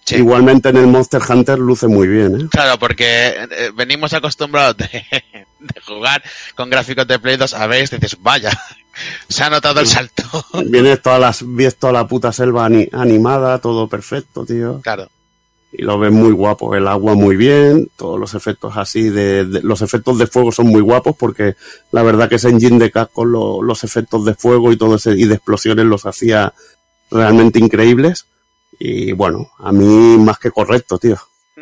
Sí. 0.06 0.16
Igualmente 0.16 0.70
en 0.70 0.78
el 0.78 0.88
Monster 0.88 1.22
Hunter 1.28 1.58
luce 1.60 1.88
muy 1.88 2.08
bien, 2.08 2.42
¿eh? 2.42 2.48
Claro, 2.52 2.78
porque 2.78 3.28
eh, 3.38 3.72
venimos 3.74 4.12
acostumbrados 4.14 4.76
de, 4.78 4.86
de 5.60 5.82
jugar 5.88 6.22
con 6.56 6.70
gráficos 6.70 7.08
de 7.08 7.20
Play 7.20 7.38
2 7.38 7.54
a 7.54 7.68
ver 7.68 7.80
y 7.90 7.96
dices, 7.96 8.18
vaya, 8.22 8.52
se 9.30 9.44
ha 9.44 9.50
notado 9.50 9.80
el 9.80 9.88
salto. 9.88 10.24
Vienes 10.66 11.02
todas 11.02 11.20
las, 11.22 11.44
ves 11.46 11.78
toda 11.78 11.94
la 11.94 12.08
puta 12.08 12.34
selva 12.34 12.66
ani- 12.66 12.90
animada, 12.92 13.60
todo 13.60 13.88
perfecto, 13.88 14.46
tío. 14.46 14.82
Claro. 14.82 15.08
Y 15.76 15.82
lo 15.82 15.98
ves 15.98 16.12
muy 16.12 16.32
guapo, 16.34 16.76
el 16.76 16.88
agua 16.88 17.16
muy 17.16 17.36
bien, 17.36 17.90
todos 17.96 18.20
los 18.20 18.34
efectos 18.36 18.74
así 18.76 19.10
de, 19.10 19.46
de- 19.46 19.62
los 19.64 19.82
efectos 19.82 20.20
de 20.20 20.28
fuego 20.28 20.52
son 20.52 20.68
muy 20.68 20.82
guapos 20.82 21.16
porque 21.18 21.56
la 21.92 22.04
verdad 22.04 22.28
que 22.30 22.36
ese 22.36 22.50
engine 22.50 22.78
de 22.78 22.92
Capcom 22.92 23.26
lo- 23.26 23.62
los 23.62 23.84
efectos 23.86 24.24
de 24.26 24.36
fuego 24.36 24.72
y 24.74 24.78
todo 24.78 24.96
ese 24.98 25.12
y 25.12 25.26
de 25.26 25.36
explosiones 25.36 25.86
los 25.86 26.06
hacía 26.06 26.54
realmente 27.10 27.58
increíbles. 27.58 28.26
Y 28.80 29.12
bueno, 29.14 29.52
a 29.60 29.72
mí 29.72 30.18
más 30.18 30.40
que 30.40 30.52
correcto, 30.52 30.98
tío. 30.98 31.18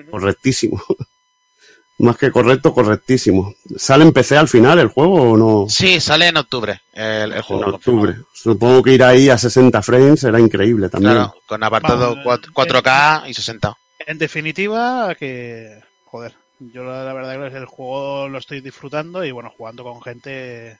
Correctísimo. 0.09 0.81
más 1.99 2.17
que 2.17 2.31
correcto, 2.31 2.73
correctísimo. 2.73 3.53
¿Sale 3.77 4.03
en 4.03 4.11
PC 4.11 4.37
al 4.37 4.47
final 4.47 4.79
el 4.79 4.87
juego 4.87 5.31
o 5.31 5.37
no? 5.37 5.69
Sí, 5.69 5.99
sale 5.99 6.27
en 6.27 6.37
octubre 6.37 6.81
el, 6.93 7.31
el 7.31 7.41
juego. 7.41 7.63
En 7.63 7.73
octubre. 7.75 8.15
Supongo 8.33 8.81
que 8.83 8.93
ir 8.93 9.03
ahí 9.03 9.29
a 9.29 9.37
60 9.37 9.81
frames 9.81 10.19
será 10.19 10.39
increíble 10.39 10.89
también. 10.89 11.13
Claro, 11.13 11.35
con 11.45 11.63
apartado 11.63 12.15
Vamos, 12.15 12.23
4, 12.23 12.53
4K 12.53 13.29
y 13.29 13.33
60. 13.33 13.77
En 14.07 14.17
definitiva, 14.17 15.13
que. 15.15 15.79
Joder, 16.05 16.33
yo 16.59 16.83
la, 16.83 17.03
la 17.03 17.13
verdad 17.13 17.51
que 17.51 17.57
el 17.57 17.65
juego 17.65 18.27
lo 18.27 18.37
estoy 18.37 18.61
disfrutando 18.61 19.23
y 19.23 19.31
bueno, 19.31 19.53
jugando 19.55 19.83
con 19.83 20.01
gente 20.01 20.79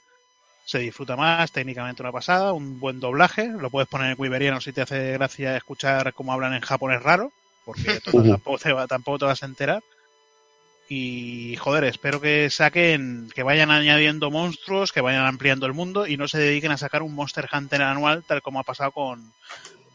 se 0.71 0.79
disfruta 0.79 1.17
más, 1.17 1.51
técnicamente 1.51 2.01
una 2.01 2.13
pasada, 2.13 2.53
un 2.53 2.79
buen 2.79 3.01
doblaje, 3.01 3.47
lo 3.47 3.69
puedes 3.69 3.89
poner 3.89 4.11
en 4.11 4.15
Wiberiano 4.17 4.61
si 4.61 4.71
te 4.71 4.81
hace 4.81 5.11
gracia 5.13 5.57
escuchar 5.57 6.13
cómo 6.13 6.31
hablan 6.31 6.53
en 6.53 6.61
japonés 6.61 7.03
raro, 7.03 7.33
porque 7.65 7.99
tampoco, 8.05 8.57
te, 8.57 8.71
va- 8.71 8.87
tampoco 8.87 9.19
te 9.19 9.25
vas 9.25 9.43
a 9.43 9.47
enterar. 9.47 9.83
Y 10.87 11.55
joder, 11.57 11.83
espero 11.85 12.19
que 12.21 12.49
saquen, 12.49 13.29
que 13.35 13.43
vayan 13.43 13.69
añadiendo 13.71 14.29
monstruos, 14.31 14.91
que 14.91 15.01
vayan 15.01 15.25
ampliando 15.25 15.65
el 15.65 15.73
mundo 15.73 16.07
y 16.07 16.15
no 16.17 16.27
se 16.29 16.37
dediquen 16.37 16.71
a 16.71 16.77
sacar 16.77 17.01
un 17.01 17.15
Monster 17.15 17.47
Hunter 17.51 17.81
anual 17.81 18.23
tal 18.23 18.41
como 18.41 18.59
ha 18.59 18.63
pasado 18.63 18.91
con, 18.91 19.33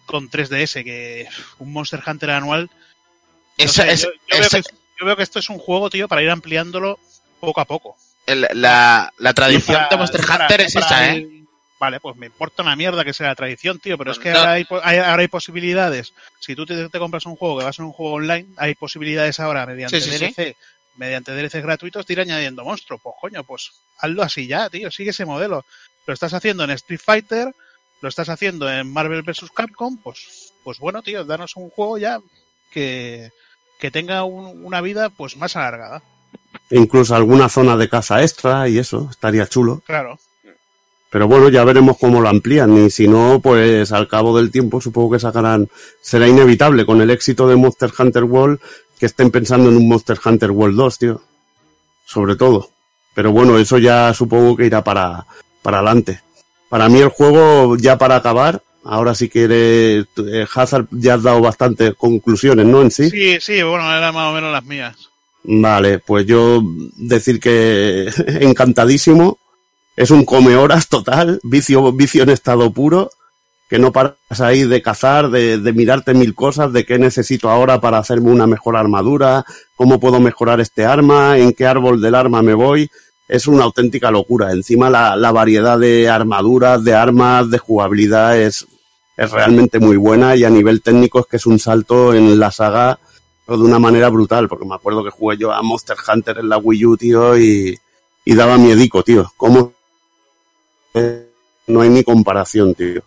con 0.06 0.28
3DS, 0.30 0.84
que 0.84 1.26
un 1.58 1.72
Monster 1.72 2.02
Hunter 2.06 2.30
anual 2.30 2.70
no 3.58 3.64
Esa 3.64 3.84
sé, 3.84 3.92
es- 3.92 4.02
yo, 4.02 4.08
yo 4.12 4.18
esa- 4.44 4.56
veo 4.58 4.62
que, 4.62 4.70
yo 5.00 5.06
veo 5.06 5.16
que 5.16 5.22
esto 5.22 5.38
es 5.38 5.48
un 5.50 5.58
juego, 5.58 5.88
tío, 5.90 6.06
para 6.08 6.22
ir 6.22 6.30
ampliándolo 6.30 6.98
poco 7.40 7.60
a 7.62 7.64
poco. 7.66 7.96
El- 8.26 8.48
la, 8.54 9.12
la 9.18 9.34
tradición 9.34 9.76
Para- 9.76 9.88
de 9.88 9.96
Monster 9.96 10.20
para- 10.26 10.44
Hunter 10.44 10.60
es 10.62 10.76
esa, 10.76 11.14
¿eh? 11.14 11.28
Vale, 11.78 12.00
pues 12.00 12.16
me 12.16 12.26
importa 12.26 12.62
una 12.62 12.74
mierda 12.74 13.04
que 13.04 13.12
sea 13.12 13.26
la 13.28 13.34
tradición, 13.34 13.78
tío, 13.78 13.98
pero 13.98 14.10
es 14.10 14.18
que 14.18 14.30
No. 14.30 14.38
ahora, 14.38 14.52
hay, 14.52 14.66
hay- 14.82 14.98
ahora 14.98 15.20
hay 15.20 15.28
posibilidades. 15.28 16.14
Si 16.40 16.56
tú 16.56 16.64
te, 16.64 16.88
te 16.88 16.98
compras 16.98 17.26
un 17.26 17.36
juego 17.36 17.58
que 17.58 17.64
va 17.64 17.70
a 17.70 17.72
ser 17.74 17.84
un 17.84 17.92
juego 17.92 18.14
online, 18.14 18.46
hay 18.56 18.74
posibilidades 18.74 19.40
ahora 19.40 19.66
mediante 19.66 20.00
Sí, 20.00 20.10
sí, 20.10 20.16
sí. 20.18 20.24
DLC, 20.34 20.56
mediante 20.96 21.32
DLCs 21.32 21.62
gratuitos, 21.62 22.06
de 22.06 22.12
ir 22.14 22.20
añadiendo 22.20 22.64
monstruos. 22.64 23.00
Pues 23.02 23.14
coño, 23.20 23.44
pues 23.44 23.72
hazlo 23.98 24.22
así 24.22 24.46
ya, 24.46 24.70
tío, 24.70 24.90
sigue 24.90 25.10
ese 25.10 25.26
modelo. 25.26 25.66
Lo 26.06 26.14
estás 26.14 26.32
haciendo 26.32 26.64
en 26.64 26.70
Street 26.70 27.00
Fighter, 27.04 27.54
lo 28.00 28.08
estás 28.08 28.30
haciendo 28.30 28.70
en 28.72 28.90
Marvel 28.90 29.22
vs. 29.22 29.50
Capcom, 29.54 29.98
pues, 29.98 30.52
pues 30.64 30.78
bueno, 30.78 31.02
tío, 31.02 31.24
danos 31.26 31.56
un 31.56 31.68
juego 31.68 31.98
ya 31.98 32.20
que, 32.70 33.30
que 33.78 33.90
tenga 33.90 34.24
un- 34.24 34.64
una 34.64 34.80
vida 34.80 35.10
pues 35.10 35.36
más 35.36 35.56
alargada. 35.56 36.02
Incluso 36.70 37.14
alguna 37.14 37.48
zona 37.48 37.76
de 37.76 37.88
caza 37.88 38.22
extra 38.22 38.68
y 38.68 38.78
eso, 38.78 39.08
estaría 39.10 39.46
chulo. 39.46 39.82
Claro. 39.86 40.18
Pero 41.10 41.28
bueno, 41.28 41.48
ya 41.48 41.64
veremos 41.64 41.96
cómo 41.98 42.20
lo 42.20 42.28
amplían. 42.28 42.76
Y 42.86 42.90
si 42.90 43.06
no, 43.08 43.40
pues 43.42 43.92
al 43.92 44.08
cabo 44.08 44.36
del 44.36 44.50
tiempo 44.50 44.80
supongo 44.80 45.12
que 45.12 45.20
sacarán. 45.20 45.68
Será 46.02 46.26
inevitable 46.28 46.84
con 46.84 47.00
el 47.00 47.10
éxito 47.10 47.48
de 47.48 47.56
Monster 47.56 47.90
Hunter 47.96 48.24
World 48.24 48.58
que 48.98 49.06
estén 49.06 49.30
pensando 49.30 49.68
en 49.70 49.76
un 49.76 49.88
Monster 49.88 50.18
Hunter 50.24 50.50
World 50.50 50.76
2, 50.76 50.98
tío. 50.98 51.22
Sobre 52.04 52.36
todo. 52.36 52.70
Pero 53.14 53.30
bueno, 53.32 53.58
eso 53.58 53.78
ya 53.78 54.12
supongo 54.14 54.56
que 54.56 54.66
irá 54.66 54.82
para, 54.84 55.24
para 55.62 55.78
adelante. 55.78 56.20
Para 56.68 56.88
mí 56.88 56.98
el 57.00 57.08
juego, 57.08 57.76
ya 57.76 57.96
para 57.96 58.16
acabar, 58.16 58.60
ahora 58.84 59.14
sí 59.14 59.28
que 59.28 59.44
eres- 59.44 60.06
eh, 60.18 60.46
Hazard 60.54 60.86
ya 60.90 61.14
has 61.14 61.22
dado 61.22 61.40
bastantes 61.40 61.94
conclusiones, 61.94 62.66
¿no? 62.66 62.82
En 62.82 62.90
sí. 62.90 63.08
Sí, 63.08 63.38
sí, 63.40 63.62
bueno, 63.62 63.90
eran 63.96 64.12
más 64.14 64.30
o 64.30 64.34
menos 64.34 64.52
las 64.52 64.64
mías. 64.64 64.96
Vale, 65.48 66.00
pues 66.00 66.26
yo 66.26 66.60
decir 66.96 67.38
que 67.38 68.10
encantadísimo. 68.40 69.38
Es 69.96 70.10
un 70.10 70.26
come 70.26 70.56
horas 70.56 70.88
total, 70.88 71.40
vicio, 71.42 71.90
vicio 71.90 72.22
en 72.22 72.28
estado 72.28 72.70
puro, 72.70 73.10
que 73.70 73.78
no 73.78 73.92
paras 73.92 74.16
ahí 74.40 74.64
de 74.64 74.82
cazar, 74.82 75.30
de, 75.30 75.56
de 75.56 75.72
mirarte 75.72 76.12
mil 76.12 76.34
cosas, 76.34 76.70
de 76.74 76.84
qué 76.84 76.98
necesito 76.98 77.48
ahora 77.48 77.80
para 77.80 77.96
hacerme 77.96 78.30
una 78.30 78.46
mejor 78.46 78.76
armadura, 78.76 79.46
cómo 79.74 79.98
puedo 79.98 80.20
mejorar 80.20 80.60
este 80.60 80.84
arma, 80.84 81.38
en 81.38 81.54
qué 81.54 81.64
árbol 81.66 82.02
del 82.02 82.14
arma 82.14 82.42
me 82.42 82.52
voy. 82.52 82.90
Es 83.26 83.46
una 83.46 83.64
auténtica 83.64 84.10
locura. 84.10 84.52
Encima 84.52 84.90
la, 84.90 85.16
la 85.16 85.32
variedad 85.32 85.78
de 85.78 86.10
armaduras, 86.10 86.84
de 86.84 86.94
armas, 86.94 87.50
de 87.50 87.58
jugabilidad 87.58 88.38
es, 88.38 88.66
es 89.16 89.30
realmente 89.30 89.78
muy 89.78 89.96
buena 89.96 90.36
y 90.36 90.44
a 90.44 90.50
nivel 90.50 90.82
técnico 90.82 91.20
es 91.20 91.26
que 91.26 91.36
es 91.38 91.46
un 91.46 91.58
salto 91.58 92.12
en 92.12 92.38
la 92.38 92.52
saga 92.52 92.98
pero 93.46 93.58
de 93.58 93.64
una 93.64 93.78
manera 93.78 94.08
brutal, 94.08 94.48
porque 94.48 94.66
me 94.66 94.74
acuerdo 94.74 95.04
que 95.04 95.10
jugué 95.10 95.36
yo 95.38 95.52
a 95.52 95.62
Monster 95.62 95.96
Hunter 96.12 96.38
en 96.38 96.48
la 96.48 96.58
Wii 96.58 96.84
U, 96.86 96.96
tío, 96.96 97.38
y, 97.38 97.78
y 98.24 98.34
daba 98.34 98.58
miedico, 98.58 99.02
tío. 99.04 99.32
¿Cómo? 99.36 99.72
Eh, 100.94 101.28
No 101.68 101.80
hay 101.80 101.88
ni 101.90 102.02
comparación, 102.04 102.74
tío. 102.74 103.02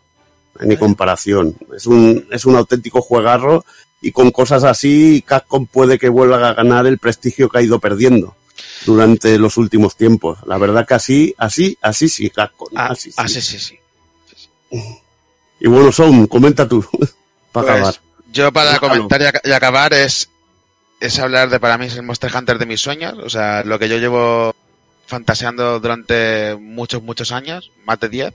No 0.55 0.61
hay 0.61 0.67
ni 0.69 0.77
comparación. 0.77 1.55
Es 1.75 1.85
un, 1.87 2.27
es 2.31 2.45
un 2.45 2.55
auténtico 2.55 3.01
juegarro 3.01 3.65
y 4.01 4.11
con 4.11 4.31
cosas 4.31 4.63
así, 4.63 5.23
Capcom 5.25 5.65
puede 5.67 5.97
que 5.99 6.09
vuelva 6.09 6.49
a 6.49 6.53
ganar 6.53 6.87
el 6.87 6.97
prestigio 6.99 7.49
que 7.49 7.57
ha 7.57 7.61
ido 7.61 7.79
perdiendo 7.79 8.35
durante 8.85 9.37
los 9.37 9.57
últimos 9.57 9.95
tiempos. 9.97 10.39
La 10.45 10.57
verdad 10.57 10.87
que 10.87 10.93
así, 10.93 11.35
así, 11.37 11.77
así 11.81 12.07
sí, 12.09 12.29
Capcom. 12.29 12.69
Ah, 12.75 12.87
así, 12.91 13.09
sí. 13.11 13.15
ah, 13.17 13.27
sí, 13.27 13.41
sí, 13.41 13.59
sí. 13.59 13.77
Y 15.59 15.67
bueno, 15.67 15.91
Son, 15.91 16.27
comenta 16.27 16.67
tú, 16.67 16.81
para 17.51 17.67
Pues, 17.67 17.75
acabar. 17.77 17.95
Yo 18.31 18.51
para 18.51 18.73
Déjalo. 18.73 18.93
comentar 18.93 19.21
y, 19.21 19.25
ac- 19.25 19.41
y 19.43 19.51
acabar 19.51 19.93
es, 19.93 20.29
es 20.99 21.17
hablar 21.19 21.49
de 21.49 21.59
para 21.59 21.77
mí 21.77 21.85
es 21.87 21.95
el 21.95 22.03
Monster 22.03 22.35
Hunter 22.35 22.57
de 22.59 22.65
mis 22.65 22.81
sueños, 22.81 23.15
o 23.23 23.29
sea, 23.29 23.63
lo 23.63 23.79
que 23.79 23.89
yo 23.89 23.97
llevo 23.97 24.55
fantaseando 25.07 25.79
durante 25.79 26.55
muchos, 26.59 27.01
muchos 27.01 27.31
años, 27.31 27.71
más 27.85 27.99
de 27.99 28.09
10, 28.09 28.33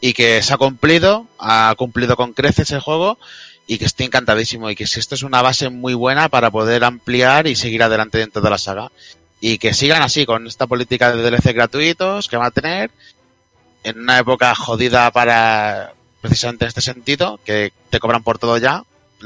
y 0.00 0.14
que 0.14 0.42
se 0.42 0.54
ha 0.54 0.56
cumplido, 0.56 1.26
ha 1.38 1.74
cumplido 1.76 2.16
con 2.16 2.32
creces 2.32 2.70
el 2.70 2.80
juego, 2.80 3.18
y 3.66 3.78
que 3.78 3.84
estoy 3.84 4.06
encantadísimo, 4.06 4.70
y 4.70 4.76
que 4.76 4.86
si 4.86 4.98
esto 5.00 5.14
es 5.14 5.22
una 5.22 5.42
base 5.42 5.68
muy 5.68 5.92
buena 5.92 6.28
para 6.30 6.50
poder 6.50 6.84
ampliar 6.84 7.46
y 7.46 7.56
seguir 7.56 7.82
adelante 7.82 8.18
dentro 8.18 8.40
de 8.40 8.48
la 8.50 8.58
saga. 8.58 8.90
Y 9.40 9.58
que 9.58 9.74
sigan 9.74 10.00
así, 10.02 10.24
con 10.24 10.46
esta 10.46 10.66
política 10.66 11.14
de 11.14 11.22
DLC 11.22 11.52
gratuitos 11.52 12.28
que 12.28 12.36
van 12.38 12.46
a 12.46 12.50
tener, 12.52 12.90
en 13.84 14.00
una 14.00 14.18
época 14.18 14.54
jodida 14.54 15.10
para, 15.10 15.92
precisamente 16.22 16.64
en 16.64 16.68
este 16.68 16.80
sentido, 16.80 17.38
que 17.44 17.72
te 17.90 17.98
cobran 18.00 18.22
por 18.22 18.38
todo 18.38 18.56
ya, 18.56 18.84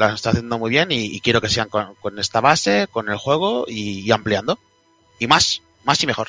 lo 0.08 0.14
está 0.14 0.30
haciendo 0.30 0.58
muy 0.58 0.70
bien 0.70 0.88
y, 0.90 1.20
quiero 1.20 1.40
que 1.40 1.48
sigan 1.48 1.68
con, 1.68 2.18
esta 2.18 2.40
base, 2.40 2.88
con 2.90 3.08
el 3.08 3.16
juego 3.16 3.64
y 3.68 4.10
ampliando. 4.10 4.58
Y 5.18 5.26
más, 5.26 5.62
más 5.84 6.02
y 6.02 6.06
mejor. 6.06 6.28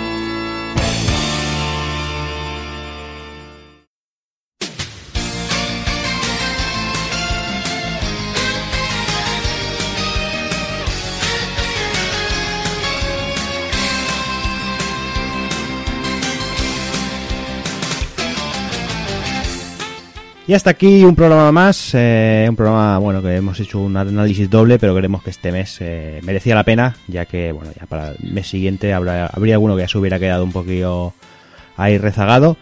Y 20.51 20.53
hasta 20.53 20.71
aquí 20.71 21.05
un 21.05 21.15
programa 21.15 21.49
más, 21.53 21.91
eh, 21.93 22.45
un 22.49 22.57
programa 22.57 22.97
bueno 22.97 23.21
que 23.21 23.37
hemos 23.37 23.57
hecho 23.61 23.79
un 23.79 23.95
análisis 23.95 24.49
doble, 24.49 24.77
pero 24.79 24.93
creemos 24.93 25.23
que 25.23 25.29
este 25.29 25.49
mes 25.49 25.77
eh, 25.79 26.19
merecía 26.23 26.55
la 26.55 26.65
pena, 26.65 26.97
ya 27.07 27.25
que 27.25 27.53
bueno 27.53 27.71
ya 27.71 27.85
para 27.85 28.09
el 28.09 28.33
mes 28.33 28.49
siguiente 28.49 28.91
habrá, 28.93 29.27
habría 29.27 29.55
alguno 29.55 29.77
que 29.77 29.83
ya 29.83 29.87
se 29.87 29.97
hubiera 29.97 30.19
quedado 30.19 30.43
un 30.43 30.51
poquillo 30.51 31.13
ahí 31.77 31.97
rezagado. 31.97 32.57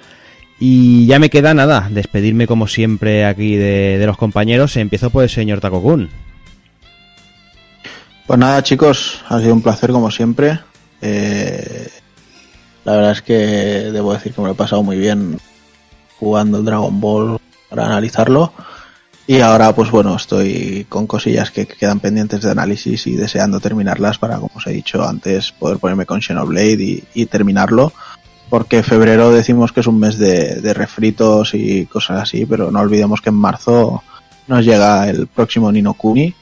Y 0.59 1.07
ya 1.07 1.17
me 1.17 1.31
queda 1.31 1.55
nada, 1.55 1.87
despedirme 1.89 2.45
como 2.45 2.67
siempre 2.67 3.25
aquí 3.25 3.55
de, 3.55 4.03
los 4.05 4.17
compañeros. 4.17 4.77
Empiezo 4.77 5.09
por 5.09 5.23
el 5.23 5.29
señor 5.31 5.59
Takokun. 5.59 6.11
Pues 8.27 8.37
nada, 8.37 8.61
chicos, 8.61 9.23
ha 9.29 9.39
sido 9.39 9.55
un 9.55 9.63
placer 9.63 9.89
como 9.89 10.11
siempre. 10.11 10.59
Eh, 11.01 11.89
la 12.85 12.91
verdad 12.91 13.11
es 13.13 13.23
que 13.23 13.33
debo 13.33 14.13
decir 14.13 14.31
que 14.31 14.41
me 14.41 14.47
lo 14.49 14.53
he 14.53 14.57
pasado 14.57 14.83
muy 14.83 14.99
bien 14.99 15.39
jugando 16.19 16.59
el 16.59 16.65
Dragon 16.65 17.01
Ball 17.01 17.39
para 17.69 17.85
analizarlo. 17.85 18.53
Y 19.27 19.41
ahora, 19.41 19.73
pues 19.75 19.91
bueno, 19.91 20.15
estoy 20.15 20.87
con 20.89 21.05
cosillas 21.05 21.51
que 21.51 21.67
quedan 21.67 21.99
pendientes 21.99 22.41
de 22.41 22.49
análisis 22.49 23.05
y 23.05 23.15
deseando 23.15 23.59
terminarlas 23.59 24.17
para, 24.17 24.37
como 24.37 24.51
os 24.55 24.65
he 24.65 24.71
dicho 24.71 25.07
antes, 25.07 25.51
poder 25.51 25.77
ponerme 25.77 26.07
con 26.07 26.21
Xenoblade 26.21 26.83
y, 26.83 27.03
y 27.13 27.25
terminarlo. 27.27 27.93
Porque 28.49 28.81
febrero 28.81 29.31
decimos 29.31 29.71
que 29.71 29.81
es 29.81 29.87
un 29.87 29.99
mes 29.99 30.17
de, 30.17 30.61
de 30.61 30.73
refritos 30.73 31.53
y 31.53 31.85
cosas 31.85 32.23
así, 32.23 32.47
pero 32.47 32.71
no 32.71 32.79
olvidemos 32.79 33.21
que 33.21 33.29
en 33.29 33.35
marzo 33.35 34.01
nos 34.47 34.65
llega 34.65 35.07
el 35.07 35.27
próximo 35.27 35.71
Nino 35.71 35.93
Kuni 35.93 36.33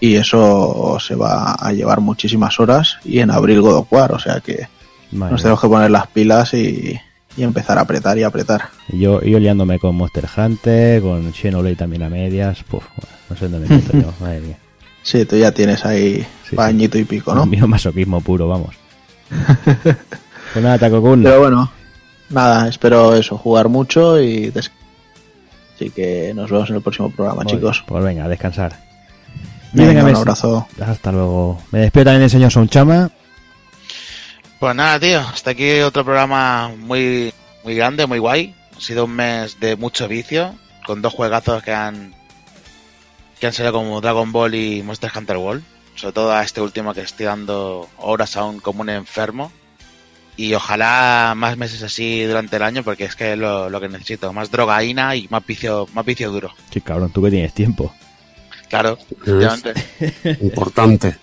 y 0.00 0.16
eso 0.16 0.98
se 1.00 1.14
va 1.14 1.54
a 1.54 1.72
llevar 1.72 2.00
muchísimas 2.00 2.60
horas 2.60 2.98
y 3.04 3.20
en 3.20 3.30
abril 3.30 3.62
God 3.62 3.78
of 3.78 3.92
War, 3.92 4.12
o 4.12 4.18
sea 4.18 4.40
que 4.40 4.68
Madre 5.10 5.32
nos 5.32 5.42
tenemos 5.42 5.60
que 5.60 5.68
poner 5.68 5.90
las 5.90 6.06
pilas 6.08 6.54
y, 6.54 7.00
y 7.38 7.44
empezar 7.44 7.78
a 7.78 7.82
apretar 7.82 8.18
y 8.18 8.24
apretar. 8.24 8.62
Y 8.88 8.98
Yo, 8.98 9.22
yo 9.22 9.38
liándome 9.38 9.78
con 9.78 9.94
Monster 9.96 10.26
Hunter, 10.36 11.00
con 11.00 11.32
Xenoblade 11.32 11.76
también 11.76 12.02
a 12.02 12.08
medias. 12.10 12.62
Puf, 12.64 12.84
no 13.30 13.36
sé 13.36 13.48
dónde 13.48 13.66
me 13.68 13.76
meto 13.76 13.92
yo, 13.96 14.12
madre 14.20 14.40
mía. 14.40 14.56
Sí, 15.02 15.24
tú 15.24 15.36
ya 15.36 15.52
tienes 15.52 15.86
ahí 15.86 16.26
Sí, 16.50 16.56
pañito 16.56 16.98
y 16.98 17.04
pico, 17.04 17.34
¿no? 17.34 17.46
Mío 17.46 17.66
masoquismo 17.68 18.20
puro, 18.20 18.48
vamos. 18.48 18.74
pues 20.52 20.64
nada, 20.64 20.78
Takokun. 20.78 21.22
Pero 21.22 21.40
bueno, 21.40 21.70
nada, 22.30 22.68
espero 22.68 23.14
eso, 23.14 23.38
jugar 23.38 23.68
mucho 23.68 24.20
y 24.20 24.50
des- 24.50 24.70
Así 25.74 25.90
que 25.90 26.32
nos 26.34 26.50
vemos 26.50 26.68
en 26.70 26.76
el 26.76 26.82
próximo 26.82 27.10
programa, 27.10 27.42
Pues- 27.44 27.54
chicos. 27.54 27.84
Pues 27.86 28.02
venga, 28.04 28.24
a 28.24 28.28
descansar. 28.28 28.76
Venga, 29.72 29.92
venga, 30.02 30.10
un 30.10 30.16
abrazo. 30.16 30.66
Hasta 30.80 31.12
luego. 31.12 31.60
Me 31.70 31.80
despido 31.80 32.04
también 32.06 32.22
del 32.22 32.30
señor 32.30 32.50
Sonchama. 32.50 33.10
Pues 34.58 34.74
nada, 34.74 34.98
tío, 34.98 35.20
hasta 35.20 35.50
aquí 35.50 35.80
otro 35.80 36.04
programa 36.04 36.72
muy, 36.76 37.32
muy 37.62 37.76
grande, 37.76 38.06
muy 38.06 38.18
guay. 38.18 38.54
Ha 38.76 38.80
sido 38.80 39.04
un 39.04 39.12
mes 39.12 39.60
de 39.60 39.76
mucho 39.76 40.08
vicio, 40.08 40.54
con 40.84 41.00
dos 41.00 41.12
juegazos 41.12 41.62
que 41.62 41.72
han 41.72 42.14
que 43.38 43.46
han 43.46 43.52
salido 43.52 43.74
como 43.74 44.00
Dragon 44.00 44.32
Ball 44.32 44.56
y 44.56 44.82
Monster 44.82 45.12
Hunter 45.14 45.36
World. 45.36 45.62
Sobre 45.94 46.12
todo 46.12 46.32
a 46.32 46.42
este 46.42 46.60
último 46.60 46.92
que 46.92 47.02
estoy 47.02 47.26
dando 47.26 47.88
horas 47.98 48.36
aún 48.36 48.58
como 48.58 48.82
un 48.82 48.88
enfermo. 48.88 49.52
Y 50.36 50.54
ojalá 50.54 51.34
más 51.36 51.56
meses 51.56 51.82
así 51.82 52.22
durante 52.24 52.56
el 52.56 52.62
año, 52.62 52.82
porque 52.82 53.04
es 53.04 53.16
que 53.16 53.32
es 53.32 53.38
lo, 53.38 53.70
lo 53.70 53.80
que 53.80 53.88
necesito. 53.88 54.32
Más 54.32 54.50
drogaína 54.50 55.14
y 55.16 55.28
más 55.30 55.44
vicio, 55.44 55.88
más 55.92 56.04
vicio 56.04 56.30
duro. 56.30 56.52
Sí, 56.70 56.80
cabrón, 56.80 57.10
tú 57.10 57.22
que 57.22 57.30
tienes 57.30 57.52
tiempo. 57.52 57.92
Claro, 58.68 58.98
efectivamente. 59.10 59.74
Importante. 60.40 61.16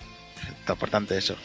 Importante 0.68 1.16
eso. 1.16 1.36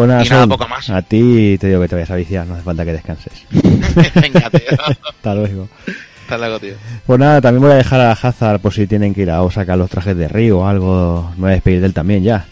Pues 0.00 0.08
nada, 0.08 0.24
Y 0.24 0.28
nada, 0.30 0.40
Son, 0.40 0.48
poco 0.48 0.66
más. 0.66 0.88
A 0.88 1.02
ti 1.02 1.58
te 1.58 1.66
digo 1.66 1.82
que 1.82 1.88
te 1.88 1.94
vayas 1.94 2.10
a 2.10 2.16
viciar, 2.16 2.46
no 2.46 2.54
hace 2.54 2.62
falta 2.62 2.86
que 2.86 2.92
descanses. 2.92 3.44
Venga, 3.50 4.48
tío. 4.48 4.78
Hasta 5.06 5.34
luego. 5.34 5.68
Hasta 6.22 6.38
luego, 6.38 6.58
tío. 6.58 6.74
Pues 7.04 7.20
nada, 7.20 7.42
también 7.42 7.60
voy 7.60 7.72
a 7.72 7.74
dejar 7.74 8.00
a 8.00 8.12
Hazard 8.12 8.60
por 8.60 8.72
si 8.72 8.86
tienen 8.86 9.12
que 9.12 9.20
ir 9.20 9.30
a 9.30 9.50
sacar 9.50 9.76
los 9.76 9.90
trajes 9.90 10.16
de 10.16 10.26
Río 10.26 10.60
o 10.60 10.66
algo. 10.66 11.30
Me 11.36 11.40
voy 11.42 11.50
a 11.50 11.54
despedir 11.54 11.80
de 11.80 11.88
él 11.88 11.92
también 11.92 12.22
ya. 12.22 12.46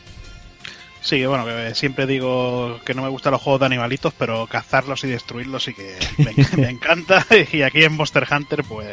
Sí, 1.00 1.16
que 1.16 1.26
bueno, 1.26 1.46
que 1.46 1.74
siempre 1.74 2.06
digo 2.06 2.80
que 2.84 2.92
no 2.92 3.00
me 3.00 3.08
gustan 3.08 3.32
los 3.32 3.40
juegos 3.40 3.60
de 3.60 3.66
animalitos, 3.66 4.12
pero 4.12 4.46
cazarlos 4.46 5.02
y 5.04 5.08
destruirlos 5.08 5.64
sí 5.64 5.72
que 5.72 5.96
me, 6.18 6.34
me 6.62 6.68
encanta. 6.68 7.24
Y 7.50 7.62
aquí 7.62 7.82
en 7.82 7.94
Monster 7.94 8.26
Hunter, 8.30 8.62
pues, 8.64 8.90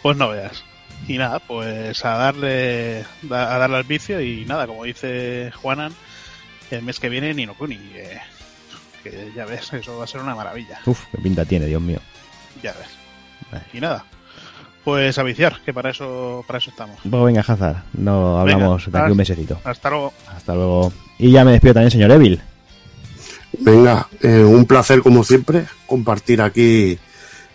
pues 0.00 0.16
no 0.16 0.30
veas. 0.30 0.64
Y 1.08 1.18
nada, 1.18 1.40
pues 1.40 2.02
a 2.06 2.16
darle, 2.16 3.04
a 3.30 3.58
darle 3.58 3.76
al 3.76 3.84
vicio 3.84 4.18
y 4.22 4.46
nada, 4.46 4.66
como 4.66 4.84
dice 4.84 5.52
Juanan, 5.56 5.92
el 6.76 6.82
mes 6.82 7.00
que 7.00 7.08
viene 7.08 7.34
Nino 7.34 7.54
Kuni, 7.54 7.76
que, 7.76 8.18
que 9.02 9.32
ya 9.34 9.44
ves, 9.44 9.72
eso 9.72 9.98
va 9.98 10.04
a 10.04 10.06
ser 10.06 10.20
una 10.20 10.34
maravilla, 10.34 10.80
Uf, 10.86 11.04
qué 11.10 11.18
pinta 11.18 11.44
tiene, 11.44 11.66
Dios 11.66 11.82
mío. 11.82 11.98
ya 12.62 12.72
ves. 12.72 12.88
Vale. 13.50 13.64
Y 13.72 13.80
nada, 13.80 14.04
pues 14.84 15.18
a 15.18 15.22
viciar, 15.22 15.60
que 15.64 15.72
para 15.74 15.90
eso, 15.90 16.44
para 16.46 16.58
eso 16.58 16.70
estamos. 16.70 16.98
Pues 17.08 17.24
venga, 17.24 17.40
Hazard, 17.40 17.82
no 17.94 18.38
hablamos 18.40 18.86
Venga, 18.86 18.98
de 18.98 19.04
aquí 19.04 19.12
un 19.12 19.18
mesecito. 19.18 19.60
Hasta 19.64 19.90
luego. 19.90 20.12
Hasta 20.28 20.54
luego. 20.54 20.92
Y 21.18 21.30
ya 21.32 21.44
me 21.44 21.52
despido 21.52 21.74
también, 21.74 21.90
señor 21.90 22.10
Evil. 22.12 22.40
Venga, 23.58 24.08
eh, 24.22 24.42
un 24.44 24.64
placer 24.64 25.02
como 25.02 25.24
siempre 25.24 25.66
compartir 25.86 26.40
aquí 26.40 26.98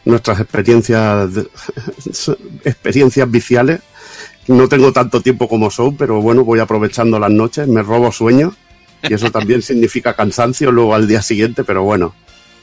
nuestras 0.03 0.39
experiencias 0.39 1.29
experiencias 2.63 3.29
viciales. 3.31 3.79
No 4.47 4.67
tengo 4.67 4.91
tanto 4.93 5.21
tiempo 5.21 5.47
como 5.47 5.71
son, 5.71 5.95
pero 5.95 6.21
bueno, 6.21 6.43
voy 6.43 6.59
aprovechando 6.59 7.17
las 7.17 7.31
noches, 7.31 7.67
me 7.67 7.81
robo 7.81 8.11
sueños 8.11 8.53
y 9.09 9.13
eso 9.13 9.31
también 9.31 9.61
significa 9.61 10.13
cansancio 10.13 10.71
luego 10.71 10.93
al 10.95 11.07
día 11.07 11.21
siguiente, 11.21 11.63
pero 11.63 11.83
bueno, 11.83 12.13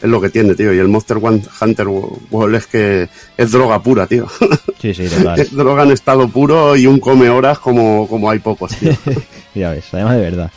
es 0.00 0.08
lo 0.08 0.20
que 0.20 0.30
tiene, 0.30 0.54
tío. 0.54 0.72
Y 0.74 0.78
el 0.78 0.88
Monster 0.88 1.18
One- 1.20 1.42
Hunter 1.60 1.86
World 1.88 2.54
es 2.56 2.66
que 2.66 3.08
es 3.36 3.50
droga 3.52 3.82
pura, 3.82 4.06
tío. 4.06 4.26
Sí, 4.80 4.92
sí, 4.94 5.06
total. 5.08 5.38
Es 5.40 5.52
droga 5.52 5.84
en 5.84 5.92
estado 5.92 6.28
puro 6.28 6.76
y 6.76 6.86
un 6.86 6.98
come 6.98 7.28
horas 7.30 7.58
como, 7.58 8.06
como 8.08 8.28
hay 8.30 8.38
pocos, 8.40 8.76
tío. 8.76 8.92
ya 9.54 9.70
ves, 9.70 9.84
además 9.92 10.16
de 10.16 10.22
verdad. 10.22 10.50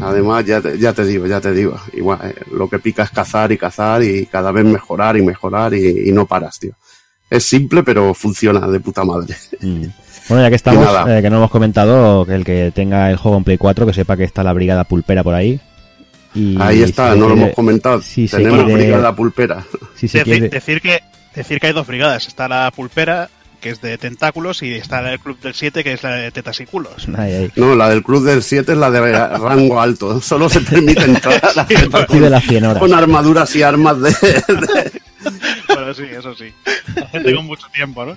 Además, 0.00 0.44
ya 0.46 0.60
te, 0.60 0.78
ya 0.78 0.92
te 0.94 1.04
digo, 1.04 1.26
ya 1.26 1.40
te 1.40 1.52
digo, 1.52 1.78
igual, 1.92 2.18
eh, 2.24 2.34
lo 2.52 2.66
que 2.68 2.78
pica 2.78 3.02
es 3.02 3.10
cazar 3.10 3.52
y 3.52 3.58
cazar 3.58 4.02
y 4.02 4.24
cada 4.26 4.50
vez 4.50 4.64
mejorar 4.64 5.16
y 5.18 5.22
mejorar 5.22 5.74
y, 5.74 6.08
y 6.08 6.12
no 6.12 6.26
paras, 6.26 6.58
tío. 6.58 6.72
Es 7.28 7.44
simple, 7.44 7.82
pero 7.82 8.14
funciona 8.14 8.66
de 8.68 8.80
puta 8.80 9.04
madre. 9.04 9.36
Mm. 9.60 9.84
Bueno, 10.28 10.42
ya 10.42 10.48
que 10.50 10.56
estamos, 10.56 10.86
eh, 11.08 11.20
que 11.22 11.30
no 11.30 11.36
hemos 11.36 11.50
comentado, 11.50 12.26
que 12.26 12.34
el 12.34 12.44
que 12.44 12.72
tenga 12.74 13.10
el 13.10 13.16
juego 13.16 13.36
en 13.38 13.44
Play 13.44 13.58
4, 13.58 13.86
que 13.86 13.92
sepa 13.92 14.16
que 14.16 14.24
está 14.24 14.42
la 14.42 14.52
brigada 14.52 14.84
pulpera 14.84 15.22
por 15.22 15.34
ahí. 15.34 15.60
Y 16.34 16.56
Ahí 16.60 16.82
está, 16.82 17.12
si 17.14 17.18
no 17.18 17.28
lo 17.28 17.34
hemos 17.34 17.54
comentado. 17.54 18.02
si 18.02 18.26
Tenemos 18.28 18.64
quiere- 18.64 18.82
brigada 18.82 19.14
pulpera. 19.14 19.64
Si 19.96 20.08
se 20.08 20.18
Decir, 20.18 20.32
quiere, 20.32 20.48
decir 20.50 20.80
que, 20.82 21.00
decir 21.34 21.58
que 21.60 21.68
hay 21.68 21.72
dos 21.72 21.86
brigadas. 21.86 22.26
Está 22.28 22.46
la 22.48 22.70
pulpera, 22.74 23.30
que 23.60 23.70
es 23.70 23.80
de 23.80 23.96
tentáculos, 23.96 24.62
y 24.62 24.74
está 24.74 25.10
el 25.10 25.18
Club 25.18 25.40
del 25.40 25.54
7, 25.54 25.82
que 25.82 25.94
es 25.94 26.02
la 26.02 26.10
de 26.16 26.30
tetas 26.32 26.60
y 26.60 26.66
culos. 26.66 27.08
Ahí, 27.16 27.32
ahí. 27.32 27.50
No, 27.56 27.74
la 27.74 27.88
del 27.88 28.02
Cruz 28.02 28.24
del 28.24 28.42
7 28.42 28.72
es 28.72 28.78
la 28.78 28.90
de 28.90 29.00
rango 29.38 29.80
alto. 29.80 30.20
Solo 30.20 30.48
se 30.50 30.60
permite 30.60 31.04
entrar 31.04 31.40
a 31.42 31.52
la 31.54 31.64
gente 31.64 31.96
Aquí 31.96 32.18
de 32.18 32.28
las 32.30 32.44
100 32.44 32.64
horas. 32.66 32.78
con 32.80 32.92
armaduras 32.92 33.54
y 33.56 33.62
armas 33.62 33.98
de, 34.02 34.10
de 34.10 34.92
Bueno, 35.68 35.94
sí, 35.94 36.02
eso 36.18 36.34
sí. 36.34 36.52
La 36.96 37.06
gente 37.06 37.34
con 37.34 37.46
mucho 37.46 37.66
tiempo, 37.72 38.04
¿no? 38.04 38.14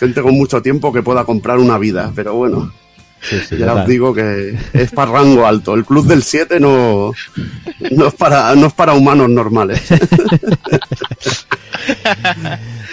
Gente 0.00 0.20
con 0.22 0.34
mucho 0.34 0.60
tiempo 0.62 0.92
que 0.92 1.02
pueda 1.02 1.24
comprar 1.24 1.58
una 1.58 1.78
vida. 1.78 2.10
Pero 2.16 2.34
bueno, 2.34 2.72
Sí, 3.22 3.36
sí, 3.46 3.58
ya 3.58 3.66
total. 3.66 3.82
os 3.82 3.86
digo 3.88 4.14
que 4.14 4.56
es 4.72 4.90
para 4.92 5.12
rango 5.12 5.46
alto. 5.46 5.74
El 5.74 5.84
Club 5.84 6.06
del 6.06 6.22
7 6.22 6.58
no, 6.58 7.12
no, 7.90 8.06
es 8.06 8.14
para, 8.14 8.54
no 8.54 8.66
es 8.68 8.72
para 8.72 8.94
humanos 8.94 9.28
normales. 9.28 9.82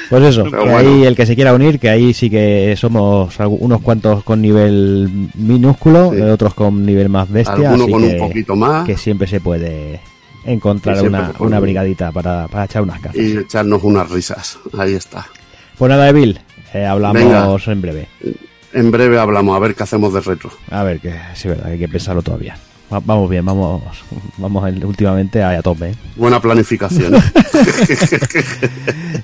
Pues 0.10 0.24
eso, 0.24 0.44
Pero 0.46 0.64
que 0.64 0.70
bueno. 0.70 0.78
ahí 0.78 1.04
el 1.04 1.16
que 1.18 1.26
se 1.26 1.36
quiera 1.36 1.54
unir, 1.54 1.80
que 1.80 1.90
ahí 1.90 2.14
sí 2.14 2.30
que 2.30 2.76
somos 2.78 3.36
unos 3.40 3.82
cuantos 3.82 4.24
con 4.24 4.42
nivel 4.42 5.30
minúsculo, 5.36 6.12
Sí. 6.14 6.20
eh, 6.20 6.32
otros 6.32 6.54
con 6.54 6.86
nivel 6.86 7.10
más 7.10 7.30
bestia, 7.30 7.72
Alguno 7.72 7.84
así 7.84 7.92
con 7.92 8.02
que, 8.04 8.08
un 8.14 8.18
poquito 8.20 8.56
más. 8.56 8.86
que 8.86 8.96
siempre 8.98 9.28
se 9.28 9.42
puede 9.42 10.00
encontrar 10.46 11.02
una, 11.06 11.34
una 11.40 11.60
brigadita 11.60 12.14
para, 12.14 12.48
para 12.48 12.64
echar 12.66 12.84
unas 12.84 13.02
cazas. 13.02 13.18
y 13.18 13.38
echarnos 13.38 13.84
unas 13.84 14.10
risas. 14.10 14.58
Ahí 14.78 14.94
está. 14.94 15.28
Pues 15.78 15.90
nada, 15.90 16.08
Evil, 16.08 16.40
eh, 16.74 16.86
hablamos 16.86 17.22
Venga. 17.24 17.72
en 17.74 17.82
breve. 17.82 18.08
En 18.74 18.92
breve 18.92 19.18
hablamos 19.20 19.56
a 19.56 19.60
ver 19.60 19.76
qué 19.76 19.84
hacemos 19.84 20.14
de 20.14 20.22
retro. 20.22 20.52
A 20.70 20.84
ver, 20.84 21.00
que 21.00 21.14
sí, 21.34 21.48
verdad, 21.48 21.68
hay 21.68 21.80
que 21.80 21.88
pensarlo 21.88 22.22
todavía. 22.22 22.58
Va- 22.94 23.02
vamos 23.04 23.30
bien, 23.30 23.44
vamos 23.46 23.82
vamos 24.38 24.68
en- 24.70 24.86
últimamente 24.86 25.42
a, 25.44 25.50
a 25.52 25.62
tope. 25.62 25.90
¿eh? 25.90 25.96
Buena 26.16 26.40
planificación. 26.40 27.16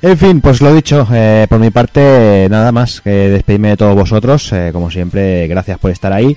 En 0.02 0.18
fin, 0.18 0.42
pues 0.42 0.60
lo 0.62 0.74
dicho, 0.74 1.08
eh, 1.14 1.46
por 1.50 1.60
mi 1.60 1.70
parte, 1.70 2.48
nada 2.50 2.72
más 2.72 3.00
que 3.02 3.10
despedirme 3.10 3.70
de 3.70 3.78
todos 3.78 3.96
vosotros. 3.96 4.52
como 4.74 4.92
siempre, 4.92 5.48
gracias 5.48 5.78
por 5.80 5.92
estar 5.92 6.12
ahí 6.12 6.36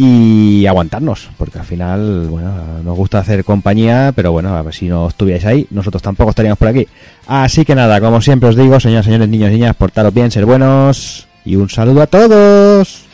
y 0.00 0.64
aguantarnos, 0.64 1.28
porque 1.36 1.58
al 1.58 1.64
final, 1.64 2.28
bueno, 2.28 2.54
nos 2.84 2.96
gusta 2.96 3.18
hacer 3.18 3.42
compañía, 3.42 4.12
pero 4.14 4.30
bueno, 4.30 4.56
a 4.56 4.62
ver 4.62 4.72
si 4.72 4.86
no 4.86 5.08
estuvierais 5.08 5.44
ahí, 5.44 5.66
nosotros 5.70 6.00
tampoco 6.00 6.30
estaríamos 6.30 6.56
por 6.56 6.68
aquí. 6.68 6.86
Así 7.26 7.64
que 7.64 7.74
nada, 7.74 8.00
como 8.00 8.20
siempre 8.20 8.48
os 8.48 8.54
digo, 8.54 8.78
señoras, 8.78 9.06
señores, 9.06 9.28
niños 9.28 9.50
y 9.50 9.54
niñas, 9.54 9.74
portaros 9.74 10.14
bien, 10.14 10.30
ser 10.30 10.46
buenos 10.46 11.26
y 11.44 11.56
un 11.56 11.68
saludo 11.68 12.02
a 12.02 12.06
todos. 12.06 13.07